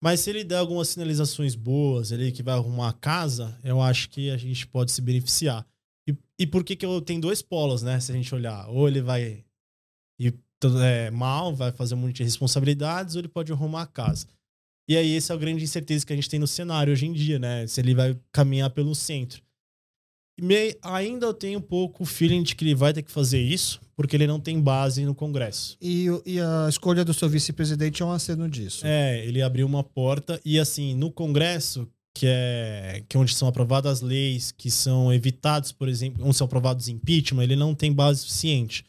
Mas 0.00 0.20
se 0.20 0.30
ele 0.30 0.44
der 0.44 0.58
algumas 0.58 0.88
sinalizações 0.88 1.54
boas 1.54 2.12
ali, 2.12 2.30
que 2.30 2.42
vai 2.42 2.54
arrumar 2.54 2.90
a 2.90 2.92
casa, 2.92 3.58
eu 3.64 3.80
acho 3.80 4.08
que 4.10 4.30
a 4.30 4.36
gente 4.36 4.66
pode 4.66 4.92
se 4.92 5.00
beneficiar. 5.00 5.66
E, 6.08 6.16
e 6.38 6.46
por 6.46 6.62
que 6.62 6.76
que 6.76 6.86
eu 6.86 7.00
tenho 7.00 7.20
dois 7.20 7.42
polos, 7.42 7.82
né? 7.82 7.98
Se 7.98 8.12
a 8.12 8.14
gente 8.14 8.32
olhar, 8.34 8.68
ou 8.68 8.86
ele 8.86 9.00
vai 9.00 9.44
ir 10.18 10.34
é, 10.82 11.10
mal, 11.10 11.54
vai 11.54 11.72
fazer 11.72 11.94
um 11.94 11.98
monte 11.98 12.16
de 12.16 12.24
responsabilidades, 12.24 13.14
ou 13.14 13.20
ele 13.20 13.28
pode 13.28 13.52
arrumar 13.52 13.82
a 13.82 13.86
casa. 13.86 14.28
E 14.88 14.96
aí, 14.96 15.16
essa 15.16 15.34
é 15.34 15.36
a 15.36 15.38
grande 15.38 15.62
incerteza 15.62 16.06
que 16.06 16.12
a 16.12 16.16
gente 16.16 16.30
tem 16.30 16.40
no 16.40 16.46
cenário 16.46 16.92
hoje 16.92 17.04
em 17.04 17.12
dia, 17.12 17.38
né? 17.38 17.66
Se 17.66 17.80
ele 17.80 17.94
vai 17.94 18.18
caminhar 18.32 18.70
pelo 18.70 18.94
centro. 18.94 19.42
Me, 20.40 20.76
ainda 20.82 21.26
eu 21.26 21.34
tenho 21.34 21.58
um 21.58 21.62
pouco 21.62 22.04
o 22.04 22.06
feeling 22.06 22.42
de 22.42 22.54
que 22.54 22.64
ele 22.64 22.74
vai 22.74 22.92
ter 22.92 23.02
que 23.02 23.10
fazer 23.10 23.40
isso, 23.40 23.80
porque 23.96 24.14
ele 24.14 24.26
não 24.26 24.38
tem 24.38 24.60
base 24.60 25.04
no 25.04 25.14
Congresso. 25.14 25.76
E, 25.80 26.06
e 26.24 26.38
a 26.38 26.66
escolha 26.68 27.04
do 27.04 27.12
seu 27.12 27.28
vice-presidente 27.28 28.02
é 28.02 28.06
um 28.06 28.12
aceno 28.12 28.48
disso. 28.48 28.86
É, 28.86 29.26
ele 29.26 29.42
abriu 29.42 29.66
uma 29.66 29.82
porta 29.82 30.40
e 30.44 30.58
assim, 30.58 30.94
no 30.94 31.10
Congresso, 31.10 31.88
que 32.14 32.26
é, 32.26 33.02
que 33.08 33.16
é 33.16 33.20
onde 33.20 33.34
são 33.34 33.48
aprovadas 33.48 34.00
leis 34.00 34.52
que 34.52 34.70
são 34.70 35.12
evitados, 35.12 35.72
por 35.72 35.88
exemplo, 35.88 36.24
onde 36.24 36.36
são 36.36 36.44
aprovados 36.44 36.88
impeachment, 36.88 37.42
ele 37.42 37.56
não 37.56 37.74
tem 37.74 37.92
base 37.92 38.20
suficiente. 38.20 38.84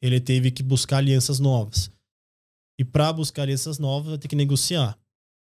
Ele 0.00 0.20
teve 0.20 0.50
que 0.50 0.62
buscar 0.62 0.98
alianças 0.98 1.38
novas. 1.38 1.90
E 2.78 2.84
para 2.84 3.12
buscar 3.12 3.42
alianças 3.42 3.78
novas, 3.78 4.10
vai 4.10 4.18
ter 4.18 4.28
que 4.28 4.36
negociar 4.36 4.98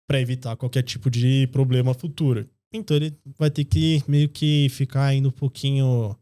para 0.08 0.22
evitar 0.22 0.56
qualquer 0.56 0.84
tipo 0.84 1.10
de 1.10 1.48
problema 1.48 1.94
futuro. 1.94 2.48
Então 2.76 2.96
ele 2.98 3.14
vai 3.38 3.50
ter 3.50 3.64
que 3.66 4.04
meio 4.08 4.30
que 4.30 4.68
ficar 4.70 5.14
indo 5.14 5.30
um 5.30 5.32
pouquinho 5.32 6.16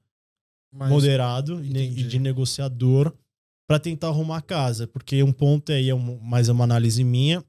moderado 0.74 1.64
e 1.64 1.70
entendi. 1.70 2.02
e 2.02 2.08
de 2.08 2.20
negociador 2.20 3.14
para 3.68 3.80
tentar 3.80 4.08
arrumar 4.08 4.38
a 4.38 4.42
casa, 4.42 4.88
porque 4.88 5.22
um 5.24 5.32
ponto 5.32 5.72
aí 5.72 5.90
é 5.90 5.96
um- 5.96 6.20
mais 6.20 6.50
uma 6.50 6.64
análise 6.64 7.04
minha 7.04 7.44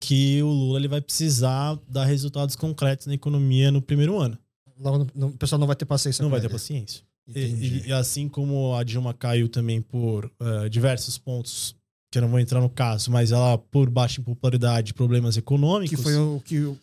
que 0.00 0.42
o 0.42 0.48
Lula 0.48 0.78
ele 0.78 0.88
vai 0.88 1.00
precisar 1.00 1.78
dar 1.88 2.04
resultados 2.04 2.54
concretos 2.54 3.06
na 3.06 3.14
economia 3.14 3.70
no 3.70 3.80
primeiro 3.80 4.18
ano. 4.18 4.36
Logo 4.78 5.06
no- 5.14 5.28
o 5.28 5.36
pessoal 5.38 5.58
não 5.58 5.66
vai 5.66 5.74
ter 5.76 5.86
paciência 5.86 6.22
Não 6.22 6.30
vai 6.30 6.40
ter 6.40 6.50
paciência. 6.50 7.02
E, 7.34 7.88
e- 7.88 7.92
assim 7.92 8.28
como 8.28 8.74
a 8.74 8.84
Dilma 8.84 9.12
caiu 9.14 9.48
também 9.48 9.80
por 9.82 10.30
eh, 10.38 10.68
diversos 10.68 11.16
pontos 11.18 11.74
que 12.12 12.18
eu 12.18 12.22
não 12.22 12.28
vou 12.28 12.38
entrar 12.38 12.60
no 12.60 12.68
caso, 12.68 13.10
mas 13.10 13.32
ela 13.32 13.58
por 13.58 13.90
baixa 13.90 14.20
impopularidade, 14.20 14.94
problemas 14.94 15.36
econômicos. 15.36 15.96
que 15.96 16.00
foi 16.02 16.16
o 16.16 16.40
que 16.44 16.76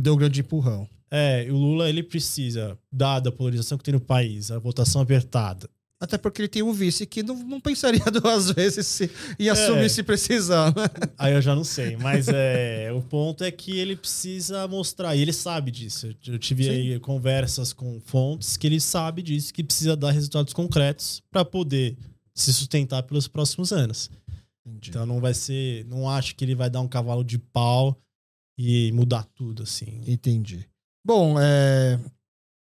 deu 0.00 0.14
o 0.14 0.16
grande 0.16 0.40
empurrão. 0.40 0.88
É, 1.10 1.46
o 1.50 1.54
Lula 1.54 1.88
ele 1.88 2.02
precisa, 2.02 2.76
dada 2.92 3.28
a 3.28 3.32
polarização 3.32 3.78
que 3.78 3.84
tem 3.84 3.94
no 3.94 4.00
país, 4.00 4.50
a 4.50 4.58
votação 4.58 5.00
apertada, 5.00 5.68
Até 6.00 6.18
porque 6.18 6.42
ele 6.42 6.48
tem 6.48 6.62
um 6.62 6.72
vice 6.72 7.06
que 7.06 7.22
não, 7.22 7.36
não 7.44 7.60
pensaria 7.60 8.02
duas 8.10 8.50
vezes 8.50 8.84
se, 8.86 9.10
em 9.38 9.48
assumir 9.48 9.84
É. 9.84 9.88
se 9.88 10.02
precisar. 10.02 10.74
né? 10.74 10.82
Aí 11.16 11.32
eu 11.32 11.40
já 11.40 11.54
não 11.54 11.62
sei, 11.62 11.96
mas 11.96 12.26
é, 12.28 12.92
o 12.92 13.00
ponto 13.00 13.44
é 13.44 13.50
que 13.50 13.78
ele 13.78 13.94
precisa 13.96 14.66
mostrar, 14.66 15.14
e 15.14 15.22
ele 15.22 15.32
sabe 15.32 15.70
disso. 15.70 16.08
Eu 16.26 16.38
tive 16.38 16.68
aí 16.68 16.98
conversas 16.98 17.72
com 17.72 18.00
fontes 18.00 18.56
que 18.56 18.66
ele 18.66 18.80
sabe 18.80 19.22
disso, 19.22 19.54
que 19.54 19.62
precisa 19.62 19.96
dar 19.96 20.10
resultados 20.10 20.52
concretos 20.52 21.22
para 21.30 21.44
poder 21.44 21.96
se 22.34 22.52
sustentar 22.52 23.04
pelos 23.04 23.28
próximos 23.28 23.72
anos. 23.72 24.10
Então 24.66 25.06
não 25.06 25.20
vai 25.20 25.32
ser, 25.34 25.84
não 25.84 26.08
acho 26.10 26.34
que 26.34 26.44
ele 26.44 26.54
vai 26.54 26.68
dar 26.68 26.80
um 26.80 26.88
cavalo 26.88 27.22
de 27.22 27.38
pau 27.38 27.96
e 28.58 28.92
mudar 28.92 29.24
tudo 29.34 29.62
assim. 29.62 30.00
Entendi. 30.06 30.66
Bom, 31.04 31.36
é, 31.38 31.98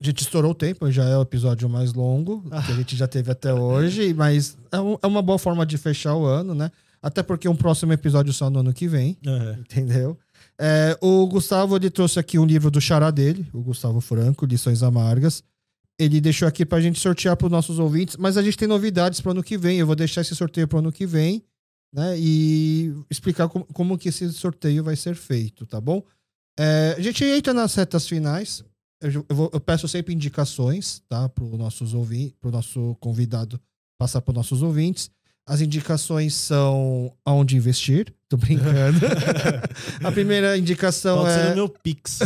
a 0.01 0.05
gente 0.05 0.21
estourou 0.21 0.51
o 0.51 0.55
tempo, 0.55 0.89
já 0.91 1.03
é 1.05 1.17
o 1.17 1.21
episódio 1.21 1.69
mais 1.69 1.93
longo 1.93 2.41
que 2.65 2.71
a 2.71 2.75
gente 2.75 2.95
já 2.95 3.07
teve 3.07 3.31
até 3.31 3.53
hoje, 3.53 4.13
mas 4.13 4.57
é, 4.71 4.79
um- 4.79 4.97
é 5.01 5.07
uma 5.07 5.21
boa 5.21 5.37
forma 5.37 5.65
de 5.65 5.77
fechar 5.77 6.15
o 6.15 6.25
ano, 6.25 6.55
né? 6.55 6.71
Até 7.03 7.21
porque 7.23 7.47
um 7.49 7.55
próximo 7.55 7.91
episódio 7.93 8.31
só 8.31 8.49
no 8.49 8.59
ano 8.59 8.73
que 8.73 8.87
vem, 8.87 9.17
entendeu? 9.59 10.17
É, 10.59 10.97
o 11.01 11.25
Gustavo 11.27 11.75
ele 11.75 11.89
trouxe 11.89 12.19
aqui 12.19 12.37
um 12.37 12.45
livro 12.45 12.69
do 12.69 12.79
xará 12.79 13.09
dele, 13.11 13.47
o 13.53 13.61
Gustavo 13.61 13.99
Franco, 14.01 14.45
Lições 14.45 14.83
Amargas. 14.83 15.43
Ele 15.99 16.19
deixou 16.21 16.47
aqui 16.47 16.65
pra 16.65 16.79
gente 16.81 16.99
sortear 16.99 17.35
para 17.37 17.45
os 17.45 17.51
nossos 17.51 17.77
ouvintes, 17.79 18.17
mas 18.17 18.37
a 18.37 18.41
gente 18.43 18.57
tem 18.57 18.67
novidades 18.67 19.19
para 19.21 19.31
ano 19.31 19.43
que 19.43 19.57
vem. 19.57 19.77
Eu 19.79 19.85
vou 19.87 19.95
deixar 19.95 20.21
esse 20.21 20.35
sorteio 20.35 20.67
para 20.67 20.79
ano 20.79 20.91
que 20.91 21.05
vem, 21.05 21.43
né? 21.93 22.15
E 22.17 22.93
explicar 23.09 23.47
como, 23.49 23.65
como 23.65 23.97
que 23.97 24.09
esse 24.09 24.31
sorteio 24.33 24.83
vai 24.83 24.95
ser 24.95 25.15
feito, 25.15 25.65
tá 25.65 25.79
bom? 25.81 26.03
É, 26.59 26.95
a 26.97 27.01
gente 27.01 27.23
entra 27.23 27.53
nas 27.53 27.73
retas 27.75 28.07
finais. 28.07 28.63
Eu, 29.01 29.25
eu 29.27 29.35
vou- 29.35 29.49
eu 29.53 29.59
peço 29.59 29.87
sempre 29.87 30.13
indicações, 30.13 31.01
tá? 31.09 31.27
Para 31.27 31.43
o 31.43 31.57
nossos 31.57 31.93
ouvintes, 31.93 32.35
para 32.39 32.49
o 32.49 32.51
nosso 32.51 32.95
convidado 32.99 33.59
passar 33.99 34.21
para 34.21 34.31
os 34.31 34.35
nossos 34.37 34.61
ouvintes. 34.61 35.09
As 35.47 35.59
indicações 35.59 36.35
são 36.35 37.11
aonde 37.25 37.57
investir. 37.57 38.13
Tô 38.29 38.37
brincando. 38.37 38.99
a 40.03 40.11
primeira 40.11 40.55
indicação 40.57 41.17
Pode 41.23 41.33
ser 41.33 41.39
é 41.39 41.49
no 41.49 41.55
meu 41.55 41.69
Pix. 41.69 42.19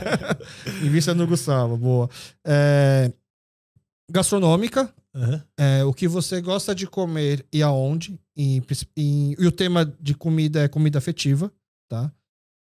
invista 0.82 1.14
no 1.14 1.26
Gustavo, 1.26 1.76
boa. 1.76 2.08
É, 2.44 3.12
Gastronômica, 4.10 4.92
Aham. 5.14 5.42
é, 5.58 5.84
o 5.84 5.92
que 5.92 6.06
você 6.06 6.40
gosta 6.40 6.74
de 6.74 6.86
comer 6.86 7.44
e 7.52 7.62
aonde. 7.62 8.18
em- 8.36 8.62
em- 8.96 9.34
e 9.38 9.46
o 9.46 9.52
tema 9.52 9.84
de 10.00 10.14
comida 10.14 10.62
é 10.62 10.68
comida 10.68 10.98
afetiva, 10.98 11.52
tá? 11.90 12.10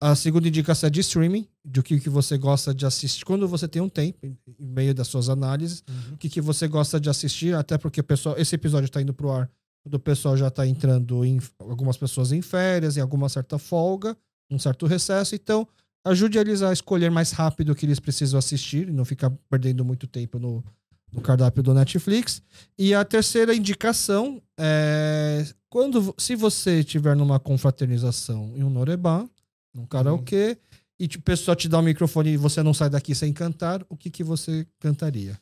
A 0.01 0.15
segunda 0.15 0.47
indicação 0.47 0.87
é 0.87 0.89
de 0.89 1.01
streaming, 1.01 1.45
do 1.63 1.83
que, 1.83 1.99
que 1.99 2.09
você 2.09 2.37
gosta 2.37 2.73
de 2.73 2.85
assistir. 2.85 3.23
Quando 3.25 3.47
você 3.47 3.67
tem 3.67 3.81
um 3.81 3.89
tempo, 3.89 4.17
em 4.25 4.37
meio 4.59 4.95
das 4.95 5.07
suas 5.09 5.27
análises, 5.29 5.83
o 6.13 6.17
que, 6.17 6.29
que 6.29 6.39
você 6.41 6.67
gosta 6.67 6.99
de 6.99 7.09
assistir, 7.09 7.53
até 7.53 7.77
porque 7.77 7.99
o 7.99 8.03
pessoal, 8.03 8.35
esse 8.37 8.55
episódio 8.55 8.85
está 8.85 9.01
indo 9.01 9.13
pro 9.13 9.29
ar, 9.29 9.51
quando 9.83 9.95
o 9.95 9.99
pessoal 9.99 10.35
já 10.37 10.47
está 10.47 10.65
entrando 10.65 11.23
em 11.25 11.37
algumas 11.59 11.97
pessoas 11.97 12.31
em 12.31 12.41
férias, 12.41 12.95
em 12.97 13.01
alguma 13.01 13.27
certa 13.27 13.59
folga, 13.59 14.15
um 14.49 14.57
certo 14.57 14.87
recesso. 14.87 15.35
Então, 15.35 15.67
ajude 16.07 16.37
eles 16.39 16.61
a 16.61 16.71
escolher 16.71 17.11
mais 17.11 17.31
rápido 17.31 17.73
o 17.73 17.75
que 17.75 17.85
eles 17.85 17.99
precisam 17.99 18.39
assistir 18.39 18.87
e 18.87 18.91
não 18.93 19.03
ficar 19.05 19.29
perdendo 19.49 19.83
muito 19.85 20.07
tempo 20.07 20.39
no, 20.39 20.63
no 21.11 21.21
cardápio 21.21 21.63
do 21.63 21.73
Netflix. 21.73 22.41
E 22.77 22.93
a 22.93 23.03
terceira 23.03 23.55
indicação 23.55 24.41
é 24.57 25.45
quando 25.69 26.13
se 26.17 26.35
você 26.35 26.79
estiver 26.79 27.15
numa 27.15 27.39
confraternização 27.39 28.53
em 28.55 28.63
um 28.63 28.69
Norebá, 28.69 29.27
num 29.73 29.85
karaokê, 29.85 30.57
e 30.99 31.07
tipo, 31.07 31.21
o 31.21 31.25
pessoal 31.25 31.55
te 31.55 31.69
dá 31.69 31.79
o 31.79 31.83
microfone 31.83 32.31
e 32.31 32.37
você 32.37 32.61
não 32.61 32.73
sai 32.73 32.89
daqui 32.89 33.13
sem 33.15 33.31
cantar, 33.31 33.85
o 33.87 33.95
que, 33.95 34.09
que 34.09 34.23
você 34.23 34.67
cantaria? 34.79 35.39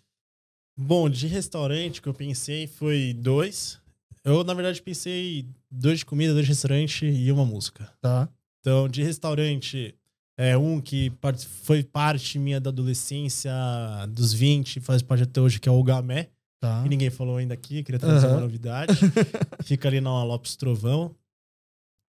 Bom, 0.78 1.10
de 1.10 1.26
restaurante 1.26 2.02
que 2.02 2.08
eu 2.08 2.14
pensei 2.14 2.68
foi 2.68 3.14
dois. 3.14 3.80
Eu, 4.24 4.44
na 4.44 4.54
verdade, 4.54 4.82
pensei 4.82 5.48
dois 5.72 6.00
de 6.00 6.06
comida, 6.06 6.34
dois 6.34 6.46
de 6.46 6.52
restaurante 6.52 7.06
e 7.06 7.32
uma 7.32 7.46
música. 7.46 7.92
Tá? 8.00 8.30
Então, 8.60 8.88
de 8.88 9.02
restaurante, 9.02 9.96
é 10.38 10.56
um 10.58 10.80
que 10.80 11.12
foi 11.64 11.84
parte 11.84 12.38
minha 12.38 12.62
da 12.62 12.70
adolescência, 12.70 13.52
dos 14.10 14.32
20, 14.34 14.80
faz 14.80 15.02
parte 15.02 15.24
até 15.24 15.42
hoje, 15.42 15.60
que 15.60 15.68
é 15.68 15.72
o 15.72 15.84
Gamé. 15.84 16.30
Tá. 16.60 16.82
Que 16.84 16.90
ninguém 16.90 17.10
falou 17.10 17.38
ainda 17.38 17.54
aqui, 17.54 17.84
queria 17.84 18.00
trazer 18.00 18.28
Aham. 18.28 18.36
uma 18.36 18.42
novidade. 18.42 18.94
Fica 19.64 19.88
ali 19.88 20.00
na 20.00 20.24
Lopes 20.24 20.56
Trovão. 20.56 21.16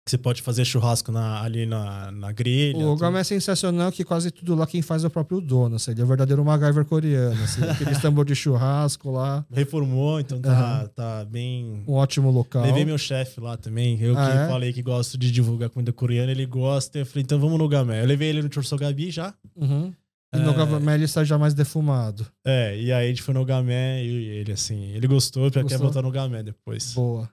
Que 0.08 0.12
você 0.12 0.16
pode 0.18 0.40
fazer 0.40 0.64
churrasco 0.64 1.12
na- 1.12 1.42
ali 1.42 1.66
na, 1.66 2.10
na 2.10 2.32
grelha. 2.32 2.78
O 2.78 2.92
tudo. 2.92 3.00
Gamé 3.00 3.20
é 3.20 3.24
sensacional 3.24 3.92
que 3.92 4.02
quase 4.02 4.30
tudo 4.30 4.54
lá 4.54 4.66
quem 4.66 4.80
faz 4.80 5.04
é 5.04 5.06
o 5.06 5.10
próprio 5.10 5.38
dono. 5.38 5.76
Assim, 5.76 5.90
ele 5.90 6.00
é 6.00 6.04
o 6.04 6.06
verdadeiro 6.06 6.42
MacGyver 6.42 6.86
coreano. 6.86 7.42
Assim, 7.44 7.60
aquele 7.68 7.94
tambor 8.00 8.24
de 8.24 8.34
churrasco 8.34 9.10
lá, 9.10 9.44
Reformou, 9.52 10.18
então 10.18 10.40
tá, 10.40 10.88
tá 10.94 11.24
bem. 11.26 11.84
um 11.86 11.92
ótimo 11.92 12.30
local. 12.30 12.62
Levei 12.62 12.86
meu 12.86 12.96
chefe 12.96 13.38
lá 13.38 13.58
também. 13.58 14.00
Eu 14.00 14.16
Ah, 14.16 14.24
que 14.30 14.38
é? 14.38 14.48
falei 14.48 14.72
que 14.72 14.80
gosto 14.80 15.18
de 15.18 15.30
divulgar 15.30 15.68
comida 15.68 15.92
coreana, 15.92 16.32
ele 16.32 16.46
gosta. 16.46 17.00
Eu 17.00 17.04
falei, 17.04 17.22
então 17.22 17.38
vamos 17.38 17.58
no 17.58 17.68
Gamé. 17.68 18.00
Eu 18.02 18.06
levei 18.06 18.30
ele 18.30 18.40
no 18.40 18.50
Chorsogabi 18.50 19.10
já. 19.10 19.34
Uhum. 19.54 19.92
E 20.34 20.38
no 20.38 20.50
É. 20.50 20.54
Gamé 20.54 20.94
ele 20.94 21.06
sai 21.08 21.26
já 21.26 21.36
mais 21.36 21.52
defumado. 21.52 22.26
É, 22.46 22.74
e 22.80 22.90
aí 22.92 23.04
a 23.06 23.08
gente 23.08 23.22
foi 23.22 23.34
no 23.34 23.44
Gamé 23.44 24.02
e 24.02 24.08
ele, 24.40 24.52
assim, 24.52 24.84
ele 24.94 25.06
gostou, 25.06 25.50
quer 25.50 25.62
Gostou? 25.62 25.80
voltar 25.80 26.00
no 26.02 26.10
Gamé 26.10 26.42
depois. 26.42 26.94
Boa. 26.94 27.28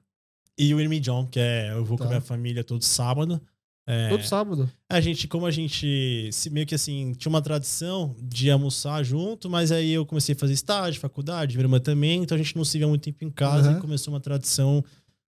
E 0.58 0.74
o 0.74 0.80
Irmi 0.80 1.00
John, 1.00 1.26
que 1.28 1.40
é, 1.40 1.72
eu 1.72 1.84
vou 1.84 1.98
Tá. 1.98 2.04
com 2.04 2.08
a 2.08 2.14
minha 2.14 2.22
família 2.22 2.64
todo 2.64 2.82
sábado. 2.84 3.42
É, 3.88 4.10
Todo 4.10 4.24
sábado. 4.26 4.68
A 4.90 5.00
gente, 5.00 5.28
como 5.28 5.46
a 5.46 5.52
gente, 5.52 6.30
se 6.34 6.50
meio 6.50 6.66
que 6.66 6.74
assim, 6.74 7.14
tinha 7.14 7.30
uma 7.30 7.42
tradição 7.42 8.16
de 8.20 8.50
almoçar 8.50 9.04
junto, 9.04 9.48
mas 9.48 9.72
aí 9.72 9.92
eu 9.92 10.04
comecei 10.06 10.34
a 10.34 10.38
fazer 10.38 10.54
estágio, 10.54 11.00
faculdade, 11.00 11.56
minha 11.56 11.66
irmã 11.66 11.80
também, 11.80 12.24
então 12.24 12.34
a 12.36 12.38
gente 12.42 12.56
não 12.56 12.66
se 12.66 12.80
via 12.80 12.88
muito 12.88 13.04
tempo 13.04 13.24
em 13.24 13.30
casa 13.30 13.70
Aham. 13.70 13.78
e 13.78 13.82
começou 13.82 14.12
uma 14.12 14.20
tradição 14.20 14.84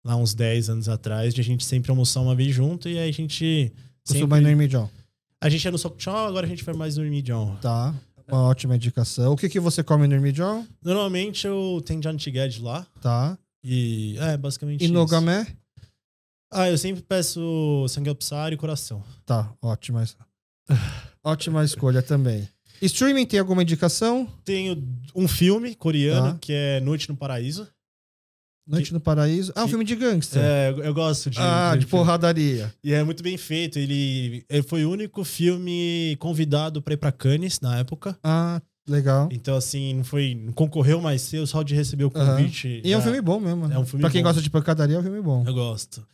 lá 0.03 0.15
uns 0.15 0.33
10 0.33 0.67
anos 0.71 0.89
atrás 0.89 1.31
de 1.35 1.41
a 1.41 1.43
gente 1.43 1.63
sempre 1.63 1.91
almoçar 1.91 2.21
uma 2.21 2.33
vez 2.33 2.51
junto 2.55 2.89
e 2.89 2.97
aí 2.97 3.07
a 3.09 3.13
gente 3.13 3.71
Costuma 4.07 4.21
sempre... 4.21 4.39
ir 4.39 4.41
no 4.41 4.49
Irmidjon. 4.49 4.89
A 5.39 5.47
gente 5.47 5.63
ia 5.65 5.71
no 5.71 5.77
Sokchon, 5.77 6.09
agora 6.25 6.47
a 6.47 6.49
gente 6.49 6.63
vai 6.63 6.73
mais 6.73 6.97
no 6.97 7.05
Irmi 7.05 7.21
John. 7.21 7.55
Tá. 7.61 7.93
Uma 8.27 8.43
ótima 8.45 8.75
indicação. 8.75 9.31
O 9.33 9.37
que, 9.37 9.47
que 9.47 9.59
você 9.59 9.83
come 9.83 10.07
no 10.07 10.15
Irmidjon? 10.15 10.65
Normalmente 10.83 11.45
eu 11.45 11.81
tenho 11.85 12.01
John 12.01 12.15
Tiged 12.15 12.61
lá 12.63 12.85
Tá. 12.99 13.37
E 13.63 14.15
é 14.19 14.37
basicamente 14.37 14.81
E 14.81 14.85
isso. 14.85 14.93
Ah, 16.51 16.69
eu 16.69 16.77
sempre 16.77 17.03
peço 17.03 17.85
sangue 17.89 18.09
e 18.55 18.57
coração. 18.57 19.03
Tá, 19.25 19.53
ótima. 19.61 20.03
ótima 21.23 21.63
escolha 21.63 22.01
também. 22.01 22.47
Streaming 22.81 23.25
tem 23.25 23.39
alguma 23.39 23.61
indicação? 23.61 24.25
Tenho 24.45 24.81
um 25.15 25.27
filme 25.27 25.75
coreano 25.75 26.33
Tá. 26.33 26.37
que 26.39 26.53
é 26.53 26.79
Noite 26.79 27.09
no 27.09 27.15
Paraíso. 27.15 27.67
Noite 28.65 28.93
no 28.93 28.99
Paraíso. 28.99 29.51
Ah, 29.55 29.61
um 29.61 29.65
que- 29.65 29.69
filme 29.71 29.83
de 29.83 29.95
gangster. 29.95 30.41
É, 30.41 30.69
eu- 30.69 30.93
gosto 30.93 31.29
de. 31.29 31.39
ah, 31.39 31.75
de 31.75 31.87
porradaria. 31.87 32.73
E 32.83 32.93
é 32.93 33.03
muito 33.03 33.21
bem 33.23 33.35
feito. 33.35 33.79
Ele, 33.79 34.45
ele 34.47 34.61
foi 34.63 34.85
o 34.85 34.91
único 34.91 35.23
filme 35.23 36.15
convidado 36.19 36.79
pra 36.81 36.93
ir 36.93 36.97
pra 36.97 37.11
Cannes 37.11 37.59
na 37.59 37.79
época. 37.79 38.17
Ah, 38.23 38.61
legal. 38.91 39.29
Então, 39.31 39.55
assim, 39.55 39.93
não 39.95 40.03
foi. 40.03 40.35
Não 40.35 40.51
concorreu 40.53 40.99
mais 41.01 41.21
cedo, 41.21 41.45
só 41.47 41.63
de 41.63 41.73
receber 41.75 42.03
o 42.05 42.11
convite. 42.11 42.81
E 42.83 42.91
é 42.91 42.97
um 42.97 42.99
já- 42.99 43.05
filme 43.05 43.21
bom 43.21 43.39
mesmo. 43.39 43.67
né? 43.67 43.75
É 43.75 43.79
um 43.79 43.85
filme 43.85 44.01
pra 44.01 44.09
quem 44.11 44.21
bom. 44.21 44.29
gosta 44.29 44.41
de 44.41 44.49
pancadaria, 44.49 44.95
é 44.95 44.99
um 44.99 45.03
filme 45.03 45.21
bom. 45.21 45.43
Eu 45.45 45.53
gosto. 45.53 46.05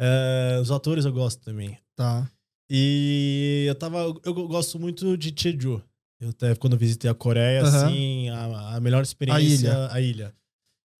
É, 0.00 0.58
os 0.60 0.70
atores 0.70 1.04
eu 1.04 1.12
gosto 1.12 1.40
também. 1.42 1.76
Tá. 1.96 2.28
E 2.70 3.64
eu 3.68 3.74
tava. 3.74 3.98
Eu 4.24 4.34
gosto 4.46 4.78
muito 4.78 5.16
de 5.16 5.32
Cheju. 5.36 5.82
Eu 6.20 6.30
até 6.30 6.54
quando 6.54 6.72
eu 6.74 6.78
visitei 6.78 7.08
a 7.10 7.14
Coreia, 7.14 7.62
Aham. 7.62 7.86
assim, 7.86 8.28
a, 8.28 8.76
a 8.76 8.80
melhor 8.80 9.02
experiência, 9.02 9.88
a 9.90 10.00
ilha. 10.00 10.34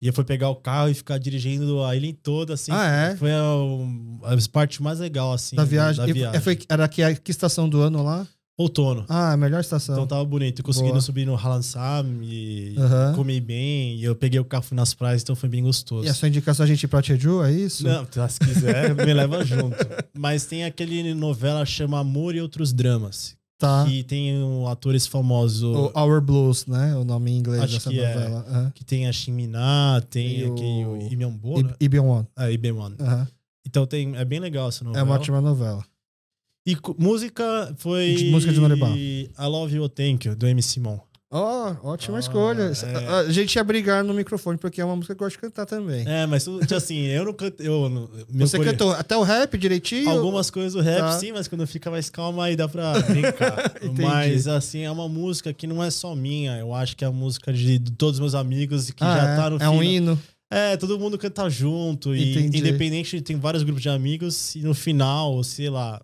E 0.01 0.07
eu 0.07 0.13
fui 0.13 0.23
pegar 0.23 0.49
o 0.49 0.55
carro 0.55 0.89
e 0.89 0.93
ficar 0.93 1.17
dirigindo 1.17 1.83
a 1.83 1.93
ilha 1.93 2.15
toda, 2.23 2.53
assim. 2.53 2.71
Ah, 2.71 2.87
é? 3.11 3.15
Foi 3.17 3.31
a, 3.31 3.43
a 4.23 4.49
parte 4.49 4.81
mais 4.81 4.99
legal, 4.99 5.33
assim. 5.33 5.57
da 5.57 5.65
viagem. 5.65 6.01
Da 6.01 6.09
E- 6.09 6.13
viagem. 6.13 6.37
é, 6.37 6.39
foi, 6.41 6.57
era 6.69 6.87
que, 6.87 7.15
que 7.15 7.31
estação 7.31 7.67
do 7.67 7.81
ano 7.81 8.01
lá? 8.01 8.25
Outono. 8.59 9.05
Ah, 9.07 9.31
a 9.31 9.37
melhor 9.37 9.61
estação. 9.61 9.95
Então 9.95 10.05
tava 10.05 10.25
bonito. 10.25 10.59
Eu 10.59 10.65
consegui 10.65 10.89
Boa. 10.89 10.99
subir 10.99 11.25
no 11.25 11.33
Halansam 11.35 12.05
e 12.21 12.75
Aham. 12.77 13.13
comi 13.15 13.39
bem. 13.39 13.95
E 13.95 14.03
eu 14.03 14.13
peguei 14.13 14.37
o 14.37 14.43
carro 14.43 14.63
fui 14.63 14.75
nas 14.75 14.93
praias, 14.93 15.21
então 15.23 15.33
foi 15.33 15.47
bem 15.47 15.63
gostoso. 15.63 16.05
E 16.05 16.09
a 16.09 16.13
sua 16.13 16.27
indicação 16.27 16.65
a 16.65 16.67
gente 16.67 16.83
ir 16.83 16.87
pra 16.89 17.01
Jeju, 17.01 17.41
é 17.41 17.53
isso? 17.53 17.85
Não, 17.85 18.03
tá, 18.05 18.27
se 18.27 18.37
quiser, 18.39 18.93
me 18.93 19.13
leva 19.13 19.45
junto. 19.45 19.77
Mas 20.13 20.45
tem 20.45 20.65
aquele 20.65 21.13
novela 21.13 21.65
chama 21.65 21.99
Amor 21.99 22.35
e 22.35 22.41
Outros 22.41 22.73
Dramas. 22.73 23.37
Tá. 23.57 23.85
Que 23.85 24.03
tem 24.03 24.41
um, 24.43 24.67
atores 24.67 25.07
famosos. 25.07 25.63
O 25.75 25.91
Our 25.97 26.21
Blues, 26.21 26.65
né? 26.65 26.95
O 26.95 27.03
nome 27.05 27.31
em 27.31 27.37
inglês 27.37 27.63
Acho 27.63 27.73
dessa 27.75 27.89
que 27.89 27.99
é. 27.99 28.13
novela. 28.13 28.45
Aham. 28.49 28.71
Que 28.75 28.83
tem 28.85 29.07
a 29.07 29.11
Shimina, 29.13 30.01
tem 30.09 30.39
E 30.39 30.43
o- 30.45 30.53
aquele 30.53 30.85
o 30.85 31.13
Imyonbo, 31.13 31.61
né? 31.61 31.73
I- 31.79 31.85
Ibn 31.85 32.25
Ah, 32.35 32.51
Ibemon. 32.51 32.91
Aham. 32.99 33.27
Então 33.65 33.85
tem, 33.85 34.15
é 34.15 34.25
bem 34.25 34.39
legal 34.39 34.69
essa 34.69 34.83
novela. 34.83 35.01
É 35.01 35.03
uma 35.03 35.15
ótima 35.15 35.39
novela. 35.41 35.83
E 36.71 36.77
música 36.97 37.73
foi. 37.77 38.13
De- 38.15 38.25
música 38.31 38.51
de 38.53 38.59
Norebá. 38.59 38.89
I 38.89 39.29
Love 39.39 39.75
You 39.75 39.89
Thank 39.89 40.27
You, 40.27 40.35
do 40.35 40.47
MC 40.47 40.69
Simon. 40.75 40.99
Ó, 41.31 41.75
ótima 41.83 42.17
Ah, 42.17 42.19
escolha. 42.21 42.71
é. 42.73 43.05
A, 43.07 43.17
a 43.19 43.31
gente 43.31 43.53
ia 43.55 43.63
brigar 43.63 44.03
no 44.03 44.15
microfone, 44.15 44.57
porque 44.57 44.81
é 44.81 44.85
uma 44.85 44.95
música 44.95 45.13
que 45.13 45.21
eu 45.21 45.25
gosto 45.27 45.35
de 45.35 45.41
cantar 45.41 45.63
também. 45.67 46.03
É, 46.07 46.25
mas 46.25 46.43
tipo 46.43 46.73
assim, 46.75 47.01
eu 47.05 47.23
não 47.23 47.33
canto. 47.33 47.61
Eu, 47.61 47.87
não- 47.87 48.09
Você 48.31 48.57
core- 48.57 48.71
cantou 48.71 48.91
até 48.93 49.15
o 49.15 49.21
rap 49.21 49.55
direitinho? 49.55 50.09
Algumas 50.09 50.49
coisas 50.49 50.73
do 50.73 50.81
rap, 50.81 50.97
Tá. 51.01 51.19
sim, 51.19 51.31
mas 51.31 51.47
quando 51.47 51.67
fica 51.67 51.91
mais 51.91 52.09
calma 52.09 52.45
aí 52.45 52.55
dá 52.55 52.67
pra 52.67 52.99
brincar. 53.01 53.73
Mas 53.95 54.47
assim, 54.47 54.79
é 54.79 54.89
uma 54.89 55.07
música 55.07 55.53
que 55.53 55.67
não 55.67 55.83
é 55.83 55.91
só 55.91 56.15
minha. 56.15 56.57
Eu 56.57 56.73
acho 56.73 56.97
que 56.97 57.03
é 57.03 57.07
a 57.07 57.11
música 57.11 57.53
de, 57.53 57.79
todos 57.79 58.15
os 58.15 58.19
meus 58.19 58.33
amigos 58.33 58.89
que 58.89 59.03
Ah, 59.03 59.15
já 59.17 59.27
é? 59.29 59.35
tá 59.35 59.49
no 59.51 59.57
É 59.61 59.69
um 59.69 59.79
fim. 59.81 59.85
hino. 59.97 60.19
É, 60.51 60.75
todo 60.77 60.97
mundo 60.97 61.15
canta 61.15 61.47
junto. 61.47 62.15
E 62.15 62.31
Entendi. 62.31 62.57
independente, 62.57 63.21
tem 63.21 63.35
vários 63.37 63.61
grupos 63.61 63.83
de 63.83 63.89
amigos 63.89 64.55
e 64.55 64.61
no 64.63 64.73
final, 64.73 65.43
sei 65.43 65.69
lá. 65.69 66.01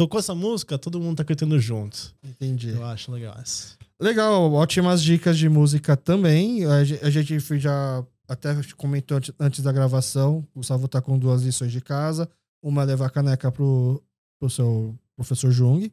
Tocou 0.00 0.18
essa 0.18 0.34
música, 0.34 0.78
todo 0.78 0.98
mundo 0.98 1.18
tá 1.18 1.24
cantando 1.24 1.58
junto. 1.60 2.14
Entendi. 2.24 2.70
Eu 2.70 2.82
acho 2.86 3.12
legal 3.12 3.36
essa. 3.38 3.74
Legal, 4.00 4.50
ótimas 4.50 5.02
dicas 5.02 5.36
de 5.36 5.46
música 5.46 5.94
também. 5.94 6.64
A 6.64 6.82
ge- 6.82 6.98
a 7.02 7.10
gente 7.10 7.38
já 7.58 8.02
até 8.26 8.56
comentou 8.78 9.18
antes- 9.38 9.60
da 9.60 9.70
gravação. 9.70 10.38
O 10.54 10.60
Gustavo 10.60 10.88
tá 10.88 11.02
com 11.02 11.18
duas 11.18 11.42
lições 11.42 11.70
de 11.70 11.82
casa. 11.82 12.26
Uma 12.64 12.80
é 12.82 12.86
levar 12.86 13.06
a 13.08 13.10
caneca 13.10 13.52
pro, 13.52 14.02
pro 14.40 14.48
seu 14.48 14.94
professor 15.14 15.50
Jung. 15.50 15.92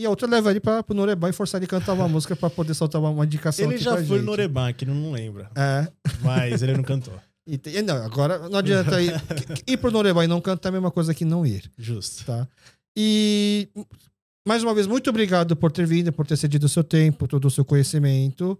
E 0.00 0.06
a 0.06 0.08
outra 0.08 0.26
levar 0.26 0.52
ele 0.52 0.60
pra, 0.60 0.82
pro 0.82 0.94
Norebá 0.96 1.28
e 1.28 1.32
forçar 1.34 1.58
ele 1.58 1.66
a 1.66 1.68
cantar 1.68 1.92
uma 1.92 2.08
música 2.08 2.34
pra 2.34 2.48
poder 2.48 2.72
soltar 2.72 3.02
uma, 3.02 3.10
uma 3.10 3.26
indicação 3.26 3.66
Ele 3.70 3.76
já 3.76 4.02
foi 4.02 4.16
no 4.20 4.24
Norebá, 4.24 4.72
que 4.72 4.86
ele 4.86 4.92
não 4.94 5.12
lembra. 5.12 5.50
É. 5.54 5.92
Mas 6.22 6.62
ele 6.62 6.72
não 6.72 6.82
cantou. 6.82 7.12
E 7.44 7.58
tem- 7.58 7.82
não, 7.82 7.96
agora 7.96 8.48
não 8.48 8.60
adianta 8.60 9.02
ir, 9.02 9.12
ir 9.66 9.76
pro 9.76 9.90
Norebá 9.90 10.24
e 10.24 10.28
não 10.28 10.40
cantar 10.40 10.68
é 10.68 10.70
a 10.70 10.72
mesma 10.74 10.92
coisa 10.92 11.12
que 11.12 11.24
não 11.24 11.44
ir. 11.44 11.68
Justo. 11.76 12.24
tá? 12.24 12.46
E 12.96 13.68
mais 14.46 14.62
uma 14.62 14.74
vez, 14.74 14.86
muito 14.86 15.08
obrigado 15.08 15.56
por 15.56 15.70
ter 15.72 15.86
vindo, 15.86 16.12
por 16.12 16.26
ter 16.26 16.36
cedido 16.36 16.66
o 16.66 16.68
seu 16.68 16.82
tempo, 16.84 17.26
todo 17.28 17.46
o 17.46 17.50
seu 17.50 17.64
conhecimento. 17.64 18.58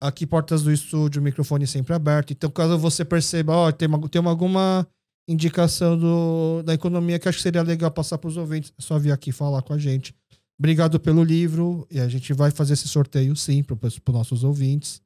Aqui, 0.00 0.26
portas 0.26 0.62
do 0.62 0.72
estúdio, 0.72 1.22
microfone 1.22 1.66
sempre 1.66 1.94
aberto. 1.94 2.32
Então, 2.32 2.50
caso 2.50 2.76
você 2.78 3.04
perceba, 3.04 3.72
tem, 3.72 3.86
uma- 3.88 4.08
tem 4.08 4.20
uma- 4.20 4.30
alguma 4.30 4.86
indicação 5.28 5.96
do, 5.96 6.62
da 6.64 6.74
economia 6.74 7.18
que 7.18 7.28
acho 7.28 7.38
que 7.38 7.42
seria 7.42 7.62
legal 7.62 7.90
passar 7.90 8.18
para 8.18 8.28
os 8.28 8.36
ouvintes, 8.36 8.72
é 8.76 8.82
só 8.82 8.98
vir 8.98 9.12
aqui 9.12 9.30
falar 9.30 9.62
com 9.62 9.72
a 9.72 9.78
gente. 9.78 10.14
Obrigado 10.58 10.98
pelo 11.00 11.22
livro. 11.24 11.86
E 11.90 11.98
a 12.00 12.08
gente 12.08 12.32
vai 12.32 12.50
fazer 12.50 12.74
esse 12.74 12.88
sorteio 12.88 13.34
sim 13.36 13.62
para 13.62 13.76
os 13.86 14.00
nossos 14.08 14.44
ouvintes. 14.44 15.00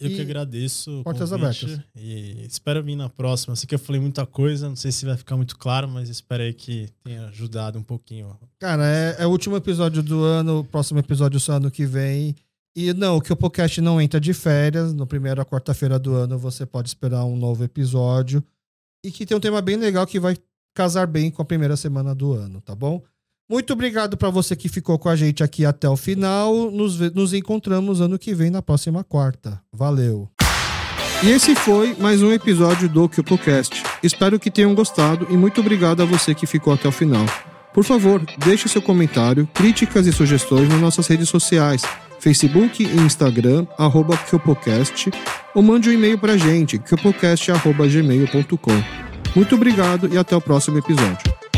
Eu 0.00 0.10
que 0.10 0.20
agradeço. 0.20 1.02
portas 1.04 1.32
abertas. 1.32 1.78
E 1.94 2.46
espero 2.48 2.82
vir 2.82 2.96
na 2.96 3.08
próxima. 3.08 3.54
Sei 3.54 3.66
que 3.66 3.74
eu 3.74 3.78
falei 3.78 4.00
muita 4.00 4.24
coisa, 4.24 4.68
não 4.68 4.76
sei 4.76 4.90
se 4.90 5.04
vai 5.04 5.16
ficar 5.16 5.36
muito 5.36 5.58
claro, 5.58 5.86
mas 5.86 6.08
espero 6.08 6.42
aí 6.42 6.54
que 6.54 6.88
tenha 7.04 7.26
ajudado 7.26 7.78
um 7.78 7.82
pouquinho. 7.82 8.36
Cara, 8.58 8.86
é, 8.86 9.16
é 9.18 9.26
o 9.26 9.30
último 9.30 9.56
episódio 9.56 10.02
do 10.02 10.24
ano, 10.24 10.60
o 10.60 10.64
próximo 10.64 10.98
episódio 10.98 11.38
só 11.38 11.52
ano 11.54 11.70
que 11.70 11.84
vem. 11.84 12.34
E 12.74 12.94
não, 12.94 13.16
o 13.16 13.20
que 13.20 13.32
o 13.32 13.36
podcast 13.36 13.80
não 13.80 14.00
entra 14.00 14.20
de 14.20 14.32
férias. 14.32 14.94
No 14.94 15.06
primeiro 15.06 15.40
a 15.40 15.44
quarta-feira 15.44 15.98
do 15.98 16.14
ano 16.14 16.38
você 16.38 16.64
pode 16.64 16.88
esperar 16.88 17.24
um 17.24 17.36
novo 17.36 17.62
episódio. 17.62 18.42
E 19.04 19.10
que 19.10 19.26
tem 19.26 19.36
um 19.36 19.40
tema 19.40 19.60
bem 19.60 19.76
legal 19.76 20.06
que 20.06 20.20
vai 20.20 20.36
casar 20.74 21.06
bem 21.06 21.30
com 21.30 21.42
a 21.42 21.44
primeira 21.44 21.76
semana 21.76 22.14
do 22.14 22.32
ano, 22.32 22.60
tá 22.60 22.74
bom? 22.74 23.02
Muito 23.50 23.72
obrigado 23.72 24.16
para 24.16 24.30
você 24.30 24.54
que 24.54 24.68
ficou 24.68 24.96
com 24.96 25.08
a 25.08 25.16
gente 25.16 25.42
aqui 25.42 25.64
até 25.64 25.88
o 25.88 25.96
final. 25.96 26.70
Nos, 26.70 27.00
nos 27.12 27.34
encontramos 27.34 28.00
ano 28.00 28.16
que 28.16 28.32
vem 28.32 28.48
na 28.48 28.62
próxima 28.62 29.02
quarta. 29.02 29.60
Valeu! 29.72 30.30
E 31.24 31.30
esse 31.30 31.56
foi 31.56 31.96
mais 31.98 32.22
um 32.22 32.30
episódio 32.30 32.88
do 32.88 33.08
Podcast. 33.08 33.82
Espero 34.04 34.38
que 34.38 34.52
tenham 34.52 34.72
gostado 34.72 35.26
e 35.28 35.36
muito 35.36 35.60
obrigado 35.60 36.00
a 36.00 36.06
você 36.06 36.32
que 36.32 36.46
ficou 36.46 36.72
até 36.72 36.86
o 36.86 36.92
final. 36.92 37.26
Por 37.74 37.82
favor, 37.82 38.24
deixe 38.38 38.68
seu 38.68 38.80
comentário, 38.80 39.48
críticas 39.52 40.06
e 40.06 40.12
sugestões 40.12 40.68
nas 40.68 40.80
nossas 40.80 41.08
redes 41.08 41.28
sociais, 41.28 41.82
Facebook 42.20 42.84
e 42.84 42.96
Instagram, 42.98 43.66
arroba 43.76 44.16
Kyopocast, 44.16 45.10
ou 45.56 45.62
mande 45.62 45.90
um 45.90 45.92
e-mail 45.92 46.18
pra 46.18 46.36
gente, 46.36 46.78
kyopocast.gmail.com. 46.78 48.84
Muito 49.34 49.56
obrigado 49.56 50.08
e 50.12 50.16
até 50.16 50.36
o 50.36 50.40
próximo 50.40 50.78
episódio. 50.78 51.49